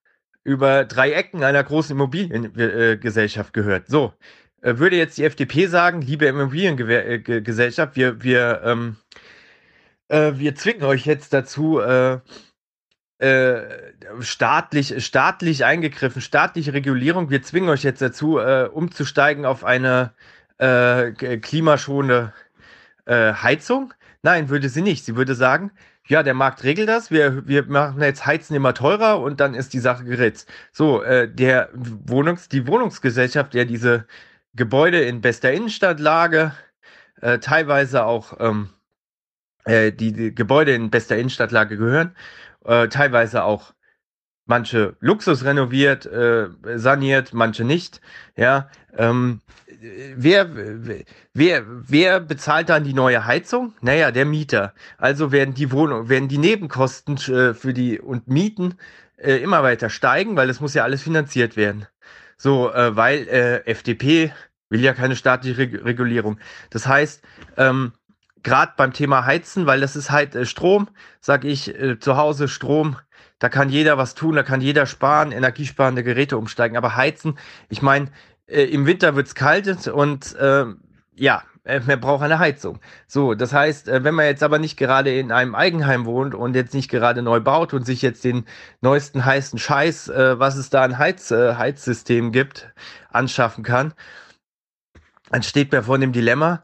über 0.43 0.85
drei 0.85 1.11
Ecken 1.11 1.43
einer 1.43 1.63
großen 1.63 1.95
Immobiliengesellschaft 1.95 3.53
gehört. 3.53 3.87
So, 3.87 4.13
äh, 4.61 4.77
würde 4.77 4.97
jetzt 4.97 5.17
die 5.17 5.23
FDP 5.23 5.67
sagen, 5.67 6.01
liebe 6.01 6.25
Immobiliengesellschaft, 6.25 7.95
wir, 7.95 8.23
wir, 8.23 8.61
ähm, 8.65 8.97
äh, 10.09 10.33
wir 10.35 10.55
zwingen 10.55 10.83
euch 10.83 11.05
jetzt 11.05 11.33
dazu, 11.33 11.79
äh, 11.79 12.19
äh, 13.23 13.93
staatlich, 14.19 15.03
staatlich 15.05 15.65
eingegriffen, 15.65 16.21
staatliche 16.21 16.73
Regulierung, 16.73 17.29
wir 17.29 17.41
zwingen 17.41 17.69
euch 17.69 17.83
jetzt 17.83 18.01
dazu, 18.01 18.37
äh, 18.39 18.69
umzusteigen 18.71 19.45
auf 19.45 19.63
eine 19.63 20.13
äh, 20.57 21.11
klimaschonende 21.11 22.33
Heizung. 23.05 23.93
Nein, 24.21 24.47
würde 24.47 24.69
sie 24.69 24.81
nicht. 24.81 25.03
Sie 25.03 25.17
würde 25.17 25.35
sagen, 25.35 25.71
ja, 26.07 26.21
der 26.21 26.33
Markt 26.33 26.63
regelt 26.63 26.89
das, 26.89 27.11
wir, 27.11 27.47
wir 27.47 27.65
machen 27.65 28.01
jetzt 28.01 28.25
Heizen 28.25 28.55
immer 28.55 28.73
teurer 28.73 29.21
und 29.21 29.39
dann 29.39 29.53
ist 29.53 29.73
die 29.73 29.79
Sache 29.79 30.03
geritzt. 30.03 30.49
So, 30.71 31.01
äh, 31.01 31.29
der 31.29 31.69
Wohnungs-, 31.73 32.49
die 32.49 32.67
Wohnungsgesellschaft, 32.67 33.53
der 33.53 33.65
diese 33.65 34.05
Gebäude 34.53 35.01
in 35.01 35.21
bester 35.21 35.51
Innenstadtlage, 35.53 36.53
äh, 37.21 37.39
teilweise 37.39 38.05
auch 38.05 38.37
ähm, 38.39 38.69
äh, 39.65 39.91
die, 39.93 40.11
die, 40.11 40.35
Gebäude 40.35 40.73
in 40.73 40.91
bester 40.91 41.17
Innenstadtlage 41.17 41.77
gehören, 41.77 42.15
äh, 42.65 42.87
teilweise 42.87 43.43
auch 43.43 43.73
manche 44.45 44.95
Luxus 44.99 45.43
renoviert, 45.45 46.05
äh, 46.05 46.49
saniert, 46.75 47.33
manche 47.33 47.63
nicht. 47.63 48.01
Ja, 48.35 48.69
ähm, 48.97 49.41
wer, 50.15 50.49
wer, 51.33 51.63
wer 51.65 52.19
bezahlt 52.19 52.69
dann 52.69 52.83
die 52.83 52.93
neue 52.93 53.25
Heizung? 53.25 53.73
Naja, 53.81 54.11
der 54.11 54.25
Mieter. 54.25 54.73
Also 54.97 55.31
werden 55.31 55.53
die 55.53 55.71
Wohnung, 55.71 56.09
werden 56.09 56.27
die 56.27 56.37
Nebenkosten 56.37 57.15
äh, 57.17 57.53
für 57.53 57.73
die 57.73 57.99
und 57.99 58.27
Mieten 58.27 58.75
äh, 59.17 59.37
immer 59.37 59.63
weiter 59.63 59.89
steigen, 59.89 60.35
weil 60.35 60.49
es 60.49 60.59
muss 60.59 60.73
ja 60.73 60.83
alles 60.83 61.03
finanziert 61.03 61.55
werden. 61.55 61.87
So, 62.37 62.71
äh, 62.73 62.95
weil 62.95 63.27
äh, 63.27 63.65
FDP 63.65 64.33
will 64.69 64.81
ja 64.81 64.93
keine 64.93 65.15
staatliche 65.15 65.57
Re 65.57 65.85
Regulierung. 65.85 66.39
Das 66.69 66.87
heißt, 66.87 67.23
ähm, 67.57 67.93
gerade 68.43 68.73
beim 68.77 68.93
Thema 68.93 69.25
Heizen, 69.25 69.65
weil 69.65 69.81
das 69.81 69.95
ist 69.95 70.11
halt 70.11 70.35
äh, 70.35 70.45
Strom, 70.45 70.89
sag 71.21 71.45
ich 71.45 71.73
äh, 71.73 71.99
zu 71.99 72.17
Hause 72.17 72.47
Strom 72.47 72.97
da 73.43 73.49
kann 73.49 73.67
jeder 73.67 73.97
was 73.97 74.15
tun, 74.15 74.37
da 74.37 74.43
kann 74.43 74.61
jeder 74.61 74.85
sparen, 74.85 75.33
energiesparende 75.33 76.01
Geräte 76.01 76.37
umsteigen. 76.37 76.77
Aber 76.77 76.95
heizen, 76.95 77.37
ich 77.67 77.81
meine, 77.81 78.07
äh, 78.47 78.63
im 78.63 78.85
Winter 78.85 79.17
wird's 79.17 79.35
kalt 79.35 79.85
und 79.89 80.33
äh, 80.35 80.65
ja, 81.13 81.43
äh, 81.65 81.81
man 81.81 81.99
braucht 81.99 82.23
eine 82.23 82.39
Heizung. 82.39 82.79
So, 83.05 83.33
das 83.33 83.51
heißt, 83.51 83.89
äh, 83.89 84.05
wenn 84.05 84.15
man 84.15 84.27
jetzt 84.27 84.43
aber 84.43 84.59
nicht 84.59 84.77
gerade 84.77 85.13
in 85.13 85.33
einem 85.33 85.55
Eigenheim 85.55 86.05
wohnt 86.05 86.35
und 86.35 86.55
jetzt 86.55 86.73
nicht 86.73 86.89
gerade 86.89 87.21
neu 87.21 87.41
baut 87.41 87.73
und 87.73 87.85
sich 87.85 88.01
jetzt 88.01 88.23
den 88.23 88.45
neuesten 88.79 89.25
heißen 89.25 89.59
Scheiß, 89.59 90.07
äh, 90.07 90.39
was 90.39 90.55
es 90.55 90.69
da 90.69 90.83
an 90.83 90.97
Heiz, 90.97 91.29
äh, 91.31 91.55
Heizsystem 91.55 92.31
gibt, 92.31 92.73
anschaffen 93.09 93.65
kann, 93.65 93.93
dann 95.31 95.43
steht 95.43 95.73
man 95.73 95.83
vor 95.83 95.97
dem 95.97 96.13
Dilemma 96.13 96.63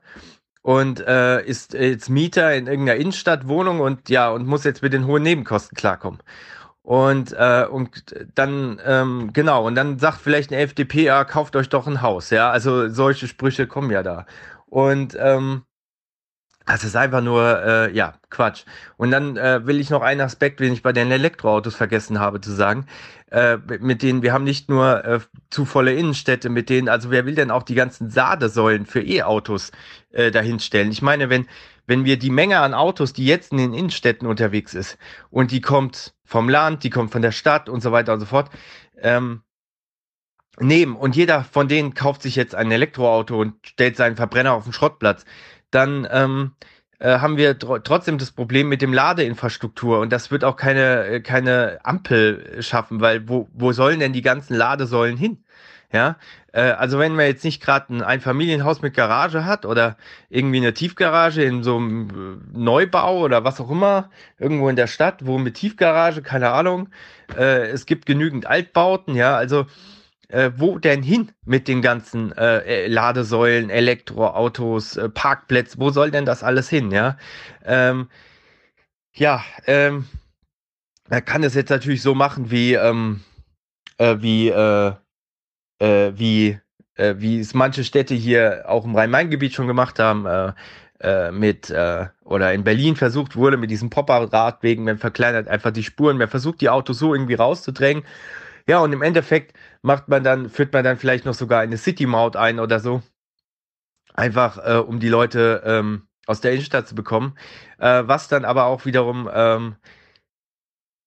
und 0.62 1.00
äh, 1.06 1.44
ist 1.46 1.74
jetzt 1.74 2.10
Mieter 2.10 2.54
in 2.56 2.68
irgendeiner 2.68 3.00
Innenstadtwohnung 3.00 3.80
und 3.80 4.10
ja, 4.10 4.30
und 4.30 4.46
muss 4.48 4.64
jetzt 4.64 4.82
mit 4.82 4.94
den 4.94 5.06
hohen 5.08 5.24
Nebenkosten 5.24 5.76
klarkommen. 5.76 6.20
Und, 6.82 7.34
äh, 7.34 7.66
und 7.70 8.16
dann, 8.36 8.82
ähm, 8.84 9.32
genau, 9.34 9.68
und 9.68 9.76
dann 9.76 10.00
sagt 10.00 10.22
vielleicht 10.22 10.52
eine 10.52 10.62
FDP, 10.62 11.04
ja, 11.04 11.24
kauft 11.24 11.56
euch 11.56 11.70
doch 11.70 11.88
ein 11.88 12.02
Haus, 12.02 12.32
ja. 12.32 12.50
Also 12.52 12.90
solche 12.90 13.28
Sprüche 13.28 13.68
kommen 13.68 13.92
ja 13.92 14.02
da. 14.04 14.26
Und 14.66 15.16
ähm, 15.20 15.64
das 16.66 16.84
ist 16.84 16.96
einfach 16.96 17.22
nur, 17.22 17.64
äh, 17.64 17.96
ja, 17.96 18.14
Quatsch. 18.30 18.64
Und 18.98 19.12
dann 19.12 19.38
äh, 19.38 19.66
will 19.66 19.80
ich 19.80 19.90
noch 19.90 20.02
einen 20.02 20.22
Aspekt, 20.22 20.60
den 20.60 20.72
ich 20.72 20.84
bei 20.84 20.94
den 20.94 21.10
Elektroautos 21.10 21.76
vergessen 21.76 22.20
habe 22.20 22.42
zu 22.42 22.52
sagen, 22.52 22.86
äh, 23.32 23.58
mit 23.80 24.04
denen, 24.04 24.22
wir 24.22 24.34
haben 24.34 24.44
nicht 24.44 24.70
nur 24.70 25.04
äh, 25.04 25.20
zu 25.50 25.66
volle 25.66 25.94
Innenstädte, 25.94 26.50
mit 26.50 26.70
denen, 26.70 26.90
also 26.90 27.10
wer 27.12 27.26
will 27.26 27.36
denn 27.36 27.52
auch 27.52 27.64
die 27.64 27.76
ganzen 27.76 28.10
Sadesäulen 28.10 28.86
für 28.86 29.02
E-Autos 29.02 29.72
äh, 30.12 30.32
dahinstellen? 30.32 30.92
Ich 30.92 31.02
meine, 31.02 31.30
wenn, 31.30 31.48
wenn 31.88 32.06
wir 32.06 32.20
die 32.20 32.30
Menge 32.30 32.60
an 32.60 32.76
Autos, 32.76 33.14
die 33.14 33.26
jetzt 33.26 33.52
in 33.52 33.58
den 33.58 33.74
Innenstädten 33.74 34.28
unterwegs 34.28 34.76
ist, 34.76 34.98
und 35.32 35.52
die 35.52 35.62
kommt 35.62 36.14
vom 36.24 36.50
Land, 36.50 36.84
die 36.84 36.92
kommt 36.92 37.12
von 37.12 37.24
der 37.24 37.32
Stadt 37.32 37.68
und 37.68 37.82
so 37.82 37.92
weiter 37.92 38.14
und 38.14 38.20
so 38.20 38.28
fort, 38.28 38.52
ähm, 39.02 39.42
nehmen 40.60 40.96
und 40.96 41.16
jeder 41.16 41.44
von 41.44 41.68
denen 41.68 41.94
kauft 41.94 42.22
sich 42.22 42.36
jetzt 42.36 42.54
ein 42.54 42.72
Elektroauto 42.72 43.40
und 43.40 43.56
stellt 43.66 43.96
seinen 43.96 44.16
Verbrenner 44.16 44.54
auf 44.54 44.66
den 44.66 44.74
Schrottplatz, 44.74 45.26
dann 45.72 46.08
ähm, 46.12 46.52
äh, 47.00 47.20
haben 47.20 47.38
wir 47.38 47.58
tr 47.58 47.84
trotzdem 47.84 48.18
das 48.18 48.32
Problem 48.32 48.70
mit 48.70 48.82
dem 48.82 48.94
Ladeinfrastruktur 48.94 50.00
und 50.00 50.12
das 50.12 50.32
wird 50.32 50.44
auch 50.44 50.56
keine, 50.58 51.06
äh, 51.06 51.20
keine 51.22 51.80
Ampel 51.84 52.58
schaffen, 52.62 53.02
weil 53.02 53.28
wo, 53.30 53.48
wo 53.54 53.72
sollen 53.72 54.00
denn 54.00 54.14
die 54.14 54.22
ganzen 54.22 54.56
Ladesäulen 54.56 55.18
hin? 55.18 55.44
Ja, 55.92 56.18
äh, 56.54 56.62
also 56.62 57.00
wenn 57.00 57.16
man 57.16 57.26
jetzt 57.26 57.44
nicht 57.44 57.64
gerade 57.64 57.94
ein 57.96 58.04
Einfamilienhaus 58.04 58.82
mit 58.84 58.94
Garage 58.94 59.46
hat 59.46 59.66
oder 59.66 59.98
irgendwie 60.30 60.58
eine 60.58 60.74
Tiefgarage 60.74 61.42
in 61.42 61.64
so 61.64 61.78
einem 61.78 62.10
äh, 62.54 62.58
Neubau 62.58 63.20
oder 63.22 63.44
was 63.44 63.60
auch 63.60 63.72
immer, 63.72 64.12
irgendwo 64.38 64.70
in 64.70 64.76
der 64.76 64.86
Stadt, 64.88 65.26
wo 65.26 65.40
mit 65.40 65.56
Tiefgarage, 65.56 66.22
keine 66.22 66.52
Ahnung, 66.52 66.90
äh, 67.36 67.68
es 67.70 67.88
gibt 67.88 68.06
genügend 68.06 68.46
Altbauten, 68.46 69.16
ja, 69.16 69.36
also 69.36 69.66
äh, 70.30 70.51
wo 70.56 70.80
denn 70.80 71.03
hin 71.03 71.32
mit 71.45 71.67
den 71.67 71.82
ganzen 71.82 72.32
äh, 72.38 72.88
Ladesäulen, 72.88 73.69
Elektroautos, 73.69 74.98
äh, 74.98 75.09
Parkplätze, 75.09 75.77
wo 75.80 75.90
soll 75.91 76.11
denn 76.11 76.25
das 76.25 76.43
alles 76.43 76.69
hin, 76.69 76.91
ja? 76.91 77.17
Ähm, 77.66 78.09
ja, 79.14 79.43
ähm, 79.67 80.06
man 81.09 81.25
kann 81.25 81.43
es 81.43 81.56
jetzt 81.56 81.69
natürlich 81.69 82.01
so 82.01 82.16
machen 82.16 82.51
wie, 82.51 82.74
ähm, 82.74 83.22
äh, 83.98 84.17
wie, 84.19 84.49
äh, 84.49 84.93
äh, 85.80 86.11
wie, 86.16 86.59
äh, 86.95 87.16
wie 87.17 87.40
es 87.40 87.53
manche 87.53 87.83
Städte 87.83 88.14
hier 88.14 88.66
auch 88.67 88.85
im 88.85 88.95
Rhein-Main-Gebiet 88.95 89.53
schon 89.53 89.67
gemacht 89.67 89.99
haben, 89.99 90.25
äh, 90.27 90.53
äh, 91.01 91.32
mit 91.32 91.69
äh, 91.69 92.08
oder 92.24 92.53
in 92.53 92.64
Berlin 92.64 92.95
versucht 92.95 93.35
wurde 93.35 93.58
mit 93.58 93.72
diesen 93.72 93.90
Popper-Radwegen, 93.90 94.83
man 94.83 94.98
verkleinert 94.98 95.48
einfach 95.48 95.72
die 95.72 95.83
Spuren, 95.83 96.17
man 96.17 96.27
versucht 96.27 96.61
die 96.61 96.69
Autos 96.69 96.99
so 96.99 97.16
irgendwie 97.16 97.35
rauszudrängen. 97.35 98.03
Ja, 98.67 98.80
und 98.80 98.93
im 98.93 99.01
Endeffekt 99.01 99.56
macht 99.82 100.08
man 100.09 100.24
dann, 100.24 100.49
führt 100.49 100.74
man 100.74 100.83
dann 100.83 100.98
vielleicht 100.98 101.25
noch 101.25 101.33
sogar 101.33 101.61
eine 101.61 101.77
City-Maut 101.77 102.35
ein 102.35 102.59
oder 102.59 102.80
so. 102.80 103.01
Einfach, 104.14 104.58
äh, 104.58 104.77
um 104.77 104.99
die 104.99 105.09
Leute 105.09 105.61
ähm, 105.66 106.08
aus 106.25 106.41
der 106.41 106.51
Innenstadt 106.51 106.88
zu 106.88 106.95
bekommen. 106.95 107.38
Äh, 107.77 108.03
was 108.06 108.27
dann 108.27 108.45
aber 108.45 108.66
auch 108.66 108.85
wiederum, 108.85 109.30
ähm, 109.33 109.75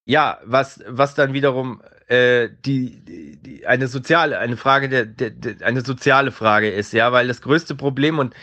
ja, 0.04 0.40
was, 0.44 0.82
was 0.86 1.14
dann 1.14 1.32
wiederum 1.32 1.82
äh, 2.08 2.50
die, 2.64 3.04
die, 3.04 3.66
eine 3.66 3.88
soziale, 3.88 4.38
eine 4.38 4.56
Frage 4.56 4.88
der, 4.88 5.06
der, 5.06 5.30
der, 5.30 5.66
eine 5.66 5.82
soziale 5.82 6.32
Frage 6.32 6.70
ist, 6.70 6.92
ja, 6.92 7.12
weil 7.12 7.28
das 7.28 7.42
größte 7.42 7.74
Problem 7.74 8.18
und 8.18 8.34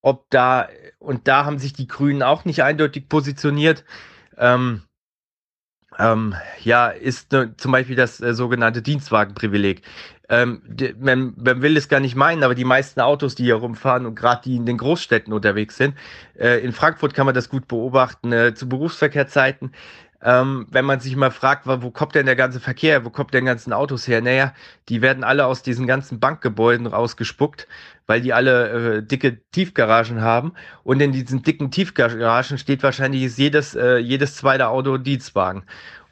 ob 0.00 0.30
da, 0.30 0.68
und 0.98 1.26
da 1.26 1.44
haben 1.44 1.58
sich 1.58 1.72
die 1.72 1.88
Grünen 1.88 2.22
auch 2.22 2.44
nicht 2.44 2.62
eindeutig 2.62 3.08
positioniert, 3.08 3.84
ähm, 4.36 4.82
ähm, 5.98 6.34
ja, 6.62 6.88
ist 6.88 7.32
ne, 7.32 7.54
zum 7.56 7.72
Beispiel 7.72 7.96
das 7.96 8.20
äh, 8.20 8.34
sogenannte 8.34 8.82
Dienstwagenprivileg. 8.82 9.82
Ähm, 10.30 10.62
die, 10.66 10.94
man, 10.98 11.34
man 11.36 11.62
will 11.62 11.76
es 11.76 11.88
gar 11.88 12.00
nicht 12.00 12.14
meinen, 12.14 12.42
aber 12.42 12.54
die 12.54 12.64
meisten 12.64 13.00
Autos, 13.00 13.34
die 13.34 13.44
hier 13.44 13.56
rumfahren 13.56 14.04
und 14.04 14.14
gerade 14.14 14.42
die 14.44 14.56
in 14.56 14.66
den 14.66 14.76
Großstädten 14.76 15.32
unterwegs 15.32 15.76
sind, 15.76 15.94
äh, 16.38 16.62
in 16.62 16.72
Frankfurt 16.72 17.14
kann 17.14 17.26
man 17.26 17.34
das 17.34 17.48
gut 17.48 17.66
beobachten, 17.66 18.32
äh, 18.32 18.54
zu 18.54 18.68
Berufsverkehrzeiten, 18.68 19.72
ähm, 20.22 20.66
wenn 20.70 20.84
man 20.84 20.98
sich 20.98 21.14
mal 21.14 21.30
fragt, 21.30 21.66
wo 21.66 21.90
kommt 21.90 22.14
denn 22.14 22.26
der 22.26 22.34
ganze 22.34 22.58
Verkehr, 22.58 23.04
wo 23.04 23.10
kommt 23.10 23.32
denn 23.34 23.44
ganzen 23.44 23.72
Autos 23.72 24.08
her? 24.08 24.20
Naja, 24.20 24.52
die 24.88 25.00
werden 25.00 25.22
alle 25.22 25.46
aus 25.46 25.62
diesen 25.62 25.86
ganzen 25.86 26.18
Bankgebäuden 26.18 26.86
rausgespuckt, 26.86 27.68
weil 28.06 28.20
die 28.20 28.32
alle 28.32 28.96
äh, 28.96 29.02
dicke 29.02 29.38
Tiefgaragen 29.52 30.20
haben. 30.20 30.54
Und 30.82 31.00
in 31.00 31.12
diesen 31.12 31.42
dicken 31.42 31.70
Tiefgaragen 31.70 32.58
steht 32.58 32.82
wahrscheinlich 32.82 33.36
jedes, 33.36 33.76
äh, 33.76 33.98
jedes 33.98 34.34
zweite 34.36 34.68
Auto 34.68 34.98
Dienstwagen. 34.98 35.62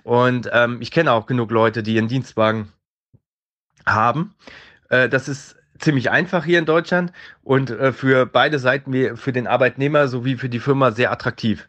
Und 0.05 0.49
ähm, 0.53 0.79
ich 0.81 0.93
kenne 0.93 1.11
auch 1.11 1.27
genug 1.27 1.51
Leute, 1.51 1.83
die 1.83 1.99
einen 1.99 2.09
Dienstwagen 2.09 2.73
haben. 3.87 4.35
Äh, 4.89 5.09
das 5.09 5.29
ist 5.29 5.57
ziemlich 5.81 6.11
einfach 6.11 6.45
hier 6.45 6.61
in 6.61 6.65
Deutschland 6.65 7.13
und 7.43 7.71
äh, 7.71 7.93
für 7.93 8.25
beide 8.25 8.61
Seiten, 8.61 9.17
für 9.17 9.33
den 9.33 9.49
Arbeitnehmer 9.49 10.07
sowie 10.07 10.37
für 10.37 10.49
die 10.49 10.61
Firma 10.61 10.93
sehr 10.93 11.11
attraktiv 11.11 11.69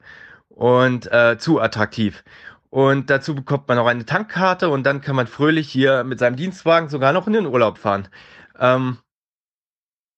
und 0.57 1.11
äh, 1.11 1.37
zu 1.37 1.61
attraktiv. 1.61 2.23
Und 2.69 3.09
dazu 3.11 3.35
bekommt 3.35 3.67
man 3.67 3.77
auch 3.77 3.85
eine 3.85 4.05
Tankkarte 4.05 4.69
und 4.69 4.83
dann 4.83 5.01
kann 5.01 5.15
man 5.15 5.27
fröhlich 5.27 5.69
hier 5.69 6.03
mit 6.03 6.19
seinem 6.19 6.35
Dienstwagen 6.35 6.89
sogar 6.89 7.13
noch 7.13 7.27
in 7.27 7.33
den 7.33 7.45
Urlaub 7.45 7.77
fahren. 7.77 8.07
Ähm, 8.59 8.97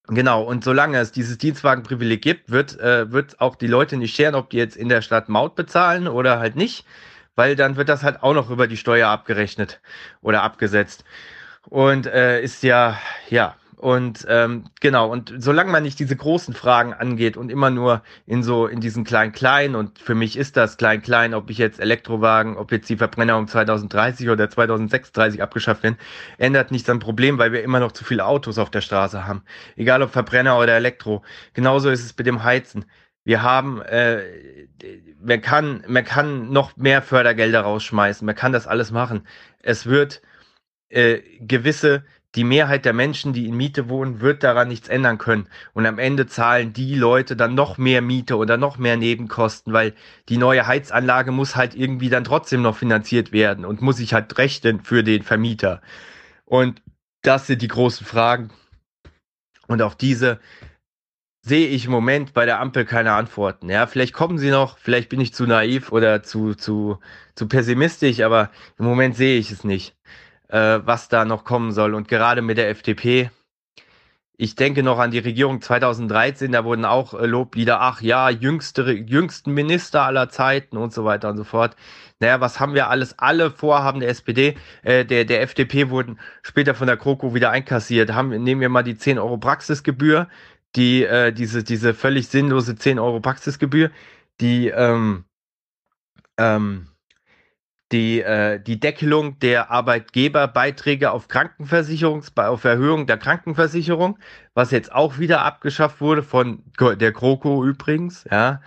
genau, 0.07 0.43
und 0.43 0.63
solange 0.63 0.97
es 0.97 1.11
dieses 1.11 1.37
Dienstwagenprivileg 1.37 2.21
gibt, 2.21 2.49
wird, 2.49 2.79
äh, 2.79 3.11
wird 3.11 3.41
auch 3.41 3.55
die 3.55 3.67
Leute 3.67 3.97
nicht 3.97 4.15
scheren, 4.15 4.35
ob 4.35 4.49
die 4.49 4.57
jetzt 4.57 4.77
in 4.77 4.87
der 4.87 5.01
Stadt 5.01 5.27
Maut 5.27 5.55
bezahlen 5.55 6.07
oder 6.07 6.39
halt 6.39 6.55
nicht, 6.55 6.85
weil 7.35 7.57
dann 7.57 7.75
wird 7.75 7.89
das 7.89 8.03
halt 8.03 8.23
auch 8.23 8.33
noch 8.33 8.49
über 8.49 8.67
die 8.67 8.77
Steuer 8.77 9.09
abgerechnet 9.09 9.81
oder 10.21 10.41
abgesetzt. 10.43 11.03
Und 11.67 12.07
äh, 12.07 12.41
ist 12.41 12.63
ja, 12.63 12.97
ja, 13.29 13.57
und 13.79 14.25
ähm, 14.27 14.65
genau, 14.81 15.09
und 15.09 15.33
solange 15.37 15.71
man 15.71 15.83
nicht 15.83 15.99
diese 15.99 16.17
großen 16.17 16.53
Fragen 16.53 16.93
angeht 16.93 17.37
und 17.37 17.49
immer 17.49 17.69
nur 17.69 18.03
in 18.25 18.43
so 18.43 18.67
in 18.67 18.81
diesen 18.81 19.05
klein-klein, 19.05 19.73
und 19.73 19.99
für 19.99 20.15
mich 20.15 20.35
ist 20.37 20.57
das 20.57 20.75
klein-klein, 20.75 21.33
ob 21.33 21.49
ich 21.49 21.57
jetzt 21.57 21.79
Elektrowagen, 21.79 22.57
ob 22.57 22.73
jetzt 22.73 22.89
die 22.89 22.97
Verbrenner 22.97 23.37
um 23.37 23.47
2030 23.47 24.29
oder 24.29 24.49
2036 24.49 25.41
abgeschafft 25.41 25.83
werden, 25.83 25.97
ändert 26.37 26.71
nichts 26.71 26.89
am 26.89 26.99
Problem, 26.99 27.37
weil 27.37 27.53
wir 27.53 27.63
immer 27.63 27.79
noch 27.79 27.93
zu 27.93 28.03
viele 28.03 28.25
Autos 28.25 28.57
auf 28.57 28.69
der 28.69 28.81
Straße 28.81 29.25
haben. 29.25 29.43
Egal 29.77 30.01
ob 30.01 30.11
Verbrenner 30.11 30.59
oder 30.59 30.75
Elektro. 30.75 31.23
Genauso 31.53 31.89
ist 31.89 32.03
es 32.03 32.17
mit 32.17 32.27
dem 32.27 32.43
Heizen. 32.43 32.83
Wir 33.23 33.43
haben, 33.43 33.81
äh, 33.83 34.23
man 35.21 35.41
kann, 35.41 35.85
man 35.87 36.03
kann 36.03 36.51
noch 36.51 36.75
mehr 36.75 37.01
Fördergelder 37.01 37.61
rausschmeißen, 37.61 38.25
man 38.25 38.35
kann 38.35 38.51
das 38.51 38.67
alles 38.67 38.91
machen. 38.91 39.25
Es 39.61 39.85
wird 39.85 40.21
äh, 40.89 41.21
gewisse 41.39 42.03
die 42.35 42.43
Mehrheit 42.43 42.85
der 42.85 42.93
Menschen, 42.93 43.33
die 43.33 43.47
in 43.47 43.57
Miete 43.57 43.89
wohnen, 43.89 44.21
wird 44.21 44.43
daran 44.43 44.67
nichts 44.67 44.87
ändern 44.87 45.17
können. 45.17 45.47
Und 45.73 45.85
am 45.87 45.97
Ende 45.97 46.27
zahlen 46.27 46.73
die 46.73 46.93
Leute 46.93 47.35
dann 47.35 47.55
noch 47.55 47.77
mehr 47.77 48.01
Miete 48.01 48.37
oder 48.37 48.57
noch 48.57 48.77
mehr 48.77 48.97
Nebenkosten, 48.97 49.73
weil 49.73 49.95
die 50.29 50.37
neue 50.37 50.67
Heizanlage 50.67 51.31
muss 51.31 51.55
halt 51.55 51.73
irgendwie 51.73 52.09
dann 52.09 52.23
trotzdem 52.23 52.61
noch 52.61 52.77
finanziert 52.77 53.31
werden 53.31 53.65
und 53.65 53.81
muss 53.81 53.97
sich 53.97 54.13
halt 54.13 54.37
rechnen 54.37 54.81
für 54.81 55.03
den 55.03 55.23
Vermieter. 55.23 55.81
Und 56.45 56.83
das 57.23 57.47
sind 57.47 57.61
die 57.63 57.67
großen 57.67 58.05
Fragen. 58.05 58.51
Und 59.67 59.81
auf 59.81 59.95
diese 59.95 60.39
sehe 61.41 61.67
ich 61.67 61.85
im 61.85 61.91
Moment 61.91 62.33
bei 62.33 62.45
der 62.45 62.59
Ampel 62.59 62.85
keine 62.85 63.13
Antworten. 63.13 63.69
Ja, 63.69 63.87
vielleicht 63.87 64.13
kommen 64.13 64.37
sie 64.37 64.51
noch, 64.51 64.77
vielleicht 64.77 65.09
bin 65.09 65.19
ich 65.19 65.33
zu 65.33 65.47
naiv 65.47 65.91
oder 65.91 66.21
zu, 66.21 66.53
zu, 66.53 66.99
zu 67.33 67.47
pessimistisch, 67.47 68.19
aber 68.21 68.51
im 68.77 68.85
Moment 68.85 69.15
sehe 69.15 69.39
ich 69.39 69.51
es 69.51 69.63
nicht 69.63 69.95
äh, 70.49 70.79
was 70.83 71.07
da 71.09 71.25
noch 71.25 71.43
kommen 71.45 71.71
soll. 71.71 71.93
Und 71.93 72.07
gerade 72.07 72.41
mit 72.41 72.57
der 72.57 72.69
FDP, 72.69 73.31
ich 74.37 74.55
denke 74.55 74.83
noch 74.83 74.99
an 74.99 75.11
die 75.11 75.19
Regierung 75.19 75.61
2013, 75.61 76.51
da 76.51 76.63
wurden 76.63 76.85
auch 76.85 77.13
äh, 77.13 77.25
Loblieder, 77.25 77.81
ach 77.81 78.01
ja, 78.01 78.29
jüngste, 78.29 78.91
jüngsten 78.91 79.53
Minister 79.53 80.03
aller 80.03 80.29
Zeiten 80.29 80.77
und 80.77 80.93
so 80.93 81.05
weiter 81.05 81.29
und 81.29 81.37
so 81.37 81.43
fort. 81.43 81.75
Naja, 82.19 82.41
was 82.41 82.59
haben 82.59 82.73
wir 82.73 82.89
alles? 82.89 83.17
Alle 83.19 83.51
Vorhaben 83.51 83.99
der 84.01 84.09
SPD, 84.09 84.57
äh, 84.83 85.05
der, 85.05 85.25
der 85.25 85.41
FDP 85.41 85.89
wurden 85.89 86.19
später 86.41 86.75
von 86.75 86.87
der 86.87 86.97
Kroko 86.97 87.33
wieder 87.33 87.51
einkassiert. 87.51 88.13
Haben, 88.13 88.29
nehmen 88.43 88.61
wir 88.61 88.69
mal 88.69 88.83
die 88.83 88.97
10 88.97 89.19
Euro 89.19 89.37
Praxisgebühr, 89.37 90.27
die, 90.75 91.03
äh, 91.03 91.31
diese, 91.33 91.63
diese 91.63 91.93
völlig 91.93 92.27
sinnlose 92.29 92.75
10 92.75 92.99
Euro 92.99 93.19
Praxisgebühr, 93.19 93.91
die, 94.41 94.69
ähm, 94.69 95.25
ähm, 96.37 96.87
die, 97.91 98.21
äh, 98.21 98.59
die 98.59 98.79
Deckelung 98.79 99.39
der 99.39 99.71
Arbeitgeberbeiträge 99.71 101.11
auf 101.11 101.27
Krankenversicherung, 101.27 102.23
auf 102.35 102.63
Erhöhung 102.63 103.07
der 103.07 103.17
Krankenversicherung, 103.17 104.19
was 104.53 104.71
jetzt 104.71 104.93
auch 104.93 105.17
wieder 105.19 105.41
abgeschafft 105.43 106.01
wurde 106.01 106.23
von 106.23 106.63
der 106.79 107.11
GroKo 107.11 107.65
übrigens, 107.65 108.25
ja. 108.29 108.61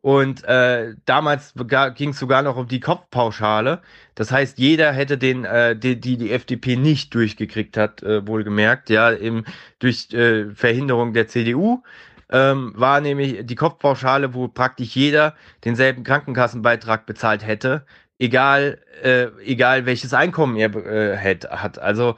Und 0.00 0.44
äh, 0.44 0.94
damals 1.06 1.54
ging 1.96 2.10
es 2.10 2.18
sogar 2.18 2.42
noch 2.42 2.56
um 2.56 2.68
die 2.68 2.78
Kopfpauschale. 2.78 3.82
Das 4.14 4.30
heißt, 4.30 4.58
jeder 4.58 4.92
hätte 4.92 5.18
den, 5.18 5.44
äh, 5.44 5.76
die, 5.76 6.00
die 6.00 6.16
die 6.16 6.32
FDP 6.32 6.76
nicht 6.76 7.12
durchgekriegt 7.14 7.76
hat, 7.76 8.02
äh, 8.04 8.26
wohlgemerkt, 8.26 8.90
ja, 8.90 9.10
im, 9.10 9.44
durch 9.80 10.12
äh, 10.12 10.54
Verhinderung 10.54 11.14
der 11.14 11.26
CDU 11.26 11.82
ähm, 12.30 12.72
war 12.76 13.00
nämlich 13.00 13.44
die 13.46 13.54
Kopfpauschale, 13.54 14.34
wo 14.34 14.48
praktisch 14.48 14.94
jeder 14.94 15.34
denselben 15.64 16.04
Krankenkassenbeitrag 16.04 17.06
bezahlt 17.06 17.44
hätte, 17.44 17.84
egal, 18.18 18.78
äh, 19.02 19.28
egal 19.44 19.86
welches 19.86 20.14
Einkommen 20.14 20.56
er 20.56 20.74
äh, 20.74 21.16
hat. 21.16 21.78
Also 21.78 22.16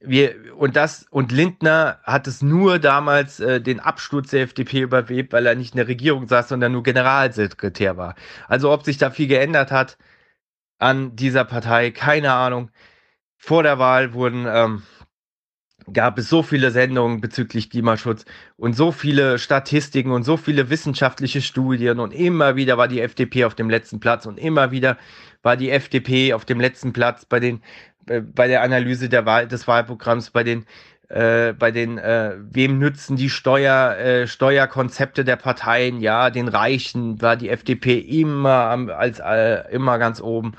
wir 0.00 0.56
und 0.56 0.76
das 0.76 1.06
und 1.10 1.30
Lindner 1.30 2.00
hat 2.04 2.26
es 2.26 2.42
nur 2.42 2.78
damals 2.78 3.38
äh, 3.40 3.60
den 3.60 3.80
Absturz 3.80 4.30
der 4.30 4.42
FDP 4.42 4.80
überlebt, 4.80 5.32
weil 5.32 5.46
er 5.46 5.54
nicht 5.54 5.74
in 5.74 5.78
der 5.78 5.88
Regierung 5.88 6.26
saß, 6.26 6.48
sondern 6.48 6.72
nur 6.72 6.82
Generalsekretär 6.82 7.96
war. 7.96 8.14
Also 8.48 8.72
ob 8.72 8.84
sich 8.84 8.96
da 8.98 9.10
viel 9.10 9.28
geändert 9.28 9.70
hat 9.70 9.98
an 10.78 11.16
dieser 11.16 11.44
Partei, 11.44 11.90
keine 11.90 12.32
Ahnung. 12.32 12.70
Vor 13.36 13.62
der 13.62 13.78
Wahl 13.78 14.14
wurden 14.14 14.46
ähm, 14.48 14.82
gab 15.92 16.18
es 16.18 16.28
so 16.28 16.42
viele 16.42 16.70
Sendungen 16.70 17.20
bezüglich 17.20 17.70
Klimaschutz 17.70 18.24
und 18.56 18.74
so 18.74 18.92
viele 18.92 19.38
Statistiken 19.38 20.12
und 20.12 20.24
so 20.24 20.36
viele 20.36 20.70
wissenschaftliche 20.70 21.42
Studien 21.42 22.00
und 22.00 22.12
immer 22.12 22.56
wieder 22.56 22.78
war 22.78 22.88
die 22.88 23.00
FDP 23.00 23.44
auf 23.44 23.54
dem 23.54 23.70
letzten 23.70 24.00
Platz 24.00 24.26
und 24.26 24.38
immer 24.38 24.70
wieder 24.70 24.96
war 25.42 25.56
die 25.56 25.70
FDP 25.70 26.34
auf 26.34 26.44
dem 26.44 26.60
letzten 26.60 26.92
Platz 26.92 27.24
bei 27.24 27.40
den 27.40 27.62
äh, 28.06 28.20
bei 28.20 28.48
der 28.48 28.62
Analyse 28.62 29.08
der 29.08 29.26
Wahl 29.26 29.48
des 29.48 29.66
Wahlprogramms 29.66 30.30
bei 30.30 30.44
den 30.44 30.66
äh, 31.08 31.52
bei 31.52 31.70
den 31.70 31.98
äh, 31.98 32.36
wem 32.38 32.78
nützen 32.78 33.16
die 33.16 33.30
Steuer 33.30 33.96
äh, 33.96 34.26
Steuerkonzepte 34.26 35.24
der 35.24 35.36
Parteien? 35.36 36.00
Ja 36.00 36.30
den 36.30 36.48
Reichen 36.48 37.20
war 37.20 37.36
die 37.36 37.48
FDP 37.48 37.98
immer 37.98 38.70
am, 38.70 38.90
als 38.90 39.18
äh, 39.20 39.70
immer 39.72 39.98
ganz 39.98 40.20
oben. 40.20 40.52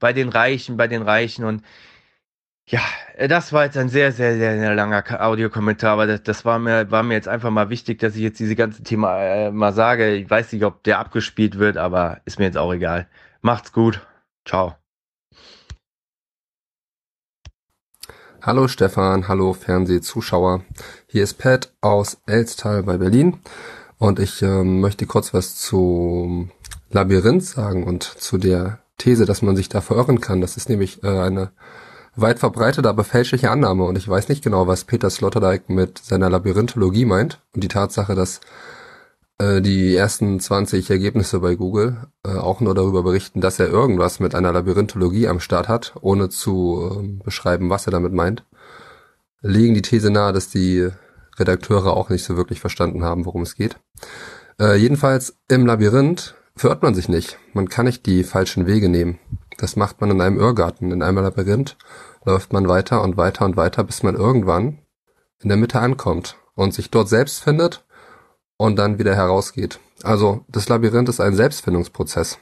Bei 0.00 0.12
den 0.12 0.28
Reichen 0.28 0.76
bei 0.76 0.88
den 0.88 1.02
Reichen 1.02 1.44
und 1.44 1.62
ja, 2.66 2.80
äh, 3.16 3.28
das 3.28 3.52
war 3.52 3.64
jetzt 3.64 3.76
ein 3.76 3.88
sehr, 3.88 4.12
sehr, 4.12 4.36
sehr, 4.36 4.58
sehr 4.58 4.74
langer 4.74 5.04
Audiokommentar, 5.24 5.92
aber 5.92 6.06
das, 6.06 6.22
das 6.22 6.44
war 6.44 6.58
mir, 6.58 6.90
war 6.90 7.02
mir 7.02 7.14
jetzt 7.14 7.28
einfach 7.28 7.50
mal 7.50 7.70
wichtig, 7.70 7.98
dass 7.98 8.16
ich 8.16 8.22
jetzt 8.22 8.40
diese 8.40 8.56
ganze 8.56 8.82
Thema 8.82 9.18
äh, 9.20 9.50
mal 9.50 9.72
sage. 9.72 10.14
Ich 10.14 10.30
weiß 10.30 10.52
nicht, 10.52 10.64
ob 10.64 10.82
der 10.84 10.98
abgespielt 10.98 11.58
wird, 11.58 11.76
aber 11.76 12.20
ist 12.24 12.38
mir 12.38 12.46
jetzt 12.46 12.58
auch 12.58 12.72
egal. 12.72 13.08
Macht's 13.40 13.72
gut. 13.72 14.06
Ciao. 14.44 14.76
Hallo 18.40 18.66
Stefan, 18.66 19.28
hallo 19.28 19.52
Fernsehzuschauer. 19.52 20.64
Hier 21.06 21.22
ist 21.22 21.34
Pat 21.34 21.72
aus 21.80 22.20
Elstal 22.26 22.82
bei 22.82 22.96
Berlin 22.96 23.38
und 23.98 24.18
ich 24.18 24.42
ähm, 24.42 24.80
möchte 24.80 25.06
kurz 25.06 25.32
was 25.32 25.54
zum 25.54 26.50
Labyrinth 26.90 27.44
sagen 27.44 27.84
und 27.84 28.02
zu 28.02 28.38
der 28.38 28.80
These, 28.98 29.26
dass 29.26 29.42
man 29.42 29.54
sich 29.54 29.68
da 29.68 29.80
verirren 29.80 30.20
kann. 30.20 30.40
Das 30.40 30.56
ist 30.56 30.68
nämlich 30.68 31.04
äh, 31.04 31.20
eine 31.20 31.52
weit 32.14 32.38
verbreitete, 32.38 32.88
aber 32.88 33.04
fälschliche 33.04 33.50
Annahme 33.50 33.84
und 33.84 33.96
ich 33.96 34.08
weiß 34.08 34.28
nicht 34.28 34.44
genau, 34.44 34.66
was 34.66 34.84
Peter 34.84 35.10
Sloterdijk 35.10 35.68
mit 35.68 35.98
seiner 35.98 36.28
Labyrinthologie 36.28 37.04
meint 37.04 37.40
und 37.54 37.64
die 37.64 37.68
Tatsache, 37.68 38.14
dass 38.14 38.40
äh, 39.38 39.62
die 39.62 39.96
ersten 39.96 40.38
20 40.38 40.90
Ergebnisse 40.90 41.40
bei 41.40 41.54
Google 41.54 42.08
äh, 42.24 42.36
auch 42.36 42.60
nur 42.60 42.74
darüber 42.74 43.02
berichten, 43.02 43.40
dass 43.40 43.58
er 43.58 43.68
irgendwas 43.68 44.20
mit 44.20 44.34
einer 44.34 44.52
Labyrinthologie 44.52 45.26
am 45.28 45.40
Start 45.40 45.68
hat, 45.68 45.94
ohne 46.00 46.28
zu 46.28 47.00
äh, 47.02 47.24
beschreiben, 47.24 47.70
was 47.70 47.86
er 47.86 47.92
damit 47.92 48.12
meint, 48.12 48.44
legen 49.40 49.74
die 49.74 49.82
These 49.82 50.10
nahe, 50.10 50.32
dass 50.32 50.50
die 50.50 50.88
Redakteure 51.38 51.96
auch 51.96 52.10
nicht 52.10 52.24
so 52.24 52.36
wirklich 52.36 52.60
verstanden 52.60 53.04
haben, 53.04 53.24
worum 53.24 53.42
es 53.42 53.54
geht. 53.54 53.78
Äh, 54.60 54.76
jedenfalls 54.76 55.36
im 55.48 55.66
Labyrinth 55.66 56.34
verirrt 56.54 56.82
man 56.82 56.94
sich 56.94 57.08
nicht. 57.08 57.38
Man 57.54 57.68
kann 57.68 57.86
nicht 57.86 58.04
die 58.06 58.24
falschen 58.24 58.66
Wege 58.66 58.88
nehmen. 58.88 59.18
Das 59.62 59.76
macht 59.76 60.00
man 60.00 60.10
in 60.10 60.20
einem 60.20 60.40
Irrgarten. 60.40 60.90
In 60.90 61.04
einem 61.04 61.18
Labyrinth 61.18 61.76
läuft 62.24 62.52
man 62.52 62.66
weiter 62.66 63.00
und 63.00 63.16
weiter 63.16 63.44
und 63.44 63.56
weiter, 63.56 63.84
bis 63.84 64.02
man 64.02 64.16
irgendwann 64.16 64.78
in 65.40 65.50
der 65.50 65.56
Mitte 65.56 65.78
ankommt 65.78 66.36
und 66.56 66.74
sich 66.74 66.90
dort 66.90 67.08
selbst 67.08 67.38
findet 67.44 67.84
und 68.56 68.74
dann 68.74 68.98
wieder 68.98 69.14
herausgeht. 69.14 69.78
Also 70.02 70.44
das 70.48 70.68
Labyrinth 70.68 71.08
ist 71.08 71.20
ein 71.20 71.36
Selbstfindungsprozess 71.36 72.40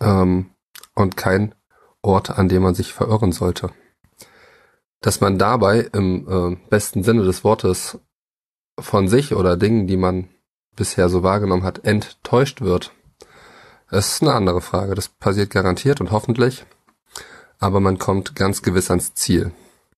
ähm, 0.00 0.50
und 0.96 1.16
kein 1.16 1.54
Ort, 2.02 2.36
an 2.36 2.48
dem 2.48 2.64
man 2.64 2.74
sich 2.74 2.92
verirren 2.92 3.30
sollte. 3.30 3.70
Dass 5.00 5.20
man 5.20 5.38
dabei 5.38 5.90
im 5.92 6.26
äh, 6.28 6.56
besten 6.70 7.04
Sinne 7.04 7.22
des 7.22 7.44
Wortes 7.44 8.00
von 8.80 9.06
sich 9.06 9.32
oder 9.32 9.56
Dingen, 9.56 9.86
die 9.86 9.96
man 9.96 10.28
bisher 10.74 11.08
so 11.08 11.22
wahrgenommen 11.22 11.62
hat, 11.62 11.84
enttäuscht 11.84 12.62
wird, 12.62 12.90
das 13.90 14.14
ist 14.14 14.22
eine 14.22 14.32
andere 14.32 14.60
Frage. 14.60 14.94
Das 14.94 15.08
passiert 15.08 15.50
garantiert 15.50 16.00
und 16.00 16.10
hoffentlich, 16.10 16.64
aber 17.58 17.80
man 17.80 17.98
kommt 17.98 18.34
ganz 18.34 18.62
gewiss 18.62 18.90
ans 18.90 19.14
Ziel. 19.14 19.52